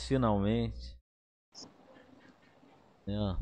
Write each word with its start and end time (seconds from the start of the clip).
É, 0.00 0.06
finalmente. 0.06 0.96
É. 3.06 3.34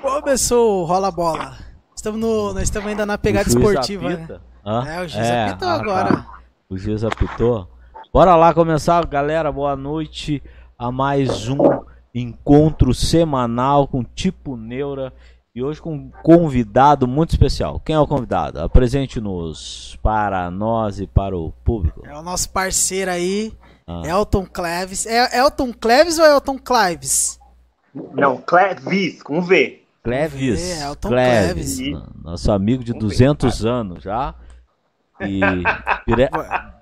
Começou 0.00 0.84
rola 0.84 1.10
bola. 1.10 1.58
Estamos 1.94 2.20
no, 2.20 2.54
nós 2.54 2.64
estamos 2.64 2.88
ainda 2.88 3.06
na 3.06 3.18
pegada 3.18 3.48
esportiva. 3.48 4.08
né? 4.08 4.40
Hã? 4.64 4.88
É, 4.88 5.00
o 5.02 5.08
juiz 5.08 5.30
apitou 5.30 5.68
ah, 5.68 5.74
agora. 5.74 6.16
tá. 6.16 6.40
O 6.68 6.78
juiz 6.78 7.04
apitou. 7.04 7.68
Bora 8.12 8.34
lá 8.34 8.52
começar, 8.52 9.06
galera. 9.06 9.52
Boa 9.52 9.76
noite 9.76 10.42
a 10.78 10.90
mais 10.90 11.48
um 11.48 11.58
encontro 12.14 12.92
semanal 12.94 13.86
com 13.86 14.02
Tipo 14.02 14.56
Neura. 14.56 15.12
E 15.54 15.62
hoje 15.62 15.82
com 15.82 15.94
um 15.94 16.10
convidado 16.22 17.06
muito 17.06 17.30
especial. 17.30 17.78
Quem 17.80 17.94
é 17.94 18.00
o 18.00 18.06
convidado? 18.06 18.60
Apresente-nos 18.60 19.98
para 20.02 20.50
nós 20.50 20.98
e 20.98 21.06
para 21.06 21.36
o 21.36 21.52
público. 21.64 22.00
É 22.06 22.18
o 22.18 22.22
nosso 22.22 22.48
parceiro 22.50 23.10
aí, 23.10 23.52
Ah. 24.04 24.08
Elton 24.08 24.46
Cleves. 24.46 25.06
É 25.06 25.38
Elton 25.38 25.72
Cleves 25.72 26.18
ou 26.18 26.24
Elton 26.24 26.58
Clives? 26.58 27.38
Não, 28.14 28.38
Clevis, 28.38 29.22
com 29.22 29.40
V. 29.42 29.82
Cleves. 30.02 30.60
É, 30.80 30.84
Elton 30.86 31.08
Cleves. 31.08 31.76
Cleves. 31.76 31.92
no- 31.92 32.12
Nosso 32.30 32.50
amigo 32.52 32.82
de 32.82 32.92
200 32.92 33.64
anos 33.66 34.02
já. 34.02 34.34
E 35.20 35.40
dire- 36.08 36.30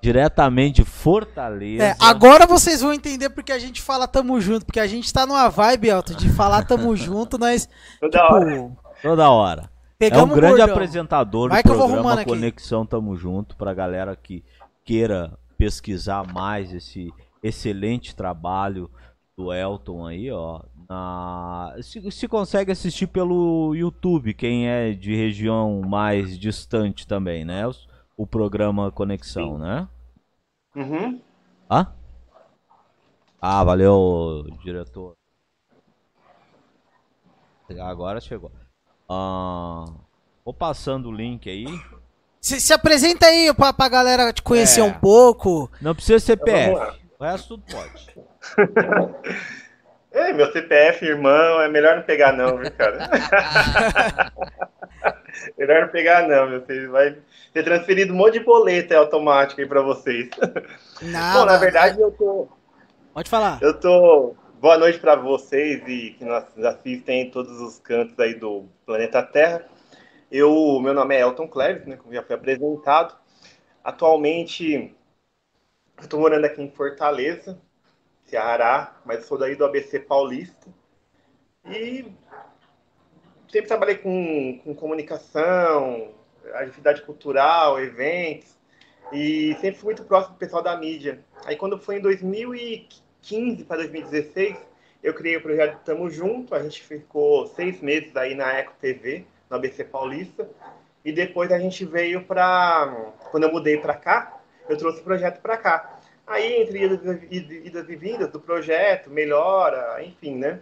diretamente 0.01 0.81
de 0.83 0.89
Fortaleza. 0.89 1.83
É, 1.83 1.95
agora 1.99 2.47
vocês 2.47 2.81
vão 2.81 2.93
entender 2.93 3.29
porque 3.29 3.51
a 3.51 3.59
gente 3.59 3.81
fala 3.81 4.07
tamo 4.07 4.39
junto, 4.41 4.65
porque 4.65 4.79
a 4.79 4.87
gente 4.87 5.11
tá 5.13 5.25
numa 5.27 5.47
vibe, 5.49 5.89
Elton, 5.89 6.13
de 6.15 6.29
falar 6.29 6.63
tamo 6.65 6.95
junto, 6.97 7.37
nós 7.37 7.69
Toda 7.99 8.23
hora. 8.23 8.45
tipo, 8.51 8.77
Toda 9.01 9.29
hora. 9.29 9.61
É 9.63 10.09
pegamos 10.09 10.31
um 10.35 10.39
grande 10.39 10.61
apresentador 10.61 11.49
Vai 11.49 11.61
do 11.61 11.65
que 11.65 11.69
eu 11.71 11.75
vou 11.77 11.83
programa 11.87 12.09
arrumando 12.11 12.19
aqui. 12.21 12.29
Conexão 12.31 12.85
Tamo 12.87 13.15
Junto 13.15 13.55
pra 13.55 13.71
galera 13.71 14.15
que 14.15 14.43
queira 14.83 15.37
pesquisar 15.61 16.25
mais 16.33 16.73
esse 16.73 17.13
excelente 17.43 18.15
trabalho 18.15 18.89
do 19.37 19.53
Elton 19.53 20.07
aí, 20.07 20.31
ó. 20.31 20.59
Na... 20.89 21.75
Se, 21.83 22.09
se 22.09 22.27
consegue 22.27 22.71
assistir 22.71 23.05
pelo 23.05 23.75
YouTube, 23.75 24.33
quem 24.33 24.67
é 24.67 24.91
de 24.91 25.15
região 25.15 25.79
mais 25.87 26.35
distante 26.39 27.05
também, 27.05 27.45
né? 27.45 27.67
Os- 27.67 27.87
O 28.17 28.25
programa 28.25 28.91
Conexão, 28.91 29.59
né? 29.59 29.87
Uhum. 30.75 31.21
Hã? 31.69 31.93
Ah, 33.39 33.63
valeu, 33.63 34.43
diretor. 34.63 35.13
Agora 37.79 38.19
chegou. 38.19 38.51
Ah, 39.07 39.85
vou 40.43 40.53
passando 40.55 41.09
o 41.09 41.11
link 41.11 41.47
aí. 41.49 41.65
Se, 42.41 42.59
se 42.59 42.73
apresenta 42.73 43.27
aí 43.27 43.53
pra, 43.53 43.71
pra 43.71 43.87
galera 43.87 44.33
te 44.33 44.41
conhecer 44.41 44.81
É. 44.81 44.83
um 44.83 44.91
pouco. 44.93 45.71
Não 45.79 45.93
precisa 45.93 46.19
CPF. 46.19 46.75
O 47.19 47.23
resto 47.23 47.57
tudo 47.57 47.63
pode. 47.71 48.11
É, 50.13 50.33
meu 50.33 50.51
CPF, 50.51 51.05
irmão, 51.05 51.61
é 51.61 51.69
melhor 51.69 51.95
não 51.95 52.03
pegar 52.03 52.33
não, 52.33 52.57
viu, 52.57 52.69
cara? 52.73 53.07
melhor 55.57 55.83
não 55.83 55.87
pegar 55.87 56.27
não, 56.27 56.49
meu. 56.49 56.59
Você 56.59 56.85
vai 56.87 57.17
ter 57.53 57.63
transferido 57.63 58.13
um 58.13 58.17
monte 58.17 58.33
de 58.33 58.41
boleto 58.43 58.91
aí 58.93 58.99
automático 58.99 59.61
aí 59.61 59.67
pra 59.67 59.81
vocês. 59.81 60.29
Nada. 61.01 61.39
Bom, 61.39 61.45
na 61.45 61.55
verdade, 61.57 62.01
eu 62.01 62.11
tô, 62.11 62.49
Pode 63.13 63.29
falar. 63.29 63.57
eu 63.61 63.73
tô... 63.79 64.35
Boa 64.59 64.77
noite 64.77 64.99
pra 64.99 65.15
vocês 65.15 65.81
e 65.87 66.13
que 66.19 66.25
nos 66.25 66.43
assistem 66.65 67.21
em 67.21 67.31
todos 67.31 67.61
os 67.61 67.79
cantos 67.79 68.19
aí 68.19 68.35
do 68.35 68.65
planeta 68.85 69.23
Terra. 69.23 69.63
Eu, 70.31 70.79
meu 70.79 70.93
nome 70.93 71.13
é 71.13 71.19
Elton 71.19 71.45
Cleves, 71.45 71.85
né, 71.85 71.97
como 71.97 72.13
já 72.13 72.23
foi 72.23 72.37
apresentado. 72.37 73.17
Atualmente, 73.83 74.95
tô 76.09 76.19
morando 76.19 76.45
aqui 76.45 76.61
em 76.61 76.71
Fortaleza, 76.71 77.59
Ceará, 78.23 78.95
mas 79.03 79.25
sou 79.25 79.37
daí 79.37 79.57
do 79.57 79.65
ABC 79.65 79.99
Paulista. 79.99 80.69
E 81.65 82.05
sempre 83.51 83.67
trabalhei 83.67 83.97
com, 83.97 84.61
com 84.63 84.73
comunicação, 84.73 86.13
atividade 86.53 87.01
cultural, 87.01 87.77
eventos, 87.81 88.57
e 89.11 89.53
sempre 89.59 89.81
fui 89.81 89.87
muito 89.87 90.05
próximo 90.05 90.35
do 90.35 90.39
pessoal 90.39 90.63
da 90.63 90.77
mídia. 90.77 91.25
Aí 91.43 91.57
quando 91.57 91.77
foi 91.77 91.97
em 91.97 92.01
2015 92.01 93.65
para 93.65 93.81
2016, 93.81 94.55
eu 95.03 95.13
criei 95.13 95.35
o 95.35 95.41
projeto 95.41 95.83
Tamo 95.83 96.09
Junto, 96.09 96.55
a 96.55 96.63
gente 96.63 96.81
ficou 96.81 97.47
seis 97.47 97.81
meses 97.81 98.15
aí 98.15 98.33
na 98.33 98.53
Eco 98.53 98.73
TV, 98.79 99.25
no 99.51 99.57
ABC 99.57 99.83
Paulista, 99.83 100.49
e 101.03 101.11
depois 101.11 101.51
a 101.51 101.59
gente 101.59 101.83
veio 101.83 102.23
para... 102.23 103.11
Quando 103.29 103.43
eu 103.43 103.51
mudei 103.51 103.77
para 103.77 103.93
cá, 103.93 104.39
eu 104.69 104.77
trouxe 104.77 105.01
o 105.01 105.03
projeto 105.03 105.41
para 105.41 105.57
cá. 105.57 105.99
Aí, 106.25 106.61
entre 106.61 106.79
idas 107.29 107.89
e 107.89 107.95
vindas 107.95 108.31
do 108.31 108.39
projeto, 108.39 109.09
melhora, 109.09 110.01
enfim, 110.03 110.35
né? 110.35 110.61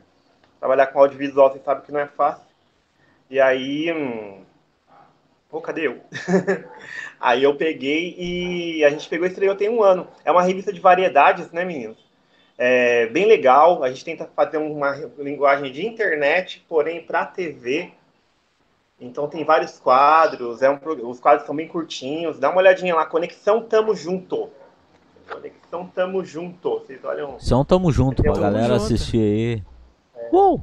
Trabalhar 0.60 0.88
com 0.88 1.00
audiovisual, 1.00 1.52
você 1.52 1.60
sabe 1.60 1.86
que 1.86 1.92
não 1.92 2.00
é 2.00 2.08
fácil. 2.08 2.44
E 3.30 3.40
aí. 3.40 3.94
Hum... 3.94 4.44
Pô, 5.50 5.62
cadê 5.62 5.88
eu? 5.88 6.00
aí 7.20 7.44
eu 7.44 7.56
peguei 7.56 8.16
e 8.18 8.84
a 8.84 8.90
gente 8.90 9.10
pegou 9.10 9.26
e 9.26 9.30
estreou 9.30 9.56
tem 9.56 9.70
um 9.70 9.84
ano. 9.84 10.08
É 10.24 10.32
uma 10.32 10.44
revista 10.44 10.72
de 10.74 10.80
variedades, 10.80 11.52
né, 11.52 11.64
meninos? 11.64 11.98
É 12.58 13.08
bem 13.08 13.26
legal. 13.26 13.84
A 13.84 13.90
gente 13.90 14.06
tenta 14.06 14.30
fazer 14.36 14.58
uma 14.58 14.96
linguagem 15.18 15.72
de 15.72 15.86
internet, 15.86 16.66
porém 16.68 17.04
para 17.04 17.26
TV. 17.26 17.92
Então 19.02 19.28
tem 19.28 19.46
vários 19.46 19.80
quadros, 19.80 20.62
é 20.62 20.70
um, 20.70 20.78
os 21.10 21.20
quadros 21.20 21.46
são 21.46 21.56
bem 21.56 21.68
curtinhos. 21.68 22.38
Dá 22.38 22.50
uma 22.50 22.58
olhadinha 22.60 22.94
lá, 22.96 23.06
Conexão 23.06 23.62
Tamo 23.62 23.96
Junto. 23.96 24.50
Conexão 25.32 25.88
Tamo 25.88 26.24
Junto. 26.26 26.70
Vocês 26.80 27.04
olham. 27.06 27.38
Então 27.42 27.64
tamo 27.64 27.92
junto 27.92 28.22
pra 28.22 28.34
galera 28.34 28.74
junto. 28.78 28.84
assistir 28.94 29.18
aí. 29.22 29.64
Uou! 30.34 30.62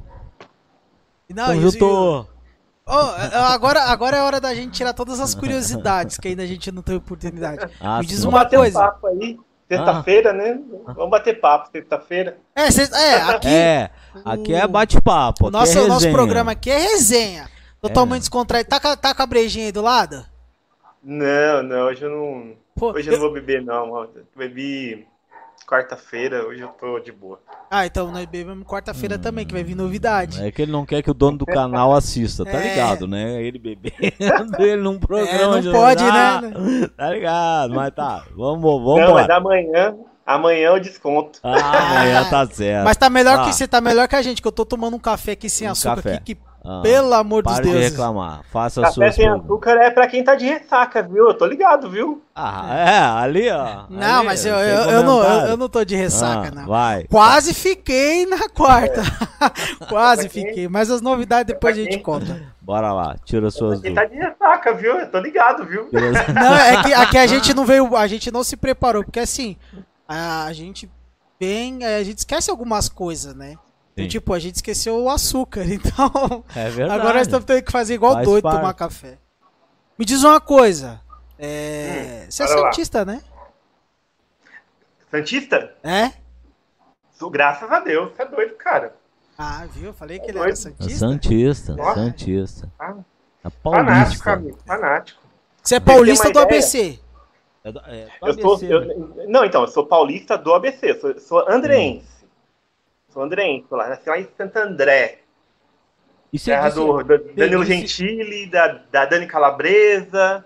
Não, 1.33 1.47
Tamo 1.47 1.61
isso- 1.67 1.71
junto! 1.79 2.27
Ô, 2.89 2.93
agora, 3.51 3.81
agora 3.83 4.15
é 4.17 4.21
hora 4.21 4.39
da 4.39 4.53
gente 4.55 4.71
tirar 4.71 4.93
todas 4.93 5.19
as 5.19 5.35
curiosidades 5.35 6.17
que 6.17 6.29
ainda 6.29 6.43
a 6.43 6.45
gente 6.45 6.71
não 6.71 6.81
teve 6.81 6.99
oportunidade. 6.99 7.69
Ah, 7.81 7.99
Me 7.99 8.05
diz 8.05 8.19
sim. 8.21 8.27
uma 8.27 8.39
bater 8.39 8.57
coisa. 8.57 8.79
um 8.79 8.81
papo 8.81 9.07
aí. 9.07 9.37
Sexta-feira, 9.67 10.31
né? 10.31 10.57
Vamos 10.95 11.09
bater 11.09 11.41
papo 11.41 11.69
sexta-feira. 11.69 12.37
É, 12.55 12.61
é 12.61 13.15
aqui 13.29 13.47
É, 13.49 13.89
aqui 14.23 14.53
é 14.53 14.65
bate-papo. 14.65 15.47
aqui 15.47 15.53
nosso, 15.57 15.77
é 15.77 15.81
o 15.81 15.87
nosso 15.89 16.09
programa 16.11 16.53
aqui 16.53 16.69
é 16.71 16.77
resenha. 16.77 17.49
Totalmente 17.87 18.17
É. 18.17 18.19
descontraído. 18.21 18.69
Tá, 18.69 18.79
com 18.79 18.87
a- 18.87 18.95
tá 18.97 19.13
com 19.15 19.21
a 19.23 19.25
brejinha 19.25 19.65
aí 19.65 19.71
do 19.71 19.81
lado? 19.81 20.25
Não, 21.03 21.63
não, 21.63 21.85
hoje 21.87 22.03
eu 22.03 22.09
não. 22.09 22.53
Pô, 22.75 22.91
Hoje 22.91 23.07
eu 23.07 23.13
não 23.13 23.19
vou 23.19 23.31
beber, 23.33 23.61
não. 23.63 24.07
Bebi 24.35 25.07
quarta-feira, 25.67 26.45
hoje 26.47 26.61
eu 26.61 26.67
tô 26.69 26.99
de 26.99 27.11
boa. 27.11 27.39
Ah, 27.69 27.85
então 27.85 28.11
nós 28.11 28.25
bebemos 28.25 28.65
quarta-feira 28.65 29.17
também, 29.17 29.45
que 29.45 29.53
vai 29.53 29.63
vir 29.63 29.75
novidade. 29.75 30.41
É 30.43 30.51
que 30.51 30.61
ele 30.61 30.71
não 30.71 30.85
quer 30.85 31.01
que 31.01 31.11
o 31.11 31.13
dono 31.13 31.37
do 31.37 31.45
canal 31.45 31.93
assista, 31.93 32.45
tá 32.45 32.51
É. 32.63 32.69
ligado, 32.69 33.07
né? 33.07 33.41
Ele 33.41 33.59
bebendo, 33.59 33.95
ele 34.63 34.81
num 34.81 34.97
programa 34.99 35.55
não 35.55 35.61
de- 35.61 35.71
pode, 35.71 36.03
Ah, 36.03 36.41
né? 36.41 36.87
Tá 36.95 37.09
ligado, 37.09 37.73
mas 37.73 37.93
tá. 37.93 38.23
Vamos, 38.35 38.61
vamos 38.61 38.99
não, 39.01 39.13
mas 39.13 39.29
amanhã, 39.29 39.95
amanhã 40.25 40.69
eu 40.69 40.79
desconto. 40.79 41.39
Ah, 41.43 41.97
amanhã 41.99 42.29
tá 42.29 42.45
certo. 42.51 42.85
Mas 42.85 42.95
tá 42.97 43.09
melhor 43.09 43.39
Ah. 43.39 43.45
que 43.45 43.53
você 43.53 43.67
tá 43.67 43.81
melhor 43.81 44.07
que 44.07 44.15
a 44.15 44.21
gente, 44.21 44.41
que 44.41 44.47
eu 44.47 44.51
tô 44.53 44.63
tomando 44.65 44.95
um 44.95 44.99
café 44.99 45.31
aqui 45.33 45.49
sem 45.49 45.67
Um 45.67 45.71
açúcar 45.71 45.95
café. 45.97 46.13
aqui, 46.15 46.35
que 46.35 46.41
Ah, 46.69 46.81
pelo 46.83 47.13
amor 47.13 47.43
Para 47.43 47.63
de 47.63 47.69
deuses. 47.71 47.91
reclamar. 47.91 48.41
Faça 48.51 48.81
Café 48.81 48.93
suas 48.93 49.15
sem 49.15 49.25
açúcar 49.29 49.71
é 49.81 49.89
pra 49.89 50.05
quem 50.07 50.21
tá 50.21 50.35
de 50.35 50.45
ressaca, 50.45 51.01
viu? 51.01 51.29
Eu 51.29 51.33
tô 51.33 51.45
ligado, 51.45 51.89
viu? 51.89 52.21
Ah, 52.35 52.75
é, 52.75 52.97
ali, 52.99 53.49
ó. 53.49 53.85
Não, 53.89 54.17
ali, 54.17 54.25
mas 54.25 54.45
eu, 54.45 54.53
eu, 54.55 54.89
eu 54.91 55.03
não, 55.03 55.23
eu, 55.23 55.47
eu 55.51 55.57
não 55.57 55.69
tô 55.69 55.85
de 55.85 55.95
ressaca, 55.95 56.49
Ah, 56.51 56.55
não. 56.55 56.65
Vai. 56.67 57.05
Quase 57.05 57.53
fiquei 57.53 58.25
na 58.25 58.49
quarta. 58.49 59.01
Quase 59.87 60.23
Pra 60.23 60.29
quem- 60.29 60.47
fiquei. 60.47 60.67
Mas 60.67 60.91
as 60.91 61.01
novidades 61.01 61.53
depois 61.53 61.77
a 61.77 61.81
gente 61.81 61.99
conta. 61.99 62.41
Bora 62.61 62.91
lá, 62.91 63.15
tira 63.23 63.49
suas 63.49 63.79
tá 63.79 63.87
dúvidas. 63.87 64.09
de 64.11 64.15
ressaca, 64.17 64.73
viu? 64.73 64.99
Eu 64.99 65.09
tô 65.09 65.19
ligado, 65.19 65.65
viu? 65.65 65.87
Não, 66.35 66.53
é 66.55 66.83
que 66.83 66.93
aqui 66.93 67.17
a 67.17 67.27
gente 67.27 67.53
não 67.53 67.65
veio, 67.65 67.95
a 67.95 68.07
gente 68.07 68.29
não 68.29 68.43
se 68.43 68.57
preparou, 68.57 69.05
porque 69.05 69.21
assim, 69.21 69.55
a 70.05 70.51
gente 70.51 70.91
vem, 71.39 71.85
a 71.85 72.03
gente 72.03 72.17
esquece 72.17 72.51
algumas 72.51 72.89
coisas, 72.89 73.33
né? 73.33 73.55
E, 73.97 74.07
tipo, 74.07 74.31
a 74.33 74.39
gente 74.39 74.55
esqueceu 74.55 75.01
o 75.03 75.09
açúcar, 75.09 75.63
então 75.67 76.43
É 76.55 76.69
verdade. 76.69 76.99
agora 77.01 77.17
nós 77.17 77.27
estamos 77.27 77.45
tendo 77.45 77.63
que 77.63 77.71
fazer 77.71 77.95
igual 77.95 78.13
Faz 78.13 78.25
doido, 78.27 78.43
parte. 78.43 78.57
tomar 78.57 78.73
café. 78.73 79.17
Me 79.97 80.05
diz 80.05 80.23
uma 80.23 80.39
coisa, 80.39 81.01
é... 81.39 82.27
você 82.29 82.43
é 82.43 82.45
bora 82.47 82.59
lá. 82.61 82.65
santista, 82.71 83.03
né? 83.03 83.21
Santista? 85.09 85.73
É? 85.83 86.11
Sou- 87.13 87.29
Graças 87.29 87.71
a 87.71 87.79
Deus, 87.79 88.11
você 88.15 88.21
é 88.21 88.25
doido, 88.25 88.53
cara. 88.55 88.95
Ah, 89.37 89.65
viu? 89.71 89.87
Eu 89.87 89.93
falei 89.93 90.19
que 90.19 90.25
ele 90.25 90.33
Doido. 90.33 90.43
era 90.45 90.53
É 90.53 90.55
santista. 90.55 90.97
Santista, 90.99 91.75
Nossa. 91.75 91.95
Santista. 91.95 92.71
Ah, 92.79 92.95
É 93.45 93.49
Fanático, 93.49 93.63
paulista. 94.23 94.31
amigo, 94.33 94.57
fanático. 94.65 95.21
Você 95.63 95.75
é 95.75 95.79
paulista 95.79 96.31
do 96.31 96.39
ABC. 96.39 96.99
É 97.63 97.71
do- 97.71 97.79
é 97.79 98.05
do 98.21 98.27
Eu 98.27 98.33
sou, 98.41 98.53
ABC, 98.55 98.67
né? 98.67 98.75
eu- 98.75 99.29
não, 99.29 99.45
então, 99.45 99.61
eu 99.61 99.67
sou 99.67 99.85
paulista 99.85 100.37
do 100.37 100.53
ABC, 100.53 100.93
sou, 100.99 101.19
sou 101.19 101.49
andreense. 101.49 102.16
Sou 103.17 103.23
andreense, 103.23 103.65
sou 103.67 103.75
lá, 103.79 103.89
nasci 103.89 104.07
lá 104.07 104.19
em 104.19 104.27
Santo 104.37 104.57
André, 104.57 105.21
E 106.31 106.37
você 106.37 106.51
terra 106.51 106.69
disse- 106.69 106.79
do, 106.79 107.03
do 107.03 107.33
Danilo 107.33 107.65
disse- 107.65 107.87
Gentili, 107.97 108.45
da, 108.45 108.67
da 108.91 109.05
Dani 109.07 109.25
Calabresa, 109.25 110.45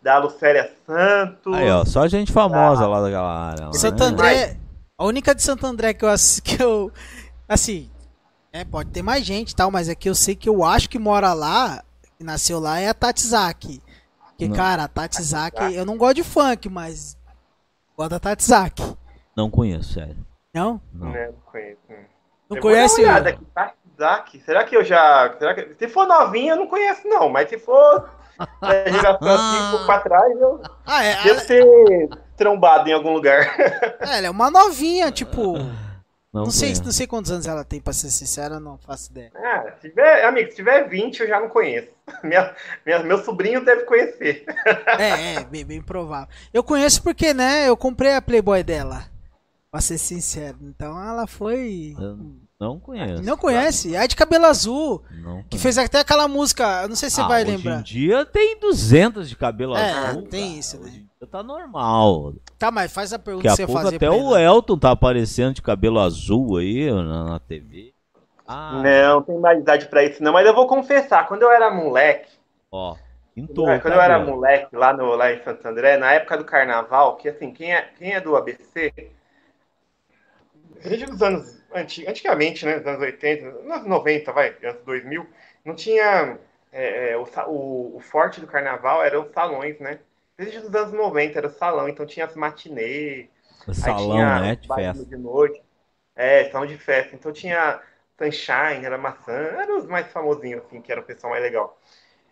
da 0.00 0.18
Lucélia 0.18 0.70
Santos. 0.86 1.52
Aí, 1.52 1.68
ó, 1.68 1.84
só 1.84 2.06
gente 2.06 2.30
famosa 2.30 2.86
lá 2.86 3.00
daquela 3.02 3.48
área. 3.50 3.66
lá, 3.66 3.72
Santo 3.72 3.98
né? 4.04 4.06
André. 4.06 4.56
A 4.96 5.04
única 5.04 5.34
de 5.34 5.42
Santo 5.42 5.66
André 5.66 5.94
que 5.94 6.04
eu, 6.04 6.08
que 6.44 6.62
eu 6.62 6.92
assim, 7.48 7.90
é, 8.52 8.64
pode 8.64 8.90
ter 8.90 9.02
mais 9.02 9.24
gente 9.24 9.50
e 9.50 9.56
tal, 9.56 9.72
mas 9.72 9.88
é 9.88 9.94
que 9.96 10.08
eu 10.08 10.14
sei 10.14 10.36
que 10.36 10.48
eu 10.48 10.62
acho 10.62 10.88
que 10.88 11.00
mora 11.00 11.32
lá, 11.32 11.82
que 12.16 12.22
nasceu 12.22 12.60
lá, 12.60 12.78
é 12.78 12.88
a 12.88 12.94
Tatizaki. 12.94 13.82
Porque, 14.28 14.46
Não. 14.46 14.54
cara, 14.54 14.84
a 14.84 14.88
Tatizaki, 14.88 15.74
eu 15.74 15.84
não 15.84 15.96
gosto 15.98 16.14
de 16.14 16.22
funk, 16.22 16.68
mas 16.68 17.18
gosto 17.96 18.10
da 18.10 18.20
Tatizaki. 18.20 18.96
Não 19.36 19.50
conheço, 19.50 19.94
sério. 19.94 20.16
Não? 20.54 20.80
Não. 20.92 21.08
Né, 21.10 21.26
Não 21.26 21.34
conheço. 21.50 21.78
Não 22.52 22.56
Eu 22.58 22.62
vou 22.62 22.70
conhece? 22.70 22.96
dar 22.96 23.02
uma 23.08 23.12
olhada 23.12 23.30
aqui, 23.30 23.44
Tatizaki. 23.54 24.40
Será 24.44 24.64
que 24.64 24.76
eu 24.76 24.84
já. 24.84 25.34
Será 25.38 25.54
que... 25.54 25.74
Se 25.78 25.88
for 25.88 26.06
novinha, 26.06 26.52
eu 26.52 26.56
não 26.56 26.66
conheço, 26.66 27.06
não. 27.08 27.28
Mas 27.28 27.48
se 27.48 27.58
for 27.58 28.10
é, 28.62 28.90
geração 28.92 29.28
assim, 29.28 29.62
um 29.66 29.70
pouco 29.70 29.86
pra 29.86 30.00
trás, 30.00 30.40
eu 30.40 30.60
Ah, 30.86 31.04
é, 31.04 31.22
devo 31.22 31.28
ela, 31.38 31.40
ter 31.46 32.08
trombado 32.36 32.88
em 32.88 32.92
algum 32.92 33.12
lugar. 33.12 33.54
é, 34.00 34.18
ela 34.18 34.26
é 34.26 34.30
uma 34.30 34.50
novinha, 34.50 35.10
tipo. 35.12 35.58
Não, 36.34 36.44
Não 36.44 36.50
sei, 36.50 36.72
não 36.82 36.90
sei 36.90 37.06
quantos 37.06 37.30
anos 37.30 37.46
ela 37.46 37.62
tem, 37.62 37.78
pra 37.78 37.92
ser 37.92 38.10
sincera, 38.10 38.58
não 38.58 38.78
faço 38.78 39.10
ideia. 39.10 39.30
Ah, 39.36 39.64
se 39.78 39.90
tiver, 39.90 40.24
amigo, 40.24 40.48
se 40.48 40.56
tiver 40.56 40.88
20, 40.88 41.20
eu 41.20 41.28
já 41.28 41.38
não 41.38 41.50
conheço. 41.50 41.90
Minha, 42.24 42.54
minha- 42.86 43.00
meu 43.00 43.18
sobrinho 43.18 43.62
deve 43.62 43.82
conhecer. 43.84 44.42
É, 44.98 45.34
é, 45.34 45.44
bem, 45.44 45.62
bem 45.62 45.82
provável. 45.82 46.28
Eu 46.52 46.64
conheço 46.64 47.02
porque, 47.02 47.34
né, 47.34 47.68
eu 47.68 47.76
comprei 47.76 48.14
a 48.14 48.22
Playboy 48.22 48.62
dela. 48.62 49.04
Pra 49.72 49.80
ser 49.80 49.96
sincero. 49.96 50.58
Então 50.60 51.02
ela 51.02 51.26
foi. 51.26 51.94
Eu 51.98 52.18
não 52.60 52.78
conheço. 52.78 53.22
Não 53.22 53.38
conhece? 53.38 53.96
É 53.96 54.06
de 54.06 54.14
cabelo 54.14 54.44
azul. 54.44 55.02
Não 55.10 55.42
Que 55.44 55.56
fez 55.58 55.78
até 55.78 56.00
aquela 56.00 56.28
música. 56.28 56.82
Eu 56.82 56.90
não 56.90 56.94
sei 56.94 57.08
se 57.08 57.16
você 57.16 57.22
Ah, 57.22 57.26
vai 57.26 57.42
hoje 57.42 57.52
lembrar. 57.56 57.80
em 57.80 57.82
dia 57.82 58.26
tem 58.26 58.60
200 58.60 59.30
de 59.30 59.34
cabelo 59.34 59.74
É, 59.74 59.90
azul. 59.90 60.22
tem 60.28 60.48
cara. 60.48 60.58
isso, 60.60 60.76
né? 60.78 60.84
Hoje 60.84 60.96
em 60.98 61.08
dia 61.18 61.26
tá 61.30 61.42
normal. 61.42 62.34
Tá, 62.58 62.70
mas 62.70 62.92
faz 62.92 63.14
a 63.14 63.18
pergunta 63.18 63.48
Daqui 63.48 63.56
que 63.56 63.62
você 63.62 63.66
pouco 63.66 63.82
fazer 63.82 63.96
até 63.96 64.06
pra 64.08 64.14
o 64.14 64.36
ele. 64.36 64.44
Elton 64.44 64.78
tá 64.78 64.90
aparecendo 64.90 65.54
de 65.54 65.62
cabelo 65.62 65.98
azul 65.98 66.58
aí 66.58 66.90
na, 66.92 67.24
na 67.24 67.38
TV. 67.40 67.94
Ah, 68.46 68.82
Não, 68.84 69.22
tem 69.22 69.38
mais 69.38 69.58
idade 69.58 69.86
pra 69.86 70.04
isso, 70.04 70.22
não. 70.22 70.34
Mas 70.34 70.46
eu 70.46 70.54
vou 70.54 70.66
confessar, 70.66 71.26
quando 71.26 71.42
eu 71.44 71.50
era 71.50 71.70
moleque, 71.74 72.28
ó. 72.70 72.94
Pintou. 73.34 73.64
quando 73.64 73.94
eu 73.94 74.00
era 74.02 74.18
cabelo. 74.18 74.36
moleque 74.36 74.76
lá, 74.76 74.92
no, 74.92 75.14
lá 75.14 75.32
em 75.32 75.42
Santo 75.42 75.66
André, 75.66 75.96
na 75.96 76.12
época 76.12 76.36
do 76.36 76.44
carnaval, 76.44 77.16
que 77.16 77.30
assim, 77.30 77.50
quem 77.50 77.72
é, 77.72 77.80
quem 77.98 78.12
é 78.12 78.20
do 78.20 78.36
ABC, 78.36 78.92
desde 80.82 81.04
os 81.06 81.22
anos 81.22 81.62
anti- 81.74 82.06
antigamente, 82.06 82.64
né, 82.66 82.76
nos 82.76 82.86
anos 82.86 83.00
80, 83.02 83.50
nos 83.50 83.70
anos 83.72 83.86
90, 83.86 84.32
vai, 84.32 84.56
anos 84.62 84.82
2000, 84.84 85.26
não 85.64 85.74
tinha 85.74 86.38
é, 86.72 87.12
é, 87.12 87.16
o, 87.16 87.24
o, 87.48 87.96
o 87.96 88.00
forte 88.00 88.40
do 88.40 88.46
carnaval 88.46 89.02
eram 89.04 89.22
os 89.26 89.32
salões, 89.32 89.78
né? 89.80 90.00
Desde 90.36 90.58
os 90.58 90.74
anos 90.74 90.92
90 90.92 91.38
era 91.38 91.46
o 91.46 91.50
salão, 91.50 91.88
então 91.88 92.06
tinha 92.06 92.26
as 92.26 92.34
matinês, 92.36 93.28
Salão, 93.80 94.30
né? 94.34 94.56
De 94.56 94.68
festa. 94.68 95.04
de 95.04 95.16
noite. 95.16 95.62
É, 96.14 96.50
salão 96.50 96.66
de 96.66 96.78
festa. 96.78 97.14
Então 97.16 97.32
tinha 97.32 97.82
Sunshine, 98.18 98.84
era 98.86 98.98
maçã, 98.98 99.32
eram 99.32 99.78
os 99.78 99.86
mais 99.86 100.08
famosinhos, 100.12 100.64
assim, 100.64 100.80
que 100.82 100.92
era 100.92 101.00
o 101.00 101.04
pessoal 101.04 101.32
mais 101.32 101.42
legal. 101.44 101.78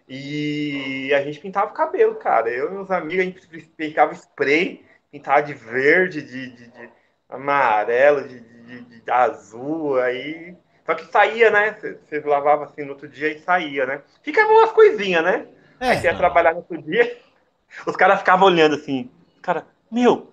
E 0.09 1.13
a 1.15 1.23
gente 1.23 1.41
pintava 1.41 1.71
o 1.71 1.75
cabelo, 1.75 2.17
cara. 2.17 2.51
Eu 2.51 2.69
e 2.69 2.73
meus 2.73 2.91
amigos, 2.91 3.49
a 3.51 3.55
gente 3.57 3.69
pintava 3.77 4.13
spray, 4.15 4.85
pintava 5.11 5.43
de 5.43 5.55
verde, 5.55 6.23
de, 6.23 6.51
de- 6.51 6.69
de 6.69 6.91
amarelo, 7.31 8.27
de, 8.29 8.41
de- 8.41 8.81
de- 8.83 9.01
de 9.01 9.11
azul, 9.11 9.99
aí. 10.01 10.55
Só 10.87 10.95
que 10.95 11.05
saía, 11.07 11.51
né? 11.51 11.77
Você 12.05 12.21
lavava 12.21 12.65
assim 12.65 12.85
no 12.85 12.91
outro 12.93 13.09
dia 13.09 13.33
e 13.33 13.41
saía, 13.41 13.87
né? 13.87 14.03
Ficava 14.23 14.51
umas 14.53 14.73
coisinhas, 14.73 15.25
né? 15.25 15.47
Aí 15.81 15.97
você 15.97 16.07
É, 16.07 16.11
ia 16.11 16.17
trabalhar 16.17 16.53
no 16.53 16.59
outro 16.59 16.81
dia, 16.83 17.19
os 17.87 17.97
caras 17.97 18.19
ficavam 18.19 18.47
olhando 18.49 18.75
assim, 18.77 19.11
cara, 19.43 19.67
meu, 19.91 20.33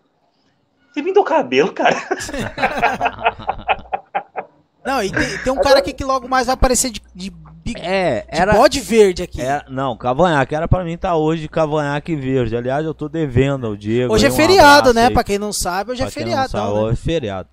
você 0.91 1.01
pintou 1.03 1.23
o 1.23 1.25
cabelo, 1.25 1.71
cara? 1.73 1.95
não, 4.85 5.03
e 5.03 5.11
tem, 5.11 5.37
tem 5.39 5.53
um 5.53 5.59
cara 5.59 5.79
aqui 5.79 5.93
que 5.93 6.03
logo 6.03 6.27
mais 6.27 6.47
vai 6.47 6.53
aparecer 6.53 6.89
de, 6.91 7.01
de, 7.13 7.31
de, 7.73 7.81
É, 7.81 8.21
de 8.21 8.27
era. 8.41 8.53
bode 8.53 8.79
verde 8.79 9.23
aqui. 9.23 9.41
era- 9.41 9.65
não, 9.69 9.95
cavanhaque 9.97 10.55
era 10.55 10.67
pra 10.67 10.83
mim 10.83 10.97
tá 10.97 11.15
hoje 11.15 11.43
de 11.43 11.49
cavanhaque 11.49 12.15
verde. 12.15 12.55
Aliás, 12.55 12.85
eu 12.85 12.93
tô 12.93 13.07
devendo 13.09 13.67
ao 13.67 13.75
Diego. 13.75 14.13
Hoje 14.13 14.25
é 14.25 14.29
um 14.29 14.33
feriado, 14.33 14.93
né? 14.93 15.07
aí. 15.07 15.13
Pra 15.13 15.23
quem 15.23 15.37
não 15.37 15.53
sabe, 15.53 15.91
hoje 15.91 16.01
é 16.01 16.05
Pra 16.05 16.11
não 16.19 16.25
feriado. 16.25 16.49
sabe, 16.51 16.63
então, 16.63 16.75
né? 16.75 16.81
hoje 16.83 16.93
é 16.93 16.95
feriado. 17.03 17.49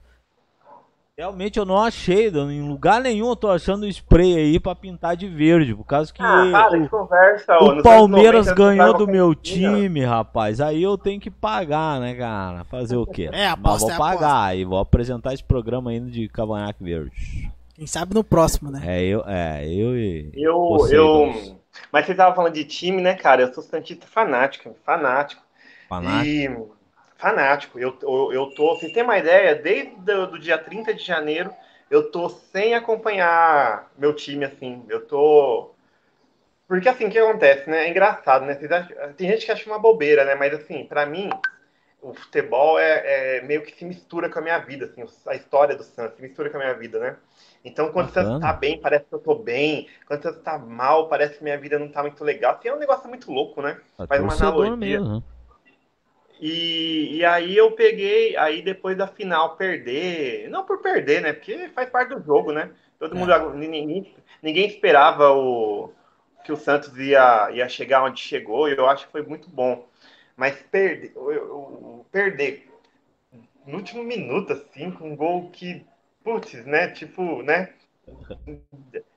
Realmente 1.17 1.61
eu 1.61 1.65
não 1.65 1.81
achei, 1.81 2.27
em 2.27 2.69
lugar 2.69 3.01
nenhum 3.01 3.29
eu 3.29 3.37
tô 3.37 3.49
achando 3.49 3.87
spray 3.87 4.37
aí 4.37 4.59
pra 4.59 4.75
pintar 4.75 5.17
de 5.17 5.29
verde, 5.29 5.73
por 5.73 5.85
causa 5.85 6.13
que 6.13 6.21
Ah, 6.21 6.49
para 6.51 6.77
de 6.81 6.89
conversa, 6.89 7.57
o 7.59 7.81
Palmeiras 7.85 8.49
anos 8.49 8.59
90 8.59 8.77
ganhou 8.77 8.99
do 8.99 9.07
meu 9.07 9.33
time, 9.33 10.05
rapaz. 10.05 10.61
Aí 10.61 10.83
eu 10.83 10.99
tenho 10.99 11.21
que 11.21 11.31
pagar, 11.31 12.01
né, 12.01 12.15
cara? 12.17 12.65
Fazer 12.65 12.97
o 12.97 13.07
quê? 13.07 13.31
É, 13.33 13.47
Mas 13.51 13.53
aposta, 13.53 13.87
vou 13.87 13.95
é 13.95 13.97
pagar 13.97 14.57
e 14.59 14.65
vou 14.65 14.77
apresentar 14.81 15.33
esse 15.33 15.45
programa 15.45 15.93
ainda 15.93 16.11
de 16.11 16.27
cavanhaque 16.29 16.83
verde. 16.83 17.13
Quem 17.75 17.87
sabe 17.87 18.15
no 18.15 18.23
próximo, 18.23 18.71
né? 18.71 18.81
É, 18.87 19.05
eu, 19.05 19.25
é, 19.27 19.67
eu 19.67 19.99
e. 19.99 20.31
Eu, 20.35 20.59
Você, 20.69 20.97
eu... 20.97 21.59
Mas 21.91 22.07
você 22.07 22.15
tava 22.15 22.35
falando 22.35 22.55
de 22.55 22.65
time, 22.65 23.03
né, 23.03 23.15
cara? 23.15 23.43
Eu 23.43 23.53
sou 23.53 23.63
Santista 23.63 24.07
fanático, 24.07 24.77
fanático. 24.85 25.43
Fanático. 25.89 26.27
E 26.27 26.49
fanático. 27.19 27.79
Eu, 27.79 27.97
eu, 28.03 28.33
eu 28.33 28.51
tô, 28.55 28.77
vocês 28.77 28.93
têm 28.93 29.03
uma 29.03 29.19
ideia, 29.19 29.55
desde 29.55 30.13
o 30.13 30.27
do 30.27 30.39
dia 30.39 30.57
30 30.59 30.95
de 30.95 31.05
janeiro, 31.05 31.53
eu 31.91 32.11
tô 32.11 32.29
sem 32.29 32.75
acompanhar 32.75 33.91
meu 33.99 34.15
time, 34.15 34.45
assim. 34.45 34.85
Eu 34.89 35.05
tô. 35.07 35.71
Porque 36.67 36.89
assim, 36.89 37.07
o 37.07 37.11
que 37.11 37.19
acontece, 37.19 37.69
né? 37.69 37.87
É 37.87 37.91
engraçado, 37.91 38.45
né? 38.47 38.55
Vocês 38.55 38.71
acham- 38.71 39.13
Tem 39.15 39.29
gente 39.29 39.45
que 39.45 39.53
acha 39.53 39.69
uma 39.69 39.79
bobeira, 39.79 40.25
né? 40.25 40.35
Mas 40.35 40.55
assim, 40.55 40.85
pra 40.87 41.05
mim, 41.07 41.29
o 42.03 42.15
futebol 42.15 42.79
é, 42.79 43.39
é 43.39 43.43
meio 43.43 43.63
que 43.63 43.77
se 43.77 43.85
mistura 43.85 44.31
com 44.31 44.39
a 44.39 44.43
minha 44.43 44.59
vida, 44.59 44.87
assim, 44.87 45.05
a 45.27 45.35
história 45.35 45.77
do 45.77 45.83
Santos 45.85 46.17
se 46.17 46.23
mistura 46.23 46.51
com 46.51 46.57
a 46.57 46.61
minha 46.61 46.75
vida, 46.75 46.99
né? 46.99 47.17
Então, 47.65 47.91
quando 47.93 48.13
Bacana. 48.13 48.39
tá 48.39 48.53
bem, 48.53 48.81
parece 48.81 49.07
que 49.07 49.15
eu 49.15 49.19
tô 49.19 49.35
bem. 49.35 49.89
Quando 50.07 50.23
Santos 50.23 50.43
tá 50.43 50.59
mal, 50.59 51.09
parece 51.09 51.39
que 51.39 51.45
minha 51.45 51.59
vida 51.59 51.79
não 51.79 51.89
tá 51.91 52.03
muito 52.03 52.23
legal. 52.25 52.55
Assim, 52.57 52.69
é 52.69 52.75
um 52.75 52.79
negócio 52.79 53.09
muito 53.09 53.33
louco, 53.33 53.63
né? 53.63 53.81
É 53.99 54.07
faz 54.07 54.23
uma 54.23 54.35
analogia. 54.35 54.77
mesmo. 54.77 55.19
né? 55.19 55.23
E, 56.41 57.17
e 57.19 57.25
aí 57.25 57.57
eu 57.57 57.73
peguei, 57.73 58.37
aí 58.37 58.61
depois 58.63 58.97
da 58.97 59.07
final 59.07 59.57
perder, 59.57 60.49
não 60.51 60.65
por 60.65 60.83
perder, 60.83 61.23
né? 61.23 61.33
Porque 61.33 61.69
faz 61.71 61.89
parte 61.91 62.15
do 62.15 62.23
jogo, 62.23 62.53
né? 62.53 62.71
Todo 62.99 63.15
É. 63.15 63.17
mundo, 63.17 63.51
ninguém, 63.55 64.15
ninguém 64.43 64.67
esperava 64.67 65.31
o, 65.33 65.93
que 66.45 66.53
o 66.53 66.57
Santos 66.57 66.97
ia, 66.99 67.51
ia 67.53 67.69
chegar 67.69 68.03
onde 68.05 68.21
chegou, 68.21 68.69
e 68.69 68.77
eu 68.77 68.87
acho 68.89 69.07
que 69.07 69.13
foi 69.13 69.23
muito 69.23 69.49
bom. 69.49 69.87
Mas 70.37 70.61
perder, 70.63 71.13
eu- 71.17 71.33
eu- 71.33 72.07
perder 72.11 72.69
no 73.67 73.77
último 73.79 74.03
minuto, 74.05 74.53
assim, 74.53 74.91
com 74.91 75.11
um 75.11 75.17
gol 75.17 75.51
que, 75.51 75.85
putz, 76.25 76.65
né? 76.65 76.89
Tipo, 76.89 77.43
né? 77.43 77.69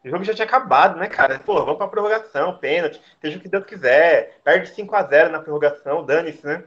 O 0.03 0.09
jogo 0.09 0.23
já 0.23 0.33
tinha 0.33 0.45
acabado, 0.45 0.97
né, 0.99 1.07
cara? 1.07 1.39
Pô, 1.39 1.55
vamos 1.55 1.77
pra 1.77 1.87
prorrogação, 1.87 2.57
pênalti, 2.57 3.01
seja 3.19 3.37
o 3.37 3.41
que 3.41 3.49
Deus 3.49 3.65
quiser. 3.65 4.39
Perde 4.43 4.69
5 4.69 4.95
a 4.95 5.03
0 5.03 5.31
na 5.31 5.39
prorrogação, 5.41 6.05
dane-se, 6.05 6.45
né? 6.45 6.63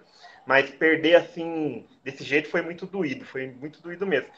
Mas 0.47 0.71
perder 0.71 1.17
assim, 1.17 1.87
desse 2.03 2.25
jeito, 2.25 2.49
foi 2.49 2.63
muito 2.63 2.87
doído, 2.87 3.25
foi 3.25 3.47
muito 3.49 3.81
doído 3.83 4.07
mesmo. 4.07 4.29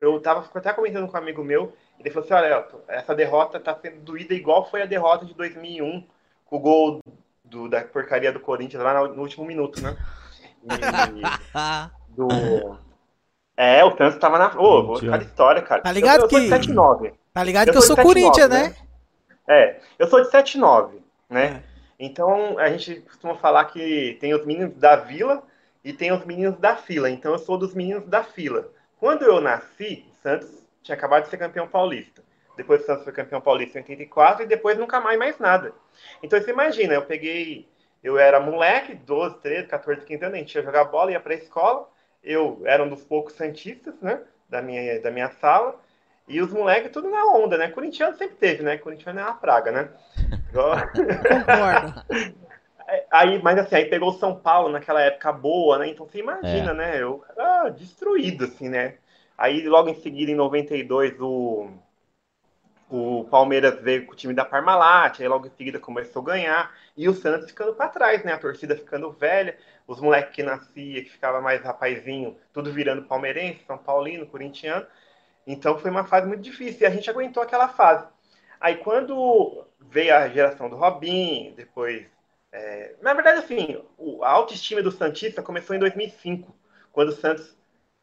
Eu, 0.00 0.20
tava 0.20 0.48
até 0.54 0.72
comentando 0.72 1.06
com 1.06 1.16
um 1.16 1.20
amigo 1.20 1.42
meu, 1.42 1.72
ele 1.98 2.10
falou 2.10 2.24
assim: 2.24 2.34
olha, 2.34 2.52
Elton, 2.54 2.80
essa 2.88 3.14
derrota 3.14 3.58
tá 3.58 3.74
sendo 3.74 4.00
doída 4.00 4.34
igual 4.34 4.68
foi 4.68 4.82
a 4.82 4.86
derrota 4.86 5.24
de 5.24 5.34
2001, 5.34 6.06
com 6.44 6.56
o 6.56 6.60
gol 6.60 7.00
do- 7.44 7.68
da 7.68 7.82
porcaria 7.82 8.32
do 8.32 8.40
Corinthians 8.40 8.82
lá 8.82 8.92
no, 8.92 9.14
no 9.14 9.22
último 9.22 9.44
minuto, 9.44 9.80
né? 9.80 9.96
E 10.62 11.22
do. 12.08 12.89
É, 13.62 13.84
o 13.84 13.94
Santos 13.94 14.18
tava 14.18 14.38
na. 14.38 14.58
Ô, 14.58 14.86
vou 14.86 14.96
ficar 14.96 15.18
de 15.18 15.26
história, 15.26 15.60
cara. 15.60 15.82
Tá 15.82 15.92
ligado 15.92 16.20
eu, 16.20 16.24
eu 16.24 16.30
sou 16.30 16.38
que- 16.38 16.44
de 16.46 16.50
7-9. 16.50 17.12
Tá 17.34 17.44
ligado 17.44 17.68
Eu 17.68 17.72
que 17.72 17.78
eu 17.78 17.82
sou 17.82 17.94
sou 17.94 17.96
de 17.96 18.02
7-9, 18.02 18.14
Corinthians, 18.14 18.48
né? 18.48 18.74
É, 19.46 19.80
eu 19.98 20.06
sou 20.06 20.22
de 20.22 20.30
7-9, 20.30 21.02
né? 21.28 21.62
É. 21.66 21.70
Então 21.98 22.58
a 22.58 22.70
gente 22.70 23.02
costuma 23.02 23.34
falar 23.34 23.66
que 23.66 24.16
tem 24.18 24.32
os 24.32 24.46
meninos 24.46 24.74
da 24.76 24.96
vila 24.96 25.42
e 25.84 25.92
tem 25.92 26.10
os 26.10 26.24
meninos 26.24 26.58
da 26.58 26.74
fila. 26.74 27.10
Então 27.10 27.32
eu 27.32 27.38
sou 27.38 27.58
dos 27.58 27.74
meninos 27.74 28.06
da 28.06 28.24
fila. 28.24 28.70
Quando 28.98 29.24
eu 29.24 29.42
nasci, 29.42 30.06
o 30.10 30.22
Santos 30.22 30.48
tinha 30.82 30.96
acabado 30.96 31.24
de 31.24 31.28
ser 31.28 31.36
campeão 31.36 31.68
paulista. 31.68 32.22
Depois 32.56 32.80
o 32.82 32.86
Santos 32.86 33.04
foi 33.04 33.12
campeão 33.12 33.42
paulista 33.42 33.78
em 33.78 33.82
84 33.82 34.44
e 34.44 34.46
depois 34.46 34.78
nunca 34.78 35.00
mais 35.00 35.18
mais 35.18 35.38
nada. 35.38 35.74
Então 36.22 36.40
você 36.40 36.50
imagina, 36.50 36.94
eu 36.94 37.02
peguei, 37.02 37.68
eu 38.02 38.18
era 38.18 38.40
moleque, 38.40 38.94
12, 38.94 39.38
13, 39.40 39.66
14, 39.68 40.06
15 40.06 40.24
anos, 40.24 40.34
a 40.34 40.38
gente 40.38 40.54
ia 40.54 40.62
jogar 40.62 40.84
bola, 40.84 41.12
ia 41.12 41.20
pra 41.20 41.34
escola. 41.34 41.86
Eu 42.22 42.62
era 42.64 42.82
um 42.84 42.88
dos 42.88 43.04
poucos 43.04 43.34
santistas, 43.34 43.94
né, 44.00 44.20
da 44.48 44.60
minha 44.62 45.00
da 45.00 45.10
minha 45.10 45.30
sala. 45.30 45.80
E 46.28 46.40
os 46.40 46.52
moleques 46.52 46.92
tudo 46.92 47.10
na 47.10 47.24
onda, 47.26 47.58
né? 47.58 47.70
Corintiano 47.70 48.16
sempre 48.16 48.36
teve, 48.36 48.62
né? 48.62 48.78
Corintiano 48.78 49.18
é 49.18 49.24
uma 49.24 49.34
praga, 49.34 49.72
né? 49.72 49.90
Concordo. 51.26 51.92
Aí, 53.10 53.40
mas 53.42 53.58
assim, 53.58 53.76
aí 53.76 53.84
pegou 53.86 54.12
São 54.12 54.34
Paulo 54.40 54.68
naquela 54.68 55.00
época 55.00 55.32
boa, 55.32 55.78
né? 55.78 55.88
Então 55.88 56.06
você 56.06 56.18
É. 56.18 56.20
imagina, 56.20 56.74
né? 56.74 57.00
Eu 57.00 57.24
era 57.36 57.68
destruído, 57.70 58.44
assim, 58.44 58.68
né? 58.68 58.98
Aí 59.38 59.66
logo 59.68 59.88
em 59.88 59.94
seguida, 59.94 60.30
em 60.30 60.34
92, 60.34 61.20
o, 61.20 61.70
o 62.90 63.24
Palmeiras 63.30 63.80
veio 63.80 64.04
com 64.06 64.12
o 64.12 64.16
time 64.16 64.34
da 64.34 64.44
Parmalat, 64.44 65.20
aí 65.20 65.28
logo 65.28 65.46
em 65.46 65.50
seguida 65.50 65.78
começou 65.78 66.22
a 66.22 66.24
ganhar, 66.26 66.74
e 66.96 67.08
o 67.08 67.14
Santos 67.14 67.48
ficando 67.48 67.74
para 67.74 67.88
trás, 67.88 68.24
né? 68.24 68.32
A 68.32 68.38
torcida 68.38 68.76
ficando 68.76 69.10
velha, 69.12 69.56
os 69.90 70.00
moleques 70.00 70.36
que 70.36 70.42
nascia, 70.42 71.02
que 71.02 71.10
ficava 71.10 71.40
mais 71.40 71.62
rapazinho, 71.62 72.38
tudo 72.52 72.72
virando 72.72 73.02
palmeirense, 73.02 73.64
São 73.66 73.76
Paulino, 73.76 74.24
corintiano. 74.24 74.86
Então 75.44 75.76
foi 75.78 75.90
uma 75.90 76.04
fase 76.04 76.28
muito 76.28 76.42
difícil, 76.42 76.82
e 76.82 76.86
a 76.86 76.90
gente 76.90 77.10
aguentou 77.10 77.42
aquela 77.42 77.68
fase. 77.68 78.06
Aí 78.60 78.76
quando 78.76 79.66
veio 79.80 80.14
a 80.14 80.28
geração 80.28 80.70
do 80.70 80.76
Robin, 80.76 81.54
depois. 81.56 82.06
É... 82.52 82.94
na 83.02 83.14
verdade, 83.14 83.40
assim, 83.40 83.82
a 84.22 84.30
autoestima 84.30 84.80
do 84.80 84.92
Santista 84.92 85.42
começou 85.42 85.74
em 85.74 85.80
2005, 85.80 86.54
quando 86.92 87.08
o 87.08 87.12
Santos 87.12 87.56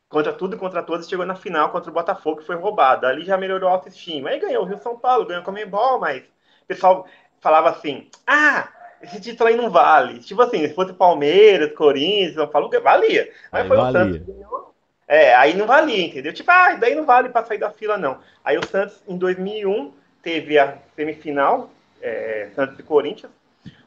contra 0.09 0.33
tudo 0.33 0.55
e 0.57 0.59
contra 0.59 0.83
todos, 0.83 1.07
chegou 1.07 1.25
na 1.25 1.35
final 1.35 1.71
contra 1.71 1.89
o 1.89 1.93
Botafogo, 1.93 2.39
que 2.41 2.45
foi 2.45 2.55
roubado. 2.57 3.05
Ali 3.05 3.25
já 3.25 3.37
melhorou 3.37 3.69
a 3.69 3.73
autoestima. 3.73 4.29
Aí 4.29 4.39
ganhou 4.39 4.63
o 4.63 4.65
Rio 4.65 4.77
São 4.79 4.97
Paulo, 4.99 5.25
ganhou 5.25 5.41
o 5.41 5.45
Comembol, 5.45 5.99
mas 5.99 6.23
o 6.23 6.65
pessoal 6.67 7.07
falava 7.39 7.69
assim: 7.69 8.09
ah, 8.25 8.69
esse 9.01 9.21
título 9.21 9.49
aí 9.49 9.55
não 9.55 9.69
vale. 9.69 10.19
Tipo 10.19 10.41
assim, 10.41 10.67
se 10.67 10.73
fosse 10.73 10.93
Palmeiras, 10.93 11.73
Corinthians, 11.73 12.33
São 12.33 12.47
Paulo, 12.47 12.69
valia. 12.81 13.31
Aí, 13.51 13.61
aí 13.61 13.67
foi 13.67 13.77
valia. 13.77 13.89
o 13.89 13.91
Santos 13.91 14.17
que 14.17 14.31
ganhou. 14.31 14.73
É, 15.07 15.33
aí 15.35 15.55
não 15.55 15.65
valia, 15.65 16.05
entendeu? 16.05 16.33
Tipo, 16.33 16.51
ah, 16.51 16.75
daí 16.75 16.93
não 16.93 17.05
vale 17.05 17.29
para 17.29 17.45
sair 17.45 17.57
da 17.57 17.71
fila, 17.71 17.97
não. 17.97 18.19
Aí 18.43 18.57
o 18.57 18.67
Santos, 18.67 19.01
em 19.07 19.17
2001, 19.17 19.93
teve 20.21 20.59
a 20.59 20.77
semifinal, 20.95 21.69
é, 22.01 22.49
Santos 22.53 22.77
e 22.77 22.83
Corinthians. 22.83 23.31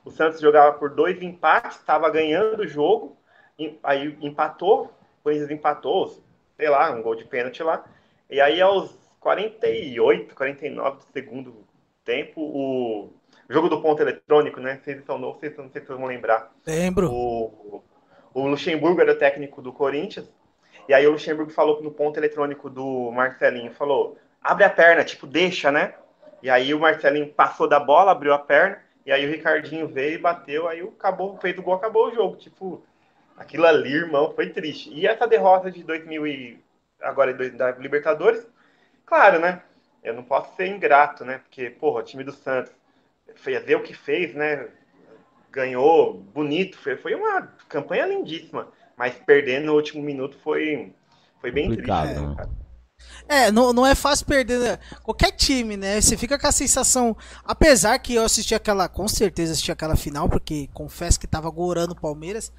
O 0.02 0.10
Santos 0.10 0.40
jogava 0.40 0.78
por 0.78 0.90
dois 0.90 1.20
empates, 1.20 1.76
estava 1.78 2.08
ganhando 2.08 2.62
o 2.62 2.66
jogo, 2.66 3.16
aí 3.82 4.16
empatou, 4.22 4.90
Corinthians 5.22 5.50
empatou, 5.50 6.22
sei 6.56 6.70
lá, 6.70 6.90
um 6.90 7.02
gol 7.02 7.14
de 7.14 7.24
pênalti 7.24 7.62
lá. 7.62 7.84
E 8.30 8.40
aí, 8.40 8.60
aos 8.62 8.96
48, 9.20 10.34
49 10.34 10.96
do 10.96 11.02
segundo 11.12 11.66
tempo, 12.02 12.40
o 12.40 13.12
jogo 13.50 13.68
do 13.68 13.82
ponto 13.82 14.00
eletrônico, 14.00 14.60
né? 14.60 14.80
Vocês 14.82 15.04
são 15.04 15.18
novos, 15.18 15.40
vocês, 15.40 15.56
não 15.56 15.70
sei 15.70 15.80
se 15.80 15.86
vocês 15.86 15.98
vão 15.98 16.08
lembrar. 16.08 16.52
Lembro. 16.66 17.10
O, 17.12 17.82
o 18.32 18.46
Luxemburgo 18.46 19.00
era 19.00 19.12
o 19.12 19.18
técnico 19.18 19.60
do 19.60 19.72
Corinthians. 19.72 20.30
E 20.88 20.94
aí 20.94 21.06
o 21.06 21.12
Luxemburgo 21.12 21.50
falou 21.50 21.82
no 21.82 21.90
ponto 21.90 22.18
eletrônico 22.18 22.70
do 22.70 23.10
Marcelinho, 23.12 23.72
falou, 23.72 24.16
abre 24.42 24.64
a 24.64 24.70
perna, 24.70 25.04
tipo, 25.04 25.26
deixa, 25.26 25.70
né? 25.70 25.94
E 26.42 26.48
aí 26.48 26.72
o 26.72 26.80
Marcelinho 26.80 27.28
passou 27.28 27.68
da 27.68 27.78
bola, 27.78 28.12
abriu 28.12 28.32
a 28.32 28.38
perna, 28.38 28.78
e 29.04 29.12
aí 29.12 29.26
o 29.26 29.30
Ricardinho 29.30 29.86
veio 29.86 30.14
e 30.14 30.18
bateu, 30.18 30.68
aí 30.68 30.80
acabou, 30.80 31.36
fez 31.36 31.58
o 31.58 31.62
gol, 31.62 31.74
acabou 31.74 32.08
o 32.08 32.14
jogo. 32.14 32.36
Tipo, 32.36 32.82
Aquilo 33.40 33.64
ali, 33.64 33.94
irmão, 33.94 34.34
foi 34.34 34.50
triste. 34.50 34.92
E 34.92 35.06
essa 35.06 35.26
derrota 35.26 35.70
de 35.70 35.82
2000 35.82 36.26
e 36.26 36.62
agora 37.00 37.32
da 37.32 37.70
Libertadores, 37.70 38.46
claro, 39.06 39.38
né? 39.38 39.62
Eu 40.02 40.12
não 40.12 40.22
posso 40.22 40.54
ser 40.56 40.66
ingrato, 40.66 41.24
né? 41.24 41.38
Porque, 41.38 41.70
porra, 41.70 42.00
o 42.00 42.02
time 42.02 42.22
do 42.22 42.32
Santos 42.32 42.70
fazer 43.36 43.76
o 43.76 43.82
que 43.82 43.94
fez, 43.94 44.34
né? 44.34 44.68
Ganhou 45.50 46.14
bonito, 46.14 46.78
foi, 46.78 46.96
foi 46.96 47.14
uma 47.14 47.42
campanha 47.68 48.06
lindíssima, 48.06 48.68
mas 48.96 49.14
perder 49.14 49.60
no 49.60 49.74
último 49.74 50.02
minuto 50.02 50.36
foi, 50.42 50.92
foi 51.40 51.50
bem 51.50 51.68
Complicado, 51.68 52.08
triste. 52.08 52.36
Né? 52.36 52.60
É, 53.28 53.50
não, 53.50 53.72
não 53.72 53.86
é 53.86 53.94
fácil 53.94 54.26
perder 54.26 54.58
né? 54.58 54.78
qualquer 55.02 55.32
time, 55.32 55.76
né? 55.76 56.00
Você 56.00 56.16
fica 56.16 56.38
com 56.38 56.46
a 56.46 56.52
sensação. 56.52 57.16
Apesar 57.44 57.98
que 57.98 58.14
eu 58.14 58.24
assisti 58.24 58.54
aquela, 58.54 58.88
com 58.88 59.08
certeza 59.08 59.52
assisti 59.52 59.72
aquela 59.72 59.96
final, 59.96 60.28
porque 60.28 60.68
confesso 60.72 61.18
que 61.18 61.26
tava 61.26 61.50
gorando 61.50 61.92
o 61.92 62.00
Palmeiras. 62.00 62.52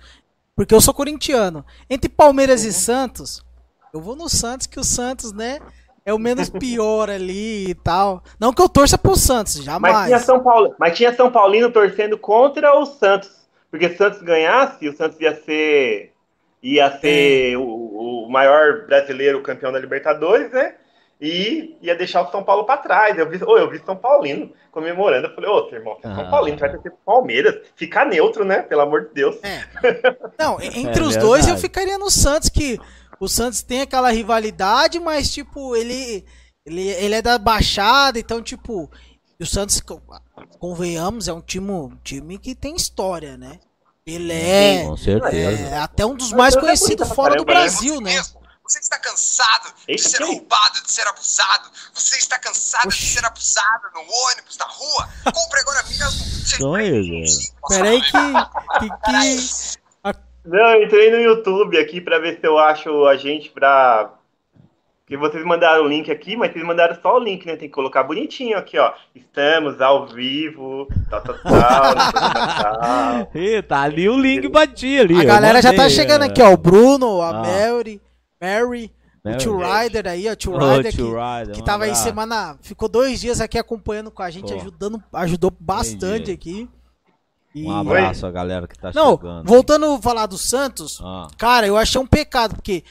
Porque 0.55 0.73
eu 0.73 0.81
sou 0.81 0.93
corintiano. 0.93 1.65
Entre 1.89 2.09
Palmeiras 2.09 2.63
uhum. 2.63 2.69
e 2.69 2.73
Santos, 2.73 3.45
eu 3.93 4.01
vou 4.01 4.15
no 4.15 4.29
Santos, 4.29 4.67
que 4.67 4.79
o 4.79 4.83
Santos, 4.83 5.31
né? 5.31 5.59
É 6.05 6.13
o 6.13 6.19
menos 6.19 6.49
pior 6.49 7.09
ali 7.09 7.69
e 7.69 7.75
tal. 7.75 8.23
Não 8.39 8.51
que 8.51 8.61
eu 8.61 8.67
torça 8.69 8.97
pro 8.97 9.15
Santos, 9.15 9.63
jamais. 9.63 9.93
Mas 9.93 10.05
tinha 10.07 10.19
São, 10.19 10.39
Paulo, 10.39 10.75
mas 10.79 10.97
tinha 10.97 11.13
São 11.13 11.31
Paulino 11.31 11.71
torcendo 11.71 12.17
contra 12.17 12.77
o 12.77 12.85
Santos. 12.85 13.29
Porque 13.69 13.87
se 13.89 13.95
o 13.95 13.97
Santos 13.97 14.21
ganhasse, 14.21 14.89
o 14.89 14.95
Santos 14.95 15.19
ia 15.19 15.35
ser. 15.35 16.13
ia 16.61 16.91
ser 16.99 17.55
o, 17.57 18.25
o 18.25 18.29
maior 18.29 18.85
brasileiro 18.87 19.41
campeão 19.41 19.71
da 19.71 19.79
Libertadores, 19.79 20.51
né? 20.51 20.75
e 21.21 21.77
ia 21.83 21.95
deixar 21.95 22.23
o 22.23 22.31
São 22.31 22.43
Paulo 22.43 22.63
para 22.63 22.81
trás. 22.81 23.15
Eu 23.15 23.29
vi, 23.29 23.39
oh, 23.45 23.57
eu 23.57 23.69
vi 23.69 23.79
São 23.85 23.95
Paulino 23.95 24.51
comemorando. 24.71 25.27
Eu 25.27 25.35
falei, 25.35 25.49
ô, 25.51 25.69
seu 25.69 25.77
irmão, 25.77 25.95
São 26.01 26.29
Paulino 26.31 26.57
vai 26.57 26.75
ter 26.75 26.91
Palmeiras. 27.05 27.59
Ficar 27.75 28.07
neutro, 28.07 28.43
né? 28.43 28.63
Pelo 28.63 28.81
amor 28.81 29.05
de 29.05 29.13
Deus. 29.13 29.37
É. 29.43 29.63
Não, 30.39 30.57
entre 30.59 31.03
é 31.03 31.05
os 31.05 31.15
dois 31.15 31.47
eu 31.47 31.55
ficaria 31.57 31.99
no 31.99 32.09
Santos, 32.09 32.49
que 32.49 32.79
o 33.21 33.27
Santos 33.27 33.61
tem 33.61 33.81
aquela 33.81 34.11
rivalidade, 34.11 34.99
mas, 34.99 35.31
tipo, 35.31 35.75
ele, 35.75 36.25
ele, 36.65 36.81
ele 36.89 37.13
é 37.13 37.21
da 37.21 37.37
Baixada, 37.37 38.17
então, 38.17 38.41
tipo, 38.41 38.89
o 39.39 39.45
Santos, 39.45 39.79
convenhamos, 40.57 41.27
é 41.27 41.33
um 41.33 41.39
time, 41.39 41.69
um 41.69 41.95
time 42.03 42.39
que 42.39 42.55
tem 42.55 42.75
história, 42.75 43.37
né? 43.37 43.59
Ele 44.07 44.33
é, 44.33 44.83
com 44.85 44.97
certeza. 44.97 45.67
é 45.67 45.77
até 45.77 46.03
um 46.03 46.15
dos 46.15 46.31
mais 46.31 46.55
conhecidos 46.55 47.09
fora 47.09 47.35
do 47.35 47.45
Brasil, 47.45 48.01
né? 48.01 48.23
Você 48.63 48.79
está 48.79 48.97
cansado 48.97 49.71
de 49.87 49.99
ser 49.99 50.23
roubado, 50.23 50.81
de 50.81 50.91
ser 50.91 51.05
abusado. 51.07 51.69
Você 51.93 52.17
está 52.17 52.39
cansado 52.39 52.87
Oxi. 52.87 53.01
de 53.01 53.13
ser 53.13 53.25
abusado 53.25 53.83
no 53.93 53.99
ônibus, 53.99 54.57
na 54.57 54.65
rua. 54.65 55.09
Compre 55.25 55.59
agora 55.59 55.83
mesmo. 55.83 56.25
Sonho, 56.57 57.25
Peraí 57.67 58.01
que, 58.01 58.11
que, 58.79 58.89
que... 58.89 59.80
Não, 60.45 60.75
eu 60.75 60.83
entrei 60.83 61.11
no 61.11 61.19
YouTube 61.19 61.77
aqui 61.77 62.01
para 62.01 62.19
ver 62.19 62.39
se 62.39 62.47
eu 62.47 62.57
acho 62.57 63.05
a 63.05 63.15
gente 63.15 63.49
pra. 63.49 64.13
Que 65.05 65.17
vocês 65.17 65.43
mandaram 65.43 65.83
o 65.83 65.87
link 65.87 66.09
aqui, 66.09 66.37
mas 66.37 66.53
vocês 66.53 66.65
mandaram 66.65 66.95
só 67.01 67.17
o 67.17 67.19
link, 67.19 67.45
né? 67.45 67.57
Tem 67.57 67.67
que 67.67 67.75
colocar 67.75 68.01
bonitinho 68.03 68.57
aqui, 68.57 68.77
ó. 68.79 68.93
Estamos 69.13 69.81
ao 69.81 70.07
vivo, 70.07 70.87
tal, 71.09 71.21
tal, 71.21 71.35
tal, 71.37 71.61
tal. 71.61 73.31
Ih, 73.35 73.61
tá 73.61 73.81
ali 73.81 74.07
o 74.07 74.17
link 74.17 74.47
batia 74.47 75.01
ali. 75.01 75.19
A 75.19 75.25
galera 75.25 75.61
já 75.61 75.73
tá 75.73 75.89
chegando 75.89 76.23
aqui, 76.23 76.41
ó. 76.41 76.53
O 76.53 76.57
Bruno, 76.57 77.21
a 77.21 77.29
ah. 77.29 77.33
Mary. 77.43 78.01
Mary, 78.41 78.91
o 79.23 79.37
Tio 79.37 79.59
Rider 79.59 80.07
aí, 80.07 80.27
ó, 80.27 80.33
Tio 80.33 80.57
Rider, 80.57 80.91
que, 80.91 81.01
Rider, 81.01 81.55
que 81.55 81.63
tava 81.63 81.83
aí 81.83 81.93
semana, 81.93 82.57
ficou 82.59 82.89
dois 82.89 83.21
dias 83.21 83.39
aqui 83.39 83.59
acompanhando 83.59 84.09
com 84.09 84.23
a 84.23 84.31
gente, 84.31 84.51
Pô. 84.51 84.59
ajudando, 84.59 85.03
ajudou 85.13 85.53
bastante 85.59 86.31
Entendi. 86.31 86.31
aqui. 86.31 86.69
E... 87.53 87.65
Um 87.67 87.77
abraço 87.77 88.25
a 88.25 88.31
galera 88.31 88.67
que 88.67 88.77
tá 88.77 88.91
Não, 88.93 89.17
chegando. 89.17 89.47
voltando 89.47 89.85
a 89.85 90.01
falar 90.01 90.25
do 90.25 90.37
Santos, 90.37 91.01
ah. 91.03 91.27
cara, 91.37 91.67
eu 91.67 91.77
achei 91.77 91.99
um 91.99 92.07
pecado, 92.07 92.55
porque, 92.55 92.83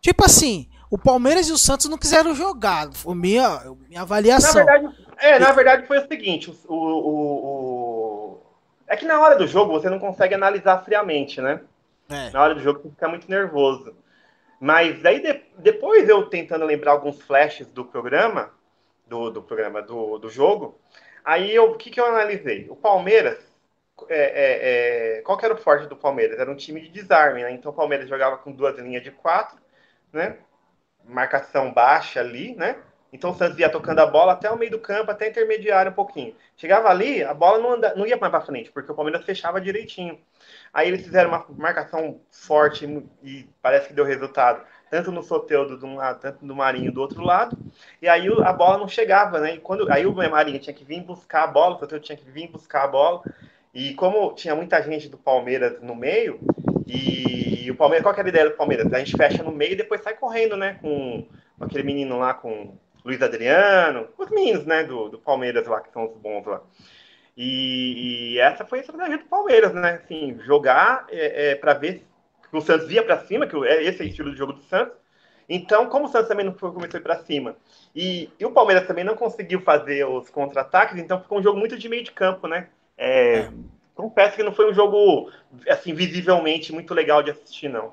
tipo 0.00 0.24
assim, 0.24 0.68
o 0.90 0.96
Palmeiras 0.96 1.48
e 1.48 1.52
o 1.52 1.58
Santos 1.58 1.88
não 1.88 1.98
quiseram 1.98 2.34
jogar, 2.34 2.92
foi 2.92 3.14
minha, 3.14 3.62
minha 3.88 4.02
avaliação. 4.02 4.64
Na 4.64 4.72
verdade, 4.72 5.06
é, 5.18 5.38
na 5.38 5.52
verdade 5.52 5.86
foi 5.86 5.98
o 5.98 6.08
seguinte, 6.08 6.50
o, 6.66 6.74
o, 6.74 7.44
o, 7.44 8.42
é 8.86 8.96
que 8.96 9.04
na 9.04 9.20
hora 9.20 9.36
do 9.36 9.46
jogo 9.46 9.72
você 9.72 9.90
não 9.90 9.98
consegue 9.98 10.34
analisar 10.34 10.84
friamente, 10.84 11.40
né? 11.40 11.60
É. 12.08 12.30
Na 12.30 12.42
hora 12.42 12.54
do 12.54 12.60
jogo 12.60 12.80
você 12.80 12.90
fica 12.90 13.08
muito 13.08 13.28
nervoso. 13.30 13.94
Mas 14.60 15.04
aí 15.04 15.20
de, 15.20 15.42
depois 15.58 16.08
eu 16.08 16.26
tentando 16.26 16.64
lembrar 16.64 16.92
alguns 16.92 17.20
flashes 17.20 17.66
do 17.66 17.84
programa, 17.84 18.50
do, 19.06 19.30
do 19.30 19.42
programa 19.42 19.82
do, 19.82 20.18
do 20.18 20.30
jogo, 20.30 20.78
aí 21.24 21.54
eu, 21.54 21.72
o 21.72 21.76
que, 21.76 21.90
que 21.90 22.00
eu 22.00 22.06
analisei? 22.06 22.66
O 22.70 22.76
Palmeiras, 22.76 23.38
é, 24.08 24.18
é, 24.18 25.18
é, 25.18 25.22
qual 25.22 25.38
era 25.42 25.54
o 25.54 25.58
forte 25.58 25.86
do 25.86 25.96
Palmeiras? 25.96 26.38
Era 26.38 26.50
um 26.50 26.56
time 26.56 26.80
de 26.80 26.88
desarme, 26.88 27.42
né? 27.42 27.52
Então 27.52 27.72
o 27.72 27.74
Palmeiras 27.74 28.08
jogava 28.08 28.38
com 28.38 28.52
duas 28.52 28.78
linhas 28.78 29.02
de 29.02 29.10
quatro, 29.10 29.58
né? 30.12 30.38
Marcação 31.04 31.72
baixa 31.72 32.20
ali, 32.20 32.54
né? 32.54 32.76
Então 33.14 33.30
o 33.30 33.34
Santos 33.34 33.56
ia 33.60 33.70
tocando 33.70 34.00
a 34.00 34.06
bola 34.06 34.32
até 34.32 34.50
o 34.50 34.58
meio 34.58 34.72
do 34.72 34.78
campo, 34.80 35.08
até 35.08 35.28
intermediário 35.28 35.92
um 35.92 35.94
pouquinho. 35.94 36.34
Chegava 36.56 36.88
ali, 36.88 37.22
a 37.22 37.32
bola 37.32 37.60
não, 37.60 37.72
anda, 37.74 37.94
não 37.94 38.04
ia 38.04 38.16
mais 38.16 38.32
para 38.32 38.40
frente, 38.40 38.72
porque 38.72 38.90
o 38.90 38.94
Palmeiras 38.94 39.24
fechava 39.24 39.60
direitinho. 39.60 40.18
Aí 40.72 40.88
eles 40.88 41.02
fizeram 41.02 41.30
uma 41.30 41.46
marcação 41.50 42.20
forte 42.28 42.84
e 43.22 43.48
parece 43.62 43.86
que 43.86 43.94
deu 43.94 44.04
resultado, 44.04 44.66
tanto 44.90 45.12
no 45.12 45.22
Soteudo 45.22 45.78
de 45.78 45.84
um 45.84 45.94
lado, 45.94 46.18
tanto 46.18 46.44
no 46.44 46.56
Marinho 46.56 46.90
do 46.90 47.00
outro 47.00 47.22
lado. 47.22 47.56
E 48.02 48.08
aí 48.08 48.26
a 48.42 48.52
bola 48.52 48.78
não 48.78 48.88
chegava, 48.88 49.38
né? 49.38 49.54
E 49.54 49.60
quando, 49.60 49.90
aí 49.92 50.04
o 50.04 50.12
Marinho 50.12 50.58
tinha 50.58 50.74
que 50.74 50.84
vir 50.84 51.00
buscar 51.00 51.44
a 51.44 51.46
bola, 51.46 51.76
o 51.76 51.78
Soteudo 51.78 52.04
tinha 52.04 52.18
que 52.18 52.28
vir 52.28 52.48
buscar 52.50 52.82
a 52.82 52.88
bola. 52.88 53.22
E 53.74 53.92
como 53.94 54.32
tinha 54.34 54.54
muita 54.54 54.80
gente 54.82 55.08
do 55.08 55.18
Palmeiras 55.18 55.82
no 55.82 55.96
meio, 55.96 56.38
e, 56.86 57.64
e 57.64 57.70
o 57.70 57.74
Palmeiras, 57.76 58.04
qual 58.04 58.14
que 58.14 58.20
era 58.20 58.28
a 58.28 58.30
ideia 58.30 58.50
do 58.50 58.56
Palmeiras? 58.56 58.92
A 58.92 58.98
gente 58.98 59.16
fecha 59.16 59.42
no 59.42 59.50
meio 59.50 59.72
e 59.72 59.76
depois 59.76 60.02
sai 60.02 60.14
correndo, 60.14 60.56
né? 60.56 60.78
Com, 60.80 61.26
aquele 61.60 61.82
menino 61.82 62.18
lá, 62.18 62.34
com 62.34 62.78
Luiz 63.04 63.20
Adriano, 63.20 64.08
os 64.16 64.30
meninos, 64.30 64.64
né, 64.64 64.84
do, 64.84 65.08
do 65.08 65.18
Palmeiras 65.18 65.66
lá, 65.66 65.80
que 65.80 65.92
são 65.92 66.04
os 66.04 66.16
bons 66.16 66.46
lá. 66.46 66.62
E, 67.36 68.34
e 68.34 68.38
essa 68.38 68.64
foi 68.64 68.78
a 68.78 68.82
estratégia 68.82 69.18
do 69.18 69.24
Palmeiras, 69.24 69.72
né? 69.74 70.00
Assim, 70.04 70.38
jogar 70.44 71.06
é, 71.10 71.50
é 71.50 71.54
para 71.56 71.74
ver 71.74 72.06
que 72.48 72.56
o 72.56 72.60
Santos 72.60 72.90
ia 72.90 73.02
para 73.02 73.18
cima, 73.18 73.46
que 73.46 73.56
é 73.66 73.82
esse 73.82 74.02
é 74.02 74.04
o 74.04 74.08
estilo 74.08 74.30
de 74.30 74.38
jogo 74.38 74.52
do 74.52 74.62
Santos. 74.62 74.96
Então, 75.48 75.86
como 75.88 76.06
o 76.06 76.08
Santos 76.08 76.28
também 76.28 76.46
não 76.46 76.54
foi, 76.54 76.72
começou 76.72 77.00
para 77.00 77.18
cima, 77.24 77.56
e, 77.94 78.30
e, 78.38 78.46
o 78.46 78.52
Palmeiras 78.52 78.86
também 78.86 79.04
não 79.04 79.14
conseguiu 79.14 79.60
fazer 79.60 80.06
os 80.06 80.30
contra-ataques, 80.30 80.96
então 80.96 81.20
ficou 81.20 81.38
um 81.38 81.42
jogo 81.42 81.58
muito 81.58 81.76
de 81.76 81.88
meio 81.88 82.02
de 82.02 82.12
campo, 82.12 82.46
né? 82.46 82.68
É, 82.96 83.38
é. 83.38 83.50
Confesso 83.94 84.36
que 84.36 84.42
não 84.42 84.52
foi 84.52 84.70
um 84.70 84.74
jogo, 84.74 85.30
assim, 85.68 85.94
visivelmente 85.94 86.72
muito 86.72 86.92
legal 86.92 87.22
de 87.22 87.30
assistir, 87.30 87.68
não. 87.68 87.92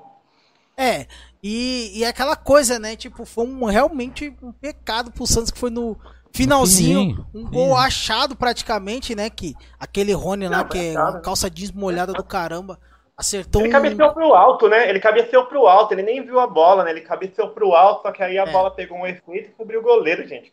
É, 0.76 1.06
e, 1.42 1.92
e 1.94 2.04
aquela 2.04 2.34
coisa, 2.34 2.78
né? 2.78 2.96
Tipo, 2.96 3.24
foi 3.24 3.46
um, 3.46 3.64
realmente 3.66 4.34
um 4.42 4.52
pecado 4.52 5.12
pro 5.12 5.26
Santos 5.26 5.50
que 5.50 5.58
foi 5.58 5.70
no, 5.70 5.96
Finalzinho, 6.34 7.26
um 7.34 7.44
gol 7.44 7.76
achado 7.76 8.34
praticamente, 8.34 9.14
né? 9.14 9.28
Que 9.28 9.54
aquele 9.78 10.14
Rony 10.14 10.48
lá, 10.48 10.64
que 10.64 10.78
é 10.78 10.98
uma 10.98 11.20
calça 11.20 11.50
jeans 11.50 11.70
molhada 11.70 12.14
do 12.14 12.24
caramba, 12.24 12.78
acertou 13.14 13.60
Ele 13.60 13.70
cabeceou 13.70 14.10
um... 14.10 14.14
pro 14.14 14.34
alto, 14.34 14.66
né? 14.66 14.88
Ele 14.88 14.98
cabeceou 14.98 15.44
pro 15.44 15.66
alto, 15.66 15.92
ele 15.92 16.02
nem 16.02 16.24
viu 16.24 16.40
a 16.40 16.46
bola, 16.46 16.84
né? 16.84 16.90
Ele 16.90 17.02
cabeceou 17.02 17.50
pro 17.50 17.74
alto, 17.74 18.02
só 18.02 18.12
que 18.12 18.22
aí 18.22 18.38
a 18.38 18.44
é. 18.44 18.50
bola 18.50 18.70
pegou 18.70 18.96
um 18.96 19.06
efeito 19.06 19.50
e 19.50 19.52
cobriu 19.52 19.80
o 19.80 19.82
goleiro, 19.82 20.26
gente. 20.26 20.50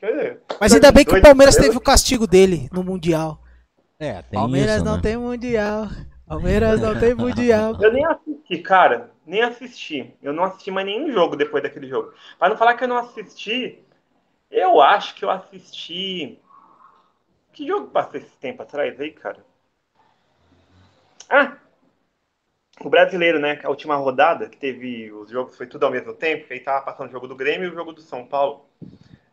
Mas 0.60 0.74
ainda 0.74 0.92
bem 0.92 1.06
que 1.06 1.16
o 1.16 1.22
Palmeiras 1.22 1.56
teve 1.56 1.78
o 1.78 1.82
castigo 1.82 2.28
dele 2.28 2.70
no 2.74 2.84
Mundial. 2.84 3.40
É, 4.00 4.22
tem 4.22 4.40
Palmeiras 4.40 4.78
isso, 4.78 4.86
não 4.86 4.96
né? 4.96 5.02
tem 5.02 5.18
Mundial. 5.18 5.88
Palmeiras 6.26 6.80
não 6.80 6.98
tem 6.98 7.14
Mundial. 7.14 7.76
Eu 7.82 7.92
nem 7.92 8.06
assisti, 8.06 8.58
cara. 8.60 9.12
Nem 9.26 9.42
assisti. 9.42 10.14
Eu 10.24 10.32
não 10.32 10.46
assisti 10.46 10.72
mais 10.72 10.86
nenhum 10.88 11.12
jogo 11.12 11.36
depois 11.36 11.62
daquele 11.62 11.88
jogo. 11.90 12.14
Para 12.38 12.50
não 12.50 12.58
falar 12.58 12.76
que 12.76 12.84
eu 12.86 12.88
não 12.88 12.98
assisti, 12.98 13.84
eu 14.50 14.82
acho 14.82 15.16
que 15.16 15.26
eu 15.26 15.30
assisti. 15.30 16.40
Que 17.52 17.68
jogo 17.68 17.88
passou 17.88 18.20
esse 18.22 18.38
tempo 18.38 18.62
atrás 18.62 18.98
aí, 19.02 19.12
cara? 19.12 19.46
Ah! 21.30 21.58
O 22.80 22.90
brasileiro, 22.90 23.38
né? 23.38 23.60
A 23.62 23.70
última 23.70 23.98
rodada, 23.98 24.48
que 24.48 24.56
teve 24.58 25.12
os 25.12 25.30
jogos, 25.30 25.58
foi 25.58 25.68
tudo 25.68 25.86
ao 25.86 25.92
mesmo 25.92 26.14
tempo, 26.14 26.48
que 26.48 26.54
aí 26.54 26.62
tava 26.62 26.86
passando 26.86 27.10
o 27.10 27.12
jogo 27.12 27.28
do 27.28 27.36
Grêmio 27.36 27.68
e 27.68 27.72
o 27.72 27.76
jogo 27.76 27.92
do 27.92 28.02
São 28.02 28.26
Paulo. 28.26 28.66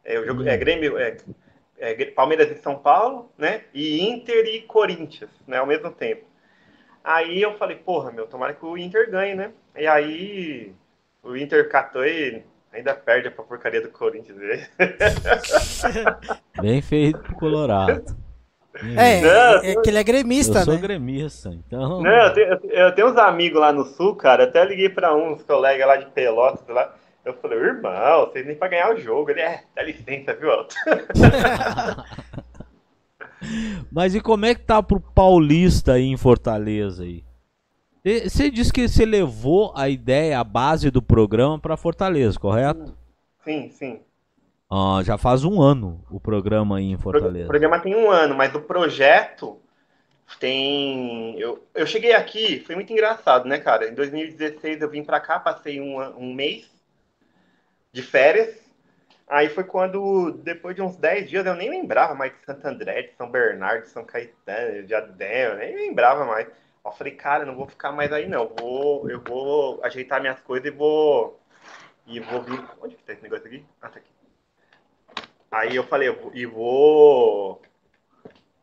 É, 0.05 0.19
o 0.19 0.27
jogo, 0.27 0.43
é 0.43 0.57
Grêmio, 0.57 0.99
é, 0.99 1.17
é, 1.79 2.05
Palmeiras 2.07 2.51
e 2.51 2.61
São 2.61 2.77
Paulo, 2.77 3.31
né? 3.37 3.63
E 3.73 4.01
Inter 4.09 4.47
e 4.47 4.63
Corinthians, 4.63 5.31
né? 5.47 5.59
Ao 5.59 5.67
mesmo 5.67 5.91
tempo. 5.91 6.25
Aí 7.03 7.41
eu 7.41 7.57
falei, 7.57 7.77
porra, 7.77 8.11
meu, 8.11 8.27
tomara 8.27 8.55
que 8.55 8.65
o 8.65 8.77
Inter 8.77 9.11
ganhe, 9.11 9.35
né? 9.35 9.53
E 9.77 9.87
aí 9.87 10.73
o 11.23 11.37
Inter 11.37 11.69
catou 11.69 12.05
e 12.05 12.43
ainda 12.73 12.95
perde 12.95 13.31
pra 13.31 13.45
porcaria 13.45 13.81
do 13.81 13.91
Corinthians. 13.91 14.39
Né? 14.39 14.69
Bem 16.61 16.83
feito 16.83 17.19
pro 17.21 17.35
Colorado. 17.37 18.17
É, 18.97 19.21
não, 19.23 19.65
é 19.65 19.83
que 19.83 19.89
ele 19.89 19.99
é 19.99 20.05
gremista, 20.05 20.59
eu 20.59 20.65
sou 20.65 20.75
né? 20.75 20.81
gremista, 20.81 21.49
então. 21.49 22.03
Não, 22.03 22.11
eu 22.11 22.35
tenho, 22.35 22.61
eu 22.71 22.95
tenho 22.95 23.09
uns 23.09 23.17
amigos 23.17 23.59
lá 23.59 23.73
no 23.73 23.85
sul, 23.85 24.15
cara. 24.17 24.45
Até 24.45 24.65
liguei 24.65 24.89
pra 24.89 25.15
uns 25.15 25.43
colegas 25.43 25.87
lá 25.87 25.97
de 25.97 26.07
Pelotas 26.07 26.69
lá. 26.69 26.95
Eu 27.27 27.35
falei, 27.35 27.59
irmão, 27.59 28.27
vocês 28.27 28.47
nem 28.47 28.55
pra 28.55 28.69
ganhar 28.69 28.95
o 28.95 29.01
jogo. 29.01 29.33
Ele 29.33 29.41
é, 29.41 29.65
dá 29.75 29.83
licença, 29.83 30.33
viu, 30.33 30.49
Alto? 30.49 30.77
Mas 33.91 34.15
e 34.15 34.21
como 34.21 34.47
é 34.47 34.55
que 34.55 34.61
tá 34.61 34.81
pro 34.81 35.01
Paulista 35.01 35.95
aí 35.95 36.05
em 36.05 36.17
Fortaleza 36.17 37.03
aí? 37.03 37.25
Você 38.23 38.49
disse 38.49 38.73
que 38.73 38.87
você 38.87 39.05
levou 39.05 39.73
a 39.75 39.89
ideia, 39.89 40.39
a 40.39 40.45
base 40.45 40.89
do 40.89 41.03
programa 41.03 41.59
para 41.59 41.77
Fortaleza, 41.77 42.39
correto? 42.39 42.97
Sim, 43.43 43.71
sim. 43.71 44.01
Ah, 44.71 45.01
já 45.05 45.19
faz 45.19 45.43
um 45.43 45.61
ano 45.61 46.05
o 46.09 46.21
programa 46.21 46.79
aí 46.79 46.93
em 46.93 46.97
Fortaleza. 46.97 47.47
O 47.47 47.49
programa 47.49 47.81
tem 47.81 47.97
um 47.97 48.09
ano, 48.09 48.37
mas 48.37 48.55
o 48.55 48.61
projeto 48.61 49.59
tem. 50.39 51.37
Eu, 51.41 51.67
eu 51.75 51.89
cheguei 51.89 52.15
aqui, 52.15 52.61
foi 52.61 52.77
muito 52.77 52.93
engraçado, 52.93 53.49
né, 53.49 53.59
cara? 53.59 53.89
Em 53.89 53.95
2016 53.95 54.81
eu 54.81 54.89
vim 54.89 55.03
para 55.03 55.19
cá, 55.19 55.41
passei 55.41 55.81
um, 55.81 56.01
um 56.17 56.33
mês 56.33 56.76
de 57.97 58.03
férias. 58.03 58.55
Aí 59.27 59.49
foi 59.49 59.65
quando, 59.65 60.33
depois 60.33 60.77
de 60.77 60.83
uns 60.83 60.97
10 60.97 61.31
dias, 61.31 61.47
eu 61.47 61.55
nem 61.55 61.71
lembrava 61.71 62.15
mais 62.15 62.31
de 62.33 62.45
Santo 62.45 62.65
André, 62.67 63.03
de 63.03 63.17
São 63.17 63.31
Bernardo, 63.31 63.85
de 63.85 63.89
São 63.89 64.05
Caetano, 64.05 64.87
de 64.87 64.95
Adel, 64.95 65.53
eu 65.53 65.57
nem 65.57 65.75
lembrava 65.75 66.25
mais. 66.27 66.47
Eu 66.85 66.93
falei, 66.93 67.15
cara, 67.15 67.47
não 67.47 67.57
vou 67.57 67.67
ficar 67.67 67.91
mais 67.91 68.13
aí 68.13 68.29
não. 68.29 68.55
Vou, 68.61 69.11
eu 69.11 69.21
vou 69.21 69.83
ajeitar 69.83 70.21
minhas 70.21 70.39
coisas 70.41 70.69
e 70.69 70.71
vou. 70.71 71.41
E 72.07 72.21
vou 72.21 72.43
vir. 72.43 72.63
Onde 72.81 72.95
que 72.95 73.03
tá 73.03 73.15
esse 73.15 73.23
negócio 73.23 73.47
aqui? 73.47 73.65
Ah, 73.81 73.89
tá 73.89 73.99
aqui. 73.99 74.11
Aí 75.51 75.75
eu 75.75 75.83
falei, 75.83 76.15
e 76.35 76.47
vou. 76.47 77.63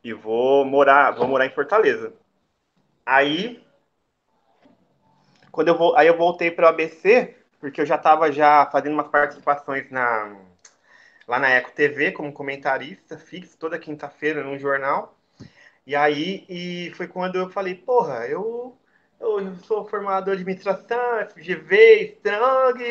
E 0.03 0.13
vou 0.13 0.63
morar, 0.63 1.11
vou 1.11 1.27
morar 1.27 1.47
em 1.47 1.53
Fortaleza. 1.53 2.13
Aí. 3.05 3.61
Quando 5.51 5.67
eu 5.69 5.77
vou, 5.77 5.95
aí 5.97 6.07
eu 6.07 6.17
voltei 6.17 6.49
para 6.49 6.65
o 6.65 6.69
ABC, 6.69 7.35
porque 7.63 7.79
eu 7.79 7.85
já 7.85 7.95
estava 7.95 8.29
já 8.29 8.65
fazendo 8.65 8.91
umas 8.91 9.07
participações 9.07 9.89
na 9.89 10.35
lá 11.25 11.39
na 11.39 11.49
Eco 11.49 11.71
TV 11.71 12.11
como 12.11 12.33
comentarista 12.33 13.17
fixo 13.17 13.57
toda 13.57 13.79
quinta-feira 13.79 14.43
num 14.43 14.59
jornal. 14.59 15.17
E 15.87 15.95
aí 15.95 16.45
e 16.49 16.91
foi 16.95 17.07
quando 17.07 17.37
eu 17.37 17.49
falei, 17.49 17.73
porra, 17.75 18.27
eu 18.27 18.77
eu 19.17 19.55
sou 19.63 19.85
formado 19.85 20.29
em 20.29 20.33
administração, 20.33 21.25
FGV, 21.29 22.17
Strong, 22.17 22.83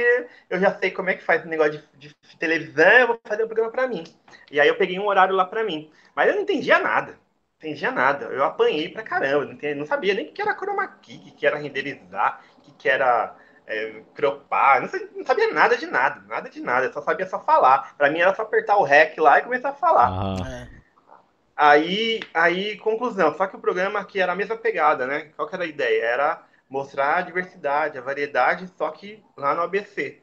eu 0.49 0.59
já 0.59 0.75
sei 0.79 0.91
como 0.91 1.11
é 1.11 1.17
que 1.17 1.23
faz 1.23 1.45
o 1.45 1.49
negócio 1.49 1.83
de, 1.99 2.09
de, 2.09 2.37
televisão, 2.39 2.91
eu 2.93 3.07
vou 3.09 3.21
fazer 3.23 3.45
um 3.45 3.49
programa 3.49 3.71
para 3.71 3.87
mim. 3.87 4.05
E 4.51 4.59
aí 4.59 4.69
eu 4.69 4.77
peguei 4.79 4.99
um 4.99 5.07
horário 5.07 5.35
lá 5.35 5.45
para 5.45 5.63
mim. 5.63 5.91
Mas 6.15 6.29
eu 6.29 6.37
não 6.37 6.43
entendia 6.43 6.79
nada. 6.79 7.19
Entendia 7.59 7.91
nada. 7.91 8.25
Eu 8.27 8.43
apanhei 8.43 8.89
pra 8.89 9.03
caramba. 9.03 9.45
Não, 9.45 9.75
não 9.77 9.87
sabia 9.87 10.15
nem 10.15 10.31
o 10.31 10.33
que 10.33 10.41
era 10.41 10.55
chroma 10.55 10.89
key, 11.03 11.33
o 11.33 11.37
que 11.37 11.47
era 11.47 11.59
renderizar, 11.59 12.43
o 12.67 12.73
que 12.73 12.89
era 12.89 13.37
é, 13.67 14.03
cropar. 14.15 14.81
Não, 14.81 14.89
sabia, 14.89 15.09
não 15.15 15.25
sabia 15.25 15.53
nada 15.53 15.77
de 15.77 15.87
nada. 15.87 16.23
Nada 16.27 16.49
de 16.49 16.61
nada. 16.61 16.87
Eu 16.87 16.93
só 16.93 17.03
sabia 17.03 17.27
só 17.27 17.41
falar. 17.41 17.97
Para 17.97 18.11
mim 18.11 18.21
era 18.21 18.35
só 18.35 18.43
apertar 18.43 18.77
o 18.77 18.85
REC 18.85 19.19
lá 19.19 19.39
e 19.39 19.43
começar 19.43 19.71
a 19.71 19.75
falar. 19.75 20.09
Ah. 20.11 20.69
Aí, 21.57 22.21
aí, 22.35 22.77
conclusão. 22.79 23.35
Só 23.37 23.47
que 23.47 23.57
o 23.57 23.61
programa 23.61 24.01
aqui 24.01 24.21
era 24.21 24.33
a 24.33 24.37
mesma 24.37 24.57
pegada, 24.57 25.07
né? 25.07 25.31
Qual 25.37 25.49
que 25.49 25.55
era 25.55 25.65
a 25.65 25.69
ideia? 25.69 26.05
Era 26.05 26.43
mostrar 26.69 27.19
a 27.19 27.23
diversidade, 27.23 27.99
a 27.99 28.03
variedade, 28.03 28.67
só 28.77 28.91
que 28.91 29.23
lá 29.37 29.55
no 29.55 29.63
ABC. 29.63 30.23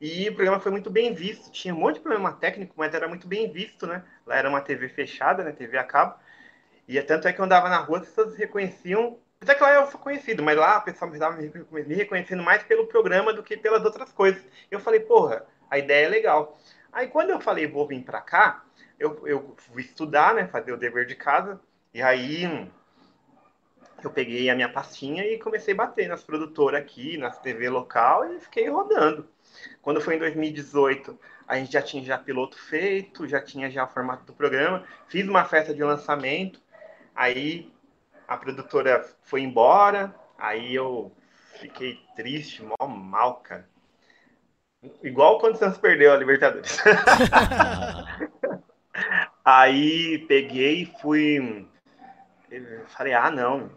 E 0.00 0.28
o 0.28 0.34
programa 0.34 0.60
foi 0.60 0.72
muito 0.72 0.88
bem 0.88 1.12
visto. 1.12 1.50
Tinha 1.50 1.74
um 1.74 1.78
monte 1.78 1.96
de 1.96 2.00
problema 2.00 2.32
técnico, 2.32 2.74
mas 2.76 2.94
era 2.94 3.06
muito 3.06 3.28
bem 3.28 3.52
visto, 3.52 3.86
né? 3.86 4.02
Lá 4.24 4.36
era 4.36 4.48
uma 4.48 4.62
TV 4.62 4.88
fechada, 4.88 5.44
né? 5.44 5.52
TV 5.52 5.76
a 5.76 5.84
cabo. 5.84 6.14
E 6.88 6.98
é 6.98 7.02
tanto 7.02 7.28
é 7.28 7.32
que 7.32 7.40
eu 7.40 7.44
andava 7.44 7.68
na 7.68 7.78
rua, 7.78 7.98
as 7.98 8.06
pessoas 8.06 8.36
reconheciam. 8.36 9.18
Até 9.40 9.54
que 9.54 9.62
lá 9.62 9.74
eu 9.74 9.86
sou 9.86 9.98
conhecido, 9.98 10.42
mas 10.42 10.56
lá 10.56 10.78
o 10.78 10.82
pessoal 10.82 11.10
me 11.10 11.16
estava 11.16 11.36
me 11.36 11.94
reconhecendo 11.94 12.42
mais 12.42 12.62
pelo 12.62 12.86
programa 12.86 13.32
do 13.32 13.42
que 13.42 13.56
pelas 13.56 13.82
outras 13.84 14.12
coisas. 14.12 14.44
Eu 14.70 14.78
falei, 14.78 15.00
porra, 15.00 15.46
a 15.70 15.78
ideia 15.78 16.06
é 16.06 16.08
legal. 16.08 16.58
Aí 16.92 17.08
quando 17.08 17.30
eu 17.30 17.40
falei, 17.40 17.66
vou 17.66 17.86
vir 17.86 18.02
para 18.04 18.20
cá, 18.20 18.62
eu, 18.98 19.26
eu 19.26 19.54
fui 19.56 19.80
estudar, 19.80 20.34
né, 20.34 20.46
fazer 20.46 20.72
o 20.72 20.76
dever 20.76 21.06
de 21.06 21.14
casa, 21.14 21.58
e 21.94 22.02
aí 22.02 22.70
eu 24.04 24.10
peguei 24.10 24.50
a 24.50 24.54
minha 24.54 24.68
pastinha 24.68 25.24
e 25.24 25.38
comecei 25.38 25.72
a 25.72 25.76
bater 25.76 26.06
nas 26.06 26.22
produtoras 26.22 26.80
aqui, 26.80 27.16
nas 27.16 27.38
TV 27.38 27.70
local, 27.70 28.30
e 28.34 28.40
fiquei 28.40 28.68
rodando. 28.68 29.26
Quando 29.80 30.02
foi 30.02 30.16
em 30.16 30.18
2018, 30.18 31.18
a 31.48 31.56
gente 31.56 31.72
já 31.72 31.80
tinha 31.80 32.04
já 32.04 32.18
piloto 32.18 32.58
feito, 32.58 33.26
já 33.26 33.40
tinha 33.40 33.70
já 33.70 33.84
o 33.84 33.88
formato 33.88 34.24
do 34.24 34.34
programa, 34.34 34.84
fiz 35.08 35.26
uma 35.26 35.46
festa 35.46 35.72
de 35.72 35.82
lançamento, 35.82 36.60
aí 37.14 37.72
a 38.30 38.36
produtora 38.36 39.04
foi 39.24 39.42
embora, 39.42 40.14
aí 40.38 40.72
eu 40.72 41.12
fiquei 41.58 41.98
triste, 42.14 42.62
mal, 42.62 42.88
mal, 42.88 43.40
cara. 43.40 43.68
Igual 45.02 45.40
quando 45.40 45.56
o 45.56 45.58
Santos 45.58 45.78
perdeu 45.78 46.12
a 46.12 46.16
Libertadores. 46.16 46.78
Aí 49.44 50.18
peguei 50.28 50.82
e 50.82 50.86
fui. 51.00 51.68
Falei, 52.86 53.14
ah, 53.14 53.32
não. 53.32 53.68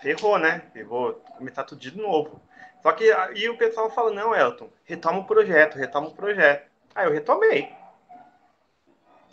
Ferrou, 0.00 0.38
né? 0.38 0.62
Ferrou. 0.72 1.14
Começar 1.36 1.64
tudo 1.64 1.80
de 1.80 1.96
novo. 1.98 2.40
Só 2.82 2.92
que 2.92 3.10
aí 3.10 3.48
o 3.48 3.56
pessoal 3.56 3.90
fala, 3.90 4.12
não, 4.12 4.34
Elton, 4.34 4.70
retoma 4.84 5.18
o 5.20 5.26
projeto, 5.26 5.76
retoma 5.76 6.08
o 6.08 6.14
projeto. 6.14 6.70
Aí 6.94 7.06
eu 7.06 7.12
retomei. 7.12 7.72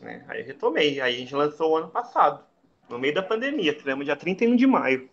Né? 0.02 0.24
Aí 0.28 0.42
eu 0.42 0.46
retomei. 0.46 1.02
Aí 1.02 1.16
a 1.16 1.20
gente 1.20 1.36
lançou 1.36 1.72
o 1.72 1.78
ano 1.78 1.90
passado. 1.90 2.49
No 2.90 2.98
meio 2.98 3.14
da 3.14 3.22
pandemia, 3.22 3.74
tivemos 3.74 4.06
dia 4.06 4.16
31 4.16 4.56
de 4.56 4.66
maio. 4.66 5.10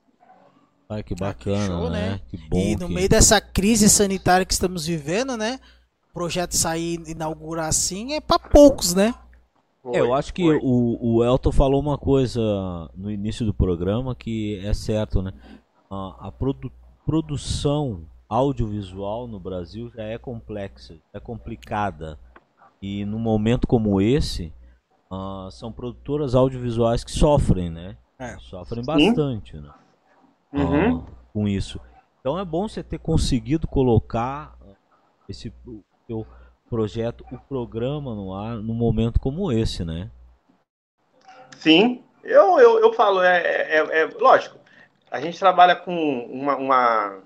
Ai, 0.89 1.03
que 1.03 1.15
bacana, 1.15 1.59
que 1.59 1.67
show, 1.67 1.91
né? 1.91 2.11
né? 2.11 2.21
Que 2.29 2.37
bom 2.49 2.59
e 2.59 2.77
no 2.77 2.87
que... 2.87 2.95
meio 2.95 3.09
dessa 3.09 3.41
crise 3.41 3.89
sanitária 3.89 4.47
que 4.47 4.53
estamos 4.53 4.87
vivendo, 4.87 5.37
né? 5.37 5.59
O 6.11 6.15
projeto 6.15 6.55
sair 6.55 7.01
inaugurar 7.07 7.69
assim 7.69 8.15
é 8.15 8.21
para 8.21 8.39
poucos, 8.39 8.95
né? 8.95 9.15
Foi, 9.83 9.97
é, 9.97 10.01
eu 10.01 10.15
acho 10.15 10.33
que 10.33 10.43
o, 10.43 10.99
o 11.01 11.25
Elton 11.25 11.53
falou 11.53 11.81
uma 11.81 11.99
coisa 11.99 12.41
no 12.97 13.11
início 13.11 13.45
do 13.45 13.53
programa 13.53 14.15
que 14.15 14.61
é 14.65 14.73
certo, 14.73 15.21
né? 15.21 15.33
A, 15.91 16.29
a 16.29 16.33
produ 16.33 16.71
produção 17.05 18.05
audiovisual 18.29 19.29
no 19.29 19.39
Brasil 19.39 19.91
já 19.95 20.03
é 20.03 20.19
complexa, 20.19 20.97
é 21.12 21.21
complicada. 21.21 22.19
E 22.83 23.05
num 23.05 23.19
momento 23.19 23.67
como 23.67 24.01
esse, 24.01 24.53
uh, 25.11 25.51
são 25.51 25.73
produtoras 25.73 26.35
audiovisuais 26.35 27.05
que 27.05 27.11
sofrem, 27.11 27.71
né? 27.71 27.97
É. 28.19 28.37
Sofrem 28.38 28.85
bastante, 28.85 29.57
né? 29.57 29.71
Uhum. 30.53 30.97
Uh, 30.97 31.07
com 31.33 31.49
isso. 31.49 31.81
Então 32.21 32.38
é 32.38 32.45
bom 32.45 32.66
você 32.69 32.83
ter 32.83 32.99
conseguido 32.99 33.66
colocar 33.69 34.57
esse 35.29 35.53
teu 36.07 36.27
projeto, 36.69 37.25
o 37.31 37.38
programa 37.38 38.14
no 38.14 38.35
ar 38.35 38.57
num 38.57 38.75
momento 38.75 39.21
como 39.21 39.53
esse, 39.53 39.85
né? 39.85 40.11
Sim, 41.57 42.03
eu, 42.23 42.59
eu, 42.59 42.81
eu 42.81 42.92
falo, 42.92 43.23
é, 43.23 43.38
é, 43.38 44.01
é 44.03 44.05
lógico, 44.19 44.59
a 45.11 45.21
gente 45.21 45.38
trabalha 45.38 45.77
com 45.77 45.95
uma, 46.31 46.57
uma 46.57 47.23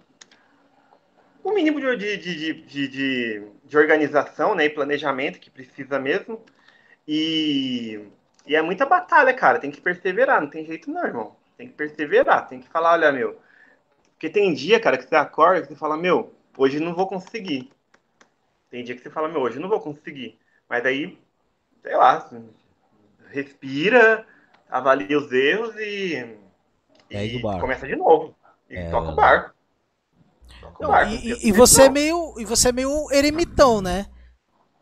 um 1.45 1.55
mínimo 1.55 1.81
de, 1.81 1.97
de, 1.97 2.17
de, 2.19 2.89
de, 2.89 3.43
de, 3.65 3.77
organização 3.77 4.55
né, 4.55 4.67
e 4.67 4.71
planejamento 4.71 5.41
que 5.41 5.51
precisa 5.51 5.99
mesmo. 5.99 6.41
E, 7.07 8.09
e 8.47 8.55
é 8.55 8.63
muita 8.63 8.87
batalha, 8.87 9.33
cara. 9.35 9.59
Tem 9.59 9.71
que 9.71 9.81
perseverar, 9.81 10.41
não 10.41 10.51
tem 10.51 10.65
jeito 10.65 10.91
não, 10.91 11.05
irmão. 11.05 11.37
Tem 11.57 11.69
que 11.69 11.75
perseverar, 11.75 12.49
tem 12.49 12.61
que 12.61 12.69
falar, 12.69 12.93
olha, 12.93 13.13
meu. 13.13 13.39
Porque 14.13 14.29
tem 14.29 14.53
dia, 14.53 14.79
cara, 14.79 14.99
que 14.99 15.05
você 15.05 15.17
acorda 15.17 15.61
e 15.61 15.67
você 15.67 15.75
fala, 15.75 15.97
meu, 15.97 16.33
hoje 16.57 16.79
não 16.79 16.95
vou 16.95 17.07
conseguir. 17.07 17.71
Tem 18.71 18.85
dia 18.85 18.95
que 18.95 19.03
você 19.03 19.11
fala, 19.11 19.29
meu, 19.29 19.41
hoje 19.41 19.59
não 19.59 19.69
vou 19.69 19.81
conseguir. 19.81 20.39
Mas 20.69 20.85
aí, 20.87 21.19
sei 21.83 21.97
lá, 21.97 22.31
respira, 23.31 24.27
avalia 24.69 25.19
os 25.19 25.33
erros 25.33 25.75
e, 25.77 26.37
e 27.11 27.41
começa 27.41 27.87
de 27.87 27.97
novo. 27.97 28.37
E 28.69 28.77
é, 28.77 28.91
toca 28.91 29.11
o 29.11 29.15
barco. 29.15 29.55
Toca 30.61 30.85
o 30.87 30.89
barco. 30.89 31.13
E, 31.13 31.49
e 31.49 31.53
você 31.53 31.83
é 31.83 31.89
meio, 31.89 32.35
e 32.39 32.45
você 32.45 32.69
é 32.69 32.73
meio 32.73 33.11
eremitão, 33.11 33.81
né? 33.81 34.07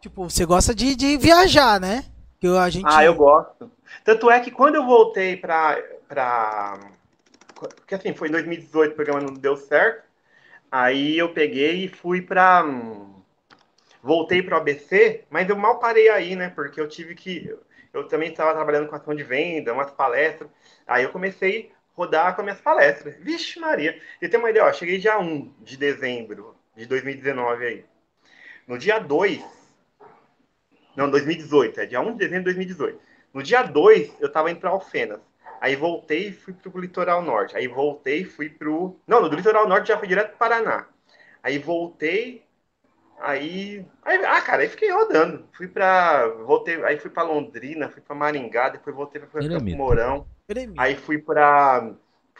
Tipo, 0.00 0.30
você 0.30 0.44
gosta 0.44 0.74
de, 0.74 0.94
de 0.94 1.16
viajar, 1.16 1.80
né? 1.80 2.04
Que 2.40 2.46
a 2.46 2.70
gente... 2.70 2.86
Ah, 2.86 3.04
eu 3.04 3.14
gosto. 3.14 3.70
Tanto 4.04 4.30
é 4.30 4.40
que 4.40 4.50
quando 4.50 4.76
eu 4.76 4.86
voltei 4.86 5.36
pra, 5.36 5.78
pra. 6.06 6.78
Porque 7.54 7.94
assim, 7.94 8.14
foi 8.14 8.28
em 8.28 8.32
2018 8.32 8.92
o 8.92 8.94
programa 8.94 9.20
não 9.20 9.34
deu 9.34 9.56
certo. 9.56 10.04
Aí 10.70 11.18
eu 11.18 11.32
peguei 11.32 11.84
e 11.84 11.88
fui 11.88 12.22
pra. 12.22 12.64
Voltei 14.02 14.42
para 14.42 14.56
o 14.56 14.60
ABC, 14.60 15.24
mas 15.28 15.48
eu 15.48 15.56
mal 15.56 15.78
parei 15.78 16.08
aí, 16.08 16.36
né? 16.36 16.50
Porque 16.50 16.80
eu 16.80 16.88
tive 16.88 17.14
que. 17.14 17.54
Eu 17.92 18.06
também 18.06 18.30
estava 18.30 18.54
trabalhando 18.54 18.88
com 18.88 18.94
ação 18.94 19.14
de 19.14 19.24
venda, 19.24 19.72
umas 19.72 19.90
palestras. 19.90 20.48
Aí 20.86 21.02
eu 21.02 21.10
comecei 21.10 21.72
a 21.72 21.96
rodar 21.96 22.34
com 22.34 22.42
as 22.42 22.44
minhas 22.44 22.60
palestras. 22.60 23.16
Vixe, 23.16 23.58
Maria. 23.58 24.00
E 24.22 24.28
tem 24.28 24.38
uma 24.38 24.50
ideia, 24.50 24.66
ó, 24.66 24.72
cheguei 24.72 24.98
dia 24.98 25.18
1 25.18 25.54
de 25.60 25.76
dezembro 25.76 26.54
de 26.76 26.86
2019 26.86 27.66
aí. 27.66 27.84
No 28.66 28.78
dia 28.78 28.98
2. 28.98 29.57
Não, 30.98 31.08
2018, 31.08 31.80
é 31.80 31.86
dia 31.86 32.00
1 32.00 32.10
de 32.10 32.18
dezembro 32.18 32.50
de 32.50 32.56
2018. 32.56 32.98
No 33.32 33.40
dia 33.40 33.62
2, 33.62 34.16
eu 34.18 34.26
estava 34.26 34.50
indo 34.50 34.58
para 34.58 34.70
Alfenas. 34.70 35.20
Aí 35.60 35.76
voltei 35.76 36.26
e 36.26 36.32
fui 36.32 36.52
pro 36.52 36.80
litoral 36.80 37.22
norte. 37.22 37.56
Aí 37.56 37.68
voltei 37.68 38.22
e 38.22 38.24
fui 38.24 38.48
pro. 38.48 38.98
Não, 39.06 39.22
no 39.22 39.28
litoral 39.28 39.68
norte 39.68 39.86
já 39.86 39.96
fui 39.96 40.08
direto 40.08 40.30
pro 40.30 40.38
Paraná. 40.38 40.88
Aí 41.40 41.56
voltei. 41.56 42.44
Aí, 43.20 43.86
aí. 44.02 44.24
Ah, 44.24 44.40
cara, 44.40 44.62
aí 44.62 44.68
fiquei 44.68 44.90
rodando. 44.90 45.44
Fui 45.52 45.68
pra. 45.68 46.26
Voltei. 46.44 46.82
Aí 46.82 46.98
fui 46.98 47.12
pra 47.12 47.22
Londrina, 47.22 47.88
fui 47.88 48.02
pra 48.02 48.16
Maringá, 48.16 48.68
depois 48.68 48.96
voltei 48.96 49.20
pra 49.20 49.40
Campo 49.40 49.76
Mourão. 49.76 50.26
Aí 50.76 50.96
fui 50.96 51.18
pra. 51.18 51.92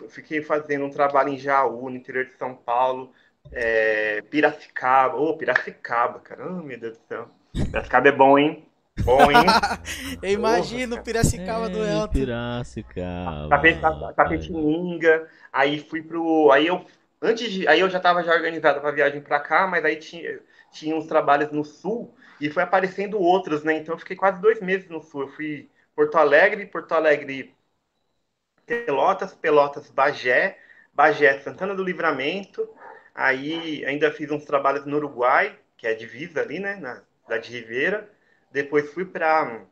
Fiquei 0.09 0.43
fazendo 0.43 0.85
um 0.85 0.91
trabalho 0.91 1.29
em 1.29 1.39
Jaú, 1.39 1.89
no 1.91 1.97
interior 1.97 2.25
de 2.25 2.33
São 2.33 2.57
Paulo. 2.57 3.13
É, 3.53 4.21
Piracicaba. 4.23 5.17
Ô, 5.17 5.31
oh, 5.31 5.37
Piracicaba, 5.37 6.19
cara. 6.19 6.45
Oh, 6.45 6.63
meu 6.63 6.79
Deus 6.79 6.99
do 6.99 7.05
céu. 7.07 7.38
Piracicaba 7.67 8.09
é 8.09 8.13
bom, 8.13 8.39
hein? 8.39 8.69
Bom, 9.05 9.31
hein? 9.31 9.47
Eu 10.23 10.33
imagino 10.33 10.97
o 10.97 11.03
Piracicaba 11.03 11.67
é, 11.67 11.69
do 11.69 11.85
Elton. 11.85 12.13
Piracicaba. 12.13 13.49
Tapetininga. 14.15 15.29
Aí 15.53 15.81
fui 15.81 16.03
pro. 16.03 16.51
Aí 16.51 16.67
eu. 16.67 16.85
Antes 17.21 17.51
de. 17.51 17.67
Aí 17.69 17.81
eu 17.81 17.91
já 17.91 18.01
tava 18.01 18.23
já 18.23 18.33
organizado 18.33 18.81
pra 18.81 18.91
viagem 18.91 19.21
pra 19.21 19.41
cá, 19.41 19.67
mas 19.67 19.85
aí 19.85 19.97
tinha, 19.97 20.41
tinha 20.73 20.97
uns 20.97 21.07
trabalhos 21.07 21.51
no 21.51 21.65
sul 21.65 22.15
e 22.41 22.51
foi 22.51 22.63
aparecendo 22.63 23.19
outros, 23.21 23.65
né? 23.65 23.77
Então 23.77 23.95
eu 23.95 23.99
fiquei 23.99 24.17
quase 24.17 24.41
dois 24.41 24.61
meses 24.61 24.89
no 24.89 25.03
sul. 25.03 25.23
Eu 25.23 25.29
fui 25.29 25.69
Porto 25.95 26.17
Alegre, 26.17 26.67
Porto 26.67 26.93
Alegre, 26.93 27.55
Pelotas, 28.67 29.35
Pelotas, 29.35 29.91
Bagé, 29.91 30.59
Bagé, 30.93 31.41
Santana 31.41 31.75
do 31.75 31.83
Livramento. 31.83 32.69
Aí 33.15 33.85
ainda 33.85 34.13
fiz 34.13 34.31
uns 34.31 34.45
trabalhos 34.45 34.85
no 34.87 34.97
Uruguai, 34.97 35.59
que 35.77 35.87
é 35.87 35.91
a 35.91 35.97
divisa 35.97 36.41
ali, 36.41 36.61
né? 36.61 36.77
Na 36.77 37.03
de 37.37 37.51
Ribeira. 37.51 38.09
Depois 38.51 38.91
fui 38.93 39.05
para 39.05 39.67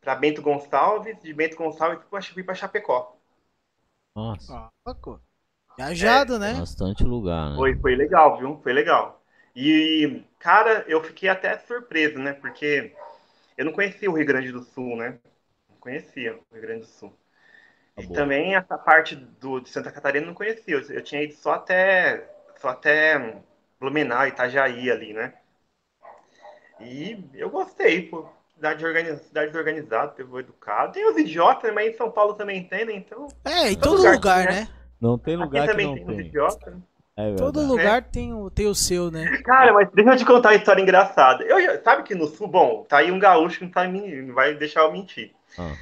para 0.00 0.14
Bento 0.14 0.40
Gonçalves, 0.40 1.20
de 1.20 1.34
Bento 1.34 1.56
Gonçalves 1.56 1.98
fui 2.32 2.44
para 2.44 2.54
Chapecó. 2.54 3.16
Nossa. 4.14 4.70
Ah, 4.86 4.94
Viajado, 5.76 6.36
é, 6.36 6.38
né? 6.38 6.54
Bastante 6.54 7.02
lugar, 7.04 7.50
né? 7.50 7.56
Foi, 7.56 7.76
foi 7.76 7.96
legal, 7.96 8.38
viu? 8.38 8.60
Foi 8.62 8.72
legal. 8.72 9.20
E, 9.54 10.22
cara, 10.38 10.84
eu 10.86 11.02
fiquei 11.02 11.28
até 11.28 11.58
surpreso, 11.58 12.18
né? 12.18 12.34
Porque 12.34 12.94
eu 13.58 13.64
não 13.64 13.72
conhecia 13.72 14.10
o 14.10 14.14
Rio 14.14 14.26
Grande 14.26 14.52
do 14.52 14.62
Sul, 14.62 14.96
né? 14.96 15.18
Não 15.68 15.76
conhecia 15.78 16.34
o 16.34 16.54
Rio 16.54 16.62
Grande 16.62 16.80
do 16.82 16.86
Sul. 16.86 17.12
Tá 17.96 18.02
e 18.02 18.06
também 18.08 18.54
essa 18.54 18.78
parte 18.78 19.16
do, 19.16 19.60
de 19.60 19.70
Santa 19.70 19.90
Catarina 19.90 20.24
eu 20.24 20.28
não 20.28 20.34
conhecia. 20.34 20.74
Eu, 20.76 20.82
eu 20.90 21.02
tinha 21.02 21.22
ido 21.22 21.34
só 21.34 21.54
até, 21.54 22.30
só 22.60 22.68
até 22.68 23.42
Blumenau, 23.80 24.26
Itajaí 24.26 24.90
ali, 24.90 25.12
né? 25.12 25.34
E 26.80 27.24
eu 27.34 27.50
gostei, 27.50 28.02
pô. 28.02 28.26
Cidade, 28.54 28.84
organiz... 28.84 29.20
cidade 29.20 29.56
organizada, 29.56 30.12
povo 30.12 30.40
educado. 30.40 30.92
Tem 30.92 31.08
os 31.08 31.16
idiotas, 31.16 31.72
mas 31.74 31.92
em 31.92 31.96
São 31.96 32.10
Paulo 32.10 32.34
também 32.34 32.64
tem, 32.64 32.86
né? 32.86 32.94
Então. 32.94 33.28
É, 33.44 33.70
em 33.70 33.74
todo, 33.74 33.96
todo 33.96 33.98
lugar, 33.98 34.14
lugar, 34.14 34.44
né? 34.46 34.68
Não 35.00 35.18
tem 35.18 35.36
lugar 35.36 35.64
Aqui 35.64 35.66
que 35.66 35.72
também 35.72 35.86
não 35.86 35.94
tem. 35.94 36.06
tem. 36.06 36.26
idiotas, 36.26 36.74
né? 36.74 36.80
É 37.18 37.34
todo 37.34 37.62
lugar 37.62 37.98
é. 37.98 38.00
tem, 38.02 38.34
o, 38.34 38.50
tem 38.50 38.66
o 38.66 38.74
seu, 38.74 39.10
né? 39.10 39.38
Cara, 39.42 39.72
mas 39.72 39.88
deixa 39.94 40.10
eu 40.10 40.16
te 40.18 40.24
contar 40.26 40.50
uma 40.50 40.56
história 40.56 40.82
engraçada. 40.82 41.44
Eu, 41.44 41.82
sabe 41.82 42.02
que 42.02 42.14
no 42.14 42.26
sul, 42.26 42.46
bom, 42.46 42.84
tá 42.86 42.98
aí 42.98 43.10
um 43.10 43.18
gaúcho 43.18 43.58
que 43.58 43.64
não, 43.64 43.70
tá, 43.70 43.88
não 43.88 44.34
vai 44.34 44.54
deixar 44.54 44.82
eu 44.82 44.92
mentir. 44.92 45.32
Ah. 45.58 45.72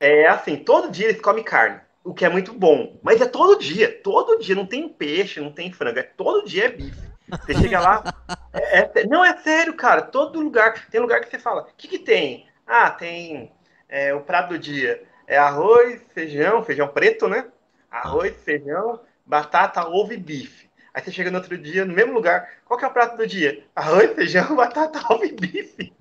É 0.00 0.26
assim, 0.26 0.56
todo 0.56 0.90
dia 0.90 1.08
eles 1.08 1.20
comem 1.20 1.44
carne, 1.44 1.78
o 2.02 2.12
que 2.12 2.24
é 2.24 2.28
muito 2.28 2.52
bom. 2.52 2.98
Mas 3.02 3.20
é 3.20 3.26
todo 3.26 3.58
dia, 3.58 4.00
todo 4.02 4.40
dia. 4.40 4.56
Não 4.56 4.66
tem 4.66 4.88
peixe, 4.88 5.40
não 5.40 5.52
tem 5.52 5.72
frango, 5.72 6.00
é 6.00 6.02
todo 6.02 6.44
dia 6.44 6.64
é 6.64 6.68
bife. 6.70 7.09
Você 7.30 7.54
chega 7.54 7.80
lá. 7.80 8.04
É, 8.52 8.78
é, 9.00 9.06
não, 9.06 9.24
é 9.24 9.36
sério, 9.38 9.74
cara. 9.74 10.02
Todo 10.02 10.40
lugar. 10.40 10.88
Tem 10.90 11.00
lugar 11.00 11.20
que 11.20 11.30
você 11.30 11.38
fala: 11.38 11.62
o 11.62 11.74
que, 11.76 11.88
que 11.88 11.98
tem? 11.98 12.46
Ah, 12.66 12.90
tem 12.90 13.52
é, 13.88 14.14
o 14.14 14.20
prato 14.20 14.50
do 14.50 14.58
dia. 14.58 15.02
É 15.26 15.36
arroz, 15.38 16.02
feijão, 16.12 16.64
feijão 16.64 16.88
preto, 16.88 17.28
né? 17.28 17.46
Arroz, 17.90 18.34
feijão, 18.44 19.00
batata, 19.24 19.86
ovo 19.86 20.12
e 20.12 20.16
bife. 20.16 20.68
Aí 20.92 21.02
você 21.02 21.12
chega 21.12 21.30
no 21.30 21.38
outro 21.38 21.56
dia, 21.56 21.84
no 21.84 21.94
mesmo 21.94 22.12
lugar. 22.12 22.48
Qual 22.64 22.78
que 22.78 22.84
é 22.84 22.88
o 22.88 22.92
prato 22.92 23.16
do 23.16 23.26
dia? 23.26 23.64
Arroz, 23.74 24.12
feijão, 24.14 24.54
batata, 24.56 25.00
ovo 25.12 25.24
e 25.24 25.32
bife. 25.32 25.92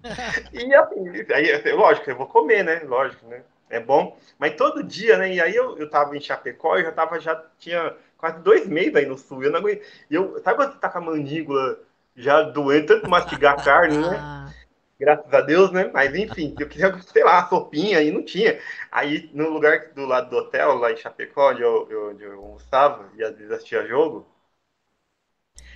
E 0.51 0.73
assim, 0.73 1.25
aí, 1.33 1.71
lógico, 1.73 2.09
eu 2.09 2.15
vou 2.15 2.25
comer, 2.25 2.63
né? 2.63 2.81
Lógico, 2.85 3.27
né? 3.27 3.43
É 3.69 3.79
bom. 3.79 4.17
Mas 4.39 4.55
todo 4.55 4.83
dia, 4.83 5.17
né? 5.17 5.33
E 5.33 5.39
aí 5.39 5.55
eu, 5.55 5.77
eu 5.77 5.89
tava 5.89 6.17
em 6.17 6.21
Chapecó 6.21 6.77
e 6.77 6.83
já 6.83 6.91
tava, 6.91 7.19
já 7.19 7.35
tinha 7.59 7.95
quase 8.19 8.39
dois 8.41 8.67
meses 8.67 8.95
aí 8.95 9.05
no 9.05 9.17
sul. 9.17 9.43
Eu 9.43 9.51
não 9.51 9.59
aguento. 9.59 9.81
Eu, 10.11 10.39
sabe 10.43 10.57
quando 10.57 10.73
você 10.73 10.79
tá 10.79 10.89
com 10.89 10.99
a 10.99 11.01
mandíbula 11.01 11.79
já 12.15 12.41
doendo, 12.41 12.87
tanto 12.87 13.09
mastigar 13.09 13.63
carne, 13.63 13.97
né? 13.97 14.17
Ah. 14.19 14.53
Graças 14.99 15.33
a 15.33 15.41
Deus, 15.41 15.71
né? 15.71 15.89
Mas 15.93 16.13
enfim, 16.13 16.53
eu 16.59 16.67
queria, 16.67 16.93
sei 17.01 17.23
lá, 17.23 17.47
sopinha 17.47 18.01
e 18.01 18.11
não 18.11 18.23
tinha. 18.23 18.59
Aí 18.91 19.29
no 19.33 19.49
lugar 19.49 19.93
do 19.93 20.05
lado 20.05 20.29
do 20.29 20.35
hotel, 20.35 20.75
lá 20.75 20.91
em 20.91 20.97
Chapecó, 20.97 21.51
onde 21.51 21.61
eu, 21.61 21.87
eu, 21.89 22.09
onde 22.09 22.23
eu 22.23 22.33
almoçava 22.33 23.09
e 23.15 23.23
às 23.23 23.33
vezes 23.35 23.51
assistia 23.51 23.87
jogo. 23.87 24.27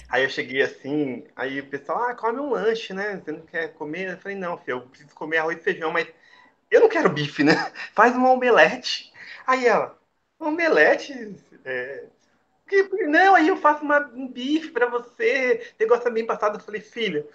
Aí 0.09 0.23
eu 0.23 0.29
cheguei 0.29 0.61
assim, 0.61 1.25
aí 1.35 1.59
o 1.59 1.67
pessoal, 1.67 2.03
ah, 2.03 2.15
come 2.15 2.39
um 2.39 2.51
lanche, 2.51 2.93
né? 2.93 3.19
Você 3.23 3.31
não 3.31 3.41
quer 3.45 3.73
comer? 3.73 4.11
Eu 4.11 4.17
falei, 4.17 4.37
não, 4.37 4.57
filho, 4.57 4.77
eu 4.77 4.81
preciso 4.81 5.15
comer 5.15 5.37
arroz 5.37 5.57
e 5.57 5.61
feijão, 5.61 5.91
mas 5.91 6.07
eu 6.69 6.81
não 6.81 6.89
quero 6.89 7.09
bife, 7.09 7.43
né? 7.43 7.53
Faz 7.95 8.15
uma 8.15 8.31
omelete. 8.31 9.11
Aí 9.47 9.65
ela, 9.65 9.97
omelete? 10.39 11.35
É, 11.65 12.05
não, 13.07 13.35
aí 13.35 13.47
eu 13.47 13.57
faço 13.57 13.83
uma, 13.83 13.99
um 14.13 14.27
bife 14.27 14.69
para 14.69 14.87
você, 14.87 15.73
gosta 15.87 16.09
bem 16.09 16.25
passado. 16.25 16.57
Eu 16.57 16.63
falei, 16.63 16.81
filha, 16.81 17.25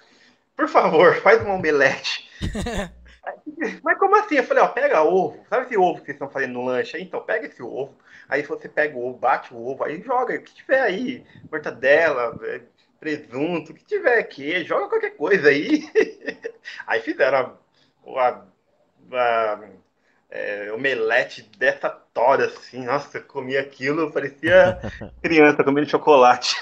por 0.56 0.68
favor, 0.68 1.14
faz 1.16 1.40
uma 1.42 1.54
omelete. 1.54 2.28
Mas 3.82 3.98
como 3.98 4.16
assim? 4.16 4.36
Eu 4.36 4.44
falei, 4.44 4.62
ó, 4.62 4.68
pega 4.68 5.02
ovo. 5.02 5.44
Sabe 5.48 5.66
esse 5.66 5.76
ovo 5.76 6.00
que 6.00 6.06
vocês 6.06 6.14
estão 6.14 6.30
fazendo 6.30 6.54
no 6.54 6.64
lanche? 6.64 7.00
Então, 7.00 7.22
pega 7.22 7.46
esse 7.46 7.62
ovo. 7.62 7.96
Aí 8.28 8.42
você 8.42 8.68
pega 8.68 8.96
o 8.96 9.08
ovo, 9.08 9.18
bate 9.18 9.52
o 9.54 9.66
ovo, 9.66 9.84
aí 9.84 10.02
joga 10.02 10.34
o 10.34 10.42
que 10.42 10.54
tiver 10.54 10.80
aí. 10.80 11.24
Mortadela, 11.50 12.38
é, 12.42 12.60
presunto, 13.00 13.72
o 13.72 13.74
que 13.74 13.84
tiver 13.84 14.18
aqui. 14.18 14.64
Joga 14.64 14.88
qualquer 14.88 15.16
coisa 15.16 15.48
aí. 15.48 15.88
Aí 16.86 17.00
fizeram 17.00 17.58
a, 18.16 18.42
a, 19.12 19.52
a 19.54 19.60
é, 20.30 20.70
omelete 20.72 21.48
dessa 21.58 21.88
tora, 21.88 22.46
assim. 22.46 22.84
Nossa, 22.84 23.18
eu 23.18 23.24
comi 23.24 23.56
aquilo, 23.56 24.10
parecia 24.10 24.78
criança 25.22 25.64
comendo 25.64 25.88
chocolate. 25.88 26.56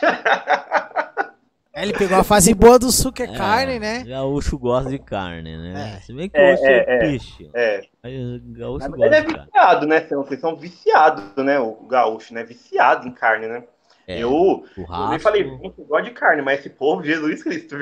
É, 1.76 1.82
ele 1.82 1.92
pegou 1.92 2.16
a 2.16 2.24
fase 2.24 2.54
boa 2.54 2.78
do 2.78 2.90
suco, 2.90 3.20
é, 3.20 3.26
é 3.26 3.36
carne, 3.36 3.78
né? 3.78 4.02
Gaúcho 4.04 4.58
gosta 4.58 4.88
de 4.88 4.98
carne, 4.98 5.58
né? 5.58 5.96
É. 5.96 6.00
Se 6.00 6.12
bem 6.14 6.26
que 6.26 6.38
é, 6.38 6.54
é, 6.54 6.84
é, 6.88 6.98
peixe. 7.00 7.50
É. 7.52 7.82
Aí, 8.02 8.40
gaúcho 8.46 8.88
gosta 8.90 9.14
é 9.14 9.22
viciado, 9.22 9.86
né? 9.86 10.00
Vocês 10.00 10.40
são 10.40 10.56
viciados, 10.56 11.36
né? 11.36 11.58
O 11.58 11.74
gaúcho, 11.86 12.32
né? 12.32 12.44
Viciado 12.44 13.06
em 13.06 13.12
carne, 13.12 13.46
né? 13.46 13.64
É, 14.08 14.22
eu, 14.22 14.64
eu 14.76 15.20
falei, 15.20 15.42
eu 15.42 15.84
gosto 15.84 16.04
de 16.04 16.12
carne, 16.12 16.40
mas 16.40 16.60
esse 16.60 16.70
povo, 16.70 17.02
Jesus 17.02 17.42
Cristo. 17.42 17.76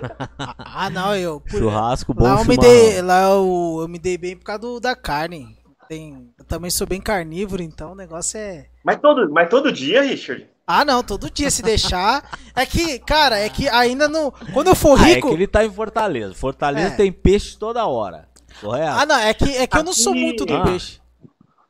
ah, 0.58 0.88
não, 0.88 1.14
eu. 1.14 1.40
Por, 1.40 1.58
churrasco 1.58 2.14
bom, 2.14 2.24
lá 2.24 2.40
eu 2.40 2.44
me 2.46 2.56
dei, 2.56 3.02
Lá 3.02 3.24
eu, 3.24 3.78
eu 3.82 3.88
me 3.88 3.98
dei 3.98 4.16
bem 4.16 4.34
por 4.34 4.44
causa 4.44 4.60
do, 4.62 4.80
da 4.80 4.96
carne. 4.96 5.58
Tem, 5.86 6.30
eu 6.38 6.44
também 6.46 6.70
sou 6.70 6.86
bem 6.86 7.00
carnívoro, 7.00 7.62
então 7.62 7.92
o 7.92 7.94
negócio 7.94 8.38
é. 8.38 8.66
Mas 8.82 8.98
todo, 8.98 9.30
mas 9.30 9.50
todo 9.50 9.70
dia, 9.70 10.00
Richard? 10.00 10.48
Ah, 10.66 10.84
não, 10.84 11.02
todo 11.02 11.30
dia 11.30 11.50
se 11.50 11.62
deixar. 11.62 12.22
é 12.56 12.64
que, 12.64 12.98
cara, 13.00 13.38
é 13.38 13.48
que 13.50 13.68
ainda 13.68 14.08
não. 14.08 14.30
Quando 14.52 14.68
eu 14.68 14.74
for 14.74 14.94
rico. 14.98 15.26
Ah, 15.26 15.30
é 15.30 15.32
que 15.32 15.36
ele 15.36 15.46
tá 15.46 15.64
em 15.64 15.70
Fortaleza. 15.70 16.34
Fortaleza 16.34 16.94
é. 16.94 16.96
tem 16.96 17.12
peixe 17.12 17.58
toda 17.58 17.86
hora. 17.86 18.28
Correto? 18.60 18.98
Ah, 18.98 19.06
não, 19.06 19.18
é 19.18 19.34
que, 19.34 19.56
é 19.56 19.66
que 19.66 19.76
eu 19.76 19.84
não 19.84 19.92
sou 19.92 20.14
muito 20.14 20.44
do 20.44 20.54
Ah. 20.54 20.64
peixe. 20.64 21.00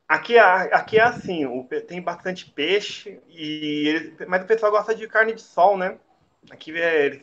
Aqui, 0.09 0.37
é- 0.39 0.75
aqui 0.75 0.99
é 0.99 1.03
assim, 1.03 1.45
tem 1.87 2.01
bastante 2.01 2.47
peixe, 2.51 3.21
e 3.29 3.89
eles- 3.89 4.13
mas 4.27 4.43
o 4.43 4.47
pessoal 4.47 4.73
gosta 4.73 4.95
de 4.95 5.07
carne 5.07 5.35
de 5.35 5.43
sol, 5.43 5.77
né? 5.77 5.97
Aqui 6.51 6.73
é. 6.73 7.07
eles- 7.07 7.23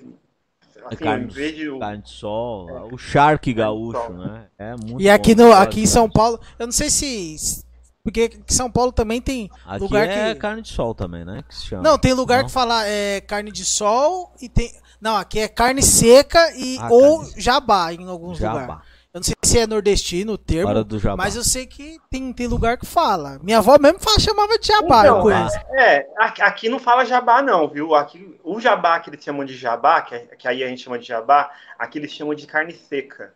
É 0.78 0.94
Assim, 0.94 1.04
carne, 1.06 1.24
em 1.24 1.28
vez 1.30 1.56
de. 1.56 1.80
carne 1.80 2.02
de 2.04 2.10
sol, 2.10 2.90
o 2.94 2.98
charque 2.98 3.54
gaúcho, 3.54 4.12
né? 4.14 4.48
É 4.60 4.76
muito 4.76 5.02
E 5.02 5.10
aqui, 5.10 5.34
bom, 5.34 5.46
no, 5.46 5.54
aqui 5.54 5.82
em. 5.84 5.86
São 5.88 6.08
Paulo, 6.10 6.38
eu 6.60 6.68
não 6.68 6.72
sei 6.74 6.90
se. 6.90 7.64
Porque 8.04 8.24
aqui 8.24 8.38
em 8.38 8.54
São 8.54 8.70
Paulo 8.70 8.92
também 8.92 9.20
tem 9.22 9.50
Aqui 9.66 9.80
lugar 9.82 10.08
é 10.08 10.34
que. 10.34 10.40
carne 10.42 10.62
de 10.62 10.68
sol 10.68 10.94
também, 10.94 11.24
né? 11.26 11.44
Que 11.48 11.56
se 11.56 11.66
chama. 11.68 11.82
Não, 11.82 11.98
tem 11.98 12.14
lugar 12.14 12.40
Não? 12.40 12.46
que 12.46 12.52
fala 12.52 12.86
é, 12.86 13.20
carne 13.22 13.52
de 13.52 13.64
sol 13.66 14.32
e 14.42 14.48
tem. 14.50 14.70
Não, 15.02 15.16
aqui 15.16 15.40
é 15.40 15.48
carne 15.48 15.82
seca 15.82 16.52
e 16.56 16.78
Ah, 16.80 16.90
ou 16.92 17.20
carne- 17.22 17.42
jabá 17.42 17.94
em 17.94 18.08
alguns 18.08 18.38
Jabá. 18.38 18.62
lugares. 18.62 18.84
Eu 19.16 19.20
não 19.20 19.24
sei 19.24 19.34
se 19.46 19.58
é 19.60 19.66
nordestino 19.66 20.34
o 20.34 20.38
termo, 20.38 20.68
Hora 20.70 20.84
do 20.84 21.00
jabá. 21.00 21.16
mas 21.16 21.38
eu 21.38 21.44
sei 21.46 21.66
que 21.66 21.98
tem, 22.12 22.34
tem 22.34 22.48
lugar 22.48 22.78
que 22.78 22.86
fala. 22.86 23.40
Minha 23.42 23.60
avó 23.60 23.78
mesmo 23.80 23.98
fala, 23.98 24.20
chamava 24.20 24.60
de 24.60 24.68
jabá, 24.68 25.08
eu 25.08 25.14
Então, 25.14 25.22
conheço. 25.22 25.58
É, 25.80 26.06
aqui, 26.20 26.68
não 26.68 26.80
fala 26.80 27.06
jabá, 27.06 27.42
não, 27.42 27.66
viu? 27.70 27.96
Aqui, 27.96 28.38
o 28.44 28.60
jabá 28.60 29.00
que 29.00 29.10
eles 29.10 29.24
chamam 29.24 29.46
de 29.46 29.56
jabá, 29.56 30.02
que, 30.02 30.16
é- 30.16 30.36
que 30.36 30.46
aí 30.50 30.62
a 30.62 30.68
gente 30.68 30.84
chama 30.84 31.00
de 31.00 31.08
jabá, 31.08 31.50
aqui 31.80 31.98
eles 31.98 32.12
chamam 32.12 32.36
de 32.36 32.46
carne 32.46 32.74
seca. 32.74 33.34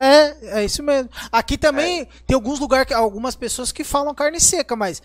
É, 0.00 0.58
é 0.60 0.64
isso 0.64 0.82
mesmo. 0.82 1.08
Aqui 1.30 1.56
É. 1.56 1.56
também 1.56 2.04
tem 2.26 2.34
alguns 2.34 2.58
lugares, 2.58 2.86
que, 2.86 2.92
algumas 2.94 3.36
pessoas 3.36 3.70
que 3.72 3.84
falam 3.84 4.14
carne 4.14 4.40
seca, 4.40 4.74
mas 4.76 5.00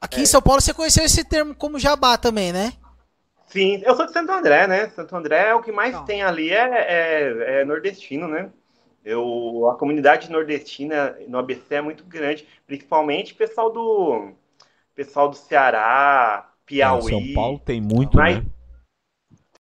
aqui 0.00 0.20
É. 0.20 0.22
em 0.22 0.26
São 0.26 0.40
Paulo 0.42 0.60
você 0.60 0.72
conheceu 0.74 1.04
esse 1.04 1.22
termo 1.24 1.54
como 1.54 1.78
jabá 1.78 2.16
também, 2.16 2.52
né? 2.52 2.72
Sim, 3.46 3.82
eu 3.84 3.96
sou 3.96 4.06
de 4.06 4.12
Santo 4.12 4.30
André, 4.30 4.66
né? 4.66 4.88
Santo 4.90 5.16
André, 5.16 5.54
o 5.54 5.62
que 5.62 5.72
mais 5.72 5.92
Não. 5.92 6.04
tem 6.04 6.22
ali 6.22 6.50
é, 6.50 6.56
é- 6.58 7.60
é 7.62 7.64
nordestino, 7.64 8.28
né? 8.28 8.50
Eu, 9.08 9.70
a 9.70 9.74
comunidade 9.76 10.30
nordestina 10.30 11.16
no 11.28 11.38
ABC 11.38 11.76
é 11.76 11.80
muito 11.80 12.04
grande, 12.04 12.46
principalmente 12.66 13.34
pessoal 13.34 13.72
do 13.72 14.32
pessoal 14.94 15.30
do 15.30 15.36
Ceará, 15.36 16.50
Piauí. 16.66 17.08
São 17.08 17.34
Paulo 17.34 17.58
tem 17.58 17.80
muito, 17.80 18.18
Mas- 18.18 18.36
né? 18.36 18.44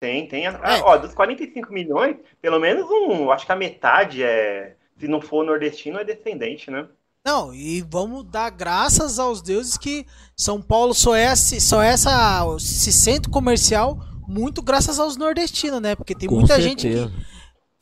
Tem, 0.01 0.27
tem. 0.27 0.47
É. 0.47 0.49
Ah, 0.49 0.81
ó, 0.83 0.97
dos 0.99 1.15
45 1.15 1.73
milhões, 1.73 2.17
pelo 2.43 2.59
menos 2.59 2.91
um, 2.91 3.31
acho 3.31 3.47
que 3.47 3.53
a 3.53 3.57
metade 3.57 4.21
é, 4.21 4.75
se 4.99 5.07
não 5.07 5.21
for 5.21 5.45
nordestino, 5.47 5.99
é 6.01 6.05
descendente, 6.05 6.69
né? 6.69 6.89
Não, 7.25 7.55
e 7.55 7.83
vamos 7.83 8.25
dar 8.25 8.51
graças 8.51 9.19
aos 9.21 9.41
deuses 9.41 9.79
que 9.79 10.05
São 10.37 10.61
Paulo 10.61 10.93
só 10.93 11.15
é, 11.15 11.33
esse- 11.33 11.61
só 11.61 11.81
é 11.81 11.91
essa, 11.93 12.45
esse 12.57 12.93
centro 12.93 13.31
comercial 13.31 13.97
muito 14.27 14.61
graças 14.61 14.99
aos 14.99 15.17
nordestinos, 15.17 15.81
né? 15.81 15.95
Porque 15.95 16.17
tem 16.17 16.29
Com 16.29 16.35
muita 16.37 16.61
gente 16.61 16.89
que 16.89 16.97
certeza. 16.97 17.36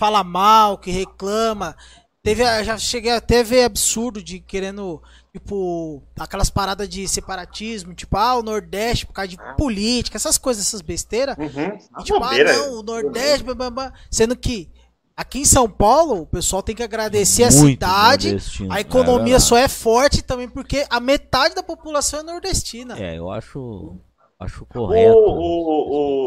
Fala 0.05 0.23
mal, 0.23 0.77
que 0.79 0.91
reclama. 0.91 1.75
Teve, 2.23 2.43
a- 2.43 2.63
já 2.63 2.77
cheguei 2.79 3.13
até 3.13 3.41
a 3.41 3.43
ver 3.43 3.65
absurdo 3.65 4.23
de 4.23 4.41
querendo, 4.41 5.03
tipo, 5.33 6.03
aquelas 6.19 6.49
paradas 6.51 6.89
de 6.89 7.07
separatismo, 7.09 7.95
tipo, 7.95 8.17
ah, 8.17 8.37
o 8.37 8.43
Nordeste 8.43 9.07
por 9.07 9.13
causa 9.13 9.29
de 9.29 9.39
política, 9.57 10.17
essas 10.17 10.39
coisas, 10.39 10.67
essas 10.67 10.81
besteiras. 10.81 11.37
Uhum. 11.39 11.79
E, 12.01 12.05
tipo, 12.05 12.23
ah, 12.23 12.33
não, 12.45 12.81
o 12.81 12.83
Nordeste, 12.83 13.45
blá, 13.45 13.55
blá, 13.55 13.71
blá. 13.71 13.93
sendo 14.11 14.35
que 14.37 14.71
aqui 15.17 15.41
em 15.41 15.45
São 15.45 15.69
Paulo, 15.71 16.23
o 16.23 16.27
pessoal 16.27 16.63
tem 16.63 16.75
que 16.75 16.83
agradecer 16.83 17.45
a 17.45 17.51
Muito 17.51 17.71
cidade, 17.73 18.29
nordestino, 18.29 18.73
a 18.73 18.79
é 18.79 18.81
economia 18.81 19.25
verdade. 19.25 19.43
só 19.45 19.57
é 19.59 19.69
forte 19.69 20.23
também 20.23 20.49
porque 20.49 20.87
a 20.91 21.01
metade 21.01 21.55
da 21.55 21.63
população 21.63 22.21
é 22.21 22.23
nordestina. 22.23 22.99
É, 22.99 23.19
eu 23.19 23.31
acho, 23.31 23.97
acho 24.39 24.65
O, 24.87 24.93
correto. 24.95 25.45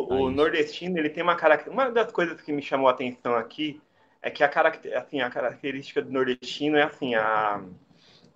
o, 0.10 0.22
o, 0.22 0.26
o 0.26 0.30
Aí. 0.30 0.32
nordestino, 0.32 0.98
ele 0.98 1.10
tem 1.10 1.24
uma 1.24 1.36
característica. 1.36 1.72
Uma 1.72 1.92
das 1.92 2.12
coisas 2.12 2.42
que 2.42 2.52
me 2.52 2.62
chamou 2.62 2.88
a 2.88 2.92
atenção 2.92 3.36
aqui 3.36 3.82
é 4.22 4.30
que 4.32 4.44
a, 4.44 4.50
caracter, 4.50 4.98
assim, 4.98 5.22
a 5.22 5.30
característica 5.30 6.02
do 6.02 6.12
nordestino 6.12 6.78
é 6.78 6.84
assim, 6.84 7.16
a, 7.16 7.64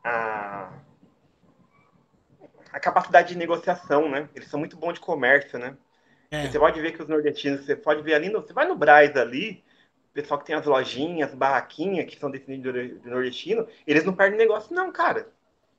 a, 0.03 0.73
a 2.71 2.79
capacidade 2.79 3.29
de 3.29 3.37
negociação, 3.37 4.09
né? 4.09 4.29
Eles 4.35 4.49
são 4.49 4.59
muito 4.59 4.77
bons 4.77 4.93
de 4.93 4.99
comércio, 4.99 5.59
né? 5.59 5.77
É. 6.31 6.47
Você 6.49 6.59
pode 6.59 6.81
ver 6.81 6.93
que 6.93 7.01
os 7.03 7.09
nordestinos, 7.09 7.65
você 7.65 7.75
pode 7.75 8.01
ver 8.03 8.15
ali, 8.15 8.29
no, 8.29 8.41
você 8.41 8.53
vai 8.53 8.67
no 8.67 8.75
Braz 8.75 9.15
ali, 9.17 9.63
o 10.11 10.13
pessoal 10.13 10.39
que 10.39 10.45
tem 10.47 10.55
as 10.55 10.65
lojinhas, 10.65 11.33
barraquinhas, 11.35 12.05
que 12.07 12.19
são 12.19 12.31
descendentes 12.31 12.63
do 12.63 13.01
do 13.01 13.09
nordestino, 13.11 13.67
eles 13.87 14.05
não 14.05 14.15
perdem 14.15 14.39
negócio 14.39 14.75
não, 14.75 14.91
cara. 14.91 15.31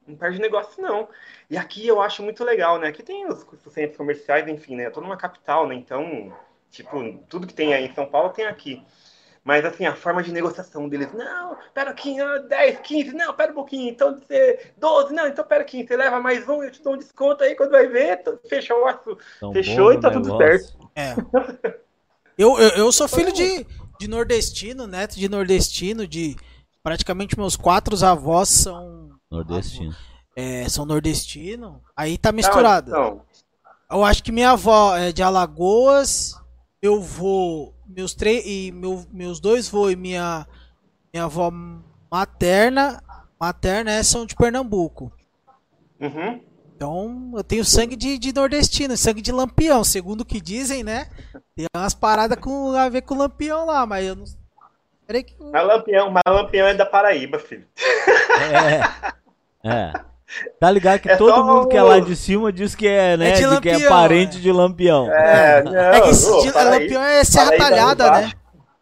Não 0.07 0.17
perde 0.17 0.41
negócio 0.41 0.83
não. 0.83 1.09
E 1.49 1.57
aqui 1.57 1.87
eu 1.87 2.01
acho 2.01 2.23
muito 2.23 2.43
legal, 2.45 2.79
né? 2.79 2.89
Aqui 2.89 3.03
tem 3.03 3.27
os, 3.27 3.47
os 3.65 3.73
centros 3.73 3.97
comerciais, 3.97 4.47
enfim, 4.49 4.77
né? 4.77 4.87
Eu 4.87 4.93
tô 4.93 5.01
numa 5.01 5.17
capital, 5.17 5.67
né? 5.67 5.75
Então, 5.75 6.33
tipo, 6.71 7.19
tudo 7.29 7.47
que 7.47 7.55
tem 7.55 7.75
aí 7.75 7.87
em 7.87 7.95
São 7.95 8.07
Paulo 8.07 8.31
tem 8.31 8.47
aqui. 8.47 8.83
Mas, 9.45 9.65
assim, 9.65 9.85
a 9.85 9.95
forma 9.95 10.23
de 10.23 10.33
negociação 10.33 10.89
deles, 10.89 11.13
não, 11.13 11.57
pera 11.75 11.91
aqui, 11.91 12.21
ah, 12.21 12.39
10, 12.39 12.79
15, 12.79 13.13
não, 13.13 13.35
pera 13.35 13.51
um 13.51 13.57
pouquinho, 13.57 13.91
então 13.91 14.17
você, 14.17 14.71
12, 14.77 15.13
não, 15.13 15.27
então 15.27 15.45
pera 15.45 15.63
aqui, 15.63 15.85
você 15.85 15.97
leva 15.97 16.21
mais 16.21 16.49
um, 16.49 16.63
eu 16.63 16.71
te 16.71 16.81
dou 16.81 16.95
um 16.95 16.97
desconto 16.97 17.43
aí, 17.43 17.57
quando 17.57 17.73
vai 17.73 17.89
ver, 17.89 18.23
fechou 18.49 18.83
o 18.83 18.87
assunto. 18.87 19.19
Tão 19.41 19.53
fechou 19.53 19.93
e 19.93 20.01
tá 20.01 20.11
o 20.11 20.13
tudo 20.13 20.39
negócio. 20.39 20.79
É. 20.95 21.15
Eu, 22.39 22.59
eu, 22.59 22.69
eu 22.71 22.93
sou 22.93 23.07
filho 23.07 23.31
de, 23.31 23.67
de 24.01 24.09
nordestino, 24.09 24.87
neto 24.87 25.17
de 25.17 25.29
nordestino, 25.29 26.09
de 26.09 26.35
praticamente 26.83 27.39
meus 27.39 27.57
quatro 27.57 27.95
avós 28.05 28.49
são, 28.49 29.11
Nordestino. 29.33 29.95
é, 30.37 30.69
são 30.69 30.85
nordestino. 30.85 31.81
Aí 31.97 32.17
tá 32.19 32.31
misturado. 32.33 32.91
Então, 32.91 33.21
Eu 33.91 34.05
acho 34.05 34.23
que 34.23 34.33
minha 34.33 34.51
avó 34.53 34.97
é 34.97 35.13
de 35.13 35.23
Alagoas, 35.23 36.35
eu 36.81 37.01
vou, 37.01 37.75
meus 37.87 38.15
três 38.15 38.45
e 38.47 38.73
meu, 38.73 39.05
meus 39.13 39.39
dois 39.41 39.69
vô 39.69 39.91
e 39.91 39.97
minha 39.97 40.47
minha 41.13 41.25
avó 41.25 41.53
materna, 42.11 43.03
materna 43.39 43.91
é, 43.91 44.03
são 44.03 44.25
de 44.25 44.35
Pernambuco. 44.35 45.13
uhum. 46.01 46.41
Então, 46.75 47.31
eu 47.37 47.45
tenho 47.45 47.65
sangue 47.65 47.95
de, 47.95 48.19
de 48.19 48.33
nordestino, 48.35 48.97
sangue 48.97 49.23
de 49.23 49.31
lampião, 49.31 49.85
segundo 49.85 50.23
o 50.23 50.25
que 50.25 50.41
dizem, 50.41 50.83
né? 50.83 51.09
Tem 51.55 51.67
umas 51.77 51.95
paradas 51.95 52.37
com, 52.41 52.73
a 52.73 52.89
ver 52.89 53.03
com 53.03 53.15
lampião 53.15 53.65
lá, 53.67 53.87
mas 53.87 54.05
eu 54.05 54.17
não. 54.17 54.25
Peraí 55.07 55.23
que. 55.23 55.37
Mas 55.39 55.65
Lampião, 55.65 56.11
mas 56.11 56.23
Lampião 56.27 56.67
é 56.67 56.75
da 56.75 56.85
Paraíba, 56.85 57.39
filho. 57.39 57.67
É. 57.77 59.13
É. 59.65 59.93
Tá 60.59 60.71
ligado 60.71 61.01
que 61.01 61.11
É 61.11 61.17
todo 61.17 61.45
mundo 61.45 61.69
que 61.69 61.77
é 61.77 61.83
o- 61.83 61.87
lá 61.87 62.01
de 62.01 62.17
cima 62.17 62.51
diz 62.53 62.75
que 62.75 62.89
é, 62.89 63.17
né? 63.19 63.31
É 63.31 63.33
de 63.35 63.49
de 63.49 63.61
que 63.61 63.69
é 63.69 63.89
parente 63.89 64.39
é. 64.39 64.41
de 64.41 64.51
Lampião. 64.51 65.13
É, 65.13 65.63
não, 65.63 65.77
É 65.77 66.01
que 66.01 66.09
esse 66.09 66.31
ô, 66.31 66.41
de- 66.41 66.53
Paraíba- 66.53 66.79
lampião 66.79 67.03
é 67.03 67.25
serra 67.25 67.45
Paraíba 67.57 67.65
talhada, 67.97 68.11
né? 68.13 68.33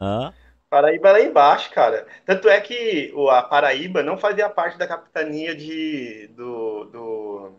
Hã? 0.01 0.33
Paraíba 0.71 1.09
é 1.09 1.13
lá 1.13 1.21
embaixo, 1.23 1.71
cara. 1.73 2.07
Tanto 2.25 2.49
é 2.49 2.61
que 2.61 3.13
o- 3.17 3.29
a 3.29 3.43
Paraíba 3.43 4.03
não 4.03 4.17
fazia 4.17 4.49
parte 4.49 4.79
da 4.79 4.87
capitania 4.87 5.53
de 5.55 6.29
do, 6.37 6.85
do 6.85 7.53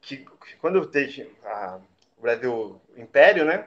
que, 0.00 0.24
quando 0.58 0.84
teve 0.86 1.30
a, 1.44 1.78
o 2.18 2.22
Brasil 2.22 2.80
Império, 2.96 3.44
né? 3.44 3.66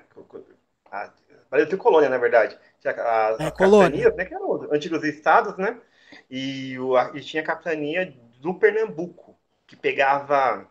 A, 0.92 1.10
Brasil 1.52 1.70
tem 1.70 1.78
colônia, 1.78 2.10
na 2.10 2.18
verdade. 2.18 2.58
Tinha 2.82 2.94
as, 2.94 3.40
É, 3.40 3.46
as 3.46 3.52
colônia. 3.52 3.86
capitanias, 3.92 4.16
né? 4.16 4.26
Que 4.26 4.34
eram 4.34 4.50
os 4.52 4.72
antigos 4.72 5.04
estados, 5.04 5.56
né? 5.58 5.78
E, 6.32 6.80
o, 6.80 6.98
a- 6.98 7.12
e 7.14 7.22
tinha 7.22 7.44
a 7.44 7.46
capitania 7.46 8.12
do 8.46 8.54
Pernambuco, 8.54 9.38
que 9.68 9.76
pegava 9.76 10.68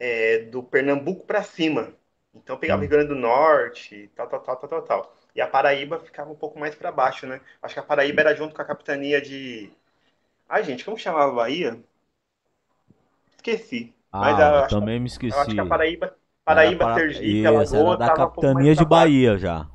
é, 0.00 0.40
do 0.40 0.62
Pernambuco 0.62 1.26
para 1.26 1.42
cima. 1.42 1.94
Então 2.34 2.58
pegava 2.58 2.80
o 2.80 2.82
Rio 2.82 2.90
Grande 2.90 3.08
do 3.08 3.14
Norte, 3.16 4.10
tal, 4.16 4.28
tal, 4.28 4.40
tal, 4.40 4.56
tal, 4.56 4.68
tal, 4.68 4.82
tal. 4.82 5.16
E 5.34 5.40
a 5.40 5.46
Paraíba 5.48 6.00
ficava 6.00 6.30
um 6.30 6.36
pouco 6.36 6.58
mais 6.60 6.74
para 6.74 6.92
baixo, 6.92 7.26
né? 7.26 7.40
Acho 7.62 7.74
que 7.74 7.80
a 7.80 7.82
Paraíba 7.82 8.20
era 8.22 8.34
junto 8.34 8.54
com 8.54 8.62
a 8.62 8.64
capitania 8.64 9.20
de. 9.20 9.70
Ai, 10.48 10.64
gente, 10.64 10.84
como 10.84 10.98
chamava 10.98 11.32
a 11.32 11.36
Bahia? 11.36 11.82
Esqueci. 13.36 13.92
Mas 14.12 14.38
Ah, 14.38 14.64
acho- 14.64 14.76
também 14.76 15.00
me 15.00 15.06
esqueci. 15.06 15.38
acho 15.38 15.54
que 15.54 15.60
a 15.60 15.66
Paraíba, 15.66 16.16
Paraíba 16.44 16.84
Era 16.84 16.94
para- 16.94 17.00
Sergipe, 17.00 17.46
Alagoas, 17.46 17.98
era 17.98 17.98
da 17.98 18.10
um 18.10 18.14
capitania 18.16 18.54
mais 18.54 18.76
de. 18.76 18.84
Bahia 18.84 19.38
já. 19.38 19.66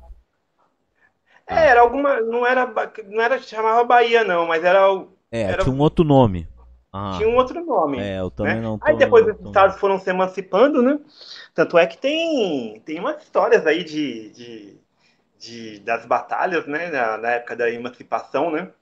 É, 1.46 1.68
era 1.68 1.80
alguma. 1.80 2.20
Não 2.20 2.46
era, 2.46 2.66
não 3.06 3.20
era 3.22 3.38
chamava 3.40 3.84
Bahia, 3.84 4.24
não, 4.24 4.46
mas 4.46 4.62
era, 4.64 4.92
o- 4.92 5.16
É, 5.30 5.52
Era- 5.52 5.62
tinha 5.62 5.74
um 5.74 5.80
outro 5.80 6.04
nome. 6.04 6.46
Ah, 6.92 7.10
tinha 7.10 7.28
um 7.28 7.36
outro 7.36 7.64
nome. 7.64 8.12
é, 8.12 8.20
eu 8.20 8.30
também 8.30 8.60
né? 8.60 8.62
não 8.62 8.78
tô... 8.78 8.92
Aí 8.92 8.96
depois 8.96 9.26
os 9.26 9.40
tô- 9.42 9.42
estados 9.44 9.78
foram 9.78 9.98
se 9.98 10.10
emancipando, 10.10 10.82
né? 10.82 10.98
Tanto 11.54 11.78
é 11.78 11.86
que 11.86 11.98
tem, 11.98 12.80
tem 12.82 12.98
umas 13.00 13.22
histórias 13.22 13.66
aí 13.66 13.84
de, 13.84 14.30
de, 14.30 14.80
de- 15.38 15.80
das 15.80 16.06
batalhas, 16.06 16.66
né? 16.66 16.90
Na, 16.90 17.18
na 17.18 17.30
época 17.32 17.56
da 17.56 17.70
emancipação, 17.70 18.50
né? 18.52 18.72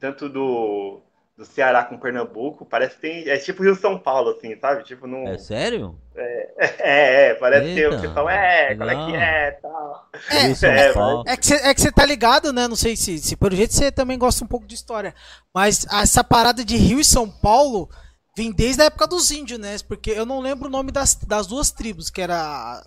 Tanto 0.00 0.28
do, 0.28 1.02
do 1.36 1.44
Ceará 1.44 1.84
com 1.84 1.98
Pernambuco, 1.98 2.64
parece 2.64 2.94
que 2.94 3.00
tem. 3.00 3.28
É 3.28 3.36
tipo 3.38 3.62
Rio 3.62 3.74
São 3.74 3.98
Paulo, 3.98 4.30
assim, 4.30 4.56
sabe? 4.58 4.84
Tipo, 4.84 5.06
não. 5.06 5.26
É 5.26 5.36
sério? 5.36 5.98
É, 6.14 7.30
é, 7.30 7.34
parece 7.34 7.74
que 7.74 7.80
Eita, 7.80 7.96
o 7.96 8.00
pessoal, 8.00 8.30
é, 8.30 8.74
qual 8.76 8.88
é 8.88 8.94
que 8.94 9.16
é, 9.16 9.50
tal. 9.50 10.08
É, 10.30 10.92
Paulo. 10.92 11.24
É 11.26 11.36
que 11.36 11.46
você 11.46 11.54
é 11.56 11.74
que 11.74 11.80
você 11.80 11.90
tá 11.90 12.06
ligado, 12.06 12.52
né? 12.52 12.68
Não 12.68 12.76
sei 12.76 12.94
se, 12.96 13.18
se 13.18 13.36
pelo 13.36 13.56
jeito 13.56 13.74
você 13.74 13.90
também 13.90 14.16
gosta 14.16 14.44
um 14.44 14.48
pouco 14.48 14.66
de 14.66 14.76
história. 14.76 15.12
Mas 15.52 15.86
essa 15.90 16.22
parada 16.22 16.64
de 16.64 16.76
Rio 16.76 17.00
e 17.00 17.04
São 17.04 17.28
Paulo 17.28 17.88
vem 18.36 18.52
desde 18.52 18.82
a 18.82 18.86
época 18.86 19.06
dos 19.06 19.30
índios, 19.32 19.58
né? 19.58 19.76
Porque 19.88 20.10
eu 20.10 20.24
não 20.24 20.40
lembro 20.40 20.68
o 20.68 20.72
nome 20.72 20.92
das, 20.92 21.16
das 21.16 21.48
duas 21.48 21.72
tribos, 21.72 22.10
que 22.10 22.22
era 22.22 22.36
a 22.36 22.84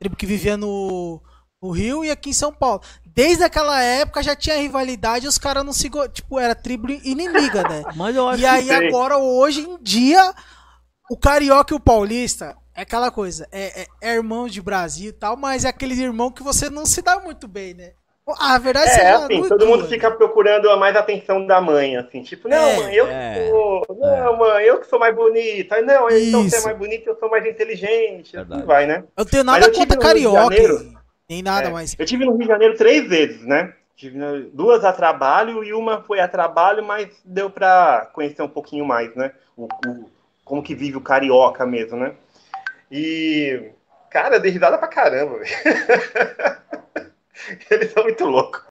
tribo 0.00 0.16
que 0.16 0.26
vivia 0.26 0.56
no, 0.56 1.22
no 1.64 1.70
Rio 1.70 2.04
e 2.04 2.10
aqui 2.10 2.30
em 2.30 2.32
São 2.34 2.52
Paulo. 2.52 2.82
Desde 3.06 3.44
aquela 3.44 3.80
época 3.82 4.22
já 4.22 4.36
tinha 4.36 4.56
rivalidade 4.56 5.26
e 5.26 5.28
os 5.28 5.38
caras 5.38 5.64
não 5.64 5.72
se. 5.72 5.88
go- 5.88 6.08
Tipo, 6.08 6.38
era 6.38 6.54
tribo 6.54 6.90
inimiga, 6.90 7.64
né? 7.64 7.86
Mas 7.94 8.16
eu 8.16 8.28
acho 8.28 8.40
E 8.40 8.44
aí 8.46 8.70
que 8.70 8.72
agora, 8.72 9.16
hoje 9.18 9.60
em 9.60 9.78
dia, 9.82 10.34
o 11.10 11.16
carioca 11.16 11.74
e 11.74 11.76
o 11.76 11.80
paulista 11.80 12.56
é 12.74 12.82
aquela 12.82 13.10
coisa, 13.10 13.48
é, 13.52 13.82
é, 13.82 13.86
é 14.00 14.14
irmão 14.14 14.48
de 14.48 14.60
Brasil 14.62 15.10
e 15.10 15.12
tal, 15.12 15.36
mas 15.36 15.64
é 15.64 15.68
aquele 15.68 15.94
irmão 15.94 16.30
que 16.30 16.42
você 16.42 16.68
não 16.70 16.84
se 16.86 17.02
dá 17.02 17.20
muito 17.20 17.46
bem, 17.48 17.74
né? 17.74 17.92
A 18.40 18.58
verdade 18.58 18.90
É, 18.90 19.12
assim, 19.14 19.46
todo 19.46 19.66
mundo 19.66 19.86
né? 19.86 19.88
fica 19.88 20.10
procurando 20.10 20.68
a 20.70 20.76
mais 20.76 20.94
atenção 20.94 21.46
da 21.46 21.58
mãe, 21.60 21.96
assim, 21.96 22.22
tipo, 22.22 22.48
não, 22.48 22.74
É, 22.74 22.76
mãe, 22.76 22.94
eu 22.94 23.08
é, 23.08 23.16
que 23.16 23.26
sou, 23.32 23.82
não, 23.98 24.36
mãe, 24.36 24.64
eu 24.66 24.78
que 24.78 24.86
sou 24.86 24.98
mais 24.98 25.14
bonita, 25.14 25.80
não, 25.80 26.10
então 26.10 26.44
você 26.44 26.56
é 26.56 26.60
Isso. 26.60 26.60
mais 26.60 26.76
bonita, 26.76 27.08
eu 27.08 27.18
sou 27.18 27.30
mais 27.30 27.46
inteligente, 27.46 28.36
Verdade. 28.36 28.36
assim 28.36 28.62
vai, 28.62 28.86
né? 28.86 29.04
Eu 29.16 29.24
tenho 29.26 29.44
Mas 29.48 29.62
nada 29.62 29.66
eu 29.66 29.72
tive 29.72 29.96
contra 29.96 29.96
carioca, 29.96 30.62
Janeiro. 30.62 30.94
Nem 31.28 31.42
nada, 31.42 31.68
É, 31.68 31.72
mas. 31.72 31.94
Eu 31.98 32.06
tive 32.06 32.24
no 32.24 32.32
Rio 32.32 32.42
de 32.42 32.46
Janeiro 32.48 32.76
três 32.76 33.08
vezes, 33.08 33.42
né? 33.42 33.72
Tive 33.96 34.18
duas 34.52 34.84
a 34.84 34.92
trabalho 34.92 35.62
e 35.62 35.72
uma 35.72 36.02
foi 36.02 36.18
a 36.20 36.26
trabalho, 36.28 36.84
mas 36.84 37.08
deu 37.24 37.48
pra 37.48 38.10
conhecer 38.12 38.42
um 38.42 38.48
pouquinho 38.48 38.84
mais, 38.84 39.14
né? 39.14 39.32
O, 39.56 39.64
o- 39.86 40.10
como 40.44 40.62
que 40.62 40.74
vive 40.74 40.96
o 40.96 41.00
carioca 41.00 41.64
mesmo, 41.64 41.96
né? 41.96 42.12
E, 42.90 43.70
cara, 44.10 44.36
eu 44.36 44.40
dei 44.40 44.50
risada 44.50 44.76
pra 44.76 44.88
caramba, 44.88 45.38
velho. 45.38 46.64
Eles 47.70 47.92
são 47.92 48.02
muito 48.04 48.24
loucos. 48.24 48.62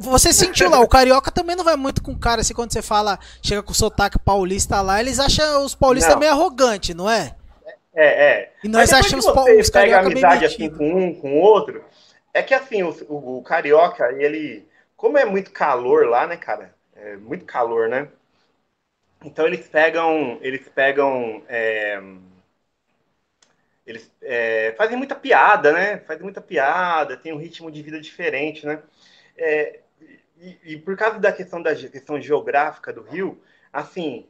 Você 0.00 0.32
sentiu 0.32 0.70
lá, 0.70 0.80
o 0.80 0.88
carioca 0.88 1.30
também 1.30 1.56
não 1.56 1.64
vai 1.64 1.76
muito 1.76 2.02
com 2.02 2.16
cara, 2.18 2.40
assim, 2.42 2.54
quando 2.54 2.72
você 2.72 2.82
fala, 2.82 3.18
chega 3.42 3.62
com 3.62 3.72
o 3.72 3.74
sotaque 3.74 4.18
paulista 4.18 4.80
lá, 4.80 5.00
eles 5.00 5.18
acham 5.18 5.64
os 5.64 5.74
paulistas 5.74 6.12
Não. 6.14 6.20
meio 6.20 6.32
arrogantes, 6.32 6.94
não 6.94 7.08
é? 7.10 7.34
É, 7.96 8.06
é. 8.42 8.52
E 8.62 8.68
nós 8.68 8.92
achamos 8.92 9.14
que 9.14 9.22
você 9.24 9.60
os 9.60 9.70
pega 9.70 9.98
amizade 10.00 10.44
assim 10.44 10.68
com 10.70 10.88
um, 10.94 11.14
com 11.14 11.40
outro, 11.40 11.84
é 12.34 12.42
que 12.42 12.54
assim, 12.54 12.82
o, 12.82 12.90
o- 13.08 13.38
o 13.38 13.42
carioca, 13.42 14.12
ele, 14.12 14.66
como 14.96 15.18
é 15.18 15.24
muito 15.24 15.50
calor 15.50 16.06
lá, 16.08 16.26
né, 16.26 16.36
cara? 16.36 16.74
É 16.94 17.16
muito 17.16 17.44
calor, 17.46 17.88
né? 17.88 18.08
Então 19.22 19.46
eles 19.46 19.66
pegam, 19.68 20.38
eles 20.42 20.66
pegam, 20.70 21.42
é, 21.48 22.00
eles 23.86 24.10
é, 24.22 24.74
fazem 24.76 24.96
muita 24.96 25.14
piada, 25.14 25.72
né? 25.72 25.98
Fazem 26.00 26.22
muita 26.24 26.40
piada, 26.40 27.16
tem 27.16 27.32
um 27.32 27.38
ritmo 27.38 27.70
de 27.70 27.82
vida 27.82 28.00
diferente, 28.00 28.66
né? 28.66 28.82
É, 29.36 29.80
e, 30.38 30.58
e 30.74 30.78
por 30.78 30.96
causa 30.96 31.18
da 31.18 31.32
questão 31.32 31.62
da 31.62 31.74
questão 31.74 32.20
geográfica 32.20 32.92
do 32.92 33.02
Rio, 33.02 33.40
assim, 33.72 34.26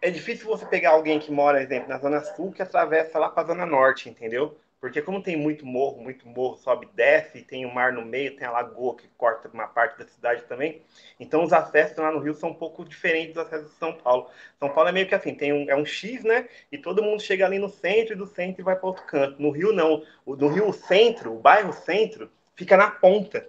é 0.00 0.10
difícil 0.10 0.46
você 0.46 0.66
pegar 0.66 0.90
alguém 0.90 1.18
que 1.18 1.32
mora, 1.32 1.62
exemplo, 1.62 1.88
na 1.88 1.98
Zona 1.98 2.20
Sul 2.20 2.52
que 2.52 2.62
atravessa 2.62 3.18
lá 3.18 3.28
para 3.28 3.42
a 3.42 3.46
Zona 3.46 3.66
Norte, 3.66 4.08
entendeu? 4.08 4.56
Porque 4.78 5.00
como 5.00 5.22
tem 5.22 5.36
muito 5.36 5.64
morro, 5.64 6.00
muito 6.00 6.28
morro, 6.28 6.56
sobe 6.58 6.86
e 6.86 6.94
desce, 6.94 7.42
tem 7.42 7.64
o 7.64 7.74
mar 7.74 7.92
no 7.92 8.04
meio, 8.04 8.36
tem 8.36 8.46
a 8.46 8.50
lagoa 8.50 8.94
que 8.94 9.08
corta 9.16 9.48
uma 9.48 9.66
parte 9.66 9.98
da 9.98 10.06
cidade 10.06 10.42
também. 10.42 10.82
Então 11.18 11.42
os 11.42 11.52
acessos 11.52 11.96
lá 11.96 12.12
no 12.12 12.18
Rio 12.18 12.34
são 12.34 12.50
um 12.50 12.54
pouco 12.54 12.84
diferentes 12.84 13.34
dos 13.34 13.44
acessos 13.44 13.72
de 13.72 13.78
São 13.78 13.94
Paulo. 13.94 14.28
São 14.60 14.68
Paulo 14.68 14.90
é 14.90 14.92
meio 14.92 15.08
que 15.08 15.14
assim, 15.14 15.34
tem 15.34 15.52
um, 15.52 15.68
é 15.68 15.74
um 15.74 15.84
X, 15.84 16.22
né? 16.22 16.46
E 16.70 16.76
todo 16.76 17.02
mundo 17.02 17.22
chega 17.22 17.46
ali 17.46 17.58
no 17.58 17.70
centro 17.70 18.12
e 18.12 18.16
do 18.16 18.26
centro 18.26 18.62
vai 18.62 18.76
para 18.76 18.86
outro 18.86 19.04
canto. 19.06 19.40
No 19.40 19.50
Rio 19.50 19.72
não. 19.72 20.04
No 20.26 20.48
Rio 20.48 20.68
o 20.68 20.72
centro, 20.72 21.34
o 21.34 21.40
bairro 21.40 21.72
centro, 21.72 22.30
fica 22.54 22.76
na 22.76 22.90
ponta, 22.90 23.48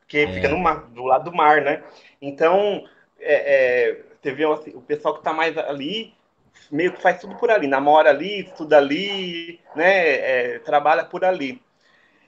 porque 0.00 0.18
É. 0.18 0.32
fica 0.32 0.48
no 0.48 0.58
mar, 0.58 0.86
do 0.86 1.04
lado 1.04 1.28
do 1.28 1.36
mar, 1.36 1.60
né? 1.60 1.82
Então 2.22 2.88
é, 3.18 3.34
é, 3.34 4.04
você 4.28 4.32
vê 4.32 4.44
assim, 4.44 4.70
o 4.74 4.80
pessoal 4.80 5.14
que 5.14 5.20
está 5.20 5.32
mais 5.32 5.56
ali 5.56 6.14
meio 6.70 6.92
que 6.92 7.00
faz 7.00 7.20
tudo 7.20 7.36
por 7.36 7.50
ali, 7.50 7.66
namora 7.66 8.10
ali, 8.10 8.40
estuda 8.40 8.78
ali, 8.78 9.60
né, 9.74 10.54
é, 10.54 10.58
trabalha 10.58 11.04
por 11.04 11.24
ali. 11.24 11.62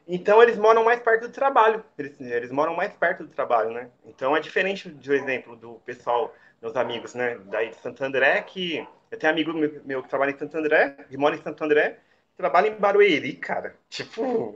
Então 0.07 0.43
eles 0.43 0.57
moram 0.57 0.85
mais 0.85 1.01
perto 1.01 1.29
do 1.29 1.33
trabalho, 1.33 1.85
eles, 1.99 2.21
eles 2.21 2.51
moram 2.51 2.75
mais 2.75 2.93
perto 2.93 3.25
do 3.25 3.29
trabalho, 3.29 3.71
né? 3.71 3.91
Então 4.05 4.37
é 4.37 4.41
diferente 4.41 4.89
do 4.89 5.15
exemplo 5.15 5.57
do 5.57 5.75
pessoal, 5.85 6.35
meus 6.61 6.75
amigos, 6.77 7.15
né, 7.15 7.39
daí 7.47 7.71
de 7.71 7.77
Santo 7.77 8.03
André, 8.05 8.43
que 8.43 8.87
eu 9.11 9.19
tenho 9.19 9.33
amigo 9.33 9.53
meu, 9.53 9.81
meu 9.85 10.03
que 10.03 10.09
trabalha 10.09 10.31
em 10.31 10.39
Santo 10.39 10.57
André, 10.57 10.97
que 11.09 11.17
mora 11.17 11.37
em 11.37 11.43
Santo 11.43 11.63
André, 11.63 11.99
trabalha 12.37 12.69
em 12.69 12.75
Barueri, 12.75 13.35
cara. 13.35 13.77
Tipo, 13.89 14.55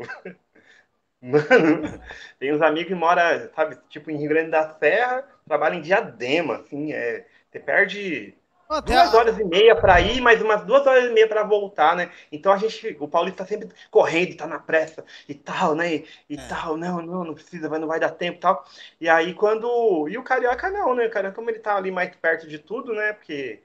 mano, 1.20 2.00
tem 2.38 2.52
uns 2.54 2.62
amigos 2.62 2.88
que 2.88 2.94
moram, 2.94 3.22
sabe, 3.54 3.78
tipo 3.88 4.10
em 4.10 4.16
Rio 4.16 4.28
Grande 4.28 4.50
da 4.50 4.76
Serra, 4.78 5.24
trabalha 5.46 5.74
em 5.76 5.82
Diadema, 5.82 6.56
assim, 6.56 6.92
é, 6.92 7.26
você 7.54 7.60
perde 7.60 8.34
Até 8.68 8.94
duas 8.94 9.14
a- 9.14 9.14
horas 9.14 9.38
e 9.38 9.44
meia 9.44 9.76
para 9.76 10.00
ir, 10.00 10.20
mais 10.20 10.42
umas 10.42 10.64
duas 10.66 10.86
horas 10.86 11.06
e 11.10 11.12
meia 11.12 11.28
para 11.28 11.44
voltar, 11.44 11.96
né? 11.96 12.10
Então 12.32 12.52
a 12.52 12.58
gente, 12.58 12.96
o 13.00 13.08
Paulista 13.08 13.44
tá 13.44 13.48
sempre 13.48 13.68
correndo, 13.90 14.36
tá 14.36 14.46
na 14.46 14.58
pressa 14.58 15.04
e 15.28 15.34
tal, 15.34 15.74
né? 15.74 15.96
E, 15.96 16.06
e 16.30 16.36
É. 16.36 16.38
tal, 16.38 16.76
não, 16.76 17.00
não, 17.02 17.24
não 17.24 17.34
precisa, 17.34 17.68
não 17.78 17.88
vai 17.88 18.00
dar 18.00 18.10
tempo 18.10 18.38
e 18.38 18.40
tal. 18.40 18.64
E 19.00 19.08
aí 19.08 19.34
quando. 19.34 20.08
E 20.08 20.18
o 20.18 20.24
Carioca 20.24 20.70
não, 20.70 20.94
né? 20.94 21.06
O 21.06 21.10
Carioca, 21.10 21.36
como 21.36 21.50
ele 21.50 21.60
tá 21.60 21.76
ali 21.76 21.90
mais 21.90 22.14
perto 22.16 22.46
de 22.48 22.58
tudo, 22.58 22.92
né? 22.94 23.12
Porque. 23.12 23.62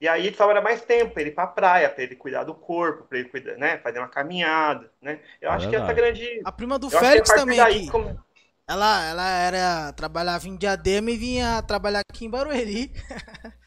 E 0.00 0.08
aí 0.08 0.34
sobra 0.34 0.62
mais 0.62 0.82
tempo 0.82 1.12
pra 1.12 1.20
ele 1.22 1.30
ir 1.30 1.34
pra 1.34 1.46
praia, 1.46 1.90
pra 1.90 2.02
ele 2.02 2.16
cuidar 2.16 2.44
do 2.44 2.54
corpo, 2.54 3.04
pra 3.04 3.18
ele 3.18 3.28
cuidar, 3.28 3.56
né? 3.58 3.78
Fazer 3.78 3.98
uma 3.98 4.08
caminhada, 4.08 4.90
né? 5.00 5.20
Eu 5.40 5.50
É 5.50 5.52
acho 5.52 5.68
que 5.68 5.76
essa 5.76 5.92
verdade. 5.92 5.92
grande. 5.92 6.24
A 6.42 6.50
prima 6.52 6.78
do 6.78 6.88
a 6.92 7.04
Félix 7.04 7.32
também 7.34 7.60
daí 7.60 7.84
aqui. 7.90 7.94
Ela, 8.70 9.02
ela 9.04 9.28
era, 9.28 9.92
trabalhava 9.94 10.46
em 10.46 10.54
Diadema 10.56 11.10
e 11.10 11.16
vinha 11.16 11.60
trabalhar 11.62 12.02
aqui 12.08 12.24
em 12.26 12.30
Barueri. 12.30 12.92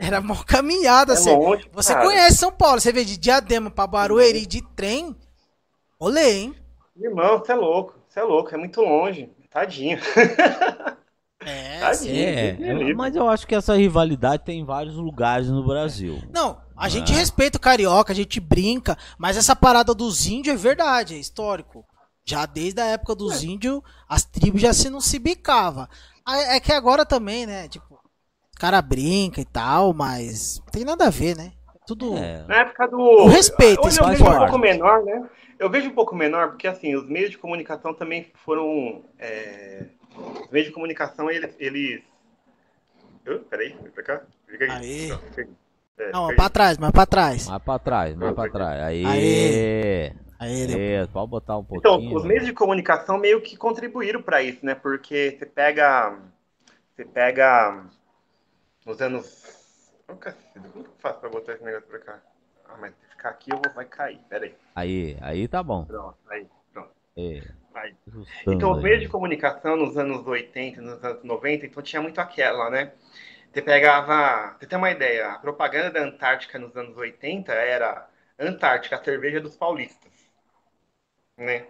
Era 0.00 0.20
mó 0.20 0.34
caminhada, 0.44 1.12
é 1.12 1.16
assim. 1.16 1.30
longe, 1.36 1.68
Você 1.72 1.92
cara. 1.92 2.04
conhece 2.06 2.36
São 2.38 2.52
Paulo, 2.52 2.80
você 2.80 2.92
vê 2.92 3.04
de 3.04 3.16
Diadema 3.16 3.68
pra 3.70 3.86
Barueri 3.86 4.46
de 4.46 4.62
trem. 4.76 5.16
Olê, 5.98 6.38
hein? 6.40 6.54
Irmão, 6.96 7.38
você 7.38 7.50
é 7.52 7.54
louco, 7.56 7.94
você 8.08 8.20
é 8.20 8.22
louco, 8.22 8.54
é 8.54 8.56
muito 8.58 8.80
longe. 8.80 9.30
Tadinho. 9.50 9.98
É, 11.40 11.78
Tadinho. 11.78 12.28
É, 12.28 12.52
me 12.54 12.74
livre. 12.74 12.94
mas 12.94 13.14
eu 13.14 13.28
acho 13.28 13.46
que 13.46 13.54
essa 13.54 13.76
rivalidade 13.76 14.44
tem 14.44 14.58
em 14.60 14.64
vários 14.64 14.96
lugares 14.96 15.46
no 15.48 15.64
Brasil. 15.64 16.20
Não, 16.34 16.60
a 16.76 16.88
gente 16.88 17.12
É. 17.12 17.14
respeita 17.14 17.58
o 17.58 17.60
carioca, 17.60 18.12
a 18.12 18.16
gente 18.16 18.40
brinca, 18.40 18.98
mas 19.16 19.36
essa 19.36 19.54
parada 19.54 19.94
dos 19.94 20.26
índios 20.26 20.56
é 20.56 20.58
verdade, 20.58 21.14
é 21.14 21.16
histórico. 21.16 21.86
Já 22.28 22.44
desde 22.44 22.78
a 22.80 22.84
época 22.84 23.14
dos 23.14 23.42
índios, 23.42 23.80
as 24.06 24.22
tribos 24.22 24.60
já 24.60 24.72
se 24.74 24.90
não 24.90 25.00
se 25.00 25.18
bicava. 25.18 25.88
É 26.50 26.60
que 26.60 26.70
agora 26.72 27.06
também, 27.06 27.46
né? 27.46 27.68
Tipo, 27.68 27.94
os 27.94 28.58
cara 28.58 28.82
brinca 28.82 29.40
e 29.40 29.46
tal, 29.46 29.94
mas 29.94 30.58
não 30.58 30.66
tem 30.66 30.84
nada 30.84 31.06
a 31.06 31.10
ver, 31.10 31.34
né? 31.34 31.52
Tudo. 31.86 32.18
É. 32.18 32.44
Na 32.46 32.56
época 32.56 32.86
do. 32.88 32.98
O 32.98 33.28
respeito, 33.28 33.80
Hoje 33.80 33.94
isso 33.94 34.02
eu 34.02 34.08
vejo 34.08 34.24
um 34.24 34.36
pouco 34.36 34.58
menor, 34.58 35.02
né? 35.04 35.26
Eu 35.58 35.70
vejo 35.70 35.88
um 35.88 35.94
pouco 35.94 36.14
menor, 36.14 36.48
porque 36.50 36.68
assim, 36.68 36.94
os 36.94 37.08
meios 37.08 37.30
de 37.30 37.38
comunicação 37.38 37.94
também 37.94 38.30
foram. 38.44 39.02
é, 39.18 39.86
Os 40.44 40.50
meios 40.50 40.68
de 40.68 40.74
comunicação, 40.74 41.30
eles. 41.30 41.54
eles... 41.58 42.02
Uh, 43.26 43.38
peraí, 43.48 43.74
vem 43.82 43.90
pra 43.90 44.02
cá. 44.02 44.22
Fica 44.46 44.66
aqui. 44.66 44.74
Aê. 44.74 45.08
Não. 45.08 45.20
É, 45.98 46.12
Não, 46.12 46.26
pra 46.36 46.44
aí. 46.44 46.50
trás, 46.50 46.78
mas 46.78 46.90
pra 46.90 47.06
trás. 47.06 47.48
Mais 47.48 47.62
pra 47.62 47.78
trás, 47.78 48.14
mais 48.14 48.34
pra 48.34 48.50
trás. 48.50 48.82
Aí. 48.82 49.04
Aê. 49.06 50.12
Aí, 50.38 50.66
né? 50.66 51.02
É, 51.02 51.06
pode 51.06 51.30
botar 51.30 51.58
um 51.58 51.64
pouquinho. 51.64 51.98
Então, 51.98 52.14
os 52.16 52.24
meios 52.24 52.46
de 52.46 52.52
comunicação 52.52 53.18
meio 53.18 53.40
que 53.40 53.56
contribuíram 53.56 54.22
para 54.22 54.42
isso, 54.42 54.64
né? 54.64 54.74
Porque 54.74 55.36
você 55.38 55.46
pega. 55.46 56.16
Você 56.94 57.04
pega. 57.04 57.84
Nos 58.86 59.00
anos. 59.00 59.92
Como 60.06 60.18
que 60.18 60.28
eu 60.28 60.34
faço 60.98 61.20
pra 61.20 61.28
botar 61.28 61.52
esse 61.54 61.64
negócio 61.64 61.88
pra 61.88 61.98
cá? 61.98 62.22
Ah, 62.66 62.76
mas 62.80 62.94
se 62.94 63.06
ficar 63.10 63.30
aqui 63.30 63.50
eu 63.50 63.60
vou, 63.62 63.74
vai 63.74 63.84
cair. 63.84 64.20
Peraí. 64.28 64.54
Aí, 64.74 65.16
aí 65.20 65.48
tá 65.48 65.62
bom. 65.62 65.84
Pronto, 65.84 66.16
aí, 66.30 66.46
pronto. 66.72 66.90
É, 67.16 67.42
Aí. 67.78 67.94
Então, 68.46 68.72
os 68.72 68.78
aí. 68.78 68.84
meios 68.84 69.00
de 69.02 69.08
comunicação 69.08 69.76
nos 69.76 69.96
anos 69.96 70.26
80, 70.26 70.80
nos 70.80 71.04
anos 71.04 71.22
90, 71.22 71.66
então 71.66 71.82
tinha 71.82 72.02
muito 72.02 72.20
aquela, 72.20 72.70
né? 72.70 72.92
Você 73.52 73.62
pegava. 73.62 74.56
Você 74.58 74.66
tem 74.66 74.78
uma 74.78 74.90
ideia, 74.90 75.32
a 75.32 75.38
propaganda 75.38 75.90
da 75.90 76.00
Antártica 76.00 76.58
nos 76.58 76.76
anos 76.76 76.96
80 76.96 77.52
era 77.52 78.08
Antártica, 78.38 78.96
a 78.96 79.04
cerveja 79.04 79.40
dos 79.40 79.56
paulistas. 79.56 80.07
Né? 81.38 81.66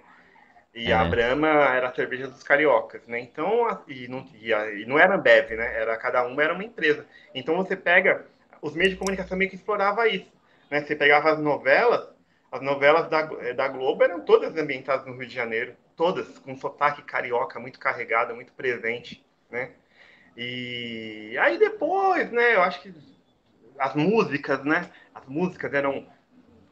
E 0.74 0.92
a 0.92 1.02
É. 1.04 1.08
Brahma 1.08 1.48
era 1.48 1.88
a 1.88 1.94
cerveja 1.94 2.28
dos 2.28 2.42
cariocas, 2.42 3.06
né? 3.06 3.20
Então, 3.20 3.66
a- 3.68 3.82
e 3.88 4.08
não, 4.08 4.26
e, 4.40 4.52
a- 4.54 4.70
e 4.72 4.86
não 4.86 4.98
era 4.98 5.16
Ambev, 5.16 5.50
né? 5.56 5.74
Era, 5.80 5.96
cada 5.96 6.24
uma 6.26 6.42
era 6.42 6.54
uma 6.54 6.64
empresa. 6.64 7.06
Então 7.34 7.56
você 7.56 7.76
pega. 7.76 8.26
Os 8.62 8.74
meios 8.74 8.92
de 8.92 8.98
comunicação 8.98 9.36
meio 9.38 9.50
que 9.50 9.56
explorava 9.56 10.08
isso. 10.08 10.30
Né? 10.70 10.80
Você 10.82 10.96
pegava 10.96 11.30
as 11.32 11.38
novelas, 11.40 12.08
as 12.52 12.60
novelas 12.62 13.08
da, 13.08 13.20
eh, 13.40 13.54
da 13.54 13.68
Globo 13.68 14.02
eram 14.04 14.20
todas 14.20 14.56
ambientadas 14.56 15.06
no 15.06 15.12
Rio 15.16 15.28
de 15.28 15.34
Janeiro, 15.34 15.76
todas 15.96 16.38
com 16.40 16.56
sotaque 16.56 17.02
carioca 17.02 17.60
muito 17.60 17.78
carregado, 17.78 18.34
muito 18.34 18.52
presente, 18.52 19.24
né? 19.50 19.70
E 20.36 21.36
aí 21.40 21.58
depois, 21.58 22.30
né, 22.30 22.54
eu 22.54 22.62
acho 22.62 22.80
que 22.82 22.94
as 23.78 23.94
músicas, 23.94 24.64
né, 24.64 24.90
as 25.14 25.26
músicas 25.26 25.72
eram 25.74 26.06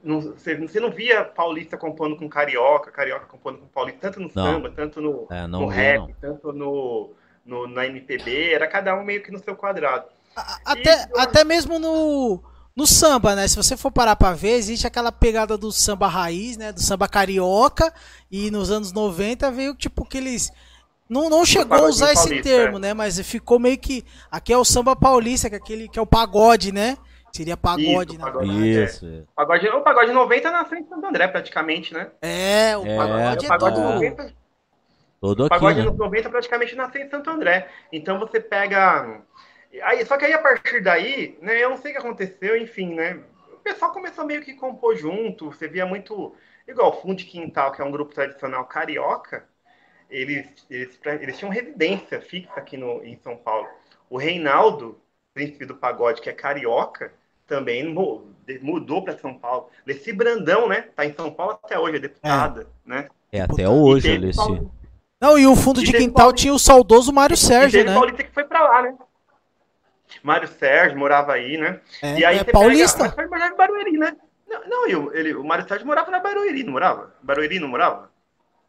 não, 0.06 0.20
você, 0.20 0.54
você 0.56 0.80
não 0.80 0.90
via 0.90 1.24
paulista 1.24 1.76
compondo 1.76 2.16
com 2.16 2.28
carioca, 2.28 2.90
carioca 2.90 3.26
compondo 3.26 3.58
com 3.58 3.66
paulista, 3.66 4.00
tanto 4.02 4.20
no 4.20 4.30
Não. 4.34 4.44
samba, 4.44 4.70
tanto 4.70 5.00
no, 5.00 5.26
É, 5.30 5.46
não 5.46 5.60
no 5.62 5.68
vi, 5.68 5.74
rap, 5.76 5.98
não. 5.98 6.10
tanto 6.20 6.52
no, 6.52 7.10
no, 7.44 7.66
na 7.66 7.86
MPB, 7.86 8.52
era 8.52 8.66
cada 8.66 8.94
um 8.94 9.04
meio 9.04 9.22
que 9.22 9.30
no 9.32 9.38
seu 9.38 9.54
quadrado. 9.56 10.06
A- 10.34 10.58
Até, 10.64 11.04
eu- 11.10 11.20
até 11.20 11.44
mesmo 11.44 11.78
no, 11.78 12.42
no 12.74 12.86
samba, 12.86 13.34
né? 13.34 13.48
Se 13.48 13.56
você 13.56 13.76
for 13.76 13.90
parar 13.90 14.16
pra 14.16 14.32
ver, 14.32 14.50
existe 14.52 14.86
aquela 14.86 15.10
pegada 15.10 15.56
do 15.56 15.72
samba 15.72 16.06
raiz, 16.08 16.56
né? 16.56 16.72
Do 16.72 16.80
samba 16.80 17.08
carioca. 17.08 17.92
E 18.30 18.50
nos 18.50 18.70
anos 18.70 18.92
90 18.92 19.50
veio 19.50 19.74
tipo 19.74 20.04
aqueles. 20.04 20.50
Não, 21.08 21.30
não 21.30 21.44
chegou 21.46 21.78
a 21.78 21.82
usar 21.88 22.12
esse 22.12 22.24
paulista, 22.24 22.48
termo, 22.50 22.76
é. 22.76 22.80
né? 22.80 22.94
Mas 22.94 23.18
ficou 23.20 23.58
meio 23.58 23.78
que. 23.78 24.04
Aqui 24.30 24.52
é 24.52 24.58
o 24.58 24.64
samba 24.64 24.94
paulista, 24.94 25.48
que 25.48 25.54
é 25.54 25.58
aquele 25.58 25.88
que 25.88 25.98
é 25.98 26.02
o 26.02 26.06
pagode, 26.06 26.70
né? 26.70 26.98
Seria 27.36 27.56
pagode, 27.56 28.12
Isso, 28.12 28.18
na 28.18 28.24
pagode. 28.24 28.52
verdade. 28.52 28.78
Isso. 28.84 29.06
é. 29.06 29.24
Pagode, 29.34 29.68
o 29.68 29.82
pagode 29.82 30.12
90 30.12 30.50
nasceu 30.50 30.78
em 30.78 30.86
Santo 30.88 31.06
André, 31.06 31.28
praticamente, 31.28 31.92
né? 31.94 32.10
É, 32.20 32.76
o 32.76 32.86
É, 32.86 32.88
pagode 32.88 33.44
o 33.44 33.46
é, 33.46 33.50
pagode 33.50 33.80
do. 33.80 33.82
90 33.82 34.34
Todo 35.20 35.44
O 35.44 35.44
aqui, 35.44 35.46
pagode 35.48 35.74
né? 35.74 35.84
nos 35.84 35.96
90 35.96 36.30
praticamente 36.30 36.74
nasceu 36.76 37.02
em 37.02 37.10
Santo 37.10 37.30
André. 37.30 37.68
Então 37.92 38.18
você 38.18 38.40
pega. 38.40 39.22
Aí, 39.82 40.04
só 40.06 40.16
que 40.16 40.24
aí 40.24 40.32
a 40.32 40.38
partir 40.40 40.82
daí, 40.82 41.38
né, 41.42 41.62
eu 41.62 41.70
não 41.70 41.76
sei 41.76 41.92
o 41.92 41.94
que 41.94 42.00
aconteceu, 42.00 42.56
enfim, 42.56 42.94
né? 42.94 43.22
O 43.52 43.58
pessoal 43.58 43.92
começou 43.92 44.24
meio 44.24 44.42
que 44.42 44.54
compor 44.54 44.96
junto. 44.96 45.46
Você 45.52 45.68
via 45.68 45.86
muito. 45.86 46.34
Igual 46.66 46.90
o 46.90 47.00
Fundo 47.02 47.16
de 47.16 47.24
Quintal, 47.26 47.72
que 47.72 47.80
é 47.82 47.84
um 47.84 47.90
grupo 47.92 48.14
tradicional 48.14 48.66
carioca, 48.66 49.48
eles, 50.10 50.66
eles, 50.70 50.98
eles 51.20 51.38
tinham 51.38 51.50
residência 51.52 52.20
fixa 52.20 52.52
aqui 52.56 52.76
no, 52.76 53.02
em 53.04 53.16
São 53.18 53.36
Paulo. 53.36 53.68
O 54.08 54.16
Reinaldo, 54.18 55.00
príncipe 55.34 55.66
do 55.66 55.76
pagode, 55.76 56.20
que 56.20 56.30
é 56.30 56.32
carioca, 56.32 57.12
também 57.46 57.84
mu- 57.92 58.26
mudou 58.62 59.02
para 59.02 59.16
São 59.18 59.34
Paulo. 59.34 59.68
Leci 59.86 60.12
Brandão, 60.12 60.68
né? 60.68 60.88
Tá 60.94 61.04
em 61.06 61.12
São 61.14 61.30
Paulo 61.30 61.58
até 61.62 61.78
hoje, 61.78 61.96
é 61.96 62.00
deputada, 62.00 62.66
né? 62.84 63.08
É 63.32 63.40
até 63.40 63.68
hoje, 63.68 64.08
E 64.12 64.16
Alessi. 64.16 64.36
Paulo- 64.36 64.72
Não, 65.20 65.38
e 65.38 65.46
o 65.46 65.56
fundo 65.56 65.80
E 65.80 65.84
de 65.84 65.92
quintal 65.92 66.26
Paulista. 66.26 66.40
tinha 66.42 66.54
o 66.54 66.58
saudoso 66.58 67.12
Mário 67.12 67.34
E 67.34 67.36
Sérgio, 67.38 67.78
teve 67.80 67.88
né? 67.90 67.94
Paulista 67.94 68.22
que 68.22 68.32
foi 68.32 68.44
pra 68.44 68.62
lá, 68.62 68.82
né? 68.82 68.94
Mário 70.22 70.48
Sérgio 70.48 70.98
morava 70.98 71.32
aí, 71.32 71.56
né? 71.56 71.80
É, 72.02 72.18
e 72.18 72.24
aí 72.24 72.36
é 72.38 72.44
você 72.44 72.52
paulista. 72.52 73.08
Pega, 73.10 73.16
mas 73.16 73.30
morava 73.30 73.54
em 73.54 73.56
Barueri, 73.56 73.92
né? 73.98 74.16
Não, 74.48 74.68
não 74.68 74.88
e 74.88 74.94
o- 74.96 75.12
ele, 75.14 75.34
o 75.34 75.44
Mário 75.44 75.66
Sérgio 75.66 75.86
morava 75.86 76.10
na 76.10 76.20
Barueri, 76.20 76.62
não 76.62 76.72
morava? 76.72 77.14
Barueri 77.22 77.58
não 77.58 77.68
morava? 77.68 78.10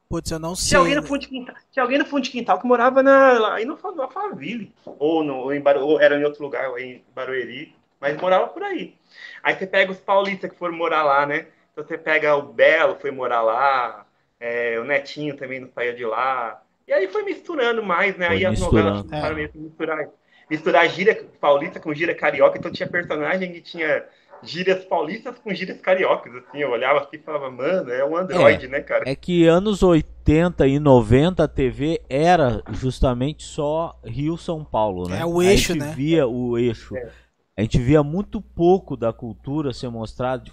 Putz, 0.10 0.32
eu 0.32 0.40
não 0.40 0.54
Tinha 0.54 0.70
sei. 0.70 0.78
alguém 0.78 0.96
no 0.96 1.04
fundo 1.04 1.20
de 1.20 1.28
quintal, 1.28 1.56
tinha 1.72 1.84
alguém 1.84 1.98
no 2.00 2.06
fundo 2.06 2.24
de 2.24 2.30
quintal 2.32 2.60
que 2.60 2.66
morava 2.66 3.04
na, 3.04 3.34
lá, 3.40 3.56
aí 3.56 3.66
no 3.66 3.78
no 3.78 4.02
Alphaville. 4.02 4.74
Ou, 4.86 5.22
no, 5.24 5.36
ou, 5.36 5.54
em 5.54 5.62
ou 5.82 6.00
era 6.02 6.18
em 6.18 6.24
outro 6.24 6.42
lugar, 6.44 6.70
ou 6.70 6.80
em 6.80 7.04
Barueri, 7.14 7.76
mas 8.00 8.20
morava 8.20 8.48
por 8.48 8.64
aí. 8.64 8.96
Aí 9.44 9.56
você 9.56 9.68
pega 9.68 9.92
os 9.92 10.00
paulistas 10.00 10.50
que 10.50 10.58
foram 10.58 10.76
morar 10.76 11.04
lá, 11.04 11.26
né? 11.26 11.48
Então 11.72 11.84
você 11.84 11.98
pega 11.98 12.36
o 12.36 12.42
Belo, 12.42 12.98
foi 13.00 13.12
morar 13.12 13.42
lá, 13.42 14.06
é, 14.40 14.80
o 14.80 14.84
Netinho 14.84 15.36
também 15.36 15.60
não 15.60 15.70
saía 15.70 15.94
de 15.94 16.06
lá. 16.06 16.62
E 16.88 16.94
aí 16.94 17.08
foi 17.08 17.24
misturando 17.24 17.84
mais, 17.84 18.18
né? 18.18 18.28
Foi 18.28 18.36
aí 18.38 18.46
as 18.46 18.60
novelas 18.60 19.02
começaram 19.02 19.36
meio 19.36 19.50
que 19.50 19.58
misturar, 19.58 20.08
misturar 20.50 20.90
gíria 20.90 21.26
paulista 21.40 21.80
com 21.80 21.94
gíria 21.94 22.16
carioca, 22.16 22.58
então 22.58 22.72
tinha 22.72 22.88
personagem 22.88 23.52
que 23.52 23.62
tinha 23.62 24.06
gírias 24.44 24.86
paulistas 24.86 25.38
com 25.40 25.54
gírias 25.54 25.80
cariocas, 25.82 26.34
assim, 26.36 26.60
eu 26.60 26.72
olhava 26.72 27.00
aqui 27.00 27.16
e 27.16 27.20
falava, 27.20 27.50
mano, 27.50 27.92
é 27.92 28.06
um 28.06 28.16
androide, 28.16 28.68
né, 28.68 28.82
cara? 28.82 29.04
É 29.10 29.16
que 29.16 29.46
anos 29.48 29.82
80 29.82 30.68
e 30.68 30.80
90 30.80 31.44
a 31.44 31.48
TV 31.48 32.02
era 32.10 32.62
justamente 32.72 33.44
só 33.44 34.00
Rio-São 34.04 34.64
Paulo, 34.64 35.10
né? 35.10 35.22
É 35.22 35.26
o 35.26 35.42
eixo, 35.42 35.72
a 35.72 35.76
gente 35.76 35.86
né? 35.86 35.94
via 35.96 36.28
o 36.28 36.58
eixo. 36.58 36.96
É. 36.96 37.10
A 37.58 37.62
gente 37.62 37.80
via 37.80 38.04
muito 38.04 38.40
pouco 38.42 38.96
da 38.96 39.12
cultura 39.12 39.74
ser 39.74 39.90
mostrada 39.90 40.44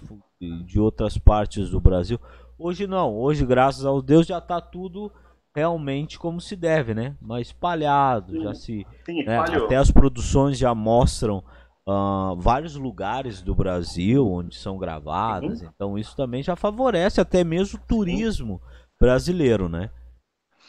de, 0.41 0.63
de 0.63 0.79
outras 0.79 1.17
partes 1.17 1.69
do 1.69 1.79
Brasil. 1.79 2.19
Hoje 2.57 2.87
não, 2.87 3.15
hoje 3.15 3.45
graças 3.45 3.85
ao 3.85 4.01
Deus 4.01 4.25
já 4.25 4.41
tá 4.41 4.59
tudo 4.59 5.11
realmente 5.55 6.17
como 6.17 6.41
se 6.41 6.55
deve, 6.55 6.93
né? 6.93 7.15
Mas 7.21 7.47
espalhado, 7.47 8.39
já 8.41 8.53
se 8.53 8.85
Sim, 9.05 9.23
né? 9.23 9.37
Até 9.39 9.75
as 9.77 9.91
produções 9.91 10.57
já 10.57 10.73
mostram 10.73 11.43
ah, 11.87 12.33
vários 12.37 12.75
lugares 12.75 13.41
do 13.41 13.53
Brasil 13.53 14.27
onde 14.27 14.55
são 14.55 14.77
gravadas, 14.77 15.61
então 15.61 15.97
isso 15.97 16.15
também 16.15 16.41
já 16.41 16.55
favorece 16.55 17.21
até 17.21 17.43
mesmo 17.43 17.79
o 17.79 17.87
turismo 17.87 18.59
brasileiro, 18.99 19.69
né? 19.69 19.91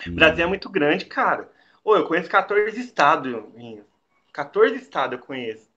E- 0.04 0.10
O 0.10 0.14
Brasil 0.14 0.44
é 0.44 0.48
muito 0.48 0.68
grande, 0.68 1.06
cara. 1.06 1.50
Ô, 1.82 1.96
eu 1.96 2.06
conheço 2.06 2.28
14 2.28 2.78
estados, 2.80 3.32
Vinho. 3.54 3.84
14 4.32 4.76
estados 4.76 5.18
eu 5.18 5.24
conheço. 5.24 5.68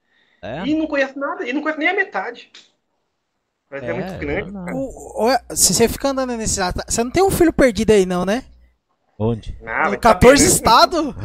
É? 0.41 0.67
E 0.67 0.73
não 0.75 0.87
conheço 0.87 1.17
nada, 1.19 1.47
e 1.47 1.53
não 1.53 1.61
conheço 1.61 1.79
nem 1.79 1.89
a 1.89 1.93
metade. 1.93 2.51
Brasil 3.69 3.89
é, 3.89 3.93
É, 3.93 3.93
muito 3.93 4.19
grande. 4.19 4.51
O- 4.73 5.27
o- 5.27 5.55
se 5.55 5.73
você 5.73 5.87
fica 5.87 6.09
andando 6.09 6.35
nesse. 6.35 6.59
Você 6.87 7.03
não 7.03 7.11
tem 7.11 7.23
um 7.23 7.29
filho 7.31 7.53
perdido 7.53 7.91
aí, 7.91 8.05
não, 8.05 8.25
né? 8.25 8.43
Onde? 9.21 9.53
Ah, 9.65 9.83
no 9.83 9.89
vai 9.89 9.97
14 9.97 10.37
saber, 10.37 10.49
né? 10.49 10.55
estados? 10.55 11.15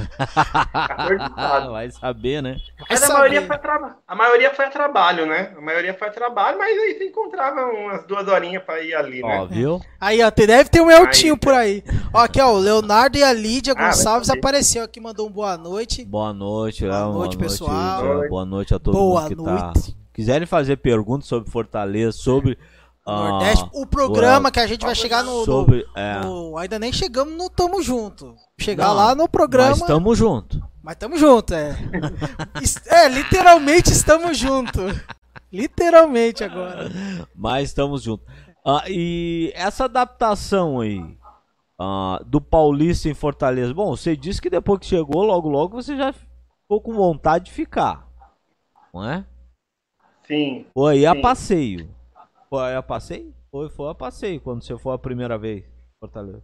14 0.88 1.24
estados. 1.26 1.70
Vai 1.70 1.90
saber, 1.92 2.42
né? 2.42 2.56
Mas 2.90 3.02
a 3.02 3.06
saber. 3.06 3.18
maioria, 3.20 3.42
foi 3.46 3.54
a 3.54 3.58
traba- 3.58 3.96
a 4.08 4.14
maioria 4.16 4.50
foi 4.54 4.64
a 4.64 4.70
trabalho, 4.70 5.26
né? 5.26 5.52
A 5.56 5.60
maioria 5.60 5.94
foi 5.94 6.08
a 6.08 6.10
trabalho, 6.10 6.58
mas 6.58 6.76
aí 6.76 6.98
você 6.98 7.04
encontrava 7.06 7.60
umas 7.66 8.04
duas 8.04 8.26
horinhas 8.26 8.64
pra 8.64 8.80
ir 8.82 8.94
ali, 8.94 9.22
né? 9.22 9.40
Ó, 9.40 9.46
viu? 9.46 9.80
Aí, 10.00 10.20
ó, 10.22 10.30
deve 10.30 10.68
ter 10.70 10.80
um 10.80 10.90
Eltinho 10.90 11.34
Aí, 11.34 11.38
por 11.40 11.54
aí. 11.54 11.84
Ó, 12.12 12.18
aqui, 12.18 12.40
ó, 12.40 12.52
o 12.52 12.58
Leonardo 12.58 13.16
e 13.16 13.22
a 13.22 13.32
Lídia 13.32 13.74
Ah, 13.76 13.80
vai 13.80 13.86
Gonçalves 13.90 14.28
apareceu 14.28 14.82
aqui, 14.82 15.00
mandou 15.00 15.28
um 15.28 15.30
boa 15.32 15.56
noite. 15.56 16.04
Boa 16.04 16.32
noite, 16.32 16.84
Boa 16.84 17.06
noite, 17.12 17.36
pessoal. 17.38 18.28
Boa 18.28 18.44
noite 18.44 18.74
a 18.74 18.78
todo 18.80 18.94
Boa 18.94 19.20
mundo 19.22 19.28
que 19.28 19.34
noite. 19.36 19.92
tá. 19.92 19.96
Quiserem 20.12 20.46
fazer 20.46 20.76
perguntas 20.78 21.26
sobre 21.28 21.50
Fortaleza, 21.50 22.12
sobre 22.12 22.56
ah, 22.60 22.73
Nordeste, 23.06 23.68
o 23.74 23.86
programa 23.86 24.50
que 24.50 24.58
a 24.60 24.66
gente 24.66 24.84
vai 24.84 24.94
chegar 24.94 25.22
no. 25.22 25.40
no- 25.40 25.44
sobre 25.44 25.86
é, 25.94 26.20
no- 26.20 26.56
ainda 26.56 26.78
nem 26.78 26.92
chegamos 26.92 27.34
no 27.34 27.50
Tamo 27.50 27.82
Junto. 27.82 28.34
Chegar 28.58 28.88
Não, 28.88 28.94
lá 28.94 29.14
no 29.14 29.28
programa. 29.28 29.70
mas 29.70 29.80
estamos 29.80 30.16
junto. 30.18 30.62
Mas 30.82 30.96
tamo 30.96 31.16
junto, 31.18 31.54
é. 31.54 31.76
É, 32.86 33.08
literalmente 33.08 33.90
estamos 33.90 34.36
junto. 34.38 34.80
Literalmente 35.52 36.44
agora. 36.44 36.90
Mas 37.34 37.68
estamos 37.70 38.02
juntos. 38.02 38.26
Ah, 38.66 38.84
e 38.88 39.50
essa 39.54 39.84
adaptação 39.84 40.80
aí 40.80 41.02
ah, 41.78 42.20
do 42.26 42.40
Paulista 42.40 43.08
em 43.08 43.14
Fortaleza. 43.14 43.72
Bom, 43.74 43.96
você 43.96 44.16
disse 44.16 44.40
que 44.42 44.50
depois 44.50 44.80
que 44.80 44.86
chegou, 44.86 45.24
logo 45.24 45.48
logo 45.48 45.80
você 45.82 45.96
já 45.96 46.12
ficou 46.12 46.80
com 46.80 46.92
vontade 46.92 47.46
de 47.46 47.52
ficar. 47.52 48.06
Não 48.92 49.04
é? 49.08 49.24
Sim. 50.26 50.66
Foi 50.74 50.92
aí 50.98 51.06
a 51.06 51.12
Sim. 51.14 51.20
passeio. 51.20 51.93
Foi 52.54 52.76
a 52.76 52.82
passeio? 52.82 53.34
Foi, 53.50 53.68
foi 53.68 53.90
a 53.90 53.94
passeio 53.96 54.40
quando 54.40 54.62
você 54.62 54.78
foi 54.78 54.94
a 54.94 54.98
primeira 54.98 55.36
vez 55.36 55.64
Fortaleza. 55.98 56.40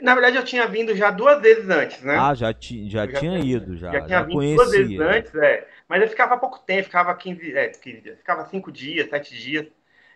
Na 0.00 0.14
verdade, 0.14 0.36
eu 0.36 0.44
tinha 0.44 0.66
vindo 0.66 0.96
já 0.96 1.10
duas 1.10 1.38
vezes 1.42 1.68
antes, 1.68 2.00
né? 2.02 2.16
Ah, 2.18 2.34
já, 2.34 2.52
ti, 2.54 2.88
já, 2.88 3.06
já 3.06 3.20
tinha 3.20 3.38
ido, 3.40 3.76
já. 3.76 3.92
já 3.92 4.00
tinha 4.00 4.18
já 4.18 4.22
vindo 4.22 4.40
duas 4.40 4.70
vezes 4.70 4.96
conhecia. 4.96 5.18
antes, 5.18 5.34
é. 5.34 5.68
Mas 5.86 6.00
eu 6.00 6.08
ficava 6.08 6.38
pouco 6.38 6.60
tempo, 6.60 6.84
ficava 6.84 7.14
15, 7.14 7.54
é, 7.54 7.68
15 7.68 8.00
dias, 8.00 8.18
ficava 8.18 8.46
5 8.46 8.72
dias, 8.72 9.10
7 9.10 9.38
dias. 9.38 9.66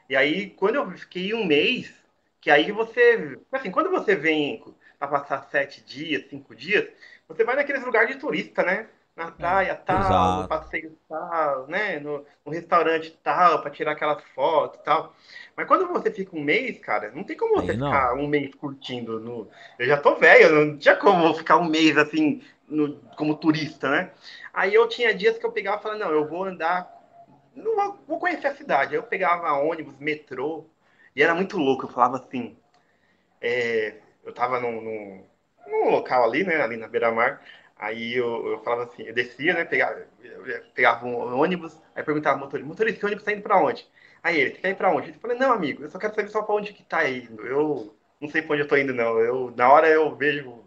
E 0.08 0.16
aí, 0.16 0.48
quando 0.48 0.76
eu 0.76 0.90
fiquei 0.92 1.34
um 1.34 1.44
mês, 1.44 1.92
que 2.40 2.50
aí 2.50 2.72
você. 2.72 3.38
Assim, 3.52 3.70
quando 3.70 3.90
você 3.90 4.16
vem 4.16 4.64
pra 4.98 5.08
passar 5.08 5.46
7 5.50 5.84
dias, 5.84 6.24
5 6.30 6.54
dias, 6.54 6.88
você 7.28 7.44
vai 7.44 7.54
naqueles 7.54 7.84
lugares 7.84 8.14
de 8.14 8.18
turista, 8.18 8.62
né? 8.62 8.88
Na 9.16 9.30
praia 9.30 9.74
tal, 9.74 10.34
exato. 10.34 10.36
no 10.36 10.46
passeio 10.46 10.96
tal, 11.08 11.66
né? 11.68 11.98
No, 12.00 12.24
no 12.44 12.52
restaurante 12.52 13.10
tal, 13.22 13.62
pra 13.62 13.70
tirar 13.70 13.92
aquelas 13.92 14.22
fotos 14.34 14.78
tal. 14.84 15.14
Mas 15.56 15.66
quando 15.66 15.88
você 15.88 16.10
fica 16.12 16.36
um 16.36 16.42
mês, 16.42 16.78
cara, 16.78 17.10
não 17.12 17.24
tem 17.24 17.36
como 17.36 17.54
você 17.54 17.74
não. 17.74 17.74
ficar 17.74 18.14
um 18.14 18.26
mês 18.28 18.54
curtindo. 18.54 19.18
No... 19.18 19.48
Eu 19.78 19.86
já 19.86 19.96
tô 19.96 20.16
velho, 20.16 20.66
não 20.66 20.78
tinha 20.78 20.94
como 20.96 21.32
ficar 21.34 21.56
um 21.56 21.64
mês 21.64 21.96
assim, 21.96 22.42
no- 22.68 23.00
como 23.16 23.36
turista, 23.36 23.88
né? 23.90 24.12
Aí 24.52 24.74
eu 24.74 24.86
tinha 24.88 25.14
dias 25.14 25.38
que 25.38 25.46
eu 25.46 25.52
pegava 25.52 25.78
e 25.80 25.82
falava, 25.82 26.00
não, 26.04 26.10
eu 26.12 26.28
vou 26.28 26.44
andar, 26.44 26.86
não 27.54 27.76
vou, 27.76 27.98
vou 28.08 28.18
conhecer 28.20 28.48
a 28.48 28.54
cidade. 28.56 28.92
Aí 28.92 28.98
eu 28.98 29.02
pegava 29.04 29.52
ônibus, 29.54 29.98
metrô, 29.98 30.66
e 31.14 31.22
era 31.22 31.34
muito 31.34 31.56
louco. 31.58 31.86
Eu 31.86 31.90
falava 31.90 32.18
assim, 32.18 32.56
é, 33.40 33.94
eu 34.24 34.32
tava 34.32 34.60
num, 34.60 34.80
num, 34.80 35.24
num 35.66 35.90
local 35.90 36.24
ali, 36.24 36.44
né, 36.44 36.60
ali 36.62 36.76
na 36.76 36.88
beira-mar, 36.88 37.42
aí 37.76 38.14
eu, 38.14 38.46
eu 38.46 38.58
falava 38.62 38.84
assim, 38.84 39.02
eu 39.02 39.14
descia, 39.14 39.54
né, 39.54 39.64
pegava, 39.64 40.06
pegava 40.74 41.06
um 41.06 41.38
ônibus, 41.38 41.80
aí 41.94 42.02
perguntava 42.02 42.36
ao 42.36 42.40
motorista, 42.40 42.68
motorista, 42.68 42.98
esse 42.98 43.06
ônibus 43.06 43.24
tá 43.24 43.32
indo 43.32 43.42
pra 43.42 43.60
onde? 43.60 43.86
Aí 44.22 44.40
ele, 44.40 44.50
você 44.50 44.60
quer 44.60 44.70
ir 44.70 44.74
pra 44.74 44.90
onde? 44.90 45.10
Eu 45.10 45.20
falei, 45.20 45.38
não, 45.38 45.52
amigo, 45.52 45.84
eu 45.84 45.90
só 45.90 45.98
quero 45.98 46.14
saber 46.14 46.28
só 46.30 46.42
pra 46.42 46.54
onde 46.54 46.72
que 46.72 46.82
tá 46.82 47.08
indo. 47.08 47.46
Eu 47.46 47.94
não 48.20 48.28
sei 48.28 48.42
pra 48.42 48.54
onde 48.54 48.62
eu 48.62 48.68
tô 48.68 48.76
indo, 48.76 48.92
não. 48.92 49.20
Eu, 49.20 49.52
na 49.56 49.70
hora 49.70 49.88
eu 49.88 50.16
vejo 50.16 50.64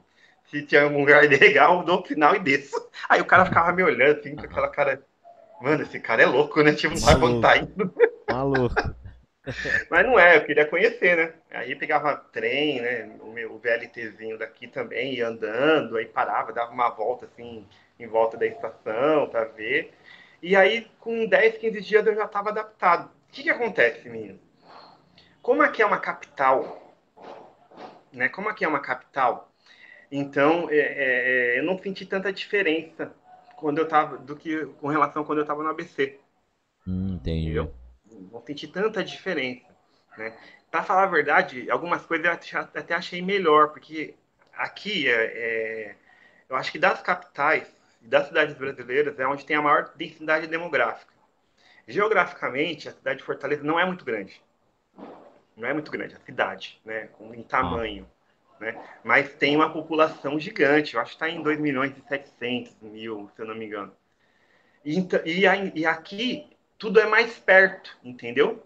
se 0.49 0.61
tinha 0.61 0.83
algum 0.83 0.99
lugar 0.99 1.23
legal, 1.27 1.83
dou 1.83 2.01
o 2.01 2.07
sinal 2.07 2.35
e 2.35 2.39
desço. 2.39 2.75
Aí 3.09 3.19
o 3.19 3.25
cara 3.25 3.45
ficava 3.45 3.71
me 3.73 3.83
olhando 3.83 4.19
assim, 4.19 4.35
com 4.35 4.45
aquela 4.45 4.69
cara. 4.69 5.03
Mano, 5.61 5.83
esse 5.83 5.99
cara 5.99 6.23
é 6.23 6.25
louco, 6.25 6.61
né? 6.63 6.71
Tipo, 6.73 6.93
não 6.93 7.01
sabe 7.01 7.25
onde 7.25 7.41
tá 7.41 7.57
indo. 7.57 7.93
Maluco. 8.31 8.75
Mas 9.89 10.05
não 10.05 10.19
é, 10.19 10.37
eu 10.37 10.45
queria 10.45 10.65
conhecer, 10.65 11.17
né? 11.17 11.33
Aí 11.51 11.75
pegava 11.75 12.15
trem, 12.15 12.81
né? 12.81 13.17
O 13.21 13.31
meu 13.31 13.57
VLTzinho 13.57 14.37
daqui 14.37 14.67
também, 14.67 15.15
ia 15.15 15.27
andando, 15.27 15.97
aí 15.97 16.05
parava, 16.05 16.53
dava 16.53 16.71
uma 16.71 16.89
volta 16.89 17.25
assim, 17.25 17.65
em 17.99 18.07
volta 18.07 18.37
da 18.37 18.45
estação 18.45 19.27
pra 19.29 19.45
ver. 19.45 19.93
E 20.41 20.55
aí, 20.55 20.87
com 20.99 21.25
10, 21.25 21.57
15 21.57 21.81
dias, 21.81 22.05
eu 22.05 22.15
já 22.15 22.25
estava 22.25 22.49
adaptado. 22.49 23.09
O 23.29 23.31
que, 23.31 23.43
que 23.43 23.49
acontece, 23.49 24.07
menino? 24.09 24.39
Como 25.41 25.61
aqui 25.61 25.81
é 25.81 25.85
uma 25.85 25.99
capital, 25.99 26.95
né? 28.11 28.29
Como 28.29 28.49
aqui 28.49 28.63
é 28.63 28.67
uma 28.67 28.79
capital, 28.79 29.51
então 30.11 30.69
é, 30.69 30.77
é, 30.77 31.55
é, 31.55 31.59
eu 31.59 31.63
não 31.63 31.77
senti 31.77 32.05
tanta 32.05 32.31
diferença 32.33 33.13
quando 33.55 33.77
eu 33.77 33.87
tava 33.87 34.17
do 34.17 34.35
que 34.35 34.65
com 34.79 34.87
relação 34.87 35.21
a 35.21 35.25
quando 35.25 35.39
eu 35.39 35.43
estava 35.43 35.61
no 35.63 35.69
ABC. 35.69 36.19
Hum, 36.87 37.15
entendi. 37.15 37.47
Entendeu? 37.47 37.73
Não 38.31 38.41
senti 38.41 38.67
tanta 38.67 39.03
diferença, 39.03 39.65
né? 40.17 40.37
Pra 40.69 40.83
falar 40.83 41.03
a 41.03 41.07
verdade, 41.07 41.69
algumas 41.69 42.05
coisas 42.05 42.25
eu 42.53 42.59
até- 42.59 42.93
achei 42.93 43.21
melhor, 43.21 43.69
porque 43.69 44.13
aqui 44.53 45.07
é, 45.09 45.13
é- 45.25 45.95
eu 46.47 46.55
acho 46.55 46.71
que 46.71 46.77
das 46.79 47.01
capitais, 47.01 47.67
das 48.01 48.27
cidades 48.27 48.55
brasileiras, 48.55 49.19
é 49.19 49.27
onde 49.27 49.45
tem 49.45 49.55
a 49.55 49.61
maior 49.61 49.91
densidade 49.95 50.47
demográfica. 50.47 51.13
Geograficamente, 51.87 52.87
a 52.87 52.91
cidade 52.91 53.19
de 53.19 53.25
Fortaleza 53.25 53.63
não 53.63 53.79
é 53.79 53.85
muito 53.85 54.05
grande. 54.05 54.41
Não 55.57 55.67
é 55.67 55.73
muito 55.73 55.91
grande, 55.91 56.15
a 56.15 56.19
cidade, 56.19 56.79
né? 56.85 57.09
Em 57.19 57.43
tamanho. 57.43 58.07
Né? 58.59 58.79
Mas 59.03 59.33
tem 59.33 59.55
uma 59.55 59.71
população 59.71 60.39
gigante, 60.39 60.93
eu 60.93 61.01
acho 61.01 61.11
que 61.11 61.15
está 61.15 61.29
em 61.29 61.41
2 61.41 61.59
milhões 61.59 61.97
e 61.97 62.01
700 62.07 62.75
mil, 62.81 63.29
se 63.35 63.41
eu 63.41 63.45
não 63.47 63.55
me 63.55 63.65
engano. 63.65 63.93
E, 64.83 64.97
ent- 64.97 65.21
e, 65.25 65.45
e 65.79 65.85
aqui 65.85 66.49
tudo 66.79 66.99
é 66.99 67.05
mais 67.05 67.37
perto, 67.37 67.95
entendeu? 68.01 68.63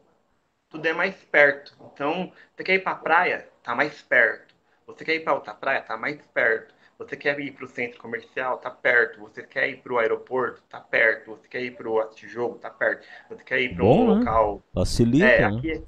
Tudo 0.69 0.85
é 0.87 0.93
mais 0.93 1.15
perto. 1.15 1.75
Então, 1.91 2.31
você 2.55 2.63
quer 2.63 2.75
ir 2.75 2.83
para 2.83 2.91
a 2.93 2.95
praia? 2.95 3.49
Tá 3.63 3.75
mais 3.75 4.01
perto. 4.03 4.53
Você 4.85 5.03
quer 5.03 5.15
ir 5.15 5.21
para 5.21 5.33
outra 5.33 5.53
praia? 5.53 5.81
Tá 5.81 5.97
mais 5.97 6.21
perto. 6.27 6.73
Você 6.99 7.17
quer 7.17 7.37
ir 7.39 7.51
para 7.51 7.65
o 7.65 7.67
centro 7.67 7.99
comercial? 7.99 8.59
Tá 8.59 8.69
perto. 8.69 9.19
Você 9.21 9.41
quer 9.41 9.67
ir 9.67 9.77
para 9.77 9.93
o 9.93 9.97
aeroporto? 9.97 10.61
Tá 10.69 10.79
perto. 10.79 11.31
Você 11.31 11.47
quer 11.47 11.61
ir 11.61 11.71
para 11.71 11.89
o 11.89 12.09
jogo? 12.15 12.59
Tá 12.59 12.69
perto. 12.69 13.05
Você 13.29 13.43
quer 13.43 13.59
ir 13.59 13.75
para 13.75 13.83
um 13.83 14.07
né? 14.07 14.19
local 14.19 14.63
Facilita, 14.73 15.25
é, 15.25 15.39
né? 15.39 15.57
aqui, 15.57 15.83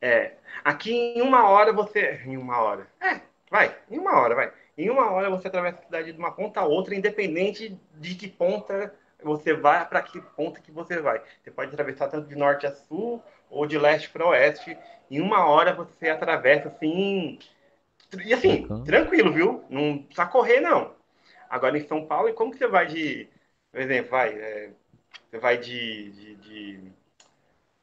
é, 0.00 0.32
aqui 0.64 0.92
em 0.92 1.22
uma 1.22 1.48
hora 1.48 1.72
você. 1.72 2.20
Em 2.26 2.36
uma 2.36 2.58
hora. 2.60 2.88
É, 3.00 3.20
vai, 3.48 3.76
em 3.88 3.98
uma 3.98 4.20
hora, 4.20 4.34
vai. 4.34 4.52
Em 4.76 4.90
uma 4.90 5.10
hora 5.10 5.30
você 5.30 5.46
atravessa 5.46 5.78
a 5.78 5.84
cidade 5.84 6.12
de 6.12 6.18
uma 6.18 6.32
ponta 6.32 6.60
a 6.60 6.64
outra, 6.64 6.94
independente 6.94 7.78
de 7.94 8.14
que 8.14 8.26
ponta 8.26 8.92
você 9.24 9.54
vai, 9.54 9.86
para 9.88 10.02
que 10.02 10.20
ponta 10.20 10.60
que 10.60 10.70
você 10.72 11.00
vai. 11.00 11.22
Você 11.42 11.50
pode 11.50 11.72
atravessar 11.72 12.08
tanto 12.08 12.28
de 12.28 12.36
norte 12.36 12.66
a 12.66 12.72
sul 12.72 13.22
ou 13.50 13.66
de 13.66 13.78
leste 13.78 14.10
para 14.10 14.26
oeste. 14.26 14.76
Em 15.10 15.20
uma 15.20 15.46
hora 15.46 15.74
você 15.74 16.08
atravessa 16.10 16.68
assim. 16.68 17.38
E 18.24 18.32
assim, 18.34 18.62
Bacana. 18.62 18.84
tranquilo, 18.84 19.32
viu? 19.32 19.64
Não 19.70 19.98
precisa 19.98 20.26
correr, 20.26 20.60
não. 20.60 20.94
Agora 21.48 21.76
em 21.78 21.86
São 21.86 22.06
Paulo, 22.06 22.28
e 22.28 22.32
como 22.34 22.52
que 22.52 22.58
você 22.58 22.66
vai 22.66 22.86
de. 22.86 23.28
Por 23.70 23.80
exemplo, 23.80 24.10
vai. 24.10 24.30
é, 24.30 24.70
você 25.30 25.38
vai 25.38 25.58
de- 25.58 26.10
de- 26.12 26.36
de 26.36 26.92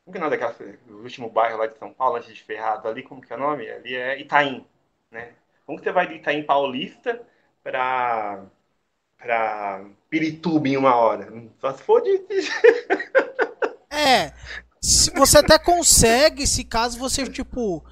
como 0.04 0.14
que 0.14 0.18
é 0.18 0.22
o 0.22 0.24
nome 0.24 0.38
daquela, 0.38 0.56
o 0.90 1.04
último 1.04 1.30
bairro 1.30 1.58
lá 1.58 1.68
de 1.68 1.78
São 1.78 1.94
Paulo, 1.94 2.16
antes 2.18 2.34
de 2.34 2.44
Ferrado, 2.44 2.88
ali, 2.88 3.04
como 3.04 3.22
que 3.22 3.32
é 3.32 3.36
o 3.36 3.40
nome? 3.40 3.70
Ali 3.70 3.96
é 3.96 4.20
Itaim, 4.20 4.66
né? 5.12 5.34
Como 5.66 5.78
que 5.78 5.84
você 5.84 5.92
vai 5.92 6.08
de 6.08 6.16
Itaim 6.16 6.44
Paulista 6.44 7.22
para 7.64 8.44
para 9.20 9.86
Pirituba 10.10 10.68
em 10.68 10.78
uma 10.78 10.96
hora? 10.96 11.32
Só 11.60 11.74
se 11.74 11.84
for 11.84 12.02
de... 12.02 12.20
É. 13.92 14.32
Se 14.82 15.12
você 15.12 15.40
até 15.40 15.60
consegue, 15.60 16.48
se 16.48 16.64
caso 16.64 16.98
você, 16.98 17.26
tipo, 17.28 17.84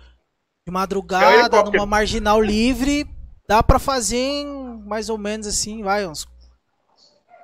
de 0.66 0.70
É 0.70 0.72
madrugada, 0.72 1.58
helicóptero. 1.58 1.76
numa 1.78 1.86
marginal 1.86 2.42
livre, 2.42 3.06
dá 3.48 3.62
pra 3.62 3.78
fazer 3.78 4.16
em 4.18 4.82
mais 4.86 5.10
ou 5.10 5.18
menos 5.18 5.46
assim, 5.48 5.84
vai, 5.84 6.08
uns. 6.08 6.26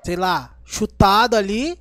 Sei 0.03 0.15
lá, 0.15 0.55
chutado 0.63 1.35
ali. 1.35 1.77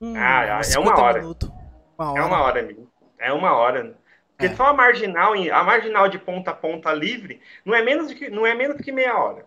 um, 0.00 0.14
Ah, 0.16 0.44
é 0.44 0.58
uns 0.60 0.76
uma 0.76 0.94
50 0.94 1.02
hora. 1.02 1.20
minutos. 1.20 1.50
Uma 1.98 2.18
É 2.18 2.22
uma 2.22 2.40
hora, 2.42 2.60
amigo. 2.60 2.90
É 3.18 3.32
uma 3.32 3.52
hora. 3.54 3.98
Porque 4.36 4.52
É. 4.52 4.56
só 4.56 4.68
a 4.68 4.72
marginal, 4.72 5.34
a 5.34 5.62
marginal 5.62 6.08
de 6.08 6.18
ponta 6.18 6.52
a 6.52 6.54
ponta 6.54 6.92
livre, 6.92 7.40
não 7.64 7.74
é 7.74 7.82
menos 7.82 8.12
que, 8.14 8.30
não 8.30 8.46
é 8.46 8.54
menos 8.54 8.76
do 8.78 8.82
que 8.82 8.92
meia 8.92 9.18
hora. 9.18 9.46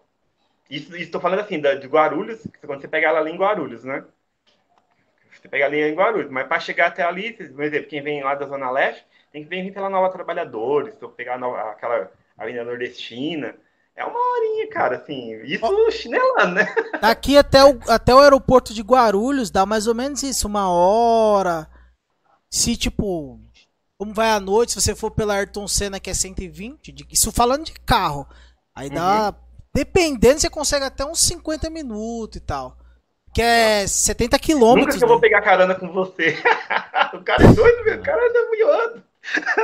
Isso 0.69 0.95
estou 0.95 1.21
falando 1.21 1.39
assim, 1.41 1.59
da, 1.59 1.75
de 1.75 1.87
Guarulhos, 1.87 2.41
quando 2.65 2.81
você 2.81 2.87
pega 2.87 3.07
ela 3.07 3.19
ali 3.19 3.31
em 3.31 3.37
Guarulhos, 3.37 3.83
né? 3.83 4.03
Você 5.31 5.47
pega 5.47 5.65
ali 5.65 5.79
em 5.81 5.93
Guarulhos, 5.95 6.31
mas 6.31 6.47
para 6.47 6.59
chegar 6.59 6.87
até 6.87 7.03
ali, 7.03 7.31
por 7.33 7.63
exemplo, 7.63 7.87
quem 7.87 8.01
vem 8.01 8.23
lá 8.23 8.33
da 8.35 8.47
Zona 8.47 8.71
Leste, 8.71 9.05
tem 9.31 9.43
que 9.43 9.49
vir 9.49 9.73
pela 9.73 9.89
Nova 9.89 10.11
Trabalhadores, 10.11 10.95
eu 10.99 11.09
pegar 11.09 11.35
a 11.35 11.37
nova- 11.37 11.71
aquela 11.71 12.11
Avenida 12.37 12.63
Nordestina, 12.63 13.55
é 13.95 14.03
uma 14.03 14.19
horinha, 14.19 14.69
cara, 14.69 14.97
assim, 14.97 15.41
isso 15.43 15.91
chinelando, 15.91 16.55
né? 16.55 16.65
Daqui 16.99 17.37
até 17.37 17.63
o, 17.63 17.79
até 17.87 18.13
o 18.13 18.19
aeroporto 18.19 18.73
de 18.73 18.81
Guarulhos 18.81 19.51
dá 19.51 19.65
mais 19.65 19.85
ou 19.87 19.93
menos 19.93 20.23
isso, 20.23 20.47
uma 20.47 20.69
hora. 20.71 21.67
Se 22.49 22.77
tipo, 22.77 23.39
como 23.97 24.13
vai 24.13 24.31
à 24.31 24.39
noite, 24.39 24.73
se 24.73 24.81
você 24.81 24.95
for 24.95 25.11
pela 25.11 25.35
Ayrton 25.35 25.67
Senna 25.67 25.99
que 25.99 26.09
é 26.09 26.13
120, 26.13 26.91
de- 26.91 27.07
isso 27.11 27.31
falando 27.31 27.65
de 27.65 27.73
carro, 27.73 28.27
aí 28.75 28.89
dá, 28.89 29.33
dependendo, 29.77 30.39
você 30.39 30.49
consegue 30.49 30.85
até 30.85 31.05
uns 31.05 31.19
50 31.19 31.69
minutos 31.69 32.37
e 32.37 32.39
tal. 32.39 32.75
Que 33.31 33.43
é 33.43 33.85
70 33.85 34.23
Nunca 34.23 34.39
quilômetros. 34.39 34.97
que 34.97 35.03
eu 35.03 35.07
vou 35.07 35.17
né? 35.17 35.21
pegar 35.21 35.41
carona 35.41 35.75
com 35.75 35.91
você. 35.91 36.35
o 37.13 37.21
cara 37.23 37.43
é 37.43 37.53
doido, 37.53 37.85
meu, 37.85 37.99
o 37.99 38.01
cara 38.01 38.27
anda 38.27 38.39
voando. 38.57 39.03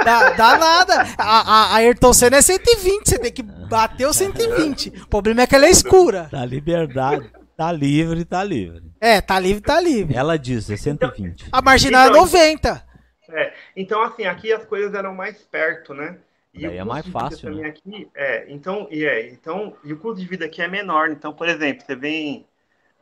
Dá, 0.06 0.30
dá 0.32 0.58
nada. 0.60 1.08
A, 1.18 1.72
a, 1.72 1.76
Ayrton 1.78 2.14
Senna 2.14 2.38
é 2.38 2.42
120, 2.44 3.10
você 3.10 3.18
tem 3.18 3.32
que 3.32 3.42
bater 3.42 4.06
o 4.06 4.14
120. 4.14 5.02
O 5.02 5.08
problema 5.08 5.42
é 5.42 5.48
que 5.48 5.56
ela 5.56 5.66
é 5.66 5.72
escura. 5.72 6.28
Tá 6.30 6.46
liberdade. 6.46 7.32
Tá 7.58 7.72
livre, 7.72 8.24
tá 8.24 8.44
livre. 8.44 8.84
É, 9.02 9.20
tá 9.20 9.40
livre, 9.40 9.62
tá 9.62 9.80
livre. 9.82 10.16
Ela 10.16 10.38
diz, 10.38 10.70
é 10.70 10.78
120. 10.78 11.48
A 11.52 11.62
marginal 11.62 12.04
é 12.04 12.10
Então, 12.10 12.22
90. 12.22 12.86
É, 13.30 13.54
então, 13.76 14.04
assim, 14.04 14.26
aqui 14.26 14.54
as 14.54 14.64
coisas 14.66 14.94
eram 14.94 15.16
mais 15.16 15.38
perto, 15.44 15.96
né? 15.96 16.18
Daí 16.54 16.68
o 16.68 16.82
é 16.82 16.84
mais 16.84 17.08
fácil, 17.08 17.56
né? 17.56 17.68
aqui, 17.68 18.10
é, 18.14 18.46
então, 18.52 18.88
e 18.92 19.06
é, 19.06 19.28
então, 19.30 19.76
e 19.84 19.92
o 19.92 20.00
custo 20.00 20.22
de 20.22 20.28
vida 20.28 20.46
aqui 20.46 20.62
é 20.62 20.68
menor. 20.68 21.10
Então, 21.10 21.34
por 21.34 21.50
exemplo, 21.50 21.84
você 21.84 21.96
vem, 21.96 22.48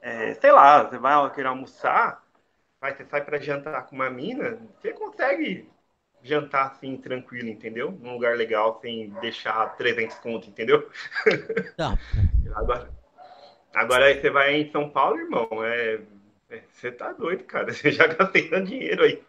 é, 0.02 0.34
sei 0.36 0.52
lá, 0.52 0.84
você 0.84 0.98
vai 0.98 1.34
querer 1.34 1.48
almoçar, 1.48 2.24
vai, 2.80 2.96
você 2.96 3.04
sai 3.06 3.24
para 3.26 3.40
jantar 3.40 3.86
com 3.88 3.96
uma 3.96 4.10
mina, 4.10 4.58
você 4.80 4.94
consegue 4.94 5.70
jantar 6.24 6.68
assim, 6.68 6.96
tranquilo, 6.98 7.50
entendeu? 7.50 7.92
Num 7.92 8.14
lugar 8.14 8.38
legal, 8.38 8.80
sem 8.82 9.10
deixar 9.22 9.76
300 9.76 10.18
conto, 10.20 10.50
entendeu? 10.50 10.90
Tá. 11.76 11.98
Agora, 12.56 12.90
agora 13.74 14.06
aí 14.06 14.20
você 14.20 14.30
vai 14.30 14.56
em 14.56 14.72
São 14.72 14.90
Paulo, 14.90 15.18
irmão, 15.18 15.48
é, 15.64 16.02
é, 16.50 16.62
você 16.70 16.92
tá 16.92 17.14
doido, 17.14 17.46
cara. 17.46 17.72
Você 17.74 17.92
já 17.92 18.08
gastei 18.08 18.50
tanto 18.50 18.68
dinheiro 18.68 19.04
aí. 19.04 19.24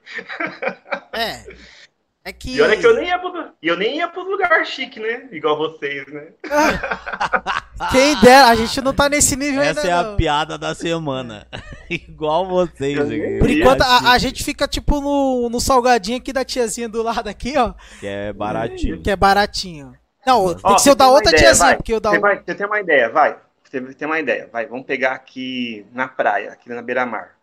É. 1.12 1.44
É 2.24 2.32
que. 2.32 2.54
E 2.56 2.62
olha 2.62 2.76
que 2.76 2.86
eu 2.86 2.94
nem 2.94 3.08
ia 3.08 3.18
pro, 3.18 3.48
e 3.60 3.66
eu 3.68 3.76
nem 3.76 3.96
ia 3.96 4.06
pros 4.08 4.24
lugares 4.26 4.68
chique, 4.68 5.00
né? 5.00 5.28
Igual 5.32 5.56
vocês, 5.58 6.06
né? 6.06 6.28
Quem 7.90 8.20
dera, 8.20 8.46
a 8.48 8.54
gente 8.54 8.80
não 8.80 8.94
tá 8.94 9.08
nesse 9.08 9.34
nível 9.34 9.60
Essa 9.60 9.80
ainda. 9.80 9.90
é 9.90 9.92
a 9.92 10.02
não. 10.04 10.16
piada 10.16 10.56
da 10.56 10.72
semana. 10.74 11.46
Igual 11.90 12.46
vocês 12.46 12.98
aqui. 12.98 13.38
Por 13.40 13.50
enquanto, 13.50 13.82
a, 13.82 14.12
a 14.12 14.18
gente 14.18 14.44
fica 14.44 14.68
tipo 14.68 15.00
no, 15.00 15.48
no 15.48 15.60
salgadinho 15.60 16.18
aqui 16.18 16.32
da 16.32 16.44
tiazinha 16.44 16.88
do 16.88 17.02
lado 17.02 17.28
aqui, 17.28 17.54
ó. 17.58 17.74
Que 17.98 18.06
é 18.06 18.32
baratinho. 18.32 19.02
Que 19.02 19.10
é 19.10 19.16
baratinho. 19.16 19.92
Não, 20.24 20.54
tem 20.54 20.60
Ó, 20.62 20.74
que 20.76 20.82
ser 20.82 20.90
o 20.90 20.94
da 20.94 21.06
tem 21.06 21.14
outra 21.14 21.30
ideia, 21.30 21.42
tiazinha, 21.44 21.66
vai. 21.70 21.76
porque 21.76 21.94
o 21.94 22.00
da 22.00 22.10
Você, 22.10 22.18
vai, 22.20 22.36
você 22.38 22.54
tem 22.54 22.66
uma 22.66 22.80
ideia, 22.80 23.08
vai. 23.10 23.36
Você 23.64 23.80
tem 23.94 24.06
uma 24.06 24.20
ideia, 24.20 24.48
vai. 24.52 24.66
Vamos 24.66 24.86
pegar 24.86 25.12
aqui 25.12 25.84
na 25.92 26.06
praia, 26.06 26.52
aqui 26.52 26.68
na 26.68 26.82
beira-mar, 26.82 27.34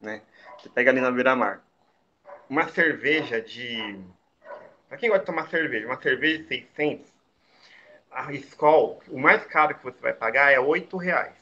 né? 0.00 0.22
Você 0.58 0.68
pega 0.68 0.90
ali 0.90 1.00
na 1.00 1.12
beira-mar. 1.12 1.60
Uma 2.48 2.68
cerveja 2.68 3.40
de... 3.40 3.98
Pra 4.88 4.96
quem 4.96 5.08
gosta 5.10 5.20
de 5.24 5.26
tomar 5.26 5.48
cerveja, 5.50 5.86
uma 5.86 6.00
cerveja 6.00 6.38
de 6.42 6.48
600, 6.48 7.06
a 8.10 8.32
Skol, 8.32 9.02
o 9.08 9.18
mais 9.18 9.44
caro 9.44 9.74
que 9.74 9.84
você 9.84 10.00
vai 10.00 10.14
pagar 10.14 10.50
é 10.50 10.58
8 10.58 10.96
reais. 10.96 11.34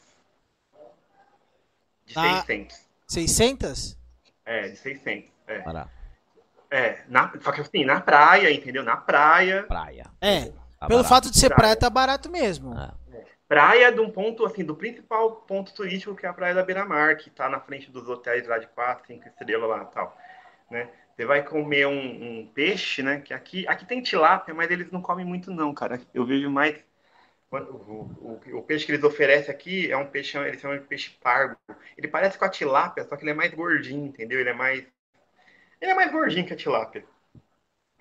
De 2.04 2.14
Ah. 2.18 2.40
600. 2.46 2.86
600? 3.08 3.98
É, 4.44 4.68
de 4.68 4.76
600. 4.76 5.30
É, 5.46 5.58
Para 5.60 5.88
é 6.68 7.04
na, 7.06 7.32
só 7.40 7.52
que 7.52 7.60
assim, 7.60 7.84
na 7.84 8.00
praia, 8.00 8.50
entendeu? 8.52 8.82
Na 8.82 8.96
praia. 8.96 9.62
praia. 9.68 10.06
É. 10.20 10.46
Tá 10.78 10.88
Pelo 10.88 10.98
barato. 11.02 11.08
fato 11.08 11.30
de 11.30 11.38
ser 11.38 11.46
Praia. 11.48 11.58
praia, 11.60 11.76
tá 11.76 11.88
barato 11.88 12.28
mesmo. 12.30 12.74
Ah. 12.76 12.92
Praia 13.48 13.92
de 13.92 14.00
um 14.00 14.10
ponto, 14.10 14.44
assim, 14.44 14.64
do 14.64 14.74
principal 14.74 15.36
ponto 15.36 15.72
turístico 15.72 16.16
que 16.16 16.26
é 16.26 16.28
a 16.28 16.32
Praia 16.32 16.52
da 16.54 16.64
Beira-Mar, 16.64 17.16
que 17.16 17.30
tá 17.30 17.48
na 17.48 17.60
frente 17.60 17.88
dos 17.92 18.08
hotéis 18.08 18.46
lá 18.48 18.58
de 18.58 18.66
4, 18.66 19.06
5 19.06 19.28
estrelas 19.28 19.70
lá 19.70 19.82
e 19.88 19.94
tal, 19.94 20.18
né? 20.70 20.90
Você 21.16 21.24
vai 21.26 21.42
comer 21.44 21.86
um, 21.86 22.40
um 22.40 22.46
peixe, 22.48 23.02
né? 23.02 23.20
Que 23.20 23.32
aqui, 23.34 23.66
aqui 23.68 23.86
tem 23.86 24.02
tilápia, 24.02 24.54
mas 24.54 24.70
eles 24.70 24.90
não 24.90 25.00
comem 25.02 25.24
muito 25.24 25.50
não, 25.50 25.72
cara. 25.74 26.00
Eu 26.14 26.26
vejo 26.26 26.50
mais... 26.50 26.84
O, 27.50 27.56
o, 27.58 28.40
o- 28.58 28.62
peixe 28.64 28.86
que 28.86 28.92
eles 28.92 29.04
oferecem 29.04 29.54
aqui 29.54 29.90
é 29.90 29.96
um 29.96 30.06
peixe, 30.10 30.38
eles 30.38 30.60
chamam 30.60 30.78
de 30.78 30.84
peixe 30.86 31.10
pargo. 31.22 31.56
Ele 31.96 32.08
parece 32.08 32.38
com 32.38 32.44
a 32.44 32.50
tilápia, 32.50 33.04
só 33.04 33.16
que 33.16 33.24
ele 33.24 33.32
é 33.32 33.34
mais 33.34 33.54
gordinho, 33.54 34.06
entendeu? 34.06 34.40
Ele 34.40 34.50
é 34.50 34.54
mais... 34.54 34.84
Ele 35.80 35.90
é 35.92 35.94
mais 35.94 36.12
gordinho 36.12 36.46
que 36.46 36.52
a 36.54 36.56
tilápia. 36.56 37.04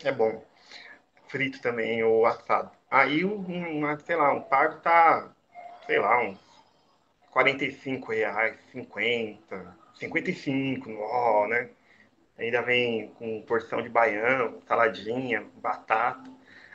É 0.03 0.11
bom. 0.11 0.43
Frito 1.29 1.61
também, 1.61 2.03
ou 2.03 2.25
assado. 2.25 2.71
Aí, 2.91 3.25
um, 3.25 3.39
um, 3.85 3.99
sei 3.99 4.15
lá, 4.15 4.33
um 4.33 4.41
pargo 4.43 4.81
tá, 4.81 5.33
sei 5.87 5.99
lá, 5.99 6.21
uns 6.23 6.39
45 7.31 8.11
reais, 8.13 8.57
50, 8.71 9.75
55, 9.95 10.91
ó, 10.99 11.47
né? 11.47 11.69
Ainda 12.37 12.61
vem 12.61 13.09
com 13.17 13.41
porção 13.43 13.81
de 13.81 13.89
baião, 13.89 14.59
saladinha, 14.67 15.43
batata. 15.61 16.29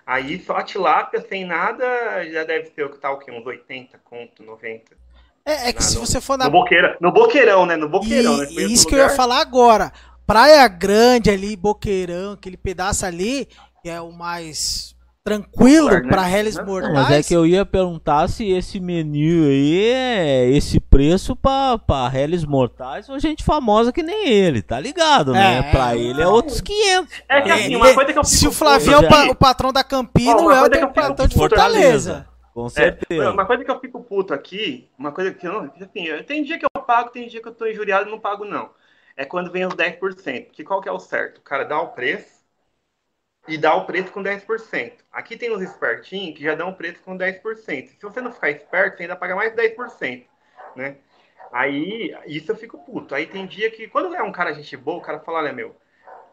Aí 0.06 0.42
só 0.42 0.56
a 0.56 0.62
tilápia 0.62 1.20
sem 1.28 1.44
nada 1.44 1.84
já 2.30 2.44
deve 2.44 2.70
ser 2.70 2.84
o 2.84 2.90
que 2.90 2.98
tá 2.98 3.10
o 3.12 3.18
quê? 3.18 3.30
Uns 3.30 3.44
80 3.46 3.98
conto, 4.04 4.42
90. 4.42 4.96
É, 5.44 5.68
é 5.68 5.72
que 5.72 5.78
Ah, 5.78 5.82
se 5.82 5.96
não. 5.96 6.06
você 6.06 6.20
for 6.20 6.36
na. 6.38 6.46
No 6.46 6.50
boqueirão, 6.50 6.96
no 7.00 7.12
boqueirão, 7.12 7.66
né? 7.66 7.76
No 7.76 7.86
E, 7.86 7.90
boqueirão, 7.90 8.36
né? 8.38 8.46
e 8.50 8.72
isso 8.72 8.86
que 8.86 8.94
eu 8.94 8.98
ia 8.98 9.10
falar 9.10 9.40
agora. 9.40 9.92
Praia 10.26 10.66
Grande 10.68 11.28
ali, 11.30 11.56
Boqueirão, 11.56 12.32
aquele 12.32 12.56
pedaço 12.56 13.04
ali, 13.04 13.46
que 13.82 13.88
é 13.90 14.00
o 14.00 14.12
mais 14.12 14.94
tranquilo 15.22 15.88
para 16.08 16.22
réis 16.22 16.56
Não, 16.56 16.64
mortais. 16.66 16.94
Não, 16.94 17.02
mas 17.02 17.10
é 17.10 17.22
que 17.22 17.34
eu 17.34 17.46
ia 17.46 17.64
perguntar 17.64 18.28
se 18.28 18.50
esse 18.50 18.80
menu 18.80 19.46
aí 19.46 19.88
é 19.92 20.50
esse 20.50 20.80
preço 20.80 21.36
pra, 21.36 21.78
pra 21.78 22.08
réis 22.08 22.44
mortais 22.44 23.08
ou 23.08 23.18
gente 23.18 23.44
famosa 23.44 23.92
que 23.92 24.02
nem 24.02 24.28
ele, 24.28 24.62
tá 24.62 24.80
ligado, 24.80 25.32
né? 25.32 25.58
É. 25.58 25.70
Pra 25.70 25.96
ele 25.96 26.20
é 26.22 26.26
outros 26.26 26.60
500. 26.60 27.22
É 27.28 27.42
que 27.42 27.50
assim, 27.50 27.76
uma 27.76 27.94
coisa 27.94 28.12
que 28.12 28.18
eu 28.18 28.24
Se 28.24 28.38
fico 28.40 28.50
o 28.50 28.54
Flavinho 28.54 28.94
é 28.94 29.30
o, 29.30 29.34
patrão 29.34 29.72
da 29.72 29.84
Campina, 29.84 30.36
Ó, 30.36 30.40
o 30.40 30.40
uma 30.46 30.60
coisa 30.60 30.64
Elton 30.66 30.78
que 30.78 30.84
é 30.84 30.86
o 30.86 30.92
patrão 31.08 31.26
de 31.26 31.34
Fortaleza. 31.34 32.26
Com 32.52 32.66
É, 32.66 32.70
certeza. 32.70 33.30
uma 33.30 33.46
coisa 33.46 33.64
que 33.64 33.70
eu 33.70 33.78
fico 33.80 34.00
puto 34.02 34.34
aqui, 34.34 34.88
uma 34.98 35.12
coisa 35.12 35.32
que 35.32 35.46
eu 35.46 35.52
não. 35.52 35.72
Assim, 35.80 36.04
eu- 36.04 36.24
tem 36.24 36.42
dia 36.42 36.58
que 36.58 36.64
eu 36.64 36.82
pago, 36.82 37.10
tem 37.10 37.28
dia 37.28 37.40
que 37.40 37.46
eu 37.46 37.54
tô 37.54 37.66
injuriado 37.66 38.08
e 38.08 38.10
não 38.10 38.18
pago, 38.18 38.44
não. 38.44 38.70
É 39.16 39.24
quando 39.24 39.52
vem 39.52 39.64
os 39.66 39.74
10%. 39.74 40.50
Que 40.52 40.64
qual 40.64 40.80
que 40.80 40.88
é 40.88 40.92
o 40.92 40.98
certo? 40.98 41.38
O 41.38 41.42
cara 41.42 41.64
dá 41.64 41.80
o 41.80 41.88
preço 41.88 42.39
e 43.50 43.58
dá 43.58 43.74
o 43.74 43.84
preço 43.84 44.12
com 44.12 44.22
10%. 44.22 44.92
Aqui 45.10 45.36
tem 45.36 45.52
uns 45.52 45.60
espertinhos 45.60 46.38
que 46.38 46.44
já 46.44 46.54
dão 46.54 46.70
o 46.70 46.74
preço 46.74 47.02
com 47.02 47.18
10%. 47.18 47.88
Se 47.88 48.00
você 48.00 48.20
não 48.20 48.32
ficar 48.32 48.50
esperto, 48.50 48.96
você 48.96 49.02
ainda 49.02 49.16
paga 49.16 49.34
mais 49.34 49.52
10%. 49.52 50.24
Né? 50.76 50.96
Aí, 51.52 52.16
isso 52.26 52.52
eu 52.52 52.56
fico 52.56 52.78
puto. 52.78 53.12
Aí 53.12 53.26
tem 53.26 53.46
dia 53.46 53.68
que, 53.68 53.88
quando 53.88 54.14
é 54.14 54.22
um 54.22 54.30
cara 54.30 54.52
gente 54.52 54.76
boa, 54.76 54.98
o 54.98 55.02
cara 55.02 55.18
fala, 55.18 55.38
olha, 55.38 55.52
meu, 55.52 55.76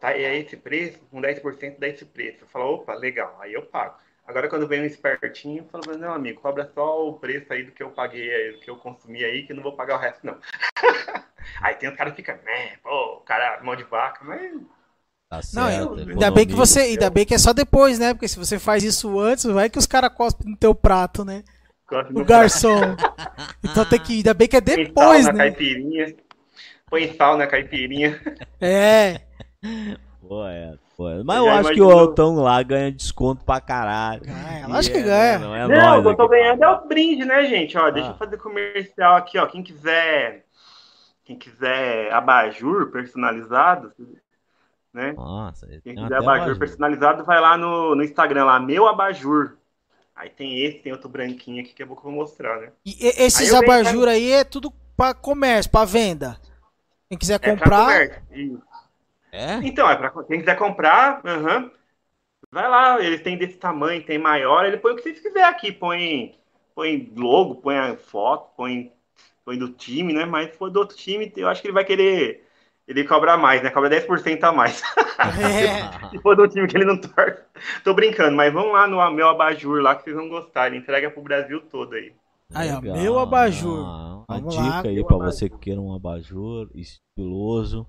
tá, 0.00 0.12
é 0.12 0.38
esse 0.38 0.56
preço, 0.56 1.00
com 1.10 1.20
10% 1.20 1.76
dá 1.80 1.88
esse 1.88 2.04
preço. 2.04 2.44
Eu 2.44 2.48
falo, 2.48 2.74
opa, 2.74 2.94
legal, 2.94 3.36
aí 3.40 3.52
eu 3.52 3.62
pago. 3.66 3.98
Agora, 4.24 4.48
quando 4.48 4.68
vem 4.68 4.82
um 4.82 4.84
espertinho, 4.84 5.64
eu 5.64 5.82
falo, 5.82 5.98
não, 5.98 6.14
amigo, 6.14 6.40
cobra 6.40 6.70
só 6.72 7.08
o 7.08 7.18
preço 7.18 7.52
aí 7.52 7.64
do 7.64 7.72
que 7.72 7.82
eu 7.82 7.90
paguei, 7.90 8.32
aí, 8.32 8.52
do 8.52 8.60
que 8.60 8.70
eu 8.70 8.76
consumi 8.76 9.24
aí, 9.24 9.44
que 9.44 9.52
não 9.52 9.62
vou 9.62 9.74
pagar 9.74 9.96
o 9.96 9.98
resto, 9.98 10.24
não. 10.24 10.38
aí 11.62 11.74
tem 11.74 11.88
os 11.88 11.96
caras 11.96 12.12
que 12.12 12.22
ficam, 12.22 12.36
né, 12.44 12.76
pô, 12.80 13.16
o 13.16 13.20
cara, 13.22 13.60
mão 13.64 13.74
de 13.74 13.84
vaca, 13.84 14.22
mas 14.24 14.52
Tá 15.30 15.36
Não, 15.52 15.66
certo, 15.68 15.98
eu- 15.98 16.08
ainda 16.08 16.30
bem 16.30 16.46
que 16.46 16.54
você, 16.54 16.80
ainda 16.80 17.10
bem 17.10 17.26
que 17.26 17.34
é 17.34 17.38
só 17.38 17.52
depois, 17.52 17.98
né? 17.98 18.14
Porque 18.14 18.28
se 18.28 18.38
você 18.38 18.58
faz 18.58 18.82
isso 18.82 19.18
antes, 19.20 19.44
vai 19.44 19.68
que 19.68 19.78
os 19.78 19.86
caras 19.86 20.10
cospem 20.14 20.50
no 20.50 20.56
teu 20.56 20.74
prato, 20.74 21.24
né? 21.24 21.42
gosto 21.88 22.18
O 22.18 22.24
garçom. 22.24 22.80
Então 23.62 23.84
tem 23.84 24.00
que, 24.00 24.14
ainda 24.14 24.32
bem 24.34 24.48
que 24.48 24.56
é 24.56 24.60
Põe 24.60 24.74
sal 24.76 24.84
depois, 24.86 25.26
na 25.26 25.32
né? 25.32 25.38
caipirinha, 25.38 26.14
põe 26.88 27.14
sal 27.14 27.36
na 27.36 27.46
caipirinha. 27.46 28.20
É. 28.60 29.20
Pô, 30.26 30.46
é, 30.46 30.74
pô, 30.96 31.08
é. 31.10 31.22
Mas 31.22 31.36
Eu 31.36 31.46
eu 31.46 31.50
acho 31.52 31.72
que 31.72 31.80
o 31.82 31.90
Altão 31.90 32.34
lá 32.36 32.62
ganha 32.62 32.90
desconto 32.92 33.44
pra 33.44 33.60
caralho. 33.60 34.22
Ganha, 34.22 34.66
E 34.66 34.66
lógico 34.66 34.96
que 34.96 35.02
é, 35.02 35.04
ganha. 35.04 35.38
Não, 35.38 35.54
é 35.54 35.68
Não, 35.68 35.76
nóis 35.76 35.98
o 35.98 36.02
que 36.02 36.08
eu 36.08 36.16
tô 36.16 36.22
aqui. 36.24 36.30
ganhando 36.30 36.62
é 36.64 36.68
o 36.68 36.86
brinde, 36.88 37.24
né, 37.26 37.44
gente? 37.46 37.76
Ó, 37.76 37.90
deixa 37.90 38.08
Ah. 38.08 38.12
eu 38.12 38.16
fazer 38.16 38.36
comercial 38.38 39.16
aqui, 39.16 39.38
ó. 39.38 39.46
Quem 39.46 39.62
quiser, 39.62 40.44
quem 41.24 41.38
quiser 41.38 42.12
abajur 42.12 42.90
personalizado, 42.90 43.92
né? 44.92 45.12
Nossa, 45.12 45.66
Quem 45.82 45.94
quiser 45.94 46.16
abajur 46.16 46.56
abajur. 46.56 46.58
personalizado, 46.58 47.24
vai 47.24 47.40
lá 47.40 47.56
no, 47.56 47.94
no 47.94 48.02
Instagram 48.02 48.44
lá, 48.44 48.60
meu 48.60 48.86
abajur. 48.86 49.56
Aí 50.14 50.30
tem 50.30 50.64
esse, 50.64 50.78
tem 50.78 50.92
outro 50.92 51.08
branquinho 51.08 51.62
aqui 51.62 51.72
que 51.72 51.82
eu 51.82 51.86
vou 51.86 52.12
mostrar, 52.12 52.60
né? 52.60 52.72
E 52.84 53.06
esses 53.22 53.40
Aí 53.40 53.48
eu 53.48 53.58
venho, 53.60 53.72
abajur 53.72 54.08
aí 54.08 54.32
é 54.32 54.44
tudo 54.44 54.72
pra 54.96 55.14
comércio, 55.14 55.70
pra 55.70 55.84
venda. 55.84 56.40
Quem 57.08 57.16
quiser 57.16 57.34
É 57.34 57.38
pra 57.38 57.52
comprar. 57.52 58.22
Isso. 58.32 58.62
É? 59.30 59.54
Então, 59.62 59.88
é 59.88 59.96
pra 59.96 60.10
quem 60.24 60.40
quiser 60.40 60.56
comprar, 60.56 61.20
aham, 61.24 61.70
vai 62.50 62.68
lá, 62.68 63.00
eles 63.02 63.22
têm 63.22 63.36
desse 63.38 63.58
tamanho, 63.58 64.04
tem 64.04 64.18
maior, 64.18 64.64
ele 64.64 64.78
põe 64.78 64.92
o 64.92 64.96
que 64.96 65.02
vocês 65.02 65.20
quiser 65.20 65.44
aqui, 65.44 65.70
põe, 65.70 66.34
põe 66.74 67.12
logo, 67.14 67.56
põe 67.56 67.76
a 67.76 67.96
foto, 67.96 68.50
põe, 68.56 68.92
põe 69.44 69.58
do 69.58 69.70
time, 69.72 70.12
né? 70.14 70.24
Mas 70.24 70.50
se 70.52 70.56
for 70.58 70.70
do 70.70 70.80
outro 70.80 70.96
time, 70.96 71.32
eu 71.36 71.48
acho 71.48 71.60
que 71.60 71.68
ele 71.68 71.74
vai 71.74 71.84
querer 71.84 72.47
ele 72.88 73.04
cobrar 73.04 73.36
mais, 73.36 73.62
né? 73.62 73.70
Cobra 73.70 73.90
10% 73.90 74.42
a 74.42 74.50
mais. 74.52 74.82
É. 75.18 76.08
se 76.10 76.18
for 76.20 76.34
do 76.34 76.48
time 76.48 76.66
que 76.66 76.76
ele 76.76 76.84
não 76.86 76.96
torce. 76.98 77.42
Tô 77.84 77.92
brincando, 77.92 78.34
mas 78.36 78.52
vamos 78.52 78.72
lá 78.72 78.86
no 78.86 79.10
meu 79.12 79.28
abajur 79.28 79.82
lá 79.82 79.94
que 79.94 80.04
vocês 80.04 80.16
vão 80.16 80.28
gostar. 80.28 80.68
Ele 80.68 80.78
entrega 80.78 81.10
pro 81.10 81.22
Brasil 81.22 81.60
todo 81.70 81.94
aí. 81.94 82.12
Aí, 82.54 82.70
ó, 82.72 82.80
meu 82.80 83.18
abajur. 83.18 83.84
Ah, 83.84 84.24
Uma 84.28 84.38
Vamos 84.38 84.54
dica 84.54 84.64
lá, 84.68 84.80
aí 84.80 84.98
abajur. 85.00 85.24
você 85.24 85.48
que 85.50 85.58
queira 85.58 85.80
um 85.80 85.94
abajur 85.94 86.70
estiloso, 86.74 87.86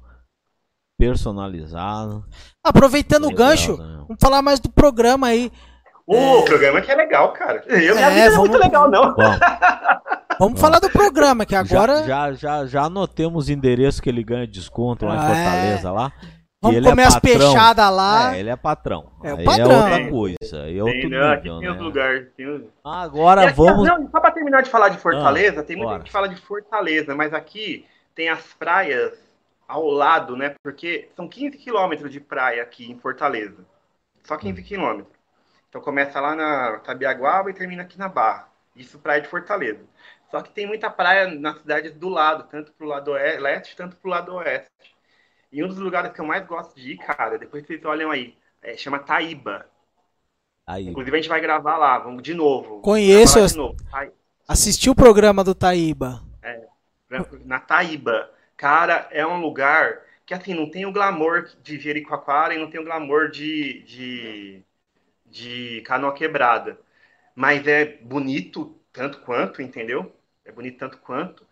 personalizado. 0.98 2.26
Aproveitando 2.64 3.28
o 3.28 3.34
gancho, 3.34 3.78
né? 3.78 4.04
vamos 4.08 4.18
falar 4.20 4.42
mais 4.42 4.60
do 4.60 4.70
programa 4.70 5.28
aí. 5.28 5.50
O 6.18 6.44
programa 6.44 6.82
que 6.82 6.92
é 6.92 6.96
legal, 6.96 7.32
cara. 7.34 7.64
Eu, 7.68 7.96
minha 7.96 8.08
É, 8.08 8.10
vida 8.10 8.16
não 8.16 8.16
é 8.26 8.30
vamos- 8.32 8.50
muito 8.50 8.58
legal, 8.58 8.90
não. 8.90 9.14
Bom, 9.14 9.36
Vamos 10.40 10.62
falar 10.62 10.80
do 10.80 10.90
programa, 10.90 11.46
que 11.46 11.54
agora 11.56 12.04
já, 12.06 12.32
já, 12.32 12.34
já, 12.34 12.66
já 12.66 12.82
anotemos 12.84 13.48
o 13.48 13.52
endereço 13.52 14.02
que 14.02 14.10
ele 14.10 14.24
ganha 14.24 14.48
desconto 14.48 15.06
lá 15.06 15.16
em 15.16 15.18
Ah, 15.18 15.22
Fortaleza 15.22 15.92
lá. 15.92 16.12
que 16.12 16.28
vamos 16.62 16.78
ele 16.78 16.88
é 16.88 16.90
comer 16.92 17.04
as 17.04 17.14
patrão. 17.16 17.32
peixadas 17.40 17.92
lá. 17.94 18.36
É, 18.36 18.40
ele 18.40 18.50
é 18.50 18.56
patrão. 18.56 19.12
É 19.22 19.34
o 19.34 19.38
Aí 19.38 19.44
padrão. 19.46 19.72
é 19.72 19.76
outra 19.76 19.96
Tem. 19.98 20.10
coisa. 20.10 20.64
Aí 20.64 20.70
é 20.72 20.74
Tem, 20.74 20.82
outro 20.82 21.10
nível, 21.10 21.42
tem 21.60 21.70
os 21.70 21.76
né? 21.76 21.82
lugares. 21.82 22.28
Tem. 22.38 22.70
Agora 22.86 23.42
aqui, 23.48 23.54
vamos. 23.58 23.88
não, 23.88 24.10
só 24.10 24.20
para 24.22 24.32
terminar 24.32 24.64
de 24.64 24.70
falar 24.70 24.90
de 24.90 24.98
Fortaleza, 24.98 25.60
Ah, 25.60 25.64
tem 25.64 25.76
muita 25.76 25.90
bora. 25.90 26.00
gente 26.00 26.08
que 26.08 26.12
fala 26.14 26.30
de 26.30 26.36
Fortaleza, 26.38 27.14
mas 27.16 27.34
aqui 27.34 27.86
tem 28.16 28.30
as 28.30 28.42
praias 28.58 29.12
ao 29.68 29.86
lado, 29.90 30.38
né? 30.38 30.54
Porque 30.64 31.10
são 31.18 31.28
15 31.28 31.58
quilômetros 31.58 32.10
de 32.12 32.20
praia 32.22 32.64
aqui 32.64 32.90
em 32.90 32.98
Fortaleza. 32.98 33.58
Só 34.24 34.38
15 34.38 34.64
quilômetros. 34.64 35.19
Então 35.70 35.82
começa 35.82 36.20
lá 36.20 36.36
na 36.36 36.80
Tabiaguaba 36.80 37.50
e 37.50 37.54
termina 37.54 37.84
aqui 37.84 37.98
na 37.98 38.10
Barra. 38.10 38.50
Isso 38.76 39.00
praia 39.00 39.22
de 39.22 39.28
Fortaleza. 39.28 39.86
Só 40.32 40.42
que 40.42 40.52
tem 40.52 40.66
muita 40.68 40.90
praia 40.90 41.28
nas 41.28 41.60
cidades 41.60 41.94
do 41.94 42.10
lado, 42.10 42.48
tanto 42.50 42.72
pro 42.74 42.88
lado 42.88 43.12
oe- 43.12 43.38
leste, 43.40 43.76
tanto 43.76 43.96
pro 43.96 44.10
lado 44.10 44.34
oeste. 44.36 44.70
E 45.52 45.64
um 45.64 45.68
dos 45.68 45.78
lugares 45.78 46.12
que 46.12 46.22
eu 46.22 46.26
mais 46.26 46.46
gosto 46.46 46.76
de 46.76 46.94
ir, 46.94 46.98
cara, 46.98 47.38
depois 47.38 47.66
vocês 47.66 47.84
olham 47.84 48.12
aí, 48.12 48.38
é, 48.62 48.78
chama 48.78 49.00
Taíba. 49.00 49.66
Aí, 50.66 50.88
Inclusive 50.88 51.18
a 51.18 51.20
gente 51.22 51.30
vai 51.30 51.42
gravar 51.42 51.78
lá, 51.78 51.98
vamos 51.98 52.22
de 52.22 52.34
novo. 52.34 52.82
Conheço 52.82 53.46
de 53.48 53.58
novo. 53.58 53.76
Assisti 54.48 54.90
o 54.90 54.96
programa 54.96 55.44
do 55.44 55.56
Taíba. 55.56 56.22
na 57.46 57.60
Taíba. 57.60 58.32
Cara, 58.56 59.08
é 59.12 59.26
um 59.26 59.40
lugar 59.40 60.02
que 60.26 60.34
assim 60.34 60.54
não 60.54 60.70
tem 60.70 60.86
o 60.86 60.92
glamour 60.92 61.50
de 61.64 61.80
Jericoacoara 61.80 62.54
e 62.54 62.60
não 62.60 62.70
tem 62.70 62.80
o 62.80 62.84
glamour 62.84 63.32
de, 63.32 63.82
de, 63.84 64.64
de 65.30 65.82
Canoa 65.86 66.14
Quebrada. 66.14 66.80
Mas 67.36 67.66
é 67.68 67.86
bonito 68.02 68.76
tanto 68.92 69.20
quanto, 69.22 69.62
entendeu? 69.62 70.14
É 70.44 70.52
bonito 70.52 70.78
tanto 70.78 70.98
quanto. 70.98 71.46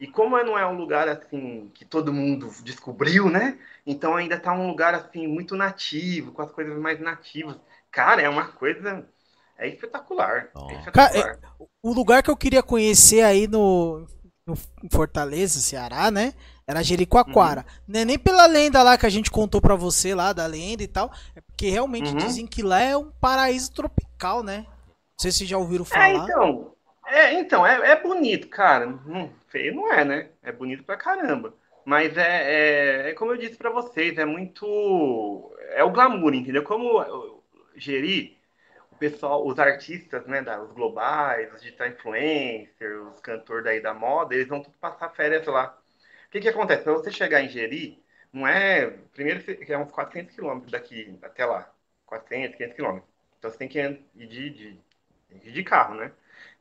E 0.00 0.06
como 0.06 0.40
não 0.44 0.56
é 0.56 0.66
um 0.66 0.76
lugar 0.76 1.08
assim 1.08 1.70
que 1.74 1.84
todo 1.84 2.12
mundo 2.12 2.50
descobriu, 2.62 3.28
né? 3.28 3.58
Então 3.84 4.16
ainda 4.16 4.38
tá 4.38 4.52
um 4.52 4.68
lugar 4.68 4.94
assim 4.94 5.26
muito 5.26 5.56
nativo, 5.56 6.32
com 6.32 6.42
as 6.42 6.50
coisas 6.50 6.78
mais 6.78 7.00
nativas. 7.00 7.56
Cara, 7.90 8.22
é 8.22 8.28
uma 8.28 8.48
coisa 8.48 9.04
é 9.58 9.68
espetacular. 9.68 10.50
Ó. 10.54 10.70
É 10.70 10.74
espetacular. 10.74 11.38
O 11.82 11.92
lugar 11.92 12.22
que 12.22 12.30
eu 12.30 12.36
queria 12.36 12.62
conhecer 12.62 13.22
aí 13.22 13.48
no, 13.48 14.06
no 14.46 14.54
Fortaleza, 14.90 15.60
Ceará, 15.60 16.10
né? 16.10 16.32
Era 16.68 16.82
Jericoacoara. 16.82 17.62
Uhum. 17.62 17.82
Não 17.88 18.00
é 18.00 18.04
nem 18.04 18.18
pela 18.18 18.46
lenda 18.46 18.82
lá 18.82 18.98
que 18.98 19.06
a 19.06 19.10
gente 19.10 19.30
contou 19.30 19.60
pra 19.60 19.74
você 19.74 20.14
lá, 20.14 20.32
da 20.34 20.46
lenda 20.46 20.82
e 20.82 20.88
tal. 20.88 21.10
É 21.34 21.40
porque 21.40 21.70
realmente 21.70 22.14
Uhum. 22.14 22.16
dizem 22.16 22.46
que 22.46 22.62
lá 22.62 22.80
é 22.80 22.96
um 22.96 23.10
paraíso 23.10 23.72
tropical, 23.72 24.42
né? 24.42 24.66
Não 24.68 25.22
sei 25.22 25.32
se 25.32 25.46
já 25.46 25.58
ouviram 25.58 25.84
É, 25.90 26.12
falar. 26.12 26.24
então, 26.24 26.76
é, 27.06 27.32
então 27.34 27.66
é, 27.66 27.92
é 27.92 28.02
bonito, 28.02 28.48
cara. 28.48 28.86
Hum, 28.88 29.30
feio 29.48 29.74
não 29.74 29.92
é, 29.92 30.04
né? 30.04 30.30
É 30.42 30.52
bonito 30.52 30.84
pra 30.84 30.96
caramba. 30.96 31.54
Mas 31.84 32.16
é, 32.18 33.06
é, 33.06 33.10
é 33.10 33.14
como 33.14 33.32
eu 33.32 33.38
disse 33.38 33.56
pra 33.56 33.70
vocês, 33.70 34.18
é 34.18 34.24
muito. 34.24 35.52
É 35.70 35.82
o 35.84 35.90
glamour, 35.90 36.34
entendeu? 36.34 36.62
Como 36.62 37.00
uh, 37.00 37.42
Geri, 37.76 38.38
o 38.92 38.96
pessoal, 38.96 39.46
os 39.46 39.58
artistas, 39.58 40.26
né, 40.26 40.42
da, 40.42 40.62
os 40.62 40.72
globais, 40.72 41.52
os 41.54 41.62
digital 41.62 41.88
influencers, 41.88 43.02
os 43.14 43.20
cantores 43.20 43.64
daí 43.64 43.80
da 43.82 43.94
moda, 43.94 44.34
eles 44.34 44.48
vão 44.48 44.62
tudo 44.62 44.76
passar 44.78 45.10
férias 45.10 45.46
lá. 45.46 45.77
O 46.28 46.30
que 46.30 46.40
que 46.40 46.48
acontece? 46.48 46.84
Pra 46.84 46.92
você 46.92 47.10
chegar 47.10 47.42
em 47.42 47.48
Geri, 47.48 48.02
não 48.32 48.46
é. 48.46 48.86
Primeiro, 49.14 49.42
é 49.66 49.78
uns 49.78 49.90
400 49.90 50.34
quilômetros 50.34 50.70
daqui 50.70 51.18
até 51.22 51.44
lá. 51.46 51.72
400, 52.06 52.56
500 52.56 52.76
quilômetros. 52.76 53.10
Então 53.38 53.50
você 53.50 53.58
tem 53.58 53.68
que 53.68 53.78
ir 53.80 54.26
de, 54.26 54.50
de, 54.50 54.80
de 55.52 55.64
carro, 55.64 55.94
né? 55.94 56.12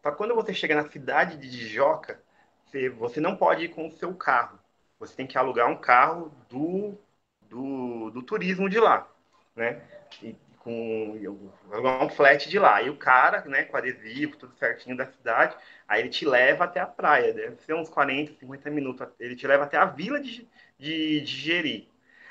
Só 0.02 0.12
que 0.12 0.18
quando 0.18 0.36
você 0.36 0.54
chega 0.54 0.76
na 0.76 0.90
cidade 0.90 1.38
de 1.38 1.50
Dijoca, 1.50 2.22
você, 2.66 2.90
você 2.90 3.20
não 3.20 3.36
pode 3.36 3.66
ir 3.66 3.70
com 3.70 3.88
o 3.88 3.98
seu 3.98 4.14
carro. 4.16 4.60
Você 5.00 5.16
tem 5.16 5.28
que 5.28 5.38
alugar 5.38 5.70
um 5.70 5.78
carro 5.78 6.32
do, 6.50 6.98
do, 7.42 8.10
do 8.12 8.24
turismo 8.24 8.70
de 8.70 8.80
lá, 8.80 9.08
né? 9.56 9.82
E 10.24 10.36
com 10.68 12.04
um 12.04 12.10
flat 12.10 12.50
de 12.50 12.60
lá. 12.60 12.82
E 12.82 12.90
o 12.90 12.98
cara, 12.98 13.42
né, 13.46 13.64
com 13.64 13.78
adesivo, 13.78 14.36
tudo 14.38 14.56
certinho 14.58 14.98
da 14.98 15.06
cidade, 15.08 15.56
aí 15.88 16.02
ele 16.02 16.10
te 16.10 16.26
leva 16.26 16.66
até 16.66 16.80
a 16.80 16.88
praia. 16.88 17.34
Deve 17.34 17.58
ser 17.62 17.74
uns 17.74 17.90
40, 17.90 18.34
50 18.34 18.70
minutos. 18.70 19.08
Ele 19.20 19.36
te 19.36 19.48
leva 19.48 19.64
até 19.66 19.78
a 19.78 19.86
vila 19.86 20.20
de, 20.20 20.48
de, 20.78 21.22
de 21.22 21.26
Jeri. 21.26 21.90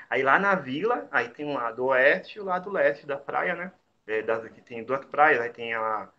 Aí 0.09 0.23
lá 0.23 0.39
na 0.39 0.55
vila, 0.55 1.07
aí 1.11 1.29
tem 1.29 1.45
um 1.45 1.55
lado 1.55 1.85
oeste 1.85 2.37
e 2.37 2.41
o 2.41 2.45
lado 2.45 2.69
leste 2.69 3.05
da 3.05 3.17
praia, 3.17 3.55
né? 3.55 3.71
É, 4.05 4.21
das, 4.21 4.49
tem 4.65 4.83
duas 4.83 5.03
praias, 5.05 5.41
aí 5.41 5.49
tem 5.49 5.73
a, 5.73 6.09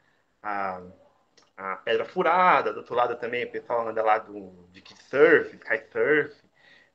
a, 0.42 0.82
a 1.56 1.76
Pedra 1.76 2.04
Furada, 2.04 2.72
do 2.72 2.80
outro 2.80 2.94
lado 2.94 3.16
também 3.16 3.44
o 3.44 3.50
pessoal 3.50 3.88
anda 3.88 4.02
lá 4.02 4.18
do, 4.18 4.68
de 4.72 4.82
kitesurf, 4.82 5.56
kitesurf, 5.58 6.34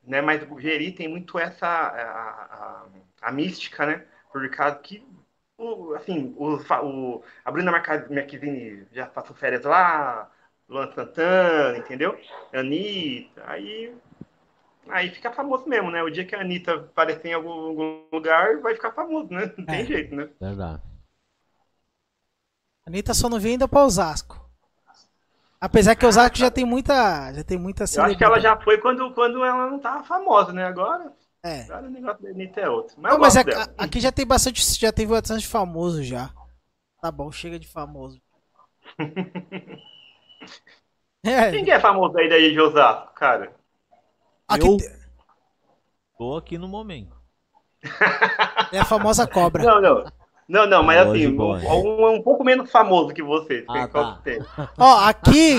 né? 0.04 0.22
Mas 0.22 0.44
o 0.52 0.60
Geri 0.60 0.92
tem 0.92 1.08
muito 1.08 1.40
essa 1.40 1.68
a, 1.68 2.84
a, 2.84 2.88
a 3.22 3.32
mística, 3.32 3.86
né? 3.86 4.06
Por 4.34 4.50
causa 4.50 4.76
que 4.80 5.06
o, 5.58 5.94
assim, 5.94 6.36
o, 6.38 6.56
o, 6.56 7.24
a 7.46 7.52
Bruna 7.52 7.72
Marquezine 7.72 8.86
já 8.92 9.06
passou 9.06 9.36
férias 9.36 9.64
lá, 9.64 10.30
Luan 10.68 10.92
Santana, 10.94 11.78
entendeu? 11.78 12.20
Anitta, 12.52 13.44
aí 13.46 13.96
aí 14.90 15.10
fica 15.10 15.32
famoso 15.32 15.68
mesmo, 15.68 15.92
né? 15.92 16.04
O 16.04 16.10
dia 16.10 16.26
que 16.26 16.36
a 16.36 16.42
Anitta 16.42 16.74
aparecer 16.74 17.30
em 17.30 17.34
algum, 17.34 17.52
algum 17.52 18.04
lugar, 18.12 18.60
vai 18.60 18.74
ficar 18.74 18.92
famoso, 18.92 19.32
né? 19.32 19.54
Não 19.58 19.66
tem 19.66 19.82
é. 19.82 19.86
jeito, 19.86 20.16
né? 20.16 20.30
Verdade. 20.42 20.82
A 22.86 22.90
Anitta 22.90 23.14
só 23.14 23.30
não 23.30 23.40
vem 23.40 23.54
ainda 23.54 23.68
pra 23.68 23.86
Osasco. 23.86 24.44
Apesar 25.62 25.96
que 25.96 26.06
Osasco 26.06 26.38
já 26.38 26.52
tem 26.52 26.66
muita. 26.66 27.32
Já 27.34 27.44
tem 27.44 27.58
muita 27.58 27.86
Eu 27.96 28.04
acho 28.04 28.18
que 28.18 28.24
ela 28.24 28.40
já 28.40 28.60
foi 28.60 28.78
quando, 28.80 29.14
quando 29.14 29.46
ela 29.46 29.70
não 29.70 29.80
tava 29.80 30.04
famosa, 30.04 30.52
né? 30.52 30.66
Agora. 30.66 31.14
É. 31.44 31.64
Agora 31.64 31.88
o 31.88 31.90
negócio 31.90 32.24
da 32.24 32.30
Anitta 32.30 32.62
é 32.62 32.70
outro. 32.70 32.96
Mas, 32.98 33.12
Não, 33.12 33.20
mas 33.20 33.36
a- 33.36 33.44
dela. 33.44 33.74
aqui 33.78 34.00
já 34.00 34.12
tem 34.12 34.26
bastante. 34.26 34.62
Já 34.80 34.92
tem 34.94 35.06
bastante 35.06 35.46
famoso 35.46 36.02
já. 36.04 36.32
Tá 37.02 37.12
bom, 37.12 37.30
chega 37.32 37.60
de 37.60 37.68
famoso. 37.68 38.22
é, 41.26 41.52
Quem 41.52 41.66
que 41.66 41.72
é 41.72 41.80
famoso 41.80 42.18
aí 42.18 42.30
daí 42.30 42.52
de 42.52 42.60
Osasco, 42.62 43.14
cara? 43.14 43.54
aqui 44.48 44.66
Eu? 44.68 44.78
te- 44.78 45.04
Tô 46.18 46.38
aqui 46.38 46.58
no 46.58 46.68
momento. 46.68 47.16
é 48.72 48.80
a 48.80 48.86
famosa 48.86 49.28
cobra. 49.28 49.64
Não, 49.64 49.82
não. 49.82 50.06
Não, 50.48 50.66
não, 50.68 50.84
mas 50.84 51.06
Hoje, 51.08 51.26
assim, 51.26 51.38
um, 51.38 52.08
um 52.16 52.22
pouco 52.22 52.44
menos 52.44 52.70
famoso 52.72 53.14
que 53.14 53.24
você. 53.24 53.66
Ah, 53.68 53.88
tá. 53.88 54.22
Ó, 54.78 55.00
aqui 55.00 55.58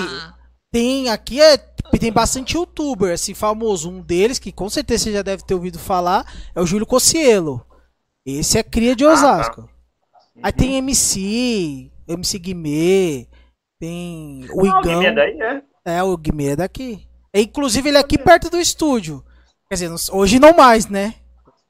tem. 0.71 1.09
Aqui 1.11 1.41
é. 1.41 1.74
Tem 1.99 2.13
bastante 2.13 2.55
youtuber, 2.57 3.15
assim, 3.15 3.35
famoso. 3.35 3.91
Um 3.91 4.01
deles, 4.01 4.39
que 4.39 4.53
com 4.53 4.69
certeza 4.69 5.05
você 5.05 5.13
já 5.13 5.23
deve 5.23 5.43
ter 5.45 5.55
ouvido 5.55 5.79
falar, 5.79 6.27
é 6.55 6.61
o 6.61 6.67
Júlio 6.67 6.87
Cocielo. 6.87 7.65
Esse 8.27 8.59
é 8.59 8.63
cria 8.63 8.95
de 8.95 9.05
Ah, 9.05 9.09
tá. 9.09 9.15
Osasco. 9.15 9.71
Aí 10.43 10.53
tem 10.53 10.77
MC, 10.77 11.91
MC 12.09 12.39
Guimê, 12.39 13.29
tem 13.79 14.45
o 14.53 14.61
Ah, 14.61 14.63
o 14.63 14.81
Igão. 14.81 15.01
Guimê 15.01 15.15
daí, 15.15 15.41
é. 15.41 15.63
É, 15.87 16.03
o 16.03 16.17
Guimê 16.17 16.49
é 16.49 16.57
daqui. 16.57 17.07
É, 17.33 17.41
inclusive, 17.41 17.89
ele 17.89 17.99
é 17.99 18.01
aqui 18.01 18.19
perto 18.19 18.51
do 18.51 18.59
estúdio. 18.59 19.25
Quer 19.69 19.75
dizer, 19.75 20.13
hoje 20.13 20.39
não 20.39 20.55
mais, 20.55 20.87
né? 20.89 21.15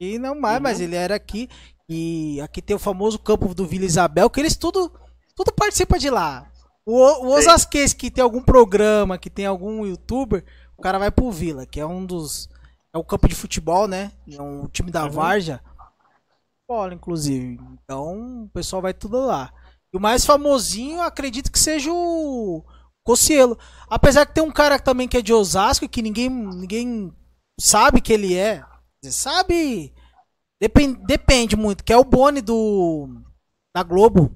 E 0.01 0.19
não 0.19 0.39
mais, 0.39 0.61
mas 0.61 0.81
ele 0.81 0.97
era 0.97 1.15
aqui. 1.15 1.49
E 1.89 2.41
aqui 2.41 2.63
tem 2.63 2.75
o 2.75 2.79
famoso 2.79 3.19
campo 3.19 3.55
do 3.55 3.67
Vila 3.67 3.85
Isabel, 3.85 4.31
que 4.31 4.41
eles 4.41 4.57
tudo, 4.57 4.91
tudo 5.37 5.53
participa 5.53 5.99
de 5.99 6.09
lá. 6.11 6.51
O, 6.87 7.03
o 7.03 7.29
Sei. 7.31 7.39
Osasquense 7.39 7.97
que 7.97 8.11
tem 8.11 8.23
algum 8.23 8.43
programa, 8.43 9.17
que 9.19 9.31
tem 9.31 9.47
algum 9.47 9.87
youtuber, 9.87 10.45
o 10.77 10.83
cara 10.83 10.99
vai 10.99 11.11
pro 11.11 11.31
Vila, 11.31 11.67
que 11.67 11.81
é 11.81 11.87
um 11.87 12.05
dos. 12.05 12.49
É 12.93 12.99
o 12.99 13.05
campo 13.05 13.29
de 13.29 13.35
futebol, 13.35 13.89
né? 13.89 14.13
É 14.31 14.41
um 14.41 14.67
time 14.69 14.91
da 14.91 15.05
Uhum. 15.05 15.11
Varja. 15.11 15.61
Bola, 16.69 16.95
inclusive. 16.95 17.59
Então, 17.73 18.45
o 18.45 18.49
pessoal 18.51 18.81
vai 18.81 18.95
tudo 18.95 19.19
lá. 19.19 19.53
E 19.93 19.97
o 19.97 20.01
mais 20.01 20.25
famosinho, 20.25 21.01
acredito 21.03 21.51
que 21.51 21.59
seja 21.59 21.91
o 21.93 22.65
Cocielo. 23.05 23.59
Apesar 23.89 24.27
que 24.27 24.35
tem 24.35 24.43
um 24.43 24.51
cara 24.51 24.79
também 24.79 25.07
que 25.09 25.17
é 25.17 25.23
de 25.23 25.33
Osasco, 25.33 25.89
que 25.89 26.03
ninguém, 26.03 26.29
ninguém 26.31 27.13
sabe 27.61 28.01
que 28.01 28.13
ele 28.13 28.35
é. 28.35 28.65
Você 29.03 29.13
sabe? 29.13 29.93
Depende, 30.61 30.99
depende 31.05 31.57
muito, 31.57 31.85
que 31.85 31.93
é 31.93 31.97
o 31.97 32.05
Boni 32.05 32.41
do. 32.41 33.09
Da 33.75 33.83
Globo. 33.83 34.35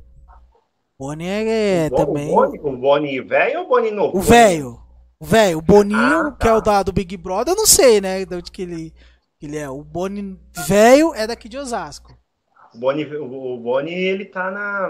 Boni 0.99 1.27
é, 1.29 1.89
o 1.93 1.97
também. 1.97 2.29
O 2.31 2.35
Boni, 2.35 2.59
o 2.61 2.77
Boni 2.77 3.21
velho 3.21 3.61
ou 3.61 3.67
o 3.67 3.69
Boni 3.69 3.91
novo? 3.91 4.19
O 4.19 4.21
velho. 4.21 4.81
O 5.21 5.25
velho. 5.25 5.59
O 5.59 5.63
Boninho, 5.63 5.99
Ah, 5.99 6.31
tá. 6.33 6.37
que 6.39 6.49
é 6.49 6.53
o 6.53 6.61
da, 6.61 6.83
do 6.83 6.93
Big 6.93 7.17
Brother, 7.17 7.53
eu 7.53 7.57
não 7.57 7.67
sei, 7.67 8.01
né? 8.01 8.25
De 8.25 8.35
onde 8.35 8.51
que 8.51 8.63
ele, 8.63 8.93
que 9.39 9.47
ele 9.47 9.57
é. 9.59 9.69
O 9.69 9.83
Boni 9.85 10.39
velho 10.67 11.15
é 11.15 11.27
daqui 11.27 11.49
de 11.49 11.57
Osasco. 11.59 12.17
O 12.75 12.79
Boni, 12.79 13.05
o 13.17 13.59
Boni, 13.59 13.93
ele 13.93 14.25
tá 14.25 14.51
na. 14.51 14.89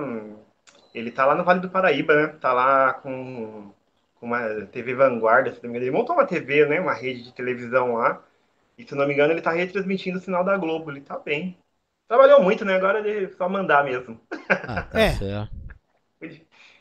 Ele 0.94 1.10
tá 1.10 1.26
lá 1.26 1.34
no 1.34 1.44
Vale 1.44 1.60
do 1.60 1.68
Paraíba, 1.70 2.14
né? 2.14 2.26
Tá 2.40 2.52
lá 2.52 2.94
com, 2.94 3.70
com 4.18 4.26
uma 4.26 4.66
TV 4.72 4.94
Vanguarda, 4.94 5.52
se 5.52 5.62
não 5.62 5.70
me 5.70 5.76
engano. 5.76 5.84
Ele 5.90 5.96
montou 5.96 6.16
uma 6.16 6.26
TV, 6.26 6.66
né? 6.66 6.80
Uma 6.80 6.94
rede 6.94 7.22
de 7.24 7.32
televisão 7.34 7.94
lá. 7.94 8.20
E 8.76 8.84
se 8.84 8.92
eu 8.92 8.98
não 8.98 9.06
me 9.06 9.12
engano, 9.12 9.32
ele 9.32 9.42
tá 9.42 9.50
retransmitindo 9.52 10.18
o 10.18 10.20
sinal 10.20 10.42
da 10.42 10.56
Globo. 10.56 10.90
Ele 10.90 11.00
tá 11.02 11.18
bem. 11.18 11.56
Trabalhou 12.08 12.42
muito, 12.42 12.64
né? 12.64 12.74
Agora 12.76 12.98
ele 13.06 13.26
é 13.26 13.28
só 13.36 13.48
mandar 13.48 13.84
mesmo. 13.84 14.18
Ah, 14.48 14.82
tá 14.82 14.98
É. 15.00 15.10
certo. 15.12 15.50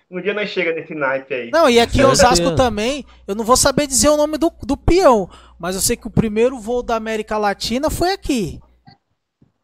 Um 0.09 0.21
dia 0.21 0.33
nós 0.33 0.49
chega 0.49 0.73
nesse 0.73 0.95
naipe 0.95 1.33
aí. 1.33 1.51
Não, 1.51 1.69
e 1.69 1.79
aqui 1.79 1.99
em 1.99 2.05
Osasco 2.05 2.55
também, 2.55 3.05
eu 3.27 3.35
não 3.35 3.43
vou 3.43 3.57
saber 3.57 3.87
dizer 3.87 4.07
o 4.09 4.15
nome 4.17 4.37
do, 4.37 4.49
do 4.63 4.77
peão, 4.77 5.29
mas 5.59 5.75
eu 5.75 5.81
sei 5.81 5.97
que 5.97 6.07
o 6.07 6.11
primeiro 6.11 6.57
voo 6.59 6.81
da 6.81 6.95
América 6.95 7.37
Latina 7.37 7.89
foi 7.89 8.13
aqui. 8.13 8.59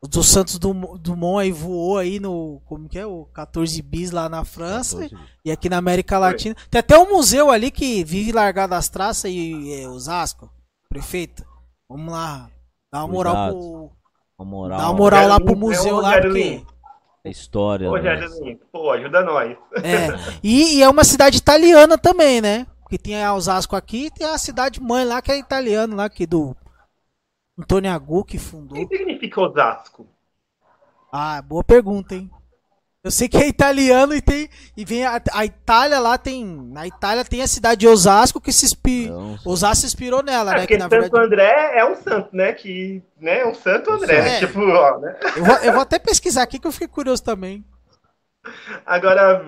O 0.01 0.07
do 0.07 0.21
Santos 0.21 0.59
Dum- 0.59 0.97
Dumont 0.97 1.41
aí 1.41 1.49
voou 1.49 1.97
aí 1.97 2.19
no, 2.19 2.61
como 2.65 2.89
que 2.89 2.99
é, 2.99 3.05
o 3.05 3.24
14 3.34 3.82
bis 3.82 4.11
lá 4.11 4.28
na 4.28 4.43
França 4.43 4.97
14. 5.07 5.15
e 5.45 5.49
aqui 5.49 5.69
na 5.69 5.78
América 5.78 6.19
Latina. 6.19 6.53
Tem 6.69 6.80
até 6.80 6.97
um 6.99 7.09
museu 7.13 7.49
ali 7.49 7.71
que 7.71 8.03
vive 8.03 8.34
largado 8.34 8.76
as 8.76 8.89
traças 8.89 9.32
e 9.32 9.82
é, 9.82 9.88
Osasco, 9.88 10.51
prefeito. 10.89 11.45
Vamos 11.88 12.11
lá, 12.11 12.49
dá 12.91 13.05
uma 13.05 13.13
moral 13.13 13.34
Cuidado. 13.34 13.57
pro, 13.59 13.91
Uma 14.39 14.45
moral. 14.51 14.78
dá 14.78 14.89
uma 14.89 14.93
moral 14.97 15.28
lá 15.30 15.39
pro 15.39 15.55
museu 15.55 15.95
ô, 15.95 16.01
lá 16.01 16.19
porque? 16.19 16.65
A 17.26 17.30
história. 17.30 17.89
Ô, 17.89 17.97
né? 17.97 18.57
Pô, 18.71 18.91
ajuda 18.91 19.24
nós. 19.24 19.57
É. 19.84 20.07
E, 20.43 20.78
e 20.78 20.84
é 20.84 20.89
uma 20.89 21.03
cidade 21.05 21.38
italiana 21.38 21.97
também, 21.97 22.41
né? 22.41 22.67
Porque 22.82 22.97
tem 22.97 23.24
a 23.24 23.34
Osasco 23.34 23.76
aqui 23.76 24.07
e 24.07 24.11
tem 24.11 24.28
a 24.28 24.38
cidade 24.38 24.82
mãe 24.82 25.05
lá 25.05 25.21
que 25.21 25.32
é 25.32 25.38
italiano 25.38 25.95
lá, 25.95 26.09
que 26.09 26.28
do 26.28 26.55
Antônio 27.57 27.91
Agu 27.91 28.26
que 28.26 28.36
O 28.36 28.39
fundou. 28.39 28.88
que 28.88 28.97
significa 28.97 29.39
Osasco? 29.41 30.05
Ah, 31.11 31.41
boa 31.41 31.63
pergunta, 31.63 32.13
hein? 32.13 32.30
Eu 33.04 33.12
sei 33.12 33.28
que 33.28 33.36
é 33.36 33.47
italiano 33.49 34.14
e 34.16 34.22
tem 34.22 34.49
e 34.78 34.86
vem 34.86 35.04
a, 35.06 35.22
a 35.34 35.43
Itália 35.43 35.99
lá 35.99 36.18
tem, 36.18 36.45
na 36.45 36.88
Itália 36.88 37.26
tem 37.26 37.41
a 37.41 37.47
cidade 37.47 37.82
de 37.82 37.88
Osasco 37.88 38.39
que 38.39 38.54
se 38.54 38.66
inspi, 38.66 39.08
Então, 39.08 39.38
Osasco 39.45 39.82
se 39.82 39.88
inspirou 39.88 40.24
nela, 40.24 40.51
É, 40.51 40.54
né? 40.54 40.60
porque 40.62 40.76
Que 40.76 40.80
na 40.80 40.89
Santo 40.89 41.01
verdade 41.01 41.26
André 41.26 41.72
é 41.78 41.84
um 41.84 41.95
santo, 41.95 42.30
né? 42.34 42.54
Que, 42.54 43.04
né? 43.20 43.39
É 43.39 43.45
um 43.45 43.54
santo 43.54 43.91
André. 43.91 44.38
É. 44.38 44.39
Tipo, 44.39 44.62
ó, 44.62 44.99
né? 44.99 45.18
eu 45.36 45.43
vou, 45.43 45.56
eu 45.58 45.72
vou 45.74 45.82
até 45.82 45.99
pesquisar 45.99 46.43
aqui 46.43 46.58
que 46.58 46.66
eu 46.66 46.72
fiquei 46.72 46.88
curioso 46.88 47.22
também. 47.22 47.66
Agora, 48.86 49.45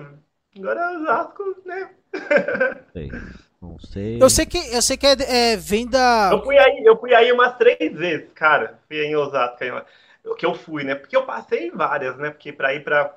agora 0.56 0.92
Osasco, 0.98 1.42
né? 1.64 1.90
sei. 2.92 3.10
Não 3.60 3.78
sei. 3.78 4.22
Eu 4.22 4.28
sei 4.28 4.44
que 4.46 4.58
eu 4.58 4.82
sei 4.82 4.96
que 4.98 5.06
é, 5.06 5.52
é 5.52 5.56
vem 5.56 5.88
da 5.88 6.30
Eu 6.30 6.42
fui 6.44 6.58
aí, 6.58 6.82
eu 6.84 6.96
fui 6.98 7.14
aí 7.14 7.32
umas 7.32 7.56
três 7.56 7.78
vezes, 7.94 8.30
cara. 8.34 8.78
Fui 8.86 9.00
aí 9.00 9.06
em 9.06 9.16
Osasco, 9.16 9.64
aí, 9.64 9.70
que 10.36 10.44
eu 10.44 10.54
fui, 10.54 10.84
né? 10.84 10.94
Porque 10.94 11.16
eu 11.16 11.24
passei 11.24 11.70
várias, 11.70 12.16
né? 12.18 12.30
Porque 12.30 12.52
para 12.52 12.74
ir 12.74 12.84
para 12.84 13.16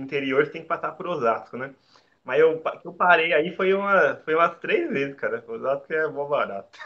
o 0.00 0.04
interior 0.04 0.44
você 0.46 0.52
tem 0.52 0.62
que 0.62 0.68
passar 0.68 0.92
por 0.92 1.06
Osasco, 1.06 1.56
né? 1.56 1.74
Mas 2.24 2.40
eu, 2.40 2.60
que 2.60 2.86
eu 2.86 2.92
parei 2.92 3.32
aí 3.32 3.54
foi, 3.56 3.72
uma, 3.74 4.16
foi 4.24 4.34
umas 4.34 4.58
três 4.60 4.90
vezes, 4.90 5.16
cara. 5.16 5.42
Osasco 5.48 5.92
é 5.92 6.08
bom 6.08 6.28
barato. 6.28 6.78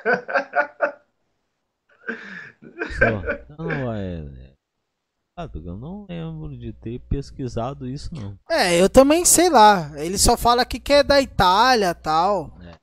Não, 3.59 3.93
é. 3.93 4.19
é. 4.19 4.53
Eu 5.55 5.77
não 5.77 6.07
lembro 6.09 6.57
de 6.57 6.73
ter 6.73 7.01
pesquisado 7.01 7.89
isso, 7.89 8.15
não. 8.15 8.39
É, 8.51 8.81
eu 8.81 8.89
também 8.89 9.25
sei 9.25 9.49
lá. 9.49 9.91
Ele 9.97 10.19
só 10.19 10.37
fala 10.37 10.63
aqui 10.63 10.79
que 10.79 10.93
é 10.93 11.03
da 11.03 11.21
Itália 11.21 11.95
tal. 11.95 12.53
É. 12.63 12.79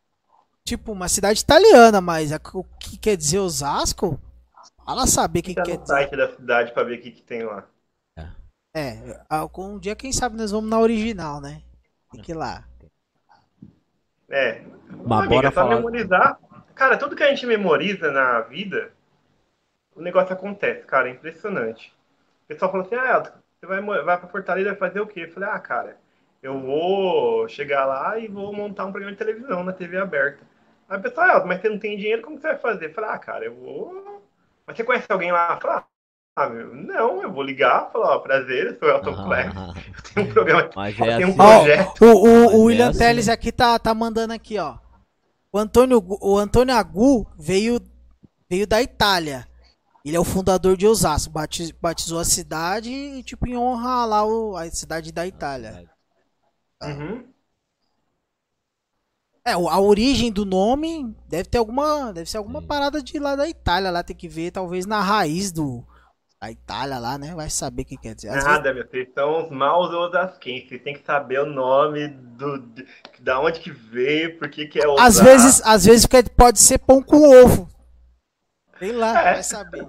Tipo, 0.66 0.92
uma 0.92 1.10
cidade 1.10 1.42
italiana, 1.42 2.00
mas 2.02 2.32
o 2.54 2.64
que 2.80 2.98
quer 2.98 3.18
dizer 3.18 3.40
Osasco? 3.40 4.20
Fala 4.86 5.08
saber 5.08 5.40
o 5.40 5.44
que 5.44 5.56
Tá 5.56 5.64
quer 5.64 5.78
dizer. 5.78 6.10
site 6.10 6.16
da 6.16 6.28
cidade 6.36 6.72
para 6.74 6.84
ver 6.84 6.98
o 7.00 7.02
que, 7.02 7.12
que 7.12 7.22
tem 7.22 7.44
lá. 7.44 7.68
É, 8.74 9.20
algum 9.30 9.80
dia, 9.80 9.96
quem 9.96 10.12
sabe, 10.12 10.38
nós 10.38 10.52
vamos 10.52 10.70
na 10.70 10.80
original, 10.80 11.42
né? 11.42 11.62
Tem 12.12 12.22
que 12.22 12.32
ir 12.32 12.36
lá. 12.36 12.68
É. 14.30 14.62
Mas 15.06 15.20
amiga, 15.26 15.36
bora 15.36 15.48
é 15.48 15.52
só 15.52 15.56
falar- 15.56 15.76
memorizar. 15.76 16.40
Cara, 16.76 16.98
tudo 16.98 17.16
que 17.16 17.24
a 17.24 17.30
gente 17.30 17.46
memoriza 17.46 18.12
na 18.12 18.42
vida, 18.42 18.92
o 19.96 20.02
negócio 20.02 20.34
acontece, 20.34 20.86
cara, 20.86 21.10
é 21.10 21.12
impressionante. 21.12 21.94
O 22.46 22.48
pessoal 22.48 22.72
falou 22.72 22.86
assim, 22.86 22.96
ah, 22.96 23.16
Elton, 23.18 23.32
você 23.60 23.66
vai, 23.68 23.82
vai 23.82 24.18
pra 24.20 24.28
Fortaleza 24.30 24.70
vai 24.70 24.78
fazer 24.80 25.02
o 25.02 25.08
quê? 25.08 25.22
Eu 25.26 25.32
falei, 25.32 25.50
ah, 25.50 25.60
cara, 25.60 25.98
eu 26.42 26.60
vou 26.60 27.48
chegar 27.50 27.86
lá 27.86 28.18
e 28.18 28.28
vou 28.28 28.54
montar 28.54 28.86
um 28.86 28.92
programa 28.92 29.12
de 29.12 29.18
televisão 29.18 29.64
na 29.64 29.74
TV 29.74 29.98
aberta. 29.98 30.44
Aí 30.88 30.98
o 30.98 31.02
pessoal, 31.02 31.28
ah, 31.28 31.34
Elton, 31.36 31.48
mas 31.48 31.62
você 31.62 31.70
não 31.70 31.80
tem 31.80 31.98
dinheiro, 31.98 32.22
como 32.22 32.38
que 32.38 32.42
você 32.42 32.50
vai 32.50 32.58
fazer? 32.58 32.86
Eu 32.88 32.94
falei, 32.94 33.10
ah, 33.12 33.20
cara, 33.20 33.46
eu 33.46 33.56
vou... 33.56 34.24
Mas 34.66 34.78
você 34.78 34.84
conhece 34.84 35.08
alguém 35.12 35.32
lá? 35.32 35.54
Eu 35.56 35.62
falei, 35.62 35.78
ah, 35.78 35.86
meu, 36.48 36.76
não, 36.76 37.22
eu 37.24 37.34
vou 37.34 37.42
ligar, 37.44 37.92
falar, 37.92 38.16
ó, 38.16 38.20
prazer, 38.20 38.68
eu 38.68 38.80
sou 38.80 38.88
o 38.88 38.92
Elton 38.92 39.16
Ah, 39.56 39.74
eu 39.96 40.04
tenho 40.14 40.28
um 40.30 40.34
programa, 40.34 40.70
mas 40.76 41.00
eu 41.00 41.10
é 41.10 41.18
um 41.26 41.32
assim. 41.32 41.36
Ó, 41.38 41.66
projeto. 41.66 42.02
o, 42.02 42.06
o, 42.06 42.46
Mas 42.46 42.54
o 42.54 42.64
é 42.66 42.66
William 42.66 42.90
assim, 42.90 43.00
Teles 43.00 43.28
né? 43.28 43.34
aqui 43.34 43.52
tá, 43.52 43.78
tá 43.80 43.94
mandando 43.94 44.34
aqui, 44.34 44.58
ó. 44.60 44.78
O 45.52 45.58
Antônio, 45.58 46.04
o 46.22 46.38
Antônio 46.38 46.76
Agu 46.76 47.28
veio, 47.38 47.80
veio 48.50 48.68
da 48.68 48.82
Itália. 48.82 49.48
Ele 50.06 50.16
é 50.16 50.20
o 50.20 50.24
fundador 50.26 50.78
de 50.78 50.88
Osasco. 50.88 51.32
bati- 51.32 51.74
batizou 51.82 52.20
a 52.20 52.26
cidade 52.26 52.90
e, 52.92 53.24
tipo, 53.24 53.48
em 53.48 53.58
honra 53.58 54.06
lá 54.06 54.26
o, 54.26 54.56
a 54.56 54.70
cidade 54.72 55.12
da 55.12 55.28
Itália. 55.28 55.90
Uhum. 56.82 57.34
É, 59.46 59.54
a 59.54 59.80
origem 59.80 60.32
do 60.32 60.46
nome 60.46 61.16
deve 61.28 61.50
ter 61.50 61.58
alguma. 61.58 62.12
Deve 62.14 62.30
ser 62.30 62.38
alguma 62.38 62.62
Sim. 62.62 62.68
parada 62.68 63.02
de 63.02 63.18
lá 63.20 63.36
da 63.36 63.48
Itália. 63.48 63.92
Lá 63.92 64.04
tem 64.04 64.16
que 64.16 64.28
ver, 64.28 64.52
talvez, 64.52 64.86
na 64.86 65.02
raiz 65.02 65.52
do. 65.52 65.86
Da 66.42 66.50
Itália 66.50 67.00
lá, 67.00 67.18
né? 67.18 67.36
Vai 67.36 67.50
saber 67.50 67.82
o 67.82 67.86
que 67.86 67.98
quer 67.98 68.16
dizer. 68.16 68.30
Às 68.30 68.46
Nada, 68.46 68.72
vezes... 68.72 68.76
meu 68.76 68.88
filho. 68.90 69.14
São 69.14 69.44
os 69.44 69.52
maus 69.52 69.92
ou 69.92 70.10
das 70.10 70.38
quem. 70.38 70.66
Você 70.66 70.80
tem 70.80 70.94
que 70.94 71.04
saber 71.06 71.42
o 71.42 71.46
nome 71.46 72.08
do. 72.08 72.60
De, 72.60 72.88
da 73.20 73.42
onde 73.42 73.60
que 73.60 73.70
veio, 73.70 74.40
por 74.40 74.50
que, 74.50 74.66
que 74.66 74.82
é 74.82 74.88
o. 74.88 74.98
Às 74.98 75.20
vezes, 75.20 75.62
às 75.66 75.84
vezes 75.84 76.08
pode 76.38 76.60
ser 76.60 76.78
pão 76.78 77.04
com 77.04 77.44
ovo. 77.44 77.70
Sei 78.78 78.94
lá, 78.94 79.20
é. 79.20 79.34
vai 79.34 79.44
saber. 79.44 79.86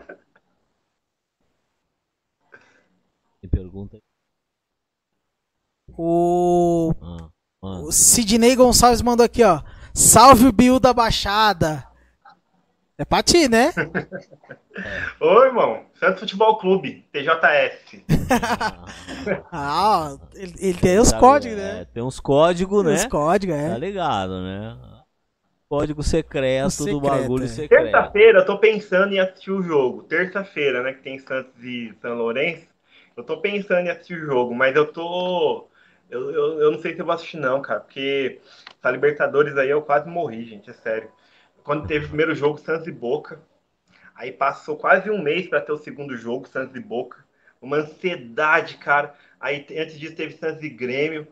Me 3.41 3.49
pergunta. 3.49 3.99
O. 5.97 6.93
Ah. 7.01 7.31
O 7.63 7.93
Sidney 7.93 8.57
Gonçalves 8.57 9.03
mandou 9.03 9.25
aqui, 9.25 9.45
ó. 9.45 9.63
Salve 9.95 10.47
o 10.47 10.53
Bill 10.53 10.81
da 10.81 10.93
Baixada. 10.93 11.87
É 12.99 13.05
pra 13.05 13.23
ti, 13.23 13.49
né? 13.49 13.73
Oi, 15.21 15.47
irmão. 15.47 15.85
Santos 15.95 16.21
Futebol 16.21 16.59
Clube, 16.59 17.07
TJS. 17.13 18.05
ah, 19.53 20.17
ele, 20.35 20.55
ele, 20.59 20.79
tem 20.79 20.99
os 20.99 21.13
códigos, 21.13 21.59
né? 21.59 21.81
É, 21.81 21.85
tem 21.85 22.03
uns 22.03 22.21
códigos, 22.21 22.85
né? 22.85 22.95
Os 22.95 23.07
códigos, 23.07 23.57
é. 23.57 23.71
Tá 23.71 23.79
ligado, 23.79 24.41
né? 24.43 24.77
Código 25.69 26.03
secreto, 26.03 26.71
secreto 26.71 27.01
do 27.01 27.01
bagulho 27.01 27.45
é. 27.45 27.49
secreto. 27.49 27.85
Terça-feira 27.85 28.39
eu 28.41 28.47
tô 28.47 28.59
pensando 28.59 29.13
em 29.13 29.21
assistir 29.21 29.51
o 29.51 29.63
jogo. 29.63 30.03
Terça-feira, 30.05 30.83
né? 30.83 30.93
Que 30.95 31.03
tem 31.03 31.19
Santos 31.19 31.63
e 31.63 31.95
São 32.01 32.15
Lourenço. 32.15 32.67
Eu 33.17 33.23
tô 33.23 33.39
pensando 33.39 33.87
em 33.87 33.91
assistir 33.91 34.15
o 34.15 34.27
jogo, 34.27 34.55
mas 34.55 34.75
eu 34.75 34.87
tô 34.87 35.69
eu, 36.11 36.31
eu, 36.31 36.61
eu 36.61 36.71
não 36.73 36.81
sei 36.81 36.95
se 36.95 37.01
eu 37.01 37.05
vou 37.05 37.15
assistir, 37.15 37.37
não, 37.37 37.63
cara, 37.63 37.81
porque 37.81 38.41
essa 38.79 38.91
Libertadores 38.91 39.57
aí 39.57 39.71
eu 39.71 39.81
quase 39.81 40.09
morri, 40.09 40.45
gente, 40.45 40.69
é 40.69 40.73
sério. 40.73 41.09
Quando 41.63 41.87
teve 41.87 42.07
o 42.07 42.09
primeiro 42.09 42.35
jogo, 42.35 42.59
Santos 42.59 42.89
e 42.89 42.93
Boca, 42.93 43.41
aí 44.21 44.31
passou 44.33 44.77
quase 44.77 45.11
um 45.11 45.23
mês 45.23 45.49
para 45.49 45.63
ter 45.63 45.73
o 45.73 45.79
segundo 45.79 46.15
jogo, 46.17 46.47
Santos 46.47 46.77
e 46.77 46.81
Boca. 46.81 47.25
Uma 47.61 47.79
ansiedade, 47.79 48.77
cara. 48.77 49.15
Aí 49.41 49.67
antes 49.79 49.99
disso 49.99 50.15
teve 50.15 50.37
Santos 50.37 50.63
e 50.63 50.69
Grêmio. 50.69 51.27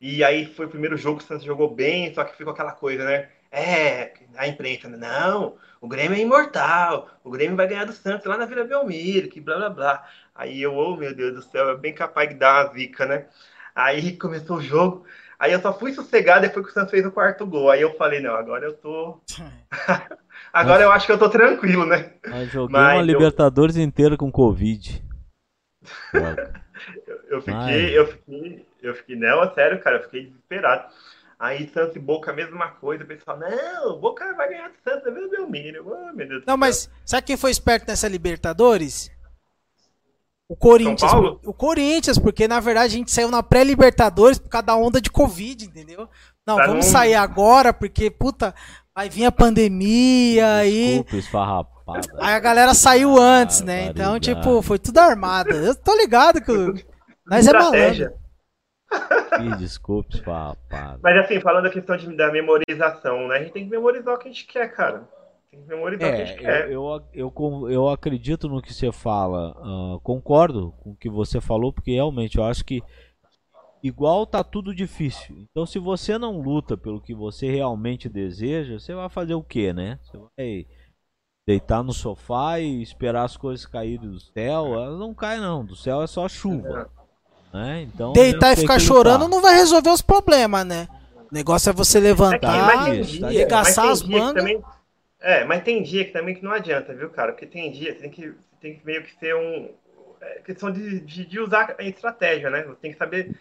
E 0.00 0.22
aí 0.24 0.46
foi 0.46 0.66
o 0.66 0.70
primeiro 0.70 0.96
jogo, 0.96 1.20
o 1.20 1.22
Santos 1.22 1.44
jogou 1.44 1.74
bem, 1.74 2.12
só 2.14 2.24
que 2.24 2.36
ficou 2.36 2.52
aquela 2.52 2.72
coisa, 2.72 3.04
né? 3.04 3.28
É, 3.50 4.14
a 4.36 4.48
imprensa, 4.48 4.88
não, 4.88 5.58
o 5.80 5.88
Grêmio 5.88 6.16
é 6.16 6.20
imortal, 6.20 7.10
o 7.22 7.30
Grêmio 7.30 7.56
vai 7.56 7.68
ganhar 7.68 7.84
do 7.84 7.92
Santos 7.92 8.26
lá 8.26 8.36
na 8.38 8.46
Vila 8.46 8.64
Belmiro, 8.64 9.28
que 9.28 9.40
blá 9.40 9.56
blá 9.56 9.70
blá. 9.70 10.08
Aí 10.34 10.62
eu, 10.62 10.74
oh 10.74 10.96
meu 10.96 11.14
Deus 11.14 11.34
do 11.34 11.42
céu, 11.42 11.70
é 11.70 11.76
bem 11.76 11.94
capaz 11.94 12.28
de 12.28 12.36
dar 12.36 12.66
uma 12.66 12.72
zica, 12.74 13.06
né? 13.06 13.26
Aí 13.74 14.16
começou 14.18 14.58
o 14.58 14.62
jogo. 14.62 15.04
Aí 15.38 15.52
eu 15.52 15.60
só 15.60 15.76
fui 15.76 15.92
sossegado 15.92 16.42
depois 16.42 16.64
que 16.66 16.70
o 16.70 16.74
Santos 16.74 16.90
fez 16.92 17.04
o 17.04 17.12
quarto 17.12 17.46
gol. 17.46 17.70
Aí 17.70 17.80
eu 17.80 17.94
falei, 17.96 18.20
não, 18.20 18.34
agora 18.34 18.64
eu 18.66 18.74
tô. 18.76 19.20
agora 20.52 20.82
eu 20.82 20.92
acho 20.92 21.06
que 21.06 21.12
eu 21.12 21.18
tô 21.18 21.28
tranquilo, 21.28 21.86
né? 21.86 22.12
Mas 22.26 22.50
joguei 22.50 22.72
Mas 22.72 22.94
uma 22.94 23.02
eu... 23.02 23.06
Libertadores 23.06 23.76
inteira 23.76 24.16
com 24.16 24.30
Covid. 24.30 25.04
eu, 27.06 27.20
eu, 27.28 27.42
fiquei, 27.42 27.98
eu 27.98 28.06
fiquei, 28.06 28.66
eu 28.82 28.94
fiquei, 28.94 29.16
não, 29.16 29.52
sério, 29.54 29.80
cara, 29.80 29.96
eu 29.96 30.02
fiquei 30.02 30.26
desesperado. 30.26 30.92
Aí 31.38 31.68
Santos 31.74 31.96
e 31.96 31.98
Boca 31.98 32.30
a 32.30 32.34
mesma 32.34 32.68
coisa, 32.68 33.02
o 33.02 33.06
pessoal, 33.06 33.36
não, 33.36 33.94
o 33.94 33.98
Boca 33.98 34.32
vai 34.34 34.48
ganhar 34.48 34.68
do 34.68 34.76
Santos, 34.84 35.06
é 35.06 35.10
meu. 35.10 35.84
Oh, 35.84 36.12
meu 36.14 36.28
Deus 36.28 36.44
não, 36.46 36.56
mas 36.56 36.88
sabe 37.04 37.26
quem 37.26 37.36
foi 37.36 37.50
esperto 37.50 37.88
nessa 37.88 38.06
Libertadores? 38.06 39.10
O 40.48 40.54
Corinthians. 40.54 41.12
O 41.44 41.52
Corinthians, 41.52 42.18
porque 42.18 42.46
na 42.46 42.60
verdade 42.60 42.94
a 42.94 42.98
gente 42.98 43.10
saiu 43.10 43.30
na 43.30 43.42
pré-Libertadores 43.42 44.38
por 44.38 44.50
causa 44.50 44.66
da 44.66 44.76
onda 44.76 45.00
de 45.00 45.10
Covid, 45.10 45.64
entendeu? 45.64 46.08
Não, 46.46 46.56
tá 46.56 46.66
vamos 46.66 46.86
sair 46.86 47.14
agora, 47.14 47.72
porque, 47.72 48.10
puta, 48.10 48.54
vai 48.94 49.08
vir 49.08 49.24
a 49.24 49.32
pandemia 49.32 50.56
aí. 50.56 51.04
Aí 52.18 52.34
a 52.34 52.40
galera 52.40 52.74
saiu 52.74 53.18
antes, 53.18 53.60
né? 53.62 53.86
Então, 53.86 54.18
tipo, 54.20 54.62
foi 54.62 54.78
tudo 54.78 54.98
armado. 54.98 55.50
Eu 55.50 55.74
tô 55.74 55.96
ligado 55.96 56.40
que 56.40 56.84
nós 57.26 57.46
é 57.46 57.52
malandro. 57.52 58.22
Ih, 59.40 59.56
desculpe, 59.56 60.16
esfarrapada. 60.16 61.00
Mas 61.02 61.16
assim, 61.24 61.40
falando 61.40 61.64
da 61.64 61.70
questão 61.70 61.96
de, 61.96 62.14
da 62.14 62.30
memorização, 62.30 63.28
né? 63.28 63.36
A 63.36 63.38
gente 63.40 63.52
tem 63.52 63.64
que 63.64 63.70
memorizar 63.70 64.14
o 64.14 64.18
que 64.18 64.28
a 64.28 64.30
gente 64.30 64.46
quer, 64.46 64.68
cara. 64.68 65.08
Tem 65.50 65.62
que 65.62 65.68
memorizar 65.68 66.08
é, 66.08 66.12
o 66.12 66.16
que 66.16 66.22
a 66.22 66.24
gente 66.26 66.38
quer. 66.38 66.70
Eu, 66.70 67.02
eu, 67.14 67.32
eu, 67.34 67.70
eu 67.70 67.88
acredito 67.88 68.48
no 68.48 68.60
que 68.60 68.72
você 68.72 68.92
fala. 68.92 69.56
Uh, 69.58 70.00
concordo 70.00 70.72
com 70.82 70.90
o 70.90 70.96
que 70.96 71.08
você 71.08 71.40
falou, 71.40 71.72
porque 71.72 71.92
realmente 71.92 72.36
eu 72.36 72.44
acho 72.44 72.64
que 72.64 72.82
igual 73.82 74.26
tá 74.26 74.44
tudo 74.44 74.74
difícil. 74.74 75.36
Então 75.50 75.66
se 75.66 75.78
você 75.78 76.16
não 76.18 76.40
luta 76.40 76.76
pelo 76.76 77.00
que 77.00 77.14
você 77.14 77.50
realmente 77.50 78.08
deseja, 78.08 78.78
você 78.78 78.94
vai 78.94 79.08
fazer 79.08 79.34
o 79.34 79.42
que, 79.42 79.72
né? 79.72 79.98
Você 80.02 80.18
vai 80.36 80.66
deitar 81.46 81.82
no 81.82 81.92
sofá 81.92 82.60
e 82.60 82.82
esperar 82.82 83.24
as 83.24 83.36
coisas 83.36 83.66
caírem 83.66 84.08
do 84.08 84.20
céu. 84.20 84.74
Elas 84.74 84.98
não 84.98 85.12
caem 85.12 85.40
não, 85.40 85.64
do 85.64 85.74
céu 85.74 86.02
é 86.02 86.06
só 86.06 86.28
chuva. 86.28 86.90
É. 86.98 87.02
Né? 87.52 87.82
Então, 87.82 88.12
deitar 88.12 88.54
e 88.54 88.56
ficar 88.56 88.78
chorando 88.78 89.28
não 89.28 89.42
vai 89.42 89.54
resolver 89.54 89.90
os 89.90 90.00
problemas, 90.00 90.64
né? 90.64 90.88
O 91.30 91.34
negócio 91.34 91.68
é 91.68 91.72
você 91.72 92.00
levantar, 92.00 92.88
é 92.88 93.04
que, 93.04 93.24
arregaçar 93.24 93.88
as 93.88 94.02
mangas. 94.02 94.44
É, 95.20 95.44
mas 95.44 95.62
tem 95.62 95.82
dia 95.82 96.04
que 96.04 96.12
também 96.12 96.34
que 96.34 96.42
não 96.42 96.50
adianta, 96.50 96.94
viu, 96.94 97.10
cara? 97.10 97.32
Porque 97.32 97.46
tem 97.46 97.70
dia 97.70 97.94
que 97.94 98.00
tem 98.00 98.10
que, 98.10 98.34
tem 98.60 98.78
que 98.78 98.86
meio 98.86 99.02
que 99.04 99.14
ser 99.18 99.34
um. 99.36 99.70
É, 100.20 100.40
questão 100.40 100.70
de, 100.70 101.00
de, 101.00 101.24
de, 101.24 101.40
usar 101.40 101.74
a 101.78 101.82
estratégia, 101.82 102.48
né? 102.48 102.62
Você 102.62 102.76
tem 102.76 102.92
que 102.92 102.98
saber 102.98 103.36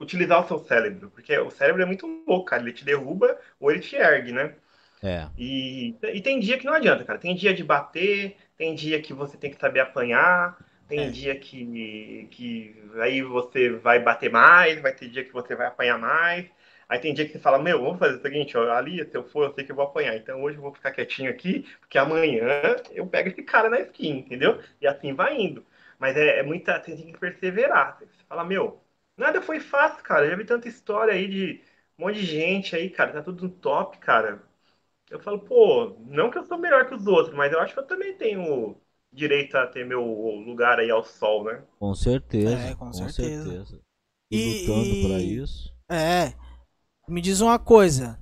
utilizar 0.00 0.42
o 0.42 0.46
seu 0.46 0.58
cérebro, 0.58 1.10
porque 1.10 1.36
o 1.38 1.50
cérebro 1.50 1.82
é 1.82 1.86
muito 1.86 2.06
louco, 2.26 2.46
cara. 2.46 2.62
Ele 2.62 2.72
te 2.72 2.84
derruba 2.84 3.38
ou 3.58 3.70
ele 3.70 3.80
te 3.80 3.96
ergue, 3.96 4.32
né? 4.32 4.54
É. 5.02 5.26
E, 5.36 5.96
e 6.02 6.20
tem 6.20 6.40
dia 6.40 6.58
que 6.58 6.66
não 6.66 6.74
adianta, 6.74 7.04
cara. 7.04 7.18
Tem 7.18 7.34
dia 7.34 7.54
de 7.54 7.64
bater, 7.64 8.36
tem 8.56 8.74
dia 8.74 9.00
que 9.00 9.12
você 9.12 9.36
tem 9.36 9.50
que 9.50 9.60
saber 9.60 9.80
apanhar, 9.80 10.58
tem 10.88 11.00
é. 11.00 11.10
dia 11.10 11.36
que, 11.38 12.28
que 12.30 12.74
aí 13.00 13.22
você 13.22 13.70
vai 13.70 14.00
bater 14.00 14.30
mais, 14.30 14.80
vai 14.80 14.92
ter 14.92 15.08
dia 15.08 15.24
que 15.24 15.32
você 15.32 15.54
vai 15.54 15.66
apanhar 15.66 15.98
mais. 15.98 16.46
Aí 16.88 16.98
tem 16.98 17.12
dia 17.12 17.26
que 17.26 17.32
você 17.32 17.38
fala, 17.38 17.58
meu, 17.58 17.82
vamos 17.82 17.98
fazer 17.98 18.16
o 18.16 18.22
seguinte, 18.22 18.56
ó, 18.56 18.72
ali, 18.72 19.04
se 19.04 19.14
eu 19.14 19.22
for, 19.22 19.44
eu 19.44 19.52
sei 19.52 19.62
que 19.64 19.70
eu 19.70 19.76
vou 19.76 19.84
apanhar. 19.84 20.16
Então 20.16 20.42
hoje 20.42 20.56
eu 20.56 20.62
vou 20.62 20.72
ficar 20.72 20.90
quietinho 20.90 21.30
aqui, 21.30 21.66
porque 21.80 21.98
amanhã 21.98 22.76
eu 22.92 23.06
pego 23.06 23.28
esse 23.28 23.42
cara 23.42 23.68
na 23.68 23.80
skin, 23.80 24.20
entendeu? 24.20 24.58
E 24.80 24.86
assim 24.86 25.12
vai 25.12 25.36
indo. 25.38 25.64
Mas 25.98 26.16
é, 26.16 26.38
é 26.38 26.42
muita. 26.42 26.80
Você 26.82 26.96
tem 26.96 27.12
que 27.12 27.18
perseverar. 27.18 27.98
Você 27.98 28.06
fala, 28.28 28.44
meu, 28.44 28.80
nada 29.18 29.42
foi 29.42 29.60
fácil, 29.60 30.02
cara. 30.02 30.26
Eu 30.26 30.30
já 30.30 30.36
vi 30.36 30.44
tanta 30.44 30.68
história 30.68 31.12
aí 31.14 31.28
de 31.28 31.62
um 31.98 32.04
monte 32.04 32.20
de 32.20 32.26
gente 32.26 32.76
aí, 32.76 32.88
cara. 32.90 33.12
Tá 33.12 33.22
tudo 33.22 33.44
no 33.44 33.50
top, 33.50 33.98
cara. 33.98 34.42
Eu 35.10 35.18
falo, 35.20 35.40
pô, 35.40 35.96
não 36.06 36.30
que 36.30 36.38
eu 36.38 36.44
sou 36.44 36.58
melhor 36.58 36.86
que 36.86 36.94
os 36.94 37.06
outros, 37.06 37.34
mas 37.34 37.52
eu 37.52 37.60
acho 37.60 37.72
que 37.74 37.80
eu 37.80 37.86
também 37.86 38.14
tenho 38.14 38.76
direito 39.12 39.56
a 39.56 39.66
ter 39.66 39.84
meu 39.84 40.04
lugar 40.04 40.78
aí 40.78 40.90
ao 40.90 41.02
sol, 41.02 41.44
né? 41.44 41.62
Com 41.78 41.94
certeza. 41.94 42.52
É, 42.52 42.74
com, 42.74 42.86
com 42.86 42.92
certeza. 42.92 43.44
certeza. 43.44 43.80
E, 44.30 44.36
e 44.36 44.66
lutando 44.66 45.08
para 45.08 45.20
isso. 45.20 45.74
É. 45.90 46.34
Me 47.08 47.20
diz 47.22 47.40
uma 47.40 47.58
coisa. 47.58 48.18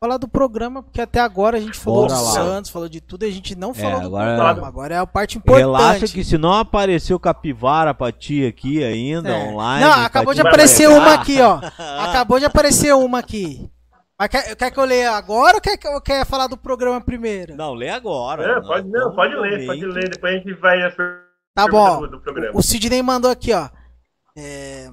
Falar 0.00 0.16
do 0.16 0.28
programa, 0.28 0.80
porque 0.80 1.00
até 1.00 1.18
agora 1.18 1.56
a 1.56 1.60
gente 1.60 1.76
falou 1.76 2.06
Bora 2.06 2.14
do 2.14 2.24
lá. 2.24 2.30
Santos, 2.30 2.70
falou 2.70 2.88
de 2.88 3.00
tudo 3.00 3.24
e 3.24 3.28
a 3.28 3.32
gente 3.32 3.56
não 3.56 3.72
é, 3.72 3.74
falou 3.74 3.98
é, 3.98 4.04
do 4.04 4.10
programa. 4.10 4.68
Agora 4.68 4.94
é 4.94 4.98
a 4.98 5.06
parte 5.06 5.38
importante. 5.38 5.64
Relaxa 5.64 6.06
que 6.06 6.22
se 6.22 6.38
não 6.38 6.52
apareceu 6.52 7.18
capivara 7.18 7.92
pra 7.92 8.12
ti 8.12 8.46
aqui 8.46 8.84
ainda, 8.84 9.30
é. 9.30 9.48
online. 9.48 9.84
Não, 9.84 9.92
acabou 10.04 10.32
de 10.32 10.40
aparecer 10.40 10.88
uma 10.88 11.14
aqui, 11.14 11.40
ó. 11.40 11.60
acabou 12.00 12.38
de 12.38 12.44
aparecer 12.44 12.94
uma 12.94 13.18
aqui. 13.18 13.68
Mas 14.16 14.28
quer, 14.28 14.54
quer 14.54 14.70
que 14.70 14.78
eu 14.78 14.84
leia 14.84 15.12
agora 15.12 15.56
ou 15.56 15.60
quer, 15.60 15.76
quer 15.76 16.24
falar 16.24 16.46
do 16.46 16.56
programa 16.56 17.00
primeiro? 17.00 17.56
Não, 17.56 17.74
lê 17.74 17.88
agora. 17.88 18.44
É, 18.44 18.60
pode, 18.60 18.88
não, 18.88 19.12
pode 19.12 19.34
ler, 19.34 19.66
pode 19.66 19.84
ler. 19.84 20.10
Depois 20.10 20.32
a 20.32 20.38
gente 20.38 20.54
vai. 20.54 20.78
Tá 21.56 21.66
bom. 21.66 22.06
Do, 22.06 22.20
do 22.20 22.50
o 22.54 22.62
Sidney 22.62 23.02
mandou 23.02 23.30
aqui, 23.30 23.52
ó. 23.52 23.68
É... 24.36 24.88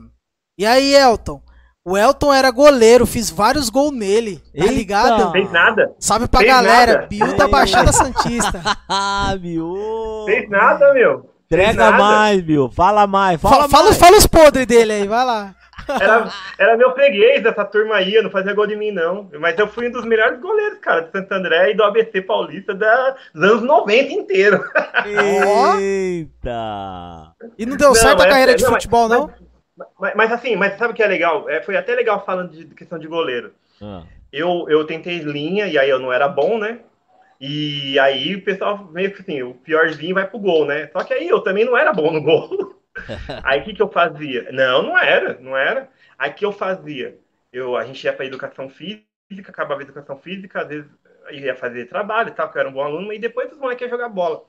E 0.57 0.65
aí, 0.65 0.95
Elton? 0.95 1.44
O 1.87 1.95
Elton 1.95 2.33
era 2.33 2.49
goleiro, 2.49 3.05
fiz 3.05 3.29
vários 3.29 3.69
gols 3.69 3.93
nele, 3.93 4.37
tá 4.37 4.63
Eita. 4.63 4.71
ligado? 4.71 5.31
Fez 5.31 5.51
nada. 5.51 5.93
Salve 5.99 6.27
pra 6.27 6.39
Fez 6.39 6.51
galera, 6.51 6.93
nada. 6.93 7.07
Biu 7.07 7.37
da 7.37 7.47
Baixada 7.47 7.91
Santista. 7.91 8.59
ah, 8.89 9.35
Biu. 9.39 10.23
Fez 10.25 10.49
nada, 10.49 10.91
meu. 10.95 11.29
Entrega 11.45 11.91
mais, 11.91 12.41
Biu. 12.41 12.71
Fala 12.71 13.05
mais, 13.05 13.39
fala, 13.39 13.69
fala 13.69 13.85
mais. 13.85 13.97
Fala, 13.99 14.17
os 14.17 14.25
podres 14.25 14.65
dele 14.65 14.93
aí, 14.93 15.07
vai 15.07 15.23
lá. 15.23 15.53
Era, 15.87 16.27
era 16.57 16.75
meu 16.75 16.91
freguês 16.95 17.43
dessa 17.43 17.63
turma 17.63 17.97
aí, 17.97 18.15
eu 18.15 18.23
não 18.23 18.31
fazia 18.31 18.55
gol 18.55 18.65
de 18.65 18.75
mim, 18.75 18.89
não. 18.89 19.29
Mas 19.39 19.55
eu 19.59 19.67
fui 19.67 19.87
um 19.87 19.91
dos 19.91 20.05
melhores 20.05 20.39
goleiros, 20.39 20.79
cara, 20.79 21.01
de 21.01 21.11
Santo 21.11 21.31
André 21.31 21.71
e 21.71 21.75
do 21.75 21.83
ABC 21.83 22.21
Paulista 22.21 22.73
da, 22.73 23.15
dos 23.31 23.43
anos 23.43 23.61
90 23.61 24.11
inteiro. 24.11 24.63
Eita! 25.79 27.31
E 27.59 27.65
não 27.67 27.77
deu 27.77 27.89
não, 27.89 27.95
certo 27.95 28.23
a 28.23 28.27
carreira 28.27 28.53
é, 28.53 28.55
de 28.55 28.63
não, 28.63 28.71
futebol, 28.71 29.07
mas, 29.07 29.19
não? 29.19 29.27
Mas, 29.27 29.44
mas, 29.97 30.15
mas, 30.15 30.31
assim, 30.31 30.55
mas 30.55 30.77
sabe 30.77 30.93
o 30.93 30.95
que 30.95 31.03
é 31.03 31.07
legal? 31.07 31.49
É, 31.49 31.61
foi 31.61 31.75
até 31.75 31.95
legal 31.95 32.25
falando 32.25 32.51
de 32.51 32.75
questão 32.75 32.97
de 32.97 33.07
goleiro. 33.07 33.53
Ah. 33.81 34.03
Eu, 34.31 34.65
eu 34.69 34.85
tentei 34.85 35.19
linha 35.19 35.67
e 35.67 35.77
aí 35.77 35.89
eu 35.89 35.99
não 35.99 36.11
era 36.11 36.27
bom, 36.27 36.57
né? 36.57 36.79
E 37.39 37.99
aí 37.99 38.35
o 38.35 38.43
pessoal 38.43 38.85
meio 38.91 39.11
que 39.13 39.21
assim, 39.21 39.41
o 39.43 39.53
piorzinho 39.53 40.15
vai 40.15 40.27
pro 40.27 40.39
gol, 40.39 40.65
né? 40.65 40.87
Só 40.87 41.03
que 41.03 41.13
aí 41.13 41.27
eu 41.27 41.41
também 41.41 41.65
não 41.65 41.77
era 41.77 41.93
bom 41.93 42.11
no 42.11 42.21
gol. 42.21 42.81
aí 43.43 43.59
o 43.59 43.63
que, 43.63 43.73
que 43.73 43.81
eu 43.81 43.89
fazia? 43.89 44.49
Não, 44.51 44.83
não 44.83 44.97
era, 44.97 45.37
não 45.39 45.55
era. 45.55 45.89
Aí 46.17 46.31
o 46.31 46.33
que 46.33 46.45
eu 46.45 46.51
fazia? 46.51 47.17
Eu, 47.51 47.75
a 47.75 47.85
gente 47.85 48.03
ia 48.03 48.13
para 48.13 48.25
educação 48.25 48.69
física 48.69 49.05
física, 49.27 49.51
acabava 49.51 49.81
a 49.81 49.83
educação 49.83 50.17
física, 50.17 50.61
às 50.61 50.67
vezes 50.67 50.89
ia 51.31 51.55
fazer 51.55 51.85
trabalho 51.85 52.29
e 52.29 52.31
tal, 52.31 52.51
que 52.51 52.57
eu 52.57 52.61
era 52.61 52.69
um 52.69 52.73
bom 52.73 52.83
aluno, 52.83 53.11
e 53.11 53.19
depois 53.19 53.51
os 53.51 53.57
moleques 53.57 53.81
iam 53.81 53.89
jogar 53.89 54.09
bola. 54.09 54.43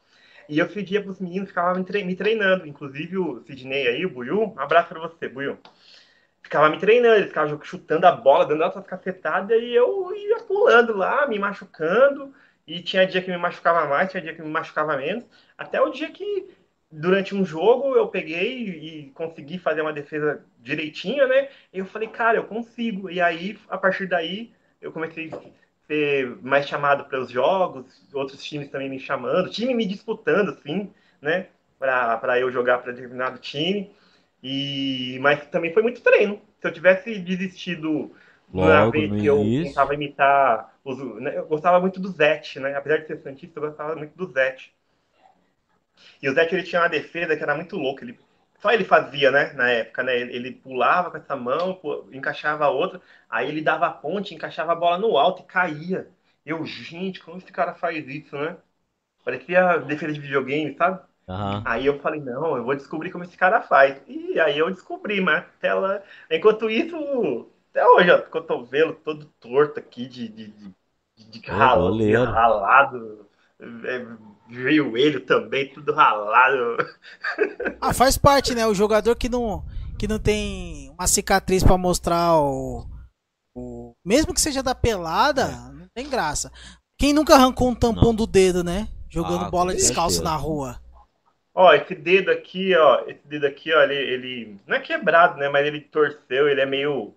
E 0.49 0.59
eu 0.59 0.68
pedia 0.68 1.01
para 1.03 1.11
os 1.11 1.20
meninos, 1.20 1.49
ficavam 1.49 1.82
me 1.82 2.16
treinando, 2.16 2.66
inclusive 2.66 3.18
o 3.18 3.42
Sidney 3.47 3.88
aí, 3.88 4.07
o 4.07 4.11
Buiu, 4.11 4.42
um 4.42 4.61
abraço 4.61 4.88
para 4.88 5.01
você, 5.01 5.28
Buiu. 5.28 5.59
Ficava 6.42 6.70
me 6.70 6.78
treinando, 6.78 7.16
eles 7.16 7.28
ficavam 7.28 7.61
chutando 7.62 8.07
a 8.07 8.12
bola, 8.12 8.47
dando 8.47 8.62
essas 8.62 8.86
cacetadas, 8.86 9.61
e 9.61 9.74
eu 9.74 10.14
ia 10.14 10.38
pulando 10.44 10.97
lá, 10.97 11.26
me 11.26 11.38
machucando, 11.38 12.32
e 12.66 12.80
tinha 12.80 13.07
dia 13.07 13.22
que 13.22 13.30
me 13.30 13.36
machucava 13.36 13.86
mais, 13.88 14.11
tinha 14.11 14.22
dia 14.22 14.34
que 14.34 14.42
me 14.42 14.49
machucava 14.49 14.97
menos, 14.97 15.24
até 15.59 15.80
o 15.80 15.90
dia 15.90 16.11
que, 16.11 16.49
durante 16.90 17.34
um 17.34 17.44
jogo, 17.44 17.97
eu 17.97 18.09
peguei 18.09 18.68
e 18.68 19.11
consegui 19.11 19.59
fazer 19.59 19.82
uma 19.82 19.92
defesa 19.92 20.44
direitinha, 20.61 21.26
né? 21.26 21.49
E 21.72 21.78
eu 21.80 21.86
falei, 21.86 22.09
cara, 22.09 22.38
eu 22.38 22.44
consigo. 22.44 23.11
E 23.11 23.20
aí, 23.20 23.59
a 23.68 23.76
partir 23.76 24.07
daí, 24.07 24.53
eu 24.80 24.92
comecei 24.92 25.30
ser 25.87 26.37
mais 26.43 26.66
chamado 26.68 27.05
para 27.07 27.20
os 27.20 27.30
jogos, 27.30 27.87
outros 28.12 28.43
times 28.45 28.68
também 28.70 28.89
me 28.91 28.99
chamando, 29.01 29.51
time 29.51 29.74
me 29.74 29.87
disputando, 29.87 30.51
assim, 30.51 30.93
né, 31.20 31.49
para 31.78 32.39
eu 32.41 32.51
jogar 32.51 32.78
para 32.78 32.93
determinado 32.93 33.39
time. 33.39 33.95
E 34.43 35.18
mas 35.20 35.47
também 35.49 35.72
foi 35.72 35.82
muito 35.82 36.03
treino. 36.03 36.41
Se 36.61 36.66
eu 36.68 36.72
tivesse 36.72 37.18
desistido 37.20 38.14
Logo, 38.53 38.62
na 38.62 38.87
vez 38.87 39.14
que 39.16 39.26
eu 39.26 39.57
tentava 39.61 39.95
imitar, 39.95 40.74
os, 40.84 40.99
né, 41.20 41.37
eu 41.39 41.47
gostava 41.47 41.80
muito 41.80 42.01
do 42.01 42.09
Zete, 42.11 42.61
né? 42.61 42.74
Apesar 42.76 42.99
de 42.99 43.07
ser 43.07 43.18
santista, 43.22 43.59
eu 43.59 43.66
gostava 43.68 43.97
muito 43.97 44.16
do 44.16 44.30
Zete. 44.32 44.74
E 46.22 46.28
o 46.28 46.34
Zete 46.34 46.55
ele 46.55 46.62
tinha 46.62 46.82
uma 46.82 46.89
defesa 46.89 47.34
que 47.37 47.43
era 47.43 47.55
muito 47.55 47.76
louca. 47.76 48.05
Ele 48.05 48.18
só 48.59 48.71
ele 48.73 48.85
fazia, 48.85 49.31
né, 49.31 49.53
na 49.55 49.71
época, 49.71 50.03
né? 50.03 50.17
Ele 50.19 50.53
pulava 50.53 51.11
com 51.11 51.17
essa 51.19 51.37
mão, 51.37 51.81
encaixava 52.13 52.65
a 52.67 52.71
outra, 52.71 53.01
aí 53.29 53.49
ele 53.49 53.61
dava 53.63 53.87
a 53.87 53.91
ponte, 53.93 54.35
encaixava 54.35 54.73
a 54.73 54.75
bola 54.77 54.99
no 54.99 55.17
alto 55.19 55.43
e 55.43 55.47
caía. 55.47 56.11
Eu, 56.45 56.65
gente, 56.67 57.21
como 57.21 57.39
esse 57.39 57.53
cara 57.53 57.75
faz 57.75 58.07
isso, 58.09 58.37
né? 58.37 58.57
Parecia 59.25 59.79
defesa 59.79 60.13
de 60.13 60.21
videogame, 60.21 60.75
sabe? 60.77 61.01
Uhum. 61.29 61.65
Aí 61.65 61.87
eu 61.87 61.99
falei, 62.01 62.21
não, 62.21 62.57
eu 62.57 62.65
vou 62.65 62.75
descobrir 62.77 63.11
como 63.11 63.25
esse 63.25 63.37
cara 63.37 63.61
faz. 63.63 64.01
E 64.07 64.39
aí 64.41 64.59
eu 64.59 64.71
descobri, 64.71 65.21
mas 65.21 65.45
ela... 65.63 66.03
enquanto 66.31 66.71
isso, 66.71 67.51
até 67.71 67.87
hoje, 67.87 68.11
ó, 68.11 68.23
cotovelo 68.23 68.95
todo 68.95 69.27
torto 69.41 69.81
aqui, 69.81 70.07
de, 70.09 70.29
de, 70.29 70.49
de, 70.49 70.75
de, 71.17 71.51
ralo, 71.51 71.97
de 71.99 72.15
ralado. 72.15 73.29
É, 73.61 74.07
joelho 74.49 75.20
também, 75.20 75.68
tudo 75.68 75.92
ralado. 75.92 76.76
Ah, 77.80 77.92
faz 77.92 78.16
parte, 78.16 78.55
né? 78.55 78.66
O 78.66 78.74
jogador 78.74 79.16
que 79.16 79.28
não, 79.28 79.64
que 79.99 80.09
não 80.09 80.18
tem 80.18 80.90
uma 80.90 81.07
cicatriz 81.07 81.62
para 81.62 81.76
mostrar 81.76 82.36
o, 82.38 82.86
o, 83.55 83.94
Mesmo 84.05 84.34
que 84.34 84.40
seja 84.40 84.62
da 84.62 84.74
pelada, 84.74 85.42
é. 85.42 85.72
não 85.72 85.88
tem 85.94 86.09
graça. 86.09 86.53
Quem 86.99 87.12
nunca 87.12 87.34
arrancou 87.34 87.68
um 87.68 87.74
tampão 87.74 88.09
não. 88.09 88.14
do 88.14 88.26
dedo, 88.26 88.62
né? 88.64 88.88
Jogando 89.09 89.47
ah, 89.47 89.51
bola 89.51 89.74
descalço 89.74 90.22
na 90.22 90.34
rua. 90.34 90.80
Ó, 91.55 91.72
esse 91.72 91.94
dedo 91.94 92.30
aqui, 92.30 92.74
ó, 92.74 93.05
esse 93.07 93.26
dedo 93.26 93.47
aqui, 93.47 93.72
ó, 93.72 93.82
ele, 93.82 93.94
ele 93.94 94.61
não 94.66 94.76
é 94.76 94.80
quebrado, 94.80 95.38
né? 95.38 95.49
Mas 95.49 95.66
ele 95.66 95.80
torceu, 95.80 96.49
ele 96.49 96.61
é 96.61 96.66
meio. 96.66 97.14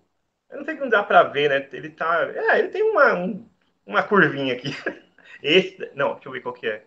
Eu 0.48 0.58
não 0.58 0.64
sei 0.64 0.74
que 0.74 0.80
não 0.80 0.88
dá 0.88 1.02
pra 1.02 1.22
ver, 1.24 1.50
né? 1.50 1.68
Ele 1.72 1.90
tá. 1.90 2.22
É, 2.34 2.58
ele 2.58 2.68
tem 2.68 2.82
uma, 2.82 3.14
um, 3.14 3.46
uma 3.86 4.02
curvinha 4.02 4.54
aqui. 4.54 4.74
Esse. 5.42 5.90
Não, 5.94 6.14
deixa 6.14 6.28
eu 6.28 6.32
ver 6.32 6.40
qual 6.40 6.54
que 6.54 6.66
é. 6.66 6.84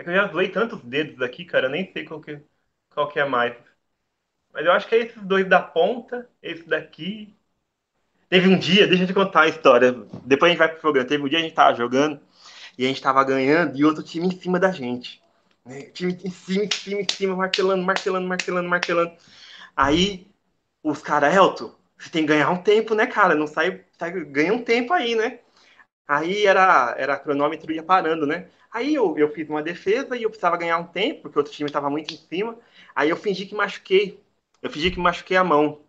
É 0.00 0.02
que 0.02 0.08
eu 0.08 0.14
já 0.14 0.26
doei 0.28 0.48
tantos 0.48 0.80
dedos 0.82 1.20
aqui, 1.20 1.44
cara, 1.44 1.66
eu 1.66 1.70
nem 1.70 1.92
sei 1.92 2.06
qual 2.06 2.22
que, 2.22 2.40
qual 2.88 3.06
que 3.08 3.20
é 3.20 3.24
mais. 3.26 3.54
Mas 4.50 4.64
eu 4.64 4.72
acho 4.72 4.88
que 4.88 4.94
é 4.94 4.98
esses 5.00 5.22
dois 5.22 5.46
da 5.46 5.60
ponta, 5.60 6.26
esse 6.42 6.66
daqui. 6.66 7.36
Teve 8.30 8.48
um 8.48 8.58
dia, 8.58 8.86
deixa 8.88 9.04
eu 9.04 9.06
te 9.08 9.14
contar 9.14 9.42
a 9.42 9.48
história. 9.48 9.92
Depois 10.24 10.48
a 10.50 10.52
gente 10.52 10.58
vai 10.58 10.68
pro 10.70 10.80
programa. 10.80 11.06
Teve 11.06 11.22
um 11.22 11.28
dia 11.28 11.38
a 11.38 11.42
gente 11.42 11.54
tava 11.54 11.76
jogando 11.76 12.18
e 12.78 12.84
a 12.86 12.88
gente 12.88 13.02
tava 13.02 13.22
ganhando 13.24 13.78
e 13.78 13.84
outro 13.84 14.02
time 14.02 14.26
em 14.28 14.40
cima 14.40 14.58
da 14.58 14.72
gente. 14.72 15.22
Né? 15.66 15.82
Time 15.92 16.14
em 16.24 16.30
cima, 16.30 16.64
em 16.64 16.70
cima, 16.72 17.00
em 17.02 17.06
cima, 17.10 17.36
martelando, 17.36 17.84
martelando, 17.84 18.26
martelando, 18.26 18.68
martelando. 18.70 19.12
Aí 19.76 20.26
os 20.82 21.02
caras, 21.02 21.34
Elton, 21.34 21.74
você 21.98 22.10
tem 22.10 22.22
que 22.22 22.28
ganhar 22.28 22.50
um 22.50 22.62
tempo, 22.62 22.94
né, 22.94 23.06
cara? 23.06 23.34
Não 23.34 23.46
sai, 23.46 23.84
sai 23.98 24.12
ganha 24.24 24.54
um 24.54 24.64
tempo 24.64 24.92
aí, 24.94 25.14
né? 25.14 25.40
Aí 26.08 26.46
era, 26.46 26.94
era 26.98 27.18
cronômetro 27.18 27.72
ia 27.72 27.82
parando, 27.82 28.26
né? 28.26 28.48
Aí 28.72 28.94
eu, 28.94 29.16
eu 29.18 29.28
fiz 29.32 29.48
uma 29.48 29.62
defesa 29.62 30.16
e 30.16 30.22
eu 30.22 30.30
precisava 30.30 30.56
ganhar 30.56 30.78
um 30.78 30.86
tempo, 30.86 31.22
porque 31.22 31.38
o 31.38 31.40
outro 31.40 31.52
time 31.52 31.68
estava 31.68 31.90
muito 31.90 32.14
em 32.14 32.16
cima. 32.16 32.58
Aí 32.94 33.10
eu 33.10 33.16
fingi 33.16 33.46
que 33.46 33.54
machuquei. 33.54 34.22
Eu 34.62 34.70
fingi 34.70 34.90
que 34.90 34.98
machuquei 35.00 35.36
a 35.36 35.44
mão. 35.44 35.80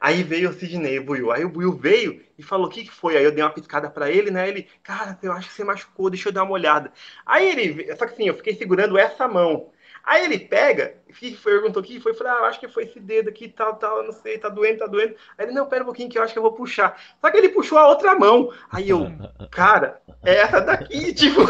Aí 0.00 0.22
veio 0.22 0.50
o 0.50 0.52
Sidney, 0.52 0.98
o 0.98 1.04
Buiu. 1.04 1.32
Aí 1.32 1.44
o 1.44 1.48
Buiu 1.48 1.72
veio 1.72 2.24
e 2.38 2.42
falou: 2.42 2.66
O 2.66 2.70
que, 2.70 2.84
que 2.84 2.90
foi? 2.90 3.16
Aí 3.16 3.24
eu 3.24 3.32
dei 3.32 3.42
uma 3.42 3.50
piscada 3.52 3.88
para 3.90 4.10
ele, 4.10 4.30
né? 4.30 4.48
Ele, 4.48 4.64
cara, 4.82 5.18
eu 5.22 5.32
acho 5.32 5.48
que 5.48 5.54
você 5.54 5.64
machucou, 5.64 6.10
deixa 6.10 6.28
eu 6.28 6.32
dar 6.32 6.42
uma 6.44 6.52
olhada. 6.52 6.92
Aí 7.24 7.48
ele, 7.48 7.96
só 7.96 8.06
que 8.06 8.14
assim, 8.14 8.28
eu 8.28 8.34
fiquei 8.36 8.54
segurando 8.54 8.98
essa 8.98 9.28
mão. 9.28 9.70
Aí 10.06 10.24
ele 10.24 10.38
pega, 10.38 10.94
perguntou 11.42 11.82
o 11.82 11.84
que 11.84 11.98
foi, 11.98 12.12
falou, 12.12 12.32
ah, 12.34 12.48
acho 12.48 12.60
que 12.60 12.68
foi 12.68 12.84
esse 12.84 13.00
dedo 13.00 13.30
aqui, 13.30 13.48
tal, 13.48 13.76
tal, 13.76 14.02
não 14.02 14.12
sei, 14.12 14.36
tá 14.36 14.50
doendo, 14.50 14.80
tá 14.80 14.86
doendo. 14.86 15.14
Aí 15.38 15.46
ele, 15.46 15.54
não, 15.54 15.66
pera 15.66 15.82
um 15.82 15.86
pouquinho 15.86 16.10
que 16.10 16.18
eu 16.18 16.22
acho 16.22 16.32
que 16.32 16.38
eu 16.38 16.42
vou 16.42 16.52
puxar. 16.52 17.00
Só 17.20 17.30
que 17.30 17.38
ele 17.38 17.48
puxou 17.48 17.78
a 17.78 17.88
outra 17.88 18.14
mão. 18.14 18.52
Aí 18.70 18.90
eu, 18.90 19.10
cara, 19.50 20.00
é 20.24 20.36
essa 20.36 20.60
daqui, 20.60 21.12
tipo. 21.14 21.40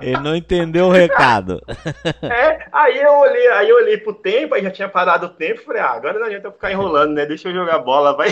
Ele 0.00 0.18
não 0.18 0.36
entendeu 0.36 0.86
o 0.86 0.92
recado. 0.92 1.60
É, 2.22 2.66
aí 2.72 2.98
eu 2.98 3.12
olhei, 3.12 3.48
aí 3.48 3.68
eu 3.68 3.76
olhei 3.76 3.98
pro 3.98 4.14
tempo, 4.14 4.54
aí 4.54 4.62
já 4.62 4.70
tinha 4.70 4.88
parado 4.88 5.26
o 5.26 5.30
tempo, 5.30 5.62
falei, 5.62 5.82
ah, 5.82 5.90
agora 5.90 6.18
não 6.18 6.26
adianta 6.26 6.48
eu 6.48 6.52
ficar 6.52 6.70
enrolando, 6.70 7.12
né? 7.12 7.26
Deixa 7.26 7.48
eu 7.48 7.54
jogar 7.54 7.78
bola, 7.78 8.16
vai. 8.16 8.28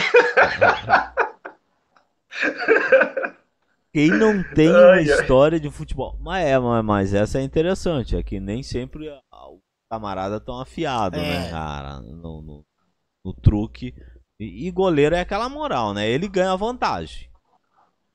Quem 3.92 4.08
não 4.10 4.42
tem 4.54 4.70
uma 4.70 5.00
história 5.00 5.58
de 5.58 5.70
futebol. 5.70 6.16
Mas 6.20 6.46
é, 6.46 6.58
mas 6.58 7.14
essa 7.14 7.38
é 7.38 7.42
interessante. 7.42 8.16
É 8.16 8.22
que 8.22 8.38
nem 8.38 8.62
sempre 8.62 9.08
o 9.08 9.60
camarada 9.90 10.40
tão 10.40 10.60
afiado, 10.60 11.16
né, 11.16 11.28
é. 11.28 11.38
né, 11.40 11.50
cara? 11.50 12.00
No, 12.00 12.42
no, 12.42 12.64
no 13.24 13.34
truque. 13.34 13.94
E, 14.38 14.66
e, 14.66 14.70
goleiro 14.70 15.14
é 15.14 15.20
aquela 15.20 15.48
moral, 15.48 15.92
né? 15.92 16.08
Ele 16.08 16.28
ganha 16.28 16.56
vantagem. 16.56 17.28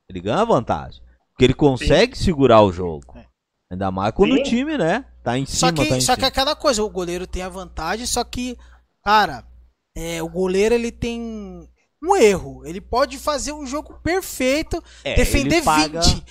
Ele 0.08 0.20
ganha 0.20 0.44
vantagem. 0.44 1.02
Porque 1.32 1.44
ele 1.44 1.54
consegue 1.54 2.16
Sim. 2.16 2.24
segurar 2.24 2.62
o 2.62 2.72
jogo. 2.72 3.16
É. 3.16 3.26
Ainda 3.70 3.90
mais 3.90 4.12
quando 4.12 4.34
Sim. 4.34 4.40
o 4.40 4.44
time, 4.44 4.78
né? 4.78 5.04
Tá 5.22 5.36
em 5.36 5.44
cima. 5.44 5.58
Só 5.58 5.72
que, 5.72 5.88
tá 5.88 5.94
só 5.96 6.00
cima. 6.00 6.16
que 6.16 6.24
é 6.24 6.28
aquela 6.28 6.56
coisa, 6.56 6.82
o 6.82 6.90
goleiro 6.90 7.26
tem 7.26 7.42
a 7.42 7.48
vantagem, 7.48 8.06
só 8.06 8.24
que, 8.24 8.56
cara, 9.04 9.44
é, 9.94 10.22
o 10.22 10.28
goleiro 10.28 10.74
ele 10.74 10.92
tem 10.92 11.68
um 12.06 12.16
erro. 12.16 12.62
Ele 12.64 12.80
pode 12.80 13.18
fazer 13.18 13.52
um 13.52 13.66
jogo 13.66 13.94
perfeito, 14.02 14.82
é, 15.04 15.14
defender 15.14 15.56
ele 15.56 15.64
paga... 15.64 16.00
20. 16.00 16.24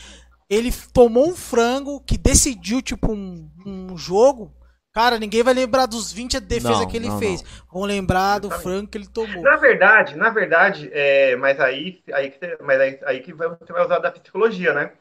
Ele 0.48 0.72
tomou 0.94 1.30
um 1.30 1.36
frango 1.36 2.00
que 2.02 2.18
decidiu, 2.18 2.82
tipo, 2.82 3.12
um, 3.12 3.50
um 3.66 3.98
jogo. 3.98 4.54
Cara, 4.94 5.20
ninguém 5.20 5.44
vai 5.44 5.54
lembrar 5.54 5.88
dos 5.88 6.14
20 6.14 6.34
de 6.34 6.40
defesa 6.40 6.80
não, 6.82 6.88
que 6.88 6.96
ele 6.96 7.10
não, 7.10 7.20
fez. 7.20 7.42
Não. 7.42 7.50
Vão 7.74 7.84
lembrar 7.84 8.40
do 8.40 8.50
frango 8.50 8.88
que 8.88 8.98
ele 8.98 9.08
tomou. 9.08 9.44
Na 9.44 9.58
verdade, 9.58 10.16
na 10.16 10.30
verdade, 10.30 10.90
é, 10.94 11.36
mas 11.36 11.60
aí, 11.60 12.02
aí, 12.14 12.32
que, 12.32 12.40
você, 12.40 12.58
mas 12.62 12.80
aí, 12.80 13.00
aí 13.06 13.20
que 13.22 13.34
você 13.34 13.74
vai 13.74 13.84
usar 13.84 14.00
da 14.00 14.12
psicologia, 14.12 14.74
né? 14.74 14.94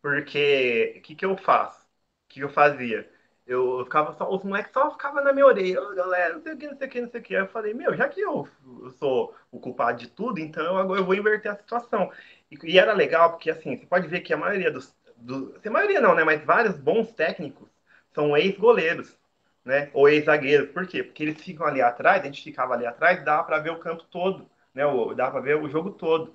Porque 0.00 0.94
o 0.98 1.02
que, 1.02 1.14
que 1.14 1.24
eu 1.24 1.36
faço? 1.36 1.80
O 1.80 2.28
que 2.28 2.40
eu 2.40 2.48
fazia? 2.48 3.11
Eu, 3.46 3.80
eu 3.80 3.84
ficava 3.84 4.12
só, 4.12 4.30
os 4.32 4.42
moleques 4.44 4.72
só 4.72 4.90
ficavam 4.92 5.22
na 5.24 5.32
minha 5.32 5.46
orelha, 5.46 5.82
oh, 5.82 5.94
galera, 5.94 6.34
não 6.34 6.42
sei 6.42 6.52
o 6.52 6.56
que, 6.56 6.66
não 6.68 6.76
sei 6.76 6.86
o 6.86 6.90
que, 6.90 7.00
não 7.00 7.10
sei 7.10 7.20
o 7.20 7.22
que. 7.24 7.36
Aí 7.36 7.42
eu 7.42 7.48
falei, 7.48 7.74
meu, 7.74 7.94
já 7.96 8.08
que 8.08 8.20
eu, 8.20 8.48
eu 8.82 8.90
sou 8.90 9.34
o 9.50 9.58
culpado 9.58 9.98
de 9.98 10.08
tudo, 10.08 10.38
então 10.38 10.76
agora 10.76 11.00
eu 11.00 11.04
vou 11.04 11.14
inverter 11.14 11.50
a 11.50 11.56
situação. 11.56 12.10
E, 12.50 12.56
e, 12.64 12.78
era 12.78 12.92
legal, 12.92 13.30
porque 13.30 13.50
assim, 13.50 13.76
você 13.76 13.86
pode 13.86 14.06
ver 14.06 14.20
que 14.20 14.32
a 14.32 14.36
maioria 14.36 14.70
dos. 14.70 14.94
Do, 15.16 15.54
a 15.64 15.70
maioria 15.70 16.00
não, 16.00 16.14
né? 16.14 16.24
Mas 16.24 16.44
vários 16.44 16.76
bons 16.76 17.12
técnicos 17.12 17.68
são 18.14 18.36
ex-goleiros, 18.36 19.16
né? 19.64 19.90
Ou 19.92 20.08
ex-zagueiros. 20.08 20.70
Por 20.70 20.86
quê? 20.86 21.02
Porque 21.02 21.22
eles 21.22 21.40
ficam 21.40 21.66
ali 21.66 21.82
atrás, 21.82 22.22
a 22.22 22.26
gente 22.26 22.42
ficava 22.42 22.74
ali 22.74 22.86
atrás, 22.86 23.24
dava 23.24 23.44
para 23.44 23.58
ver 23.58 23.70
o 23.70 23.78
campo 23.78 24.04
todo, 24.04 24.48
né? 24.74 24.84
Dava 25.16 25.32
para 25.32 25.40
ver 25.40 25.56
o 25.56 25.68
jogo 25.68 25.90
todo. 25.90 26.34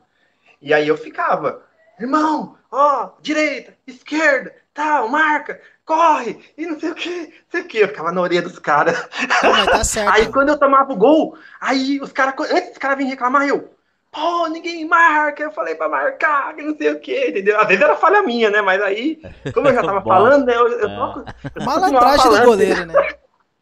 E 0.62 0.74
aí 0.74 0.88
eu 0.88 0.98
ficava, 0.98 1.64
irmão, 2.00 2.58
ó, 2.72 3.12
direita, 3.22 3.74
esquerda, 3.86 4.54
tal, 4.74 5.10
marca, 5.10 5.60
corre, 5.86 6.40
e 6.58 6.66
não 6.66 6.80
sei 6.80 6.92
o 6.92 6.96
que, 6.96 7.10
não 7.10 7.50
sei 7.50 7.62
o 7.62 7.66
que. 7.66 7.78
Eu 7.80 7.88
ficava 7.88 8.12
na 8.12 8.22
orelha 8.22 8.42
dos 8.42 8.60
caras. 8.60 9.08
Tá 9.42 9.82
aí 10.14 10.32
quando 10.32 10.50
eu 10.50 10.60
tomava 10.60 10.92
o 10.92 10.98
gol, 10.98 11.38
aí 11.60 12.00
os 12.02 12.12
caras, 12.12 12.36
antes 12.52 12.70
dos 12.70 12.78
caras 12.78 12.98
virem 12.98 13.12
reclamar, 13.12 13.48
eu, 13.48 13.74
pô, 14.12 14.48
ninguém 14.48 14.86
marca, 14.86 15.44
eu 15.44 15.52
falei 15.52 15.76
pra 15.76 15.90
marcar, 15.90 16.54
que 16.56 16.62
não 16.62 16.76
sei 16.76 16.92
o 16.92 17.00
que, 17.00 17.30
entendeu? 17.30 17.60
Às 17.60 17.68
vezes 17.68 17.82
era 17.82 17.96
falha 17.96 18.22
minha, 18.22 18.50
né? 18.50 18.62
Mas 18.62 18.82
aí, 18.82 19.22
como 19.54 19.68
eu 19.68 19.74
já 19.74 19.84
tava 19.84 20.02
falando, 20.06 20.46
né? 20.46 20.56
Eu, 20.56 20.68
eu, 20.68 20.90
eu 20.90 21.66
Malandragem 21.66 22.32
do 22.32 22.46
goleiro, 22.46 22.86
né? 22.86 22.94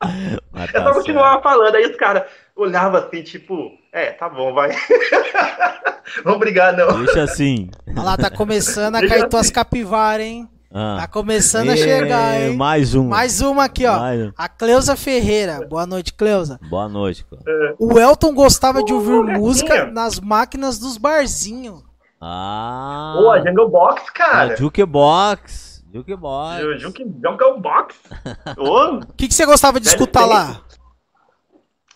eu 0.73 0.81
só 0.81 0.89
tá 0.89 0.93
continuava 0.93 1.41
falando, 1.41 1.75
aí 1.75 1.85
os 1.85 1.95
caras 1.95 2.23
olhavam 2.55 2.99
assim, 2.99 3.21
tipo, 3.21 3.71
é, 3.95 4.11
tá 4.11 4.27
bom, 4.27 4.53
vai. 4.53 4.71
Vamos 6.25 6.39
brigar, 6.39 6.75
não. 6.75 7.05
Deixa 7.05 7.23
assim. 7.23 7.69
Olha 7.87 8.01
lá, 8.03 8.17
tá 8.17 8.29
começando 8.29 8.95
a 8.95 8.99
Deixa 8.99 9.15
cair 9.15 9.21
assim. 9.23 9.29
tuas 9.29 9.49
capivaras, 9.49 10.25
hein? 10.25 10.49
Ah. 10.69 10.97
Tá 10.99 11.07
começando 11.07 11.69
a 11.69 11.77
chegar, 11.77 12.41
hein? 12.41 12.57
Mais 12.57 12.93
uma. 12.93 13.09
Mais 13.11 13.39
uma 13.39 13.63
aqui, 13.63 13.85
ó. 13.85 13.97
Mais... 13.97 14.33
A 14.37 14.49
Cleusa 14.49 14.97
Ferreira. 14.97 15.65
Boa 15.65 15.85
noite, 15.85 16.13
Cleusa. 16.13 16.59
Boa 16.69 16.89
noite, 16.89 17.25
cara. 17.25 17.75
O 17.79 17.97
Elton 17.97 18.33
gostava 18.33 18.83
de 18.83 18.93
ouvir 18.93 19.37
música 19.37 19.85
nas 19.85 20.19
máquinas 20.19 20.77
dos 20.77 20.97
barzinhos. 20.97 21.81
Ah. 22.19 23.15
Pô, 23.17 23.31
a 23.31 23.39
Jungle 23.39 23.69
Box, 23.69 24.11
cara. 24.11 24.53
A 24.53 24.55
Jukebox. 24.57 25.85
Jukebox. 25.93 26.81
Jungle 26.81 27.61
Box. 27.61 27.95
O 28.59 29.13
que, 29.15 29.29
que 29.29 29.33
você 29.33 29.45
gostava 29.45 29.79
de 29.79 29.87
escutar 29.87 30.25
lá? 30.25 30.61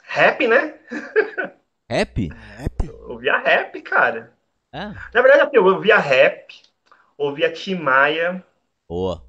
Rap, 0.08 0.48
né? 0.48 0.76
Rap? 1.90 2.30
Rap? 2.30 2.86
Eu 2.86 3.10
ouvia 3.10 3.38
rap, 3.38 3.82
cara. 3.82 4.32
É? 4.72 4.86
Na 5.14 5.22
verdade, 5.22 5.42
assim, 5.42 5.58
eu 5.58 5.66
ouvia 5.66 5.98
rap, 5.98 6.62
ouvia 7.18 7.52
Tim 7.52 7.76
Maia. 7.76 8.44
Boa. 8.88 9.24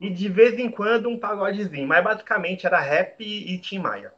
E 0.00 0.10
de 0.10 0.28
vez 0.28 0.58
em 0.58 0.68
quando 0.68 1.08
um 1.08 1.18
pagodezinho. 1.18 1.86
Mas 1.86 2.02
basicamente 2.02 2.66
era 2.66 2.80
rap 2.80 3.22
e 3.22 3.56
Tim 3.58 3.78
Maia. 3.78 4.12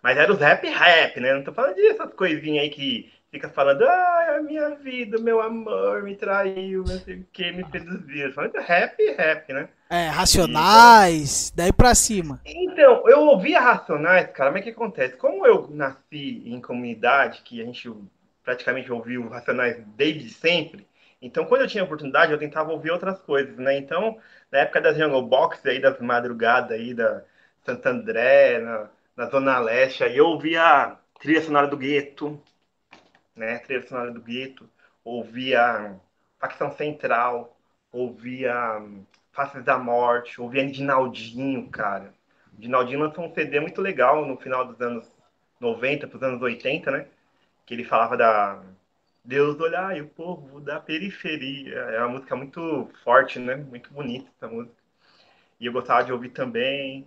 Mas 0.00 0.16
era 0.16 0.32
os 0.32 0.38
rap 0.38 0.68
rap, 0.68 1.18
né? 1.18 1.34
Não 1.34 1.42
tô 1.42 1.52
falando 1.52 1.74
dessas 1.74 2.14
coisinhas 2.14 2.62
aí 2.62 2.70
que 2.70 3.12
fica 3.34 3.48
falando, 3.48 3.82
ah, 3.82 4.36
a 4.38 4.42
minha 4.42 4.76
vida, 4.76 5.18
meu 5.18 5.40
amor 5.40 6.04
me 6.04 6.14
traiu, 6.14 6.84
não 6.86 6.98
sei 7.00 7.16
o 7.16 7.26
que, 7.32 7.50
me 7.50 7.64
seduzir. 7.68 8.32
Falando 8.32 8.54
rap, 8.60 8.96
rap, 9.16 9.52
né? 9.52 9.68
É, 9.90 10.06
Racionais, 10.06 11.48
e, 11.48 11.56
daí 11.56 11.72
pra 11.72 11.96
cima. 11.96 12.40
Então, 12.46 13.08
eu 13.08 13.22
ouvia 13.22 13.60
Racionais, 13.60 14.30
cara, 14.30 14.52
mas 14.52 14.60
o 14.60 14.64
que 14.64 14.70
acontece? 14.70 15.16
Como 15.16 15.44
eu 15.44 15.68
nasci 15.68 16.44
em 16.46 16.60
comunidade, 16.60 17.42
que 17.44 17.60
a 17.60 17.64
gente 17.64 17.92
praticamente 18.44 18.92
ouviu 18.92 19.28
Racionais 19.28 19.82
desde 19.96 20.30
sempre, 20.30 20.86
então 21.20 21.44
quando 21.44 21.62
eu 21.62 21.68
tinha 21.68 21.82
oportunidade, 21.82 22.30
eu 22.30 22.38
tentava 22.38 22.70
ouvir 22.70 22.92
outras 22.92 23.18
coisas, 23.18 23.56
né? 23.56 23.76
Então, 23.76 24.16
na 24.52 24.60
época 24.60 24.80
das 24.80 24.96
Jungle 24.96 25.22
Box, 25.22 25.66
aí, 25.68 25.80
das 25.80 25.98
madrugadas 25.98 26.70
aí, 26.70 26.94
da 26.94 27.24
Santo 27.64 27.84
André, 27.88 28.60
na, 28.60 28.88
na 29.16 29.26
Zona 29.26 29.58
Leste, 29.58 30.04
aí 30.04 30.16
eu 30.16 30.26
ouvia 30.26 30.96
trilha 31.20 31.42
sonora 31.42 31.66
do 31.66 31.76
gueto, 31.76 32.40
né? 33.36 33.58
Trilha 33.58 33.86
sonora 33.86 34.10
do 34.10 34.20
Gueto, 34.20 34.68
ouvia 35.04 35.98
Facção 36.38 36.70
Central, 36.72 37.56
ouvia 37.92 38.78
hum, 38.78 39.04
Faces 39.32 39.64
da 39.64 39.78
Morte, 39.78 40.40
ouvia 40.40 40.68
Dinaldinho, 40.70 41.68
cara. 41.70 42.14
Dinaldinho 42.52 43.00
lançou 43.00 43.24
um 43.24 43.34
CD 43.34 43.60
muito 43.60 43.80
legal 43.80 44.24
no 44.26 44.36
final 44.36 44.64
dos 44.64 44.80
anos 44.80 45.10
90 45.60 46.06
para 46.06 46.16
os 46.16 46.22
anos 46.22 46.42
80, 46.42 46.90
né? 46.90 47.06
Que 47.66 47.74
ele 47.74 47.84
falava 47.84 48.16
da 48.16 48.62
Deus 49.24 49.58
olhar 49.58 49.96
e 49.96 50.02
o 50.02 50.08
povo 50.08 50.60
da 50.60 50.78
periferia. 50.78 51.74
É 51.74 51.98
uma 52.00 52.10
música 52.10 52.36
muito 52.36 52.88
forte, 53.02 53.38
né? 53.38 53.56
Muito 53.56 53.92
bonita 53.92 54.30
essa 54.36 54.46
música. 54.46 54.76
E 55.58 55.66
eu 55.66 55.72
gostava 55.72 56.04
de 56.04 56.12
ouvir 56.12 56.30
também. 56.30 57.06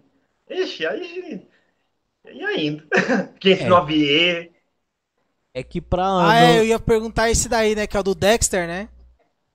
Ixi, 0.49 0.85
aí. 0.85 1.47
E 2.25 2.43
ainda? 2.43 2.83
Quem 3.39 3.53
ensinou 3.53 3.77
é. 5.53 5.63
que 5.63 5.81
pra. 5.81 6.29
Ah, 6.29 6.39
é, 6.39 6.59
eu 6.59 6.65
ia 6.65 6.79
perguntar 6.79 7.29
esse 7.29 7.47
daí, 7.49 7.75
né? 7.75 7.87
Que 7.87 7.97
é 7.97 7.99
o 7.99 8.03
do 8.03 8.15
Dexter, 8.15 8.67
né? 8.67 8.89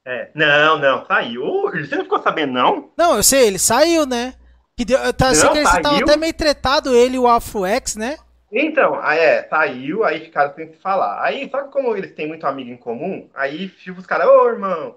É. 0.04 0.30
Não, 0.34 0.78
não, 0.78 1.06
saiu. 1.06 1.70
Você 1.70 1.94
não 1.94 2.04
ficou 2.04 2.22
sabendo, 2.22 2.52
não? 2.52 2.90
Não, 2.96 3.16
eu 3.16 3.22
sei, 3.22 3.46
ele 3.46 3.58
saiu, 3.58 4.04
né? 4.04 4.34
Que 4.76 4.84
deu, 4.84 4.98
tá, 5.12 5.32
não, 5.32 5.52
que 5.52 5.58
eles 5.58 5.72
estavam 5.72 5.98
até 5.98 6.16
meio 6.16 6.34
tretado, 6.34 6.94
ele 6.94 7.16
e 7.16 7.18
o 7.18 7.28
Afro 7.28 7.64
X, 7.66 7.94
né? 7.96 8.16
Então, 8.50 9.02
é, 9.02 9.44
saiu, 9.48 10.04
aí 10.04 10.20
ficaram 10.20 10.54
sem 10.54 10.68
se 10.68 10.76
falar. 10.76 11.22
Aí, 11.22 11.48
só 11.50 11.62
que 11.62 11.70
como 11.70 11.96
eles 11.96 12.14
têm 12.14 12.28
muito 12.28 12.46
amigo 12.46 12.70
em 12.70 12.76
comum, 12.76 13.28
aí 13.34 13.68
tipo, 13.68 13.98
os 13.98 14.06
caras, 14.06 14.26
ô 14.26 14.48
irmão, 14.48 14.96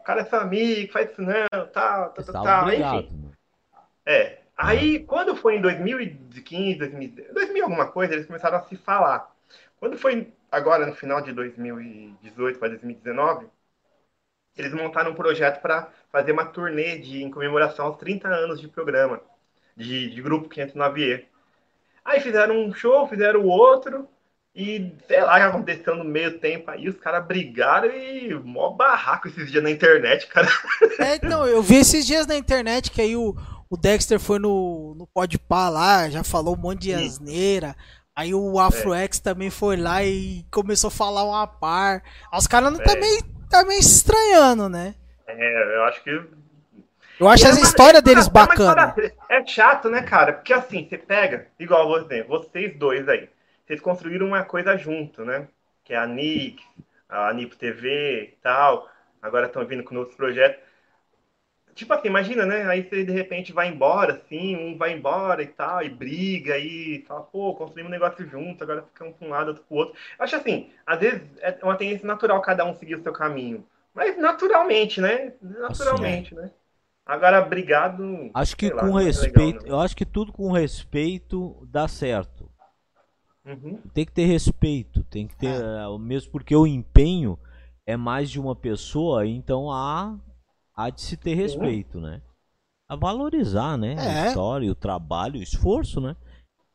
o 0.00 0.04
cara 0.04 0.20
é 0.20 0.24
seu 0.24 0.38
amigo, 0.38 0.92
faz 0.92 1.10
isso 1.10 1.22
não, 1.22 1.66
tal, 1.72 2.10
tal, 2.10 2.24
tal, 2.24 2.44
tal, 2.44 2.72
enfim. 2.72 3.32
É. 4.06 4.38
Aí, 4.56 5.00
quando 5.00 5.34
foi 5.34 5.56
em 5.56 5.60
2015, 5.60 6.78
2000, 6.78 7.12
2000 7.32 7.64
alguma 7.64 7.86
coisa, 7.86 8.14
eles 8.14 8.26
começaram 8.26 8.58
a 8.58 8.62
se 8.62 8.76
falar. 8.76 9.31
Quando 9.82 9.98
foi 9.98 10.32
agora 10.48 10.86
no 10.86 10.94
final 10.94 11.20
de 11.20 11.32
2018 11.32 12.56
para 12.56 12.68
2019, 12.68 13.48
eles 14.56 14.72
montaram 14.72 15.10
um 15.10 15.14
projeto 15.16 15.60
para 15.60 15.90
fazer 16.12 16.30
uma 16.30 16.44
turnê 16.44 16.98
de, 16.98 17.20
em 17.20 17.28
comemoração 17.28 17.86
aos 17.86 17.96
30 17.96 18.28
anos 18.28 18.60
de 18.60 18.68
programa, 18.68 19.20
de, 19.76 20.08
de 20.08 20.22
grupo 20.22 20.48
509E. 20.48 21.24
Aí 22.04 22.20
fizeram 22.20 22.64
um 22.64 22.72
show, 22.72 23.08
fizeram 23.08 23.44
outro, 23.44 24.08
e 24.54 24.94
sei 25.08 25.20
lá 25.20 25.44
aconteceu 25.44 25.96
no 25.96 26.04
meio 26.04 26.38
tempo 26.38 26.70
aí, 26.70 26.88
os 26.88 27.00
caras 27.00 27.26
brigaram 27.26 27.90
e 27.90 28.32
mó 28.34 28.70
barraco 28.70 29.26
esses 29.26 29.50
dias 29.50 29.64
na 29.64 29.70
internet, 29.72 30.28
cara. 30.28 30.46
É, 31.00 31.26
não, 31.26 31.44
eu 31.44 31.60
vi 31.60 31.78
esses 31.78 32.06
dias 32.06 32.24
na 32.24 32.36
internet 32.36 32.88
que 32.88 33.00
aí 33.00 33.16
o, 33.16 33.34
o 33.68 33.76
Dexter 33.76 34.20
foi 34.20 34.38
no, 34.38 34.94
no 34.94 35.08
Podpah 35.08 35.68
lá, 35.70 36.08
já 36.08 36.22
falou 36.22 36.54
um 36.54 36.60
monte 36.60 36.82
de 36.82 36.94
asneira. 36.94 37.74
Aí 38.14 38.34
o 38.34 38.60
AfroX 38.60 39.18
é. 39.18 39.22
também 39.22 39.50
foi 39.50 39.76
lá 39.76 40.04
e 40.04 40.44
começou 40.50 40.88
a 40.88 40.90
falar 40.90 41.24
uma 41.24 41.46
par. 41.46 42.02
Os 42.32 42.46
caras 42.46 42.78
é. 42.78 42.82
também 42.82 43.20
tá 43.48 43.64
meio 43.64 43.80
estranhando, 43.80 44.68
né? 44.68 44.94
É, 45.26 45.76
eu 45.76 45.84
acho 45.84 46.02
que. 46.02 46.10
Eu 47.20 47.28
acho 47.28 47.46
as 47.46 47.58
histórias 47.58 48.02
deles 48.02 48.28
bacana. 48.28 48.94
É 49.28 49.46
chato, 49.46 49.88
né, 49.88 50.02
cara? 50.02 50.32
Porque 50.32 50.52
assim, 50.52 50.86
você 50.88 50.98
pega, 50.98 51.46
igual 51.58 51.86
você, 51.88 52.22
vocês 52.22 52.76
dois 52.76 53.08
aí, 53.08 53.28
vocês 53.64 53.80
construíram 53.80 54.26
uma 54.26 54.44
coisa 54.44 54.76
junto, 54.76 55.24
né? 55.24 55.46
Que 55.84 55.94
é 55.94 55.98
a 55.98 56.06
Nick, 56.06 56.62
a 57.08 57.32
Nipo 57.32 57.56
TV 57.56 58.24
e 58.24 58.38
tal. 58.42 58.88
Agora 59.22 59.46
estão 59.46 59.64
vindo 59.64 59.84
com 59.84 59.94
outros 59.96 60.16
projetos. 60.16 60.60
Tipo 61.74 61.94
assim, 61.94 62.08
imagina, 62.08 62.44
né? 62.44 62.66
Aí 62.66 62.82
você 62.82 63.04
de 63.04 63.12
repente 63.12 63.52
vai 63.52 63.68
embora, 63.68 64.14
assim, 64.14 64.56
um 64.56 64.76
vai 64.76 64.92
embora 64.92 65.42
e 65.42 65.46
tal, 65.46 65.82
e 65.82 65.88
briga, 65.88 66.56
e 66.58 67.04
fala, 67.06 67.22
pô, 67.22 67.54
construímos 67.54 67.90
um 67.90 67.92
negócio 67.92 68.28
junto, 68.28 68.62
agora 68.62 68.82
fica 68.82 69.04
um 69.04 69.14
um 69.20 69.28
lado, 69.30 69.48
outro 69.48 69.64
pro 69.64 69.76
outro. 69.76 69.94
Eu 70.18 70.24
acho 70.24 70.36
assim, 70.36 70.70
às 70.86 70.98
vezes 70.98 71.22
é 71.40 71.58
uma 71.62 71.76
tendência 71.76 72.06
natural 72.06 72.40
cada 72.42 72.64
um 72.64 72.74
seguir 72.74 72.96
o 72.96 73.02
seu 73.02 73.12
caminho. 73.12 73.64
Mas 73.94 74.18
naturalmente, 74.18 75.00
né? 75.00 75.32
Naturalmente, 75.40 76.34
assim, 76.34 76.42
né? 76.42 76.50
Agora, 77.04 77.44
obrigado. 77.44 78.30
Acho 78.32 78.56
que 78.56 78.70
com 78.70 78.94
lá, 78.94 79.02
é 79.02 79.04
respeito, 79.04 79.62
legal, 79.62 79.66
eu 79.66 79.80
acho 79.80 79.96
que 79.96 80.06
tudo 80.06 80.32
com 80.32 80.52
respeito 80.52 81.66
dá 81.70 81.88
certo. 81.88 82.50
Uhum. 83.44 83.80
Tem 83.92 84.06
que 84.06 84.12
ter 84.12 84.24
respeito, 84.24 85.02
tem 85.04 85.26
que 85.26 85.36
ter, 85.36 85.48
é. 85.48 85.98
mesmo 85.98 86.30
porque 86.30 86.54
o 86.54 86.66
empenho 86.66 87.36
é 87.84 87.96
mais 87.96 88.30
de 88.30 88.38
uma 88.38 88.54
pessoa, 88.54 89.26
então 89.26 89.70
há 89.70 90.16
há 90.84 90.90
de 90.90 91.00
se 91.00 91.16
ter 91.16 91.34
respeito, 91.34 92.00
né? 92.00 92.20
A 92.88 92.96
valorizar, 92.96 93.76
né? 93.76 93.94
É. 93.98 94.20
A 94.20 94.26
história, 94.28 94.70
o 94.70 94.74
trabalho, 94.74 95.40
o 95.40 95.42
esforço, 95.42 96.00
né? 96.00 96.16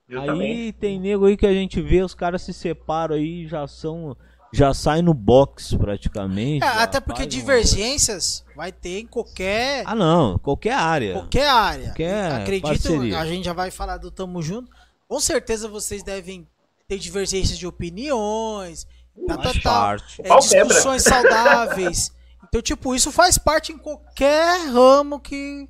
Aí 0.10 0.72
tem 0.74 1.00
nego 1.00 1.26
aí 1.26 1.36
que 1.36 1.46
a 1.46 1.54
gente 1.54 1.82
vê, 1.82 2.02
os 2.02 2.14
caras 2.14 2.42
se 2.42 2.54
separam 2.54 3.16
aí 3.16 3.46
já 3.48 3.68
são. 3.68 4.16
Já 4.54 4.74
saem 4.74 5.04
no 5.04 5.14
box 5.14 5.76
praticamente. 5.76 6.64
É, 6.64 6.68
até 6.68 7.02
porque 7.02 7.26
divergências 7.26 8.46
uma... 8.48 8.56
vai 8.56 8.72
ter 8.72 9.02
em 9.02 9.06
qualquer. 9.06 9.84
Ah, 9.86 9.94
não, 9.94 10.40
qualquer 10.40 10.74
área. 10.74 11.14
Qualquer 11.16 11.50
área. 11.50 11.86
Qualquer 11.88 12.32
Acredito, 12.32 12.68
parceria. 12.68 13.20
a 13.20 13.26
gente 13.26 13.44
já 13.44 13.52
vai 13.52 13.70
falar 13.70 13.98
do 13.98 14.10
Tamo 14.10 14.42
Junto. 14.42 14.72
Com 15.06 15.20
certeza 15.20 15.68
vocês 15.68 16.02
devem 16.02 16.48
ter 16.88 16.98
divergências 16.98 17.60
de 17.60 17.68
opiniões, 17.68 18.88
tá, 19.28 19.38
tá, 19.38 19.52
tá, 19.62 19.98
é, 20.20 20.38
discussões 20.38 21.04
saudáveis. 21.04 22.16
Então, 22.48 22.62
tipo, 22.62 22.96
isso 22.96 23.12
faz 23.12 23.38
parte 23.38 23.72
em 23.72 23.78
qualquer 23.78 24.68
ramo 24.70 25.20
que. 25.20 25.68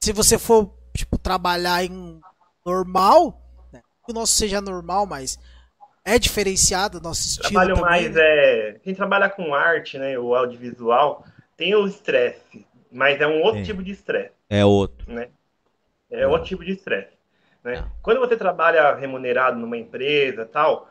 Se 0.00 0.12
você 0.12 0.38
for, 0.38 0.72
tipo, 0.96 1.18
trabalhar 1.18 1.84
em 1.84 2.20
normal, 2.64 3.40
né? 3.72 3.80
que 4.04 4.12
o 4.12 4.14
nosso 4.14 4.32
seja 4.34 4.60
normal, 4.60 5.06
mas 5.06 5.38
é 6.04 6.18
diferenciado 6.18 6.98
o 6.98 7.00
nosso 7.00 7.26
estilo. 7.26 7.50
Trabalho 7.50 7.74
também, 7.74 7.90
mais 7.90 8.14
né? 8.14 8.22
é. 8.22 8.72
Quem 8.82 8.94
trabalha 8.94 9.28
com 9.28 9.54
arte, 9.54 9.98
né? 9.98 10.18
O 10.18 10.34
audiovisual, 10.34 11.24
tem 11.56 11.74
o 11.74 11.86
estresse, 11.86 12.66
mas 12.90 13.20
é 13.20 13.26
um 13.26 13.42
outro 13.42 13.62
tipo 13.64 13.82
de 13.82 13.92
estresse. 13.92 14.32
É 14.48 14.64
outro. 14.64 15.12
Né? 15.12 15.28
É, 16.10 16.20
é. 16.20 16.26
outro 16.26 16.46
tipo 16.46 16.64
de 16.64 16.72
estresse. 16.72 17.16
Né? 17.64 17.74
É. 17.74 17.84
Quando 18.02 18.20
você 18.20 18.36
trabalha 18.36 18.94
remunerado 18.94 19.58
numa 19.58 19.76
empresa 19.76 20.46
tal, 20.46 20.88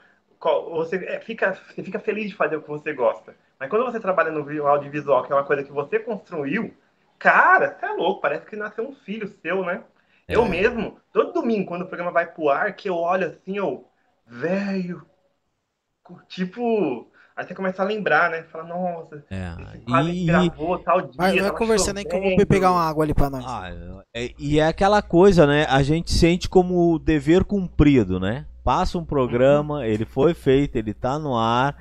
você 0.72 0.98
é, 0.98 1.20
fica, 1.20 1.54
você 1.54 1.82
fica 1.82 2.00
feliz 2.00 2.30
de 2.30 2.36
fazer 2.36 2.58
o 2.58 2.62
que 2.62 2.68
você 2.68 2.94
gosta. 2.94 3.36
Mas 3.66 3.70
quando 3.70 3.86
você 3.86 4.00
trabalha 4.00 4.32
no 4.32 4.68
audiovisual, 4.68 5.24
que 5.24 5.32
é 5.32 5.36
uma 5.36 5.44
coisa 5.44 5.64
que 5.64 5.72
você 5.72 5.98
construiu, 5.98 6.72
cara, 7.18 7.76
você 7.80 7.86
é 7.88 7.94
louco, 7.94 8.22
parece 8.22 8.46
que 8.46 8.56
nasceu 8.56 8.88
um 8.88 8.96
filho 8.96 9.28
seu, 9.42 9.66
né? 9.66 9.84
É. 10.28 10.36
Eu 10.36 10.46
mesmo, 10.46 11.00
todo 11.12 11.34
domingo, 11.34 11.66
quando 11.66 11.82
o 11.82 11.88
programa 11.88 12.12
vai 12.12 12.28
pro 12.28 12.50
ar, 12.50 12.76
que 12.76 12.88
eu 12.88 12.96
olho 12.96 13.28
assim, 13.28 13.58
eu, 13.58 13.90
velho, 14.28 15.04
tipo, 16.28 17.10
Aí 17.36 17.46
você 17.46 17.54
começa 17.54 17.82
a 17.82 17.86
lembrar, 17.86 18.30
né? 18.30 18.44
Fala, 18.44 18.64
nossa, 18.64 19.22
é. 19.30 19.52
e... 20.08 20.26
gravou 20.26 20.80
tal 20.80 21.02
dia. 21.02 21.12
Vai, 21.18 21.38
vai 21.38 21.52
conversando 21.52 21.98
aí 21.98 22.06
que 22.06 22.16
eu 22.16 22.22
vou 22.22 22.46
pegar 22.46 22.72
uma 22.72 22.88
água 22.88 23.04
ali 23.04 23.14
pra 23.14 23.30
nós. 23.30 23.44
Ah, 23.46 24.04
é, 24.16 24.32
e 24.40 24.58
é 24.58 24.68
aquela 24.68 25.02
coisa, 25.02 25.46
né? 25.46 25.66
A 25.66 25.84
gente 25.84 26.14
sente 26.14 26.48
como 26.48 26.98
dever 26.98 27.44
cumprido, 27.44 28.22
né? 28.22 28.46
Passa 28.64 28.98
um 28.98 29.04
programa, 29.04 29.80
uhum. 29.80 29.84
ele 29.84 30.06
foi 30.06 30.34
feito, 30.34 30.78
ele 30.78 30.94
tá 30.94 31.20
no 31.20 31.36
ar 31.38 31.76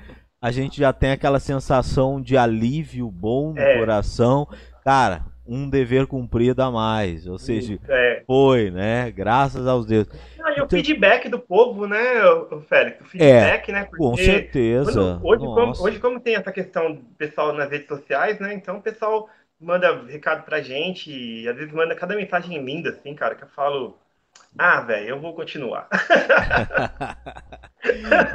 a 0.45 0.51
gente 0.51 0.77
já 0.79 0.93
tem 0.93 1.11
aquela 1.11 1.39
sensação 1.39 2.21
de 2.21 2.37
alívio 2.37 3.09
bom 3.09 3.51
no 3.53 3.59
é. 3.59 3.79
coração. 3.79 4.47
Cara, 4.83 5.25
um 5.47 5.67
dever 5.67 6.05
cumprido 6.05 6.61
a 6.61 6.69
mais. 6.69 7.25
Ou 7.25 7.39
seja, 7.39 7.79
É. 7.89 8.21
foi, 8.27 8.69
né? 8.69 9.09
Graças 9.11 9.65
aos 9.65 9.87
deuses. 9.87 10.13
Não, 10.37 10.49
e 10.49 10.51
o 10.51 10.53
Então- 10.65 10.67
feedback 10.69 11.27
do 11.29 11.39
povo, 11.39 11.87
né, 11.87 11.97
Félix? 12.69 13.01
O 13.01 13.05
feedback, 13.05 13.71
né? 13.71 13.85
Porque 13.85 13.97
Com 13.97 14.15
certeza. 14.15 14.91
quando- 14.93 15.25
hoje, 15.25 15.43
como, 15.45 15.73
hoje, 15.87 15.99
como 15.99 16.19
tem 16.19 16.35
essa 16.35 16.51
questão 16.51 16.93
do 16.93 17.01
pessoal 17.17 17.51
nas 17.51 17.71
redes 17.71 17.87
sociais, 17.87 18.39
né? 18.39 18.53
Então 18.53 18.77
o 18.77 18.81
pessoal 18.83 19.27
manda 19.59 20.03
recado 20.07 20.43
pra 20.45 20.61
gente 20.61 21.09
e 21.11 21.47
às 21.49 21.55
vezes 21.55 21.73
manda 21.73 21.95
cada 21.95 22.15
mensagem 22.15 22.63
linda, 22.63 22.91
assim, 22.91 23.15
cara, 23.15 23.33
que 23.33 23.43
eu 23.45 23.49
falo. 23.55 23.97
Ah, 24.57 24.81
velho, 24.81 25.09
eu 25.09 25.19
vou 25.21 25.33
continuar. 25.33 25.87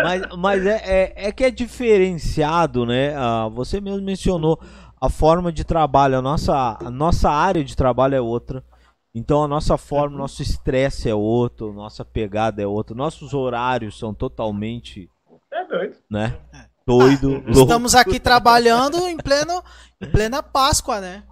Mas, 0.03 0.23
mas 0.39 0.65
é, 0.67 0.77
é, 0.85 1.29
é 1.29 1.33
que 1.33 1.43
é 1.43 1.51
diferenciado, 1.51 2.87
né? 2.87 3.17
Ah, 3.17 3.49
você 3.49 3.81
mesmo 3.81 4.01
mencionou 4.03 4.61
a 5.01 5.11
forma 5.11 5.51
de 5.53 5.65
trabalho. 5.65 6.19
A 6.19 6.23
nossa, 6.23 6.79
a 6.81 6.89
nossa 6.91 7.29
área 7.31 7.65
de 7.65 7.77
trabalho 7.77 8.15
é 8.15 8.21
outra. 8.21 8.63
Então 9.13 9.43
a 9.43 9.49
nossa 9.49 9.77
forma, 9.77 10.17
nosso 10.17 10.41
estresse 10.41 11.09
é 11.11 11.15
outro, 11.15 11.73
nossa 11.73 12.05
pegada 12.05 12.63
é 12.63 12.67
outra, 12.67 12.95
nossos 12.95 13.35
horários 13.35 13.99
são 13.99 14.15
totalmente, 14.15 15.11
É 15.53 15.65
doido. 15.65 15.97
né? 16.09 16.39
Doido. 16.87 17.31
louco. 17.31 17.51
Estamos 17.51 17.95
aqui 17.97 18.21
trabalhando 18.21 19.09
em, 19.09 19.17
pleno, 19.17 19.65
em 20.01 20.09
plena 20.09 20.45
Páscoa, 20.45 21.01
né? 21.01 21.25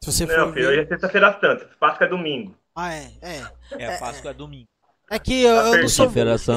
Se 0.00 0.10
você 0.12 0.26
Não, 0.26 0.46
for 0.48 0.54
filho, 0.54 0.68
hoje 0.70 0.76
ver. 0.78 0.84
é 0.84 0.88
sexta-feira 0.88 1.38
santa, 1.40 1.70
Páscoa 1.78 2.04
é 2.06 2.10
domingo. 2.10 2.52
Ah, 2.76 2.94
é, 2.94 3.10
é. 3.22 3.42
É, 3.78 3.96
Páscoa 3.98 4.30
é 4.30 4.34
domingo. 4.34 4.66
É 5.10 5.18
que 5.18 5.42
eu, 5.42 5.54
eu 5.54 5.80
não 5.82 5.88
sou. 5.88 6.10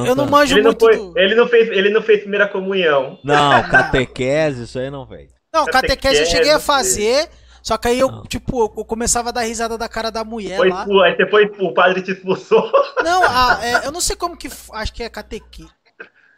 Eu 0.05 0.15
não 0.15 0.25
manjo 0.25 0.55
Ele 0.55 0.61
não, 0.63 0.69
muito. 0.71 0.79
foi, 0.85 0.97
do- 0.97 1.17
ele, 1.19 1.35
não 1.35 1.47
fez, 1.47 1.69
ele 1.69 1.89
não 1.89 2.01
fez 2.01 2.21
primeira 2.21 2.47
comunhão. 2.47 3.19
Não, 3.23 3.61
catequese, 3.69 4.63
isso 4.63 4.79
aí 4.79 4.89
não 4.89 5.05
veio. 5.05 5.29
Não, 5.53 5.65
catequese 5.65 6.21
eu 6.21 6.25
cheguei 6.25 6.51
a 6.51 6.59
fazer. 6.59 7.29
Só 7.61 7.77
que 7.77 7.89
aí 7.89 7.99
eu, 7.99 8.09
Não. 8.09 8.23
tipo, 8.23 8.63
eu 8.63 8.85
começava 8.85 9.29
a 9.29 9.31
dar 9.33 9.41
risada 9.41 9.77
da 9.77 9.89
cara 9.89 10.09
da 10.09 10.23
mulher 10.23 10.55
Foi 10.55 10.69
lá. 10.69 10.85
aí 11.03 11.17
depois 11.17 11.49
o 11.59 11.73
padre 11.73 12.01
te 12.01 12.11
expulsou. 12.11 12.71
Não, 13.03 13.21
a- 13.23 13.59
é, 13.61 13.85
eu 13.87 13.91
não 13.91 13.99
sei 13.99 14.15
como 14.15 14.37
que. 14.37 14.49
Acho 14.71 14.93
que 14.93 15.03
é 15.03 15.09
catequi. 15.09 15.67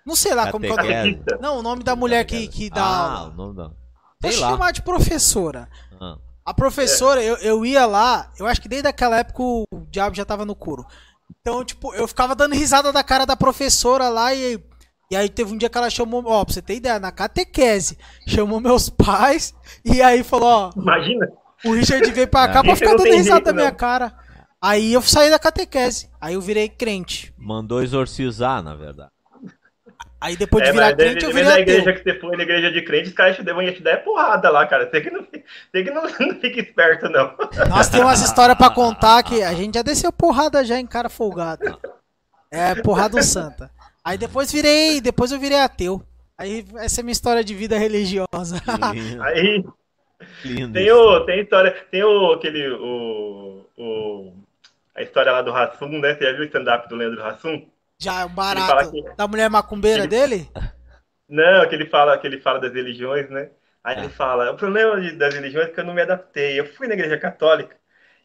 Não 0.03 0.15
sei 0.15 0.33
lá 0.33 0.51
como 0.51 0.65
que 0.65 0.71
é 0.71 0.73
o 0.73 0.75
nome. 0.75 0.87
Catequese. 0.89 1.15
Catequista. 1.17 1.37
Não, 1.39 1.59
o 1.59 1.61
nome 1.61 1.83
da 1.83 1.95
mulher 1.95 2.25
que, 2.25 2.47
que 2.47 2.69
dá 2.71 2.81
Ah, 2.83 3.11
aula. 3.19 3.29
o 3.31 3.35
nome 3.35 3.55
não. 3.57 3.75
Vou 4.21 4.31
lá. 4.31 4.49
chamar 4.49 4.71
de 4.73 4.81
professora. 4.81 5.69
A 6.49 6.53
professora, 6.53 7.21
eu, 7.23 7.35
eu 7.37 7.63
ia 7.65 7.85
lá, 7.85 8.31
eu 8.39 8.47
acho 8.47 8.59
que 8.59 8.67
desde 8.67 8.87
aquela 8.87 9.17
época 9.19 9.43
o 9.43 9.65
diabo 9.91 10.15
já 10.15 10.25
tava 10.25 10.45
no 10.45 10.55
couro. 10.55 10.83
Então, 11.39 11.63
tipo, 11.63 11.93
eu 11.93 12.07
ficava 12.07 12.33
dando 12.35 12.55
risada 12.55 12.91
da 12.91 13.03
cara 13.03 13.23
da 13.23 13.35
professora 13.35 14.09
lá 14.09 14.33
e. 14.33 14.59
E 15.11 15.15
aí 15.15 15.29
teve 15.29 15.53
um 15.53 15.57
dia 15.57 15.69
que 15.69 15.77
ela 15.77 15.89
chamou, 15.91 16.23
ó, 16.25 16.43
pra 16.43 16.51
você 16.53 16.61
ter 16.61 16.75
ideia, 16.75 16.99
na 16.99 17.11
catequese, 17.11 17.97
chamou 18.27 18.59
meus 18.59 18.89
pais 18.93 19.53
e 19.85 20.01
aí 20.01 20.23
falou, 20.23 20.47
ó, 20.49 20.71
Imagina. 20.75 21.27
o 21.65 21.73
Richard 21.73 22.11
veio 22.11 22.27
pra 22.27 22.47
cá 22.47 22.59
É. 22.59 22.63
pra 22.63 22.75
ficar 22.75 22.91
dando 22.95 23.03
risada 23.03 23.23
jeito, 23.35 23.43
da 23.45 23.53
minha 23.53 23.69
não. 23.69 23.75
cara. 23.77 24.11
Aí 24.61 24.91
eu 24.93 25.01
saí 25.03 25.29
da 25.29 25.37
catequese, 25.39 26.09
aí 26.19 26.33
eu 26.33 26.41
virei 26.41 26.67
crente. 26.67 27.31
Mandou 27.37 27.81
exorcizar, 27.83 28.61
na 28.63 28.75
verdade. 28.75 29.11
Aí 30.21 30.35
depois 30.35 30.63
de 30.63 30.69
É, 30.69 30.73
virar 30.73 30.93
crente, 30.95 31.23
eu 31.25 31.31
virei 31.31 31.47
na 31.47 31.57
ateu. 31.57 31.79
igreja 31.79 31.93
que 31.93 32.03
você 32.03 32.19
foi, 32.19 32.35
na 32.35 32.43
igreja 32.43 32.71
de 32.71 32.81
crente, 32.81 33.09
os 33.09 33.15
caras 33.15 33.35
te 33.37 33.43
devem 33.43 33.71
te 33.73 33.81
dar 33.81 33.91
é 33.91 33.97
porrada 33.97 34.49
lá, 34.49 34.65
cara. 34.67 34.89
Você 34.89 35.01
que 35.01 35.09
não, 35.09 35.21
você 35.21 35.83
que 35.83 35.91
não, 35.91 36.03
não 36.19 36.35
fica 36.39 36.59
esperto, 36.59 37.09
não. 37.09 37.35
Nós 37.69 37.89
tem 37.89 38.01
umas 38.01 38.21
histórias 38.21 38.57
pra 38.57 38.69
contar 38.69 39.23
que 39.23 39.41
a 39.43 39.53
gente 39.53 39.75
já 39.75 39.81
desceu 39.81 40.11
porrada 40.11 40.63
já 40.65 40.77
em 40.79 40.85
cara 40.87 41.09
folgado. 41.09 41.79
É, 42.51 42.75
porrada 42.75 43.21
santa. 43.23 43.71
Aí 44.03 44.17
depois 44.17 44.51
virei, 44.51 44.99
depois 45.01 45.31
eu 45.31 45.39
virei 45.39 45.59
ateu. 45.59 46.01
Aí 46.37 46.65
essa 46.77 46.99
é 46.99 47.01
a 47.01 47.03
minha 47.03 47.11
história 47.13 47.43
de 47.43 47.53
vida 47.53 47.77
religiosa. 47.77 48.61
Aí 49.21 49.63
lindo 50.43 50.73
tem 50.73 50.91
o. 50.91 51.25
Tem 51.25 51.39
a 51.39 51.41
história. 51.43 51.71
Tem 51.91 52.03
o. 52.03 52.33
aquele. 52.33 52.69
O, 52.71 53.65
o, 53.77 54.33
a 54.95 55.01
história 55.01 55.31
lá 55.31 55.41
do 55.41 55.51
Rassum, 55.51 55.99
né? 55.99 56.15
Você 56.15 56.25
já 56.25 56.31
viu 56.33 56.41
o 56.41 56.45
stand-up 56.45 56.89
do 56.89 56.95
Leandro 56.95 57.21
Rassum? 57.21 57.65
Já 58.01 58.21
é 58.21 58.25
um 58.25 58.29
barato 58.29 58.91
que- 58.91 59.03
da 59.17 59.27
mulher 59.27 59.49
macumbeira 59.49 60.03
Ele- 60.03 60.07
dele? 60.07 60.49
Não, 61.27 61.67
que 61.69 61.75
ele 61.75 61.85
fala, 61.85 62.17
que 62.17 62.25
ele 62.25 62.39
fala 62.39 62.59
das 62.59 62.73
religiões, 62.73 63.29
né? 63.29 63.51
Aí 63.83 63.97
ele 63.99 64.09
fala, 64.09 64.51
o 64.51 64.57
problema 64.57 64.99
das 65.13 65.33
religiões 65.35 65.67
é 65.67 65.71
que 65.71 65.79
eu 65.79 65.83
não 65.85 65.93
me 65.93 66.01
adaptei. 66.01 66.59
Eu 66.59 66.65
fui 66.65 66.87
na 66.87 66.95
igreja 66.95 67.19
católica 67.19 67.75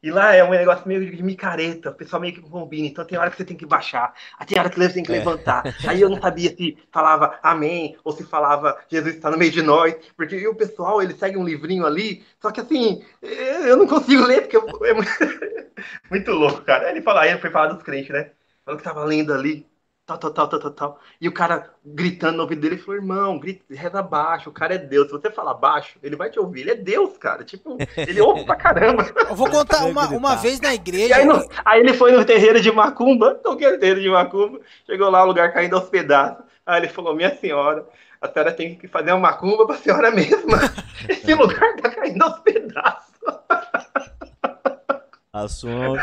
e 0.03 0.11
lá 0.11 0.35
é 0.35 0.43
um 0.43 0.51
negócio 0.51 0.89
meio 0.89 1.15
de 1.15 1.23
micareta, 1.23 1.91
o 1.91 1.95
pessoal 1.95 2.21
meio 2.23 2.33
que 2.35 2.41
combina. 2.41 2.87
Então 2.89 3.05
tem 3.05 3.19
hora 3.19 3.31
que 3.31 3.37
você 3.37 3.45
tem 3.45 3.57
que 3.57 3.67
baixar, 3.67 4.15
aí 4.39 4.47
tem 4.47 4.59
hora 4.59 4.71
que 4.71 4.77
você 4.79 4.89
tem 4.95 5.03
que 5.03 5.13
É. 5.13 5.19
levantar. 5.19 5.63
Aí 5.87 6.01
eu 6.01 6.09
não 6.09 6.19
sabia 6.21 6.49
se 6.57 6.79
falava 6.91 7.39
amém 7.43 7.95
ou 8.03 8.13
se 8.13 8.25
falava 8.25 8.79
Jesus 8.91 9.17
está 9.17 9.31
no 9.31 9.37
meio 9.37 9.53
de 9.53 9.61
nós, 9.63 9.95
porque 10.17 10.47
o 10.49 10.55
pessoal 10.55 11.03
ele 11.03 11.15
segue 11.15 11.37
um 11.37 11.45
livrinho 11.45 11.85
ali, 11.85 12.25
só 12.41 12.51
que 12.51 12.61
assim, 12.61 13.05
eu 13.23 13.77
não 13.77 13.87
consigo 13.87 14.25
ler 14.25 14.43
porque 14.43 14.57
eu- 14.57 14.87
é 14.87 14.95
muito, 14.95 15.11
muito 16.11 16.31
louco, 16.33 16.63
cara. 16.63 16.87
Aí 16.87 16.93
ele 16.95 17.03
fala, 17.03 17.21
aí 17.23 17.31
ele 17.31 17.41
foi 17.41 17.51
falar 17.51 17.69
dos 17.69 17.83
crentes, 17.83 18.11
né? 18.11 18.31
Falou 18.65 18.79
que 18.79 18.85
tava 18.85 19.05
lendo 19.05 19.33
ali 19.33 19.67
tal, 20.07 20.19
tal, 20.19 20.33
tal, 20.33 20.49
tal, 20.49 20.61
tal, 20.61 20.71
tal. 20.73 21.01
E 21.21 21.29
o 21.29 21.33
cara 21.35 21.75
gritando 21.85 22.37
no 22.37 22.43
ouvido 22.43 22.61
dele, 22.63 22.79
falou, 22.79 22.97
irmão, 22.97 23.39
grita, 23.39 23.65
reza 23.75 24.03
baixo, 24.03 24.51
o 24.51 24.53
cara 24.53 24.75
é 24.75 24.79
Deus. 24.79 25.07
Se 25.07 25.13
você 25.13 25.31
falar 25.31 25.55
baixo, 25.55 25.99
ele 26.03 26.17
vai 26.17 26.31
te 26.31 26.39
ouvir. 26.39 26.63
Ele 26.63 26.71
é 26.73 26.75
Deus, 26.77 27.17
cara. 27.19 27.45
Tipo, 27.45 27.85
ele 28.07 28.21
ouve 28.21 28.45
pra 28.45 28.57
caramba. 28.57 29.05
Eu 29.29 29.35
vou 29.37 29.49
contar 29.49 29.85
uma, 29.87 30.11
uma 30.11 30.35
vez 30.37 30.61
na 30.61 30.75
E 31.07 31.13
igreja. 31.13 31.13
aí, 31.13 31.25
no- 31.25 31.47
aí 31.65 31.81
ele 31.81 31.93
foi 31.95 32.13
no 32.13 32.25
terreiro 32.25 32.61
de 32.61 32.71
Macumba, 32.73 33.41
não 33.45 33.57
quero 33.57 33.79
terreiro 33.79 34.01
de 34.01 34.09
Macumba, 34.09 34.61
chegou 34.87 35.11
lá, 35.11 35.23
o 35.23 35.27
lugar 35.27 35.53
caindo 35.53 35.77
aos 35.77 35.89
pedaços. 35.89 36.45
Aí 36.65 36.81
ele 36.81 36.89
falou, 36.89 37.15
minha 37.15 37.35
senhora, 37.37 37.87
a 38.21 38.29
senhora 38.29 38.53
tem 38.53 38.75
que 38.77 38.89
fazer 38.89 39.13
uma 39.13 39.21
macumba 39.21 39.67
pra 39.67 39.77
senhora 39.77 40.11
mesma. 40.11 40.59
Esse 41.09 41.35
lugar 41.35 41.77
tá 41.77 41.91
caindo 41.91 42.23
aos 42.23 42.41
pedaços. 42.41 43.13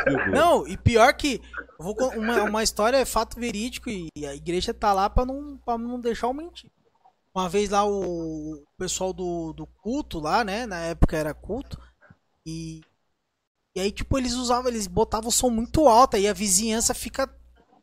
Figura. 0.03 0.31
Não, 0.31 0.67
e 0.67 0.75
pior 0.75 1.13
que 1.13 1.41
vou 1.79 1.95
uma, 2.17 2.43
uma 2.43 2.63
história 2.63 2.97
é 2.97 3.05
fato 3.05 3.39
verídico 3.39 3.89
e 3.89 4.09
a 4.25 4.35
igreja 4.35 4.73
tá 4.73 4.91
lá 4.91 5.09
pra 5.09 5.25
não, 5.25 5.57
pra 5.57 5.77
não 5.77 5.99
deixar 5.99 6.27
eu 6.27 6.33
mentir. 6.33 6.69
Uma 7.33 7.47
vez 7.47 7.69
lá 7.69 7.87
o, 7.87 8.61
pessoal 8.77 9.13
do, 9.13 9.53
do 9.53 9.65
culto 9.65 10.19
lá, 10.19 10.43
né? 10.43 10.65
Na 10.65 10.79
época 10.79 11.15
era 11.15 11.33
culto. 11.33 11.79
E, 12.45 12.81
e 13.73 13.79
aí, 13.79 13.89
tipo, 13.89 14.17
eles 14.17 14.33
usavam, 14.33 14.69
eles 14.69 14.85
botavam 14.85 15.29
o 15.29 15.31
som 15.31 15.49
muito 15.49 15.87
alto, 15.87 16.17
aí 16.17 16.27
a 16.27 16.33
vizinhança 16.33 16.93
fica 16.93 17.33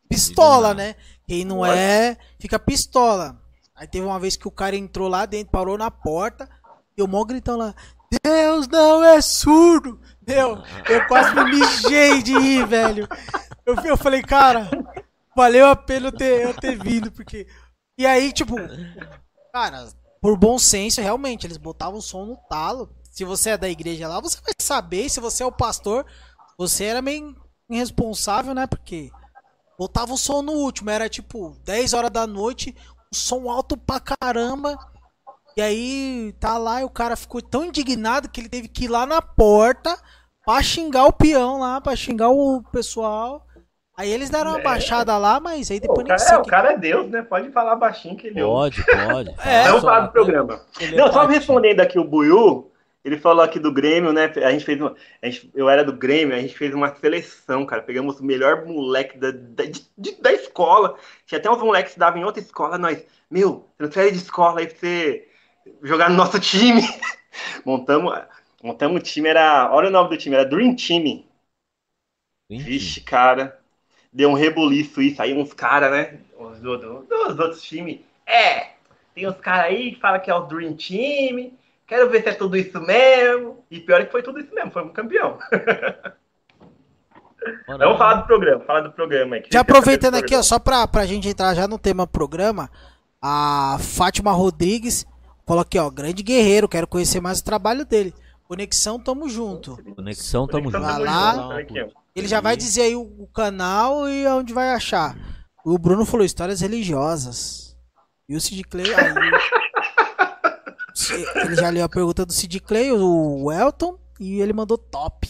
pistola, 0.07 0.75
né? 0.75 0.97
Quem 1.27 1.47
não 1.47 1.65
é, 1.65 2.19
fica 2.39 2.59
pistola. 2.59 3.43
Aí 3.75 3.87
teve 3.87 4.05
uma 4.05 4.21
vez 4.21 4.37
que 4.37 4.47
o 4.47 4.51
cara 4.51 4.77
entrou 4.77 5.09
lá 5.09 5.25
dentro, 5.25 5.53
parou 5.53 5.79
na 5.79 5.91
porta, 5.91 6.47
e 6.97 7.03
o 7.03 7.09
mó 7.09 7.25
gritando 7.25 7.59
lá, 7.59 7.75
Deus 8.23 8.69
não 8.69 9.05
é 9.05 9.21
surdo! 9.21 10.01
Meu, 10.27 10.63
eu 10.89 11.07
quase 11.07 11.35
me 11.35 11.45
mijei 11.45 12.23
de 12.23 12.39
rir, 12.39 12.67
velho. 12.67 13.09
Eu, 13.65 13.75
eu 13.77 13.97
falei, 13.97 14.23
cara, 14.23 14.69
valeu 15.35 15.69
a 15.69 15.77
pena 15.77 16.09
eu 16.09 16.13
ter, 16.13 16.43
eu 16.45 16.55
ter 16.55 16.79
vindo, 16.79 17.11
porque. 17.11 17.47
E 17.97 18.07
aí, 18.07 18.31
tipo, 18.33 18.55
cara, 19.53 19.89
por 20.21 20.37
bom 20.37 20.59
senso, 20.59 21.01
realmente, 21.01 21.47
eles 21.47 21.57
botavam 21.57 21.99
o 21.99 22.03
som 22.03 22.27
no 22.27 22.37
talo. 22.49 22.91
Se 23.11 23.25
você 23.25 23.51
é 23.51 23.59
da 23.59 23.69
igreja 23.69 24.07
lá, 24.07 24.21
você 24.21 24.39
vai 24.41 24.53
saber. 24.59 25.09
Se 25.09 25.19
você 25.19 25.43
é 25.43 25.47
o 25.47 25.53
pastor, 25.53 26.05
você 26.59 26.85
era 26.85 27.01
meio 27.01 27.35
irresponsável, 27.71 28.55
né? 28.55 28.67
Porque 28.67 29.11
botava 29.79 30.13
o 30.13 30.19
som 30.19 30.43
no 30.43 30.53
último, 30.53 30.91
era 30.91 31.09
tipo 31.09 31.57
10 31.65 31.95
horas 31.95 32.11
da 32.11 32.27
noite, 32.27 32.77
um 33.13 33.17
som 33.17 33.49
alto 33.51 33.77
pra 33.77 33.99
caramba. 34.01 34.79
E 35.59 35.61
aí 35.61 36.33
tá 36.39 36.57
lá 36.57 36.83
e 36.83 36.85
o 36.85 36.89
cara 36.89 37.17
ficou 37.17 37.43
tão 37.43 37.65
indignado 37.65 38.29
que 38.29 38.41
ele 38.41 38.49
teve 38.49 38.69
que 38.69 38.85
ir 38.85 38.89
lá 38.89 39.05
na 39.05 39.21
porta 39.21 39.99
pra 40.47 40.63
xingar 40.63 41.07
o 41.07 41.13
peão 41.13 41.59
lá, 41.59 41.81
pra 41.81 41.97
xingar 41.97 42.29
o 42.29 42.63
pessoal. 42.71 43.45
Aí 43.97 44.09
eles 44.09 44.31
deram 44.31 44.53
uma 44.53 44.61
É. 44.61 44.63
baixada 44.63 45.19
lá, 45.19 45.41
mas 45.41 45.69
aí 45.73 45.81
Pô, 45.81 45.89
depois 45.95 45.99
o, 45.99 46.03
nem 46.03 46.17
cara, 46.17 46.19
sei 46.21 46.37
é, 46.37 46.39
o 46.39 46.43
o 46.43 46.47
cara 46.47 46.73
é 46.75 46.79
Deus, 46.79 47.11
né? 47.11 47.23
Pode 47.23 47.51
falar 47.51 47.75
baixinho 47.75 48.17
que 48.17 48.29
ele 48.29 48.41
ouve. 48.41 48.85
Pode, 48.85 49.09
pode. 49.13 49.35
É, 49.45 49.65
Vamos 49.65 49.81
Só- 49.81 49.87
falar 49.89 50.01
do 50.07 50.13
programa. 50.13 50.61
Não, 50.95 51.13
só 51.13 51.27
respondendo 51.27 51.81
aqui 51.81 51.99
o 51.99 52.05
Buiu, 52.05 52.71
ele 53.05 53.19
falou 53.19 53.43
aqui 53.43 53.59
do 53.59 53.73
Grêmio, 53.75 54.13
né? 54.13 54.33
A 54.37 54.53
gente 54.53 54.65
fez 54.65 54.81
uma, 54.81 54.95
a 55.21 55.27
gente, 55.29 55.51
eu 55.57 55.69
era 55.69 55.83
do 55.83 55.93
Grêmio, 55.93 56.37
a 56.37 56.41
gente 56.41 56.57
fez 56.57 56.73
uma 56.73 56.95
seleção, 56.95 57.67
cara. 57.67 57.83
Pegamos 57.83 58.21
o 58.21 58.25
melhor 58.25 58.65
moleque 58.65 59.19
da, 59.19 59.33
da, 59.33 59.65
de- 59.65 60.23
da 60.23 60.33
escola. 60.33 60.95
Tinha 61.27 61.41
até 61.41 61.51
uns 61.51 61.61
moleques 61.61 61.95
que 61.95 61.99
davam 61.99 62.21
em 62.21 62.25
outra 62.25 62.41
escola, 62.41 62.79
nós, 62.79 63.05
meu, 63.29 63.69
transfere 63.77 64.13
de 64.13 64.19
escola 64.19 64.61
aí 64.61 64.69
pra 64.69 64.77
você 64.79 65.25
jogar 65.83 66.11
no 66.11 66.17
nosso 66.17 66.39
time. 66.41 66.83
montamos, 67.65 68.15
montamos 68.63 69.01
o 69.01 69.05
time, 69.05 69.29
era. 69.29 69.71
Olha 69.73 69.89
o 69.89 69.93
nome 69.93 70.11
do 70.11 70.17
time, 70.19 70.37
era 70.37 70.45
Dream 70.45 70.75
Team. 70.77 71.25
Vixe, 72.51 73.01
cara. 73.01 73.59
Deu 74.13 74.31
um 74.31 74.35
rebuliço 74.35 75.03
isso. 75.03 75.21
Aí 75.21 75.35
uns 75.35 75.53
caras, 75.53 75.91
né? 75.91 76.19
Os, 76.39 76.61
do- 76.61 76.79
do- 76.79 77.03
dos 77.05 77.39
outros 77.39 77.63
times. 77.63 78.01
É, 78.27 78.71
tem 79.15 79.29
uns 79.29 79.37
caras 79.39 79.67
aí 79.67 79.93
que 79.93 80.01
falam 80.01 80.21
que 80.21 80.31
é 80.31 80.35
o 80.35 80.47
Dream 80.47 80.75
Team. 80.75 81.53
Quero 81.87 82.11
ver 82.11 82.23
se 82.23 82.29
é 82.31 82.35
tudo 82.35 82.57
isso 82.57 82.81
mesmo. 82.81 83.65
E 83.71 83.81
pior 83.81 84.01
é 84.01 84.07
que 84.07 84.13
foi 84.13 84.23
tudo 84.23 84.41
isso 84.41 84.55
mesmo, 84.55 84.71
foi 84.71 84.83
um 84.83 84.91
campeão. 84.91 85.39
Vamos 87.67 87.99
falar 87.99 88.15
do 88.15 88.27
programa, 88.27 88.65
falar 88.65 88.81
do 88.81 88.93
programa 88.93 89.37
aí. 89.37 89.43
que 89.43 89.51
Já 89.53 89.61
aproveitando 89.61 90.15
do 90.15 90.19
aqui, 90.19 90.35
ó, 90.35 90.43
só 90.43 90.59
pra, 90.59 90.87
pra 90.87 91.07
gente 91.07 91.29
entrar 91.29 91.55
já 91.55 91.67
no 91.69 91.79
tema 91.79 92.07
programa, 92.07 92.71
a 93.23 93.79
Fátima 93.81 94.33
Rodrigues 94.33 95.07
aqui, 95.57 95.79
ó, 95.79 95.89
grande 95.89 96.23
guerreiro, 96.23 96.69
quero 96.69 96.87
conhecer 96.87 97.21
mais 97.21 97.41
o 97.41 97.45
trabalho 97.45 97.85
dele. 97.85 98.15
Conexão 98.47 98.99
Tamo 98.99 99.29
Junto. 99.29 99.79
Conexão 99.95 100.47
Tamo 100.47 100.71
Junto. 100.71 100.83
Vai 100.83 100.99
lá. 100.99 101.49
Ele 102.15 102.27
já 102.27 102.41
vai 102.41 102.57
dizer 102.57 102.83
aí 102.83 102.97
o, 102.97 103.29
canal 103.35 104.09
e 104.09 104.27
onde 104.27 104.53
vai 104.53 104.71
achar. 104.71 105.17
O 105.65 105.79
Bruno 105.79 106.05
falou 106.05 106.25
histórias 106.25 106.61
religiosas. 106.61 107.77
E 108.29 108.35
o 108.35 108.41
Sid 108.41 108.65
Clay. 108.65 108.93
Aí, 108.95 109.15
ele 111.45 111.57
já 111.57 111.71
leu 111.71 111.85
a 111.85 111.89
pergunta 111.89 112.27
do 112.27 112.33
Sid 112.33 112.61
Clay, 112.61 112.93
o 112.93 113.53
Elton, 113.53 113.99
e 114.19 114.41
ele 114.41 114.53
mandou 114.53 114.77
top. 114.77 115.29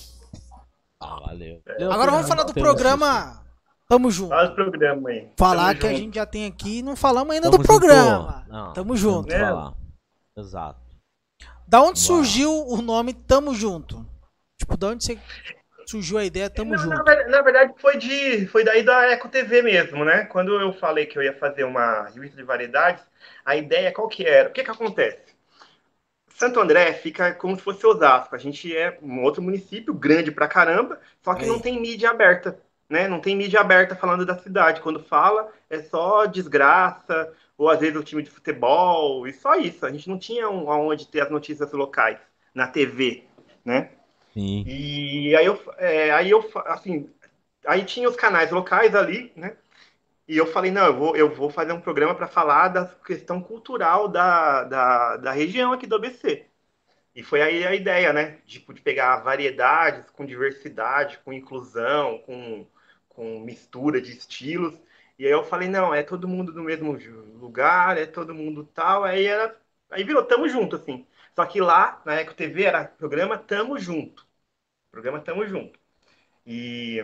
Ah, 1.01 1.20
valeu. 1.27 1.61
Agora 1.90 2.11
vamos 2.11 2.28
falar 2.28 2.45
do 2.45 2.55
programa. 2.55 3.43
Tamo 3.89 4.11
junto. 4.11 4.31
Fala 4.31 4.49
do 4.49 4.55
programa 4.55 5.09
aí. 5.09 5.28
Falar 5.36 5.69
Tamo 5.69 5.81
que 5.81 5.86
a 5.86 5.90
junto. 5.90 6.03
gente 6.03 6.15
já 6.15 6.27
tem 6.27 6.47
aqui 6.47 6.78
e 6.78 6.82
não 6.82 6.95
falamos 6.95 7.35
ainda 7.35 7.51
Tamo 7.51 7.62
do 7.62 7.66
programa. 7.66 8.45
junto. 8.47 8.53
Não, 8.53 8.73
Tamo 8.74 8.97
junto. 8.97 9.32
É. 9.32 9.73
Exato. 10.39 10.81
Da 11.69 11.82
onde 11.82 11.98
Uau. 11.98 12.06
surgiu 12.06 12.51
o 12.69 12.82
nome 12.82 13.15
Tamo 13.15 13.55
Junto? 13.55 14.06
Tipo, 14.59 14.77
da 14.77 14.89
onde 14.89 15.05
você 15.05 15.19
surgiu 15.86 16.19
a 16.19 16.24
ideia 16.24 16.51
Tamo 16.51 16.77
Não, 16.77 16.86
na, 16.86 16.97
Junto? 16.97 17.05
ver- 17.05 17.28
na 17.28 17.40
verdade, 17.43 17.74
foi, 17.81 17.97
de, 17.97 18.47
foi 18.48 18.65
daí 18.65 18.82
da 18.82 19.06
Eco 19.10 19.28
TV 19.28 19.62
mesmo, 19.62 20.05
né? 20.05 20.24
Quando 20.27 20.59
eu 20.60 20.73
falei 20.73 21.06
que 21.06 21.16
eu 21.19 21.23
ia 21.23 21.32
fazer 21.39 21.65
uma 21.65 22.05
revista 22.09 22.36
de 22.36 22.43
variedades, 22.43 23.05
a 23.44 23.56
ideia 23.56 23.93
qual 23.93 24.09
que 24.09 24.24
era? 24.27 24.48
O 24.48 24.52
que 24.52 24.65
que 24.65 24.70
acontece? 24.70 25.35
Santo 26.28 26.60
André 26.60 26.93
fica 26.94 27.35
como 27.35 27.56
se 27.56 27.62
fosse 27.62 27.86
Osasco. 27.86 28.35
A 28.35 28.39
gente 28.39 28.74
é 28.77 28.98
um 29.02 29.23
outro 29.23 29.43
município 29.43 29.93
grande 29.94 30.31
pra 30.31 30.48
caramba, 30.48 31.01
só 31.23 31.35
que 31.35 31.44
Aí. 31.44 31.48
não 31.48 31.59
tem 31.60 31.81
mídia 31.81 32.10
aberta, 32.10 32.59
né? 32.89 33.09
Não 33.09 33.20
tem 33.20 33.36
mídia 33.36 33.60
aberta 33.60 33.97
falando 33.97 34.24
da 34.24 34.39
cidade. 34.39 34.81
Quando 34.81 35.02
fala, 35.02 35.52
é 35.69 35.82
só 35.82 36.27
desgraça, 36.27 37.32
ou 37.59 37.69
às 37.69 37.81
vezes 37.81 37.97
o 37.97 38.05
time 38.05 38.23
de 38.23 38.31
futebol, 38.31 39.27
e 39.27 39.33
só 39.33 39.57
isso. 39.57 39.85
A 39.85 39.91
gente 39.91 40.09
não 40.09 40.19
tinha 40.19 40.49
um, 40.49 40.71
aonde 40.71 41.09
ter 41.09 41.21
as 41.23 41.31
notícias 41.31 41.73
locais 41.73 42.19
na 42.55 42.69
TV, 42.69 43.25
né? 43.65 43.91
Sim. 44.33 44.65
E 44.65 45.35
aí 45.35 45.45
eu, 45.45 45.61
é, 45.77 46.13
aí 46.13 46.31
eu, 46.31 46.49
assim, 46.67 47.11
aí 47.67 47.85
tinha 47.85 48.09
os 48.09 48.17
canais 48.17 48.53
locais 48.53 48.95
ali, 48.95 49.33
né? 49.35 49.57
E 50.29 50.37
eu 50.37 50.47
falei, 50.47 50.71
não, 50.71 50.87
eu 50.87 50.97
vou, 50.97 51.17
eu 51.17 51.35
vou 51.35 51.51
fazer 51.51 51.73
um 51.73 51.81
programa 51.81 52.15
para 52.15 52.29
falar 52.29 52.69
da 52.69 52.87
questão 52.87 53.41
cultural 53.41 54.09
da, 54.09 54.65
da, 54.65 55.17
da 55.17 55.33
região 55.33 55.73
aqui 55.73 55.87
do 55.87 55.97
ABC. 55.97 56.45
E 57.15 57.23
foi 57.23 57.43
aí 57.43 57.67
a 57.67 57.75
ideia, 57.75 58.13
né? 58.13 58.39
Tipo, 58.47 58.73
de 58.73 58.81
pegar 58.81 59.17
variedades 59.17 60.09
com 60.11 60.25
diversidade, 60.25 61.19
com 61.25 61.33
inclusão, 61.33 62.19
com, 62.19 62.67
com 63.09 63.41
mistura 63.41 64.01
de 64.01 64.13
estilos. 64.13 64.75
E 65.19 65.27
aí 65.27 65.32
eu 65.32 65.45
falei, 65.45 65.69
não, 65.69 65.95
é 65.95 66.03
todo 66.03 66.28
mundo 66.28 66.53
do 66.53 66.62
mesmo 66.62 66.93
lugar, 67.39 67.99
é 67.99 68.07
todo 68.07 68.35
mundo 68.35 68.65
tal. 68.74 69.05
Aí 69.05 69.27
era, 69.27 69.57
aí 69.90 70.05
virou 70.05 70.24
Tamo 70.24 70.49
Junto, 70.49 70.77
assim. 70.77 71.07
Só 71.35 71.45
que 71.47 71.61
lá, 71.61 72.03
na 72.07 72.15
Eco 72.16 72.35
TV, 72.35 72.65
era 72.65 72.85
programa 72.86 73.39
Tamo 73.39 73.78
Junto. 73.78 74.27
Programa 74.93 75.20
Tamo 75.20 75.47
Junto. 75.47 75.78
E, 76.47 77.01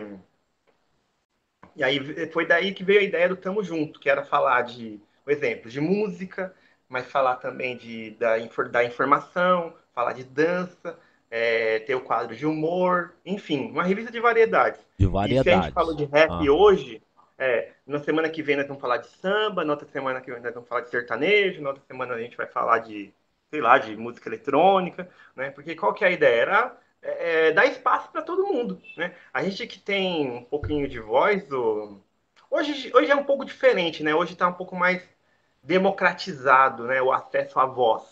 e 1.75 1.83
aí 1.83 1.99
foi 2.31 2.45
daí 2.45 2.73
que 2.73 2.83
veio 2.83 2.99
a 3.01 3.03
ideia 3.03 3.27
do 3.29 3.35
Tamo 3.35 3.63
Junto, 3.63 3.99
que 3.99 4.09
era 4.09 4.23
falar 4.23 4.61
de, 4.63 4.99
por 5.23 5.31
exemplo, 5.33 5.69
de 5.69 5.81
música, 5.81 6.53
mas 6.87 7.05
falar 7.11 7.35
também 7.37 7.75
de, 7.77 8.11
da, 8.11 8.37
da 8.71 8.83
informação, 8.83 9.73
falar 9.93 10.13
de 10.13 10.23
dança, 10.23 10.97
é, 11.29 11.79
ter 11.79 11.95
o 11.95 12.01
quadro 12.01 12.35
de 12.35 12.45
humor, 12.45 13.13
enfim, 13.25 13.69
uma 13.71 13.83
revista 13.83 14.11
de 14.11 14.19
variedades. 14.19 14.79
De 14.97 15.05
E 15.25 15.35
se 15.35 15.49
a 15.49 15.55
gente 15.55 15.71
falou 15.71 15.93
de 15.95 16.05
rap 16.05 16.31
Ah. 16.31 16.47
hoje, 16.49 17.01
é, 17.37 17.73
na 17.85 17.99
semana 17.99 18.29
que 18.29 18.41
vem 18.41 18.55
nós 18.55 18.67
vamos 18.67 18.81
falar 18.81 18.97
de 18.97 19.07
samba, 19.07 19.65
na 19.65 19.73
outra 19.73 19.87
semana 19.87 20.21
que 20.21 20.31
vem 20.31 20.41
nós 20.41 20.53
vamos 20.53 20.69
falar 20.69 20.81
de 20.81 20.89
sertanejo, 20.89 21.61
na 21.61 21.69
outra 21.69 21.83
semana 21.85 22.13
a 22.13 22.19
gente 22.19 22.37
vai 22.37 22.47
falar 22.47 22.79
de, 22.79 23.13
sei 23.49 23.61
lá, 23.61 23.77
de 23.77 23.95
música 23.95 24.29
eletrônica, 24.29 25.09
né? 25.35 25.51
Porque 25.51 25.75
qual 25.75 25.93
que 25.93 26.03
é 26.05 26.07
a 26.07 26.11
ideia? 26.11 26.41
Era 26.41 26.77
é, 27.01 27.51
dar 27.51 27.65
espaço 27.65 28.09
para 28.11 28.21
todo 28.21 28.47
mundo, 28.47 28.81
né? 28.97 29.15
A 29.33 29.43
gente 29.43 29.67
que 29.67 29.79
tem 29.79 30.31
um 30.31 30.43
pouquinho 30.43 30.87
de 30.87 30.99
voz, 30.99 31.47
hoje, 32.49 32.91
hoje 32.93 33.11
é 33.11 33.15
um 33.15 33.23
pouco 33.23 33.45
diferente, 33.45 34.03
né? 34.03 34.15
Hoje 34.15 34.33
está 34.33 34.47
um 34.47 34.53
pouco 34.53 34.75
mais 34.75 35.03
democratizado, 35.63 36.85
né? 36.85 37.01
O 37.01 37.11
acesso 37.11 37.59
à 37.59 37.65
voz, 37.65 38.03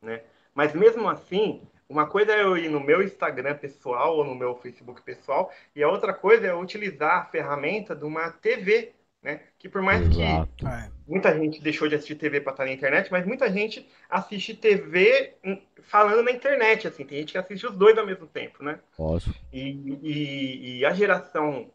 né? 0.00 0.22
Mas 0.54 0.74
mesmo 0.74 1.08
assim, 1.08 1.62
uma 1.88 2.06
coisa 2.06 2.32
é 2.32 2.42
eu 2.42 2.56
ir 2.56 2.68
no 2.68 2.80
meu 2.80 3.02
Instagram 3.02 3.56
pessoal 3.56 4.16
ou 4.16 4.24
no 4.24 4.34
meu 4.34 4.56
Facebook 4.56 5.02
pessoal, 5.02 5.52
e 5.74 5.82
a 5.82 5.88
outra 5.88 6.12
coisa 6.14 6.46
é 6.46 6.50
eu 6.50 6.60
utilizar 6.60 7.18
a 7.22 7.24
ferramenta 7.26 7.94
de 7.94 8.04
uma 8.04 8.30
TV, 8.30 8.92
né? 9.22 9.40
Que 9.58 9.68
por 9.68 9.82
mais 9.82 10.08
que 10.08 10.22
Exato. 10.22 10.66
É. 10.66 10.90
muita 11.06 11.36
gente 11.38 11.60
deixou 11.62 11.88
de 11.88 11.94
assistir 11.96 12.16
TV 12.16 12.40
para 12.40 12.52
estar 12.52 12.64
na 12.64 12.72
internet, 12.72 13.10
mas 13.10 13.26
muita 13.26 13.50
gente 13.52 13.86
assiste 14.08 14.54
TV 14.54 15.34
hum, 15.44 15.60
falando 15.82 16.22
na 16.22 16.30
internet, 16.32 16.88
assim, 16.88 17.04
tem 17.04 17.18
gente 17.20 17.32
que 17.32 17.38
assiste 17.38 17.66
os 17.66 17.76
dois 17.76 17.96
ao 17.98 18.06
mesmo 18.06 18.26
tempo, 18.26 18.62
né? 18.64 18.78
Posso. 18.96 19.32
E, 19.52 19.70
e- 20.02 20.78
e 20.80 20.84
a 20.86 20.92
geração 20.92 21.70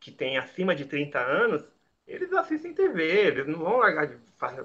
que 0.00 0.10
tem 0.10 0.38
acima 0.38 0.74
de 0.74 0.84
30 0.86 1.18
anos, 1.20 1.64
eles 2.06 2.32
assistem 2.32 2.72
TV, 2.74 3.02
eles 3.28 3.46
não 3.46 3.58
vão 3.58 3.78
largar 3.78 4.06
de 4.06 4.16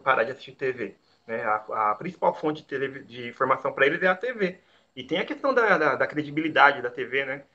parar 0.04 0.24
de 0.24 0.32
assistir 0.32 0.54
TV. 0.54 0.96
Né? 1.28 1.44
A, 1.44 1.92
a 1.92 1.96
principal 1.96 2.34
fonte 2.34 2.62
de, 2.62 2.68
televi- 2.68 3.04
de 3.04 3.28
informação 3.30 3.74
para 3.74 3.86
eles 3.86 4.02
é 4.02 4.08
a 4.08 4.16
TV. 4.16 4.60
E 4.96 5.04
tem 5.04 5.20
a 5.20 5.26
questão 5.26 5.54
da, 5.54 5.78
da, 5.78 5.96
da 5.96 6.08
credibilidade 6.08 6.82
da 6.82 6.90
TV, 6.92 7.26
né? 7.26 7.46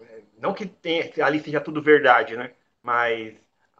É, 0.00 0.22
Não 0.38 0.54
que, 0.54 0.66
tenha, 0.66 1.10
ali 1.24 1.40
seja 1.40 1.60
tudo 1.60 1.82
verdade, 1.82 2.36
né? 2.36 2.54
Mas 2.82 3.36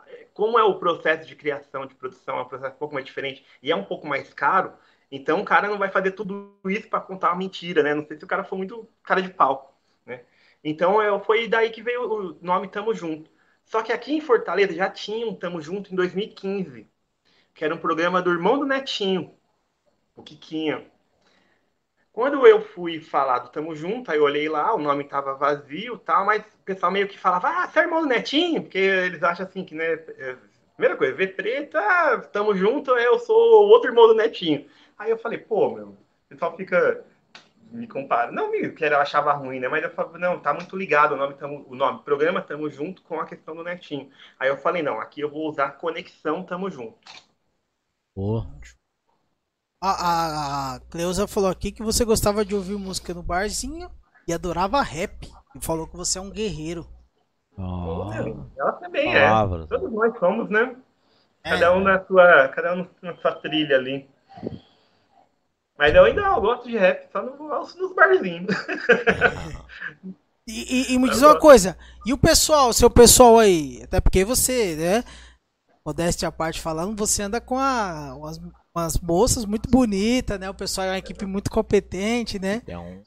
é, 0.07 0.27
como 0.35 0.59
é 0.59 0.65
o 0.65 0.79
processo 0.79 1.27
de 1.27 1.37
criação, 1.37 1.87
de 1.87 1.95
produção, 1.95 2.39
é 2.39 2.43
um 2.43 2.49
processo 2.49 2.75
um 2.75 2.79
pouco 2.79 2.95
mais 2.95 3.07
diferente 3.07 3.45
e 3.63 3.71
é 3.73 3.77
um 3.77 3.85
pouco 3.85 4.07
mais 4.07 4.33
caro, 4.35 4.73
então 5.11 5.41
o 5.41 5.45
cara 5.45 5.69
não 5.69 5.79
vai 5.79 5.91
fazer 5.91 6.13
tudo 6.13 6.59
isso 6.67 6.89
para 6.89 7.01
contar 7.01 7.31
uma 7.31 7.37
mentira, 7.39 7.83
né? 7.83 7.95
Não 7.95 8.07
sei 8.07 8.19
se 8.19 8.25
o 8.25 8.29
cara 8.29 8.45
for 8.45 8.57
muito 8.57 8.89
cara 9.03 9.23
de 9.23 9.31
pau, 9.31 9.79
né? 10.07 10.25
Então 10.65 11.01
é, 11.01 11.19
foi 11.25 11.49
daí 11.49 11.71
que 11.71 11.83
veio 11.83 12.03
o 12.11 12.39
nome 12.45 12.69
Tamo 12.69 12.95
Junto. 12.95 13.31
Só 13.65 13.83
que 13.83 13.93
aqui 13.93 14.13
em 14.15 14.21
Fortaleza 14.21 14.75
já 14.75 14.91
tinha 14.91 15.27
um 15.27 15.35
Tamo 15.35 15.61
Junto 15.61 15.93
em 15.93 15.97
2015, 15.97 16.89
que 17.55 17.65
era 17.65 17.75
um 17.75 17.79
programa 17.79 18.23
do 18.23 18.31
irmão 18.33 18.59
do 18.59 18.67
Netinho, 18.67 19.35
o 20.17 20.23
Kikinha. 20.23 20.85
Quando 22.19 22.45
eu 22.49 22.61
fui 22.61 23.01
falar 23.01 23.39
do 23.39 23.49
Tamo 23.49 23.77
Junto, 23.77 24.11
aí 24.11 24.19
eu 24.19 24.25
olhei 24.25 24.49
lá, 24.49 24.75
o 24.75 24.79
nome 24.81 25.05
tava 25.05 25.37
vazio 25.37 25.97
tal, 25.99 26.27
mas 26.27 26.43
o 26.43 26.65
pessoal 26.65 26.91
meio 26.91 27.07
que 27.07 27.17
falava, 27.17 27.49
ah, 27.49 27.69
você 27.69 27.79
é 27.79 27.83
irmão 27.83 28.01
do 28.01 28.09
Netinho? 28.09 28.61
Porque 28.61 28.77
eles 28.77 29.23
acham 29.23 29.47
assim 29.47 29.65
que, 29.65 29.73
né, 29.73 29.93
é, 29.93 30.37
primeira 30.75 30.97
coisa, 30.97 31.15
ver 31.15 31.37
preta, 31.37 32.19
tamo 32.33 32.57
junto, 32.57 32.91
eu 32.91 33.21
sou 33.21 33.65
o 33.65 33.69
outro 33.69 33.89
irmão 33.89 34.09
do 34.09 34.17
Netinho. 34.17 34.67
Aí 34.99 35.13
eu 35.13 35.17
falei, 35.17 35.39
pô, 35.39 35.71
meu, 35.71 35.91
o 35.91 35.97
pessoal 36.29 36.57
fica 36.57 37.05
me 37.71 37.87
compara. 37.87 38.33
Não 38.33 38.51
me 38.51 38.69
que 38.73 38.85
eu 38.85 38.99
achava 38.99 39.33
ruim, 39.35 39.61
né? 39.61 39.69
Mas 39.69 39.85
eu 39.85 39.91
falava, 39.91 40.19
não, 40.19 40.41
tá 40.41 40.53
muito 40.53 40.77
ligado 40.77 41.13
o 41.13 41.17
nome, 41.17 41.35
tamo, 41.35 41.65
o 41.69 41.77
nome, 41.77 42.03
programa 42.03 42.43
Tamo 42.43 42.69
Junto 42.69 43.01
com 43.03 43.21
a 43.21 43.27
questão 43.27 43.55
do 43.55 43.63
Netinho. 43.63 44.11
Aí 44.41 44.49
eu 44.49 44.57
falei, 44.57 44.83
não, 44.83 45.01
aqui 45.01 45.21
eu 45.21 45.31
vou 45.31 45.49
usar 45.49 45.79
Conexão 45.79 46.43
Tamo 46.43 46.69
Junto. 46.69 46.99
Pô, 48.13 48.45
A, 49.81 49.91
a, 49.91 50.75
a 50.77 50.81
Cleusa 50.91 51.27
falou 51.29 51.49
aqui 51.51 51.71
que 51.71 51.83
você 51.83 52.05
gostava 52.05 52.45
de 52.45 52.55
ouvir 52.55 52.77
música 52.77 53.15
no 53.15 53.23
barzinho 53.23 53.89
e 54.27 54.33
adorava 54.33 54.83
rap. 54.83 55.29
E 55.55 55.65
falou 55.65 55.87
que 55.87 55.97
você 55.97 56.19
é 56.19 56.21
um 56.21 56.31
guerreiro. 56.31 56.87
Meu, 57.57 58.47
ela 58.57 58.73
também 58.73 59.13
palavras. 59.13 59.67
é. 59.67 59.69
Todos 59.69 59.93
nós 59.93 60.19
somos, 60.19 60.51
né? 60.51 60.77
É. 61.45 61.51
Cada 61.51 61.73
um 61.77 61.81
na 61.81 62.05
sua, 62.05 62.49
cada 62.49 62.75
um 62.75 62.87
na 63.03 63.17
sua 63.17 63.33
trilha 63.37 63.77
ali. 63.77 64.09
Mas 65.79 65.95
eu 65.95 66.05
ainda 66.05 66.39
gosto 66.41 66.69
de 66.69 66.77
rap, 66.77 67.09
só 67.13 67.23
no, 67.23 67.37
nos 67.37 67.95
barzinhos. 67.95 68.49
E, 70.51 70.93
e- 70.93 70.95
e 70.95 70.99
me 70.99 71.11
diz 71.11 71.21
uma 71.21 71.39
coisa, 71.39 71.77
e 72.07 72.13
o 72.15 72.17
pessoal, 72.17 72.73
seu 72.73 72.89
pessoal 72.89 73.39
aí? 73.39 73.83
Até 73.85 74.01
porque 74.01 74.25
você, 74.25 74.75
né? 74.77 75.05
Modéstia 75.85 76.29
à 76.29 76.33
parte 76.33 76.59
falando, 76.61 76.97
você 76.97 77.23
anda 77.23 77.39
com 77.41 77.59
a, 77.59 78.15
umas, 78.17 78.41
umas 78.79 78.99
moças 79.01 79.45
muito 79.45 79.69
bonitas, 79.71 80.39
né? 80.41 80.49
O 80.51 80.55
pessoal 80.55 80.87
é 80.89 80.91
uma 80.93 80.99
equipe 80.99 81.27
muito 81.27 81.51
competente, 81.51 82.39
né? 82.39 82.63
É 82.67 82.79
um 82.79 83.03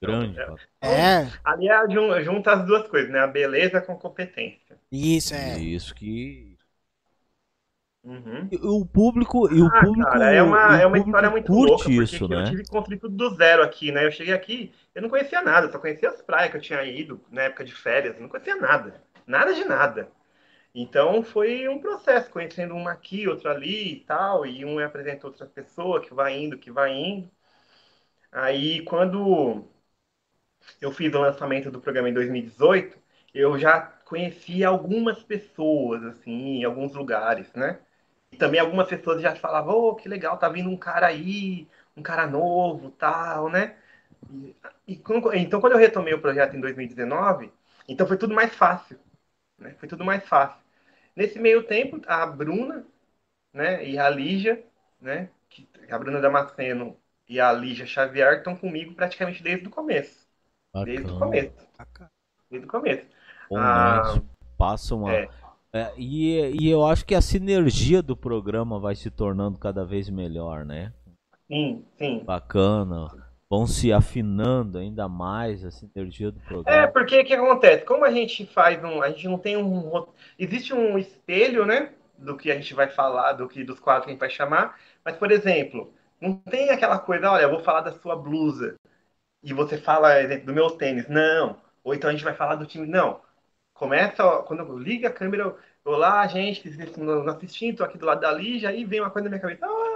grande. 0.00 0.38
É. 0.80 1.16
É, 1.24 1.32
Ali 1.44 1.68
é 1.68 1.88
jun- 1.90 2.20
junta 2.22 2.52
as 2.52 2.66
duas 2.66 2.86
coisas, 2.88 3.10
né? 3.10 3.20
A 3.20 3.26
beleza 3.26 3.80
com 3.80 3.96
competência. 3.96 4.78
isso, 4.90 5.34
é. 5.34 5.58
Isso 5.60 5.94
que. 5.94 6.56
Uhum. 8.04 8.52
O 8.62 8.84
público. 8.86 9.52
E 9.52 9.60
o 9.62 9.70
Ah, 9.70 9.70
público. 9.70 10.10
cara, 10.10 10.30
é 10.32 10.42
uma, 10.42 10.76
é 10.78 10.86
uma 10.86 10.98
público 10.98 10.98
história 10.98 11.30
muito 11.30 11.52
curte 11.52 11.54
louca, 11.54 11.90
porque 11.90 12.16
isso, 12.16 12.28
eu 12.30 12.42
né? 12.42 12.44
tive 12.44 12.64
que 12.64 12.70
construir 12.70 12.98
tudo 12.98 13.16
do 13.16 13.34
zero 13.36 13.62
aqui, 13.62 13.92
né? 13.92 14.04
Eu 14.06 14.10
cheguei 14.12 14.34
aqui, 14.34 14.72
eu 14.94 15.02
não 15.02 15.08
conhecia 15.10 15.42
nada, 15.42 15.70
só 15.70 15.78
conhecia 15.78 16.08
as 16.10 16.22
praias 16.22 16.50
que 16.50 16.56
eu 16.56 16.60
tinha 16.60 16.82
ido 16.84 17.20
na 17.30 17.42
época 17.42 17.64
de 17.64 17.72
férias, 17.74 18.18
não 18.18 18.28
conhecia 18.28 18.56
nada, 18.56 19.02
nada 19.26 19.54
de 19.54 19.64
nada. 19.64 20.10
Então 20.74 21.22
foi 21.22 21.66
um 21.68 21.80
processo, 21.80 22.30
conhecendo 22.30 22.74
uma 22.74 22.92
aqui, 22.92 23.26
outra 23.28 23.52
ali 23.52 23.94
e 23.94 24.00
tal, 24.04 24.44
e 24.46 24.64
um 24.64 24.78
apresenta 24.78 25.26
outra 25.26 25.46
pessoa 25.46 26.00
que 26.02 26.12
vai 26.14 26.38
indo, 26.38 26.58
que 26.58 26.70
vai 26.70 26.92
indo. 26.92 27.30
Aí 28.32 28.84
quando 28.84 29.68
eu 30.80 30.92
fiz 30.92 31.12
o 31.14 31.20
lançamento 31.20 31.70
do 31.70 31.80
programa 31.80 32.08
em 32.08 32.14
2018, 32.14 32.98
eu 33.34 33.58
já 33.58 33.80
conhecia 34.04 34.68
algumas 34.68 35.22
pessoas, 35.22 36.02
assim, 36.04 36.58
em 36.60 36.64
alguns 36.64 36.94
lugares, 36.94 37.52
né? 37.54 37.78
E 38.30 38.36
também 38.36 38.60
algumas 38.60 38.88
pessoas 38.88 39.22
já 39.22 39.34
falavam, 39.36 39.74
oh, 39.76 39.94
que 39.94 40.08
legal, 40.08 40.38
tá 40.38 40.48
vindo 40.48 40.70
um 40.70 40.76
cara 40.76 41.06
aí, 41.06 41.68
um 41.96 42.02
cara 42.02 42.26
novo, 42.26 42.90
tal, 42.92 43.48
né? 43.50 43.76
E, 44.88 44.94
e, 44.94 45.02
então, 45.38 45.60
quando 45.60 45.72
eu 45.72 45.78
retomei 45.78 46.14
o 46.14 46.20
projeto 46.20 46.56
em 46.56 46.60
2019, 46.60 47.52
então 47.88 48.06
foi 48.06 48.16
tudo 48.18 48.34
mais 48.34 48.54
fácil. 48.54 48.98
Né? 49.58 49.74
Foi 49.80 49.88
tudo 49.88 50.04
mais 50.04 50.24
fácil. 50.28 50.61
Nesse 51.14 51.38
meio 51.38 51.62
tempo, 51.64 52.00
a 52.06 52.26
Bruna 52.26 52.86
né, 53.52 53.86
e 53.86 53.98
a 53.98 54.08
Lígia, 54.08 54.64
né, 55.00 55.28
que, 55.48 55.68
a 55.90 55.98
Bruna 55.98 56.20
Damasceno 56.20 56.96
e 57.28 57.38
a 57.38 57.52
Lígia 57.52 57.86
Xavier 57.86 58.38
estão 58.38 58.56
comigo 58.56 58.94
praticamente 58.94 59.42
desde 59.42 59.66
o 59.66 59.70
começo. 59.70 60.26
Bacana. 60.72 60.86
Desde 60.86 61.12
o 61.12 61.18
começo. 61.18 61.52
Desde 62.50 62.66
o 62.66 62.70
começo. 62.70 63.06
Bom, 63.50 63.58
ah, 63.58 64.14
né? 64.14 64.22
Passa 64.56 64.94
uma. 64.94 65.12
É. 65.12 65.28
É, 65.74 65.90
e, 65.96 66.38
e 66.60 66.68
eu 66.68 66.84
acho 66.84 67.04
que 67.06 67.14
a 67.14 67.22
sinergia 67.22 68.02
do 68.02 68.14
programa 68.14 68.78
vai 68.78 68.94
se 68.94 69.10
tornando 69.10 69.58
cada 69.58 69.86
vez 69.86 70.10
melhor, 70.10 70.66
né? 70.66 70.92
Sim, 71.48 71.84
sim. 71.96 72.22
Bacana. 72.24 73.10
Vão 73.52 73.66
se 73.66 73.92
afinando 73.92 74.78
ainda 74.78 75.06
mais 75.06 75.62
a 75.62 75.70
sinergia 75.70 76.32
do 76.32 76.40
programa. 76.40 76.84
É, 76.84 76.86
porque 76.86 77.20
o 77.20 77.22
que 77.22 77.34
acontece? 77.34 77.84
Como 77.84 78.02
a 78.02 78.10
gente 78.10 78.46
faz 78.46 78.82
um. 78.82 79.02
A 79.02 79.10
gente 79.10 79.28
não 79.28 79.36
tem 79.36 79.58
um. 79.58 80.06
Existe 80.38 80.72
um 80.72 80.96
espelho, 80.96 81.66
né? 81.66 81.92
Do 82.16 82.34
que 82.34 82.50
a 82.50 82.54
gente 82.54 82.72
vai 82.72 82.88
falar, 82.88 83.34
do 83.34 83.46
que 83.46 83.62
dos 83.62 83.78
quadros 83.78 84.06
que 84.06 84.10
a 84.10 84.12
gente 84.14 84.20
vai 84.20 84.30
chamar. 84.30 84.80
Mas, 85.04 85.16
por 85.16 85.30
exemplo, 85.30 85.92
não 86.18 86.34
tem 86.38 86.70
aquela 86.70 86.98
coisa, 86.98 87.30
olha, 87.30 87.42
eu 87.42 87.50
vou 87.50 87.60
falar 87.60 87.82
da 87.82 87.92
sua 87.92 88.16
blusa. 88.16 88.74
E 89.42 89.52
você 89.52 89.76
fala, 89.76 90.18
exemplo, 90.18 90.46
do 90.46 90.54
meu 90.54 90.70
tênis. 90.70 91.06
Não. 91.06 91.58
Ou 91.84 91.94
então 91.94 92.08
a 92.08 92.12
gente 92.14 92.24
vai 92.24 92.32
falar 92.34 92.54
do 92.54 92.64
time. 92.64 92.86
Não. 92.86 93.20
Começa, 93.74 94.24
quando 94.46 94.78
liga 94.78 95.08
a 95.08 95.12
câmera, 95.12 95.54
olá, 95.84 96.26
gente, 96.26 96.70
não 96.96 97.28
assistindo, 97.28 97.76
tô 97.76 97.84
aqui 97.84 97.98
do 97.98 98.06
lado 98.06 98.22
da 98.22 98.32
Lígia, 98.32 98.70
aí 98.70 98.82
vem 98.82 99.00
uma 99.00 99.10
coisa 99.10 99.28
na 99.28 99.36
minha 99.36 99.42
cabeça, 99.42 99.66
ah, 99.66 99.91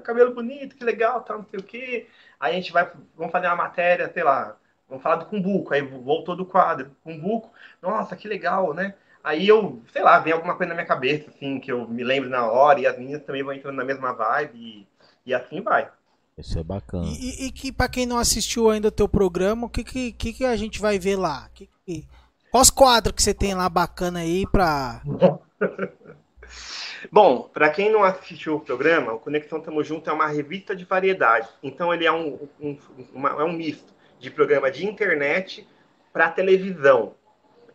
tá 0.00 0.06
cabelo 0.06 0.34
bonito, 0.34 0.76
que 0.76 0.84
legal, 0.84 1.22
tá, 1.22 1.36
não 1.36 1.44
sei 1.44 1.60
o 1.60 1.62
quê. 1.62 2.06
Aí 2.38 2.52
a 2.52 2.56
gente 2.56 2.72
vai, 2.72 2.90
vamos 3.16 3.32
fazer 3.32 3.46
uma 3.46 3.56
matéria, 3.56 4.10
sei 4.12 4.22
lá, 4.22 4.56
vamos 4.88 5.02
falar 5.02 5.16
do 5.16 5.26
Cumbuco, 5.26 5.74
aí 5.74 5.82
voltou 5.82 6.36
do 6.36 6.46
quadro, 6.46 6.90
Cumbuco, 7.04 7.50
nossa, 7.82 8.16
que 8.16 8.28
legal, 8.28 8.72
né? 8.74 8.94
Aí 9.22 9.46
eu, 9.46 9.82
sei 9.92 10.02
lá, 10.02 10.18
vem 10.18 10.32
alguma 10.32 10.56
coisa 10.56 10.70
na 10.70 10.74
minha 10.74 10.86
cabeça, 10.86 11.30
assim, 11.30 11.60
que 11.60 11.70
eu 11.70 11.86
me 11.86 12.02
lembro 12.02 12.30
na 12.30 12.50
hora, 12.50 12.80
e 12.80 12.86
as 12.86 12.98
minhas 12.98 13.22
também 13.22 13.42
vão 13.42 13.52
entrando 13.52 13.76
na 13.76 13.84
mesma 13.84 14.12
vibe, 14.12 14.58
e, 14.58 14.88
e 15.26 15.34
assim 15.34 15.60
vai. 15.60 15.90
Isso 16.38 16.58
é 16.58 16.62
bacana. 16.62 17.04
E, 17.06 17.46
e, 17.46 17.52
que, 17.52 17.70
para 17.70 17.88
quem 17.88 18.06
não 18.06 18.16
assistiu 18.16 18.70
ainda 18.70 18.88
o 18.88 18.92
teu 18.92 19.06
programa, 19.06 19.66
o 19.66 19.70
que, 19.70 19.84
que, 19.84 20.32
que, 20.32 20.44
a 20.44 20.56
gente 20.56 20.80
vai 20.80 20.98
ver 20.98 21.16
lá? 21.16 21.50
Que, 21.52 21.68
que 21.84 22.08
Quais 22.50 22.68
quadros 22.68 23.14
que 23.14 23.22
você 23.22 23.32
tem 23.32 23.54
lá 23.54 23.68
bacana 23.68 24.20
aí 24.20 24.44
pra. 24.50 25.02
Bom, 27.10 27.42
para 27.42 27.70
quem 27.70 27.90
não 27.90 28.02
assistiu 28.02 28.56
o 28.56 28.60
programa, 28.60 29.12
o 29.12 29.18
Conexão 29.18 29.60
Tamo 29.60 29.82
Junto 29.84 30.10
é 30.10 30.12
uma 30.12 30.26
revista 30.26 30.74
de 30.74 30.84
variedade. 30.84 31.48
Então 31.62 31.92
ele 31.94 32.04
é 32.04 32.12
um, 32.12 32.48
um, 32.60 32.78
uma, 33.12 33.30
é 33.30 33.44
um 33.44 33.52
misto 33.52 33.92
de 34.18 34.30
programa 34.30 34.70
de 34.70 34.86
internet 34.86 35.66
para 36.12 36.30
televisão. 36.30 37.14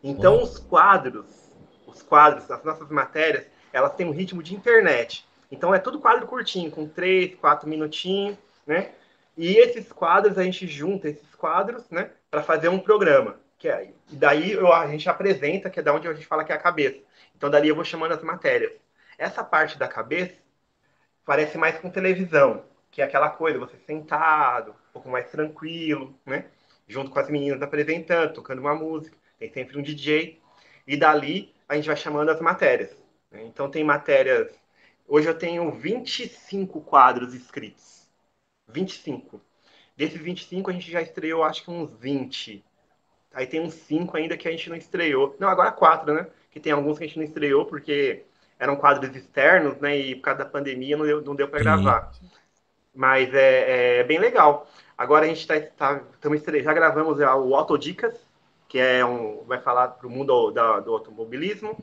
Então 0.02 0.42
os 0.42 0.58
quadros, 0.58 1.26
os 1.86 2.02
quadros, 2.02 2.50
as 2.50 2.62
nossas 2.62 2.88
matérias, 2.90 3.46
elas 3.72 3.94
têm 3.94 4.06
um 4.06 4.12
ritmo 4.12 4.42
de 4.42 4.54
internet. 4.54 5.26
Então 5.50 5.74
é 5.74 5.78
tudo 5.78 6.00
quadro 6.00 6.26
curtinho, 6.26 6.70
com 6.70 6.86
três, 6.86 7.34
quatro 7.34 7.68
minutinhos, 7.68 8.36
né? 8.66 8.90
E 9.36 9.56
esses 9.56 9.92
quadros 9.92 10.38
a 10.38 10.42
gente 10.42 10.66
junta 10.66 11.08
esses 11.08 11.34
quadros, 11.34 11.88
né, 11.90 12.10
para 12.30 12.42
fazer 12.42 12.68
um 12.68 12.78
programa 12.78 13.36
que 13.58 13.68
é, 13.68 13.90
e 14.10 14.16
daí 14.16 14.52
eu, 14.52 14.72
a 14.72 14.86
gente 14.86 15.08
apresenta, 15.08 15.70
que 15.70 15.80
é 15.80 15.82
da 15.82 15.92
onde 15.92 16.06
a 16.06 16.12
gente 16.12 16.26
fala 16.26 16.44
que 16.44 16.52
é 16.52 16.54
a 16.54 16.60
cabeça. 16.60 16.98
Então, 17.36 17.50
dali 17.50 17.68
eu 17.68 17.74
vou 17.74 17.84
chamando 17.84 18.12
as 18.12 18.22
matérias. 18.22 18.72
Essa 19.18 19.42
parte 19.42 19.78
da 19.78 19.88
cabeça 19.88 20.34
parece 21.24 21.58
mais 21.58 21.78
com 21.78 21.90
televisão, 21.90 22.64
que 22.90 23.02
é 23.02 23.04
aquela 23.04 23.30
coisa, 23.30 23.58
você 23.58 23.76
sentado, 23.78 24.70
um 24.70 24.92
pouco 24.92 25.08
mais 25.08 25.30
tranquilo, 25.30 26.18
né? 26.24 26.46
Junto 26.88 27.10
com 27.10 27.18
as 27.18 27.28
meninas 27.28 27.60
apresentando, 27.62 28.34
tocando 28.34 28.60
uma 28.60 28.74
música, 28.74 29.16
tem 29.38 29.52
sempre 29.52 29.78
um 29.78 29.82
DJ. 29.82 30.40
E 30.86 30.96
dali 30.96 31.54
a 31.68 31.74
gente 31.74 31.86
vai 31.86 31.96
chamando 31.96 32.30
as 32.30 32.40
matérias. 32.40 32.96
Né? 33.30 33.44
Então, 33.44 33.70
tem 33.70 33.82
matérias. 33.82 34.52
Hoje 35.08 35.28
eu 35.28 35.36
tenho 35.36 35.70
25 35.72 36.80
quadros 36.82 37.34
escritos. 37.34 38.08
25. 38.68 39.40
Desses 39.96 40.20
25, 40.20 40.70
a 40.70 40.72
gente 40.72 40.90
já 40.90 41.02
estreou 41.02 41.42
acho 41.42 41.64
que 41.64 41.70
uns 41.70 41.92
20 41.94 42.64
Aí 43.36 43.46
tem 43.46 43.60
uns 43.60 43.74
cinco 43.74 44.16
ainda 44.16 44.34
que 44.34 44.48
a 44.48 44.50
gente 44.50 44.70
não 44.70 44.76
estreou. 44.76 45.36
Não, 45.38 45.46
agora 45.48 45.70
quatro, 45.70 46.14
né? 46.14 46.26
Que 46.50 46.58
tem 46.58 46.72
alguns 46.72 46.96
que 46.96 47.04
a 47.04 47.06
gente 47.06 47.18
não 47.18 47.24
estreou 47.24 47.66
porque 47.66 48.24
eram 48.58 48.76
quadros 48.76 49.14
externos, 49.14 49.78
né? 49.78 49.96
E 49.96 50.14
por 50.16 50.22
causa 50.22 50.44
da 50.44 50.50
pandemia 50.50 50.96
não 50.96 51.04
deu, 51.04 51.22
não 51.22 51.34
deu 51.34 51.48
para 51.48 51.60
gravar. 51.60 52.12
Mas 52.94 53.32
é, 53.34 54.00
é, 54.00 54.04
bem 54.04 54.18
legal. 54.18 54.68
Agora 54.96 55.26
a 55.26 55.28
gente 55.28 55.40
está 55.40 55.60
tá, 55.60 56.00
tá 56.20 56.30
já 56.62 56.72
gravamos 56.72 57.18
o 57.18 57.54
Autodicas, 57.54 58.18
que 58.68 58.78
é 58.78 59.04
um 59.04 59.44
vai 59.44 59.60
falar 59.60 59.88
para 59.88 60.06
o 60.06 60.10
mundo 60.10 60.50
da, 60.50 60.80
do 60.80 60.92
automobilismo. 60.92 61.76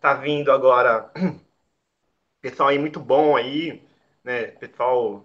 Tá 0.00 0.14
vindo 0.14 0.52
agora 0.52 1.10
pessoal 2.40 2.68
aí 2.68 2.78
muito 2.78 3.00
bom 3.00 3.36
aí, 3.36 3.82
né? 4.22 4.48
Pessoal 4.48 5.24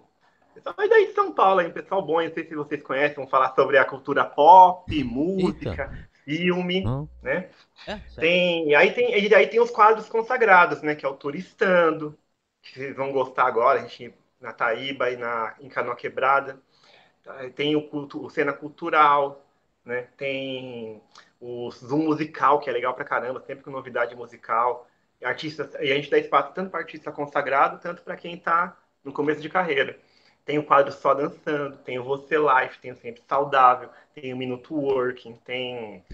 Pessoal 0.56 0.74
aí 0.78 0.88
daí 0.88 1.06
de 1.08 1.12
São 1.12 1.32
Paulo, 1.32 1.60
hein? 1.60 1.70
Pessoal 1.70 2.00
bom, 2.00 2.22
não 2.22 2.32
sei 2.32 2.48
se 2.48 2.54
vocês 2.54 2.82
conhecem, 2.82 3.16
vamos 3.16 3.30
falar 3.30 3.54
sobre 3.54 3.76
a 3.76 3.84
cultura 3.84 4.24
pop, 4.24 5.04
música, 5.04 5.68
Eita. 5.68 6.08
Filme, 6.26 6.98
né? 7.22 7.50
É, 7.86 8.00
tem, 8.18 8.74
aí 8.74 8.92
tem, 8.92 9.14
aí 9.14 9.46
tem 9.48 9.60
os 9.60 9.70
quadros 9.70 10.08
consagrados, 10.08 10.82
né? 10.82 10.94
Que 10.94 11.06
é 11.06 11.08
o 11.08 11.14
Turistando, 11.16 12.18
que 12.62 12.74
vocês 12.74 12.96
vão 12.96 13.12
gostar 13.12 13.46
agora, 13.46 13.80
a 13.80 13.82
gente 13.86 14.14
na 14.40 14.52
Taíba 14.52 15.10
e 15.10 15.16
na, 15.16 15.56
em 15.60 15.68
Canoa 15.68 15.96
Quebrada. 15.96 16.60
Tem 17.54 17.74
o, 17.76 17.88
culto, 17.88 18.24
o 18.24 18.30
Cena 18.30 18.52
Cultural, 18.52 19.44
né? 19.84 20.08
Tem 20.16 21.02
o 21.40 21.70
Zoom 21.70 22.04
Musical, 22.04 22.60
que 22.60 22.70
é 22.70 22.72
legal 22.72 22.94
pra 22.94 23.04
caramba, 23.04 23.40
sempre 23.40 23.64
com 23.64 23.70
novidade 23.70 24.14
musical. 24.14 24.88
Artistas, 25.22 25.74
e 25.74 25.92
a 25.92 25.96
gente 25.96 26.10
dá 26.10 26.18
espaço 26.18 26.52
tanto 26.54 26.70
para 26.70 26.80
artista 26.80 27.10
consagrado, 27.10 27.80
tanto 27.80 28.02
para 28.02 28.16
quem 28.16 28.34
está 28.34 28.76
no 29.02 29.12
começo 29.12 29.40
de 29.40 29.48
carreira. 29.48 29.98
Tem 30.46 30.58
o 30.58 30.62
quadro 30.62 30.92
Só 30.92 31.12
Dançando, 31.12 31.76
tem 31.78 31.98
o 31.98 32.04
Você 32.04 32.36
Life, 32.38 32.78
tem 32.80 32.92
o 32.92 32.96
Sempre 32.96 33.20
Saudável, 33.28 33.90
tem 34.14 34.32
o 34.32 34.36
Minuto 34.36 34.76
Working, 34.76 35.34
tem, 35.44 36.04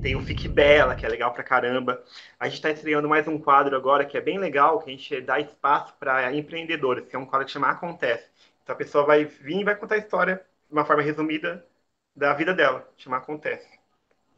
tem 0.00 0.14
o 0.14 0.24
Fique 0.24 0.46
Bela, 0.46 0.94
que 0.94 1.04
é 1.04 1.08
legal 1.08 1.34
pra 1.34 1.42
caramba. 1.42 2.00
A 2.38 2.44
gente 2.46 2.54
está 2.54 2.70
estreando 2.70 3.08
mais 3.08 3.26
um 3.26 3.36
quadro 3.36 3.76
agora 3.76 4.04
que 4.04 4.16
é 4.16 4.20
bem 4.20 4.38
legal, 4.38 4.78
que 4.78 4.90
a 4.90 4.92
gente 4.92 5.20
dá 5.22 5.40
espaço 5.40 5.92
para 5.98 6.32
empreendedores, 6.32 7.08
que 7.08 7.16
é 7.16 7.18
um 7.18 7.26
quadro 7.26 7.44
que 7.44 7.52
chama 7.52 7.68
Acontece. 7.68 8.28
Então 8.62 8.74
a 8.74 8.78
pessoa 8.78 9.04
vai 9.04 9.24
vir 9.24 9.58
e 9.58 9.64
vai 9.64 9.74
contar 9.74 9.96
a 9.96 9.98
história 9.98 10.40
de 10.68 10.72
uma 10.72 10.84
forma 10.84 11.02
resumida 11.02 11.66
da 12.14 12.32
vida 12.32 12.54
dela, 12.54 12.88
chama 12.96 13.16
Acontece. 13.16 13.66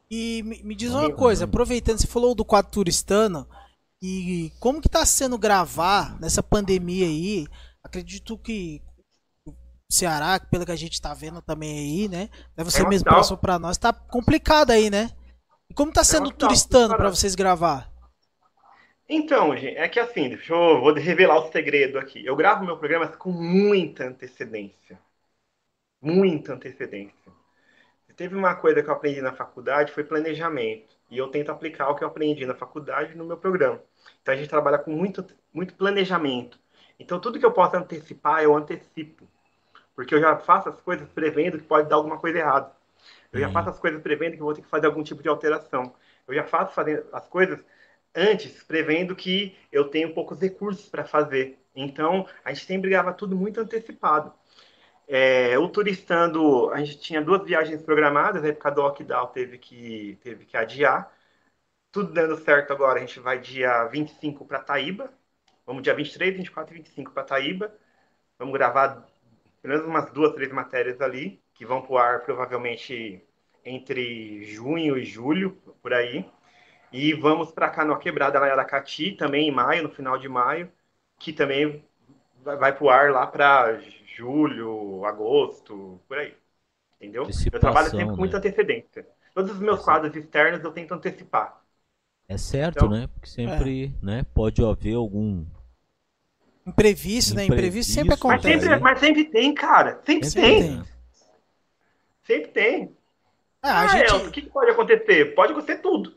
E 0.09 0.41
me, 0.41 0.63
me 0.63 0.73
diz 0.73 0.91
uma 0.91 1.13
coisa, 1.13 1.45
aproveitando, 1.45 1.99
você 1.99 2.07
falou 2.07 2.33
do 2.33 2.43
quadro 2.43 2.71
turistano, 2.71 3.47
e 4.01 4.51
como 4.59 4.81
que 4.81 4.89
tá 4.89 5.05
sendo 5.05 5.37
gravar 5.37 6.19
nessa 6.19 6.41
pandemia 6.41 7.05
aí? 7.05 7.45
Acredito 7.83 8.35
que 8.35 8.81
Ceará, 9.93 10.39
pelo 10.39 10.65
que 10.65 10.71
a 10.71 10.75
gente 10.75 11.01
tá 11.01 11.13
vendo 11.13 11.41
também 11.41 11.77
aí, 11.77 12.07
né? 12.09 12.29
Ser 12.69 12.85
é 12.85 12.89
mesmo 12.89 13.09
passou 13.09 13.37
para 13.37 13.59
nós, 13.59 13.77
tá 13.77 13.93
complicado 13.93 14.71
aí, 14.71 14.89
né? 14.89 15.11
E 15.69 15.73
como 15.73 15.91
tá 15.91 16.01
é 16.01 16.03
sendo 16.03 16.29
é 16.29 16.33
turistando 16.33 16.95
para 16.95 17.09
vocês 17.09 17.35
gravar? 17.35 17.91
Então, 19.07 19.55
gente, 19.55 19.77
é 19.77 19.87
que 19.87 19.99
assim, 19.99 20.29
deixa 20.29 20.53
eu 20.53 20.81
vou 20.81 20.93
revelar 20.93 21.37
o 21.37 21.51
segredo 21.51 21.99
aqui. 21.99 22.25
Eu 22.25 22.35
gravo 22.35 22.65
meu 22.65 22.77
programa 22.77 23.07
com 23.07 23.31
muita 23.31 24.05
antecedência. 24.05 24.99
Muita 26.01 26.53
antecedência. 26.53 27.31
Teve 28.15 28.35
uma 28.35 28.55
coisa 28.55 28.83
que 28.83 28.89
eu 28.89 28.93
aprendi 28.93 29.21
na 29.21 29.33
faculdade, 29.33 29.91
foi 29.91 30.03
planejamento. 30.03 30.95
E 31.09 31.17
eu 31.17 31.29
tento 31.29 31.51
aplicar 31.51 31.89
o 31.89 31.95
que 31.95 32.03
eu 32.03 32.07
aprendi 32.07 32.45
na 32.45 32.55
faculdade 32.55 33.15
no 33.15 33.25
meu 33.25 33.37
programa. 33.37 33.81
Então 34.21 34.33
a 34.33 34.37
gente 34.37 34.49
trabalha 34.49 34.77
com 34.77 34.91
muito, 34.91 35.25
muito 35.53 35.73
planejamento. 35.75 36.59
Então 36.99 37.19
tudo 37.19 37.39
que 37.39 37.45
eu 37.45 37.51
posso 37.51 37.75
antecipar, 37.75 38.43
eu 38.43 38.55
antecipo. 38.55 39.27
Porque 39.95 40.15
eu 40.15 40.21
já 40.21 40.37
faço 40.37 40.69
as 40.69 40.81
coisas 40.81 41.07
prevendo 41.09 41.57
que 41.57 41.65
pode 41.65 41.89
dar 41.89 41.95
alguma 41.97 42.17
coisa 42.19 42.39
errada. 42.39 42.71
Eu 43.31 43.39
já 43.39 43.47
uhum. 43.47 43.53
faço 43.53 43.69
as 43.69 43.79
coisas 43.79 44.01
prevendo 44.01 44.33
que 44.33 44.39
vou 44.39 44.53
ter 44.53 44.61
que 44.61 44.67
fazer 44.67 44.87
algum 44.87 45.03
tipo 45.03 45.21
de 45.21 45.29
alteração. 45.29 45.93
Eu 46.27 46.33
já 46.35 46.43
faço 46.43 46.73
fazendo 46.73 47.05
as 47.11 47.27
coisas 47.27 47.59
antes, 48.15 48.63
prevendo 48.63 49.15
que 49.15 49.57
eu 49.71 49.89
tenho 49.89 50.13
poucos 50.13 50.39
recursos 50.39 50.87
para 50.87 51.03
fazer. 51.03 51.59
Então, 51.75 52.27
a 52.45 52.53
gente 52.53 52.65
sempre 52.65 52.89
grava 52.89 53.13
tudo 53.13 53.35
muito 53.35 53.59
antecipado. 53.59 54.33
É, 55.07 55.57
o 55.57 55.67
turistando, 55.69 56.69
a 56.71 56.77
gente 56.79 56.99
tinha 56.99 57.21
duas 57.21 57.43
viagens 57.45 57.81
programadas, 57.81 58.43
aí 58.43 58.53
por 58.53 58.61
causa 58.61 58.75
do 58.75 58.81
lockdown 58.83 59.27
teve 59.27 59.57
que, 59.57 60.17
teve 60.23 60.45
que 60.45 60.55
adiar. 60.57 61.11
Tudo 61.91 62.13
dando 62.13 62.37
certo 62.37 62.73
agora, 62.73 62.99
a 62.99 63.01
gente 63.01 63.19
vai 63.19 63.39
dia 63.39 63.85
25 63.85 64.45
para 64.45 64.59
Taíba. 64.63 65.13
Vamos 65.65 65.83
dia 65.83 65.93
23, 65.95 66.35
24 66.37 66.73
e 66.75 66.77
25 66.79 67.11
para 67.11 67.23
Taíba. 67.23 67.73
Vamos 68.39 68.53
gravar 68.53 69.07
pelo 69.63 69.75
menos 69.75 69.87
umas 69.87 70.11
duas, 70.11 70.33
três 70.33 70.51
matérias 70.51 70.99
ali, 70.99 71.41
que 71.53 71.65
vão 71.65 71.81
para 71.81 71.93
o 71.93 71.97
ar 71.97 72.19
provavelmente 72.25 73.23
entre 73.65 74.43
junho 74.43 74.97
e 74.97 75.05
julho, 75.05 75.57
por 75.81 75.93
aí. 75.93 76.29
E 76.91 77.13
vamos 77.13 77.49
para 77.49 77.69
Canoa 77.69 77.97
Quebrada, 77.97 78.39
lá 78.39 78.49
em 78.49 78.51
Aracati, 78.51 79.13
também 79.13 79.47
em 79.47 79.51
maio, 79.51 79.83
no 79.83 79.89
final 79.89 80.17
de 80.17 80.27
maio, 80.27 80.69
que 81.17 81.31
também 81.31 81.81
vai 82.43 82.75
para 82.75 82.83
o 82.83 82.89
ar 82.89 83.09
lá 83.09 83.25
para 83.25 83.79
julho, 84.15 85.05
agosto, 85.05 85.97
por 86.09 86.17
aí. 86.17 86.35
Entendeu? 86.97 87.25
Eu 87.51 87.59
trabalho 87.59 87.89
sempre 87.89 88.07
com 88.07 88.17
muita 88.17 88.39
né? 88.39 88.39
antecedência. 88.39 89.07
Todos 89.33 89.51
os 89.51 89.59
meus 89.59 89.81
quadros 89.81 90.13
externos 90.13 90.61
eu 90.61 90.71
tento 90.71 90.93
antecipar. 90.93 91.63
É 92.27 92.37
certo, 92.37 92.77
então, 92.77 92.89
né? 92.89 93.07
Porque 93.07 93.29
sempre, 93.29 93.85
é. 93.85 94.05
né, 94.05 94.25
pode 94.33 94.63
haver 94.63 94.95
algum 94.95 95.45
imprevisto, 96.65 97.35
né? 97.35 97.45
Imprevisto 97.45 97.91
sempre 97.93 98.13
acontece. 98.13 98.47
Mas 98.47 98.63
sempre, 98.63 98.79
mas 98.79 98.99
sempre 98.99 99.23
tem, 99.25 99.53
cara. 99.53 100.01
Sempre, 100.05 100.29
sempre 100.29 100.49
tem. 100.49 100.61
tem. 100.61 100.83
Sempre 102.25 102.51
tem. 102.51 102.97
Ah, 103.61 103.83
ah 103.83 103.87
gente... 103.87 104.13
o 104.13 104.31
que 104.31 104.41
pode 104.41 104.71
acontecer? 104.71 105.33
Pode 105.35 105.53
acontecer 105.53 105.77
tudo. 105.77 106.13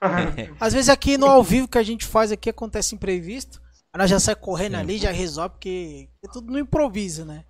Às 0.60 0.72
vezes 0.72 0.88
aqui 0.88 1.18
no 1.18 1.26
ao 1.26 1.42
vivo 1.42 1.66
que 1.66 1.78
a 1.78 1.82
gente 1.82 2.06
faz 2.06 2.30
aqui 2.30 2.50
acontece 2.50 2.94
imprevisto. 2.94 3.60
Nós 3.96 4.08
já 4.08 4.20
sai 4.20 4.36
correndo 4.36 4.74
Sim. 4.74 4.80
ali, 4.80 4.98
já 4.98 5.10
resolve, 5.10 5.54
porque 5.54 6.08
é 6.24 6.28
tudo 6.30 6.52
no 6.52 6.58
improviso, 6.58 7.24
né? 7.24 7.44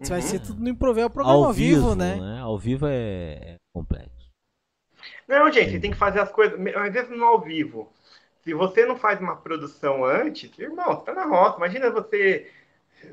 Uhum. 0.00 0.08
Vai 0.08 0.22
ser 0.22 0.38
tudo 0.40 0.62
no 0.62 0.68
improviso. 0.70 1.04
É 1.04 1.06
o 1.06 1.10
programa 1.10 1.38
ao, 1.38 1.44
ao 1.44 1.52
vivo, 1.52 1.80
vivo 1.82 1.94
né? 1.94 2.16
né? 2.16 2.40
Ao 2.40 2.58
vivo 2.58 2.86
é, 2.86 3.32
é 3.42 3.56
complexo. 3.74 4.30
Não, 5.28 5.52
gente, 5.52 5.78
tem 5.80 5.90
que 5.90 5.98
fazer 5.98 6.20
as 6.20 6.30
coisas, 6.30 6.58
às 6.74 6.92
vezes 6.92 7.10
no 7.10 7.24
ao 7.24 7.40
vivo. 7.42 7.92
Se 8.44 8.52
você 8.52 8.84
não 8.84 8.96
faz 8.96 9.20
uma 9.20 9.36
produção 9.36 10.04
antes, 10.04 10.56
irmão, 10.58 10.96
você 10.96 11.06
tá 11.06 11.14
na 11.14 11.24
roça. 11.24 11.56
Imagina 11.56 11.90
você 11.90 12.50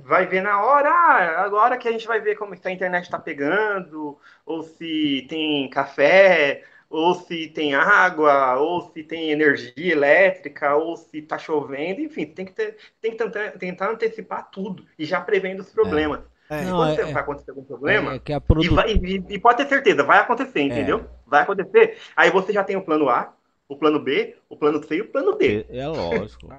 vai 0.03 0.25
ver 0.25 0.41
na 0.41 0.63
hora, 0.63 0.89
ah, 0.89 1.43
agora 1.43 1.77
que 1.77 1.87
a 1.87 1.91
gente 1.91 2.07
vai 2.07 2.19
ver 2.19 2.35
como 2.35 2.53
a 2.53 2.71
internet 2.71 3.03
está 3.03 3.17
pegando, 3.17 4.17
ou 4.45 4.63
se 4.63 5.25
tem 5.29 5.69
café, 5.69 6.63
ou 6.89 7.15
se 7.15 7.47
tem 7.47 7.73
água, 7.73 8.57
ou 8.57 8.91
se 8.91 9.03
tem 9.03 9.31
energia 9.31 9.93
elétrica, 9.93 10.75
ou 10.75 10.97
se 10.97 11.19
está 11.19 11.37
chovendo, 11.37 12.01
enfim, 12.01 12.25
tem 12.25 12.45
que, 12.45 12.51
ter, 12.51 12.77
tem 13.01 13.11
que 13.11 13.17
tentar, 13.17 13.51
tentar 13.51 13.89
antecipar 13.89 14.49
tudo 14.51 14.85
e 14.99 15.05
já 15.05 15.21
prevendo 15.21 15.61
os 15.61 15.71
problemas. 15.71 16.19
É. 16.49 16.63
Não, 16.63 16.77
quando 16.77 16.99
é, 16.99 17.05
vai 17.05 17.23
acontecer 17.23 17.51
algum 17.51 17.63
problema, 17.63 18.15
é, 18.15 18.31
é 18.33 18.39
produ... 18.41 18.65
e, 18.65 18.69
vai, 18.69 18.91
e, 18.91 19.23
e, 19.29 19.39
pode 19.39 19.57
ter 19.57 19.69
certeza, 19.69 20.03
vai 20.03 20.19
acontecer, 20.19 20.59
é. 20.59 20.63
entendeu? 20.63 21.05
Vai 21.25 21.43
acontecer. 21.43 21.97
Aí 22.13 22.29
você 22.29 22.51
já 22.51 22.61
tem 22.61 22.75
o 22.75 22.81
plano 22.81 23.07
A, 23.07 23.33
o 23.72 23.77
plano 23.77 24.03
B, 24.03 24.35
o 24.49 24.57
plano 24.57 24.84
C 24.85 24.98
e 24.98 25.02
o 25.02 25.10
plano 25.10 25.38
D. 25.38 25.65
É, 25.69 25.77
é 25.77 25.88
lógico. 25.88 26.53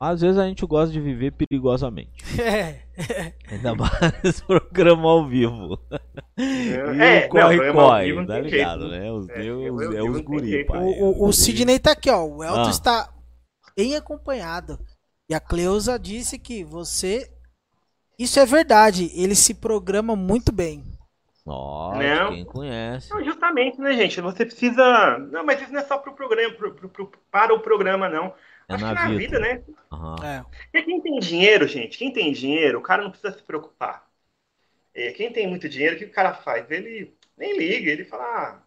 Às 0.00 0.22
vezes 0.22 0.38
a 0.38 0.48
gente 0.48 0.64
gosta 0.64 0.90
de 0.90 0.98
viver 0.98 1.32
perigosamente. 1.32 2.24
É. 2.40 3.32
Ainda 3.50 3.74
mais 3.74 4.40
programa 4.46 5.08
ao 5.08 5.26
vivo. 5.26 5.78
É, 6.36 7.24
e 7.24 7.28
corre, 7.28 7.56
não, 7.56 7.72
corre, 7.72 8.26
tá 8.26 8.40
ligado, 8.40 8.90
jeito. 8.90 8.94
né? 8.94 9.10
Os 9.10 9.26
é, 9.30 9.40
Deus, 9.40 9.62
eu, 9.64 9.80
eu, 9.80 9.98
é 9.98 10.02
os 10.02 10.20
guri, 10.20 10.66
pai. 10.66 10.78
O, 10.78 11.24
o, 11.24 11.28
o 11.28 11.32
Sidney 11.32 11.78
tá 11.78 11.92
aqui, 11.92 12.10
ó. 12.10 12.22
O 12.26 12.44
Elton 12.44 12.66
ah. 12.66 12.70
está 12.70 13.14
bem 13.74 13.96
acompanhado. 13.96 14.78
E 15.30 15.34
a 15.34 15.40
Cleusa 15.40 15.98
disse 15.98 16.38
que 16.38 16.62
você. 16.62 17.30
Isso 18.18 18.38
é 18.38 18.44
verdade. 18.44 19.10
Ele 19.14 19.34
se 19.34 19.54
programa 19.54 20.14
muito 20.14 20.52
bem. 20.52 20.84
Nossa, 21.46 21.98
não. 21.98 22.30
quem 22.30 22.44
conhece. 22.44 23.10
Não, 23.10 23.24
justamente, 23.24 23.80
né, 23.80 23.92
gente? 23.94 24.20
Você 24.20 24.44
precisa. 24.44 25.18
Não, 25.18 25.44
mas 25.44 25.60
isso 25.60 25.72
não 25.72 25.80
é 25.80 25.84
só 25.84 25.98
pro 25.98 26.12
programa, 26.12 26.54
pro, 26.54 26.74
pro, 26.74 26.88
pro, 26.88 27.12
para 27.30 27.54
o 27.54 27.60
programa, 27.60 28.08
não. 28.08 28.34
É 28.68 28.74
Acho 28.74 28.84
na, 28.84 28.90
que 28.90 28.94
na 28.94 29.08
vida, 29.08 29.18
vida 29.18 29.38
né? 29.40 29.62
Uhum. 29.90 30.24
É. 30.24 30.44
Porque 30.64 30.82
quem 30.82 31.00
tem 31.00 31.18
dinheiro, 31.18 31.66
gente, 31.66 31.98
quem 31.98 32.12
tem 32.12 32.32
dinheiro, 32.32 32.78
o 32.78 32.82
cara 32.82 33.02
não 33.02 33.10
precisa 33.10 33.32
se 33.32 33.42
preocupar. 33.42 34.08
É, 34.94 35.12
quem 35.12 35.32
tem 35.32 35.48
muito 35.48 35.68
dinheiro, 35.68 35.96
o 35.96 35.98
que 35.98 36.04
o 36.04 36.12
cara 36.12 36.34
faz? 36.34 36.70
Ele 36.70 37.14
nem 37.36 37.56
liga, 37.56 37.90
ele 37.90 38.04
fala, 38.04 38.24
ah, 38.24 38.62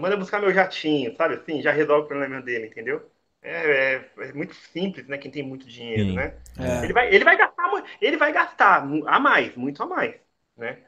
manda 0.00 0.16
buscar 0.16 0.40
meu 0.40 0.52
jatinho, 0.52 1.14
sabe 1.16 1.34
assim? 1.34 1.60
Já 1.62 1.72
resolve 1.72 2.04
o 2.04 2.08
problema 2.08 2.40
dele, 2.40 2.66
entendeu? 2.66 3.10
É, 3.42 3.94
é, 3.94 4.10
é, 4.18 4.32
muito 4.32 4.54
simples, 4.54 5.06
né? 5.06 5.16
Quem 5.18 5.30
tem 5.30 5.42
muito 5.42 5.66
dinheiro, 5.66 6.10
Sim. 6.10 6.14
né? 6.14 6.36
É. 6.58 6.84
Ele, 6.84 6.92
vai, 6.92 7.14
ele 7.14 7.24
vai 7.24 7.36
gastar, 7.36 7.70
ele 8.00 8.16
vai 8.16 8.32
gastar 8.32 8.82
a 9.06 9.20
mais, 9.20 9.54
muito 9.56 9.82
a 9.82 9.86
mais, 9.86 10.14
né? 10.56 10.78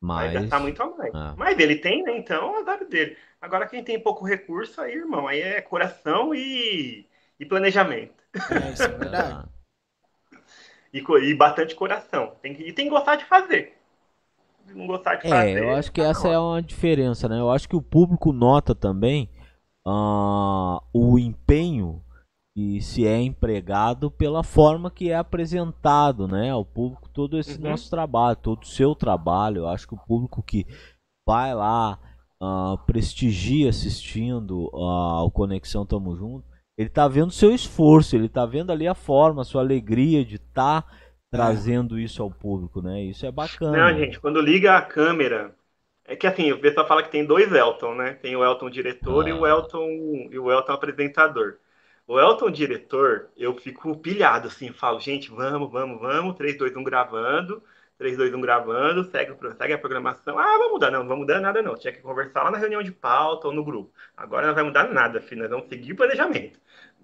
Mas... 0.00 0.32
Vai 0.32 0.42
gastar 0.42 0.60
muito 0.60 0.82
a 0.82 0.96
mais. 0.96 1.14
Ah. 1.14 1.34
Mas 1.36 1.58
ele 1.58 1.76
tem, 1.76 2.02
né? 2.02 2.16
Então, 2.16 2.56
é 2.56 2.60
azar 2.60 2.84
dele. 2.86 3.16
Agora, 3.40 3.66
quem 3.66 3.82
tem 3.82 4.00
pouco 4.00 4.24
recurso, 4.24 4.80
aí, 4.80 4.94
irmão, 4.94 5.26
aí 5.26 5.40
é 5.40 5.60
coração 5.60 6.34
e, 6.34 7.06
e 7.38 7.46
planejamento. 7.46 8.14
É, 8.34 8.72
isso 8.72 8.82
é 8.82 8.88
verdade. 8.88 9.48
e, 10.92 10.98
e 10.98 11.34
bastante 11.34 11.74
coração. 11.74 12.34
Tem 12.40 12.54
que, 12.54 12.62
e 12.62 12.72
tem 12.72 12.86
que 12.86 12.90
gostar 12.90 13.16
de 13.16 13.24
fazer. 13.24 13.76
Não 14.74 14.86
gostar 14.86 15.16
de 15.16 15.26
é, 15.26 15.30
fazer. 15.30 15.62
eu 15.62 15.74
acho 15.74 15.90
que 15.90 16.00
tá 16.00 16.08
essa 16.08 16.28
é 16.28 16.38
uma 16.38 16.62
diferença, 16.62 17.28
né? 17.28 17.38
Eu 17.38 17.50
acho 17.50 17.68
que 17.68 17.76
o 17.76 17.82
público 17.82 18.32
nota 18.32 18.74
também 18.74 19.30
uh, 19.86 20.80
o 20.92 21.18
empenho 21.18 22.04
e 22.60 22.80
se 22.82 23.06
é 23.06 23.20
empregado 23.20 24.10
pela 24.10 24.42
forma 24.42 24.90
que 24.90 25.12
é 25.12 25.14
apresentado, 25.14 26.26
né, 26.26 26.50
ao 26.50 26.64
público 26.64 27.08
todo 27.08 27.38
esse 27.38 27.56
uhum. 27.56 27.70
nosso 27.70 27.88
trabalho, 27.88 28.34
todo 28.34 28.64
o 28.64 28.66
seu 28.66 28.96
trabalho. 28.96 29.58
Eu 29.58 29.68
acho 29.68 29.86
que 29.86 29.94
o 29.94 30.04
público 30.04 30.42
que 30.42 30.66
vai 31.24 31.54
lá 31.54 32.00
uh, 32.42 32.76
prestigia 32.84 33.68
assistindo 33.68 34.68
uh, 34.74 34.82
ao 34.82 35.30
Conexão 35.30 35.86
Tamo 35.86 36.16
Junto, 36.16 36.44
ele 36.76 36.88
tá 36.88 37.06
vendo 37.06 37.30
seu 37.30 37.54
esforço, 37.54 38.16
ele 38.16 38.28
tá 38.28 38.44
vendo 38.44 38.72
ali 38.72 38.88
a 38.88 38.94
forma, 38.94 39.42
a 39.42 39.44
sua 39.44 39.62
alegria 39.62 40.24
de 40.24 40.34
estar 40.34 40.82
tá 40.82 40.92
trazendo 41.30 41.96
é. 41.96 42.02
isso 42.02 42.20
ao 42.20 42.30
público, 42.30 42.82
né? 42.82 43.04
Isso 43.04 43.24
é 43.24 43.30
bacana. 43.30 43.92
Não, 43.92 43.96
gente, 43.96 44.18
quando 44.18 44.40
liga 44.40 44.76
a 44.76 44.82
câmera, 44.82 45.54
é 46.04 46.16
que 46.16 46.26
assim, 46.26 46.50
o 46.50 46.60
pessoal 46.60 46.88
fala 46.88 47.04
que 47.04 47.10
tem 47.10 47.24
dois 47.24 47.52
Elton, 47.52 47.94
né? 47.94 48.14
Tem 48.14 48.34
o 48.34 48.44
Elton 48.44 48.68
diretor 48.68 49.26
ah. 49.26 49.28
e 49.28 49.32
o 49.32 49.46
Elton 49.46 49.86
e 50.32 50.38
o 50.40 50.50
Elton 50.50 50.72
apresentador. 50.72 51.58
O 52.08 52.18
Elton, 52.18 52.50
diretor, 52.50 53.28
eu 53.36 53.54
fico 53.54 53.94
pilhado, 53.98 54.48
assim, 54.48 54.72
falo, 54.72 54.98
gente, 54.98 55.30
vamos, 55.30 55.70
vamos, 55.70 56.00
vamos, 56.00 56.36
3, 56.36 56.56
2, 56.56 56.74
1 56.74 56.82
gravando, 56.82 57.62
3, 57.98 58.16
2, 58.16 58.32
1 58.32 58.40
gravando, 58.40 59.04
segue, 59.10 59.36
segue 59.58 59.74
a 59.74 59.78
programação. 59.78 60.38
Ah, 60.38 60.56
vamos 60.56 60.72
mudar, 60.72 60.90
não, 60.90 61.00
vamos 61.00 61.18
mudar 61.18 61.38
nada, 61.38 61.60
não. 61.60 61.76
Tinha 61.76 61.92
que 61.92 62.00
conversar 62.00 62.44
lá 62.44 62.50
na 62.50 62.56
reunião 62.56 62.82
de 62.82 62.92
pauta 62.92 63.48
ou 63.48 63.52
no 63.52 63.62
grupo. 63.62 63.92
Agora 64.16 64.46
não 64.46 64.54
vai 64.54 64.64
mudar 64.64 64.84
nada, 64.88 65.20
filho, 65.20 65.42
nós 65.42 65.50
vamos 65.50 65.68
seguir 65.68 65.92
o 65.92 65.96
planejamento. 65.96 66.58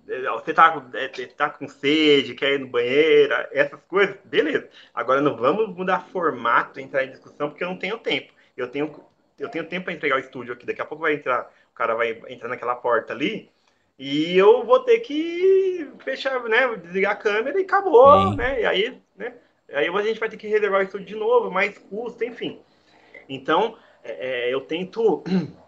É, 0.09 0.23
você 0.31 0.55
tá, 0.55 0.83
é, 0.95 1.09
tá 1.27 1.51
com 1.51 1.69
sede, 1.69 2.35
quer 2.35 2.55
ir 2.55 2.61
no 2.61 2.69
banheiro, 2.69 3.35
essas 3.53 3.83
coisas, 3.85 4.17
beleza. 4.25 4.71
Agora 4.95 5.21
não 5.21 5.37
vamos 5.37 5.69
mudar 5.77 6.01
formato, 6.13 6.81
entrar 6.81 7.05
em 7.05 7.11
discussão, 7.11 7.51
porque 7.51 7.63
eu 7.63 7.69
não 7.69 7.77
tenho 7.77 7.99
tempo. 7.99 8.33
Eu 8.57 8.69
tenho, 8.69 8.91
eu 9.39 9.51
tenho 9.51 9.69
tempo 9.69 9.85
para 9.85 9.93
entregar 9.93 10.17
o 10.17 10.21
estúdio 10.21 10.55
aqui, 10.55 10.65
daqui 10.65 10.81
a 10.81 10.87
pouco 10.87 11.03
vai 11.03 11.13
entrar, 11.13 11.53
o 11.73 11.75
cara 11.75 11.95
vai 11.95 12.23
entrar 12.29 12.49
naquela 12.49 12.75
porta 12.75 13.13
ali, 13.13 13.51
e 13.99 14.37
eu 14.37 14.65
vou 14.65 14.81
ter 14.81 15.01
que 15.01 15.89
fechar, 16.03 16.43
né? 16.45 16.75
Desligar 16.77 17.13
a 17.13 17.17
câmera 17.17 17.59
e 17.61 17.65
acabou, 17.65 18.31
Sim. 18.31 18.37
né? 18.37 18.61
E 18.61 18.67
aí, 18.67 19.03
né? 19.17 19.35
Aí 19.73 19.89
a 19.89 20.03
gente 20.03 20.21
vai 20.21 20.29
ter 20.29 20.37
que 20.37 20.49
reservar 20.49 20.81
o 20.81 20.85
estúdio 20.85 21.07
de 21.07 21.15
novo, 21.15 21.51
mais 21.51 21.79
custo, 21.79 22.25
enfim. 22.25 22.61
Então, 23.29 23.79
é, 24.03 24.49
é 24.49 24.55
eu 24.55 24.61
tento. 24.61 25.23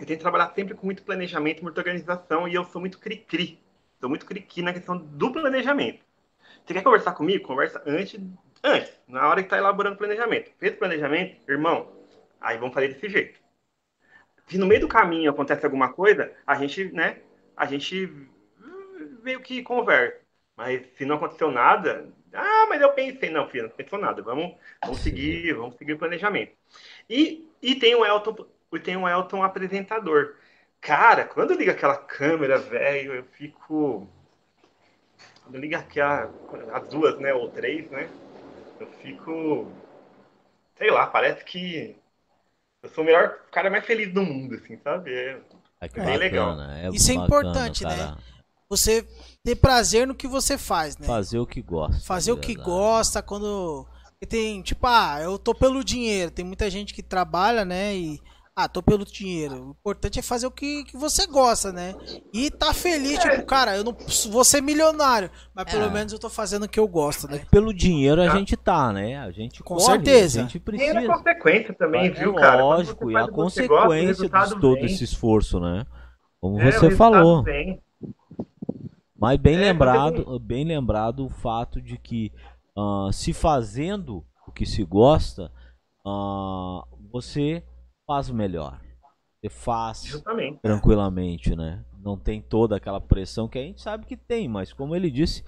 Eu 0.00 0.06
tento 0.06 0.20
trabalhar 0.20 0.50
sempre 0.54 0.74
com 0.74 0.86
muito 0.86 1.02
planejamento, 1.02 1.62
muita 1.62 1.78
organização, 1.78 2.48
e 2.48 2.54
eu 2.54 2.64
sou 2.64 2.80
muito 2.80 2.98
cri-cri. 2.98 3.60
Sou 4.00 4.08
muito 4.08 4.24
cri-cri 4.24 4.62
na 4.62 4.72
questão 4.72 4.96
do 4.96 5.30
planejamento. 5.30 6.02
Você 6.64 6.72
quer 6.74 6.82
conversar 6.82 7.12
comigo? 7.12 7.46
Conversa 7.46 7.80
antes, 7.86 8.18
antes, 8.64 8.90
na 9.06 9.28
hora 9.28 9.42
que 9.42 9.46
está 9.46 9.58
elaborando 9.58 9.94
o 9.94 9.98
planejamento. 9.98 10.50
Fez 10.58 10.72
o 10.72 10.78
planejamento, 10.78 11.36
irmão, 11.48 11.92
aí 12.40 12.56
vamos 12.56 12.74
fazer 12.74 12.88
desse 12.88 13.08
jeito. 13.08 13.38
Se 14.48 14.58
no 14.58 14.66
meio 14.66 14.80
do 14.80 14.88
caminho 14.88 15.30
acontece 15.30 15.64
alguma 15.64 15.92
coisa, 15.92 16.32
a 16.46 16.54
gente, 16.56 16.90
né, 16.92 17.20
a 17.56 17.66
gente 17.66 18.10
meio 19.22 19.40
que 19.40 19.62
conversa. 19.62 20.20
Mas 20.56 20.86
se 20.96 21.04
não 21.04 21.16
aconteceu 21.16 21.50
nada, 21.50 22.12
ah, 22.32 22.66
mas 22.68 22.80
eu 22.80 22.92
pensei, 22.92 23.30
não, 23.30 23.48
filho, 23.48 23.64
não 23.64 23.70
pensou 23.70 23.98
nada. 23.98 24.22
Vamos, 24.22 24.54
vamos 24.82 25.00
seguir, 25.00 25.54
vamos 25.54 25.76
seguir 25.76 25.94
o 25.94 25.98
planejamento. 25.98 26.52
E, 27.08 27.48
e 27.60 27.74
tem 27.74 27.94
o 27.94 28.04
Elton, 28.04 28.46
tem 28.82 28.96
o 28.96 29.08
Elton 29.08 29.42
apresentador. 29.42 30.36
Cara, 30.80 31.24
quando 31.24 31.54
liga 31.54 31.72
aquela 31.72 31.96
câmera, 31.96 32.58
velho, 32.58 33.14
eu 33.14 33.24
fico. 33.24 34.08
Quando 35.42 35.58
liga 35.58 35.78
aqui 35.78 36.00
a, 36.00 36.28
as 36.72 36.88
duas, 36.88 37.18
né? 37.18 37.32
Ou 37.34 37.50
três, 37.50 37.90
né? 37.90 38.08
Eu 38.80 38.86
fico. 39.00 39.70
Sei 40.76 40.90
lá, 40.90 41.06
parece 41.06 41.44
que 41.44 41.96
eu 42.82 42.88
sou 42.88 43.04
o 43.04 43.06
melhor 43.06 43.38
cara 43.52 43.70
mais 43.70 43.86
feliz 43.86 44.12
do 44.12 44.22
mundo, 44.22 44.56
assim, 44.56 44.76
sabe? 44.78 45.14
É, 45.14 45.40
é 45.82 45.88
que 45.88 46.00
bem 46.00 46.16
legal. 46.16 46.60
É 46.60 46.88
Isso 46.90 47.10
é 47.10 47.14
importante, 47.14 47.82
né? 47.82 47.90
cara. 47.90 48.12
né? 48.12 48.16
Você 48.70 49.06
ter 49.44 49.56
prazer 49.56 50.06
no 50.06 50.14
que 50.14 50.28
você 50.28 50.56
faz, 50.56 50.96
né? 50.96 51.06
Fazer 51.06 51.40
o 51.40 51.46
que 51.46 51.60
gosta. 51.60 52.00
Fazer 52.02 52.30
o 52.30 52.36
que 52.36 52.54
gosta 52.54 53.20
quando. 53.20 53.86
Tem, 54.28 54.62
tipo, 54.62 54.86
ah, 54.86 55.18
eu 55.20 55.36
tô 55.36 55.52
pelo 55.52 55.82
dinheiro. 55.82 56.30
Tem 56.30 56.44
muita 56.44 56.70
gente 56.70 56.94
que 56.94 57.02
trabalha, 57.02 57.64
né? 57.64 57.96
E. 57.96 58.20
Ah, 58.54 58.68
tô 58.68 58.82
pelo 58.82 59.06
dinheiro. 59.06 59.68
O 59.68 59.70
importante 59.70 60.18
é 60.18 60.22
fazer 60.22 60.46
o 60.46 60.50
que, 60.50 60.84
que 60.84 60.94
você 60.94 61.26
gosta, 61.26 61.72
né? 61.72 61.94
E 62.34 62.50
tá 62.50 62.74
feliz, 62.74 63.18
tipo, 63.18 63.46
cara, 63.46 63.74
eu 63.76 63.82
não 63.82 63.96
vou 64.30 64.44
ser 64.44 64.60
milionário, 64.60 65.30
mas 65.54 65.70
pelo 65.70 65.86
é. 65.86 65.90
menos 65.90 66.12
eu 66.12 66.18
tô 66.18 66.28
fazendo 66.28 66.64
o 66.64 66.68
que 66.68 66.78
eu 66.78 66.86
gosto, 66.86 67.26
né? 67.26 67.46
Pelo 67.50 67.72
dinheiro 67.72 68.20
a 68.20 68.28
gente 68.28 68.54
tá, 68.54 68.92
né? 68.92 69.18
A 69.18 69.30
gente 69.30 69.62
Com 69.62 69.76
corre, 69.76 69.86
certeza. 69.86 70.40
A 70.40 70.42
gente 70.42 70.60
precisa. 70.60 71.00
E 71.00 71.06
a 71.06 71.16
consequência 71.16 71.72
também, 71.72 72.08
é 72.08 72.10
viu, 72.10 72.34
cara? 72.34 72.62
Lógico, 72.62 73.10
e 73.10 73.16
a 73.16 73.26
consequência 73.26 74.28
gosta, 74.28 74.54
de 74.54 74.60
todo 74.60 74.74
vem. 74.74 74.84
esse 74.84 75.02
esforço, 75.02 75.58
né? 75.58 75.86
Como 76.38 76.60
é, 76.60 76.70
você 76.70 76.90
falou. 76.90 77.42
Vem. 77.42 77.80
Mas 79.18 79.38
bem 79.38 79.54
é, 79.54 79.60
lembrado, 79.60 80.38
bem 80.40 80.64
lembrado 80.64 81.24
o 81.24 81.30
fato 81.30 81.80
de 81.80 81.96
que 81.96 82.30
uh, 82.76 83.10
se 83.12 83.32
fazendo 83.32 84.22
o 84.46 84.52
que 84.52 84.66
se 84.66 84.84
gosta, 84.84 85.50
uh, 86.04 86.82
você 87.10 87.62
faz 88.12 88.28
melhor. 88.28 88.78
Você 89.40 89.48
faz 89.48 90.04
Justamente. 90.04 90.60
tranquilamente, 90.60 91.56
né? 91.56 91.82
Não 91.98 92.16
tem 92.18 92.42
toda 92.42 92.76
aquela 92.76 93.00
pressão 93.00 93.48
que 93.48 93.58
a 93.58 93.62
gente 93.62 93.80
sabe 93.80 94.04
que 94.04 94.16
tem, 94.16 94.48
mas 94.48 94.72
como 94.72 94.94
ele 94.94 95.10
disse, 95.10 95.42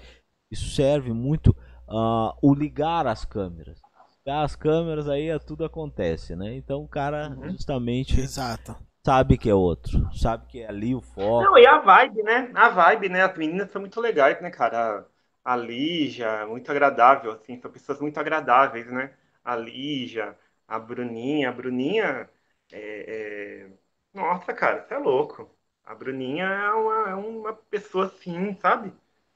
isso 0.51 0.71
serve 0.71 1.13
muito 1.13 1.51
uh, 1.87 2.35
o 2.41 2.55
ligar 2.55 3.07
as 3.07 3.27
câmeras. 3.27 3.79
Ligar 4.25 4.45
as 4.45 4.57
câmeras 4.57 5.09
aí 5.11 5.29
é 5.29 5.39
tudo 5.39 5.65
acontece, 5.65 6.35
né? 6.35 6.55
Então 6.55 6.83
o 6.83 6.89
cara 6.89 7.29
uhum. 7.29 7.51
justamente 7.51 8.19
Exato. 8.19 8.75
sabe 9.05 9.37
que 9.37 9.51
é 9.51 9.55
outro, 9.55 10.09
sabe 10.15 10.47
que 10.47 10.63
é 10.63 10.69
ali 10.69 10.95
o 10.95 11.03
foco. 11.03 11.45
Não, 11.45 11.59
e 11.59 11.67
a 11.67 11.81
vibe, 11.81 12.23
né? 12.23 12.51
A 12.55 12.71
vibe, 12.71 13.11
né? 13.11 13.23
As 13.23 13.37
meninas 13.37 13.71
são 13.71 13.81
muito 13.81 14.01
legais, 14.01 14.41
né, 14.41 14.51
cara? 14.51 15.07
A 15.45 15.55
Lígia, 15.55 16.47
muito 16.47 16.71
agradável, 16.71 17.33
assim, 17.33 17.61
são 17.61 17.71
pessoas 17.71 18.01
muito 18.01 18.19
agradáveis, 18.19 18.91
né? 18.91 19.13
A 19.45 19.55
Lígia, 19.55 20.35
a 20.67 20.79
Bruninha, 20.79 21.51
a 21.51 21.53
Bruninha 21.53 22.31
é, 22.73 23.67
é... 23.67 23.71
Nossa, 24.13 24.53
cara, 24.53 24.87
você 24.87 24.95
é 24.95 24.99
louco. 24.99 25.51
A 25.85 25.95
Bruninha 25.95 26.45
é 26.47 26.73
uma, 26.73 27.11
é 27.11 27.15
uma 27.15 27.53
pessoa 27.53 28.07
assim, 28.07 28.55
sabe? 28.61 28.93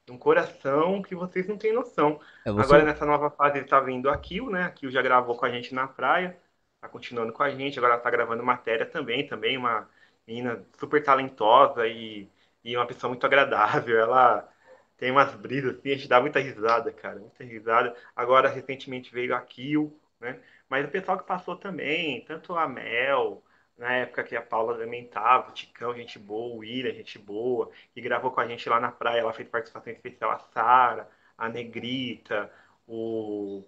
Um 0.09 0.17
coração 0.17 1.01
que 1.03 1.13
vocês 1.15 1.47
não 1.47 1.57
têm 1.57 1.73
noção. 1.73 2.19
É 2.45 2.51
você... 2.51 2.63
Agora, 2.63 2.83
nessa 2.83 3.05
nova 3.05 3.29
fase, 3.29 3.57
ele 3.59 3.67
tá 3.67 3.79
vindo 3.79 4.09
a 4.09 4.17
Kill, 4.17 4.49
né? 4.49 4.63
A 4.63 4.71
Kill 4.71 4.89
já 4.91 5.01
gravou 5.01 5.37
com 5.37 5.45
a 5.45 5.49
gente 5.51 5.73
na 5.73 5.87
praia, 5.87 6.39
tá 6.81 6.89
continuando 6.89 7.31
com 7.31 7.43
a 7.43 7.49
gente. 7.51 7.77
Agora 7.77 7.93
ela 7.93 8.01
tá 8.01 8.09
gravando 8.09 8.43
matéria 8.43 8.85
também, 8.85 9.27
também 9.27 9.57
uma 9.57 9.87
menina 10.27 10.65
super 10.79 11.03
talentosa 11.03 11.87
e, 11.87 12.27
e 12.63 12.75
uma 12.75 12.87
pessoa 12.87 13.09
muito 13.09 13.25
agradável. 13.25 13.99
Ela 13.99 14.49
tem 14.97 15.11
umas 15.11 15.33
brisas 15.35 15.77
assim, 15.77 15.91
a 15.91 15.95
gente 15.95 16.09
dá 16.09 16.19
muita 16.19 16.39
risada, 16.39 16.91
cara, 16.91 17.19
muita 17.19 17.43
risada. 17.43 17.95
Agora, 18.15 18.49
recentemente 18.49 19.13
veio 19.13 19.35
a 19.35 19.41
Kill, 19.41 19.97
né? 20.19 20.39
Mas 20.69 20.85
o 20.85 20.91
pessoal 20.91 21.17
que 21.17 21.25
passou 21.25 21.55
também, 21.55 22.23
tanto 22.25 22.55
a 22.55 22.67
Mel, 22.67 23.43
na 23.77 23.93
época 23.93 24.23
que 24.23 24.35
a 24.35 24.41
Paula 24.41 24.77
também 24.77 25.07
tava, 25.07 25.49
o 25.49 25.53
Ticão, 25.53 25.95
gente 25.95 26.19
boa, 26.19 26.55
o 26.55 26.59
William, 26.59 26.93
gente 26.93 27.17
boa, 27.17 27.71
que 27.93 28.01
gravou 28.01 28.31
com 28.31 28.41
a 28.41 28.47
gente 28.47 28.69
lá 28.69 28.79
na 28.79 28.91
praia, 28.91 29.21
ela 29.21 29.33
fez 29.33 29.47
participação 29.47 29.91
especial, 29.91 30.31
a 30.31 30.39
Sara, 30.53 31.09
a 31.37 31.49
Negrita, 31.49 32.51
o, 32.87 33.63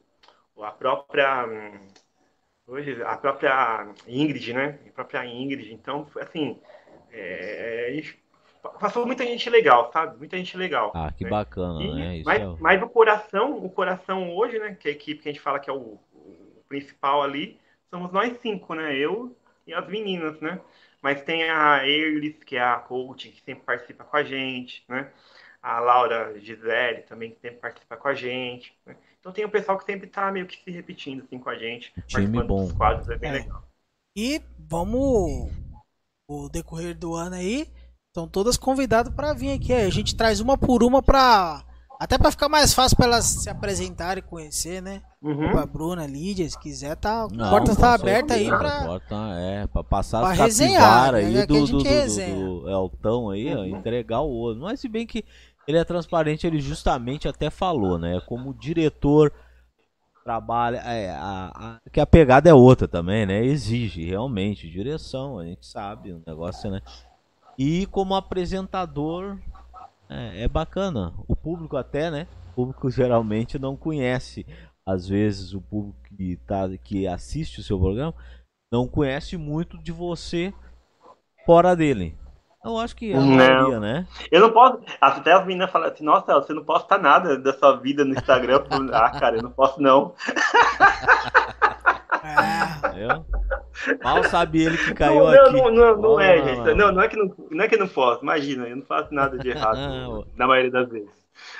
a 0.59 0.71
própria 0.71 1.47
hoje 2.67 3.01
a 3.03 3.17
própria 3.17 3.93
Ingrid, 4.07 4.53
né? 4.53 4.79
A 4.87 4.91
própria 4.91 5.25
Ingrid. 5.25 5.73
Então, 5.73 6.07
assim, 6.19 6.59
é, 7.11 8.01
passou 8.79 9.05
muita 9.05 9.25
gente 9.25 9.49
legal, 9.49 9.91
sabe? 9.91 10.17
Muita 10.17 10.37
gente 10.37 10.55
legal. 10.57 10.91
Ah, 10.95 11.11
que 11.11 11.23
né? 11.23 11.29
bacana, 11.29 11.81
e, 11.81 11.93
né? 11.93 12.17
Isso 12.17 12.25
mas, 12.25 12.41
é... 12.41 12.55
mas 12.59 12.81
o 12.81 12.89
coração, 12.89 13.57
o 13.63 13.69
coração 13.69 14.35
hoje, 14.35 14.59
né? 14.59 14.75
Que 14.75 14.89
é 14.89 14.91
a 14.91 14.95
equipe 14.95 15.21
que 15.21 15.29
a 15.29 15.31
gente 15.31 15.41
fala 15.41 15.59
que 15.59 15.69
é 15.69 15.73
o, 15.73 15.99
o 16.10 16.10
principal 16.71 17.21
ali, 17.21 17.59
somos 17.89 18.11
nós 18.13 18.39
cinco, 18.41 18.73
né? 18.73 18.95
Eu, 18.95 19.35
e 19.67 19.73
as 19.73 19.85
meninas, 19.89 20.39
né? 20.39 20.61
Mas 21.01 21.21
tem 21.23 21.49
a 21.49 21.85
Erlis, 21.85 22.41
que 22.45 22.55
é 22.55 22.61
a 22.61 22.77
coach, 22.77 23.29
que 23.29 23.41
sempre 23.41 23.65
participa 23.65 24.05
com 24.05 24.15
a 24.15 24.23
gente, 24.23 24.85
né? 24.87 25.11
A 25.61 25.79
Laura 25.79 26.39
Gisele 26.39 27.01
também, 27.01 27.31
que 27.31 27.41
sempre 27.41 27.59
participa 27.59 27.97
com 27.97 28.07
a 28.07 28.13
gente. 28.15 28.73
Né? 28.85 28.95
Então 29.19 29.31
tem 29.31 29.45
o 29.45 29.49
pessoal 29.49 29.77
que 29.77 29.83
sempre 29.83 30.07
tá 30.07 30.31
meio 30.31 30.47
que 30.47 30.63
se 30.63 30.71
repetindo 30.71 31.23
assim 31.23 31.37
com 31.37 31.49
a 31.49 31.55
gente. 31.55 31.93
Time 32.07 32.41
bom. 32.43 32.63
Dos 32.63 32.71
quadros, 32.71 33.09
é 33.09 33.17
bem 33.17 33.29
é. 33.29 33.33
legal. 33.33 33.63
E 34.15 34.41
vamos 34.57 35.51
o 36.27 36.49
decorrer 36.49 36.97
do 36.97 37.13
ano 37.13 37.35
aí, 37.35 37.67
estão 38.07 38.27
todas 38.27 38.57
convidadas 38.57 39.13
para 39.13 39.33
vir 39.33 39.51
aqui. 39.51 39.73
A 39.73 39.89
gente 39.89 40.15
traz 40.15 40.39
uma 40.39 40.57
por 40.57 40.83
uma 40.83 41.03
para 41.03 41.63
até 42.01 42.17
para 42.17 42.31
ficar 42.31 42.49
mais 42.49 42.73
fácil 42.73 42.97
para 42.97 43.05
elas 43.05 43.25
se 43.25 43.47
apresentarem 43.47 44.23
e 44.25 44.27
conhecer, 44.27 44.81
né? 44.81 45.03
Uhum. 45.21 45.51
Pra 45.51 45.67
Bruna, 45.67 46.07
Lídia, 46.07 46.49
se 46.49 46.57
quiser, 46.57 46.95
tá, 46.95 47.25
a 47.25 47.49
porta 47.51 47.75
tá 47.75 47.93
aberta 47.93 48.33
aí 48.33 48.47
pra. 48.47 48.85
Porta, 48.85 49.15
é, 49.37 49.67
pra 49.67 49.83
passar 49.83 50.21
pra 50.21 50.31
as 50.31 50.39
resenhar, 50.39 51.13
aí 51.13 51.31
né? 51.31 51.45
do, 51.45 51.67
do, 51.67 51.77
do, 51.77 51.83
do, 51.83 52.69
Eltão 52.71 53.29
aí, 53.29 53.53
uhum. 53.53 53.61
ó, 53.61 53.65
entregar 53.65 54.21
o 54.21 54.31
outro. 54.31 54.63
Mas 54.63 54.79
se 54.79 54.89
bem 54.89 55.05
que 55.05 55.23
ele 55.67 55.77
é 55.77 55.83
transparente, 55.83 56.47
ele 56.47 56.59
justamente 56.59 57.27
até 57.27 57.51
falou, 57.51 57.99
né? 57.99 58.19
Como 58.25 58.51
diretor 58.51 59.31
trabalha. 60.23 60.77
É, 60.77 61.11
a, 61.11 61.51
a, 61.53 61.89
que 61.91 61.99
a 61.99 62.07
pegada 62.07 62.49
é 62.49 62.53
outra 62.53 62.87
também, 62.87 63.27
né? 63.27 63.45
Exige 63.45 64.03
realmente 64.03 64.67
direção, 64.67 65.37
a 65.37 65.45
gente 65.45 65.67
sabe 65.67 66.13
o 66.13 66.23
negócio, 66.25 66.71
né? 66.71 66.81
E 67.59 67.85
como 67.85 68.15
apresentador, 68.15 69.37
é, 70.11 70.43
é 70.43 70.47
bacana. 70.47 71.13
O 71.27 71.35
público 71.35 71.77
até, 71.77 72.11
né? 72.11 72.27
O 72.51 72.55
público 72.55 72.89
geralmente 72.91 73.57
não 73.57 73.75
conhece. 73.77 74.45
Às 74.85 75.07
vezes 75.07 75.53
o 75.53 75.61
público 75.61 75.97
que, 76.17 76.37
tá, 76.47 76.67
que 76.83 77.07
assiste 77.07 77.59
o 77.59 77.63
seu 77.63 77.79
programa 77.79 78.13
não 78.71 78.87
conhece 78.87 79.37
muito 79.37 79.77
de 79.77 79.91
você 79.91 80.53
fora 81.45 81.75
dele. 81.75 82.17
Eu 82.63 82.77
acho 82.77 82.95
que 82.95 83.11
é 83.11 83.17
a 83.17 83.21
maioria, 83.21 83.79
né? 83.79 84.07
Eu 84.31 84.41
não 84.41 84.51
posso. 84.51 84.79
Até 84.99 85.33
as 85.33 85.45
meninas 85.45 85.71
falam 85.71 85.89
assim, 85.89 86.03
nossa, 86.03 86.33
você 86.35 86.53
não 86.53 86.63
posta 86.63 86.95
nada 86.97 87.37
da 87.37 87.53
sua 87.53 87.77
vida 87.77 88.05
no 88.05 88.13
Instagram. 88.13 88.63
ah, 88.93 89.09
cara, 89.19 89.37
eu 89.37 89.41
não 89.41 89.51
posso 89.51 89.81
não. 89.81 90.13
É. 92.23 94.03
Mal 94.03 94.23
sabe 94.25 94.63
ele 94.63 94.77
que 94.77 94.93
caiu 94.93 95.15
não, 95.15 95.27
aqui. 95.27 95.53
Não, 95.53 95.71
não, 95.71 95.97
não, 95.97 96.09
oh, 96.11 96.19
é, 96.19 96.43
gente. 96.43 96.73
Não, 96.75 96.91
não 96.91 97.01
é, 97.01 97.07
que 97.07 97.15
não, 97.15 97.35
não 97.49 97.63
é 97.63 97.67
que 97.67 97.77
não 97.77 97.87
posso. 97.87 98.21
Imagina, 98.21 98.67
eu 98.67 98.75
não 98.75 98.85
faço 98.85 99.13
nada 99.13 99.37
de 99.37 99.49
errado 99.49 99.77
ah, 100.27 100.27
na 100.35 100.47
maioria 100.47 100.71
das 100.71 100.89
vezes. 100.89 101.09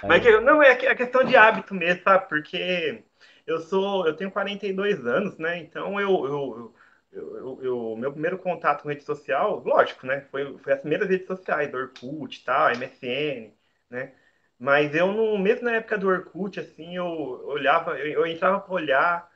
Mas 0.04 0.22
que, 0.22 0.40
não, 0.40 0.62
é 0.62 0.72
a 0.72 0.96
questão 0.96 1.24
de 1.24 1.36
hábito 1.36 1.74
mesmo, 1.74 2.04
sabe? 2.04 2.28
Porque 2.30 3.04
eu 3.48 3.60
sou, 3.60 4.06
eu 4.06 4.16
tenho 4.16 4.32
42 4.32 5.06
anos, 5.06 5.38
né? 5.38 5.58
Então 5.60 6.00
eu, 6.00 6.26
eu, 6.26 6.74
eu, 7.12 7.60
eu, 7.62 7.96
meu 7.98 8.12
primeiro 8.12 8.38
contato 8.38 8.84
com 8.84 8.90
rede 8.90 9.04
social, 9.04 9.64
lógico, 9.66 10.06
né? 10.06 10.22
Foi, 10.32 10.58
foi 10.60 10.74
as 10.74 10.80
primeiras 10.82 11.10
redes 11.10 11.28
sociais, 11.28 11.72
do 11.72 11.78
Orkut 11.78 12.38
e 12.40 12.44
tal, 12.44 12.70
MSN, 12.70 13.52
né? 13.90 14.14
Mas 14.60 14.94
eu, 14.94 15.08
não, 15.12 15.38
mesmo 15.40 15.66
na 15.66 15.76
época 15.78 15.98
do 15.98 16.08
Orkut, 16.08 16.60
assim, 16.60 16.96
eu 16.96 17.06
olhava, 17.06 17.98
eu, 17.98 18.22
eu 18.22 18.28
entrava 18.28 18.60
para 18.60 18.74
olhar 18.74 19.31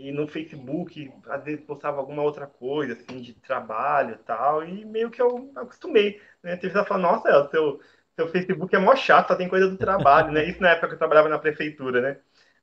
e 0.00 0.10
no 0.12 0.26
Facebook, 0.26 1.12
às 1.28 1.44
vezes 1.44 1.62
postava 1.62 1.98
alguma 1.98 2.22
outra 2.22 2.46
coisa, 2.46 2.94
assim, 2.94 3.20
de 3.20 3.34
trabalho 3.34 4.14
e 4.14 4.24
tal, 4.24 4.64
e 4.64 4.82
meio 4.82 5.10
que 5.10 5.20
eu 5.20 5.52
acostumei, 5.54 6.18
né? 6.42 6.56
Teve 6.56 6.72
que 6.72 6.84
falar, 6.86 7.00
nossa, 7.00 7.28
o 7.38 7.50
seu, 7.50 7.80
seu 8.16 8.28
Facebook 8.28 8.74
é 8.74 8.78
mó 8.78 8.96
chato, 8.96 9.28
só 9.28 9.34
tem 9.34 9.46
coisa 9.46 9.68
do 9.68 9.76
trabalho, 9.76 10.32
né? 10.32 10.42
Isso 10.48 10.62
na 10.62 10.70
época 10.70 10.88
que 10.88 10.94
eu 10.94 10.98
trabalhava 10.98 11.28
na 11.28 11.38
prefeitura, 11.38 12.00
né? 12.00 12.16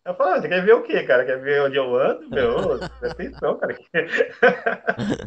Eu 0.04 0.16
falo, 0.16 0.32
ah, 0.32 0.42
você 0.42 0.48
quer 0.50 0.66
ver 0.66 0.74
o 0.74 0.82
quê, 0.82 1.04
cara? 1.04 1.24
Quer 1.26 1.40
ver 1.40 1.62
onde 1.62 1.76
eu 1.76 1.96
ando? 1.96 2.28
Meu, 2.28 2.80
presta 3.00 3.08
atenção, 3.08 3.60
cara. 3.60 3.78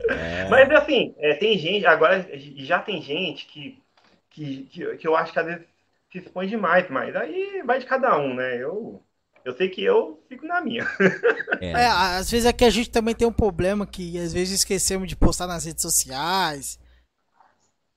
É. 0.09 0.49
Mas, 0.49 0.69
assim, 0.73 1.15
é, 1.19 1.35
tem 1.35 1.57
gente, 1.59 1.87
agora 1.87 2.27
já 2.57 2.81
tem 2.81 3.01
gente 3.01 3.47
que, 3.47 3.81
que, 4.31 4.65
que, 4.65 4.97
que 4.97 5.07
eu 5.07 5.15
acho 5.15 5.33
que 5.33 5.39
às 5.39 5.47
vezes 5.47 5.65
se 6.11 6.19
expõe 6.19 6.49
demais, 6.49 6.91
mas 6.91 7.15
aí 7.15 7.63
vai 7.65 7.79
de 7.79 7.87
cada 7.87 8.19
um, 8.19 8.35
né? 8.35 8.57
Eu 8.57 9.01
eu 9.45 9.57
sei 9.57 9.69
que 9.69 9.83
eu 9.83 10.23
fico 10.29 10.47
na 10.47 10.61
minha. 10.61 10.87
É. 11.61 11.73
é, 11.73 11.87
às 11.87 12.31
vezes 12.31 12.47
aqui 12.47 12.65
a 12.65 12.71
gente 12.71 12.89
também 12.89 13.15
tem 13.15 13.29
um 13.29 13.33
problema 13.33 13.87
que 13.87 14.19
às 14.19 14.33
vezes 14.33 14.61
esquecemos 14.61 15.07
de 15.07 15.15
postar 15.15 15.47
nas 15.47 15.67
redes 15.67 15.83
sociais. 15.83 16.79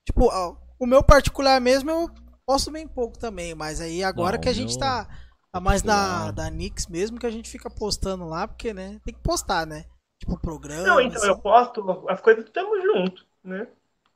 Tipo, 0.04 0.30
o 0.78 0.84
meu 0.84 1.02
particular 1.02 1.58
mesmo 1.62 1.90
eu 1.90 2.10
posto 2.44 2.70
bem 2.70 2.86
pouco 2.86 3.18
também, 3.18 3.54
mas 3.54 3.80
aí 3.80 4.04
agora 4.04 4.36
Não, 4.36 4.42
que 4.42 4.50
a 4.50 4.52
gente 4.52 4.78
tá, 4.78 5.08
tá 5.50 5.60
mais 5.60 5.82
na 5.82 6.30
da 6.30 6.50
Nix 6.50 6.86
mesmo 6.88 7.18
que 7.18 7.26
a 7.26 7.30
gente 7.30 7.48
fica 7.48 7.70
postando 7.70 8.26
lá, 8.26 8.46
porque, 8.46 8.74
né, 8.74 9.00
tem 9.02 9.14
que 9.14 9.22
postar, 9.22 9.66
né? 9.66 9.86
Tipo, 10.18 10.38
programa. 10.38 10.86
Não, 10.86 11.00
então 11.00 11.16
assim. 11.16 11.28
eu 11.28 11.38
posto 11.38 12.06
as 12.08 12.20
coisas 12.20 12.44
que 12.44 12.50
estamos 12.50 12.82
juntos, 12.82 13.26
né? 13.42 13.66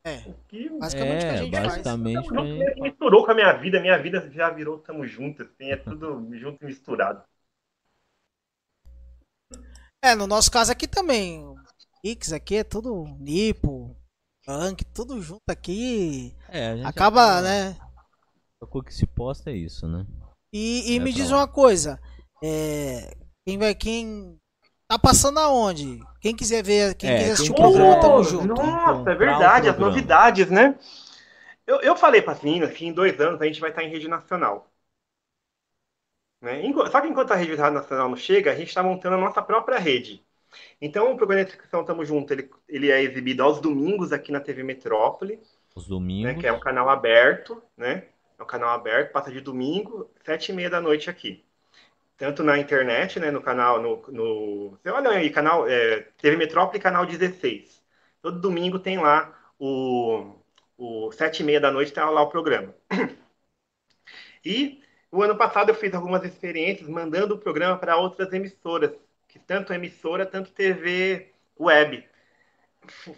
É. 0.05 0.19
Que, 0.49 0.69
basicamente 0.71 1.25
é, 1.25 1.31
a 1.31 1.37
gente 1.37 1.51
basicamente 1.51 2.29
faz. 2.29 2.49
É... 2.49 2.81
misturou 2.81 3.25
com 3.25 3.31
a 3.33 3.35
minha 3.35 3.53
vida, 3.55 3.81
minha 3.81 3.99
vida 3.99 4.31
já 4.31 4.51
virou 4.51 4.79
tamo 4.79 5.07
junto, 5.07 5.43
assim, 5.43 5.71
é 5.71 5.77
tudo 5.77 6.29
junto 6.37 6.63
e 6.63 6.67
misturado. 6.67 7.23
É, 10.03 10.15
no 10.15 10.27
nosso 10.27 10.51
caso 10.51 10.71
aqui 10.71 10.87
também. 10.87 11.45
X 12.05 12.33
aqui 12.33 12.57
é 12.57 12.65
tudo 12.65 13.05
Nipo, 13.19 13.97
Punk, 14.47 14.85
tudo 14.95 15.21
junto 15.21 15.43
aqui. 15.51 16.35
É, 16.49 16.83
acaba, 16.85 17.43
né? 17.43 17.77
A 18.63 18.67
coisa 18.67 18.87
que 18.87 18.95
se 18.95 19.07
posta 19.07 19.51
é 19.51 19.55
isso, 19.55 19.87
né? 19.89 20.07
E, 20.53 20.93
e 20.93 20.97
é 20.97 21.01
me 21.01 21.13
diz 21.13 21.31
lá. 21.31 21.39
uma 21.39 21.49
coisa. 21.49 22.01
É, 22.43 23.15
quem 23.47 23.59
vai. 23.59 23.75
Quem 23.75 24.39
Tá 24.89 24.99
passando 24.99 25.39
aonde? 25.39 26.01
Quem 26.19 26.35
quiser 26.35 26.65
ver, 26.65 26.95
quem 26.95 27.11
é, 27.11 27.19
quiser 27.19 27.33
assistir 27.33 27.53
o 27.53 27.55
programa, 27.55 28.01
tamo 28.01 28.25
junto. 28.25 28.47
Nossa, 28.47 29.11
é 29.11 29.15
verdade, 29.15 29.69
as 29.69 29.79
novidades, 29.79 30.51
né? 30.51 30.79
Eu, 31.67 31.83
eu 31.83 31.95
falei 31.95 32.23
pra 32.23 32.35
meninas 32.43 32.73
que 32.73 32.87
em 32.87 32.93
dois 32.95 33.21
anos 33.21 33.39
a 33.39 33.45
gente 33.45 33.61
vai 33.61 33.69
estar 33.69 33.85
em 33.85 33.91
rede 33.91 34.09
nacional. 34.09 34.67
Né? 36.41 36.63
Só 36.91 37.03
que 37.03 37.09
enquanto 37.09 37.33
a 37.33 37.37
rede 37.37 37.55
nacional 37.55 38.09
não 38.09 38.17
chega, 38.17 38.51
a 38.51 38.55
gente 38.55 38.69
está 38.69 38.83
montando 38.83 39.17
a 39.17 39.21
nossa 39.21 39.43
própria 39.43 39.79
rede. 39.79 40.25
Então, 40.81 41.13
o 41.13 41.17
programa 41.19 41.45
de 41.45 41.51
inscrição 41.51 41.85
Tamo 41.85 42.03
Junto, 42.03 42.33
ele, 42.33 42.49
ele 42.67 42.91
é 42.91 43.03
exibido 43.03 43.43
aos 43.43 43.61
domingos 43.61 44.11
aqui 44.11 44.33
na 44.33 44.41
TV 44.41 44.63
Metrópole. 44.63 45.39
Os 45.75 45.87
domingos. 45.87 46.33
Né, 46.33 46.41
que 46.41 46.47
é 46.47 46.53
um 46.53 46.61
canal 46.61 46.89
aberto, 46.89 47.63
né? 47.77 48.05
É 48.39 48.43
um 48.43 48.47
canal 48.47 48.71
aberto, 48.71 49.13
passa 49.13 49.31
de 49.31 49.43
domingo, 49.43 50.11
sete 50.25 50.51
e 50.51 50.55
meia 50.55 50.71
da 50.71 50.81
noite 50.81 51.11
aqui. 51.11 51.45
Tanto 52.19 52.43
na 52.45 52.59
internet, 52.59 53.21
né, 53.21 53.31
no 53.31 53.43
canal, 53.43 53.83
no, 53.83 54.03
no 54.13 54.71
você 54.73 54.91
olha 54.91 55.11
aí, 55.13 55.31
canal, 55.31 55.69
é, 55.69 56.03
TV 56.19 56.37
Metrópole, 56.37 56.81
canal 56.81 57.07
16. 57.07 57.83
Todo 58.23 58.41
domingo 58.41 58.79
tem 58.81 58.99
lá 58.99 59.35
o, 59.59 60.35
o 60.79 61.13
sete 61.13 61.41
e 61.43 61.45
meia 61.47 61.61
da 61.61 61.73
noite, 61.73 61.93
tá 61.93 62.11
lá 62.11 62.23
o 62.23 62.29
programa. 62.31 62.75
E 64.45 64.83
o 65.11 65.23
ano 65.23 65.37
passado 65.37 65.71
eu 65.71 65.75
fiz 65.75 65.95
algumas 65.95 66.25
experiências 66.25 66.89
mandando 66.89 67.35
o 67.35 67.39
programa 67.39 67.79
para 67.79 67.97
outras 67.97 68.33
emissoras, 68.33 68.93
que 69.29 69.39
tanto 69.39 69.73
emissora, 69.73 70.27
tanto 70.27 70.53
TV 70.53 71.33
web. 71.59 72.05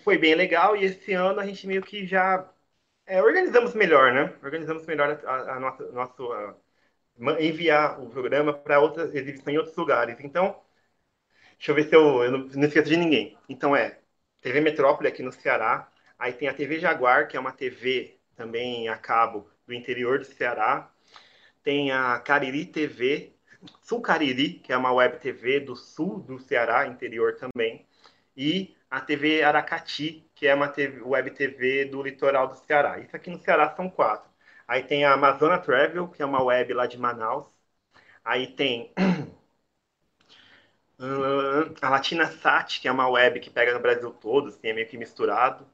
Foi 0.05 0.18
bem 0.18 0.35
legal 0.35 0.77
e 0.77 0.85
esse 0.85 1.12
ano 1.12 1.40
a 1.40 1.47
gente 1.47 1.66
meio 1.66 1.82
que 1.82 2.06
já 2.06 2.48
é, 3.06 3.22
organizamos 3.22 3.74
melhor, 3.74 4.12
né? 4.12 4.35
Organizamos 4.43 4.86
melhor 4.86 5.20
a, 5.27 5.56
a 5.56 5.60
nossa, 5.60 5.93
nosso, 5.93 6.32
a, 6.32 6.56
enviar 7.41 8.01
o 8.01 8.09
programa 8.09 8.53
para 8.53 8.81
outras 8.81 9.15
exibições 9.15 9.55
em 9.55 9.59
outros 9.59 9.77
lugares. 9.77 10.17
Então, 10.21 10.61
deixa 11.59 11.71
eu 11.73 11.75
ver 11.75 11.89
se 11.89 11.95
eu, 11.95 12.23
eu 12.25 12.33
não, 12.33 12.39
não 12.47 12.65
esqueço 12.65 12.89
de 12.89 12.97
ninguém. 12.97 13.37
Então 13.49 13.75
é 13.77 13.99
TV 14.43 14.61
Metrópole 14.61 15.09
aqui 15.09 15.23
no 15.23 15.33
Ceará, 15.33 15.91
aí 16.19 16.33
tem 16.33 16.49
a 16.49 16.55
TV 16.55 16.79
Jaguar, 16.79 17.29
que 17.29 17.37
é 17.37 17.41
uma 17.41 17.53
TV 17.53 18.19
também 18.37 18.89
a 18.89 18.97
cabo 18.97 19.49
do 19.67 19.75
interior 19.75 20.19
do 20.19 20.25
Ceará, 20.25 20.91
tem 21.63 21.93
a 21.93 22.19
Cariri 22.21 22.67
TV, 22.67 23.35
Sul 23.83 24.01
Cariri, 24.01 24.55
que 24.55 24.73
é 24.73 24.77
uma 24.77 24.93
web 24.93 25.19
TV 25.19 25.61
do 25.61 25.77
sul 25.77 26.21
do 26.21 26.39
Ceará, 26.39 26.87
interior 26.87 27.37
também, 27.37 27.87
e 28.37 28.75
a 28.91 29.01
TV 29.01 29.43
Aracati, 29.43 30.27
que 30.35 30.47
é 30.47 30.55
uma 30.55 30.69
TV, 30.69 31.03
web 31.03 31.31
TV 31.33 31.85
do 31.85 32.03
litoral 32.03 32.49
do 32.49 32.57
Ceará. 32.57 32.99
Isso 32.99 33.15
aqui 33.15 33.31
no 33.31 33.39
Ceará 33.39 33.75
são 33.77 33.89
quatro. 33.91 34.30
Aí 34.71 34.85
tem 34.85 35.05
a 35.05 35.15
Amazona 35.15 35.59
Travel, 35.59 36.07
que 36.07 36.23
é 36.23 36.25
uma 36.25 36.41
web 36.45 36.73
lá 36.75 36.87
de 36.87 36.97
Manaus. 36.97 37.45
Aí 38.25 38.47
tem 38.47 38.93
a 41.83 41.89
Latina 41.91 42.27
Sat, 42.31 42.81
que 42.81 42.87
é 42.87 42.93
uma 42.93 43.09
web 43.09 43.41
que 43.41 43.51
pega 43.51 43.75
no 43.75 43.81
Brasil 43.81 44.13
todo, 44.13 44.49
assim, 44.49 44.69
é 44.69 44.73
meio 44.73 44.87
que 44.89 44.97
misturado. 44.97 45.67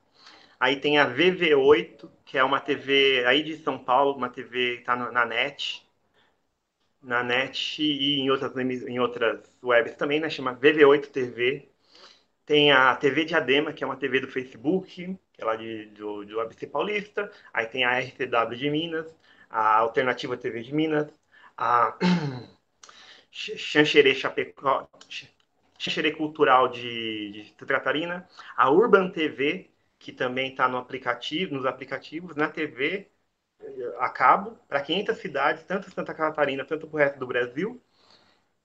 Aí 0.60 0.81
tem 0.81 0.98
a 0.98 1.05
VV8, 1.06 2.10
que 2.24 2.39
é 2.39 2.44
uma 2.44 2.60
TV 2.60 3.24
aí 3.27 3.43
de 3.43 3.56
São 3.59 3.78
Paulo, 3.78 4.16
uma 4.16 4.31
TV 4.31 4.77
que 4.77 4.81
está 4.81 4.97
na 4.97 5.27
net. 5.27 5.86
Na 7.02 7.23
net 7.23 7.82
e 7.82 8.20
em 8.20 8.31
outras, 8.31 8.55
em 8.86 8.98
outras 8.98 9.40
webs 9.62 9.97
também, 9.97 10.20
né? 10.20 10.28
Chama 10.31 10.52
VV8 10.55 11.10
TV. 11.10 11.68
Tem 12.47 12.73
a 12.73 12.94
TV 12.97 13.24
Diadema, 13.24 13.73
que 13.73 13.85
é 13.85 13.86
uma 13.86 13.97
TV 13.97 14.20
do 14.20 14.28
Facebook, 14.28 15.18
que 15.36 15.42
é 15.42 15.44
lá 15.44 15.56
de, 15.56 15.86
do, 15.86 16.24
do 16.24 16.40
ABC 16.40 16.66
Paulista. 16.66 17.30
Aí 17.52 17.66
tem 17.66 17.84
a 17.84 17.98
RCW 18.00 18.56
de 18.56 18.70
Minas, 18.70 19.14
a 19.50 19.78
Alternativa 19.78 20.36
TV 20.36 20.62
de 20.62 20.74
Minas, 20.74 21.08
a 21.56 21.96
Xanxerê 23.30 24.14
Chapecó, 24.14 24.88
Xanxerê 25.78 26.12
Cultural 26.12 26.68
de, 26.68 27.32
de 27.32 27.54
Santa 27.58 27.74
Catarina, 27.74 28.28
a 28.56 28.70
Urban 28.70 29.10
TV, 29.10 29.70
que 29.98 30.12
também 30.12 30.50
está 30.50 30.68
no 30.68 30.78
aplicativo, 30.78 31.54
nos 31.54 31.66
aplicativos, 31.66 32.36
na 32.36 32.48
TV 32.48 33.10
a 33.98 34.08
cabo, 34.10 34.58
para 34.68 34.80
500 34.82 35.18
cidades, 35.18 35.64
tanto 35.64 35.90
Santa 35.90 36.14
Catarina, 36.14 36.64
tanto 36.64 36.86
para 36.86 36.96
o 36.96 36.98
resto 36.98 37.18
do 37.18 37.26
Brasil. 37.26 37.80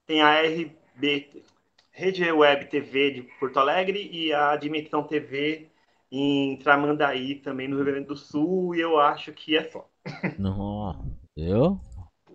Tem 0.06 0.22
a 0.22 0.42
RB, 0.44 1.44
Rede 1.92 2.32
Web 2.32 2.68
TV 2.68 3.12
de 3.12 3.22
Porto 3.40 3.60
Alegre 3.60 4.10
e 4.12 4.34
a 4.34 4.56
Dimensão 4.56 5.04
TV 5.04 5.71
em 6.12 6.58
Tramandaí, 6.58 7.36
também 7.36 7.68
no 7.68 7.78
Rio 7.78 7.86
Grande 7.86 8.08
do 8.08 8.18
Sul, 8.18 8.76
e 8.76 8.82
eu 8.82 9.00
acho 9.00 9.32
que 9.32 9.56
é 9.56 9.64
só. 9.70 9.88
Não, 10.38 11.06
eu? 11.38 11.80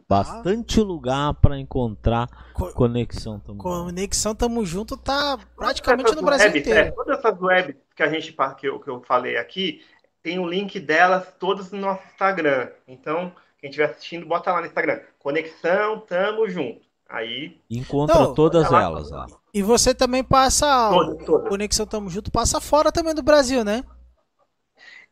Bastante 0.09 0.81
ah. 0.81 0.85
lugar 0.85 1.35
para 1.35 1.59
encontrar 1.59 2.29
Co 2.55 2.73
conexão 2.73 3.41
tamo 3.41 3.59
Conexão 3.59 4.37
tamo 4.37 4.65
junto 4.65 4.97
tá 4.97 5.37
praticamente 5.57 6.15
no 6.15 6.23
Brasil 6.23 6.47
webs, 6.47 6.61
inteiro. 6.61 6.79
É, 6.79 6.91
todas 6.93 7.19
essas 7.19 7.41
webs 7.41 7.77
que 7.95 8.03
a 8.05 8.09
gente 8.09 8.33
que 8.57 8.69
eu, 8.69 8.79
que 8.79 8.89
eu 8.89 9.03
falei 9.03 9.37
aqui, 9.37 9.85
tem 10.23 10.39
o 10.39 10.47
link 10.49 10.79
delas 10.79 11.33
todas 11.41 11.73
no 11.73 11.81
nosso 11.81 12.07
Instagram. 12.07 12.71
Então, 12.87 13.33
quem 13.59 13.69
estiver 13.69 13.91
assistindo, 13.91 14.27
bota 14.27 14.53
lá 14.53 14.61
no 14.61 14.67
Instagram. 14.67 15.01
Conexão, 15.19 15.99
tamo 16.01 16.49
junto. 16.49 16.86
Aí. 17.09 17.61
Encontra 17.71 18.17
então, 18.17 18.35
todas 18.35 18.71
elas 18.73 19.11
lá. 19.11 19.27
E 19.55 19.63
você 19.63 19.95
também 19.95 20.25
passa. 20.25 20.91
Todas, 20.91 21.25
todas. 21.25 21.49
Conexão 21.49 21.87
Tamo 21.87 22.11
Junto 22.11 22.31
passa 22.31 22.61
fora 22.61 22.91
também 22.91 23.15
do 23.15 23.23
Brasil, 23.23 23.65
né? 23.65 23.85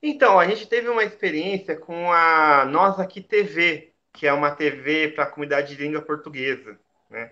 Então, 0.02 0.38
a 0.38 0.46
gente 0.46 0.66
teve 0.66 0.88
uma 0.88 1.02
experiência 1.02 1.76
com 1.76 2.12
a 2.12 2.66
Nós 2.66 2.98
Aqui 3.00 3.22
TV, 3.22 3.92
que 4.12 4.26
é 4.26 4.32
uma 4.32 4.50
TV 4.50 5.08
para 5.08 5.24
a 5.24 5.26
comunidade 5.26 5.74
de 5.74 5.82
língua 5.82 6.02
portuguesa, 6.02 6.78
né? 7.08 7.30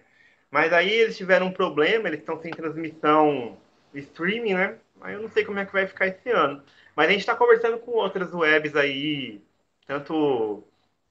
Mas 0.51 0.73
aí 0.73 0.91
eles 0.91 1.17
tiveram 1.17 1.47
um 1.47 1.53
problema, 1.53 2.09
eles 2.09 2.21
estão 2.21 2.41
sem 2.41 2.51
transmissão 2.51 3.59
streaming, 3.95 4.55
né? 4.55 4.79
Aí 5.01 5.15
eu 5.15 5.23
não 5.23 5.29
sei 5.29 5.45
como 5.45 5.59
é 5.59 5.67
que 5.67 5.73
vai 5.73 5.87
ficar 5.87 6.07
esse 6.07 6.31
ano. 6.31 6.63
Mas 6.95 7.09
a 7.09 7.11
gente 7.11 7.21
está 7.21 7.35
conversando 7.35 7.79
com 7.79 7.93
outras 7.93 8.33
webs 8.33 8.77
aí, 8.77 9.43
tanto 9.87 10.63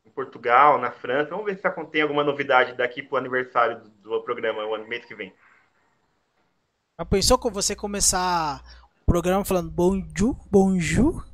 em 0.06 0.10
Portugal, 0.12 0.80
na 0.80 0.92
França. 0.92 1.32
Vamos 1.32 1.46
ver 1.46 1.58
se 1.58 1.86
tem 1.92 2.02
alguma 2.02 2.24
novidade 2.24 2.74
daqui 2.74 3.02
para 3.02 3.16
o 3.16 3.18
aniversário 3.18 3.80
do, 3.80 3.90
do 3.90 4.22
programa, 4.24 4.66
o 4.66 4.76
ano 4.76 4.88
mês 4.88 5.06
que 5.06 5.16
vem. 5.16 5.34
Já 7.00 7.06
pensou 7.06 7.38
com 7.38 7.50
você 7.50 7.76
começar 7.76 8.62
o 9.02 9.06
programa 9.06 9.44
falando 9.44 9.72
bonjour, 9.72 10.36
bonjour? 10.50 11.26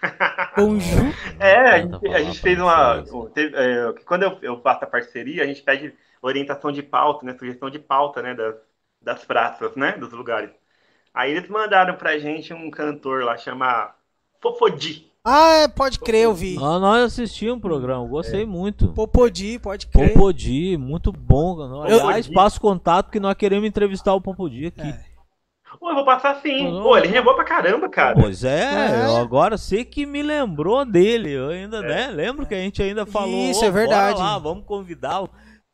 bonjour? 0.56 1.14
É, 1.40 1.56
a 1.56 1.78
gente, 1.80 2.06
a 2.08 2.22
gente 2.22 2.40
fez 2.40 2.58
uma. 2.58 3.04
Teve, 3.34 3.56
é, 3.56 3.92
quando 4.04 4.22
eu, 4.22 4.38
eu 4.42 4.60
faço 4.62 4.84
a 4.84 4.86
parceria, 4.86 5.42
a 5.42 5.46
gente 5.46 5.62
pede 5.62 5.94
orientação 6.22 6.70
de 6.70 6.82
pauta, 6.82 7.24
né? 7.26 7.36
Sugestão 7.38 7.70
de 7.70 7.78
pauta, 7.78 8.22
né? 8.22 8.34
Das, 8.34 8.56
das 9.00 9.24
praças, 9.24 9.74
né? 9.76 9.92
Dos 9.92 10.12
lugares. 10.12 10.50
Aí 11.12 11.32
eles 11.32 11.48
mandaram 11.48 11.96
pra 11.96 12.18
gente 12.18 12.52
um 12.54 12.70
cantor 12.70 13.24
lá, 13.24 13.36
chama 13.36 13.94
Fofodi. 14.40 15.07
Ah, 15.24 15.54
é, 15.56 15.68
pode 15.68 15.98
crer, 15.98 16.24
eu 16.24 16.34
vi. 16.34 16.56
Ah, 16.56 16.78
nós 16.78 17.04
assistimos 17.04 17.56
um 17.56 17.60
programa, 17.60 18.06
gostei 18.06 18.42
é. 18.42 18.46
muito. 18.46 18.88
Popodi, 18.92 19.58
pode 19.58 19.86
crer. 19.86 20.12
Popodi, 20.12 20.76
muito 20.76 21.12
bom. 21.12 21.82
Aliás, 21.82 22.26
eu... 22.26 22.32
passo 22.32 22.60
contato 22.60 23.10
que 23.10 23.20
nós 23.20 23.34
queremos 23.34 23.68
entrevistar 23.68 24.14
o 24.14 24.20
Popodi 24.20 24.66
aqui. 24.66 24.80
É. 24.80 25.08
Pô, 25.78 25.90
eu 25.90 25.94
vou 25.94 26.04
passar 26.04 26.36
sim. 26.36 26.64
Pô, 26.82 26.96
ele 26.96 27.08
renovou 27.08 27.34
pra 27.34 27.44
caramba, 27.44 27.88
cara. 27.88 28.14
Pois 28.18 28.42
é, 28.42 28.62
é. 28.62 29.20
agora 29.20 29.56
sei 29.58 29.84
que 29.84 30.06
me 30.06 30.22
lembrou 30.22 30.84
dele. 30.84 31.30
Eu 31.30 31.50
ainda, 31.50 31.78
é. 31.78 31.82
né? 31.82 32.06
Lembro 32.08 32.46
que 32.46 32.54
a 32.54 32.58
gente 32.58 32.82
ainda 32.82 33.06
falou. 33.06 33.50
Isso, 33.50 33.64
é 33.64 33.70
verdade. 33.70 34.18
Lá, 34.18 34.38
vamos 34.38 34.64
convidar. 34.64 35.28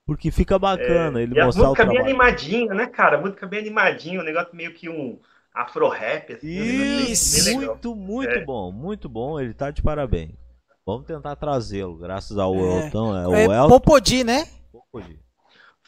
Porque 0.06 0.30
fica 0.30 0.58
bacana 0.58 1.20
é. 1.20 1.22
ele 1.22 1.38
e 1.38 1.42
mostrar 1.42 1.64
a 1.64 1.68
música 1.68 1.86
bem 1.86 1.98
animadinha, 1.98 2.74
né, 2.74 2.86
cara? 2.86 3.16
A 3.16 3.20
música 3.20 3.46
bem 3.46 3.60
animadinha, 3.60 4.20
um 4.20 4.24
negócio 4.24 4.54
meio 4.54 4.74
que 4.74 4.88
um 4.88 5.18
afro-rap. 5.54 6.34
Assim, 6.34 6.48
Isso, 6.48 7.54
muito, 7.54 7.94
muito 7.94 8.32
é. 8.32 8.44
bom, 8.44 8.72
muito 8.72 9.08
bom. 9.08 9.40
Ele 9.40 9.54
tá 9.54 9.70
de 9.70 9.80
parabéns. 9.80 10.32
Vamos 10.84 11.06
tentar 11.06 11.36
trazê-lo, 11.36 11.96
graças 11.96 12.36
ao 12.36 12.54
é. 12.54 12.86
Elton. 12.86 13.16
É, 13.16 13.28
o 13.28 13.34
é 13.34 13.44
Elton. 13.44 13.68
Popodi, 13.68 14.24
né? 14.24 14.46
Popodi. 14.70 15.24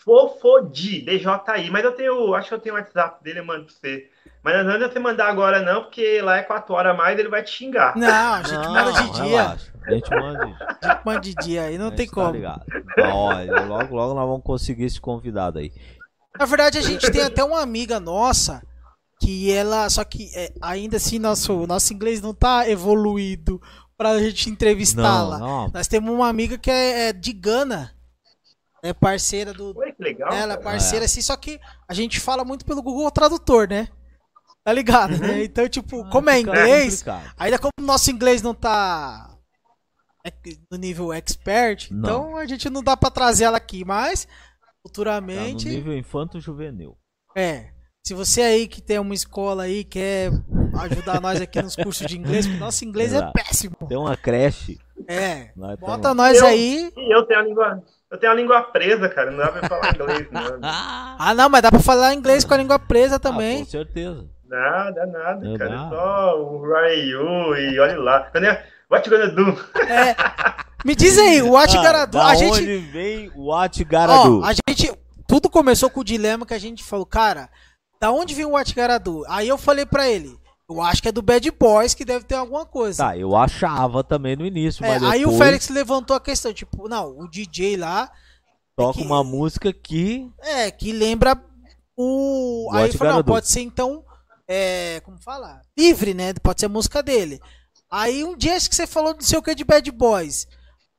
Fofodi, 0.06 1.00
DJI. 1.02 1.68
Mas 1.70 1.84
eu 1.84 1.92
tenho, 1.92 2.32
acho 2.34 2.48
que 2.48 2.54
eu 2.54 2.60
tenho 2.60 2.76
o 2.76 2.78
WhatsApp 2.78 3.22
dele, 3.24 3.40
eu 3.40 3.44
mando 3.44 3.64
pra 3.64 3.74
você. 3.74 4.08
Mas 4.40 4.64
não 4.64 4.72
adianta 4.72 4.92
você 4.92 5.00
mandar 5.00 5.26
agora 5.26 5.60
não, 5.60 5.82
porque 5.82 6.22
lá 6.22 6.36
é 6.36 6.42
4 6.44 6.72
horas 6.72 6.94
a 6.94 6.96
mais 6.96 7.18
ele 7.18 7.28
vai 7.28 7.42
te 7.42 7.50
xingar. 7.50 7.96
Não, 7.96 8.34
a 8.34 8.42
gente 8.44 8.64
não, 8.64 8.72
manda 8.72 8.92
de 8.92 9.10
dia. 9.10 9.24
Relaxa. 9.24 9.72
A 9.84 9.90
gente 9.92 10.10
manda, 10.10 10.44
a 10.44 10.92
gente 10.92 11.04
manda 11.04 11.20
de 11.20 11.34
dia 11.34 11.62
aí, 11.62 11.78
não 11.78 11.90
tem 11.90 12.06
tá 12.06 12.14
como. 12.14 12.30
Ligado. 12.30 12.64
olha, 12.98 13.60
logo, 13.64 13.94
logo 13.96 14.14
nós 14.14 14.28
vamos 14.28 14.44
conseguir 14.44 14.84
esse 14.84 15.00
convidado 15.00 15.58
aí. 15.58 15.72
Na 16.38 16.46
verdade, 16.46 16.78
a 16.78 16.82
gente 16.82 17.10
tem 17.10 17.22
até 17.22 17.42
uma 17.42 17.60
amiga 17.60 17.98
nossa 17.98 18.62
que 19.26 19.50
ela. 19.50 19.90
Só 19.90 20.04
que 20.04 20.30
é, 20.34 20.52
ainda 20.60 20.98
assim 20.98 21.18
nosso, 21.18 21.66
nosso 21.66 21.92
inglês 21.92 22.20
não 22.20 22.32
tá 22.32 22.68
evoluído 22.70 23.60
pra 23.96 24.20
gente 24.20 24.48
entrevistá-la. 24.48 25.68
Nós 25.74 25.88
temos 25.88 26.14
uma 26.14 26.28
amiga 26.28 26.56
que 26.56 26.70
é, 26.70 27.08
é, 27.08 27.12
de 27.12 27.32
Gana. 27.32 27.92
É 28.82 28.92
parceira 28.92 29.52
do. 29.52 29.76
Oi, 29.76 29.92
que 29.92 30.02
legal. 30.02 30.32
Ela 30.32 30.54
é 30.54 30.56
parceira, 30.56 31.04
é. 31.04 31.06
assim, 31.06 31.20
só 31.20 31.36
que 31.36 31.58
a 31.88 31.94
gente 31.94 32.20
fala 32.20 32.44
muito 32.44 32.64
pelo 32.64 32.82
Google 32.82 33.10
Tradutor, 33.10 33.68
né? 33.68 33.88
Tá 34.62 34.72
ligado, 34.72 35.18
né? 35.18 35.32
Uhum. 35.32 35.40
Então, 35.42 35.68
tipo, 35.68 36.02
ah, 36.02 36.10
como 36.10 36.30
é 36.30 36.40
inglês, 36.40 37.04
ainda 37.36 37.58
como 37.58 37.72
o 37.80 37.82
nosso 37.82 38.10
inglês 38.10 38.42
não 38.42 38.54
tá 38.54 39.36
no 40.70 40.76
nível 40.76 41.12
expert, 41.12 41.88
não. 41.90 41.98
então 41.98 42.36
a 42.36 42.46
gente 42.46 42.68
não 42.68 42.82
dá 42.82 42.96
pra 42.96 43.10
trazer 43.10 43.44
ela 43.44 43.56
aqui, 43.56 43.84
mas 43.84 44.28
futuramente. 44.82 45.64
Tá 45.64 45.70
no 45.70 45.76
nível 45.76 45.96
infanto-juvenil. 45.96 46.96
É. 47.34 47.75
Se 48.06 48.14
você 48.14 48.40
aí 48.40 48.68
que 48.68 48.80
tem 48.80 49.00
uma 49.00 49.14
escola 49.14 49.64
aí 49.64 49.82
quer 49.82 50.30
ajudar 50.78 51.20
nós 51.20 51.40
aqui 51.40 51.60
nos 51.60 51.74
cursos 51.74 52.06
de 52.06 52.16
inglês, 52.16 52.46
porque 52.46 52.60
nosso 52.60 52.84
inglês 52.84 53.12
é 53.12 53.16
Exato. 53.16 53.36
é 53.36 53.42
péssimo. 53.42 53.76
Tem 53.88 53.98
uma 53.98 54.16
creche. 54.16 54.78
É. 55.08 55.50
Bota 55.80 56.14
nós 56.14 56.38
eu, 56.38 56.46
aí. 56.46 56.92
Eu 56.96 57.24
tenho 57.24 57.40
a 57.40 57.42
língua. 57.42 57.82
Eu 58.08 58.16
tenho 58.16 58.30
a 58.30 58.34
língua 58.36 58.62
presa, 58.62 59.08
cara. 59.08 59.32
Não 59.32 59.38
dá 59.38 59.48
pra 59.48 59.68
falar 59.68 59.92
inglês, 59.92 60.28
não. 60.30 60.40
ah, 60.62 61.34
não, 61.36 61.48
mas 61.48 61.62
dá 61.62 61.68
pra 61.68 61.80
falar 61.80 62.14
inglês 62.14 62.44
com 62.44 62.54
a 62.54 62.56
língua 62.56 62.78
presa 62.78 63.18
também. 63.18 63.62
Ah, 63.62 63.64
com 63.64 63.70
certeza. 63.72 64.24
Nada, 64.48 65.06
nada, 65.06 65.48
é 65.52 65.58
cara. 65.58 65.70
Nada. 65.70 65.96
Só 65.96 66.40
o 66.40 66.62
Ryu 66.62 67.56
e 67.56 67.80
olha 67.80 67.98
lá. 67.98 68.30
What 68.88 69.10
you 69.10 69.18
gonna 69.18 69.32
do? 69.32 69.50
É. 69.82 70.14
Me 70.84 70.94
diz 70.94 71.18
aí, 71.18 71.42
o 71.42 71.50
What 71.58 71.76
ah, 71.76 72.06
Da 72.06 72.26
a 72.26 72.34
gente... 72.36 72.52
onde 72.52 72.76
vem 72.76 73.32
o 73.34 73.46
What 73.46 73.82
Garadu? 73.82 74.42
Ó, 74.42 74.44
a 74.44 74.52
gente 74.52 74.96
tudo 75.26 75.50
começou 75.50 75.90
com 75.90 76.02
o 76.02 76.04
dilema 76.04 76.46
que 76.46 76.54
a 76.54 76.58
gente 76.58 76.84
falou, 76.84 77.04
cara, 77.04 77.50
da 78.00 78.10
onde 78.12 78.34
vem 78.34 78.44
o 78.44 78.56
Atgaradu? 78.56 79.24
Aí 79.28 79.48
eu 79.48 79.58
falei 79.58 79.86
pra 79.86 80.08
ele, 80.08 80.36
eu 80.68 80.80
acho 80.80 81.00
que 81.02 81.08
é 81.08 81.12
do 81.12 81.22
Bad 81.22 81.50
Boys 81.52 81.94
que 81.94 82.04
deve 82.04 82.24
ter 82.24 82.34
alguma 82.34 82.66
coisa. 82.66 83.04
Tá, 83.04 83.16
eu 83.16 83.36
achava 83.36 84.02
também 84.04 84.36
no 84.36 84.44
início, 84.46 84.84
É, 84.84 84.88
mas 84.88 85.00
depois 85.00 85.14
aí 85.14 85.26
o 85.26 85.38
Félix 85.38 85.68
levantou 85.68 86.16
a 86.16 86.20
questão, 86.20 86.52
tipo, 86.52 86.88
não, 86.88 87.18
o 87.18 87.28
DJ 87.28 87.76
lá, 87.76 88.10
toca 88.76 88.98
é 88.98 89.02
que- 89.02 89.06
uma 89.06 89.22
música 89.24 89.72
que 89.72 90.30
é, 90.42 90.70
que 90.70 90.92
lembra 90.92 91.40
o. 91.96 92.68
Do 92.70 92.76
aí 92.76 92.88
ele 92.88 92.98
falou, 92.98 93.14
não, 93.14 93.24
pode 93.24 93.48
ser 93.48 93.60
então, 93.60 94.04
é, 94.48 95.00
como 95.00 95.18
fala? 95.22 95.60
Livre, 95.78 96.14
né? 96.14 96.34
Pode 96.34 96.60
ser 96.60 96.66
a 96.66 96.70
música 96.70 97.02
dele. 97.02 97.40
Aí 97.90 98.24
um 98.24 98.36
dia 98.36 98.56
acho 98.56 98.68
que 98.68 98.74
você 98.76 98.86
falou 98.86 99.14
não 99.14 99.20
sei 99.20 99.38
o 99.38 99.42
que 99.42 99.54
de 99.54 99.64
Bad 99.64 99.90
Boys. 99.92 100.46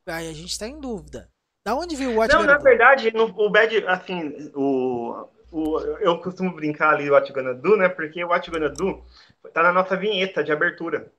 Aí 0.07 0.30
a 0.30 0.34
gente 0.34 0.57
tá 0.57 0.68
em 0.68 0.80
dúvida. 0.80 1.30
Da 1.65 1.76
onde 1.76 1.98
veio 1.98 2.11
o 2.18 2.28
Não, 2.28 2.44
na 2.44 2.57
verdade, 2.57 3.11
no, 3.14 3.26
o 3.26 3.49
Bad, 3.52 3.86
assim, 3.88 4.49
o, 4.56 5.28
o, 5.58 5.80
eu 6.00 6.20
costumo 6.22 6.54
brincar 6.56 6.94
ali 6.94 7.10
o 7.10 7.14
What 7.14 7.32
Gonna 7.34 7.54
Do, 7.54 7.78
né? 7.78 7.90
Porque 7.90 8.24
o 8.24 8.30
What 8.30 8.50
Gonna 8.52 8.70
Do 8.70 9.04
tá 9.54 9.64
na 9.64 9.74
nossa 9.74 9.96
vinheta 9.98 10.44
de 10.44 10.52
abertura. 10.52 11.12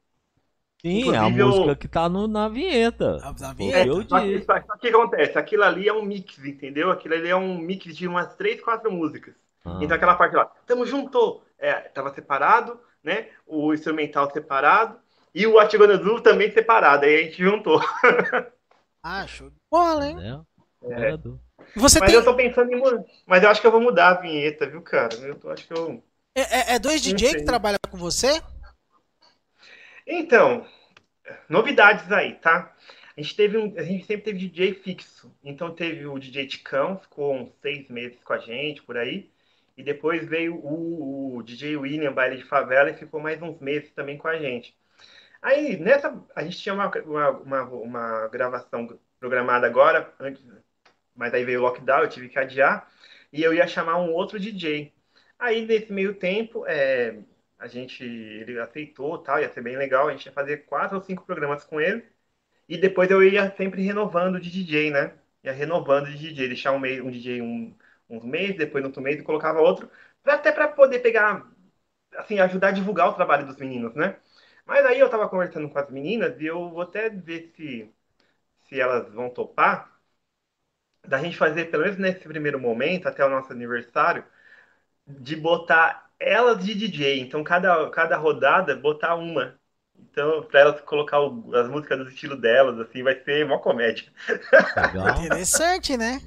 sim, 0.80 1.12
é 1.14 1.18
a 1.18 1.28
Inclusive, 1.28 1.40
eu- 1.40 1.48
música 1.48 1.76
que 1.76 1.88
tá 1.88 2.08
no, 2.08 2.26
na 2.28 2.48
vinheta. 2.48 3.28
Na- 3.38 3.52
vinheta? 3.52 3.92
o 3.94 3.98
que 3.98 4.04
eu 4.04 4.04
só, 4.08 4.20
que, 4.20 4.40
só, 4.44 4.60
só 4.62 4.76
que 4.78 4.88
acontece, 4.88 5.38
aquilo 5.38 5.64
ali 5.64 5.88
é 5.88 5.92
um 5.92 6.02
mix, 6.02 6.38
entendeu? 6.44 6.90
Aquilo 6.90 7.14
ali 7.14 7.28
é 7.28 7.36
um 7.36 7.58
mix 7.58 7.96
de 7.96 8.06
umas 8.06 8.34
três, 8.36 8.60
quatro 8.62 8.90
músicas. 8.92 9.34
Ah. 9.64 9.78
Então 9.80 9.96
aquela 9.96 10.14
parte 10.14 10.34
lá, 10.36 10.46
tamo 10.66 10.86
junto, 10.86 11.42
é, 11.58 11.74
tava 11.74 12.12
separado, 12.14 12.80
né? 13.02 13.28
O 13.46 13.72
instrumental 13.74 14.30
separado 14.30 14.98
e 15.34 15.46
o 15.46 15.52
Gonna 15.52 15.98
Do 15.98 16.20
também 16.22 16.50
separado. 16.52 17.04
Aí 17.04 17.16
a 17.20 17.22
gente 17.24 17.42
juntou. 17.42 17.80
Ah, 19.02 19.26
show 19.26 19.50
de 19.50 19.56
bola, 19.70 20.06
hein? 20.06 20.16
Né? 20.16 20.44
É. 20.82 21.18
Você 21.74 22.00
Mas 22.00 22.10
tem. 22.10 22.14
eu 22.14 22.24
tô 22.24 22.34
pensando 22.36 22.72
em 22.72 22.76
mudar. 22.76 23.04
Mas 23.26 23.42
eu 23.42 23.50
acho 23.50 23.60
que 23.60 23.66
eu 23.66 23.70
vou 23.72 23.80
mudar 23.80 24.08
a 24.10 24.20
vinheta, 24.20 24.68
viu, 24.68 24.82
cara? 24.82 25.14
Eu 25.16 25.38
tô- 25.38 25.50
acho 25.50 25.66
que 25.66 25.72
eu. 25.72 26.02
É, 26.34 26.42
é- 26.72 26.74
é 26.74 26.78
dois 26.78 27.00
DJ 27.02 27.34
que 27.34 27.42
trabalham 27.44 27.78
com 27.90 27.98
você? 27.98 28.40
Então, 30.06 30.66
novidades 31.48 32.10
aí, 32.12 32.36
tá? 32.36 32.74
A 33.16 33.22
gente 33.22 33.36
teve 33.36 33.58
um, 33.58 33.74
a 33.78 33.82
gente 33.84 34.06
sempre 34.06 34.24
teve 34.24 34.38
DJ 34.48 34.74
fixo. 34.74 35.34
Então 35.44 35.74
teve 35.74 36.06
o 36.06 36.18
DJ 36.18 36.46
Ticão, 36.46 36.98
ficou 36.98 37.34
uns 37.36 37.54
seis 37.62 37.88
meses 37.90 38.18
com 38.24 38.32
a 38.32 38.38
gente 38.38 38.82
por 38.82 38.96
aí. 38.96 39.30
E 39.76 39.82
depois 39.82 40.26
veio 40.28 40.56
o, 40.56 41.36
o 41.38 41.42
DJ 41.42 41.76
William, 41.78 42.12
baile 42.12 42.38
de 42.38 42.44
favela, 42.44 42.90
e 42.90 42.94
ficou 42.98 43.20
mais 43.20 43.40
uns 43.42 43.60
meses 43.60 43.92
também 43.92 44.18
com 44.18 44.28
a 44.28 44.38
gente. 44.38 44.76
Aí, 45.42 45.76
nessa, 45.78 46.24
a 46.36 46.44
gente 46.44 46.58
tinha 46.58 46.74
uma, 46.74 46.88
uma, 47.02 47.30
uma, 47.30 47.62
uma 47.64 48.28
gravação 48.28 48.86
programada 49.20 49.66
agora, 49.66 50.12
antes, 50.20 50.42
mas 51.18 51.34
aí 51.34 51.44
veio 51.44 51.60
o 51.60 51.62
lockdown, 51.64 52.02
eu 52.02 52.08
tive 52.10 52.28
que 52.30 52.38
adiar, 52.38 52.90
e 53.32 53.42
eu 53.42 53.52
ia 53.54 53.66
chamar 53.68 53.98
um 53.98 54.12
outro 54.12 54.40
DJ. 54.40 54.94
Aí, 55.38 55.66
nesse 55.66 55.92
meio 55.92 56.14
tempo, 56.14 56.66
é, 56.66 57.18
a 57.58 57.66
gente, 57.68 58.04
ele 58.04 58.58
aceitou, 58.60 59.18
tal, 59.18 59.40
ia 59.40 59.50
ser 59.52 59.62
bem 59.62 59.76
legal, 59.76 60.08
a 60.08 60.12
gente 60.12 60.26
ia 60.26 60.32
fazer 60.32 60.58
quatro 60.66 60.96
ou 60.96 61.02
cinco 61.04 61.24
programas 61.26 61.64
com 61.64 61.80
ele, 61.80 62.04
e 62.68 62.76
depois 62.78 63.10
eu 63.10 63.22
ia 63.22 63.50
sempre 63.56 63.82
renovando 63.82 64.40
de 64.40 64.50
DJ, 64.50 64.90
né? 64.90 65.18
Ia 65.44 65.52
renovando 65.52 66.06
de 66.06 66.18
DJ, 66.18 66.48
deixar 66.48 66.72
um, 66.72 66.76
um 66.78 67.10
DJ 67.10 67.42
um, 67.42 67.74
uns 68.08 68.24
meses, 68.24 68.56
depois 68.56 68.84
outro 68.84 69.02
mês 69.02 69.18
e 69.20 69.22
colocava 69.24 69.60
outro, 69.60 69.90
pra, 70.22 70.34
até 70.34 70.52
para 70.52 70.68
poder 70.68 71.00
pegar, 71.00 71.50
assim, 72.16 72.40
ajudar 72.40 72.68
a 72.68 72.72
divulgar 72.72 73.08
o 73.10 73.14
trabalho 73.14 73.46
dos 73.46 73.56
meninos, 73.56 73.94
né? 73.94 74.16
Mas 74.66 74.84
aí 74.86 74.98
eu 75.00 75.10
tava 75.10 75.28
conversando 75.28 75.68
com 75.70 75.78
as 75.78 75.90
meninas 75.90 76.40
e 76.40 76.46
eu 76.46 76.70
vou 76.70 76.82
até 76.82 77.08
ver 77.10 77.52
se, 77.56 77.90
se 78.68 78.80
elas 78.80 79.12
vão 79.12 79.30
topar 79.30 79.87
da 81.06 81.18
gente 81.18 81.36
fazer, 81.36 81.66
pelo 81.66 81.84
menos 81.84 81.98
nesse 81.98 82.20
primeiro 82.28 82.60
momento, 82.60 83.08
até 83.08 83.24
o 83.24 83.28
nosso 83.30 83.52
aniversário, 83.52 84.24
de 85.06 85.36
botar 85.36 86.10
elas 86.20 86.64
de 86.64 86.74
DJ. 86.74 87.20
Então, 87.20 87.44
cada, 87.44 87.90
cada 87.90 88.16
rodada, 88.16 88.76
botar 88.76 89.14
uma. 89.16 89.58
Então, 89.98 90.42
pra 90.44 90.60
elas 90.60 90.80
colocar 90.82 91.20
o- 91.20 91.54
as 91.56 91.68
músicas 91.68 91.98
do 91.98 92.08
estilo 92.08 92.36
delas, 92.36 92.78
assim, 92.80 93.02
vai 93.02 93.16
ser 93.24 93.46
mó 93.46 93.58
comédia. 93.58 94.12
Legal. 94.76 95.18
Interessante, 95.24 95.96
né? 95.96 96.22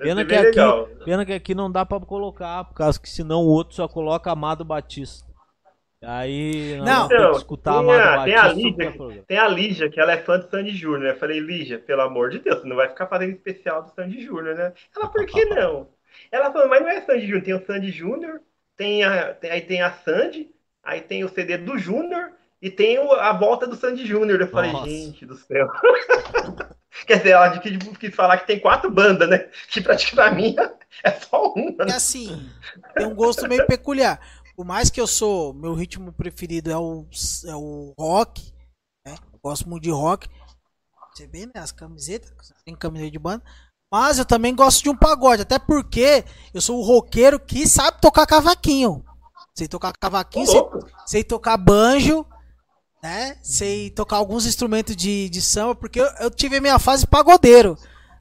Pena 0.00 0.24
que, 0.24 0.34
aqui, 0.34 0.76
pena 1.04 1.24
que 1.24 1.32
aqui 1.32 1.54
não 1.54 1.70
dá 1.70 1.84
pra 1.86 2.00
colocar, 2.00 2.64
por 2.64 2.74
causa 2.74 3.00
que 3.00 3.08
senão 3.08 3.40
o 3.42 3.48
outro 3.48 3.74
só 3.76 3.88
coloca 3.88 4.30
Amado 4.30 4.64
Batista. 4.64 5.31
Aí 6.02 6.78
Não. 6.82 7.06
que 7.08 7.14
Então, 7.14 7.30
escutar 7.32 7.70
tem 7.72 7.80
Amado 7.80 8.20
a- 8.20 8.24
tem 8.24 8.34
a. 8.36 8.48
Lídia- 8.52 8.90
no 8.90 8.96
programa. 8.96 9.22
Tem 9.26 9.38
a 9.38 9.48
Lígia, 9.48 9.90
que 9.90 10.00
ela 10.00 10.12
é 10.12 10.18
fã 10.18 10.38
do 10.38 10.48
Sandy 10.50 10.70
Júnior. 10.76 11.10
Eu 11.14 11.18
falei, 11.18 11.38
Lígia, 11.40 11.78
pelo 11.78 12.02
amor 12.02 12.30
de 12.30 12.38
Deus, 12.40 12.60
você 12.60 12.68
não 12.68 12.76
vai 12.76 12.88
ficar 12.88 13.06
fazendo 13.06 13.30
especial 13.32 13.82
do 13.82 13.90
Sandy 13.94 14.20
Júnior, 14.24 14.54
né? 14.56 14.72
Ela, 14.96 15.08
por 15.08 15.24
que 15.26 15.44
não? 15.44 15.88
Ela 16.30 16.50
falou, 16.52 16.68
mas 16.68 16.80
não 16.82 16.88
é 16.88 17.00
Sandy 17.02 17.26
Júnior, 17.26 17.42
tem 17.44 17.54
o 17.54 17.64
Sandy 17.66 17.90
Júnior, 17.90 18.40
tem 18.76 19.04
a, 19.04 19.34
tem- 19.34 19.50
aí 19.50 19.60
tem 19.60 19.82
a 19.82 19.92
Sandy, 19.92 20.50
aí 20.82 21.00
tem 21.00 21.24
o 21.24 21.28
CD 21.28 21.56
do 21.56 21.78
Júnior 21.78 22.30
e 22.60 22.70
tem 22.70 22.98
o- 22.98 23.12
a 23.12 23.32
volta 23.32 23.66
do 23.66 23.76
Sandy 23.76 24.04
Júnior. 24.06 24.40
Eu 24.40 24.48
falei, 24.48 24.72
Nossa. 24.72 24.88
gente 24.90 25.24
do 25.26 25.36
céu. 25.36 25.68
Quer 27.06 27.16
dizer, 27.18 27.30
ela 27.30 27.58
quis, 27.58 27.76
quis 27.98 28.14
falar 28.14 28.36
que 28.38 28.46
tem 28.46 28.58
quatro 28.60 28.90
bandas, 28.90 29.28
né? 29.28 29.48
Que 29.68 29.80
pra, 29.80 29.96
pra 30.14 30.30
mim 30.30 30.54
é 31.02 31.10
só 31.12 31.52
uma, 31.54 31.84
né? 31.86 31.94
assim, 31.94 32.48
tem 32.94 33.06
um 33.06 33.14
gosto 33.14 33.48
meio 33.48 33.66
peculiar. 33.66 34.20
Por 34.56 34.64
mais 34.64 34.90
que 34.90 35.00
eu 35.00 35.06
sou, 35.06 35.54
meu 35.54 35.74
ritmo 35.74 36.12
preferido 36.12 36.70
é 36.70 36.76
o, 36.76 37.06
é 37.46 37.54
o 37.54 37.94
rock, 37.98 38.52
né? 39.06 39.16
Eu 39.32 39.38
gosto 39.42 39.68
muito 39.68 39.82
de 39.82 39.90
rock. 39.90 40.28
Você 41.14 41.26
vê, 41.26 41.46
né? 41.46 41.52
As 41.56 41.72
camisetas, 41.72 42.52
tem 42.64 42.74
camiseta 42.74 43.10
de 43.10 43.18
banda. 43.18 43.44
Mas 43.92 44.18
eu 44.18 44.24
também 44.24 44.54
gosto 44.54 44.82
de 44.82 44.88
um 44.88 44.96
pagode, 44.96 45.42
até 45.42 45.58
porque 45.58 46.24
eu 46.54 46.60
sou 46.60 46.78
o 46.78 46.82
roqueiro 46.82 47.38
que 47.38 47.66
sabe 47.66 48.00
tocar 48.00 48.26
cavaquinho. 48.26 49.04
Sei 49.54 49.68
tocar 49.68 49.92
cavaquinho, 50.00 50.46
sei, 50.46 50.54
Louco. 50.54 50.86
sei 51.06 51.24
tocar 51.24 51.58
banjo, 51.58 52.24
né? 53.02 53.36
Sei 53.42 53.90
tocar 53.90 54.16
alguns 54.16 54.46
instrumentos 54.46 54.96
de, 54.96 55.28
de 55.28 55.42
samba, 55.42 55.74
porque 55.74 56.00
eu, 56.00 56.06
eu 56.20 56.30
tive 56.30 56.56
a 56.56 56.60
minha 56.60 56.78
fase 56.78 57.06
pagodeiro 57.06 57.76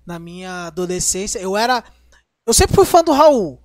na 0.06 0.20
minha 0.20 0.68
adolescência. 0.68 1.40
Eu 1.40 1.56
era. 1.56 1.84
Eu 2.46 2.54
sempre 2.54 2.76
fui 2.76 2.86
fã 2.86 3.02
do 3.02 3.14
Raul. 3.14 3.62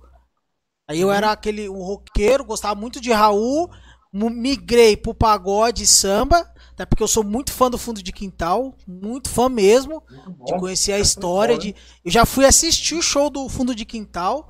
Aí 0.87 1.01
eu 1.01 1.11
era 1.11 1.31
aquele 1.31 1.67
um 1.67 1.83
roqueiro, 1.83 2.45
gostava 2.45 2.79
muito 2.79 3.01
de 3.01 3.11
Raul, 3.11 3.69
migrei 4.13 4.95
pro 4.95 5.13
pagode 5.13 5.83
e 5.83 5.87
samba, 5.87 6.49
até 6.71 6.85
porque 6.85 7.03
eu 7.03 7.07
sou 7.07 7.23
muito 7.23 7.51
fã 7.51 7.69
do 7.69 7.77
fundo 7.77 8.01
de 8.01 8.13
quintal, 8.13 8.75
muito 8.87 9.29
fã 9.29 9.49
mesmo, 9.49 10.01
de 10.09 10.53
bom. 10.53 10.59
conhecer 10.59 10.93
a 10.93 10.99
história 10.99 11.57
de 11.57 11.75
eu 12.05 12.11
já 12.11 12.25
fui 12.25 12.45
assistir 12.45 12.95
o 12.95 13.01
show 13.01 13.29
do 13.29 13.49
fundo 13.49 13.75
de 13.75 13.83
quintal 13.83 14.49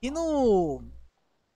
e 0.00 0.10
no 0.10 0.82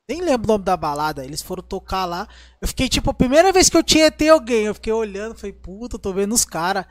nem 0.08 0.22
lembro 0.22 0.46
o 0.46 0.52
nome 0.52 0.64
da 0.64 0.76
balada, 0.76 1.24
eles 1.24 1.42
foram 1.42 1.62
tocar 1.62 2.06
lá. 2.06 2.26
Eu 2.62 2.68
fiquei 2.68 2.88
tipo, 2.88 3.10
a 3.10 3.14
primeira 3.14 3.52
vez 3.52 3.68
que 3.68 3.76
eu 3.76 3.82
tinha 3.82 4.10
ter 4.10 4.30
alguém, 4.30 4.64
eu 4.64 4.74
fiquei 4.74 4.92
olhando, 4.92 5.36
falei, 5.36 5.52
puta, 5.52 5.98
tô 5.98 6.12
vendo 6.14 6.34
os 6.34 6.46
caras. 6.46 6.86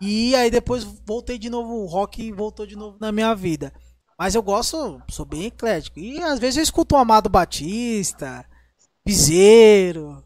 E 0.00 0.34
aí 0.34 0.50
depois 0.50 0.84
voltei 1.06 1.38
de 1.38 1.48
novo, 1.48 1.74
o 1.74 1.86
rock 1.86 2.32
voltou 2.32 2.66
de 2.66 2.76
novo 2.76 2.98
na 3.00 3.12
minha 3.12 3.34
vida. 3.34 3.72
Mas 4.18 4.34
eu 4.34 4.42
gosto, 4.42 5.00
sou 5.10 5.24
bem 5.24 5.46
eclético. 5.46 5.98
E 5.98 6.20
às 6.22 6.38
vezes 6.38 6.56
eu 6.58 6.62
escuto 6.62 6.94
o 6.94 6.98
Amado 6.98 7.28
Batista, 7.28 8.44
Piseiro. 9.04 10.24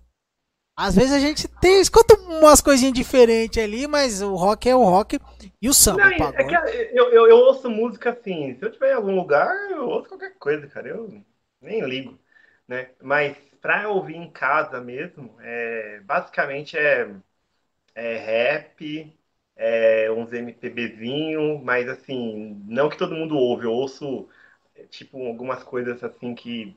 Às 0.77 0.95
vezes 0.97 1.13
a 1.13 1.21
gente 1.21 1.49
tem, 1.61 1.81
escuta 1.81 2.17
umas 2.17 2.61
coisinhas 2.61 2.95
diferentes 2.95 3.63
ali, 3.63 3.87
mas 3.87 4.23
o 4.23 4.35
rock 4.35 4.69
é 4.69 4.75
o 4.77 4.85
rock 4.85 5.21
e 5.61 5.69
o 5.69 5.75
samba, 5.75 6.07
Não, 6.11 6.31
o 6.31 6.35
é 6.35 6.45
que 6.45 6.55
eu, 6.55 7.13
eu, 7.13 7.29
eu 7.29 7.37
ouço 7.37 7.69
música 7.71 8.11
assim. 8.11 8.55
Se 8.57 8.65
eu 8.65 8.69
estiver 8.69 8.93
em 8.93 8.95
algum 8.95 9.15
lugar, 9.15 9.55
eu 9.71 9.89
ouço 9.89 10.09
qualquer 10.09 10.37
coisa, 10.39 10.67
cara. 10.69 10.89
Eu 10.89 11.23
nem 11.61 11.81
ligo, 11.85 12.19
né? 12.67 12.91
Mas 13.03 13.37
pra 13.61 13.89
ouvir 13.91 14.17
em 14.17 14.31
casa 14.31 14.81
mesmo, 14.81 15.37
é, 15.41 16.01
basicamente 16.01 16.77
é, 16.79 17.15
é 17.95 18.19
rap, 18.19 19.19
é 19.65 20.11
uns 20.11 20.33
MPBzinho, 20.33 21.63
mas 21.65 21.89
assim, 21.89 22.61
não 22.67 22.89
que 22.89 22.99
todo 22.99 23.15
mundo 23.15 23.37
ouve. 23.37 23.65
Eu 23.67 23.73
ouço 23.73 24.29
tipo 24.91 25.25
algumas 25.27 25.63
coisas 25.65 26.03
assim 26.05 26.35
que 26.35 26.77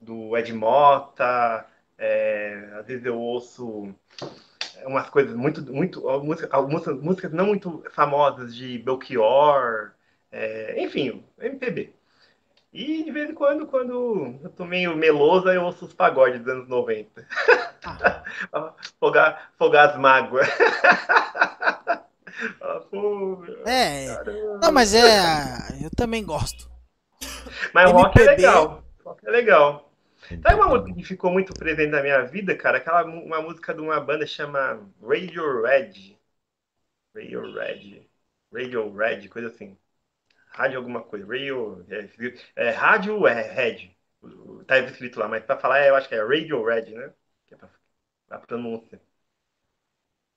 do 0.00 0.36
Ed 0.36 0.52
Mota, 0.52 1.66
é, 1.98 2.70
às 2.80 2.86
vezes 2.86 3.06
eu 3.06 3.18
ouço 3.18 3.94
umas 4.86 5.08
coisas 5.10 5.34
muito, 5.34 5.62
muito 5.72 6.00
música, 6.22 6.48
algumas 6.52 6.86
músicas 6.86 7.32
não 7.32 7.46
muito 7.46 7.84
famosas 7.92 8.54
de 8.54 8.78
Belchior, 8.78 9.92
é, 10.30 10.82
enfim, 10.82 11.24
MPB. 11.38 11.92
E 12.72 13.04
de 13.04 13.10
vez 13.12 13.30
em 13.30 13.34
quando, 13.34 13.66
quando 13.66 14.38
eu 14.42 14.50
tô 14.50 14.64
meio 14.66 14.96
melosa, 14.96 15.54
eu 15.54 15.64
ouço 15.64 15.86
os 15.86 15.94
pagodes 15.94 16.40
dos 16.40 16.52
anos 16.52 16.68
90. 16.68 17.26
fogar, 19.00 19.52
fogar 19.58 19.90
as 19.90 19.96
mágoas. 19.98 20.48
Ah, 22.60 22.80
pô, 22.90 23.42
É, 23.64 24.16
caramba. 24.16 24.58
não, 24.60 24.72
mas 24.72 24.94
é, 24.94 25.84
eu 25.84 25.90
também 25.96 26.24
gosto. 26.24 26.68
Mas 27.72 27.90
o 27.90 27.92
rock 27.92 28.18
é 28.18 28.24
MPB. 28.24 28.34
legal. 28.36 28.84
Rock 29.04 29.26
é 29.26 29.30
legal. 29.30 29.92
Sabe 30.42 30.56
uma 30.56 30.68
música 30.68 30.94
que 30.94 31.04
ficou 31.04 31.30
muito 31.32 31.54
presente 31.54 31.90
na 31.90 32.02
minha 32.02 32.22
vida, 32.24 32.56
cara? 32.56 32.78
Aquela 32.78 33.04
uma 33.04 33.42
música 33.42 33.74
de 33.74 33.80
uma 33.80 34.00
banda 34.00 34.26
chama 34.26 34.80
Radio 35.02 35.62
Red. 35.62 36.18
Radio 37.14 37.52
Red. 37.52 38.08
Radio 38.52 38.90
Red, 38.94 39.28
coisa 39.28 39.48
assim. 39.48 39.76
rádio 40.50 40.78
alguma 40.78 41.02
coisa, 41.04 41.26
radio, 41.26 41.84
é, 42.56 42.68
é 42.68 42.70
rádio 42.70 43.26
é 43.28 43.42
Red, 43.42 43.96
tá 44.66 44.78
escrito 44.80 45.18
lá, 45.20 45.28
mas 45.28 45.44
para 45.44 45.60
falar 45.60 45.86
eu 45.86 45.96
acho 45.96 46.08
que 46.08 46.14
é 46.16 46.22
Radio 46.24 46.64
Red, 46.64 46.92
né? 46.94 47.14
Que 47.46 47.54
é 47.54 47.58
pra, 47.58 47.70
pra 48.28 48.40
pronúncia. 48.40 49.00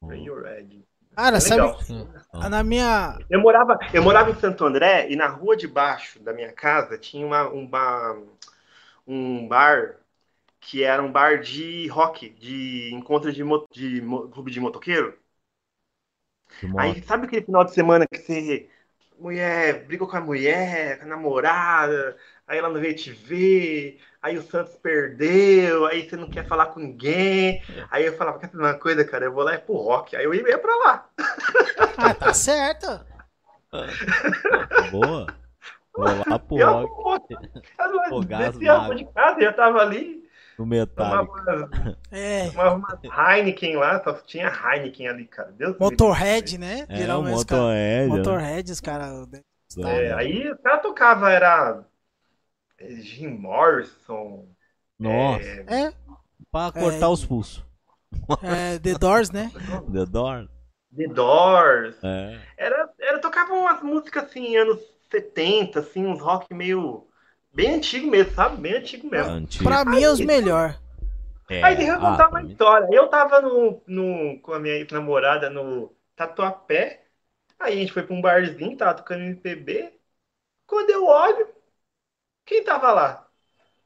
Radio 0.08 0.36
Red. 0.36 0.86
Cara, 1.16 1.38
é 1.38 1.40
sabe, 1.40 1.76
na 2.50 2.64
minha... 2.64 3.18
Eu 3.30 3.42
morava, 3.42 3.78
eu 3.94 4.04
morava 4.04 4.32
em 4.32 4.36
Santo 4.36 4.66
André 4.66 5.10
e 5.10 5.16
na 5.16 5.28
rua 5.28 5.56
de 5.56 5.68
baixo 5.68 6.20
da 6.20 6.34
minha 6.34 6.52
casa 6.52 6.98
tinha 6.98 7.26
uma, 7.26 7.48
um, 7.50 7.66
bar, 7.68 8.18
um 9.08 9.48
bar 9.48 9.98
que 10.60 10.84
era 10.84 11.02
um 11.04 11.12
bar 11.12 11.42
de 11.42 11.88
rock, 11.88 12.30
de 12.32 12.94
encontro 12.94 13.32
de, 13.32 13.44
de, 13.72 14.02
de 14.02 14.02
clube 14.32 14.52
de 14.52 14.60
motoqueiro. 14.60 15.18
Aí 16.78 17.02
sabe 17.04 17.26
aquele 17.26 17.46
final 17.46 17.64
de 17.64 17.74
semana 17.74 18.06
que 18.08 18.18
você 18.18 18.70
mulher 19.20 19.86
brigou 19.86 20.08
com 20.08 20.18
a 20.18 20.22
mulher, 20.22 20.98
com 21.00 21.06
a 21.06 21.08
namorada, 21.08 22.18
aí 22.52 22.58
ela 22.58 22.70
não 22.70 22.82
veio 22.82 22.94
te 22.94 23.12
ver, 23.12 23.98
aí 24.22 24.38
o 24.38 24.42
Santos 24.44 24.76
perdeu, 24.76 25.86
aí 25.86 26.08
você 26.08 26.18
não 26.18 26.30
quer 26.30 26.46
falar 26.46 26.68
com 26.68 26.82
ninguém. 26.82 27.64
Aí 27.90 28.06
eu 28.06 28.18
falava, 28.18 28.40
quer 28.40 28.50
saber 28.50 28.64
uma 28.64 28.74
coisa, 28.74 29.06
cara? 29.06 29.26
Eu 29.26 29.34
vou 29.34 29.44
lá 29.44 29.54
é 29.54 29.58
pro 29.58 29.76
rock. 29.76 30.16
Aí 30.18 30.26
eu 30.26 30.34
ia 30.34 30.58
pra 30.58 30.76
lá. 30.76 31.10
Ah, 31.98 32.14
tá 32.14 32.34
certo. 32.36 32.88
Boa. 34.92 35.28
Vou 35.96 36.06
lá 36.06 36.40
pro 36.40 36.58
rock. 36.58 37.36
Eu, 38.12 38.24
desci 38.24 38.68
a 38.68 38.94
de 38.94 39.06
casa, 39.06 39.42
já 39.42 39.54
tava 39.54 39.80
ali 39.80 40.22
no 40.60 40.66
metálico. 40.66 41.34
é. 42.12 42.50
Uma, 42.50 42.74
uma 42.74 43.00
Heineken 43.34 43.78
lá, 43.78 44.04
só 44.04 44.12
tinha 44.14 44.52
Heineken 44.52 45.08
ali, 45.08 45.26
cara. 45.26 45.54
Deus 45.54 45.78
Motorhead, 45.80 46.58
né? 46.58 46.86
É, 46.90 46.98
Geralmente, 46.98 47.38
Motorhead. 47.38 48.10
Cara, 48.10 48.18
Motorhead, 48.18 48.72
os 48.74 48.82
caras. 48.82 49.28
É, 49.86 50.12
aí 50.12 50.52
o 50.52 50.58
cara 50.58 50.80
tocava, 50.80 51.32
era 51.32 51.86
Jim 53.02 53.28
Morrison. 53.28 54.48
Nossa. 55.00 55.44
É. 55.68 55.84
é. 55.86 55.94
Pra 56.52 56.72
cortar 56.72 57.06
é, 57.06 57.10
os 57.10 57.26
pulsos. 57.26 57.64
É, 58.44 58.80
The 58.80 58.94
Doors, 58.98 59.32
né? 59.32 59.52
The 59.92 60.06
Doors. 60.06 60.50
The 60.96 61.08
Doors. 61.08 61.96
É. 62.04 62.40
Era, 62.58 62.90
era, 63.00 63.20
tocava 63.20 63.54
umas 63.54 63.82
músicas 63.82 64.26
assim, 64.26 64.58
anos 64.58 64.80
70, 65.10 65.80
assim, 65.80 66.06
uns 66.06 66.20
rock 66.20 66.54
meio 66.54 67.08
Bem 67.54 67.76
antigo 67.76 68.10
mesmo, 68.10 68.34
sabe? 68.34 68.62
Bem 68.62 68.76
antigo 68.76 69.10
mesmo. 69.10 69.32
Antigo. 69.32 69.64
Pra 69.64 69.84
mim 69.84 70.02
é 70.02 70.10
os 70.10 70.22
melhores. 70.22 70.80
É, 71.50 71.62
aí 71.62 71.76
deixa 71.76 71.92
eu 71.92 72.00
contar 72.00 72.26
ah, 72.26 72.30
uma 72.30 72.44
história. 72.44 72.88
Eu 72.92 73.10
tava 73.10 73.42
no, 73.42 73.82
no, 73.86 74.40
com 74.40 74.54
a 74.54 74.60
minha 74.60 74.86
namorada 74.90 75.50
no 75.50 75.94
Tatuapé. 76.16 77.04
Aí 77.60 77.74
a 77.74 77.76
gente 77.76 77.92
foi 77.92 78.04
pra 78.04 78.16
um 78.16 78.22
barzinho, 78.22 78.78
tava 78.78 78.94
tocando 78.94 79.24
MPB. 79.24 79.94
Quando 80.66 80.90
eu 80.92 81.06
olho, 81.06 81.50
quem 82.52 82.64
tava 82.66 82.92
lá? 82.92 83.28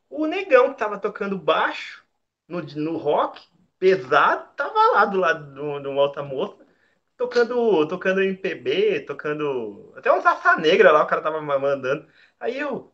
O 0.10 0.28
negão 0.28 0.74
que 0.74 0.80
tava 0.80 1.00
tocando 1.00 1.38
baixo 1.40 2.06
no, 2.48 2.62
no 2.64 2.98
rock, 2.98 3.48
pesado, 3.80 4.54
tava 4.56 4.74
lá 4.94 5.06
do 5.06 5.20
lado 5.20 5.54
de 5.82 5.88
uma 5.88 6.02
outra 6.02 6.24
moça, 6.24 6.66
tocando, 7.18 7.88
tocando 7.88 8.24
MPB, 8.24 9.02
tocando. 9.02 9.94
Até 9.98 10.12
uma 10.12 10.22
saça 10.22 10.58
negra 10.58 10.92
lá, 10.92 11.04
o 11.04 11.08
cara 11.08 11.22
tava 11.22 11.42
mandando. 11.42 12.08
Aí 12.40 12.58
eu, 12.60 12.94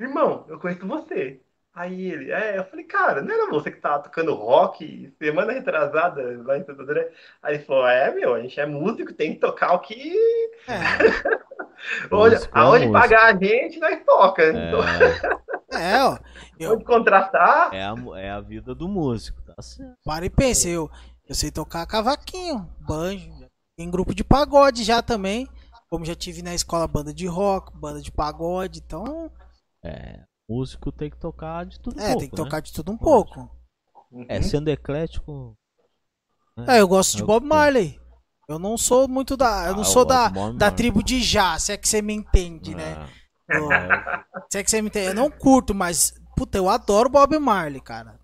irmão, 0.00 0.46
eu 0.48 0.58
conheço 0.60 0.86
você. 0.86 1.42
Aí 1.74 2.10
ele, 2.12 2.32
é, 2.32 2.58
eu 2.58 2.64
falei, 2.66 2.84
cara, 2.86 3.22
não 3.22 3.32
era 3.34 3.50
você 3.50 3.70
que 3.70 3.80
tava 3.80 4.02
tocando 4.04 4.34
rock 4.34 5.14
semana 5.18 5.52
retrasada 5.52 6.42
lá 6.44 6.58
em 6.58 6.64
Santo 6.64 6.82
André? 6.82 7.12
Aí 7.42 7.56
ele 7.56 7.64
falou, 7.64 7.86
é, 7.88 8.12
meu, 8.14 8.34
a 8.34 8.42
gente 8.42 8.58
é 8.60 8.66
músico, 8.66 9.14
tem 9.14 9.34
que 9.34 9.40
tocar 9.40 9.74
o 9.74 9.80
que. 9.80 10.16
É. 10.68 11.40
Olha, 12.10 12.36
é 12.36 12.48
aonde 12.52 12.90
pagar 12.90 13.34
a 13.34 13.36
gente, 13.36 13.78
nós 13.78 14.04
toca. 14.04 14.42
É, 14.42 14.50
então... 14.50 14.80
é 15.78 16.04
ó. 16.04 16.18
Eu... 16.58 16.72
Onde 16.74 16.84
contratar. 16.84 17.72
É 17.72 17.82
a, 17.82 17.94
é 18.16 18.30
a 18.30 18.40
vida 18.40 18.74
do 18.74 18.88
músico, 18.88 19.40
tá 19.42 19.60
certo. 19.62 19.96
Para 20.04 20.26
e 20.26 20.30
pense, 20.30 20.68
eu, 20.68 20.90
eu 21.28 21.34
sei 21.34 21.50
tocar 21.50 21.86
cavaquinho, 21.86 22.68
banjo, 22.80 23.30
em 23.78 23.90
grupo 23.90 24.14
de 24.14 24.22
pagode 24.22 24.84
já 24.84 25.02
também. 25.02 25.48
Como 25.88 26.04
já 26.04 26.14
tive 26.14 26.42
na 26.42 26.54
escola 26.54 26.86
banda 26.86 27.12
de 27.12 27.26
rock, 27.26 27.76
banda 27.76 28.00
de 28.00 28.12
pagode, 28.12 28.80
então 28.84 29.30
é, 29.84 30.20
músico 30.48 30.92
tem 30.92 31.10
que 31.10 31.16
tocar 31.16 31.64
de 31.64 31.80
tudo 31.80 31.98
um 31.98 32.00
é, 32.00 32.06
pouco. 32.06 32.20
tem 32.20 32.30
que 32.30 32.36
tocar 32.36 32.56
né? 32.58 32.62
de 32.62 32.72
tudo 32.72 32.92
um 32.92 32.98
pouco. 32.98 33.50
É, 34.28 34.42
sendo 34.42 34.68
eclético. 34.68 35.56
Né? 36.56 36.76
É, 36.76 36.80
eu 36.80 36.88
gosto 36.88 37.16
de 37.16 37.24
Bob 37.24 37.44
Marley. 37.46 37.99
Eu 38.50 38.58
não 38.58 38.76
sou 38.76 39.06
muito 39.06 39.36
da. 39.36 39.68
Eu 39.68 39.74
não 39.74 39.82
ah, 39.82 39.84
sou 39.84 40.04
da, 40.04 40.28
da 40.56 40.72
tribo 40.72 41.04
de 41.04 41.22
já, 41.22 41.56
se 41.56 41.70
é 41.70 41.76
que 41.76 41.88
você 41.88 42.02
me 42.02 42.12
entende, 42.12 42.74
né? 42.74 43.08
É. 43.48 43.56
Eu, 43.56 43.68
se 44.50 44.58
é 44.58 44.64
que 44.64 44.68
você 44.68 44.82
me 44.82 44.88
entende. 44.88 45.06
Eu 45.06 45.14
não 45.14 45.30
curto, 45.30 45.72
mas. 45.72 46.12
Puta, 46.36 46.58
eu 46.58 46.68
adoro 46.68 47.08
Bob 47.08 47.38
Marley, 47.38 47.80
cara. 47.80 48.18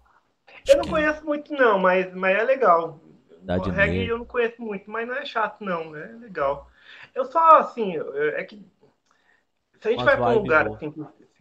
Eu 0.66 0.78
não 0.78 0.88
conheço 0.88 1.24
muito, 1.24 1.52
não, 1.52 1.78
mas, 1.78 2.12
mas 2.12 2.36
é 2.36 2.42
legal. 2.42 3.00
O 3.46 3.70
reggae 3.70 4.08
eu 4.08 4.18
não 4.18 4.24
conheço 4.24 4.60
muito, 4.60 4.90
mas 4.90 5.06
não 5.06 5.14
é 5.14 5.24
chato, 5.24 5.62
não. 5.62 5.94
É 5.94 6.06
legal. 6.06 6.68
Eu 7.14 7.24
só, 7.26 7.58
assim, 7.58 7.94
é 8.34 8.42
que. 8.42 8.66
Se 9.80 9.86
a 9.86 9.90
gente 9.92 10.04
vai 10.04 10.16
pra 10.16 10.30
um 10.30 10.38
lugar 10.38 10.66
assim, 10.66 10.92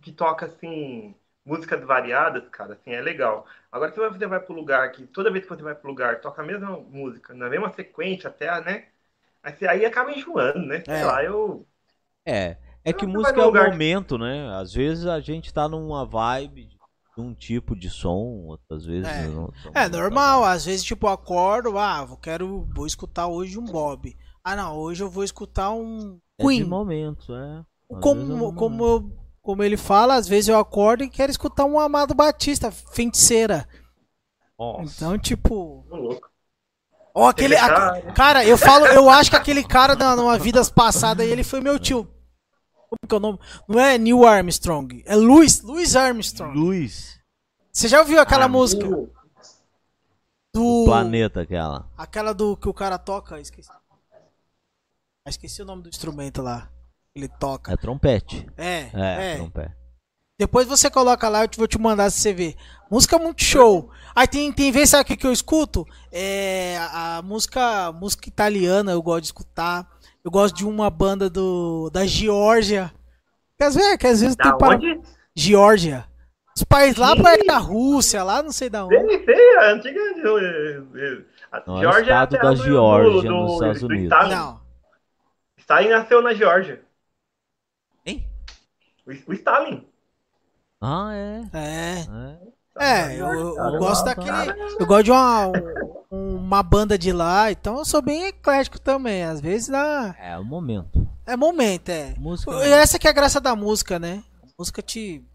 que 0.03 0.11
toca 0.11 0.45
assim 0.45 1.15
músicas 1.45 1.83
variadas, 1.83 2.43
cara, 2.49 2.73
assim, 2.73 2.91
é 2.91 3.01
legal. 3.01 3.45
Agora 3.71 3.91
se 3.91 3.99
você 3.99 4.25
vai 4.25 4.39
pro 4.39 4.55
lugar 4.55 4.91
que 4.91 5.05
toda 5.05 5.31
vez 5.31 5.45
que 5.45 5.49
você 5.49 5.61
vai 5.61 5.75
pro 5.75 5.89
lugar 5.89 6.19
toca 6.19 6.41
a 6.41 6.45
mesma 6.45 6.71
música, 6.71 7.33
na 7.33 7.47
mesma 7.49 7.71
sequência 7.73 8.29
até, 8.29 8.59
né? 8.61 8.85
Aí, 9.43 9.67
aí 9.67 9.85
acaba 9.85 10.11
enjoando, 10.11 10.65
né? 10.65 10.81
Sei 10.83 10.95
é. 10.95 11.05
lá, 11.05 11.23
eu 11.23 11.65
É, 12.25 12.57
é 12.83 12.91
que 12.91 13.05
música 13.05 13.39
é 13.39 13.45
o 13.45 13.53
momento, 13.53 14.17
né? 14.17 14.49
Às 14.59 14.73
vezes 14.73 15.05
a 15.05 15.19
gente 15.19 15.53
tá 15.53 15.69
numa 15.69 16.03
vibe 16.03 16.67
de 17.15 17.21
um 17.21 17.33
tipo 17.33 17.75
de 17.75 17.89
som, 17.89 18.45
outras 18.47 18.85
vezes 18.85 19.07
é, 19.07 19.27
não, 19.27 19.53
é 19.73 19.87
normal, 19.87 20.43
às 20.43 20.65
vezes 20.65 20.83
tipo 20.83 21.07
eu 21.07 21.11
acordo, 21.11 21.77
ah, 21.77 22.03
vou 22.03 22.17
quero 22.17 22.67
vou 22.75 22.85
escutar 22.87 23.27
hoje 23.27 23.57
um 23.57 23.63
Bob. 23.63 24.17
Ah, 24.43 24.55
não, 24.55 24.77
hoje 24.77 25.01
eu 25.01 25.09
vou 25.09 25.23
escutar 25.23 25.71
um 25.71 26.19
Queen. 26.37 26.59
É 26.59 26.63
de 26.63 26.69
momento, 26.69 27.33
é. 27.33 27.63
Às 27.89 27.99
como, 28.01 28.49
é 28.49 28.53
como 28.55 28.85
eu 28.85 29.24
como 29.45 29.61
ele 29.61 29.77
fala, 29.77 30.15
às 30.15 30.27
vezes 30.27 30.47
eu 30.47 30.57
acordo 30.57 31.03
e 31.03 31.09
quero 31.09 31.31
escutar 31.31 31.65
um 31.65 31.79
Amado 31.79 32.15
Batista, 32.15 32.71
feiticeira. 32.71 33.69
Nossa. 34.57 34.83
Então, 34.95 35.19
tipo. 35.19 35.85
Ó, 37.13 37.25
oh, 37.25 37.27
aquele. 37.27 37.55
A, 37.55 38.11
cara, 38.13 38.43
eu 38.43 38.57
falo, 38.57 38.87
eu 38.87 39.07
acho 39.07 39.29
que 39.29 39.35
aquele 39.35 39.63
cara 39.63 39.95
na, 39.95 40.15
numa 40.15 40.37
vida 40.39 40.65
passada 40.65 41.23
ele 41.23 41.43
foi 41.43 41.61
meu 41.61 41.77
tio. 41.77 42.11
Como 42.89 42.99
que 43.07 43.13
é 43.13 43.17
o 43.17 43.19
nome? 43.19 43.39
Não 43.67 43.79
é 43.79 43.99
Neil 43.99 44.25
Armstrong, 44.25 45.03
é 45.05 45.15
Louis, 45.15 45.61
Louis 45.61 45.95
Armstrong. 45.95 46.57
Louis. 46.57 47.19
Você 47.71 47.87
já 47.87 47.99
ouviu 47.99 48.19
aquela 48.19 48.45
ah, 48.45 48.49
música? 48.49 48.87
Do. 48.87 49.13
do 50.51 50.85
planeta, 50.85 51.41
aquela. 51.41 51.87
Aquela 51.95 52.33
do 52.33 52.57
que 52.57 52.67
o 52.67 52.73
cara 52.73 52.97
toca, 52.97 53.39
esqueci. 53.39 53.69
Ah, 53.69 55.29
esqueci 55.29 55.61
o 55.61 55.65
nome 55.65 55.83
do 55.83 55.89
instrumento 55.89 56.41
lá 56.41 56.71
ele 57.15 57.29
toca. 57.29 57.71
É 57.71 57.77
trompete. 57.77 58.45
É, 58.57 58.89
é, 58.93 59.33
é. 59.33 59.35
trompete. 59.37 59.73
Depois 60.37 60.67
você 60.67 60.89
coloca 60.89 61.29
lá, 61.29 61.45
eu 61.45 61.49
vou 61.55 61.67
te 61.67 61.79
mandar 61.79 62.09
se 62.09 62.19
você 62.19 62.33
ver. 62.33 62.55
Música 62.91 63.17
muito 63.17 63.41
show. 63.41 63.89
Aí 64.13 64.27
tem, 64.27 64.51
tem 64.51 64.69
vezes, 64.69 64.89
sabe 64.89 65.03
o 65.03 65.05
que, 65.05 65.15
que 65.15 65.25
eu 65.25 65.31
escuto? 65.31 65.87
É 66.11 66.77
a, 66.91 67.21
música, 67.23 67.93
música 67.93 68.27
italiana, 68.27 68.91
eu 68.91 69.01
gosto 69.01 69.21
de 69.21 69.27
escutar. 69.27 69.89
Eu 70.23 70.29
gosto 70.29 70.55
de 70.55 70.65
uma 70.65 70.89
banda 70.89 71.29
do 71.29 71.89
da 71.89 72.05
Geórgia. 72.05 72.91
Que 73.57 73.63
às 73.63 73.75
vezes, 73.75 73.97
que 73.97 74.07
às 74.07 74.19
vezes 74.19 74.35
da 74.35 74.43
tem 74.43 74.57
para 74.57 74.79
Geórgia. 75.33 76.05
Os 76.53 76.63
países 76.63 76.97
lá 76.97 77.15
perto 77.15 77.45
da 77.45 77.57
Rússia, 77.57 78.23
lá 78.23 78.43
não 78.43 78.51
sei 78.51 78.69
da 78.69 78.85
onde. 78.85 78.95
Sei, 78.97 79.25
sei, 79.25 79.57
a 79.57 79.71
antiga 79.71 80.01
a 81.51 81.79
Geórgia 81.79 82.13
é 82.13 82.27
da 82.27 82.55
Geórgia 82.55 83.31
nos 83.31 83.53
Estados 83.53 83.83
Unidos. 83.83 84.29
Não. 84.29 84.59
Stalin 85.57 85.89
nasceu 85.89 86.21
na 86.21 86.33
Geórgia. 86.33 86.84
O, 89.05 89.31
o 89.31 89.33
Stalin. 89.33 89.85
Ah, 90.81 91.11
é. 91.13 91.41
É. 91.53 92.55
É, 92.77 93.13
é 93.13 93.21
eu, 93.21 93.27
eu, 93.27 93.55
eu 93.57 93.79
gosto 93.79 94.03
daquele. 94.03 94.51
Eu 94.79 94.85
gosto 94.85 95.03
de 95.05 95.11
uma, 95.11 95.51
uma 96.11 96.63
banda 96.63 96.97
de 96.97 97.11
lá, 97.11 97.51
então 97.51 97.77
eu 97.77 97.85
sou 97.85 98.01
bem 98.01 98.25
eclético 98.25 98.79
também. 98.79 99.23
Às 99.23 99.39
vezes 99.39 99.69
dá. 99.69 100.15
É 100.19 100.37
o 100.37 100.43
momento. 100.43 101.07
É 101.25 101.35
momento, 101.35 101.89
é. 101.89 102.13
Música. 102.17 102.51
E 102.65 102.71
essa 102.71 102.99
que 102.99 103.07
é 103.07 103.09
a 103.09 103.13
graça 103.13 103.39
da 103.39 103.55
música, 103.55 103.97
né? 103.97 104.23
A 104.43 104.47
música 104.59 104.81
te, 104.81 105.25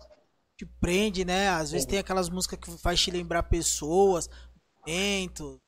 te 0.57 0.67
prende, 0.81 1.25
né? 1.25 1.49
Às 1.49 1.73
vezes 1.73 1.87
tem 1.87 1.99
aquelas 1.99 2.29
músicas 2.29 2.59
que 2.59 2.83
faz 2.83 3.01
te 3.01 3.11
lembrar 3.11 3.43
pessoas, 3.45 4.29
momentos. 4.79 5.59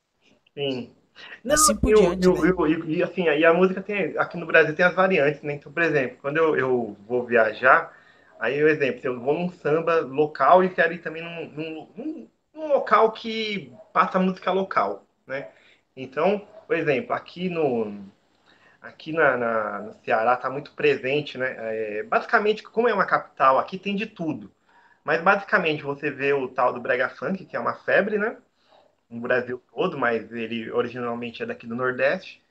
Sim. 0.55 0.95
Não, 1.45 1.55
assim 1.55 1.77
por 1.77 1.93
diante, 1.93 2.25
eu, 2.25 2.35
né? 2.35 2.51
eu, 2.51 2.67
eu, 2.67 2.85
e 2.89 3.03
assim, 3.03 3.29
aí 3.29 3.45
a 3.45 3.53
música 3.53 3.83
tem, 3.83 4.17
aqui 4.19 4.37
no 4.37 4.47
Brasil 4.47 4.75
tem 4.75 4.85
as 4.85 4.95
variantes, 4.95 5.43
né? 5.43 5.55
Então, 5.55 5.73
por 5.73 5.83
exemplo, 5.83 6.17
quando 6.21 6.37
eu, 6.37 6.57
eu 6.57 6.97
vou 7.07 7.25
viajar, 7.25 7.97
aí 8.39 8.63
o 8.63 8.69
exemplo, 8.69 9.01
eu 9.05 9.21
vou 9.21 9.35
num 9.35 9.51
samba 9.51 10.01
local 10.01 10.65
e 10.65 10.71
quero 10.71 10.93
ir 10.93 10.99
também 10.99 11.23
num, 11.23 11.47
num, 11.51 11.89
num, 11.97 12.29
num 12.55 12.69
local 12.69 13.13
que 13.13 13.73
passa 13.93 14.19
música 14.19 14.51
local, 14.53 15.05
né? 15.27 15.49
Então, 15.97 16.47
por 16.67 16.77
exemplo, 16.77 17.13
aqui 17.15 17.49
no 17.49 17.93
aqui 18.81 19.13
na, 19.13 19.37
na, 19.37 19.79
no 19.81 19.95
Ceará 20.05 20.35
está 20.35 20.51
muito 20.51 20.73
presente, 20.73 21.39
né? 21.39 21.55
É, 22.01 22.03
basicamente, 22.05 22.63
como 22.63 22.89
é 22.89 22.95
uma 22.95 23.07
capital, 23.07 23.59
aqui 23.59 23.79
tem 23.79 23.95
de 23.97 24.07
tudo. 24.07 24.53
Mas 25.05 25.23
basicamente 25.23 25.83
você 25.83 26.11
vê 26.11 26.33
o 26.33 26.49
tal 26.49 26.73
do 26.73 26.81
brega 26.81 27.09
funk, 27.11 27.45
que 27.47 27.57
é 27.57 27.61
uma 27.61 27.75
febre, 27.75 28.19
né? 28.19 28.37
No 29.13 29.21
Brasil 29.21 29.63
todo, 29.73 29.99
mas 29.99 30.33
ele 30.33 30.71
originalmente 30.71 31.43
é 31.43 31.47
daqui 31.47 31.67
do 31.67 31.77
Nordeste. 31.77 32.43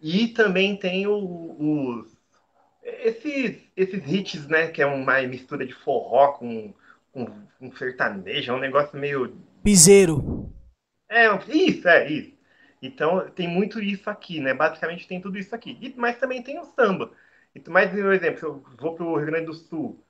E 0.00 0.28
também 0.28 0.76
tem 0.76 1.06
os 1.06 2.18
esses, 2.82 3.62
esses 3.76 4.12
hits, 4.12 4.46
né? 4.46 4.68
Que 4.68 4.82
é 4.82 4.86
uma 4.86 5.20
mistura 5.22 5.66
de 5.66 5.74
forró 5.74 6.32
com, 6.32 6.74
com, 7.12 7.26
com 7.58 7.76
sertanejo, 7.76 8.52
é 8.52 8.54
um 8.54 8.60
negócio 8.60 8.98
meio. 8.98 9.36
Piseiro. 9.62 10.52
É, 11.08 11.26
isso, 11.48 11.88
é, 11.88 12.10
isso. 12.10 12.38
Então 12.80 13.28
tem 13.30 13.48
muito 13.48 13.80
isso 13.80 14.08
aqui, 14.08 14.40
né? 14.40 14.54
Basicamente 14.54 15.08
tem 15.08 15.20
tudo 15.20 15.38
isso 15.38 15.54
aqui. 15.54 15.76
E, 15.80 15.94
mas 15.96 16.18
também 16.18 16.42
tem 16.42 16.58
o 16.58 16.64
samba. 16.64 17.12
Mas, 17.68 17.90
por 17.90 18.12
exemplo, 18.12 18.38
se 18.38 18.44
eu 18.44 18.62
vou 18.78 18.94
para 18.94 19.04
o 19.04 19.16
Rio 19.16 19.26
Grande 19.26 19.46
do 19.46 19.54
Sul, 19.54 20.04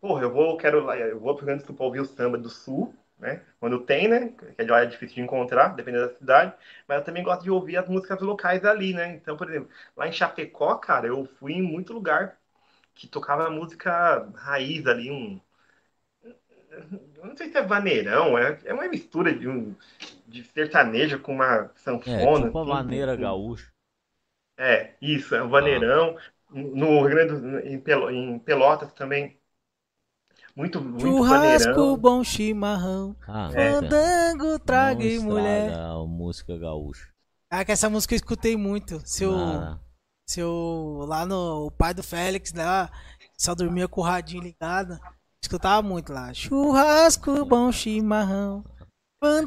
porra, 0.00 0.22
eu 0.22 0.32
vou, 0.32 0.56
quero, 0.56 0.90
eu 0.92 1.18
vou 1.18 1.34
pro 1.34 1.46
Rio 1.46 1.46
Grande 1.46 1.62
do 1.62 1.66
Sul 1.66 1.76
para 1.76 1.86
ouvir 1.86 2.00
o 2.00 2.04
samba 2.04 2.36
do 2.36 2.50
Sul, 2.50 2.94
né? 3.20 3.42
Quando 3.60 3.80
tem, 3.80 4.08
né? 4.08 4.32
Que 4.56 4.62
é 4.62 4.86
difícil 4.86 5.16
de 5.16 5.20
encontrar, 5.22 5.68
dependendo 5.76 6.08
da 6.08 6.14
cidade. 6.14 6.54
Mas 6.88 6.98
eu 6.98 7.04
também 7.04 7.22
gosto 7.22 7.42
de 7.42 7.50
ouvir 7.50 7.76
as 7.76 7.88
músicas 7.88 8.20
locais 8.20 8.64
ali, 8.64 8.94
né? 8.94 9.14
Então, 9.14 9.36
por 9.36 9.48
exemplo, 9.48 9.68
lá 9.96 10.08
em 10.08 10.12
Chapecó, 10.12 10.74
cara, 10.76 11.06
eu 11.06 11.24
fui 11.38 11.52
em 11.52 11.62
muito 11.62 11.92
lugar 11.92 12.38
que 12.94 13.06
tocava 13.06 13.50
música 13.50 14.28
raiz 14.34 14.86
ali, 14.86 15.10
um. 15.10 15.40
Não 17.22 17.36
sei 17.36 17.50
se 17.50 17.58
é 17.58 17.62
vaneirão, 17.62 18.38
é, 18.38 18.58
é 18.64 18.72
uma 18.72 18.88
mistura 18.88 19.32
de 19.32 19.48
um 19.48 19.74
de 20.26 20.44
sertanejo 20.44 21.18
com 21.20 21.34
uma 21.34 21.70
sanfona. 21.74 22.46
É, 22.46 22.46
tipo 22.46 22.58
a 22.58 22.64
maneira 22.64 23.16
gaúcha. 23.16 23.70
É, 24.56 24.94
isso, 25.00 25.34
é 25.34 25.42
um 25.42 25.48
vaneirão. 25.48 26.16
Ah. 26.18 26.22
No 26.50 27.02
Rio 27.02 27.10
Grande 27.10 27.40
do 27.40 28.10
em 28.10 28.38
Pelotas 28.38 28.92
também. 28.92 29.39
Muito, 30.60 30.78
muito 30.78 31.00
Churrasco, 31.00 31.96
bom 31.96 32.22
chimarrão. 32.22 33.16
Ah, 33.26 33.48
Fandango, 33.50 34.58
traga 34.58 35.02
e 35.02 35.16
não 35.16 35.24
mulher. 35.24 35.72
música 36.06 36.58
gaúcha. 36.58 37.08
Ah, 37.50 37.64
que 37.64 37.72
essa 37.72 37.88
música 37.88 38.12
eu 38.12 38.16
escutei 38.16 38.58
muito. 38.58 39.00
Seu, 39.06 39.34
Nada. 39.34 39.80
seu 40.28 41.06
lá 41.08 41.24
no 41.24 41.68
o 41.68 41.70
pai 41.70 41.94
do 41.94 42.02
Félix, 42.02 42.52
né? 42.52 42.90
Só 43.38 43.54
dormia 43.54 43.88
com 43.88 44.02
o 44.02 44.04
radinho 44.04 44.42
ligado. 44.42 44.98
Escutava 45.42 45.80
muito 45.80 46.12
lá. 46.12 46.34
Churrasco, 46.34 47.42
bom 47.46 47.72
chimarrão. 47.72 48.62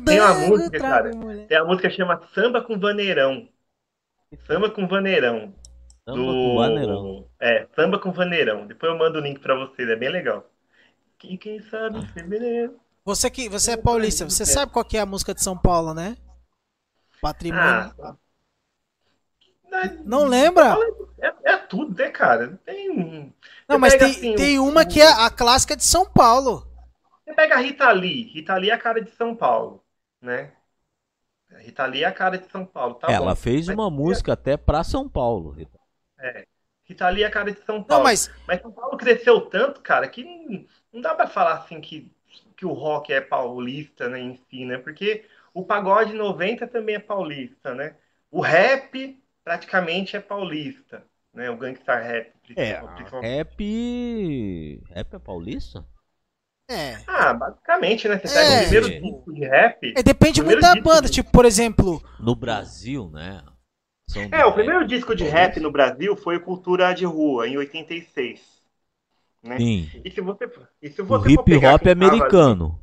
Tem 0.03 0.19
uma 0.19 0.29
Fandango, 0.29 0.47
música, 0.47 0.79
traga 0.79 0.95
cara. 0.95 1.11
e 1.11 1.15
mulher. 1.15 1.47
Tem 1.47 1.57
a 1.57 1.63
música 1.63 1.89
que 1.89 1.95
chama 1.95 2.27
Samba 2.33 2.63
com 2.63 2.79
Vaneirão. 2.79 3.47
Samba 4.47 4.71
com 4.71 4.87
Vaneirão. 4.87 5.53
Samba 6.09 6.19
do... 6.19 6.25
com 6.25 6.55
vaneirão. 6.57 7.29
É, 7.39 7.67
Samba 7.75 7.99
com 7.99 8.11
Vaneirão. 8.11 8.65
Depois 8.65 8.91
eu 8.91 8.97
mando 8.97 9.19
o 9.19 9.21
link 9.21 9.39
pra 9.39 9.53
vocês, 9.53 9.87
é 9.87 9.95
bem 9.95 10.09
legal. 10.09 10.49
Quem, 11.23 11.37
quem 11.37 11.61
sabe 11.61 12.05
fevereiro. 12.07 12.77
Você 13.05 13.29
que 13.29 13.47
você 13.47 13.71
é 13.71 13.77
paulista, 13.77 14.25
você 14.29 14.45
sabe 14.45 14.71
qual 14.73 14.83
que 14.83 14.97
é 14.97 14.99
a 15.01 15.05
música 15.05 15.33
de 15.33 15.41
São 15.41 15.57
Paulo, 15.57 15.93
né? 15.93 16.17
Patrimônio. 17.21 17.91
Ah, 17.99 18.17
Não 20.05 20.25
lembra? 20.25 20.77
é, 21.19 21.33
é 21.53 21.57
tudo, 21.57 21.95
né, 21.97 22.09
cara? 22.09 22.57
Tem 22.65 22.89
um. 22.91 23.33
Não, 23.67 23.79
mas 23.79 23.95
tem, 23.95 24.11
assim, 24.11 24.35
tem 24.35 24.59
uma 24.59 24.85
que 24.85 25.01
é 25.01 25.07
a 25.07 25.29
clássica 25.29 25.75
de 25.75 25.83
São 25.83 26.05
Paulo. 26.05 26.67
Você 27.25 27.33
pega 27.33 27.55
a 27.55 27.59
Rita 27.59 27.91
Lee. 27.91 28.23
Rita 28.33 28.55
Lee 28.57 28.69
é 28.69 28.73
a 28.73 28.77
cara 28.77 29.01
de 29.01 29.11
São 29.11 29.35
Paulo, 29.35 29.83
né? 30.21 30.53
A 31.51 31.59
Rita 31.59 31.85
Lee 31.85 32.03
é 32.03 32.07
a 32.07 32.11
cara 32.11 32.37
de 32.37 32.49
São 32.51 32.65
Paulo, 32.65 32.95
tá 32.95 33.07
Ela 33.11 33.31
bom. 33.31 33.35
fez 33.35 33.67
uma 33.67 33.89
música 33.89 34.33
até 34.33 34.57
pra 34.57 34.83
São 34.83 35.07
Paulo. 35.09 35.51
Rita. 35.51 35.79
Rita 36.85 37.09
Lee 37.09 37.23
é 37.23 37.27
a 37.27 37.31
cara 37.31 37.51
de 37.51 37.59
São 37.65 37.77
Não, 37.79 37.85
Paulo. 37.87 38.03
mas 38.03 38.29
Mas 38.47 38.61
São 38.61 38.71
Paulo 38.71 38.97
cresceu 38.97 39.41
tanto, 39.49 39.81
cara, 39.81 40.07
que 40.07 40.67
não, 40.93 41.01
dá 41.01 41.15
pra 41.15 41.27
falar 41.27 41.55
assim 41.59 41.81
que, 41.81 42.11
que 42.57 42.65
o 42.65 42.73
rock 42.73 43.11
é 43.13 43.21
paulista, 43.21 44.09
né, 44.09 44.19
em 44.19 44.35
si, 44.49 44.65
né? 44.65 44.77
Porque 44.77 45.25
o 45.53 45.65
pagode 45.65 46.13
90 46.13 46.67
também 46.67 46.95
é 46.95 46.99
paulista, 46.99 47.73
né? 47.75 47.95
O 48.31 48.41
rap 48.41 49.21
praticamente 49.43 50.15
é 50.15 50.19
paulista, 50.21 51.05
né? 51.33 51.49
O 51.49 51.57
gangster 51.57 52.01
rap, 52.03 52.33
É, 52.55 52.83
rap. 53.21 53.59
Rap 54.89 55.13
é 55.15 55.19
paulista? 55.19 55.85
é. 56.69 57.03
Ah, 57.07 57.33
basicamente, 57.33 58.07
né? 58.07 58.19
Você 58.19 58.29
pega 58.29 58.51
É. 58.51 58.53
o 58.53 58.59
primeiro 58.59 58.93
disco 59.01 59.33
de 59.33 59.45
rap. 59.45 59.79
É, 59.95 60.03
depende 60.03 60.41
muito 60.41 60.59
da 60.59 60.75
banda. 60.75 61.09
de- 61.09 61.09
Tipo, 61.09 61.31
por 61.31 61.45
exemplo, 61.45 62.01
No 62.19 62.35
Brasil, 62.35 63.09
né? 63.09 63.43
São 64.09 64.29
É, 64.29 64.43
o 64.45 64.51
rap 64.51 64.53
primeiro 64.53 64.85
disco 64.85 65.15
de 65.15 65.23
rap 65.23 65.59
no 65.61 65.71
Brasil 65.71 66.15
foi 66.17 66.35
o 66.35 66.43
Cultura 66.43 66.93
de 66.93 67.05
Rua, 67.05 67.47
em 67.47 67.57
86. 67.57 68.61
Né? 69.43 69.57
Sim. 69.57 69.89
E 70.03 70.09
se 70.11 70.21
você, 70.21 70.49
e 70.81 70.89
se 70.89 71.01
O 71.03 71.03
você 71.03 71.29
for 71.29 71.29
hip 71.29 71.55
hop 71.57 71.85
é 71.87 71.91
tava 71.95 72.27
americano. 72.29 72.79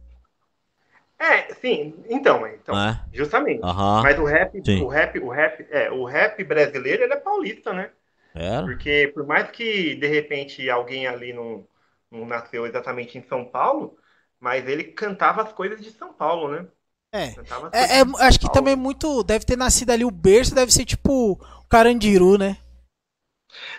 É, 1.19 1.53
sim, 1.55 2.03
então, 2.09 2.47
então 2.47 2.75
né? 2.75 3.01
justamente. 3.13 3.71
Mas 4.01 4.19
o 4.19 4.25
rap, 4.25 4.53
Sim. 4.65 4.83
o 4.83 4.89
rap, 4.89 5.19
o 5.19 5.29
rap, 5.29 5.67
é, 5.71 5.91
o 5.91 6.05
rap 6.05 6.43
brasileiro 6.45 7.03
ele 7.03 7.13
é 7.13 7.17
paulista, 7.17 7.73
né? 7.73 7.93
Era? 8.35 8.67
Porque 8.67 9.11
por 9.15 9.27
mais 9.27 9.51
que 9.51 9.97
de 9.97 10.07
repente 10.09 10.69
alguém 10.71 11.07
ali 11.07 11.33
não, 11.33 11.67
não 12.11 12.27
nasceu 12.27 12.67
exatamente 12.67 13.19
em 13.19 13.23
São 13.23 13.45
Paulo, 13.45 13.99
mas 14.41 14.69
ele 14.69 14.85
cantava 14.85 15.43
as 15.43 15.53
coisas 15.53 15.83
de 15.83 15.91
São 15.93 16.13
Paulo, 16.15 16.49
né? 16.51 16.69
é. 17.13 17.35
É, 17.73 18.01
é, 18.01 18.03
acho 18.27 18.39
que 18.39 18.47
Paulo. 18.47 18.55
também 18.55 18.77
muito. 18.77 19.23
Deve 19.23 19.45
ter 19.45 19.57
nascido 19.57 19.91
ali 19.91 20.05
o 20.05 20.11
berço, 20.11 20.55
deve 20.55 20.73
ser 20.73 20.85
tipo 20.85 21.33
o 21.33 21.65
Carandiru, 21.69 22.39
né? 22.39 22.57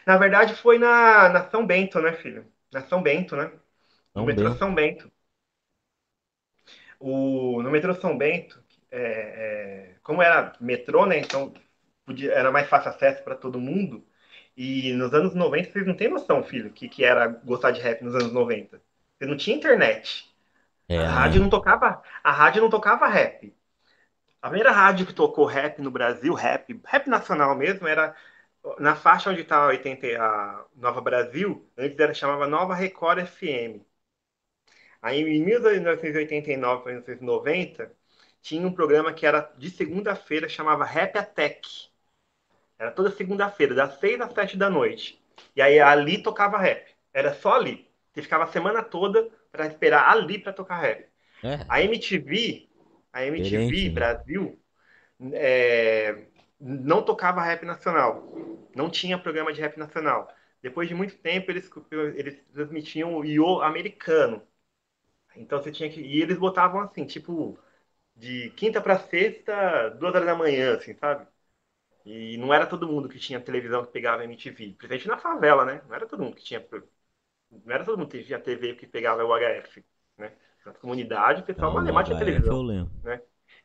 Na 0.05 0.17
verdade 0.17 0.55
foi 0.55 0.77
na, 0.77 1.29
na 1.29 1.49
São 1.49 1.65
Bento, 1.65 1.99
né, 2.01 2.13
filho? 2.13 2.45
Na 2.71 2.81
São 2.87 3.01
Bento, 3.03 3.35
né? 3.35 3.51
No 4.15 4.25
metrô. 4.25 4.55
São 4.57 4.73
Bento. 4.73 5.11
O, 6.99 7.61
no 7.63 7.71
metrô 7.71 7.93
São 7.95 8.17
Bento, 8.17 8.63
é, 8.91 9.93
é, 9.93 9.95
como 10.03 10.21
era 10.21 10.53
metrô, 10.59 11.05
né? 11.05 11.19
Então 11.19 11.53
podia, 12.05 12.31
era 12.33 12.51
mais 12.51 12.67
fácil 12.69 12.89
acesso 12.91 13.23
para 13.23 13.35
todo 13.35 13.59
mundo. 13.59 14.05
E 14.55 14.93
nos 14.93 15.13
anos 15.13 15.33
90, 15.33 15.71
vocês 15.71 15.87
não 15.87 15.95
têm 15.95 16.09
noção, 16.09 16.43
filho, 16.43 16.71
que, 16.71 16.87
que 16.89 17.03
era 17.03 17.27
gostar 17.27 17.71
de 17.71 17.81
rap 17.81 18.01
nos 18.03 18.13
anos 18.15 18.31
90. 18.33 18.81
Você 19.17 19.25
não 19.25 19.37
tinha 19.37 19.55
internet. 19.55 20.29
É, 20.87 20.97
A 21.03 21.09
né? 21.09 21.11
rádio 21.11 21.41
não 21.41 21.49
tocava, 21.49 22.03
a 22.23 22.31
rádio 22.31 22.61
não 22.63 22.69
tocava 22.69 23.07
rap. 23.07 23.55
A 24.41 24.49
primeira 24.49 24.71
rádio 24.71 25.05
que 25.05 25.13
tocou 25.13 25.45
rap 25.45 25.81
no 25.81 25.91
Brasil, 25.91 26.33
rap, 26.33 26.79
rap 26.85 27.07
nacional 27.09 27.55
mesmo, 27.55 27.87
era 27.87 28.15
na 28.79 28.95
faixa 28.95 29.29
onde 29.29 29.41
está 29.41 29.57
a 29.63 29.67
80 29.67 30.07
a 30.21 30.65
Nova 30.75 31.01
Brasil, 31.01 31.67
antes 31.77 31.99
era 31.99 32.13
chamava 32.13 32.47
Nova 32.47 32.73
Record 32.75 33.25
FM. 33.25 33.81
Aí 35.01 35.21
em 35.21 35.43
1989 35.43 36.83
para 36.83 36.91
1990, 36.93 37.91
tinha 38.41 38.67
um 38.67 38.73
programa 38.73 39.13
que 39.13 39.25
era 39.25 39.51
de 39.57 39.69
segunda-feira, 39.69 40.47
chamava 40.47 40.85
Rap 40.85 41.17
Attack. 41.17 41.89
Era 42.77 42.91
toda 42.91 43.11
segunda-feira, 43.11 43.75
das 43.75 43.99
6 43.99 44.21
às 44.21 44.33
7 44.33 44.57
da 44.57 44.69
noite. 44.69 45.21
E 45.55 45.61
aí 45.61 45.79
ali 45.79 46.21
tocava 46.21 46.57
rap. 46.57 46.91
Era 47.13 47.33
só 47.33 47.53
ali. 47.55 47.87
Você 48.11 48.21
ficava 48.21 48.43
a 48.43 48.47
semana 48.47 48.83
toda 48.83 49.29
para 49.51 49.67
esperar 49.67 50.09
ali 50.09 50.39
para 50.39 50.53
tocar 50.53 50.79
rap. 50.79 51.07
É. 51.43 51.65
A 51.67 51.81
MTV, 51.81 52.69
a 53.11 53.25
MTV 53.25 53.83
né? 53.83 53.89
Brasil, 53.89 54.59
é, 55.33 56.27
não 56.61 57.03
tocava 57.03 57.41
rap 57.41 57.65
nacional. 57.65 58.23
Não 58.75 58.89
tinha 58.89 59.17
programa 59.17 59.51
de 59.51 59.59
rap 59.59 59.77
nacional. 59.77 60.31
Depois 60.61 60.87
de 60.87 60.93
muito 60.93 61.17
tempo, 61.17 61.51
eles, 61.51 61.69
eles 62.15 62.39
transmitiam 62.53 63.15
o 63.15 63.25
IO 63.25 63.61
americano. 63.61 64.41
Então 65.35 65.61
você 65.61 65.71
tinha 65.71 65.89
que. 65.89 66.01
E 66.01 66.21
eles 66.21 66.37
botavam 66.37 66.81
assim, 66.81 67.05
tipo, 67.05 67.57
de 68.15 68.51
quinta 68.51 68.81
para 68.81 68.99
sexta, 68.99 69.89
duas 69.91 70.13
horas 70.13 70.27
da 70.27 70.35
manhã, 70.35 70.75
assim, 70.75 70.93
sabe? 70.95 71.27
E 72.05 72.37
não 72.37 72.53
era 72.53 72.65
todo 72.65 72.87
mundo 72.87 73.09
que 73.09 73.19
tinha 73.19 73.39
televisão 73.39 73.85
que 73.85 73.91
pegava 73.91 74.23
MTV. 74.23 74.75
Principalmente 74.77 75.07
na 75.07 75.17
favela, 75.17 75.65
né? 75.65 75.81
Não 75.87 75.95
era 75.95 76.07
todo 76.07 76.23
mundo 76.23 76.35
que 76.35 76.43
tinha. 76.43 76.65
Não 77.51 77.73
era 77.73 77.83
todo 77.85 77.97
mundo 77.97 78.09
que 78.09 78.23
tinha 78.23 78.39
TV 78.39 78.75
que 78.75 78.87
pegava 78.87 79.23
o 79.23 79.33
HF, 79.33 79.83
né? 80.17 80.33
Na 80.65 80.73
comunidade, 80.73 81.41
o 81.41 81.45
pessoal 81.45 81.73
malemar 81.73 82.03
tinha 82.03 82.17
HF 82.17 82.25
televisão. 82.25 82.55
eu 82.55 82.61
lembro. 82.61 82.91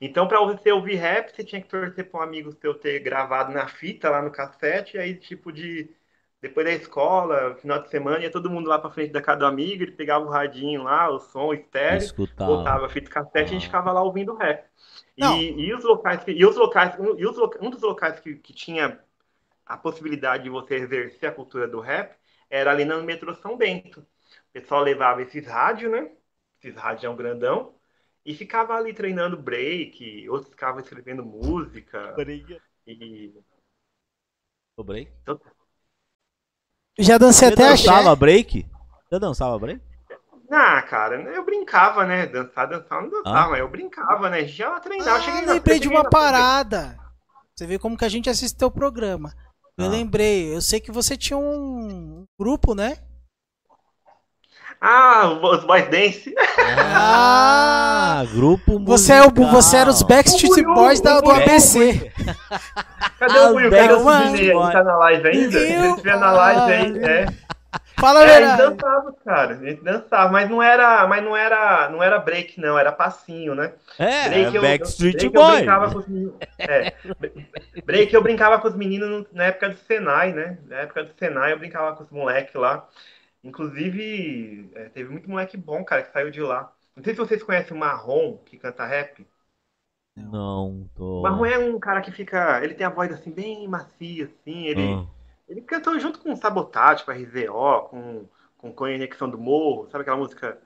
Então, 0.01 0.28
para 0.28 0.40
você 0.44 0.70
ouvir 0.73 0.97
rap, 0.97 1.31
você 1.31 1.44
tinha 1.44 1.60
que 1.62 1.68
torcer 1.68 2.10
para 2.10 2.20
um 2.20 2.23
amigo 2.23 2.52
seu 2.52 2.74
ter 2.74 3.01
gravado 3.01 3.52
na 3.52 3.66
fita, 3.68 4.10
lá 4.10 4.23
no 4.23 4.31
cassete, 4.31 4.97
e 4.97 5.01
aí, 5.01 5.14
tipo, 5.18 5.52
de. 5.52 5.94
Depois 6.40 6.66
da 6.66 6.73
escola, 6.73 7.56
final 7.56 7.82
de 7.82 7.89
semana, 7.90 8.20
ia 8.23 8.31
todo 8.31 8.51
mundo 8.51 8.68
lá 8.68 8.78
pra 8.78 8.90
frente 8.90 9.10
da 9.12 9.23
casa 9.23 9.40
do 9.40 9.47
amigo, 9.47 9.82
ele 9.82 9.93
pegava 9.93 10.24
o 10.24 10.28
radinho 10.28 10.82
lá, 10.82 11.09
o 11.10 11.18
som, 11.18 11.47
o 11.48 11.55
estéreo, 11.55 12.10
Escutava. 12.10 12.44
botava 12.44 12.86
a 12.86 12.89
fita 12.90 13.10
cassete 13.10 13.52
e 13.52 13.56
a 13.56 13.59
gente 13.59 13.64
Ah. 13.64 13.66
ficava 13.66 13.90
lá 13.93 14.02
ouvindo 14.02 14.35
rap. 14.36 14.64
E, 15.16 15.52
e 15.68 15.74
os 15.74 15.82
locais 15.85 16.23
que. 16.24 16.31
E 16.32 16.44
os 16.47 16.56
locais, 16.56 16.98
um, 17.01 17.18
e 17.18 17.27
os 17.27 17.36
um 17.60 17.70
dos 17.70 17.81
locais 17.82 18.20
que, 18.20 18.36
que 18.36 18.52
tinha 18.52 19.01
a 19.64 19.77
possibilidade 19.77 20.44
de 20.44 20.51
você 20.51 20.77
exercer 20.77 21.28
a 21.28 21.32
cultura 21.35 21.66
do 21.68 21.81
rap 21.81 22.16
era 22.51 22.70
ali 22.70 22.85
no 22.85 23.02
metrô 23.02 23.35
São 23.35 23.56
Bento. 23.56 24.01
O 24.01 24.52
pessoal 24.52 24.82
levava 24.82 25.23
esses 25.23 25.47
rádios, 25.47 25.90
né? 25.93 26.10
Esses 26.62 26.77
rádios 26.77 27.14
grandão, 27.16 27.76
e 28.27 28.35
ficava 28.35 28.74
ali 28.74 28.93
treinando 28.93 29.40
break, 29.40 30.28
outros 30.28 30.51
ficavam 30.51 30.81
escrevendo 30.81 31.24
música. 31.24 32.15
E 32.86 33.32
O 34.77 34.85
break? 34.85 35.11
Já 36.98 37.19
dancei 37.19 37.48
Você 37.48 37.55
até 37.55 37.69
axé. 37.69 37.86
dançava 37.86 38.16
break? 38.16 38.66
Você 39.09 39.19
dançava 39.19 39.59
break? 39.59 39.81
Ah, 40.51 40.81
cara, 40.82 41.20
eu 41.23 41.44
brincava, 41.44 42.07
né? 42.07 42.27
Dançar, 42.27 42.69
dançar, 42.69 43.03
não 43.03 43.11
dançava, 43.11 43.51
mas 43.51 43.61
eu 43.61 43.69
brincava, 43.69 44.28
né? 44.31 44.44
Já 44.47 44.78
treinava, 44.81 45.11
Ah, 45.19 45.20
cheguei 45.20 45.43
na- 45.43 45.53
lembrei 45.55 45.78
de 45.78 45.89
uma 45.89 46.03
na- 46.05 46.09
parada. 46.11 46.98
Você 47.55 47.66
vê 47.66 47.78
como 47.78 47.97
que 47.97 48.05
a 48.05 48.09
gente 48.09 48.28
assiste 48.31 48.57
teu 48.57 48.70
programa. 48.70 49.35
Eu 49.78 49.86
Ah. 49.86 49.89
lembrei, 49.89 50.55
eu 50.55 50.61
sei 50.62 50.81
que 50.81 50.93
você 50.93 51.16
tinha 51.16 51.36
um 51.36 52.24
grupo, 52.39 52.74
né? 52.74 52.98
Ah, 54.81 55.28
os 55.43 55.65
Boys 55.65 55.89
Dance. 55.89 56.35
Ah, 56.59 58.24
grupo 58.32 58.78
Você, 58.85 59.12
é 59.12 59.20
o, 59.23 59.24
musical. 59.31 59.47
você 59.51 59.77
era 59.77 59.90
os 59.90 60.03
Backstreet 60.03 60.65
Boys 60.65 61.01
da, 61.01 61.20
do 61.20 61.31
ABC. 61.31 62.12
Cadê 63.19 63.39
Ah, 63.39 63.51
o 63.51 63.55
Will? 63.55 63.70
Cadê 63.70 63.93
o 63.94 63.98
Sidney? 64.01 64.51
Ele 64.51 64.73
tá 64.73 64.85
na 64.85 64.97
live 64.98 65.28
ainda? 65.28 65.51
Se 65.59 65.59
ele 65.73 65.86
estiver 65.89 66.19
na 66.19 66.32
live 66.32 66.73
aí, 66.73 67.05
é. 67.05 67.27
Fala 67.98 68.20
a 68.20 68.24
É, 68.28 68.36
a 68.36 68.48
gente 68.48 68.59
dançava, 68.59 69.15
cara. 69.24 69.55
A 69.55 69.57
gente 69.65 69.82
dançava, 69.82 70.31
mas 70.31 70.51
não 70.51 70.62
era, 70.62 71.07
mas 71.07 71.24
não 71.24 71.35
era, 71.35 71.89
não 71.89 72.03
era 72.03 72.19
break, 72.19 72.61
não, 72.61 72.78
era 72.78 72.93
passinho, 72.93 73.55
né? 73.55 73.73
É, 73.98 74.28
Break 74.28 74.55
eu- 74.57 74.62
Backstreet 74.62 75.12
break 75.16 75.24
eu 75.35 75.43
Boys. 75.43 75.57
brincava 75.57 75.90
com 75.90 75.98
os 76.01 76.07
meninos. 76.07 76.35
É, 76.59 76.93
break 77.86 78.12
eu 78.15 78.23
brincava 78.23 78.59
com 78.59 78.69
os 78.69 78.74
meninos 78.77 79.09
no- 79.09 79.27
na 79.32 79.44
época 79.44 79.70
do 79.70 79.77
Senai, 79.86 80.32
né? 80.32 80.59
Na 80.69 80.77
época 80.81 81.05
do 81.05 81.11
Senai 81.19 81.53
eu 81.53 81.59
brincava 81.59 81.97
com 81.97 82.05
os 82.05 82.11
moleques 82.11 82.55
lá. 82.55 82.85
Inclusive, 83.47 84.70
é, 84.74 84.89
teve 84.90 85.10
muito 85.10 85.28
moleque 85.31 85.56
bom, 85.56 85.85
cara, 85.85 86.02
que 86.02 86.12
saiu 86.12 86.31
de 86.31 86.40
lá. 86.43 86.73
Não 86.97 87.05
sei 87.05 87.14
se 87.14 87.18
vocês 87.20 87.43
conhecem 87.43 87.77
o 87.77 87.81
Marrom, 87.81 88.39
que 88.39 88.59
canta 88.59 88.85
rap. 88.86 89.27
Não, 90.16 90.89
tô... 90.94 91.05
O 91.18 91.23
Marrom 91.23 91.47
é 91.47 91.59
um 91.59 91.78
cara 91.78 92.01
que 92.02 92.10
fica. 92.12 92.62
Ele 92.62 92.74
tem 92.74 92.86
a 92.86 92.90
voz 92.90 93.12
assim, 93.12 93.31
bem 93.32 93.66
macia, 93.68 94.27
assim. 94.27 94.66
Ele, 94.66 95.02
Ah. 95.02 95.06
ele 95.48 95.62
cantou 95.62 95.98
junto 95.98 96.20
com 96.20 96.36
Sabotagem, 96.36 97.05
com 97.05 97.10
RZO, 97.12 97.89
com, 97.89 98.28
com 98.59 98.73
Conexão 98.73 99.28
do 99.28 99.39
Morro, 99.39 99.89
sabe 99.90 100.02
aquela 100.02 100.16
música? 100.16 100.60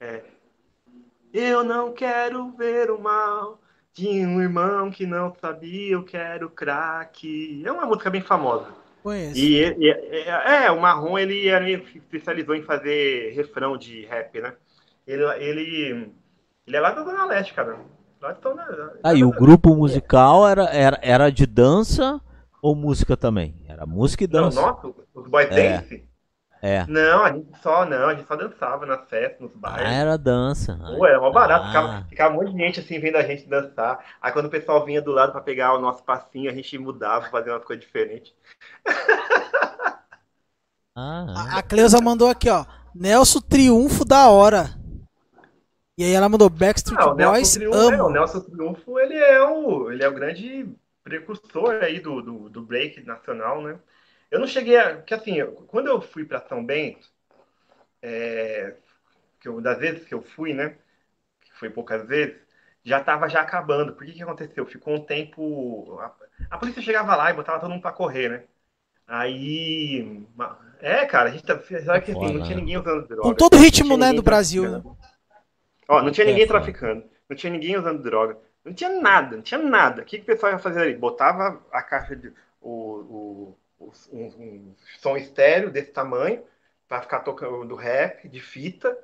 É, 0.00 0.24
eu 1.32 1.62
não 1.64 1.92
quero 1.92 2.50
ver 2.52 2.90
o 2.90 3.00
mal 3.00 3.60
de 3.92 4.08
um 4.26 4.40
irmão 4.40 4.90
que 4.90 5.06
não 5.06 5.34
sabia, 5.34 5.92
eu 5.92 6.04
quero 6.04 6.50
crack. 6.50 7.62
É 7.64 7.72
uma 7.72 7.86
música 7.86 8.10
bem 8.10 8.22
famosa. 8.22 8.72
Conheço. 9.06 9.38
E, 9.38 9.62
e- 9.78 9.88
é, 9.88 10.64
é, 10.66 10.70
o 10.72 10.80
Marrom 10.80 11.16
ele 11.16 11.46
era 11.46 11.70
especializou 11.70 12.56
em 12.56 12.62
fazer 12.62 13.32
refrão 13.36 13.78
de 13.78 14.04
rap, 14.06 14.40
né? 14.40 14.52
Ele, 15.06 15.22
ele, 15.36 16.10
ele 16.66 16.76
é 16.76 16.80
lá 16.80 16.90
da 16.90 17.04
Zona 17.04 17.24
Leste, 17.26 17.54
cara. 17.54 17.78
Lá 18.20 18.32
de 18.32 18.42
Zona, 18.42 18.92
Aí, 19.04 19.22
o 19.22 19.30
grupo 19.30 19.76
musical 19.76 20.48
era, 20.48 20.64
era, 20.74 20.98
era 21.00 21.30
de 21.30 21.46
dança 21.46 22.20
ou 22.60 22.74
música 22.74 23.16
também? 23.16 23.54
Era 23.68 23.86
música 23.86 24.24
e 24.24 24.26
Não, 24.26 24.42
dança. 24.44 24.60
nossa, 24.60 24.92
os 25.14 25.28
boys 25.28 25.48
É. 25.52 25.78
dance? 25.78 26.05
É. 26.62 26.86
Não, 26.86 27.24
a 27.24 27.32
gente 27.32 27.58
só 27.62 27.84
não, 27.84 28.08
a 28.08 28.14
gente 28.14 28.26
só 28.26 28.36
dançava 28.36 28.86
nas 28.86 29.08
festas, 29.08 29.40
nos 29.40 29.52
Ah, 29.52 29.58
bares. 29.60 29.90
era 29.92 30.16
dança. 30.18 30.76
Pô, 30.76 31.06
era 31.06 31.20
mó 31.20 31.30
barato, 31.32 31.66
Ah. 31.66 31.68
ficava, 31.68 32.06
ficava 32.08 32.34
um 32.34 32.36
monte 32.38 32.52
de 32.52 32.58
gente 32.58 32.80
assim 32.80 32.98
vendo 33.00 33.16
a 33.16 33.22
gente 33.22 33.46
dançar. 33.48 34.04
Aí 34.20 34.32
quando 34.32 34.46
o 34.46 34.50
pessoal 34.50 34.84
vinha 34.84 35.02
do 35.02 35.12
lado 35.12 35.32
pra 35.32 35.40
pegar 35.40 35.74
o 35.74 35.80
nosso 35.80 36.04
passinho, 36.04 36.50
a 36.50 36.54
gente 36.54 36.78
mudava, 36.78 37.28
fazia 37.30 37.52
umas 37.52 37.64
coisas 37.64 37.84
diferentes. 37.84 38.32
Ah, 40.94 41.54
A, 41.54 41.58
a 41.58 41.62
Cleusa 41.62 42.00
mandou 42.00 42.28
aqui, 42.28 42.48
ó. 42.48 42.64
Nelson 42.94 43.40
Triunfo 43.40 44.04
da 44.04 44.28
hora. 44.30 44.70
E 45.98 46.04
aí 46.04 46.12
ela 46.12 46.28
mandou 46.28 46.50
Backstreet 46.50 46.98
Ah, 47.00 47.10
o 47.10 47.14
Nelson 47.14 47.32
Boys, 47.40 47.52
Triunfo, 47.52 47.90
é, 47.92 48.02
o. 48.02 48.10
Nelson 48.10 48.40
Triunfo, 48.40 48.98
ele 48.98 49.14
é 49.14 49.42
o, 49.42 49.90
ele 49.90 50.02
é 50.02 50.08
o 50.08 50.14
grande 50.14 50.68
precursor 51.02 51.82
aí 51.82 52.00
do, 52.00 52.20
do, 52.22 52.48
do 52.50 52.62
break 52.62 53.02
nacional, 53.04 53.62
né? 53.62 53.78
Eu 54.30 54.40
não 54.40 54.46
cheguei 54.46 54.76
a, 54.78 54.96
porque 54.96 55.14
assim, 55.14 55.36
eu- 55.36 55.52
quando 55.68 55.88
eu 55.88 56.00
fui 56.00 56.24
para 56.24 56.40
São 56.48 56.64
Bento, 56.64 57.08
é, 58.02 58.76
que 59.40 59.48
eu, 59.48 59.60
das 59.60 59.78
vezes 59.78 60.06
que 60.06 60.14
eu 60.14 60.22
fui, 60.22 60.54
né, 60.54 60.78
que 61.42 61.52
foi 61.54 61.70
poucas 61.70 62.06
vezes, 62.08 62.36
já 62.84 63.00
estava 63.00 63.28
já 63.28 63.42
acabando. 63.42 63.94
Por 63.94 64.06
que 64.06 64.14
que 64.14 64.22
aconteceu? 64.24 64.66
Ficou 64.66 64.94
um 64.96 65.04
tempo, 65.06 65.98
a, 66.00 66.14
a 66.50 66.58
polícia 66.58 66.82
chegava 66.82 67.16
lá 67.16 67.30
e 67.30 67.34
botava 67.34 67.60
todo 67.60 67.70
mundo 67.70 67.82
para 67.82 67.92
correr, 67.92 68.30
né? 68.30 68.44
Aí, 69.06 70.26
é, 70.80 71.06
cara, 71.06 71.30
a 71.30 71.32
gente 71.32 71.44
tá, 71.44 71.60
sabe 71.84 72.04
que 72.04 72.12
assim, 72.12 72.32
não 72.34 72.42
tinha 72.42 72.56
né? 72.56 72.60
ninguém 72.60 72.78
usando 72.78 73.08
droga. 73.08 73.42
Com 73.42 73.50
todo 73.50 73.54
o 73.56 73.60
ritmo, 73.60 73.96
né, 73.96 74.12
do 74.12 74.22
Brasil. 74.22 74.70
né? 74.70 74.84
Ó, 75.88 76.02
não 76.02 76.10
tinha 76.12 76.24
É, 76.24 76.26
ninguém 76.26 76.46
foda. 76.46 76.46
traficando, 76.46 77.04
não 77.28 77.36
tinha 77.36 77.52
ninguém 77.52 77.76
usando 77.76 78.02
droga, 78.02 78.38
não 78.64 78.72
tinha 78.74 78.90
nada, 79.00 79.36
não 79.36 79.42
tinha 79.42 79.60
nada. 79.62 80.02
O 80.02 80.04
que, 80.04 80.18
que 80.18 80.22
o 80.24 80.26
pessoal 80.26 80.52
ia 80.52 80.58
fazer 80.58 80.80
ali? 80.82 80.94
Botava 80.96 81.62
a 81.72 81.82
caixa 81.82 82.16
de. 82.16 82.32
O, 82.60 82.70
o- 83.50 83.58
um, 83.80 83.92
um 84.12 84.76
som 85.00 85.16
estéreo 85.16 85.70
desse 85.70 85.92
tamanho, 85.92 86.44
para 86.88 87.02
ficar 87.02 87.20
tocando 87.20 87.74
rap, 87.74 88.28
de 88.28 88.40
fita, 88.40 88.96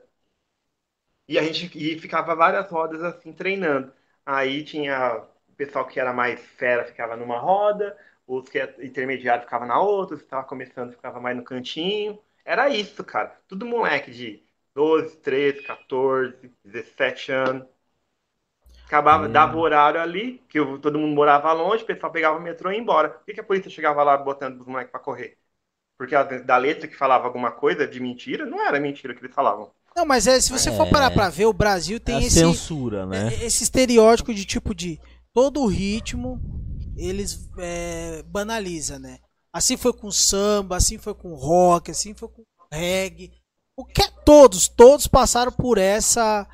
e 1.28 1.38
a 1.38 1.42
gente 1.42 1.70
e 1.78 1.98
ficava 1.98 2.34
várias 2.34 2.70
rodas 2.70 3.02
assim 3.02 3.32
treinando. 3.32 3.92
Aí 4.24 4.64
tinha 4.64 5.16
o 5.48 5.52
pessoal 5.56 5.86
que 5.86 5.98
era 6.00 6.12
mais 6.12 6.40
fera 6.40 6.84
ficava 6.84 7.16
numa 7.16 7.38
roda, 7.38 7.96
os 8.26 8.48
que 8.48 8.58
era 8.58 8.84
intermediário 8.84 9.42
ficava 9.44 9.66
na 9.66 9.80
outra, 9.80 10.14
os 10.16 10.20
que 10.22 10.26
estava 10.26 10.44
começando 10.46 10.92
ficava 10.92 11.20
mais 11.20 11.36
no 11.36 11.44
cantinho. 11.44 12.18
Era 12.44 12.68
isso, 12.68 13.04
cara. 13.04 13.36
Tudo 13.48 13.66
moleque 13.66 14.10
de 14.10 14.42
12, 14.74 15.16
13, 15.18 15.62
14, 15.62 16.52
17 16.64 17.32
anos. 17.32 17.66
Acabava, 18.92 19.24
É. 19.24 19.28
dava 19.28 19.56
o 19.56 19.60
horário 19.60 19.98
ali, 20.00 20.42
que 20.50 20.60
o- 20.60 20.78
todo 20.78 20.98
mundo 20.98 21.14
morava 21.14 21.50
longe, 21.52 21.82
o 21.82 21.86
pessoal 21.86 22.12
pegava 22.12 22.38
o 22.38 22.42
metrô 22.42 22.70
e 22.70 22.74
ia 22.74 22.80
embora. 22.80 23.08
Por 23.08 23.24
que, 23.24 23.32
que 23.32 23.40
a 23.40 23.44
polícia 23.44 23.70
chegava 23.70 24.02
lá 24.02 24.18
botando 24.18 24.60
os 24.60 24.66
moleques 24.66 24.90
pra 24.90 25.00
correr? 25.00 25.38
Porque 25.98 26.14
a- 26.14 26.24
da 26.24 26.56
letra 26.58 26.86
que 26.86 26.96
falava 26.96 27.24
alguma 27.26 27.50
coisa 27.52 27.86
de 27.86 28.00
mentira, 28.00 28.44
não 28.44 28.60
era 28.60 28.78
mentira 28.78 29.14
que 29.14 29.20
eles 29.24 29.34
falavam. 29.34 29.70
Não, 29.96 30.04
mas 30.04 30.26
é, 30.26 30.38
se 30.40 30.50
você 30.52 30.70
for 30.72 30.86
É. 30.86 30.90
parar 30.90 31.10
pra 31.10 31.30
ver, 31.30 31.46
o 31.46 31.52
Brasil 31.54 31.96
é 31.96 32.00
tem 32.00 32.16
a 32.16 32.20
esse, 32.20 32.40
censura, 32.40 33.06
né? 33.06 33.28
é- 33.32 33.46
esse 33.46 33.62
estereótipo 33.64 34.34
de 34.34 34.44
tipo 34.44 34.74
de 34.74 35.00
todo 35.32 35.62
o 35.62 35.66
ritmo 35.66 36.38
eles 36.96 37.48
é, 37.58 38.22
banaliza, 38.24 38.98
né? 38.98 39.18
Assim 39.52 39.76
foi 39.78 39.92
com 39.94 40.10
samba, 40.10 40.76
assim 40.76 40.98
foi 40.98 41.14
com 41.14 41.34
rock, 41.34 41.90
assim 41.90 42.14
foi 42.14 42.28
com 42.28 42.42
reggae. 42.70 43.32
O 43.76 43.84
que 43.86 44.02
todos, 44.24 44.68
todos 44.68 45.06
passaram 45.06 45.50
por 45.52 45.78
essa 45.78 46.46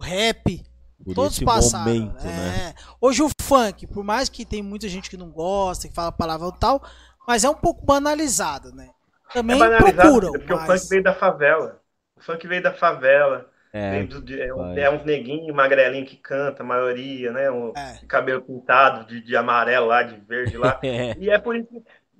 rap, 0.00 0.62
Por 1.04 1.14
todos 1.14 1.32
esse 1.34 1.44
passaram. 1.44 1.84
momento, 1.92 2.24
né? 2.24 2.74
é. 2.76 2.82
Hoje 3.00 3.22
o 3.22 3.30
funk, 3.42 3.86
por 3.86 4.04
mais 4.04 4.28
que 4.28 4.44
tem 4.44 4.62
muita 4.62 4.88
gente 4.88 5.08
que 5.10 5.16
não 5.16 5.30
gosta, 5.30 5.88
que 5.88 5.94
fala 5.94 6.12
palavrão 6.12 6.52
e 6.54 6.58
tal, 6.58 6.82
mas 7.26 7.44
é 7.44 7.48
um 7.50 7.54
pouco 7.54 7.84
banalizado, 7.84 8.72
né? 8.74 8.90
Também 9.32 9.56
é 9.56 9.58
banalizado, 9.58 10.02
procuram, 10.02 10.32
porque 10.32 10.52
mas... 10.54 10.62
o 10.64 10.66
funk 10.78 10.88
veio 10.90 11.02
da 11.02 11.14
favela. 11.14 11.80
O 12.16 12.20
funk 12.22 12.46
veio 12.48 12.62
da 12.62 12.72
favela. 12.72 13.48
É, 13.72 14.02
de- 14.02 14.40
é, 14.40 14.52
um- 14.52 14.76
é 14.76 14.90
uns 14.90 15.04
neguinhos 15.04 15.54
magrelinhos 15.54 16.10
que 16.10 16.16
canta, 16.16 16.62
a 16.62 16.66
maioria, 16.66 17.30
né? 17.32 17.48
Um 17.50 17.72
É. 17.76 18.00
cabelo 18.08 18.42
pintado 18.42 19.06
de, 19.06 19.20
de 19.22 19.36
amarelo 19.36 19.86
lá, 19.86 20.02
de 20.02 20.16
verde 20.16 20.56
lá. 20.58 20.78
é. 20.82 21.16
E 21.16 21.30
é 21.30 21.38
por 21.38 21.54
isso, 21.54 21.68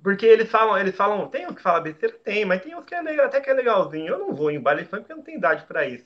porque 0.01 0.25
eles 0.25 0.49
falam, 0.49 0.77
eles 0.77 0.95
falam, 0.95 1.27
tem 1.27 1.45
uns 1.45 1.55
que 1.55 1.61
falam 1.61 1.83
besteira? 1.83 2.15
Tem, 2.23 2.45
mas 2.45 2.61
tem 2.63 2.73
uns 2.75 2.85
que 2.85 2.95
é 2.95 3.01
legal, 3.01 3.25
até 3.25 3.41
que 3.41 3.49
é 3.49 3.53
legalzinho. 3.53 4.07
Eu 4.07 4.19
não 4.19 4.33
vou 4.33 4.49
em 4.49 4.61
baile 4.61 4.85
funk 4.85 4.99
porque 5.01 5.11
eu 5.11 5.17
não 5.17 5.23
tenho 5.25 5.37
idade 5.37 5.65
pra 5.65 5.85
isso. 5.85 6.05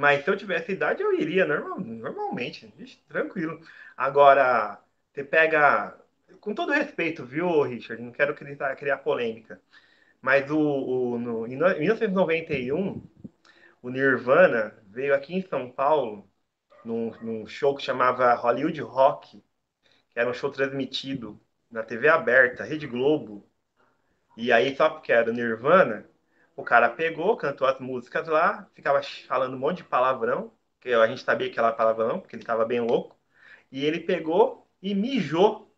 Mas 0.00 0.24
se 0.24 0.30
eu 0.30 0.36
tivesse 0.36 0.72
idade, 0.72 1.02
eu 1.02 1.12
iria 1.14 1.46
normal, 1.46 1.80
normalmente, 1.80 2.68
tranquilo. 3.08 3.60
Agora, 3.96 4.80
você 5.12 5.24
pega, 5.24 5.96
com 6.40 6.54
todo 6.54 6.72
respeito, 6.72 7.24
viu, 7.24 7.62
Richard? 7.62 8.02
Não 8.02 8.12
quero 8.12 8.34
criar, 8.34 8.76
criar 8.76 8.98
polêmica. 8.98 9.60
Mas 10.22 10.50
o, 10.50 10.58
o- 10.58 11.18
no- 11.18 11.46
em 11.46 11.56
1991, 11.56 13.02
o 13.82 13.90
Nirvana 13.90 14.74
veio 14.88 15.14
aqui 15.14 15.34
em 15.34 15.42
São 15.48 15.70
Paulo 15.70 16.28
num, 16.84 17.10
num 17.22 17.46
show 17.46 17.74
que 17.76 17.82
chamava 17.82 18.34
Hollywood 18.34 18.80
Rock, 18.82 19.42
que 20.10 20.18
era 20.20 20.30
um 20.30 20.34
show 20.34 20.50
transmitido 20.50 21.40
na 21.70 21.82
TV 21.84 22.08
aberta, 22.08 22.64
Rede 22.64 22.86
Globo. 22.88 23.46
E 24.36 24.52
aí, 24.52 24.74
só 24.76 24.90
porque 24.90 25.12
era 25.12 25.30
o 25.30 25.34
Nirvana, 25.34 26.09
o 26.60 26.64
cara 26.64 26.88
pegou, 26.88 27.36
cantou 27.36 27.66
as 27.66 27.78
músicas 27.80 28.26
lá, 28.28 28.68
ficava 28.74 29.00
falando 29.28 29.54
um 29.54 29.58
monte 29.58 29.78
de 29.78 29.84
palavrão, 29.84 30.52
que 30.80 30.92
a 30.92 31.06
gente 31.06 31.22
sabia 31.22 31.50
que 31.50 31.58
era 31.58 31.72
palavrão, 31.72 32.20
porque 32.20 32.36
ele 32.36 32.42
estava 32.42 32.64
bem 32.64 32.80
louco. 32.80 33.16
E 33.70 33.84
ele 33.84 34.00
pegou 34.00 34.66
e 34.82 34.94
mijou 34.94 35.72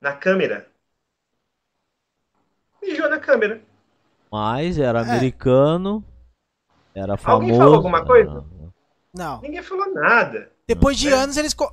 na 0.00 0.14
câmera. 0.16 0.70
Mijou 2.82 3.08
na 3.08 3.18
câmera. 3.18 3.62
Mas 4.30 4.78
era 4.78 5.00
É. 5.00 5.02
americano, 5.02 6.04
era 6.94 7.16
famoso. 7.16 7.42
Alguém 7.42 7.56
falou 7.58 7.74
alguma 7.76 8.04
coisa? 8.04 8.44
Não. 9.14 9.40
Ninguém 9.40 9.62
falou 9.62 9.92
nada. 9.94 10.52
Depois 10.66 10.98
de 10.98 11.08
É. 11.08 11.12
anos 11.12 11.36
eles. 11.36 11.54
co- 11.54 11.72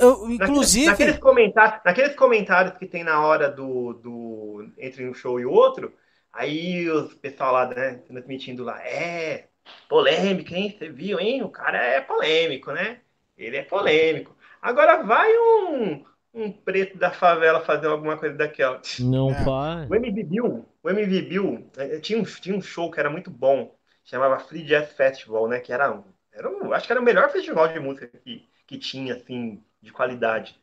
Eu, 0.00 0.26
Naqueles, 0.28 0.40
inclusive. 0.40 0.86
naqueles, 0.86 1.18
comentários, 1.18 1.80
naqueles 1.84 2.16
comentários 2.16 2.76
que 2.78 2.86
tem 2.86 3.04
na 3.04 3.20
hora 3.24 3.50
do, 3.50 3.94
do 3.94 4.70
entre 4.78 5.08
um 5.08 5.14
show 5.14 5.38
e 5.38 5.46
outro, 5.46 5.92
aí 6.32 6.88
os 6.90 7.14
pessoal 7.14 7.52
lá, 7.52 7.66
né, 7.68 7.96
transmitindo 7.98 8.64
lá, 8.64 8.80
é 8.86 9.48
polêmica, 9.88 10.54
hein? 10.56 10.74
Você 10.78 10.88
viu, 10.90 11.18
hein? 11.20 11.42
O 11.42 11.50
cara 11.50 11.78
é 11.82 12.00
polêmico, 12.00 12.72
né? 12.72 13.00
Ele 13.36 13.56
é 13.56 13.62
polêmico. 13.64 14.36
Agora 14.60 15.02
vai 15.02 15.28
um, 15.38 16.04
um 16.34 16.52
preto 16.52 16.98
da 16.98 17.10
favela 17.10 17.60
fazer 17.64 17.86
alguma 17.88 18.16
coisa 18.18 18.36
daquela. 18.36 18.86
Não 18.98 19.34
É. 19.34 19.34
faz. 19.34 19.88
O 19.88 19.94
MV 19.94 20.22
Bill, 20.24 20.66
o 20.82 20.90
MV 20.90 21.22
Bill 21.22 21.70
eh, 21.76 22.00
tinha 22.00 22.18
um, 22.18 22.22
tinha 22.24 22.54
um 22.56 22.62
show 22.62 22.90
que 22.90 23.00
era 23.00 23.10
muito 23.10 23.30
bom, 23.30 23.76
chamava 24.04 24.38
Free 24.38 24.62
Jazz 24.64 24.92
Festival, 24.92 25.48
né? 25.48 25.58
Que 25.60 25.72
era 25.72 25.90
um, 25.92 26.04
era 26.32 26.48
um, 26.48 26.72
acho 26.72 26.86
que 26.86 26.92
era 26.92 27.00
o 27.00 27.04
melhor 27.04 27.30
festival 27.30 27.68
de 27.68 27.80
música 27.80 28.06
que, 28.08 28.48
que 28.66 28.78
tinha, 28.78 29.14
assim, 29.14 29.64
de 29.82 29.92
qualidade. 29.92 30.56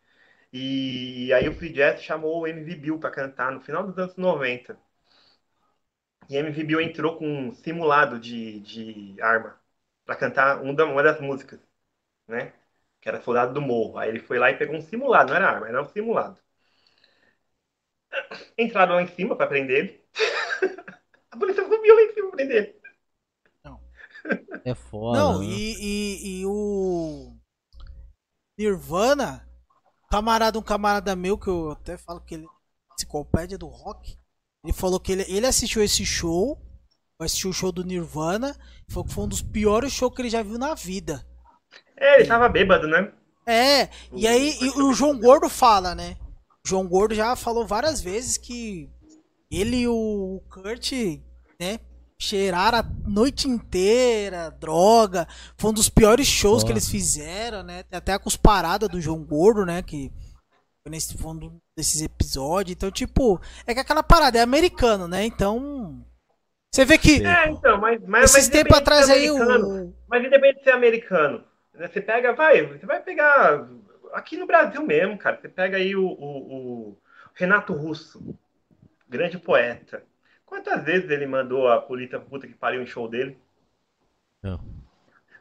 E 0.51 1.31
aí 1.33 1.47
o 1.49 1.53
Free 1.53 1.73
Jazz 1.73 2.01
chamou 2.03 2.41
o 2.41 2.47
MV 2.47 2.75
Bill 2.75 2.99
para 2.99 3.11
cantar 3.11 3.51
no 3.51 3.61
final 3.61 3.85
dos 3.85 3.97
anos 3.97 4.15
90. 4.17 4.77
E 6.29 6.37
MV 6.37 6.63
Bill 6.63 6.81
entrou 6.81 7.17
com 7.17 7.25
um 7.27 7.53
simulado 7.53 8.19
de, 8.19 8.59
de 8.59 9.21
arma 9.21 9.59
para 10.05 10.15
cantar 10.15 10.61
um 10.61 10.71
uma 10.71 11.03
das 11.03 11.19
músicas, 11.21 11.59
né? 12.27 12.53
Que 13.01 13.09
era 13.09 13.21
Soldado 13.21 13.53
do 13.53 13.61
Morro. 13.61 13.97
Aí 13.97 14.09
ele 14.09 14.19
foi 14.19 14.39
lá 14.39 14.51
e 14.51 14.57
pegou 14.57 14.75
um 14.75 14.81
simulado, 14.81 15.29
não 15.29 15.37
era 15.37 15.49
arma, 15.49 15.67
era 15.67 15.81
um 15.81 15.89
simulado. 15.89 16.37
Entraram 18.57 18.95
lá 18.95 19.01
em 19.01 19.07
cima 19.07 19.35
para 19.35 19.47
prender 19.47 19.77
ele. 19.85 20.05
A 21.31 21.37
polícia 21.37 21.63
subiu 21.63 21.95
lá 21.95 22.01
em 22.01 22.13
cima 22.13 22.27
pra 22.29 22.37
prender 22.37 22.63
ele. 22.63 22.77
É 24.65 24.75
foda. 24.75 25.17
Não, 25.17 25.39
né? 25.39 25.45
e, 25.45 25.75
e, 25.79 26.41
e 26.41 26.45
o 26.45 27.33
Nirvana, 28.57 29.47
camarada, 30.09 30.59
um 30.59 30.61
camarada 30.61 31.15
meu 31.15 31.37
que 31.37 31.47
eu 31.47 31.71
até 31.71 31.97
falo 31.97 32.19
que 32.19 32.35
ele 32.35 32.45
é 32.45 32.93
enciclopédia 32.95 33.57
do 33.57 33.67
rock, 33.67 34.19
ele 34.63 34.73
falou 34.73 34.99
que 34.99 35.11
ele, 35.11 35.25
ele 35.27 35.47
assistiu 35.47 35.83
esse 35.83 36.05
show, 36.05 36.57
assistiu 37.19 37.49
o 37.49 37.53
show 37.53 37.71
do 37.71 37.83
Nirvana, 37.83 38.55
e 38.87 38.91
falou 38.91 39.07
que 39.07 39.13
foi 39.13 39.23
um 39.23 39.27
dos 39.27 39.41
piores 39.41 39.93
shows 39.93 40.13
que 40.13 40.21
ele 40.21 40.29
já 40.29 40.41
viu 40.41 40.57
na 40.57 40.73
vida. 40.73 41.25
É, 41.95 42.19
ele 42.19 42.27
tava 42.27 42.47
bêbado, 42.49 42.87
né? 42.87 43.11
É, 43.45 43.89
e 44.11 44.27
aí 44.27 44.57
e 44.61 44.69
o 44.81 44.93
João 44.93 45.17
Gordo 45.17 45.47
fala, 45.49 45.95
né? 45.95 46.17
O 46.65 46.67
João 46.67 46.87
Gordo 46.87 47.15
já 47.15 47.35
falou 47.35 47.65
várias 47.65 48.01
vezes 48.01 48.37
que 48.37 48.89
ele 49.49 49.77
e 49.77 49.87
o 49.87 50.41
Kurt, 50.49 50.91
né, 51.57 51.79
cheiraram 52.19 52.79
a 52.79 52.85
noite 53.07 53.47
inteira, 53.47 54.51
droga. 54.59 55.27
Foi 55.57 55.71
um 55.71 55.73
dos 55.73 55.87
piores 55.87 56.27
shows 56.27 56.63
que 56.63 56.69
Nossa. 56.69 56.73
eles 56.73 56.89
fizeram, 56.89 57.63
né? 57.63 57.85
Até 57.91 58.13
a 58.13 58.19
cusparada 58.19 58.89
do 58.89 58.99
João 58.99 59.23
Gordo, 59.23 59.65
né, 59.65 59.81
que 59.81 60.11
nesse 60.89 61.17
foi 61.17 61.31
um 61.31 61.37
do- 61.37 61.61
desses 61.75 62.01
episódios. 62.01 62.75
Então, 62.75 62.91
tipo, 62.91 63.39
é 63.65 63.73
que 63.73 63.79
aquela 63.79 64.03
parada 64.03 64.37
é 64.37 64.41
americano, 64.41 65.07
né? 65.07 65.25
Então, 65.25 66.05
você 66.73 66.85
vê 66.85 66.97
que 66.97 67.21
É, 67.23 67.49
então, 67.49 67.79
mas. 67.79 68.01
mas 68.05 68.31
esses 68.31 68.47
mas 68.47 68.47
tempos 68.49 68.77
independente 68.77 68.85
de 68.85 68.91
atrás 68.91 68.97
ser 68.97 69.09
aí 69.09 69.29
americano, 69.31 69.71
o 69.71 69.93
Mas 70.07 70.23
independente 70.23 70.59
de 70.59 70.63
ser 70.63 70.71
americano, 70.71 71.43
né, 71.73 71.87
você 71.87 72.01
pega, 72.01 72.33
vai, 72.33 72.65
você 72.65 72.85
vai 72.85 73.01
pegar. 73.01 73.67
Aqui 74.13 74.37
no 74.37 74.47
Brasil 74.47 74.81
mesmo, 74.83 75.17
cara, 75.17 75.37
você 75.39 75.49
pega 75.49 75.77
aí 75.77 75.95
o, 75.95 76.05
o- 76.05 76.89
o 76.91 76.97
Renato 77.35 77.73
Russo, 77.73 78.37
grande 79.09 79.37
poeta. 79.39 80.03
Quantas 80.45 80.83
vezes 80.85 81.09
ele 81.11 81.27
mandou 81.27 81.69
a 81.69 81.81
polícia 81.81 82.19
puta 82.19 82.47
que 82.47 82.55
pariu 82.55 82.81
em 82.83 82.87
show 82.87 83.07
dele? 83.09 83.37
Não. 84.43 84.59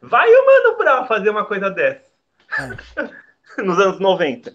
Vai 0.01 0.28
o 0.35 0.47
Mano 0.47 0.77
Brown 0.78 1.06
fazer 1.06 1.31
uma 1.31 1.47
coisa 1.47 1.70
dessa. 1.70 2.10
Nos 3.59 3.78
anos 3.78 3.98
90. 4.01 4.55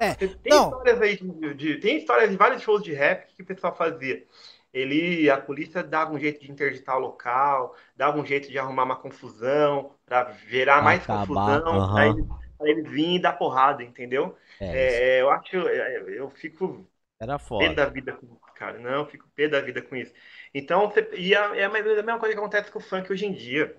É, 0.00 0.16
Tem 0.42 0.56
não. 0.56 0.64
histórias 0.64 1.00
aí 1.00 1.16
de, 1.16 1.54
de- 1.54 1.76
tem 1.80 1.98
histórias 1.98 2.30
de 2.30 2.36
vários 2.36 2.62
shows 2.62 2.82
de 2.82 2.92
rap 2.92 3.32
que 3.34 3.42
o 3.42 3.46
pessoal 3.46 3.74
fazia. 3.76 4.26
Ele, 4.72 5.28
a 5.30 5.40
polícia 5.40 5.82
dava 5.82 6.12
um 6.12 6.18
jeito 6.18 6.40
de 6.40 6.50
interditar 6.50 6.96
o 6.96 7.00
local, 7.00 7.74
dava 7.96 8.18
um 8.18 8.24
jeito 8.26 8.48
de 8.48 8.58
arrumar 8.58 8.84
uma 8.84 8.96
confusão, 8.96 9.94
para 10.06 10.32
gerar 10.48 10.82
mais 10.82 11.06
Acabar, 11.06 11.06
confusão, 11.06 11.62
aham. 11.68 11.90
pra 11.90 12.06
eles, 12.08 12.24
pra 12.56 12.68
eles 12.70 12.88
virem 12.90 13.16
e 13.16 13.20
dar 13.22 13.32
porrada, 13.34 13.82
entendeu? 13.82 14.36
É, 14.58 14.90
É, 14.92 15.20
eu 15.20 15.30
acho, 15.30 15.56
é, 15.68 16.02
eu 16.18 16.30
fico 16.30 16.88
era 17.18 17.38
pé 17.56 17.68
foda. 17.68 17.74
da 17.74 17.86
vida 17.86 18.12
com 18.14 18.26
isso, 18.26 18.40
cara. 18.54 18.78
Não, 18.78 18.90
eu 19.00 19.06
fico 19.06 19.28
pé 19.34 19.48
da 19.48 19.60
vida 19.60 19.82
com 19.82 19.96
isso. 19.96 20.12
Então, 20.54 20.88
você, 20.90 21.08
e 21.16 21.34
é, 21.34 21.38
é 21.60 21.64
a 21.64 21.68
mesma 21.70 22.18
coisa 22.18 22.34
que 22.34 22.40
acontece 22.40 22.70
com 22.70 22.78
o 22.78 22.82
funk 22.82 23.12
hoje 23.12 23.26
em 23.26 23.32
dia. 23.32 23.76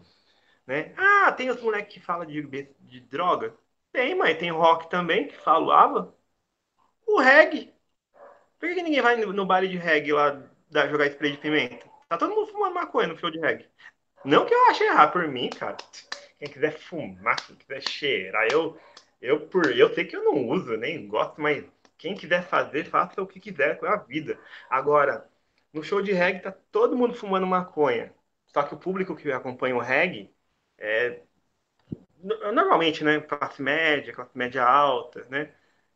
Né? 0.68 0.94
Ah, 0.98 1.32
tem 1.34 1.50
os 1.50 1.62
moleques 1.62 1.94
que 1.94 2.00
falam 2.00 2.26
de, 2.26 2.42
de 2.82 3.00
droga? 3.02 3.56
Tem, 3.92 4.16
mas 4.16 4.38
tem 4.38 4.52
rock 4.52 4.90
também 4.90 5.28
que 5.28 5.36
falava. 5.38 6.16
O 7.08 7.20
reggae. 7.20 7.74
Por 8.60 8.70
que, 8.70 8.82
ninguém 8.82 9.02
vai 9.02 9.18
no, 9.18 9.46
baile 9.46 9.68
de 9.68 9.78
reggae 9.78 10.14
lá 10.14 10.42
da, 10.70 10.88
jogar 10.88 11.08
spray 11.08 11.32
de 11.32 11.38
pimenta? 11.40 11.86
Tá 12.08 12.18
todo 12.18 12.34
mundo 12.36 12.52
fumando 12.52 12.76
maconha 12.76 13.08
no 13.08 13.18
show 13.18 13.32
de 13.32 13.40
reggae. 13.40 13.68
Não 14.24 14.46
que 14.46 14.54
eu 14.54 14.70
ache 14.70 14.84
errado 14.84 15.14
por 15.14 15.28
mim, 15.28 15.50
cara. 15.50 15.78
Quem 16.40 16.50
quiser 16.50 16.78
fumar, 16.78 17.36
quem 17.46 17.56
quiser 17.56 17.82
cheirar, 17.82 18.48
eu, 18.52 18.80
eu, 19.22 19.48
por, 19.48 19.66
eu 19.76 19.94
sei 19.94 20.06
que 20.06 20.16
eu 20.16 20.24
não 20.24 20.48
uso, 20.50 20.78
nem 20.78 21.08
gosto, 21.08 21.42
mas 21.42 21.66
quem 21.98 22.16
quiser 22.16 22.44
fazer, 22.44 22.86
faça 22.86 23.22
o 23.22 23.28
que 23.28 23.40
quiser 23.40 23.80
com 23.80 23.86
a 23.86 23.98
vida. 23.98 24.40
Agora, 24.70 25.30
no 25.74 25.84
show 25.84 26.02
de 26.02 26.12
reggae 26.14 26.42
tá 26.42 26.52
todo 26.72 26.98
mundo 26.98 27.14
fumando 27.16 27.48
maconha. 27.48 28.14
Só 28.48 28.64
que 28.64 28.74
o 28.74 28.80
público 28.80 29.16
que 29.16 29.32
acompanha 29.32 29.76
o 29.76 29.80
reggae 29.80 30.34
é 30.78 31.22
normalmente, 32.24 33.04
né, 33.04 33.20
classe 33.22 33.62
média, 33.62 34.14
classe 34.14 34.38
média 34.38 34.64
alta, 34.64 35.26
né? 35.30 35.50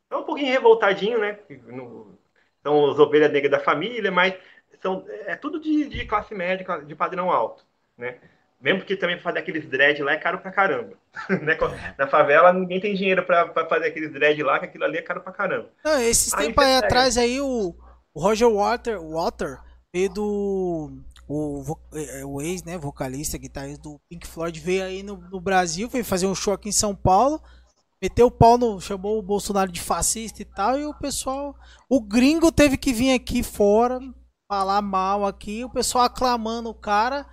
É 0.09 0.15
um 0.15 0.23
pouquinho 0.23 0.51
revoltadinho, 0.51 1.19
né? 1.19 1.39
No- 1.67 2.17
são 2.63 2.83
os 2.85 2.99
ovelhas 2.99 3.31
negras 3.31 3.51
da 3.51 3.59
família, 3.59 4.11
mas 4.11 4.35
são, 4.81 5.05
é 5.09 5.35
tudo 5.35 5.59
de, 5.59 5.87
de 5.89 6.05
classe 6.05 6.33
média, 6.35 6.65
de 6.85 6.95
padrão 6.95 7.31
alto, 7.31 7.65
né? 7.97 8.19
Mesmo 8.59 8.79
porque 8.79 8.95
também 8.95 9.19
fazer 9.19 9.39
aqueles 9.39 9.67
dread 9.67 10.01
lá 10.01 10.13
é 10.13 10.17
caro 10.17 10.39
pra 10.39 10.51
caramba. 10.51 10.97
né? 11.29 11.57
Na 11.97 12.07
favela 12.07 12.53
ninguém 12.53 12.79
tem 12.79 12.95
dinheiro 12.95 13.23
pra, 13.25 13.47
pra 13.47 13.67
fazer 13.67 13.87
aqueles 13.87 14.11
dread 14.11 14.41
lá, 14.43 14.59
que 14.59 14.65
aquilo 14.65 14.85
ali 14.85 14.97
é 14.97 15.01
caro 15.01 15.21
pra 15.21 15.31
caramba. 15.33 15.69
Não, 15.83 15.99
esses 16.01 16.33
tempos 16.33 16.63
atrás 16.65 17.17
aí 17.17 17.39
o, 17.39 17.75
o 18.13 18.19
Roger 18.19 18.49
Water, 18.49 18.99
Water 19.01 19.59
veio 19.95 20.09
do 20.13 20.91
o, 21.27 21.63
vo- 21.63 21.79
é, 21.93 22.25
o 22.25 22.41
ex, 22.41 22.63
né, 22.63 22.77
vocalista, 22.77 23.37
guitarrista 23.37 23.81
do 23.83 23.99
Pink 24.09 24.27
Floyd 24.27 24.59
veio 24.59 24.83
aí 24.83 25.03
no, 25.03 25.17
no 25.17 25.39
Brasil, 25.41 25.89
veio 25.89 26.05
fazer 26.05 26.27
um 26.27 26.35
show 26.35 26.53
aqui 26.53 26.69
em 26.69 26.73
São 26.73 26.95
Paulo, 26.95 27.41
meteu 28.01 28.27
o 28.27 28.31
pau 28.31 28.57
no, 28.57 28.79
chamou 28.79 29.17
o 29.17 29.23
Bolsonaro 29.23 29.71
de 29.71 29.81
fascista 29.81 30.41
e 30.41 30.45
tal, 30.45 30.77
e 30.77 30.85
o 30.85 30.93
pessoal, 30.93 31.55
o 31.89 32.01
gringo 32.01 32.51
teve 32.51 32.77
que 32.77 32.93
vir 32.93 33.13
aqui 33.13 33.41
fora 33.41 33.99
falar 34.47 34.81
mal 34.81 35.25
aqui, 35.25 35.65
o 35.65 35.69
pessoal 35.69 36.05
aclamando 36.05 36.69
o 36.69 36.73
cara, 36.75 37.25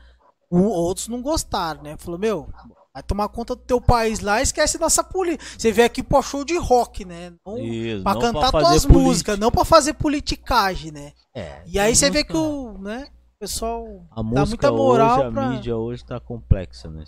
o- 0.51 0.63
outros 0.69 1.09
não 1.09 1.21
gostaram, 1.21 1.83
né? 1.83 1.97
Falou, 1.99 2.19
meu, 2.19 2.49
vai 2.95 3.03
tomar 3.03 3.29
conta 3.29 3.55
do 3.55 3.63
teu 3.63 3.81
país 3.81 4.21
lá, 4.21 4.43
esquece 4.43 4.79
nossa 4.79 5.03
política. 5.03 5.45
Você 5.59 5.73
veio 5.73 5.87
aqui 5.87 6.03
pro 6.03 6.23
show 6.23 6.45
de 6.45 6.57
rock, 6.59 7.05
né? 7.05 7.33
Não, 7.45 7.57
Isso, 7.59 8.03
pra 8.03 8.15
não 8.15 8.21
cantar 8.21 8.51
fazer 8.51 8.67
tuas 8.69 8.87
política. 8.87 9.09
músicas, 9.09 9.39
não 9.39 9.51
pra 9.51 9.65
fazer 9.65 9.95
politicagem, 9.95 10.93
né? 10.93 11.13
É, 11.35 11.63
E 11.67 11.79
aí 11.79 11.95
você 11.97 12.11
vê 12.11 12.23
que 12.25 12.37
o, 12.37 12.77
né, 12.79 13.09
o 13.37 13.39
pessoal 13.41 13.85
A 14.11 14.23
dá 14.23 14.45
muita 14.47 14.71
moral 14.71 15.19
hoje, 15.19 15.27
a 15.29 15.31
pra... 15.31 15.49
mídia 15.49 15.77
hoje 15.77 16.05
tá 16.05 16.21
complexa, 16.21 16.89
né? 16.91 17.05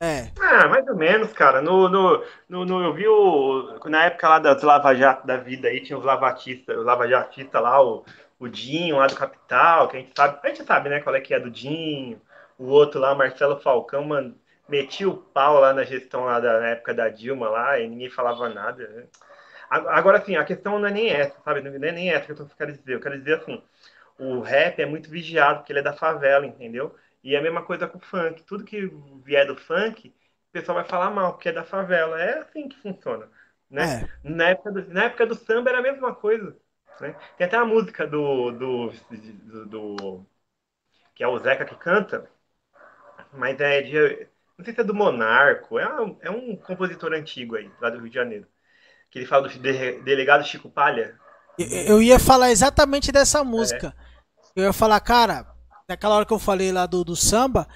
É, 0.00 0.32
Ah, 0.40 0.68
mais 0.68 0.86
ou 0.88 0.96
menos, 0.96 1.32
cara. 1.32 1.62
No, 1.62 1.88
no, 1.88 2.24
no, 2.48 2.64
no- 2.64 2.82
eu 2.82 2.92
vi 2.92 3.06
o. 3.08 3.78
Na 3.86 4.04
época 4.04 4.28
lá 4.28 4.38
das 4.38 4.62
Lava 4.62 4.94
Jato 4.94 5.26
da 5.26 5.36
vida 5.36 5.68
aí, 5.68 5.80
tinha 5.82 5.96
os 5.98 6.04
lavatistas, 6.04 6.76
os 6.76 6.84
lavajatistas 6.84 7.62
lá, 7.62 7.80
o, 7.82 8.04
o 8.38 8.48
Dinho 8.48 8.96
lá 8.96 9.06
do 9.06 9.14
Capital, 9.14 9.88
que 9.88 9.96
a 9.96 10.00
gente 10.00 10.12
sabe, 10.16 10.38
a 10.42 10.48
gente 10.48 10.64
sabe, 10.64 10.88
né, 10.90 11.00
qual 11.00 11.14
é 11.14 11.20
que 11.20 11.32
é 11.32 11.40
do 11.40 11.50
Dinho. 11.50 12.20
O 12.58 12.66
outro 12.66 13.00
lá, 13.00 13.14
Marcelo 13.14 13.58
Falcão, 13.60 14.04
mano, 14.04 14.34
metia 14.68 15.08
o 15.08 15.16
pau 15.16 15.60
lá 15.60 15.72
na 15.74 15.84
gestão 15.84 16.24
lá 16.24 16.40
da, 16.40 16.60
na 16.60 16.66
época 16.68 16.94
da 16.94 17.08
Dilma 17.08 17.48
lá, 17.48 17.78
e 17.80 17.88
ninguém 17.88 18.10
falava 18.10 18.48
nada. 18.48 18.86
né? 18.88 19.06
Agora, 19.70 20.18
assim, 20.18 20.36
a 20.36 20.44
questão 20.44 20.78
não 20.78 20.88
é 20.88 20.90
nem 20.92 21.10
essa, 21.10 21.40
sabe? 21.42 21.60
Não 21.62 21.72
é 21.88 21.92
nem 21.92 22.10
essa 22.12 22.26
que 22.34 22.40
eu 22.40 22.48
quero 22.58 22.72
dizer. 22.72 22.94
Eu 22.94 23.00
quero 23.00 23.18
dizer 23.18 23.40
assim, 23.40 23.62
o 24.18 24.40
rap 24.40 24.80
é 24.80 24.86
muito 24.86 25.10
vigiado, 25.10 25.60
porque 25.60 25.72
ele 25.72 25.80
é 25.80 25.82
da 25.82 25.92
favela, 25.94 26.46
entendeu? 26.46 26.94
E 27.24 27.34
é 27.34 27.38
a 27.38 27.42
mesma 27.42 27.64
coisa 27.64 27.86
com 27.88 27.98
o 27.98 28.00
funk. 28.00 28.42
Tudo 28.44 28.64
que 28.64 28.86
vier 29.24 29.46
do 29.46 29.56
funk, 29.56 30.08
o 30.10 30.52
pessoal 30.52 30.76
vai 30.76 30.84
falar 30.84 31.10
mal, 31.10 31.32
porque 31.34 31.48
é 31.48 31.52
da 31.52 31.64
favela. 31.64 32.20
É 32.22 32.38
assim 32.40 32.68
que 32.68 32.76
funciona. 32.80 33.28
Né? 33.70 33.94
é. 34.00 34.22
Na, 34.22 34.50
época 34.50 34.72
do, 34.72 34.88
na 34.94 35.04
época 35.04 35.26
do 35.26 35.34
samba 35.34 35.70
era 35.70 35.78
a 35.78 35.82
mesma 35.82 36.14
coisa. 36.14 36.56
Né? 37.00 37.16
Tem 37.36 37.46
até 37.46 37.56
a 37.56 37.64
música 37.64 38.06
do, 38.06 38.50
do, 38.52 38.90
do, 38.90 39.66
do- 39.66 40.26
que 41.14 41.24
é 41.24 41.28
o 41.28 41.38
Zeca 41.38 41.64
que 41.64 41.76
canta, 41.76 42.30
mas 43.32 43.60
é 43.60 43.82
de. 43.82 44.28
Não 44.62 44.64
sei 44.64 44.74
se 44.74 44.80
é 44.80 44.84
do 44.84 44.94
Monarco, 44.94 45.76
é, 45.76 46.00
um- 46.00 46.16
é 46.22 46.30
um 46.30 46.54
compositor 46.56 47.12
antigo 47.12 47.56
aí, 47.56 47.68
lá 47.80 47.90
do 47.90 47.98
Rio 47.98 48.08
de 48.08 48.14
Janeiro. 48.14 48.46
Que 49.10 49.18
ele 49.18 49.26
fala 49.26 49.48
do 49.48 49.58
de- 49.58 50.00
delegado 50.02 50.46
Chico 50.46 50.70
Palha. 50.70 51.14
Eu, 51.58 51.66
eu 51.96 52.02
ia 52.02 52.18
falar 52.20 52.52
exatamente 52.52 53.10
dessa 53.10 53.42
música. 53.42 53.92
Eu 54.54 54.62
ia 54.64 54.72
falar, 54.72 55.00
cara, 55.00 55.46
naquela 55.88 56.14
hora 56.14 56.24
que 56.24 56.32
eu 56.32 56.38
falei 56.38 56.70
lá 56.70 56.86
do, 56.86 57.02
do 57.02 57.16
samba, 57.16 57.66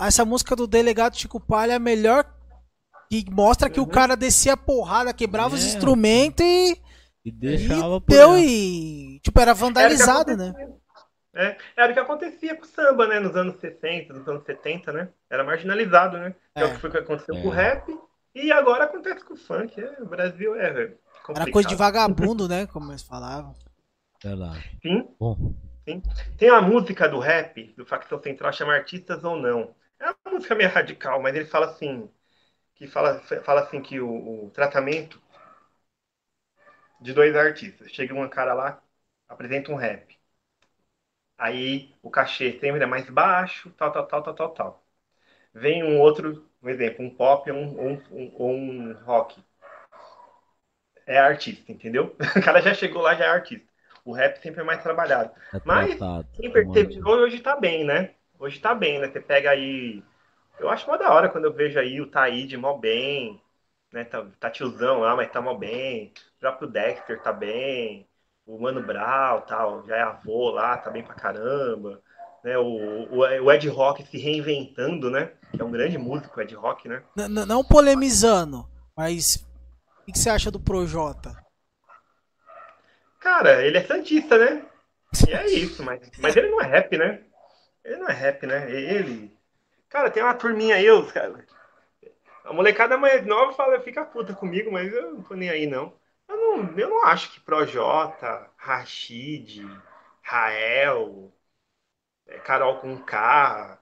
essa 0.00 0.24
música 0.24 0.54
do 0.54 0.68
Delegado 0.68 1.16
Chico 1.18 1.40
Palha 1.40 1.72
é 1.72 1.76
a 1.76 1.80
melhor 1.80 2.24
que 3.10 3.24
mostra 3.30 3.68
que 3.68 3.80
o 3.80 3.86
cara 3.86 4.16
descia 4.16 4.52
a 4.52 4.56
porrada, 4.56 5.12
quebrava 5.12 5.54
os 5.56 5.64
É. 5.64 5.66
instrumentos 5.66 6.46
e, 6.46 6.72
E 7.24 7.28
e 7.28 7.32
deixava 7.32 8.00
por 8.00 8.06
deu 8.08 8.30
ela. 8.30 8.40
e 8.40 9.18
tipo 9.20 9.40
era 9.40 9.52
vandalizado, 9.52 10.30
Era 10.30 10.36
né? 10.52 10.54
É, 11.34 11.56
era 11.76 11.90
o 11.92 11.94
que 11.94 12.00
acontecia 12.00 12.56
com 12.56 12.62
o 12.62 12.66
samba, 12.66 13.06
né? 13.08 13.20
Nos 13.20 13.36
anos 13.36 13.56
60, 13.60 14.12
nos 14.14 14.26
anos 14.28 14.44
70, 14.44 14.92
né? 14.92 15.08
Era 15.28 15.44
marginalizado, 15.44 16.18
né? 16.18 16.34
Que 16.56 16.62
é, 16.62 16.66
o 16.66 16.70
É. 16.70 16.74
que 16.74 16.80
foi 16.80 16.90
que 16.90 16.98
aconteceu 16.98 17.36
É. 17.36 17.38
com 17.38 17.48
o 17.48 17.50
rap 17.50 17.90
E 18.34 18.50
agora 18.52 18.84
acontece 18.84 19.24
com 19.24 19.34
o 19.34 19.36
funk. 19.36 19.80
É, 19.80 20.02
o 20.02 20.06
Brasil 20.06 20.54
é 20.56 20.70
complicado. 21.22 21.46
Era 21.46 21.50
coisa 21.50 21.68
de 21.68 21.74
vagabundo, 21.76 22.48
né? 22.48 22.66
Como 22.66 22.90
eles 22.90 23.02
falavam. 23.02 23.54
Verdade. 24.22 24.64
Sim. 24.82 25.08
Bom, 25.18 25.54
Sim. 25.88 26.02
Tem 26.38 26.50
a 26.50 26.62
música 26.62 27.08
do 27.08 27.18
rap, 27.20 27.74
do 27.76 27.86
Facção 27.86 28.22
Central, 28.22 28.52
chama 28.52 28.74
Artistas 28.74 29.24
ou 29.24 29.36
Não. 29.36 29.74
É 30.00 30.06
uma 30.26 30.36
música 30.36 30.54
meio 30.54 30.70
radical, 30.70 31.22
mas 31.22 31.34
ele 31.36 31.46
fala 31.46 31.66
assim, 31.66 32.10
que 32.76 32.86
fala, 32.88 33.20
fala 33.44 33.62
assim 33.62 33.82
que 33.82 34.00
o, 34.00 34.46
o 34.46 34.50
tratamento 34.50 35.20
de 37.00 37.12
dois 37.12 37.34
artistas. 37.36 37.90
Chega 37.92 38.14
um 38.14 38.28
cara 38.28 38.52
lá, 38.54 38.82
apresenta 39.28 39.70
um 39.72 39.76
rap. 39.76 40.13
Aí 41.44 41.92
o 42.02 42.10
cachê 42.10 42.52
sempre 42.60 42.82
é 42.84 42.86
mais 42.86 43.08
baixo, 43.10 43.70
tal, 43.78 43.92
tal, 43.92 44.06
tal, 44.06 44.22
tal, 44.22 44.34
tal, 44.34 44.50
tal. 44.54 44.84
Vem 45.54 45.84
um 45.84 46.00
outro, 46.00 46.48
um 46.62 46.68
exemplo, 46.70 47.04
um 47.04 47.10
pop 47.14 47.50
ou 47.50 47.58
um, 47.58 47.92
um, 47.92 48.02
um, 48.12 48.90
um 48.90 48.94
rock. 49.04 49.42
É 51.06 51.18
artista, 51.18 51.70
entendeu? 51.72 52.16
O 52.36 52.42
cara 52.44 52.60
já 52.62 52.74
chegou 52.74 53.02
lá, 53.02 53.14
já 53.14 53.24
é 53.26 53.28
artista. 53.28 53.66
O 54.04 54.12
rap 54.12 54.36
sempre 54.40 54.60
é 54.60 54.64
mais 54.64 54.82
trabalhado. 54.82 55.32
é 55.52 55.58
Mas 55.64 56.00
tratado. 56.00 56.28
quem 56.32 56.50
percebeu 56.52 57.02
hoje 57.06 57.40
tá 57.40 57.56
bem, 57.56 57.84
né? 57.84 58.14
Hoje 58.38 58.58
tá 58.60 58.74
bem, 58.74 58.98
né? 59.00 59.08
Você 59.10 59.20
pega 59.20 59.50
aí. 59.50 60.02
Eu 60.58 60.68
acho 60.70 60.86
mó 60.88 60.96
da 60.96 61.12
hora 61.12 61.28
quando 61.30 61.44
eu 61.46 61.52
vejo 61.54 61.78
aí 61.80 62.00
o 62.00 62.10
Taíde 62.10 62.56
mó 62.56 62.78
bem, 62.78 63.42
né? 63.92 64.04
Tá, 64.04 64.24
tá 64.40 64.50
tiozão 64.50 65.00
lá, 65.00 65.16
mas 65.16 65.30
tá 65.32 65.40
mó 65.42 65.54
bem. 65.54 66.12
O 66.36 66.40
próprio 66.40 66.68
Dexter 66.68 67.22
tá 67.22 67.32
bem. 67.32 68.08
O 68.46 68.58
Mano 68.58 68.82
Brown 68.82 69.40
tal, 69.42 69.84
já 69.86 69.96
é 69.96 70.02
avô 70.02 70.50
lá, 70.50 70.76
tá 70.76 70.90
bem 70.90 71.02
pra 71.02 71.14
caramba. 71.14 72.02
Né? 72.42 72.58
O, 72.58 72.64
o, 72.64 73.18
o 73.20 73.52
Ed 73.52 73.66
Rock 73.68 74.04
se 74.06 74.18
reinventando, 74.18 75.10
né? 75.10 75.32
Que 75.50 75.62
é 75.62 75.64
um 75.64 75.70
grande 75.70 75.96
músico, 75.96 76.38
o 76.38 76.42
Ed 76.42 76.54
Rock, 76.54 76.88
né? 76.88 77.02
N- 77.16 77.28
n- 77.28 77.46
não 77.46 77.64
polemizando, 77.64 78.68
mas 78.96 79.36
o 79.36 80.04
que 80.04 80.12
que 80.12 80.18
você 80.18 80.28
acha 80.28 80.50
do 80.50 80.60
Projota? 80.60 81.34
Cara, 83.20 83.64
ele 83.64 83.78
é 83.78 83.84
santista, 83.84 84.36
né? 84.36 84.66
E 85.26 85.32
é 85.32 85.46
isso, 85.46 85.82
mas, 85.82 86.00
mas 86.18 86.36
ele 86.36 86.50
não 86.50 86.60
é 86.60 86.66
rap, 86.66 86.98
né? 86.98 87.22
Ele 87.84 87.96
não 87.96 88.08
é 88.08 88.12
rap, 88.12 88.46
né? 88.46 88.70
Ele. 88.70 89.34
Cara, 89.88 90.10
tem 90.10 90.22
uma 90.22 90.34
turminha 90.34 90.76
aí, 90.76 90.90
os 90.90 91.10
cara. 91.12 91.46
A 92.44 92.52
molecada 92.52 92.98
mais 92.98 93.24
nova 93.24 93.52
fala, 93.54 93.80
fica 93.80 94.04
puta 94.04 94.34
comigo, 94.34 94.70
mas 94.70 94.92
eu 94.92 95.14
não 95.14 95.22
tô 95.22 95.34
nem 95.34 95.48
aí, 95.48 95.66
não. 95.66 95.92
Eu 96.28 96.36
não, 96.36 96.78
eu 96.78 96.88
não 96.90 97.04
acho 97.06 97.32
que 97.32 97.40
Projota, 97.40 98.50
Rashid, 98.56 99.62
Rael, 100.22 101.32
é, 102.26 102.38
Carol 102.40 102.80
com 102.80 102.98
K, 103.04 103.80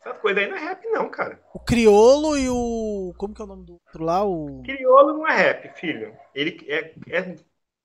essas 0.00 0.18
coisas 0.20 0.42
aí 0.44 0.50
não 0.50 0.56
é 0.56 0.60
rap, 0.60 0.84
não, 0.88 1.10
cara. 1.10 1.42
O 1.54 1.58
Criolo 1.60 2.36
e 2.36 2.48
o. 2.50 3.14
Como 3.16 3.34
que 3.34 3.40
é 3.40 3.44
o 3.44 3.48
nome 3.48 3.64
do 3.64 3.72
outro 3.74 4.04
lá? 4.04 4.24
O. 4.24 4.36
Criolo 4.64 5.12
não 5.14 5.28
é 5.28 5.36
rap, 5.36 5.68
filho. 5.78 6.16
Ele 6.34 6.58
é, 6.68 6.94
é 7.08 7.36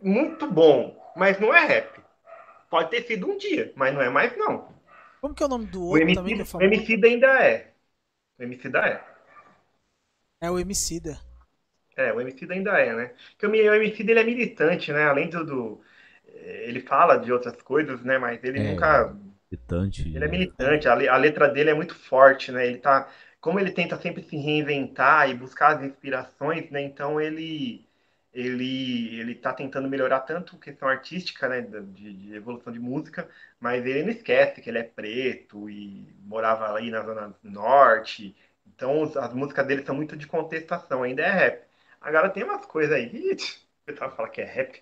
muito 0.02 0.48
bom, 0.50 0.96
mas 1.16 1.40
não 1.40 1.54
é 1.54 1.66
rap. 1.66 2.00
Pode 2.70 2.90
ter 2.92 3.04
sido 3.08 3.28
um 3.30 3.38
dia, 3.38 3.74
mas 3.76 3.94
não 3.94 4.02
é 4.02 4.10
mais, 4.10 4.38
não. 4.38 4.68
Como 5.22 5.34
que 5.36 5.44
é 5.44 5.46
o 5.46 5.50
nome 5.50 5.66
do 5.68 5.82
O 5.92 5.94
outro 5.94 6.12
MC, 6.12 6.18
também 6.18 6.34
que 6.34 6.42
é 6.42 6.58
o? 6.60 6.66
MC 6.66 6.94
ainda 7.06 7.28
é. 7.44 7.74
O 8.40 8.44
MC 8.44 8.68
ainda 8.68 8.82
é. 8.88 9.04
É 10.42 10.52
o 10.52 10.60
Emicida. 10.60 11.18
É, 12.00 12.14
o 12.14 12.22
MC 12.22 12.48
ainda 12.52 12.80
é, 12.80 12.96
né? 12.96 13.16
Porque 13.38 13.48
o 13.48 13.74
MC 13.76 14.04
dele 14.04 14.20
é 14.22 14.24
militante, 14.24 14.92
né? 14.94 15.06
Além 15.08 15.30
do, 15.30 15.46
do- 15.46 15.84
eh, 16.28 16.66
Ele 16.70 16.82
fala 16.82 17.18
de 17.18 17.32
outras 17.32 17.62
coisas, 17.62 18.04
né? 18.04 18.18
Mas 18.18 18.44
ele 18.44 18.60
É. 18.60 18.62
nunca. 18.62 19.16
Militante. 19.52 20.04
Ele 20.14 20.26
é 20.26 20.28
militante, 20.28 20.88
a, 20.88 20.96
le- 20.96 21.08
a 21.08 21.18
letra 21.18 21.48
dele 21.50 21.70
é 21.72 21.74
muito 21.74 21.96
forte, 21.96 22.52
né? 22.52 22.66
Ele 22.68 22.78
tá. 22.80 23.10
Como 23.40 23.60
ele 23.60 23.72
tenta 23.72 24.00
sempre 24.02 24.24
se 24.24 24.36
reinventar 24.38 25.30
e 25.30 25.34
buscar 25.36 25.78
as 25.78 25.84
inspirações, 25.84 26.70
né? 26.72 26.82
Então 26.82 27.20
ele. 27.22 27.88
Ele, 28.32 29.20
ele 29.20 29.34
tá 29.36 29.52
tentando 29.54 29.90
melhorar 29.90 30.20
tanto 30.22 30.56
a 30.56 30.60
questão 30.60 30.88
artística, 30.88 31.50
né, 31.50 31.62
de, 31.62 32.14
de 32.14 32.36
evolução 32.36 32.72
de 32.72 32.80
música, 32.80 33.28
mas 33.60 33.84
ele 33.86 34.04
não 34.04 34.12
esquece 34.12 34.62
que 34.62 34.70
ele 34.70 34.78
é 34.78 34.84
preto 34.84 35.68
e 35.68 36.14
morava 36.22 36.78
aí 36.78 36.92
na 36.92 37.04
Zona 37.04 37.36
Norte, 37.44 38.36
então 38.68 39.02
as 39.20 39.34
músicas 39.34 39.66
dele 39.66 39.84
são 39.84 39.96
muito 39.96 40.16
de 40.16 40.28
contestação, 40.28 41.02
ainda 41.02 41.24
é 41.24 41.32
rap. 41.32 41.69
Agora 42.02 42.30
tem 42.30 42.44
umas 42.44 42.66
coisas 42.66 42.96
aí, 42.96 43.34
o 43.34 43.86
pessoal 43.86 44.12
fala 44.16 44.30
que 44.30 44.42
é 44.42 44.46
rap. 44.46 44.82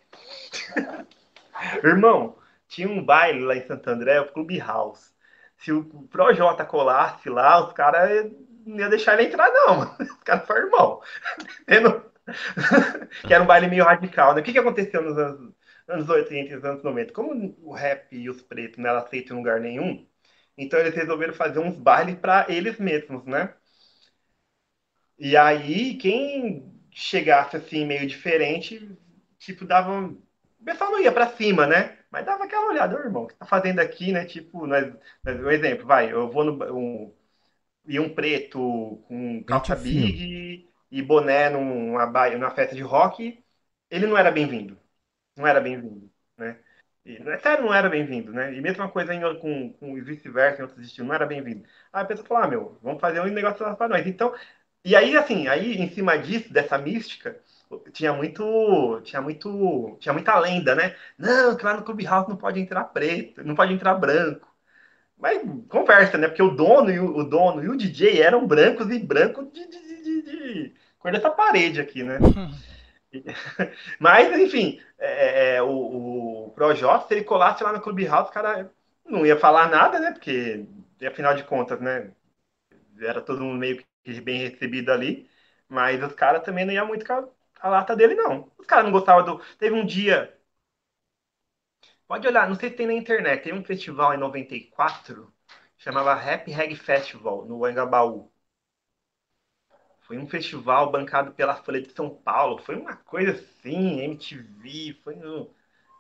Irmão, 1.84 2.38
tinha 2.68 2.88
um 2.90 3.04
baile 3.04 3.42
lá 3.44 3.56
em 3.56 3.66
Santo 3.66 3.90
André, 3.90 4.20
o 4.22 4.32
Clube 4.32 4.60
House. 4.60 5.14
Se 5.58 5.72
o 5.72 5.84
Projota 6.08 6.66
colasse 6.66 7.30
lá, 7.30 7.66
os 7.66 7.74
caras 7.74 8.32
não 8.66 8.78
iam 8.80 8.90
deixar 8.90 9.14
ele 9.20 9.30
entrar, 9.30 9.50
não. 9.52 9.82
Os 10.00 10.24
caras 10.24 10.46
são 10.46 10.58
irmão. 10.58 11.02
Não- 11.82 12.04
que 13.26 13.34
era 13.34 13.44
um 13.44 13.48
baile 13.48 13.68
meio 13.68 13.84
radical, 13.86 14.34
né? 14.34 14.42
O 14.42 14.44
que, 14.44 14.52
que 14.54 14.60
aconteceu 14.60 15.02
nos 15.02 15.18
anos, 15.18 15.54
anos 15.88 16.10
80 16.10 16.52
e 16.54 16.56
nos 16.56 16.66
anos 16.66 16.84
90? 16.84 17.14
Como 17.14 17.56
o 17.62 17.74
rap 17.74 18.08
e 18.16 18.30
os 18.30 18.42
pretos 18.42 18.78
não 18.78 18.90
eram 18.90 19.00
aceitos 19.00 19.32
em 19.32 19.36
lugar 19.36 19.60
nenhum, 19.60 20.06
então 20.58 20.80
eles 20.80 20.96
resolveram 20.96 21.34
fazer 21.34 21.60
uns 21.60 21.76
bailes 21.78 22.16
para 22.16 22.46
eles 22.50 22.80
mesmos, 22.80 23.26
né? 23.26 23.54
E 25.20 25.36
aí, 25.38 25.98
quem 25.98 26.77
chegasse 27.00 27.56
assim 27.58 27.86
meio 27.86 28.08
diferente, 28.08 28.90
tipo, 29.40 29.66
dava. 29.66 29.92
um- 29.92 30.22
O 30.60 30.66
pessoal 30.66 30.92
não 30.92 31.00
ia 31.00 31.12
pra 31.12 31.28
cima, 31.36 31.68
né? 31.68 31.98
Mas 32.12 32.26
dava 32.26 32.44
aquela 32.46 32.68
olhada, 32.68 32.96
"Ô, 32.98 33.00
irmão, 33.00 33.24
o 33.24 33.28
que 33.28 33.36
tá 33.36 33.46
fazendo 33.46 33.80
aqui, 33.80 34.12
né? 34.12 34.26
Tipo, 34.26 34.66
nós, 34.68 34.94
nós- 35.24 35.40
um 35.40 35.50
exemplo, 35.52 35.86
vai, 35.86 36.12
eu 36.12 36.30
vou 36.32 36.44
no. 36.44 36.76
Um, 36.78 37.14
e 37.88 38.00
um 38.00 38.14
preto 38.14 39.04
com 39.08 39.44
calça 39.44 39.76
big 39.76 40.70
e 40.92 41.02
boné 41.02 41.50
numa, 41.50 42.06
numa 42.32 42.52
festa 42.52 42.76
de 42.76 42.82
rock, 42.82 43.44
ele 43.90 44.08
não 44.08 44.18
era 44.18 44.32
bem-vindo. 44.32 44.78
Não 45.36 45.48
era 45.48 45.62
bem-vindo, 45.62 46.12
né? 46.38 46.60
E, 47.06 47.18
é 47.18 47.40
sério, 47.40 47.66
não 47.66 47.74
era 47.74 47.90
bem-vindo, 47.90 48.34
né? 48.34 48.54
E 48.56 48.62
mesma 48.62 48.90
coisa 48.90 49.14
em, 49.14 49.22
com, 49.40 49.74
com 49.74 49.96
vice-versa, 50.04 50.62
em 50.62 50.66
outros 50.66 50.86
estilos, 50.86 51.08
não 51.08 51.16
era 51.16 51.26
bem-vindo. 51.26 51.68
Aí 51.94 52.04
a 52.04 52.06
pessoa 52.06 52.28
falou, 52.28 52.44
ah, 52.44 52.48
meu, 52.48 52.80
vamos 52.82 53.00
fazer 53.02 53.22
um 53.22 53.26
negócio 53.28 53.66
lá 53.66 53.76
pra 53.76 53.88
nós. 53.88 54.06
Então, 54.08 54.34
e 54.90 54.96
aí, 54.96 55.18
assim, 55.18 55.48
aí 55.48 55.76
em 55.78 55.90
cima 55.90 56.18
disso, 56.18 56.52
dessa 56.54 56.78
mística, 56.78 57.40
tinha 57.92 58.14
muito, 58.14 59.02
tinha 59.04 59.22
muito, 59.22 59.98
tinha 60.00 60.14
muita 60.14 60.38
lenda, 60.40 60.76
né? 60.76 60.96
Não, 61.18 61.56
que 61.58 61.66
lá 61.66 61.76
no 61.76 61.84
Clubhouse 61.84 62.30
não 62.30 62.38
pode 62.38 62.60
entrar 62.60 62.86
preto, 62.86 63.44
não 63.44 63.56
pode 63.56 63.74
entrar 63.74 63.96
branco. 63.96 64.48
Mas 65.18 65.42
conversa, 65.70 66.18
né? 66.18 66.28
Porque 66.28 66.44
o 66.44 66.52
dono 66.56 66.92
e 66.92 67.00
o, 67.00 67.18
o 67.18 67.24
dono 67.24 67.64
e 67.64 67.70
o 67.70 67.78
DJ 67.78 68.22
eram 68.22 68.48
brancos 68.48 68.90
e 68.92 69.00
brancos 69.00 69.52
de, 69.52 69.68
de, 69.68 69.82
de, 69.82 70.04
de- 70.04 70.24
de- 70.24 70.76
cor 71.00 71.12
dessa 71.12 71.32
parede 71.32 71.82
aqui, 71.82 72.04
né? 72.04 72.26
Mas, 74.00 74.38
enfim, 74.40 74.82
é, 75.00 75.56
é, 75.58 75.62
o, 75.64 76.48
o 76.48 76.52
Projota, 76.52 77.08
se 77.08 77.14
ele 77.16 77.24
colasse 77.24 77.64
lá 77.64 77.72
no 77.74 77.82
Clubhouse, 77.82 78.30
o 78.30 78.34
cara 78.34 78.72
não 79.06 79.26
ia 79.26 79.38
falar 79.40 79.70
nada, 79.70 80.00
né? 80.00 80.12
Porque, 80.12 80.66
afinal 81.06 81.34
de 81.36 81.44
contas, 81.44 81.80
né? 81.80 82.12
Era 83.00 83.22
todo 83.22 83.42
mundo 83.44 83.58
meio 83.60 83.78
que 83.78 83.86
bem 84.20 84.40
recebido 84.50 84.92
ali. 84.92 85.30
Mas 85.70 86.02
os 86.04 86.14
caras 86.14 86.44
também 86.44 86.66
não 86.66 86.74
iam 86.74 86.88
muito 86.88 87.06
com 87.06 87.14
a, 87.14 87.28
a 87.62 87.70
lata 87.70 87.96
dele, 87.96 88.16
não. 88.16 88.52
Os 88.58 88.66
caras 88.66 88.86
não 88.86 88.92
gostavam 88.92 89.24
do. 89.26 89.44
Teve 89.58 89.76
um 89.76 89.86
dia. 89.86 90.34
Pode 92.08 92.28
olhar, 92.28 92.50
não 92.50 92.56
sei 92.56 92.70
se 92.70 92.76
tem 92.76 92.88
na 92.88 92.94
internet. 92.94 93.44
Tem 93.44 93.54
um 93.54 93.64
festival 93.64 94.14
em 94.14 94.18
94, 94.18 95.32
chamava 95.78 96.14
Rap 96.16 96.50
Reg 96.52 96.76
Festival, 96.76 97.46
no 97.46 97.64
Angabaú. 97.64 98.30
Foi 100.02 100.18
um 100.18 100.28
festival 100.28 100.92
bancado 100.92 101.34
pela 101.34 101.56
Folha 101.56 101.82
de 101.82 101.92
São 101.94 102.10
Paulo. 102.10 102.58
Foi 102.64 102.76
uma 102.76 102.96
coisa 102.96 103.32
assim, 103.34 104.00
MTV. 104.02 104.94
Foi 105.04 105.16
no... 105.16 105.54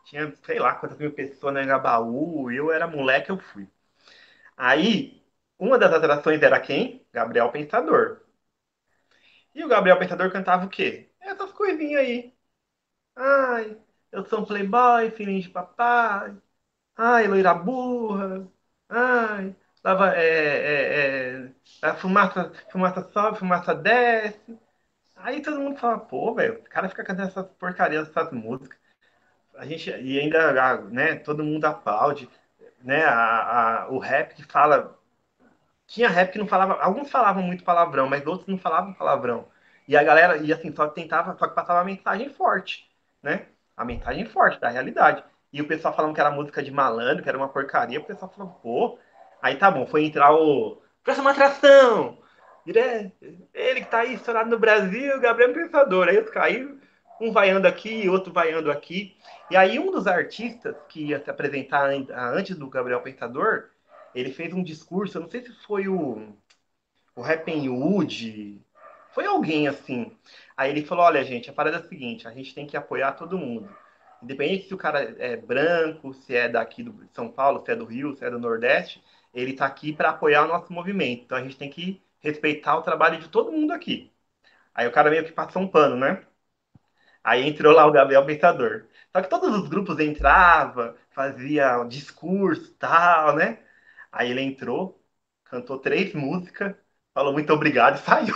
Tinha, 0.05 0.33
sei 0.45 0.59
lá, 0.59 0.75
quantas 0.75 0.97
mil 0.97 1.11
pessoas 1.13 1.53
no 1.53 1.59
Angabaú. 1.59 2.51
Eu 2.51 2.71
era 2.71 2.87
moleque, 2.87 3.29
eu 3.31 3.37
fui. 3.39 3.67
Aí, 4.57 5.16
uma 5.59 5.77
das 5.77 5.93
atrações 5.93 6.41
era 6.41 6.59
quem? 6.59 7.05
Gabriel 7.13 7.51
Pensador. 7.51 8.21
E 9.53 9.63
o 9.63 9.67
Gabriel 9.67 9.97
Pensador 9.99 10.31
cantava 10.31 10.65
o 10.65 10.69
quê? 10.69 11.09
Essas 11.19 11.51
coisinhas 11.51 12.01
aí. 12.01 12.33
Ai, 13.15 13.77
eu 14.11 14.25
sou 14.25 14.41
um 14.41 14.45
playboy, 14.45 15.11
filhinho 15.11 15.41
de 15.41 15.49
papai. 15.49 16.37
Ai, 16.97 17.27
loira 17.27 17.53
burra. 17.53 18.47
Ai, 18.89 19.55
lava, 19.83 20.15
é, 20.17 21.45
é, 21.45 21.53
é, 21.83 21.93
fumaça, 21.95 22.51
fumaça 22.71 23.03
sobe, 23.11 23.39
fumaça 23.39 23.75
desce. 23.75 24.59
Aí 25.15 25.41
todo 25.41 25.59
mundo 25.61 25.77
fala, 25.79 25.99
pô, 25.99 26.33
velho, 26.35 26.59
o 26.59 26.63
cara 26.63 26.89
fica 26.89 27.03
cantando 27.05 27.29
essas 27.29 27.47
porcarias, 27.53 28.09
essas 28.09 28.31
músicas. 28.33 28.79
A 29.55 29.65
gente, 29.65 29.89
e 29.91 30.19
ainda, 30.19 30.81
né, 30.89 31.15
todo 31.17 31.43
mundo 31.43 31.65
aplaude, 31.65 32.29
né, 32.83 33.03
a, 33.05 33.83
a, 33.85 33.89
o 33.91 33.99
rap 33.99 34.35
que 34.35 34.43
fala... 34.45 34.96
Tinha 35.87 36.09
rap 36.09 36.31
que 36.31 36.37
não 36.37 36.47
falava, 36.47 36.81
alguns 36.81 37.09
falavam 37.09 37.41
muito 37.41 37.63
palavrão, 37.63 38.07
mas 38.09 38.25
outros 38.27 38.47
não 38.47 38.57
falavam 38.57 38.93
palavrão. 38.93 39.47
E 39.87 39.95
a 39.95 40.03
galera, 40.03 40.37
e 40.37 40.51
assim, 40.51 40.73
só 40.75 40.87
tentava, 40.87 41.35
só 41.37 41.47
que 41.47 41.55
passava 41.55 41.79
a 41.79 41.83
mensagem 41.83 42.29
forte, 42.29 42.89
né? 43.23 43.47
A 43.75 43.85
mensagem 43.85 44.25
forte 44.25 44.59
da 44.59 44.69
realidade. 44.69 45.23
E 45.51 45.61
o 45.61 45.67
pessoal 45.67 45.95
falando 45.95 46.13
que 46.13 46.19
era 46.19 46.29
música 46.29 46.61
de 46.61 46.71
malandro, 46.71 47.23
que 47.23 47.29
era 47.29 47.37
uma 47.37 47.47
porcaria, 47.47 47.99
o 47.99 48.03
pessoal 48.03 48.31
falou, 48.31 48.51
pô, 48.61 48.99
aí 49.41 49.55
tá 49.55 49.71
bom, 49.71 49.85
foi 49.87 50.03
entrar 50.03 50.33
o. 50.33 50.81
Próxima 51.03 51.31
atração! 51.31 52.17
Ele, 52.65 53.81
que 53.81 53.89
tá 53.89 53.99
aí 53.99 54.13
estourado 54.13 54.49
no 54.49 54.59
Brasil, 54.59 55.19
Gabriel 55.21 55.53
Pensador. 55.53 56.09
Aí 56.09 56.19
os 56.19 56.29
caíram, 56.29 56.77
um 57.21 57.31
vaiando 57.31 57.65
aqui, 57.65 58.09
outro 58.09 58.33
vaiando 58.33 58.69
aqui. 58.69 59.15
E 59.49 59.55
aí 59.55 59.79
um 59.79 59.89
dos 59.89 60.05
artistas 60.05 60.75
que 60.89 61.05
ia 61.05 61.23
se 61.23 61.29
apresentar 61.29 61.89
antes 61.89 62.57
do 62.57 62.69
Gabriel 62.69 63.01
Pensador, 63.01 63.69
ele 64.19 64.31
fez 64.31 64.53
um 64.53 64.63
discurso, 64.63 65.17
eu 65.17 65.21
não 65.21 65.29
sei 65.29 65.41
se 65.43 65.53
foi 65.65 65.87
o, 65.87 66.33
o 67.15 67.23
Happy 67.23 67.69
Wood, 67.69 68.61
foi 69.13 69.25
alguém 69.25 69.67
assim. 69.67 70.11
Aí 70.55 70.71
ele 70.71 70.85
falou, 70.85 71.05
olha 71.05 71.23
gente, 71.23 71.49
a 71.49 71.53
parada 71.53 71.77
é 71.77 71.79
a 71.79 71.83
seguinte, 71.87 72.27
a 72.27 72.31
gente 72.31 72.53
tem 72.53 72.65
que 72.65 72.77
apoiar 72.77 73.13
todo 73.13 73.37
mundo. 73.37 73.69
Independente 74.21 74.67
se 74.67 74.73
o 74.73 74.77
cara 74.77 75.15
é 75.19 75.37
branco, 75.37 76.13
se 76.13 76.35
é 76.35 76.49
daqui 76.49 76.83
do 76.83 77.07
São 77.13 77.29
Paulo, 77.31 77.63
se 77.63 77.71
é 77.71 77.75
do 77.75 77.85
Rio, 77.85 78.15
se 78.15 78.25
é 78.25 78.29
do 78.31 78.39
Nordeste, 78.39 79.03
ele 79.33 79.51
está 79.51 79.65
aqui 79.65 79.93
para 79.93 80.09
apoiar 80.09 80.45
o 80.45 80.47
nosso 80.47 80.73
movimento. 80.73 81.23
Então 81.23 81.37
a 81.37 81.41
gente 81.41 81.57
tem 81.57 81.69
que 81.69 82.01
respeitar 82.19 82.75
o 82.77 82.81
trabalho 82.81 83.19
de 83.19 83.29
todo 83.29 83.51
mundo 83.51 83.71
aqui. 83.73 84.11
Aí 84.73 84.87
o 84.87 84.91
cara 84.91 85.09
meio 85.11 85.25
que 85.25 85.31
passou 85.31 85.61
um 85.61 85.67
pano, 85.67 85.95
né? 85.95 86.25
Aí 87.23 87.47
entrou 87.47 87.73
lá 87.73 87.85
o 87.85 87.91
Gabriel 87.91 88.25
Pensador. 88.25 88.85
Só 89.11 89.21
que 89.21 89.29
todos 89.29 89.55
os 89.55 89.67
grupos 89.69 89.99
entravam, 89.99 90.95
fazia 91.11 91.83
discurso 91.83 92.73
tal, 92.75 93.35
né? 93.35 93.59
Aí 94.11 94.31
ele 94.31 94.41
entrou, 94.41 95.01
cantou 95.45 95.79
três 95.79 96.13
músicas, 96.13 96.75
falou 97.13 97.33
muito 97.33 97.51
obrigado 97.53 97.97
e 97.97 97.99
saiu. 98.03 98.35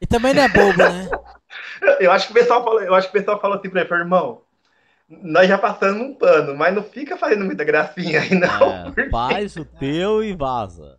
e 0.00 0.06
também 0.06 0.34
não 0.34 0.42
é 0.42 0.48
bobo, 0.48 0.78
né? 0.78 1.08
Eu 2.00 2.12
acho 2.12 2.26
que 2.26 2.32
o 2.32 2.34
pessoal 2.34 2.62
falou, 2.62 2.82
eu 2.82 2.94
acho 2.94 3.10
que 3.10 3.16
o 3.16 3.20
pessoal 3.20 3.40
falou 3.40 3.56
assim 3.56 3.70
pra 3.70 3.80
ele, 3.80 3.90
irmão, 3.90 4.42
nós 5.08 5.48
já 5.48 5.56
passamos 5.56 6.02
um 6.02 6.14
pano, 6.14 6.54
mas 6.54 6.74
não 6.74 6.82
fica 6.82 7.16
fazendo 7.16 7.44
muita 7.44 7.64
gracinha 7.64 8.20
aí, 8.20 8.34
não. 8.34 8.92
É, 8.94 9.08
faz 9.10 9.56
o 9.56 9.64
teu 9.64 10.22
e 10.22 10.34
vaza. 10.36 10.98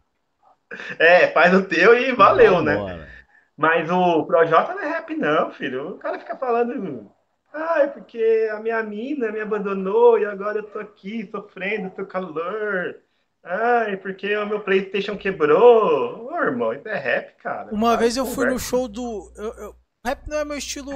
É, 0.98 1.27
faz 1.27 1.53
o 1.53 1.64
teu 1.64 1.95
e 1.95 2.11
valeu, 2.14 2.61
né? 2.64 3.07
Mas 3.56 3.90
o 3.91 4.26
Projota 4.26 4.73
não 4.73 4.81
é 4.81 4.90
rap, 4.90 5.15
não, 5.15 5.52
filho. 5.52 5.90
O 5.95 5.98
cara 5.99 6.18
fica 6.18 6.36
falando. 6.36 7.11
Ai, 7.53 7.91
porque 7.91 8.49
a 8.51 8.59
minha 8.59 8.81
mina 8.84 9.31
me 9.31 9.39
abandonou 9.39 10.19
e 10.19 10.26
agora 10.26 10.59
eu 10.59 10.63
tô 10.63 10.80
aqui 10.80 11.27
sofrendo 11.31 11.93
seu 11.95 12.05
calor. 12.05 13.01
Ai, 13.43 13.97
porque 13.97 14.35
o 14.38 14.45
meu 14.45 14.61
PlayStation 14.61 15.17
quebrou. 15.17 16.27
Ô, 16.31 16.35
irmão, 16.35 16.73
isso 16.73 16.88
é 16.88 16.97
rap, 16.97 17.35
cara. 17.38 17.73
Uma 17.73 17.97
vez 17.97 18.17
eu 18.17 18.26
fui 18.26 18.45
no 18.45 18.59
show 18.59 18.88
do. 18.88 19.31
Eu, 19.35 19.53
eu... 19.53 19.76
Rap 20.05 20.27
não 20.27 20.38
é 20.38 20.45
meu 20.45 20.57
estilo. 20.57 20.91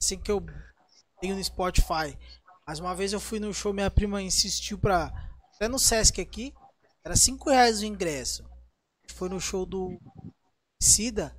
Assim 0.00 0.18
que 0.18 0.30
eu 0.30 0.44
tenho 1.20 1.36
no 1.36 1.44
Spotify. 1.44 2.16
Mas 2.66 2.78
uma 2.80 2.94
vez 2.94 3.12
eu 3.12 3.20
fui 3.20 3.40
no 3.40 3.52
show, 3.52 3.72
minha 3.72 3.90
prima 3.90 4.22
insistiu 4.22 4.78
pra. 4.78 5.12
Até 5.54 5.68
no 5.68 5.78
Sesc 5.78 6.20
aqui. 6.20 6.54
Era 7.04 7.16
5 7.16 7.50
reais 7.50 7.80
o 7.80 7.86
ingresso. 7.86 8.48
Foi 9.14 9.28
no 9.28 9.40
show 9.40 9.66
do 9.66 9.98
Cida. 10.80 11.34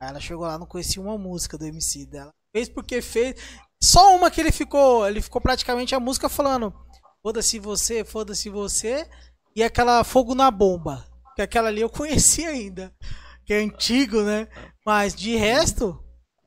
Aí 0.00 0.08
ela 0.08 0.20
chegou 0.20 0.44
lá, 0.44 0.58
não 0.58 0.66
conhecia 0.66 1.02
uma 1.02 1.16
música 1.16 1.56
do 1.56 1.64
MC 1.64 2.06
dela. 2.06 2.32
Fez 2.58 2.68
porque 2.68 3.00
fez. 3.00 3.36
Só 3.80 4.16
uma 4.16 4.30
que 4.30 4.40
ele 4.40 4.50
ficou. 4.50 5.06
Ele 5.06 5.20
ficou 5.20 5.40
praticamente 5.40 5.94
a 5.94 6.00
música 6.00 6.28
falando. 6.28 6.74
Foda-se 7.22 7.58
você, 7.58 8.04
foda-se 8.04 8.50
você. 8.50 9.08
E 9.54 9.62
aquela 9.62 10.02
Fogo 10.02 10.34
na 10.34 10.50
Bomba. 10.50 11.04
Que 11.36 11.42
aquela 11.42 11.68
ali 11.68 11.80
eu 11.80 11.90
conheci 11.90 12.44
ainda. 12.44 12.92
Que 13.44 13.54
é 13.54 13.58
antigo, 13.58 14.22
né? 14.22 14.48
Mas 14.84 15.14
de 15.14 15.36
resto. 15.36 16.02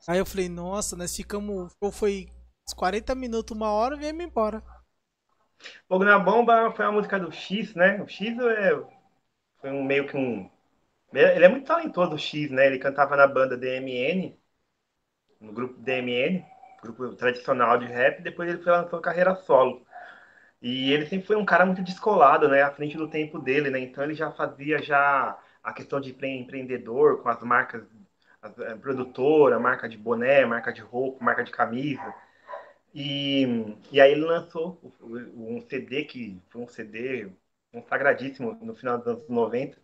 Aí 0.06 0.18
eu 0.18 0.26
falei, 0.26 0.50
nossa, 0.50 0.96
nós 0.96 1.16
ficamos. 1.16 1.72
Foi 1.92 2.28
40 2.76 3.14
minutos, 3.14 3.56
uma 3.56 3.70
hora, 3.70 3.96
e 3.96 3.98
viemos 3.98 4.24
embora. 4.24 4.62
Fogo 5.88 6.04
na 6.04 6.18
Bomba 6.18 6.72
foi 6.72 6.84
uma 6.84 6.92
música 6.92 7.18
do 7.18 7.32
X, 7.32 7.74
né? 7.74 8.02
O 8.02 8.08
X 8.08 8.38
é, 8.38 8.84
foi 9.60 9.70
um, 9.70 9.82
meio 9.82 10.06
que 10.06 10.16
um. 10.16 10.50
Ele 11.12 11.44
é 11.44 11.48
muito 11.48 11.66
talentoso, 11.66 12.14
o 12.14 12.18
X, 12.18 12.50
né? 12.50 12.66
Ele 12.66 12.78
cantava 12.78 13.16
na 13.16 13.26
banda 13.26 13.56
DMN, 13.56 14.36
no 15.42 15.52
grupo 15.52 15.78
DMN, 15.80 16.44
grupo 16.82 17.14
tradicional 17.16 17.78
de 17.78 17.86
rap, 17.86 18.22
depois 18.22 18.48
ele 18.48 18.62
foi 18.62 18.72
lançou 18.72 19.00
carreira 19.00 19.34
solo. 19.36 19.84
E 20.62 20.92
ele 20.92 21.06
sempre 21.06 21.26
foi 21.26 21.36
um 21.36 21.44
cara 21.44 21.66
muito 21.66 21.82
descolado, 21.82 22.48
né? 22.48 22.62
À 22.62 22.70
frente 22.72 22.96
do 22.96 23.08
tempo 23.08 23.38
dele, 23.38 23.70
né? 23.70 23.80
Então 23.80 24.04
ele 24.04 24.14
já 24.14 24.30
fazia 24.32 24.80
já 24.82 25.38
a 25.62 25.72
questão 25.72 26.00
de 26.00 26.10
empreendedor 26.12 27.22
com 27.22 27.28
as 27.28 27.42
marcas, 27.42 27.84
a 28.42 28.48
eh, 28.62 28.76
produtora, 28.76 29.58
marca 29.58 29.88
de 29.88 29.96
boné, 29.98 30.44
marca 30.46 30.72
de 30.72 30.80
roupa, 30.80 31.24
marca 31.24 31.44
de 31.44 31.50
camisa. 31.52 32.14
E, 32.94 33.46
e 33.92 34.00
aí 34.00 34.12
ele 34.12 34.22
lançou 34.22 34.80
um 35.02 35.60
CD 35.68 36.04
que 36.04 36.40
foi 36.50 36.62
um 36.62 36.68
CD 36.68 37.30
sagradíssimo 37.88 38.54
no 38.62 38.74
final 38.74 38.98
dos 38.98 39.06
anos 39.06 39.28
90. 39.28 39.78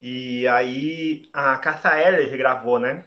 E 0.00 0.46
aí 0.48 1.28
a 1.32 1.58
Caça 1.58 1.98
Heller 1.98 2.28
regravou, 2.30 2.78
né? 2.78 3.04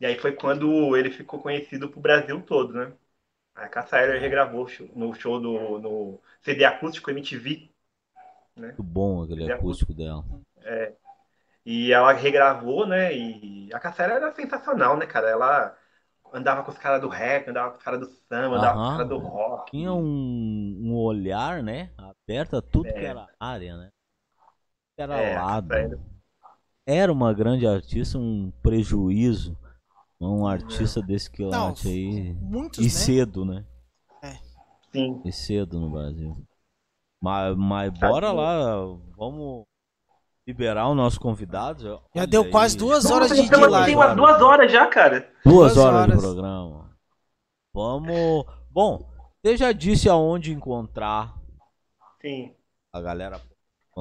E 0.00 0.06
aí 0.06 0.16
foi 0.18 0.32
quando 0.32 0.96
ele 0.96 1.10
ficou 1.10 1.40
conhecido 1.40 1.88
pro 1.88 2.00
Brasil 2.00 2.40
todo, 2.42 2.72
né? 2.72 2.92
A 3.54 3.66
Cassia 3.68 3.98
Eller 3.98 4.20
regravou 4.20 4.68
no 4.94 5.12
show 5.14 5.40
do 5.40 5.78
no 5.80 6.20
CD 6.40 6.64
acústico 6.64 7.10
MTV. 7.10 7.68
Né? 8.56 8.68
Muito 8.68 8.82
bom 8.82 9.22
aquele 9.22 9.40
CD 9.40 9.52
acústico, 9.52 9.92
dela. 9.92 10.24
É. 10.62 10.92
E 11.66 11.92
ela 11.92 12.12
regravou, 12.12 12.86
né? 12.86 13.14
E 13.14 13.68
a 13.72 13.80
Cassia 13.80 14.04
era 14.04 14.32
sensacional, 14.32 14.96
né, 14.96 15.06
cara? 15.06 15.28
Ela 15.28 15.76
andava 16.32 16.62
com 16.62 16.70
os 16.70 16.78
caras 16.78 17.00
do 17.00 17.08
rap, 17.08 17.48
andava 17.48 17.72
com 17.72 17.78
os 17.78 17.82
caras 17.82 18.00
do 18.00 18.06
samba, 18.06 18.56
andava 18.56 18.74
com 18.74 18.84
os 18.84 18.90
caras 18.90 19.08
do 19.08 19.18
rock. 19.18 19.70
Tinha 19.72 19.92
um, 19.92 20.78
um 20.80 20.94
olhar, 20.94 21.60
né? 21.62 21.90
Aberto 21.98 22.56
a 22.56 22.62
tudo 22.62 22.86
é. 22.86 22.92
que 22.92 23.04
era 23.04 23.26
área, 23.40 23.76
né? 23.76 23.90
Era 24.96 25.16
é, 25.16 25.38
lado. 25.38 25.68
Era 26.86 27.12
uma 27.12 27.34
grande 27.34 27.66
artista, 27.66 28.18
um 28.18 28.52
prejuízo 28.62 29.56
um 30.20 30.46
artista 30.46 31.00
desse 31.00 31.30
que 31.30 31.44
Não, 31.44 31.74
aí. 31.84 32.34
Muitos, 32.40 32.78
e 32.80 32.84
né? 32.84 32.88
cedo, 32.88 33.44
né? 33.44 33.64
É. 34.22 34.36
Sim. 34.92 35.22
E 35.24 35.32
cedo 35.32 35.78
no 35.78 35.90
Brasil. 35.90 36.36
Mas, 37.20 37.56
mas 37.56 37.98
bora 37.98 38.32
lá, 38.32 38.76
vamos 39.16 39.64
liberar 40.46 40.88
o 40.88 40.94
nosso 40.94 41.20
convidado. 41.20 41.82
Já, 41.82 41.98
já 42.20 42.26
deu 42.26 42.42
aí. 42.42 42.50
quase 42.50 42.76
duas 42.76 43.10
horas 43.10 43.30
de, 43.30 43.40
então, 43.42 43.68
live. 43.68 43.86
Tem 43.86 43.96
umas 43.96 44.16
duas 44.16 44.40
horas 44.40 44.72
já, 44.72 44.86
cara. 44.86 45.32
Duas, 45.44 45.74
duas 45.74 45.76
horas, 45.76 46.00
horas 46.00 46.14
de 46.14 46.20
programa. 46.20 46.90
Vamos. 47.74 48.44
Bom, 48.70 49.08
você 49.42 49.56
já 49.56 49.72
disse 49.72 50.08
aonde 50.08 50.52
encontrar 50.52 51.34
Sim. 52.20 52.54
a 52.92 53.00
galera 53.00 53.40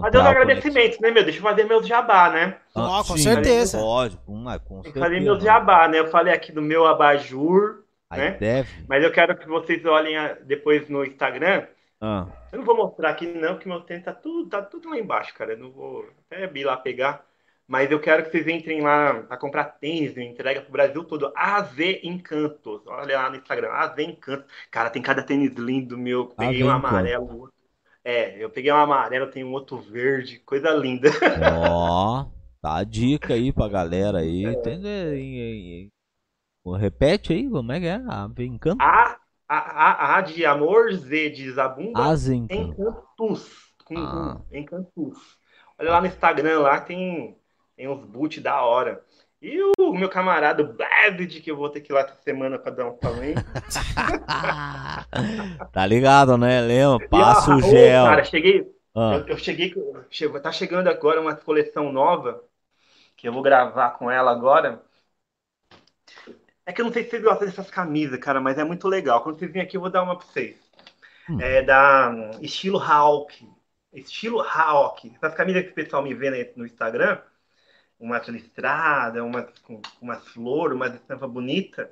Fazer 0.02 0.18
os 0.18 0.26
agradecimentos, 0.26 1.00
né, 1.00 1.12
meu? 1.12 1.24
Deixa 1.24 1.40
eu 1.40 1.44
fazer 1.44 1.64
meus 1.64 1.88
jabá, 1.88 2.30
né? 2.30 2.58
Ah, 2.76 3.04
com 3.08 3.18
sim, 3.18 3.24
certeza. 3.24 3.80
Lógico, 3.80 4.32
mas 4.32 4.62
com 4.62 4.82
Tem 4.82 4.92
que 4.92 5.00
fazer 5.00 5.20
meus 5.20 5.44
jabá, 5.44 5.88
né? 5.88 6.00
Eu 6.00 6.08
falei 6.08 6.34
aqui 6.34 6.52
do 6.52 6.62
meu 6.62 6.86
abajur, 6.86 7.84
Aí 8.10 8.20
né? 8.20 8.32
Deve. 8.40 8.86
Mas 8.88 9.04
eu 9.04 9.12
quero 9.12 9.38
que 9.38 9.48
vocês 9.48 9.84
olhem 9.86 10.16
depois 10.46 10.88
no 10.90 11.04
Instagram. 11.06 11.66
Ah. 12.00 12.28
Eu 12.52 12.60
não 12.60 12.66
vou 12.66 12.78
mostrar 12.78 13.10
aqui, 13.10 13.28
não, 13.28 13.56
porque 13.56 13.68
meu 13.68 13.82
tempo 13.82 14.06
tá 14.06 14.14
tudo, 14.14 14.50
tá 14.50 14.62
tudo 14.62 14.90
lá 14.90 14.98
embaixo, 14.98 15.34
cara. 15.34 15.54
Eu 15.54 15.58
não 15.58 15.72
vou 15.72 16.08
até 16.30 16.50
ir 16.54 16.64
lá 16.64 16.78
pegar. 16.78 17.26
Mas 17.68 17.92
eu 17.92 18.00
quero 18.00 18.24
que 18.24 18.32
vocês 18.32 18.48
entrem 18.48 18.80
lá 18.80 19.26
a 19.30 19.36
comprar 19.36 19.66
tênis, 19.66 20.16
entrega 20.18 20.62
pro 20.62 20.72
Brasil 20.72 21.04
todo. 21.04 21.34
AZ 21.36 21.78
Encantos. 22.02 22.82
Olha 22.88 23.18
lá 23.18 23.30
no 23.30 23.36
Instagram, 23.36 23.70
AZ 23.72 23.98
Encantos. 24.00 24.46
Cara, 24.72 24.90
tem 24.90 25.02
cada 25.02 25.22
tênis 25.22 25.54
lindo, 25.56 25.98
meu. 25.98 26.28
Peguei 26.28 26.64
um 26.64 26.70
amarelo, 26.70 27.52
é, 28.08 28.42
eu 28.42 28.50
peguei 28.50 28.72
um 28.72 28.78
amarelo, 28.78 29.30
tem 29.30 29.44
um 29.44 29.52
outro 29.52 29.82
verde, 29.82 30.40
coisa 30.40 30.70
linda. 30.70 31.10
Ó, 31.70 32.26
tá 32.62 32.78
a 32.78 32.84
dica 32.86 33.34
aí 33.34 33.52
pra 33.52 33.68
galera 33.68 34.20
aí. 34.20 34.46
É. 34.46 34.56
Tem, 34.62 35.92
repete 36.80 37.34
aí, 37.34 37.50
como 37.50 37.70
é 37.74 37.82
que 37.82 37.86
é? 37.86 37.96
A 38.08 38.30
encanto? 38.40 38.82
A, 38.82 39.20
a, 39.46 39.58
a, 39.58 40.18
a 40.20 40.22
de 40.22 40.46
amor, 40.46 40.94
Z 40.94 41.32
de 41.32 41.52
zabumba, 41.52 42.10
As 42.10 42.30
encantus. 42.30 43.74
Com, 43.84 43.98
ah. 43.98 44.42
encantus. 44.54 45.38
Olha 45.78 45.92
lá 45.92 46.00
no 46.00 46.08
Instagram, 46.08 46.60
lá 46.60 46.80
tem, 46.80 47.38
tem 47.76 47.90
uns 47.90 48.06
boot 48.06 48.40
da 48.40 48.62
hora. 48.62 49.04
E 49.40 49.62
o 49.78 49.94
meu 49.94 50.10
camarada 50.10 50.64
David, 50.64 51.42
que 51.42 51.52
eu 51.52 51.56
vou 51.56 51.70
ter 51.70 51.82
que 51.82 51.92
ir 51.92 51.94
lá 51.94 52.02
essa 52.02 52.16
semana 52.24 52.58
pra 52.58 52.72
dar 52.72 52.88
um 52.88 52.98
talento. 52.98 53.46
tá 55.72 55.86
ligado, 55.86 56.36
né, 56.38 56.60
Leão? 56.62 56.98
Passa 57.08 57.56
o 57.56 57.62
gel. 57.62 58.06
Cara, 58.06 58.24
cheguei. 58.24 58.68
Ah. 58.96 59.18
Eu, 59.18 59.28
eu, 59.28 59.38
cheguei. 59.38 59.76
Chegou, 60.10 60.42
tá 60.42 60.52
chegando 60.52 60.88
agora 60.88 61.22
uma 61.22 61.36
coleção 61.36 61.92
nova. 61.92 62.44
Que 63.16 63.28
eu 63.28 63.34
vou 63.34 63.44
gravar 63.44 63.92
com 63.92 64.10
ela 64.10 64.32
agora. 64.32 64.82
É 66.66 66.74
que 66.74 66.82
eu 66.82 66.86
não 66.86 66.92
sei 66.92 67.04
se 67.04 67.12
vocês 67.12 67.24
gostam 67.24 67.48
dessas 67.48 67.70
camisas, 67.70 68.20
cara, 68.20 68.42
mas 68.42 68.58
é 68.58 68.64
muito 68.64 68.88
legal. 68.88 69.22
Quando 69.22 69.38
vocês 69.38 69.52
virem 69.52 69.68
aqui, 69.68 69.78
eu 69.78 69.82
vou 69.82 69.90
dar 69.90 70.04
uma 70.04 70.18
pra 70.18 70.26
vocês. 70.26 70.58
Hum. 71.30 71.40
É 71.40 71.62
da 71.62 72.10
um, 72.10 72.32
estilo 72.42 72.80
Hawk. 72.80 73.48
Estilo 73.94 74.42
Hawk. 74.42 75.14
Essas 75.16 75.36
camisas 75.36 75.64
que 75.64 75.70
o 75.70 75.76
pessoal 75.76 76.02
me 76.02 76.16
vê 76.16 76.54
no 76.56 76.66
Instagram 76.66 77.20
uma 78.00 78.20
listrada, 78.20 79.24
uma, 79.24 79.44
com 79.64 79.82
umas 80.02 80.28
flores, 80.28 80.76
uma 80.76 80.88
estampa 80.88 81.28
bonita. 81.28 81.92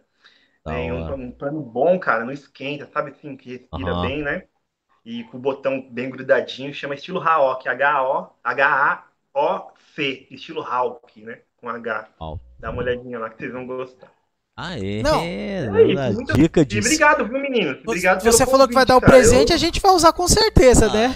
Tem 0.63 0.91
um, 0.91 1.13
um, 1.13 1.31
pano 1.31 1.61
bom, 1.61 1.99
cara, 1.99 2.25
não 2.25 2.31
esquenta, 2.31 2.89
sabe 2.91 3.11
assim, 3.11 3.37
que 3.37 3.51
respira 3.51 3.93
uhum. 3.93 4.01
bem, 4.01 4.23
né? 4.23 4.43
E 5.05 5.23
com 5.25 5.37
o 5.37 5.39
botão 5.39 5.87
bem 5.91 6.09
grudadinho, 6.09 6.73
chama 6.73 6.95
estilo 6.95 7.19
Haok, 7.21 7.67
H-A-O-K. 7.67 9.05
H-O-C, 9.35 10.27
estilo 10.31 10.61
Hulk, 10.61 11.21
né? 11.21 11.39
Com 11.57 11.69
H. 11.69 12.09
Hulk. 12.19 12.41
Dá 12.59 12.71
uma 12.71 12.81
olhadinha 12.81 13.19
lá 13.19 13.29
que 13.29 13.37
vocês 13.37 13.51
vão 13.51 13.67
gostar. 13.67 14.11
Ah, 14.57 14.79
é? 14.79 15.03
Não. 15.03 15.21
É 15.21 15.67
a 15.67 15.81
isso, 15.83 16.13
muito- 16.15 16.33
dica 16.33 16.61
E 16.61 16.65
de 16.65 16.79
obrigado, 16.79 17.27
viu, 17.27 17.39
meninos? 17.39 17.81
Obrigado 17.85 18.21
pelo 18.21 18.31
Você 18.31 18.45
falou 18.45 18.67
que 18.67 18.73
vai 18.73 18.85
convite, 18.85 18.87
dar 18.87 18.97
o 18.97 19.11
presente, 19.11 19.49
Eu- 19.49 19.55
a 19.55 19.59
gente 19.59 19.81
vai 19.81 19.91
usar 19.91 20.13
com 20.13 20.27
certeza, 20.27 20.87
né? 20.91 21.13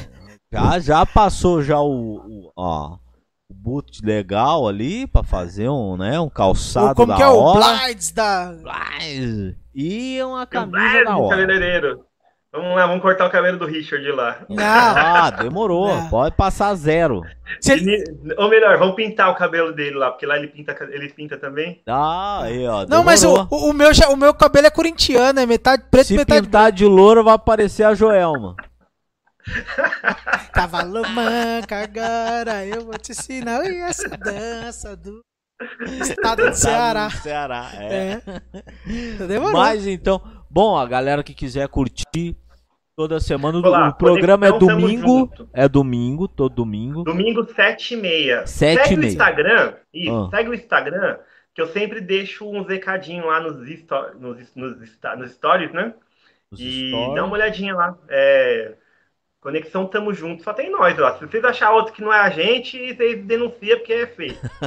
Já, 0.51 0.79
já 0.79 1.05
passou 1.05 1.61
já 1.61 1.79
o, 1.79 2.17
o, 2.17 2.51
ó, 2.55 2.95
o 2.95 2.99
boot 3.61 4.01
legal 4.05 4.67
ali 4.67 5.05
pra 5.07 5.23
fazer 5.23 5.69
um, 5.69 5.97
né, 5.97 6.19
um 6.19 6.29
calçado 6.29 6.95
como 6.95 7.07
da 7.07 7.15
que 7.15 7.21
é 7.23 7.27
o 7.27 7.37
hora. 7.37 7.77
Blides 7.85 8.11
da. 8.11 8.53
E 9.75 10.21
uma 10.23 10.43
um 10.43 10.45
camisa 10.45 11.03
da 11.03 11.17
hora. 11.17 11.29
cabeleireiro. 11.29 11.99
Vamos 12.51 12.75
lá, 12.75 12.87
vamos 12.87 13.03
cortar 13.03 13.27
o 13.27 13.29
cabelo 13.29 13.59
do 13.59 13.67
Richard 13.67 14.03
lá. 14.11 14.37
Não. 14.49 14.57
Ah, 14.65 15.29
demorou. 15.29 15.87
Não. 15.87 16.09
Pode 16.09 16.35
passar 16.35 16.73
zero. 16.73 17.21
Se- 17.61 17.73
Ele- 17.73 18.03
Ou 18.39 18.49
melhor, 18.49 18.75
vamos 18.79 18.95
pintar 18.95 19.29
o 19.29 19.35
cabelo 19.35 19.71
dele 19.71 19.95
lá, 19.95 20.09
porque 20.09 20.25
lá 20.25 20.35
ele 20.35 20.47
pinta, 20.47 20.75
ele 20.89 21.09
pinta 21.09 21.37
também. 21.37 21.79
Ah, 21.87 22.41
aí, 22.45 22.65
ó. 22.67 22.87
Não, 22.87 23.03
mas 23.03 23.23
o, 23.23 23.33
demorou. 23.33 23.47
o, 23.51 23.69
o 23.69 23.73
meu, 23.73 23.93
já- 23.93 24.09
o 24.09 24.17
meu 24.17 24.33
cabelo 24.33 24.65
é 24.65 24.71
corintiano, 24.71 25.39
é 25.39 25.45
metade 25.45 25.83
preto, 25.91 26.07
Se 26.07 26.17
metade 26.17 26.41
pintar 26.47 26.71
de 26.71 26.85
louro, 26.85 27.23
vai 27.23 27.35
aparecer 27.35 27.83
a 27.83 27.93
Joelma. 27.93 28.55
Cavalo 30.53 31.01
manca, 31.09 31.83
agora 31.83 32.65
eu 32.65 32.85
vou 32.85 32.97
te 32.97 33.11
ensinar 33.11 33.65
e 33.65 33.77
essa 33.81 34.09
dança 34.09 34.95
do 34.95 35.21
estado 36.01 36.49
do 36.49 36.53
Ceará. 36.55 37.09
Ceará, 37.09 37.69
é. 37.75 38.13
É. 38.13 39.25
Demorou. 39.27 39.53
Mas 39.53 39.85
então, 39.87 40.21
bom, 40.49 40.77
a 40.77 40.85
galera 40.85 41.23
que 41.23 41.33
quiser 41.33 41.67
curtir 41.67 42.35
toda 42.95 43.19
semana, 43.19 43.57
o, 43.59 43.65
Olá, 43.65 43.89
o 43.89 43.93
programa 43.93 44.47
é 44.47 44.51
domingo, 44.57 45.29
é 45.53 45.67
domingo, 45.67 46.27
todo 46.27 46.53
domingo. 46.55 47.03
Domingo, 47.03 47.45
7 47.45 47.93
e 47.93 47.97
meia. 47.97 48.47
Sete 48.47 48.81
segue 48.89 48.93
e 48.93 48.97
meia. 48.97 49.07
o 49.09 49.11
Instagram, 49.13 49.73
isso, 49.93 50.15
Ah. 50.15 50.29
segue 50.35 50.49
o 50.49 50.53
Instagram, 50.53 51.17
que 51.53 51.61
eu 51.61 51.67
sempre 51.67 52.01
deixo 52.01 52.49
uns 52.49 52.67
recadinhos 52.67 53.25
lá 53.25 53.39
nos, 53.39 53.55
nos, 53.57 54.55
nos, 54.55 54.77
nos 55.17 55.31
stories, 55.31 55.71
né? 55.71 55.93
Os 56.51 56.59
E 56.59 56.89
stories. 56.89 57.15
dá 57.15 57.23
uma 57.25 57.33
olhadinha 57.33 57.75
lá. 57.75 57.97
É, 58.09 58.73
Conexão 59.41 59.87
Tamo 59.87 60.13
Junto, 60.13 60.43
só 60.43 60.53
tem 60.53 60.69
nós 60.69 60.97
lá. 60.97 61.17
Se 61.17 61.25
vocês 61.25 61.43
acharem 61.43 61.75
outro 61.77 61.93
que 61.93 62.01
não 62.01 62.13
é 62.13 62.19
a 62.19 62.29
gente, 62.29 62.93
vocês 62.93 63.25
denunciam 63.25 63.77
porque 63.77 63.93
é 63.93 64.07
feio. 64.07 64.37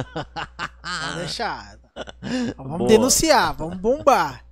Pode 0.81 1.17
deixar. 1.17 1.77
Vamos 2.57 2.77
Boa. 2.79 2.89
denunciar, 2.89 3.55
vamos 3.55 3.77
bombar. 3.77 4.43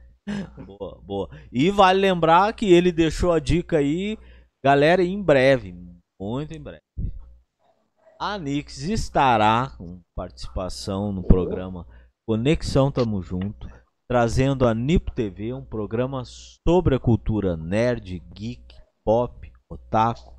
Boa, 0.57 0.99
boa. 1.01 1.29
E 1.51 1.71
vale 1.71 1.99
lembrar 1.99 2.53
que 2.53 2.71
ele 2.71 2.91
deixou 2.91 3.31
a 3.31 3.39
dica 3.39 3.77
aí, 3.77 4.17
galera, 4.63 5.03
em 5.03 5.21
breve, 5.21 5.75
muito 6.19 6.53
em 6.53 6.61
breve. 6.61 6.83
A 8.19 8.37
Nix 8.37 8.83
estará 8.83 9.71
com 9.75 9.99
participação 10.15 11.11
no 11.11 11.23
programa 11.23 11.87
Conexão 12.27 12.91
Tamo 12.91 13.19
Junto, 13.23 13.67
trazendo 14.07 14.67
a 14.67 14.75
Nipo 14.75 15.11
TV, 15.11 15.51
um 15.53 15.65
programa 15.65 16.21
sobre 16.23 16.93
a 16.93 16.99
cultura 16.99 17.57
nerd, 17.57 18.19
geek, 18.35 18.75
pop, 19.03 19.40
otaku, 19.73 20.33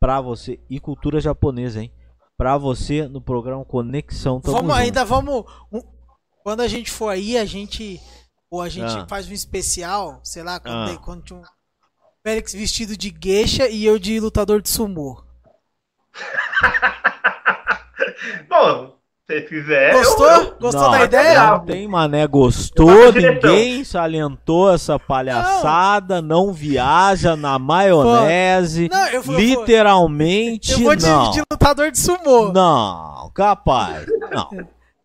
pra 0.00 0.20
você 0.20 0.58
e 0.70 0.78
cultura 0.80 1.20
japonesa, 1.20 1.82
hein? 1.82 1.92
Pra 2.36 2.56
você 2.58 3.08
no 3.08 3.20
programa 3.20 3.64
Conexão 3.64 4.40
Tamo 4.40 4.56
Vamos, 4.58 4.72
Junto. 4.74 4.82
ainda 4.82 5.04
vamos. 5.04 5.44
um- 5.72 5.82
quando 6.42 6.60
a 6.60 6.68
gente 6.68 6.90
for 6.90 7.08
aí, 7.08 7.36
a 7.38 7.44
gente. 7.44 8.00
Ou 8.50 8.60
a 8.62 8.68
gente 8.68 8.96
Ah. 8.96 9.06
faz 9.08 9.28
um 9.28 9.32
especial, 9.32 10.20
sei 10.22 10.42
lá, 10.42 10.60
quando, 10.60 10.74
Ah. 10.76 10.86
tem- 10.88 10.98
quando 10.98 11.22
tinha 11.24 11.38
um 11.38 11.42
Félix 12.24 12.52
vestido 12.52 12.96
de 12.96 13.14
geisha 13.22 13.68
e 13.68 13.84
eu 13.84 13.98
de 13.98 14.18
lutador 14.20 14.60
de 14.62 14.68
sumô. 14.68 15.22
Bom, 18.48 18.95
vocês. 19.28 19.92
Gostou? 19.92 20.26
eu- 20.28 20.54
Gostou 20.60 20.82
Não, 20.82 20.90
da 20.92 21.04
ideia? 21.04 21.50
Não 21.50 21.60
tem 21.60 21.88
mané, 21.88 22.26
gostou, 22.26 23.12
ninguém 23.12 23.82
salientou 23.82 24.72
essa 24.72 24.98
palhaçada, 24.98 26.22
não, 26.22 26.52
viaja 26.52 27.34
na 27.34 27.58
maionese, 27.58 28.88
Não, 28.90 29.06
eu 29.08 29.22
vou- 29.22 29.34
eu 29.34 29.40
vou- 29.40 29.60
literalmente 29.60 30.72
Eu 30.72 30.78
vou 30.80 30.94
de, 30.96 31.06
não. 31.06 31.30
de 31.32 31.42
lutador 31.50 31.90
de 31.90 31.98
sumô. 31.98 32.52
Não, 32.52 33.30
capaz, 33.34 34.06
não. 34.30 34.48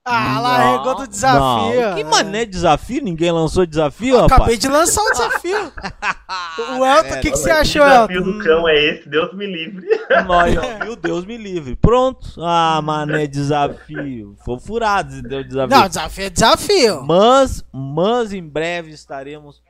Ah, 0.04 0.34
Não, 0.34 0.42
lá, 0.42 0.56
arregou 0.56 0.96
do 0.96 1.08
desafio. 1.08 1.82
não. 1.82 1.96
Que 1.96 2.04
mané 2.04 2.44
desafio? 2.46 3.04
Ninguém 3.04 3.32
lançou 3.32 3.68
desafio, 3.68 4.16
Eu 4.16 4.22
rapaz? 4.22 4.34
Acabei 4.42 4.58
de 4.58 4.68
lançar 4.68 5.04
o 5.04 5.12
desafio. 5.12 5.58
o 6.80 6.86
Elton, 6.86 7.18
o 7.18 7.22
que, 7.22 7.32
que 7.32 7.38
você 7.38 7.52
achou, 7.52 7.84
Que 7.84 7.88
desafio 7.90 8.18
Elton? 8.18 8.32
do 8.32 8.44
cão 8.44 8.68
é 8.68 8.76
esse? 8.86 9.08
Deus 9.08 9.34
me 9.36 9.46
livre. 9.46 9.86
Nós, 10.26 10.56
viu? 10.84 10.96
Deus 10.96 11.24
me 11.24 11.38
livre. 11.38 11.76
Pronto. 11.76 12.28
Ah, 12.44 12.82
mané, 12.84 13.28
desafio. 13.28 14.36
Foi 14.44 14.60
furado 14.60 15.12
se 15.14 15.22
deu 15.22 15.44
desafio. 15.44 15.78
Não, 15.78 15.88
desafio 15.88 16.26
é 16.26 16.30
desafio. 16.32 17.04
Mas, 17.06 17.64
mas 17.72 18.34
em 18.34 18.48
breve 18.48 18.90
estaremos 18.92 19.62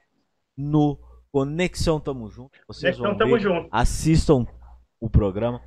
no 0.57 0.97
Conexão 1.29 1.99
Tamo 1.99 2.29
Junto. 2.29 2.51
Vocês 2.67 2.95
Conexão 2.95 3.17
vão 3.17 3.17
Tamo 3.17 3.37
Junto. 3.37 3.67
assistam 3.69 4.47
o 5.01 5.09
programa. 5.09 5.59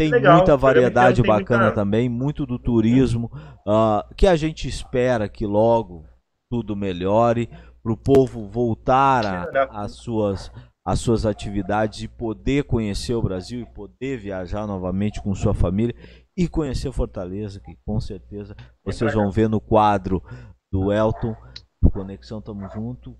Tem 0.00 0.10
Legal, 0.10 0.36
muita 0.38 0.56
variedade 0.56 1.22
bacana 1.22 1.64
muita- 1.64 1.74
também, 1.74 2.08
muito 2.08 2.46
do 2.46 2.58
turismo, 2.58 3.30
ah, 3.68 4.06
que 4.16 4.26
a 4.26 4.34
gente 4.34 4.66
espera 4.66 5.28
que 5.28 5.44
logo 5.44 6.06
tudo 6.50 6.74
melhore, 6.74 7.50
para 7.82 7.92
o 7.92 7.96
povo 7.98 8.48
voltar 8.48 9.22
às 9.70 9.92
suas, 9.96 10.50
às 10.86 11.00
suas 11.00 11.26
atividades 11.26 12.02
e 12.02 12.08
poder 12.08 12.64
conhecer 12.64 13.12
o 13.14 13.20
Brasil 13.22 13.60
e 13.60 13.66
poder 13.66 14.16
viajar 14.16 14.66
novamente 14.66 15.20
com 15.22 15.34
sua 15.34 15.52
família 15.52 15.94
e 16.34 16.48
conhecer 16.48 16.90
Fortaleza, 16.92 17.60
que 17.60 17.76
com 17.86 18.00
certeza 18.00 18.56
vocês 18.82 19.12
vão 19.12 19.30
ver 19.30 19.50
no 19.50 19.60
quadro 19.60 20.22
do 20.72 20.90
Elton, 20.90 21.36
do 21.82 21.90
Conexão 21.90 22.40
Tamo 22.40 22.66
Junto, 22.70 23.14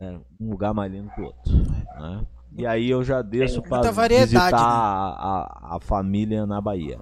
é 0.00 0.10
um 0.38 0.50
lugar 0.50 0.74
mais 0.74 0.92
lindo 0.92 1.10
que 1.14 1.22
o 1.22 1.24
outro. 1.24 1.52
né? 1.98 2.26
E 2.56 2.66
aí 2.66 2.90
eu 2.90 3.02
já 3.02 3.22
desço 3.22 3.62
para 3.62 3.90
visitar 3.90 4.50
né? 4.52 4.58
a, 4.58 5.72
a, 5.72 5.76
a 5.76 5.80
família 5.80 6.46
na 6.46 6.60
Bahia. 6.60 6.98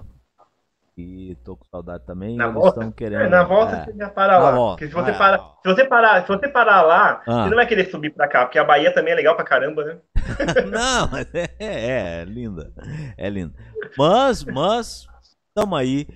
E 0.97 1.35
tô 1.43 1.55
com 1.55 1.65
saudade 1.65 2.05
também. 2.05 2.35
Na 2.35 2.45
eles 2.45 2.53
volta? 2.53 2.69
estão 2.69 2.91
querendo. 2.91 3.21
É, 3.21 3.29
na 3.29 3.43
volta 3.43 3.75
é. 3.75 3.85
você 3.85 3.97
já 3.97 4.09
para 4.09 4.37
lá. 4.37 4.51
volta, 4.51 4.85
se 4.85 4.93
você, 4.93 5.11
é. 5.11 5.13
parar, 5.13 5.39
se, 5.39 5.73
você 5.73 5.85
parar, 5.85 6.21
se 6.21 6.27
você 6.27 6.47
parar 6.49 6.81
lá, 6.81 7.21
Ah. 7.25 7.43
você 7.43 7.49
não 7.49 7.55
vai 7.55 7.65
querer 7.65 7.89
subir 7.89 8.11
pra 8.11 8.27
cá, 8.27 8.45
porque 8.45 8.59
a 8.59 8.63
Bahia 8.63 8.93
também 8.93 9.13
é 9.13 9.15
legal 9.15 9.35
pra 9.35 9.45
caramba, 9.45 9.83
né? 9.83 9.97
Não, 10.69 11.09
mas 11.09 11.33
é, 11.33 11.49
é, 11.59 12.21
é 12.21 12.25
linda. 12.25 12.71
É 13.17 13.29
linda. 13.29 13.53
Mas, 13.97 14.43
mas, 14.43 15.07
tamo 15.55 15.75
aí. 15.75 16.07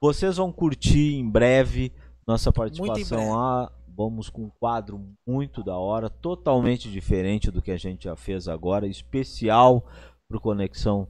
Vocês 0.00 0.36
vão 0.38 0.50
curtir 0.50 1.14
em 1.14 1.30
breve 1.30 1.92
nossa 2.26 2.52
participação 2.52 3.18
breve. 3.18 3.32
lá. 3.32 3.70
Vamos 3.96 4.30
com 4.30 4.42
um 4.44 4.50
quadro 4.60 5.00
muito 5.26 5.62
da 5.62 5.76
hora, 5.76 6.08
totalmente 6.08 6.90
diferente 6.90 7.50
do 7.50 7.60
que 7.62 7.70
a 7.70 7.76
gente 7.76 8.04
já 8.04 8.16
fez 8.16 8.48
agora, 8.48 8.86
especial 8.86 9.84
pro 10.28 10.40
Conexão 10.40 11.06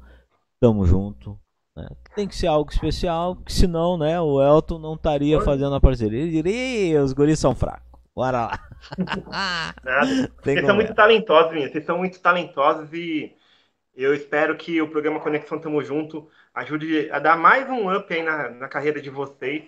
Tamo 0.61 0.85
Junto. 0.87 1.39
né? 1.77 1.89
Tem 2.15 2.27
que 2.29 2.37
ser 2.37 2.49
algo 2.49 2.71
especial, 2.71 3.37
porque 3.37 3.53
senão, 3.53 3.97
né, 3.97 4.21
o 4.21 4.43
Elton 4.43 4.79
não 4.79 4.95
estaria 4.95 5.41
fazendo 5.41 5.75
a 5.75 5.81
parceria. 5.81 6.21
Ele 6.21 6.31
diria, 6.31 6.53
"Ih, 6.93 6.99
os 6.99 7.13
guris 7.13 7.39
são 7.39 7.55
fracos. 7.55 7.91
Bora 8.15 8.43
lá. 8.47 8.69
Vocês 10.43 10.61
são 10.61 10.67
como 10.67 10.75
muito 10.75 10.93
é. 10.93 10.95
talentosos, 10.95 11.51
meninas. 11.53 11.73
Vocês 11.73 11.85
são 11.85 11.99
muito 11.99 12.21
talentosos 12.21 12.93
e 12.93 13.35
eu 13.95 14.15
espero 14.15 14.57
que 14.57 14.81
o 14.83 14.89
programa 14.89 15.21
Conexão 15.21 15.59
Tamo 15.59 15.83
Junto 15.83 16.29
ajude 16.55 17.11
a 17.11 17.19
dar 17.19 17.37
mais 17.39 17.69
um 17.71 17.95
up 17.95 18.13
aí 18.13 18.23
na, 18.23 18.51
na 18.51 18.69
carreira 18.69 19.01
de 19.01 19.09
vocês. 19.11 19.65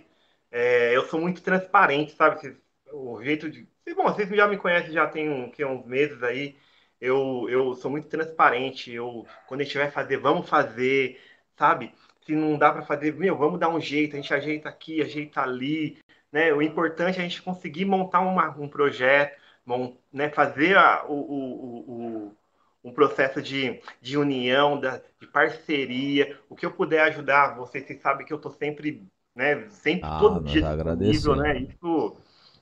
É, 0.50 0.94
eu 0.96 1.04
sou 1.06 1.20
muito 1.20 1.42
transparente, 1.42 2.12
sabe? 2.12 2.40
Vocês- 2.40 2.63
o 2.94 3.22
jeito 3.22 3.50
de. 3.50 3.66
Bom, 3.96 4.04
vocês 4.04 4.28
já 4.28 4.46
me 4.46 4.56
conhecem 4.56 4.92
já 4.92 5.06
tem 5.06 5.28
um, 5.28 5.50
que, 5.50 5.64
uns 5.64 5.84
meses 5.86 6.22
aí. 6.22 6.56
Eu, 7.00 7.46
eu 7.50 7.74
sou 7.74 7.90
muito 7.90 8.08
transparente. 8.08 8.92
Eu, 8.92 9.26
quando 9.46 9.60
a 9.60 9.64
gente 9.64 9.76
vai 9.76 9.90
fazer, 9.90 10.16
vamos 10.16 10.48
fazer, 10.48 11.20
sabe? 11.56 11.92
Se 12.24 12.34
não 12.34 12.56
dá 12.56 12.72
para 12.72 12.82
fazer, 12.82 13.14
meu, 13.14 13.36
vamos 13.36 13.60
dar 13.60 13.68
um 13.68 13.80
jeito. 13.80 14.14
A 14.14 14.20
gente 14.20 14.32
ajeita 14.32 14.68
aqui, 14.68 15.02
ajeita 15.02 15.42
ali. 15.42 15.98
Né? 16.32 16.52
O 16.52 16.62
importante 16.62 17.18
é 17.18 17.20
a 17.20 17.24
gente 17.24 17.42
conseguir 17.42 17.84
montar 17.84 18.20
uma, 18.20 18.48
um 18.58 18.68
projeto, 18.68 19.38
mon- 19.66 19.96
né? 20.12 20.30
fazer 20.30 20.76
a- 20.76 21.04
o, 21.06 21.12
o, 21.14 21.78
o, 21.90 22.36
um 22.84 22.92
processo 22.92 23.42
de, 23.42 23.80
de 24.00 24.16
união, 24.16 24.80
da, 24.80 25.00
de 25.20 25.26
parceria. 25.26 26.38
O 26.48 26.56
que 26.56 26.64
eu 26.64 26.70
puder 26.70 27.00
ajudar 27.02 27.56
vocês, 27.56 27.86
vocês 27.86 28.00
sabem 28.00 28.26
que 28.26 28.32
eu 28.32 28.36
estou 28.38 28.52
sempre, 28.52 29.02
né? 29.34 29.68
Sempre 29.70 30.08
Ah, 30.08 30.18
todo 30.18 30.44
dia 30.44 30.62
disponível, 30.62 31.36
né? 31.36 31.58
Isso, 31.58 32.16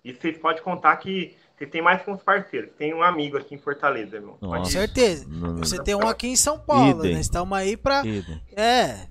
isso 0.05 0.21
vocês 0.21 0.39
podem 0.39 0.63
contar 0.63 0.97
que 0.97 1.37
vocês 1.57 1.71
têm 1.71 1.83
mais 1.83 2.03
que 2.03 2.11
uns 2.11 2.23
parceiros. 2.23 2.71
Tem 2.77 2.93
um 2.95 3.03
amigo 3.03 3.37
aqui 3.37 3.55
em 3.55 3.59
Fortaleza, 3.59 4.17
irmão. 4.17 4.37
Nossa. 4.41 4.59
Com 4.59 4.65
certeza. 4.65 5.27
Não, 5.29 5.53
não. 5.53 5.59
Você 5.59 5.83
tem 5.83 5.95
um 5.95 6.09
aqui 6.09 6.27
em 6.29 6.37
São 6.37 6.59
Paulo, 6.59 7.01
Idem. 7.01 7.15
né? 7.15 7.21
Estamos 7.21 7.57
aí 7.57 7.77
pra. 7.77 8.05
Idem. 8.05 8.43
É. 8.57 9.07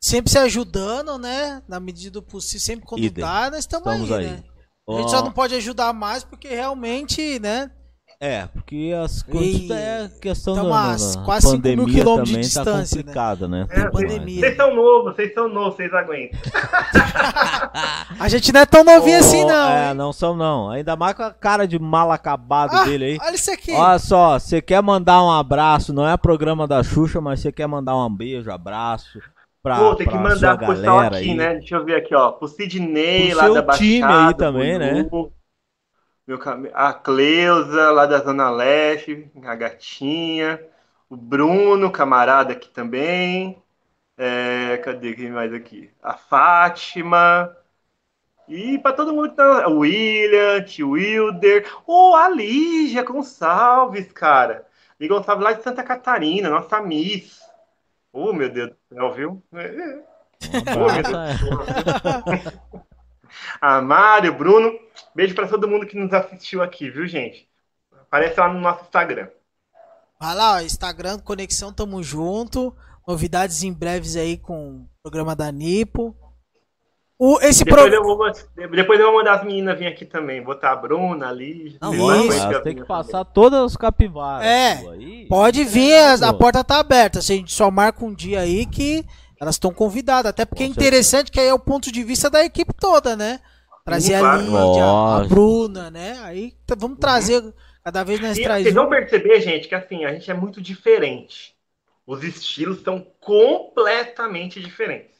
Sempre 0.00 0.30
se 0.30 0.38
ajudando, 0.38 1.18
né? 1.18 1.62
Na 1.66 1.80
medida 1.80 2.12
do 2.12 2.22
possível, 2.22 2.60
sempre 2.60 2.86
quando 2.86 3.02
Idem. 3.02 3.24
dá, 3.24 3.50
nós 3.50 3.60
estamos 3.60 3.88
aí, 3.88 4.02
Estamos 4.02 4.18
aí. 4.18 4.26
né? 4.30 4.44
A 4.88 4.92
gente 5.00 5.10
só 5.10 5.20
não 5.22 5.32
pode 5.32 5.54
ajudar 5.56 5.92
mais 5.92 6.22
porque 6.22 6.46
realmente, 6.46 7.40
né? 7.40 7.70
É, 8.18 8.46
porque 8.46 8.94
as 9.04 9.22
E- 9.28 9.70
é 9.72 10.08
questão 10.22 10.54
Tamo 10.54 10.70
da, 10.70 10.96
quase 11.24 11.48
cinco 11.50 11.68
mil 11.68 11.76
pandemia 11.84 11.94
quilômetros 11.94 12.28
de 12.30 12.54
também 12.54 12.64
tá 12.64 12.82
distância, 12.82 12.96
né? 12.96 13.02
complicada, 13.02 13.48
né? 13.48 13.66
É, 13.70 13.90
pandemia. 13.90 14.40
Vocês 14.40 14.56
são 14.56 14.74
novos, 14.74 15.14
vocês 15.14 15.34
são 15.34 15.48
novos, 15.48 15.76
vocês 15.76 15.92
aguentam. 15.92 16.40
A 18.18 18.28
gente 18.28 18.52
não 18.52 18.60
é 18.60 18.66
tão 18.66 18.82
novinho 18.84 19.18
assim, 19.18 19.44
não. 19.44 19.70
É, 19.70 19.88
hein? 19.88 19.94
não 19.94 20.12
são 20.12 20.34
não. 20.34 20.70
Ainda 20.70 20.96
mais 20.96 21.14
com 21.14 21.22
a 21.22 21.30
cara 21.30 21.66
de 21.66 21.78
mal 21.78 22.10
acabado 22.10 22.74
Ah, 22.74 22.84
dele 22.84 23.04
aí. 23.04 23.18
Olha 23.20 23.34
isso 23.34 23.50
aqui. 23.50 23.72
Olha 23.72 23.98
só, 23.98 24.38
você 24.38 24.62
quer 24.62 24.82
mandar 24.82 25.22
um 25.22 25.30
abraço, 25.30 25.92
não 25.92 26.08
é 26.08 26.16
programa 26.16 26.66
da 26.66 26.82
Xuxa, 26.82 27.20
mas 27.20 27.40
você 27.40 27.52
quer 27.52 27.66
mandar 27.66 27.96
um 27.96 28.08
beijo, 28.14 28.50
abraço 28.50 29.20
pra, 29.62 29.76
Pô, 29.76 29.94
tem 29.94 30.06
que 30.06 30.14
mandar 30.16 30.56
pro 30.56 30.68
pessoal 30.68 30.96
galera 30.96 31.16
aqui, 31.18 31.30
aí. 31.30 31.36
né? 31.36 31.54
Deixa 31.54 31.76
eu 31.76 31.84
ver 31.84 31.96
aqui, 31.96 32.14
ó. 32.14 32.30
Pro 32.32 32.48
Sidney, 32.48 33.28
Pro 33.28 33.36
lá 33.36 33.44
seu 33.44 33.54
da 33.54 33.62
Baixada. 33.62 33.84
time 33.86 34.02
aí 34.04 34.34
também, 34.34 34.78
né? 34.78 35.02
Bulu, 35.02 35.32
Meu, 36.26 36.38
a 36.74 36.92
Cleusa, 36.92 37.90
lá 37.92 38.04
da 38.06 38.18
Zona 38.18 38.50
Leste, 38.50 39.30
a 39.44 39.54
gatinha. 39.54 40.60
O 41.08 41.16
Bruno, 41.16 41.90
camarada 41.90 42.52
aqui 42.52 42.68
também. 42.68 43.62
É, 44.16 44.76
cadê 44.78 45.14
quem 45.14 45.30
mais 45.30 45.52
aqui? 45.52 45.90
A 46.02 46.14
Fátima. 46.14 47.56
E 48.48 48.78
pra 48.78 48.92
todo 48.92 49.12
mundo 49.12 49.30
que 49.30 49.36
tá. 49.36 49.68
O 49.68 49.78
William, 49.80 50.62
tio 50.64 50.90
Wilder. 50.90 51.66
Ô, 51.86 52.14
a 52.14 52.28
Lígia 52.28 53.02
Gonçalves, 53.04 54.10
cara. 54.12 54.66
Lígia 55.00 55.16
Gonçalves 55.16 55.44
lá 55.44 55.52
de 55.52 55.62
Santa 55.62 55.82
Catarina, 55.84 56.50
nossa 56.50 56.80
Miss. 56.80 57.40
Oh, 58.12 58.32
meu 58.32 58.48
Deus 58.48 58.70
do 58.70 58.76
céu, 58.94 59.12
viu? 59.12 59.42
É. 59.52 59.64
É. 59.64 60.16
A 63.60 63.80
Mário, 63.80 64.36
Bruno. 64.36 64.85
Beijo 65.16 65.34
pra 65.34 65.48
todo 65.48 65.66
mundo 65.66 65.86
que 65.86 65.96
nos 65.96 66.12
assistiu 66.12 66.62
aqui, 66.62 66.90
viu, 66.90 67.06
gente? 67.06 67.48
Aparece 68.02 68.38
lá 68.38 68.52
no 68.52 68.60
nosso 68.60 68.84
Instagram. 68.84 69.28
Vai 70.20 70.34
lá, 70.34 70.56
ó, 70.56 70.60
Instagram, 70.60 71.18
Conexão, 71.20 71.72
tamo 71.72 72.02
junto. 72.02 72.76
Novidades 73.08 73.62
em 73.62 73.72
breves 73.72 74.14
aí 74.14 74.36
com 74.36 74.80
o 74.82 74.86
programa 75.02 75.34
da 75.34 75.50
Nipo. 75.50 76.14
O, 77.18 77.40
esse 77.40 77.64
Depois, 77.64 77.80
programa. 77.82 78.06
eu 78.10 78.16
vou, 78.16 78.68
depois 78.76 79.00
eu 79.00 79.06
vou 79.06 79.14
mandar 79.16 79.38
as 79.38 79.44
meninas 79.44 79.78
vir 79.78 79.86
aqui 79.86 80.04
também. 80.04 80.42
Botar 80.42 80.72
a 80.72 80.76
Bruna 80.76 81.28
ali. 81.30 81.78
Não, 81.80 81.94
Isso. 82.26 82.60
tem 82.62 82.76
que 82.76 82.84
passar 82.84 83.24
todas 83.24 83.58
as 83.72 83.74
capivaras. 83.76 84.46
É, 84.46 84.72
aí. 84.90 85.26
Pode 85.28 85.64
vir, 85.64 85.94
as- 85.96 86.20
a 86.22 86.30
Pô. 86.30 86.40
porta 86.40 86.62
tá 86.62 86.78
aberta. 86.78 87.20
A 87.20 87.22
gente 87.22 87.50
só 87.54 87.70
marca 87.70 88.04
um 88.04 88.12
dia 88.12 88.40
aí 88.40 88.66
que 88.66 89.02
elas 89.40 89.54
estão 89.54 89.72
convidadas. 89.72 90.28
Até 90.28 90.44
porque 90.44 90.64
é 90.64 90.66
Com 90.66 90.72
interessante 90.72 91.30
que 91.30 91.40
aí 91.40 91.46
é 91.48 91.54
o 91.54 91.58
ponto 91.58 91.90
de 91.90 92.02
vista 92.04 92.28
da 92.28 92.44
equipe 92.44 92.74
toda, 92.78 93.16
né? 93.16 93.40
Trazer 93.86 94.14
a. 94.16 94.36
Lídia, 94.36 94.84
a. 94.84 95.24
Bruna, 95.28 95.90
né? 95.90 96.18
Aí 96.22 96.52
t- 96.66 96.74
vamos 96.76 96.98
trazer. 96.98 97.42
Cada 97.84 98.04
vez 98.04 98.20
nós 98.20 98.36
E 98.36 98.42
traz 98.42 98.62
vocês 98.64 98.74
vão 98.74 98.88
perceber, 98.90 99.40
gente, 99.40 99.68
que 99.68 99.74
assim, 99.74 100.04
a 100.04 100.12
gente 100.12 100.30
é 100.30 100.34
muito 100.34 100.60
diferente. 100.60 101.54
Os 102.06 102.22
estilos 102.24 102.82
são 102.82 103.00
completamente 103.20 104.60
diferentes. 104.60 105.16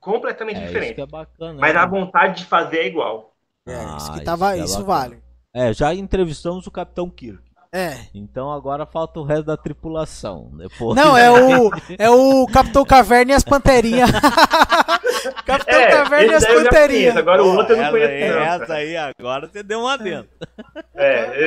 Completamente 0.00 0.56
É 0.58 0.60
isso 0.60 0.66
diferentes. 0.68 0.94
que 0.96 1.00
é 1.02 1.06
bacana. 1.06 1.58
Mas 1.60 1.74
né? 1.74 1.80
a 1.80 1.86
vontade 1.86 2.38
de 2.38 2.44
fazer 2.46 2.78
é 2.78 2.86
igual. 2.88 3.34
É, 3.66 3.74
Ah, 3.74 3.96
isso 3.98 4.12
que 4.12 4.16
isso 4.16 4.24
tava, 4.24 4.54
que 4.54 4.60
é 4.60 4.64
isso 4.64 4.84
vale. 4.84 5.22
É, 5.54 5.72
já 5.72 5.94
entrevistamos 5.94 6.66
o 6.66 6.70
Capitão 6.70 7.08
Kirk. 7.10 7.51
É. 7.74 7.96
Então 8.14 8.52
agora 8.52 8.84
falta 8.84 9.18
o 9.18 9.24
resto 9.24 9.44
da 9.44 9.56
tripulação. 9.56 10.50
Depois... 10.58 10.94
Não, 10.94 11.16
é 11.16 11.30
o, 11.30 11.70
é 11.98 12.10
o 12.10 12.46
Capitão 12.46 12.84
Caverna 12.84 13.32
e 13.32 13.34
as 13.34 13.42
Panterinhas. 13.42 14.10
Capitão 15.46 15.80
Caverna 15.90 16.32
e 16.32 16.34
as 16.34 16.46
Panterinhas. 16.46 17.16
Agora 17.16 17.42
o 17.42 17.56
outro 17.56 17.72
eu 17.72 17.76
não 17.78 17.84
essa 17.84 17.92
conheço, 17.92 18.12
aí, 18.12 18.30
não. 18.30 18.38
Essa 18.40 18.66
cara. 18.66 18.74
aí 18.74 18.96
agora 18.96 19.48
você 19.48 19.62
deu 19.62 19.80
uma 19.80 19.96
dentro. 19.96 20.28
É, 20.94 21.46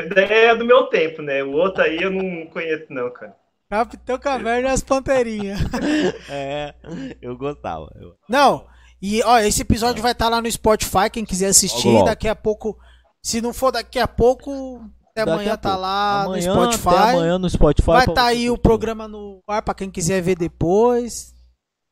é 0.49 0.55
do 0.55 0.65
meu 0.65 0.87
tempo, 0.87 1.21
né? 1.21 1.43
O 1.43 1.51
outro 1.51 1.83
aí 1.83 2.01
eu 2.01 2.09
não 2.09 2.47
conheço, 2.47 2.85
não, 2.89 3.11
cara. 3.11 3.35
Capitão 3.69 4.17
Caverna 4.17 4.69
e 4.69 4.71
as 4.71 4.81
Panterinhas. 4.81 5.59
É, 6.29 6.73
eu 7.21 7.37
gostava. 7.37 7.87
Eu- 7.99 8.15
Não, 8.27 8.65
e 9.01 9.21
ó, 9.23 9.37
esse 9.39 9.61
episódio 9.61 10.01
vai 10.01 10.13
estar 10.13 10.29
lá 10.29 10.41
no 10.41 10.49
Spotify, 10.51 11.09
quem 11.11 11.23
quiser 11.23 11.47
assistir. 11.47 11.87
Logo, 11.87 11.97
logo. 11.99 12.09
Daqui 12.09 12.27
a 12.27 12.35
pouco, 12.35 12.77
se 13.21 13.41
não 13.41 13.53
for 13.53 13.71
daqui 13.71 13.99
a 13.99 14.07
pouco, 14.07 14.81
até 15.17 15.31
amanhã 15.31 15.53
a 15.53 15.57
tá 15.57 15.77
lá 15.77 16.23
amanhã, 16.23 16.53
no 16.53 16.71
Spotify. 16.73 16.89
Até 16.89 17.11
amanhã 17.11 17.39
no 17.39 17.49
Spotify. 17.49 17.85
vai 17.85 17.99
estar 18.05 18.23
você 18.23 18.29
aí 18.29 18.49
o 18.49 18.57
programa 18.57 19.07
no 19.07 19.41
ar 19.47 19.61
pra 19.61 19.73
quem 19.73 19.89
quiser 19.89 20.21
ver 20.21 20.35
depois. 20.35 21.33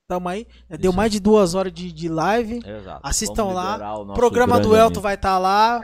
Tamo 0.09 0.27
aí. 0.27 0.45
Deu 0.69 0.89
Isso. 0.89 0.97
mais 0.97 1.11
de 1.11 1.21
duas 1.21 1.55
horas 1.55 1.71
de, 1.71 1.91
de 1.93 2.09
live. 2.09 2.59
Exato. 2.65 2.99
Assistam 3.01 3.45
Vamos 3.45 3.55
lá. 3.55 3.97
o 3.99 4.13
programa 4.13 4.59
do 4.59 4.75
Elton 4.75 4.87
amigo. 4.87 5.01
vai 5.01 5.15
estar 5.15 5.39
lá. 5.39 5.81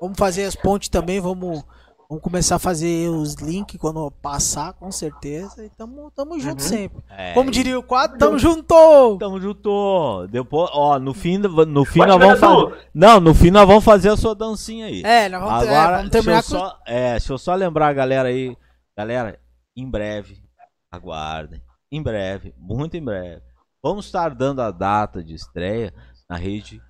Vamos 0.00 0.16
fazer 0.16 0.44
as 0.44 0.54
pontes 0.54 0.88
também. 0.88 1.18
Vamos, 1.18 1.64
vamos 2.08 2.22
começar 2.22 2.56
a 2.56 2.58
fazer 2.58 3.08
os 3.08 3.34
links 3.34 3.76
quando 3.78 4.10
passar, 4.10 4.72
com 4.74 4.90
certeza. 4.90 5.64
E 5.64 5.68
tamo, 5.70 6.10
tamo 6.12 6.38
junto 6.38 6.62
Uhum. 6.62 6.68
sempre. 6.68 7.02
É, 7.10 7.32
Como 7.34 7.50
diria 7.50 7.78
o 7.78 7.82
quadro, 7.82 8.18
tamo 8.18 8.38
junto! 8.38 9.16
Tamo 9.18 9.40
junto. 9.40 10.26
Depois, 10.30 10.70
ó, 10.72 10.98
no 10.98 11.12
fim, 11.14 11.38
no 11.38 11.84
fim 11.84 11.98
Pode 12.00 12.10
nós 12.12 12.20
vamos 12.20 12.40
fazer. 12.40 12.88
Não, 12.94 13.20
no 13.20 13.34
fim 13.34 13.50
nós 13.50 13.66
vamos 13.66 13.84
fazer 13.84 14.10
a 14.10 14.16
sua 14.16 14.34
dancinha 14.34 14.86
aí. 14.86 15.02
É, 15.04 15.28
nós 15.28 15.42
vamos, 15.42 15.64
é, 15.66 15.68
Agora, 15.76 15.96
vamos 15.98 16.10
terminar 16.10 16.40
deixa 16.42 16.56
eu, 16.56 16.60
com. 16.60 16.66
só, 16.68 16.78
é, 16.86 17.10
deixa 17.12 17.32
eu 17.32 17.38
só 17.38 17.54
lembrar 17.54 17.88
a 17.88 17.92
galera 17.92 18.28
aí. 18.28 18.56
Galera, 18.96 19.38
em 19.76 19.88
breve, 19.90 20.42
aguardem. 20.90 21.62
Em 21.92 22.02
breve, 22.02 22.54
muito 22.58 22.96
em 22.96 23.04
breve. 23.04 23.42
Vamos 23.82 24.06
estar 24.06 24.34
dando 24.34 24.60
a 24.62 24.70
data 24.70 25.22
de 25.22 25.34
estreia 25.34 25.92
na 26.28 26.36
rede 26.36 26.80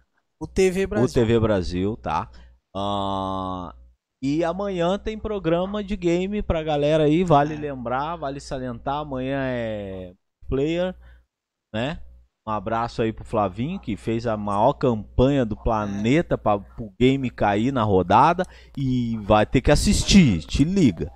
O 0.41 0.47
TV 0.47 0.87
Brasil. 0.87 1.07
o 1.07 1.13
TV 1.13 1.41
Brasil, 1.41 1.97
tá? 1.99 2.31
Ah, 2.75 3.75
e 4.39 4.45
amanhã 4.45 4.99
tem 4.99 5.19
programa 5.19 5.83
de 5.85 5.97
game 5.97 6.43
pra 6.43 6.63
galera 6.63 7.05
aí, 7.05 7.23
vale 7.25 7.55
É. 7.55 7.59
lembrar, 7.59 8.17
vale 8.17 8.41
salientar, 8.41 8.97
amanhã 9.01 9.39
é 9.43 10.13
player, 10.49 10.95
né? 11.75 11.99
Um 12.49 12.51
abraço 12.53 13.03
aí 13.03 13.13
pro 13.13 13.25
Flavinho, 13.25 13.81
que 13.81 13.97
fez 13.97 14.25
a 14.27 14.37
maior 14.37 14.73
campanha 14.75 15.45
do 15.45 15.57
planeta 15.57 16.39
para 16.39 16.57
o 16.79 16.93
game 16.99 17.29
cair 17.29 17.73
na 17.73 17.83
rodada 17.83 18.45
e 18.77 19.19
vai 19.23 19.45
ter 19.45 19.61
que 19.61 19.73
assistir, 19.73 20.39
te 20.45 20.63
liga. 20.63 21.11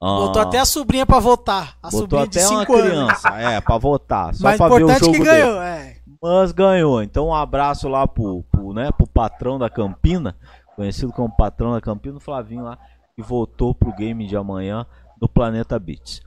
Ah, 0.00 0.06
Botou 0.18 0.42
até 0.42 0.58
a 0.60 0.64
sobrinha 0.64 1.04
pra 1.04 1.18
votar. 1.18 1.76
A 1.82 1.88
botou 1.90 2.00
sobrinha 2.00 2.26
de 2.28 2.38
até 2.38 2.48
uma 2.48 2.60
5 2.60 2.72
anos. 2.76 2.88
criança, 2.90 3.28
é, 3.40 3.60
pra 3.60 3.78
votar, 3.78 4.34
só 4.34 4.44
Mas 4.44 4.58
pra 4.58 4.68
ver 4.68 4.84
o 4.84 4.88
jogo 4.90 5.12
que 5.12 5.18
dele 5.18 5.24
ganhou, 5.24 5.60
é. 5.60 5.96
mas 6.22 6.52
ganhou. 6.52 7.02
Então 7.02 7.26
um 7.28 7.34
abraço 7.34 7.88
lá 7.88 8.06
pro, 8.06 8.44
pro, 8.52 8.72
né, 8.72 8.90
pro 8.96 9.08
patrão 9.08 9.58
da 9.58 9.68
Campina, 9.68 10.36
conhecido 10.76 11.12
como 11.12 11.34
patrão 11.34 11.72
da 11.72 11.80
Campina, 11.80 12.18
o 12.18 12.20
Flavinho 12.20 12.62
lá, 12.64 12.78
que 13.16 13.22
voltou 13.22 13.74
pro 13.74 13.94
game 13.94 14.26
de 14.26 14.36
amanhã 14.36 14.86
do 15.18 15.28
Planeta 15.28 15.78
Beats. 15.78 16.20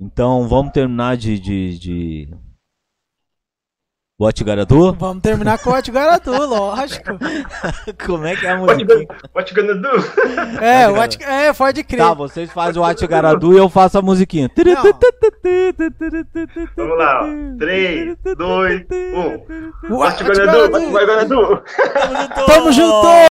Então 0.00 0.46
vamos 0.48 0.72
terminar 0.72 1.16
de. 1.16 1.38
de, 1.38 1.78
de... 1.78 2.28
Bote 4.18 4.42
Garadu? 4.44 4.94
Vamos 4.94 5.22
terminar 5.22 5.58
com 5.58 5.68
o 5.70 5.74
Atiguaratu, 5.74 6.30
lógico. 6.46 7.18
Como 8.06 8.24
é 8.26 8.34
que 8.34 8.46
é 8.46 8.50
a 8.50 8.56
musiquinha? 8.56 8.86
do? 8.86 9.90
É, 10.62 10.88
o 10.88 10.98
Ati- 10.98 11.22
é, 11.22 11.52
pode 11.52 11.84
crer. 11.84 11.98
Tá, 11.98 12.14
vocês 12.14 12.50
fazem 12.50 12.80
o 12.80 12.84
Ate 12.84 13.06
Garadu 13.06 13.52
e 13.52 13.58
eu 13.58 13.68
faço 13.68 13.98
a 13.98 14.02
musiquinha. 14.02 14.50
Vamos 16.76 16.98
lá, 16.98 17.24
ó. 17.24 17.56
3, 17.58 18.16
2, 18.36 18.86
1. 19.90 19.92
O 19.92 19.98
What 19.98 20.22
you 20.22 20.34
gonna 20.34 20.52
do? 20.52 20.72
What 20.72 20.84
you 20.86 21.06
gonna 21.06 21.24
do? 21.24 21.62
Tamo 22.46 22.72
junto! 22.72 23.06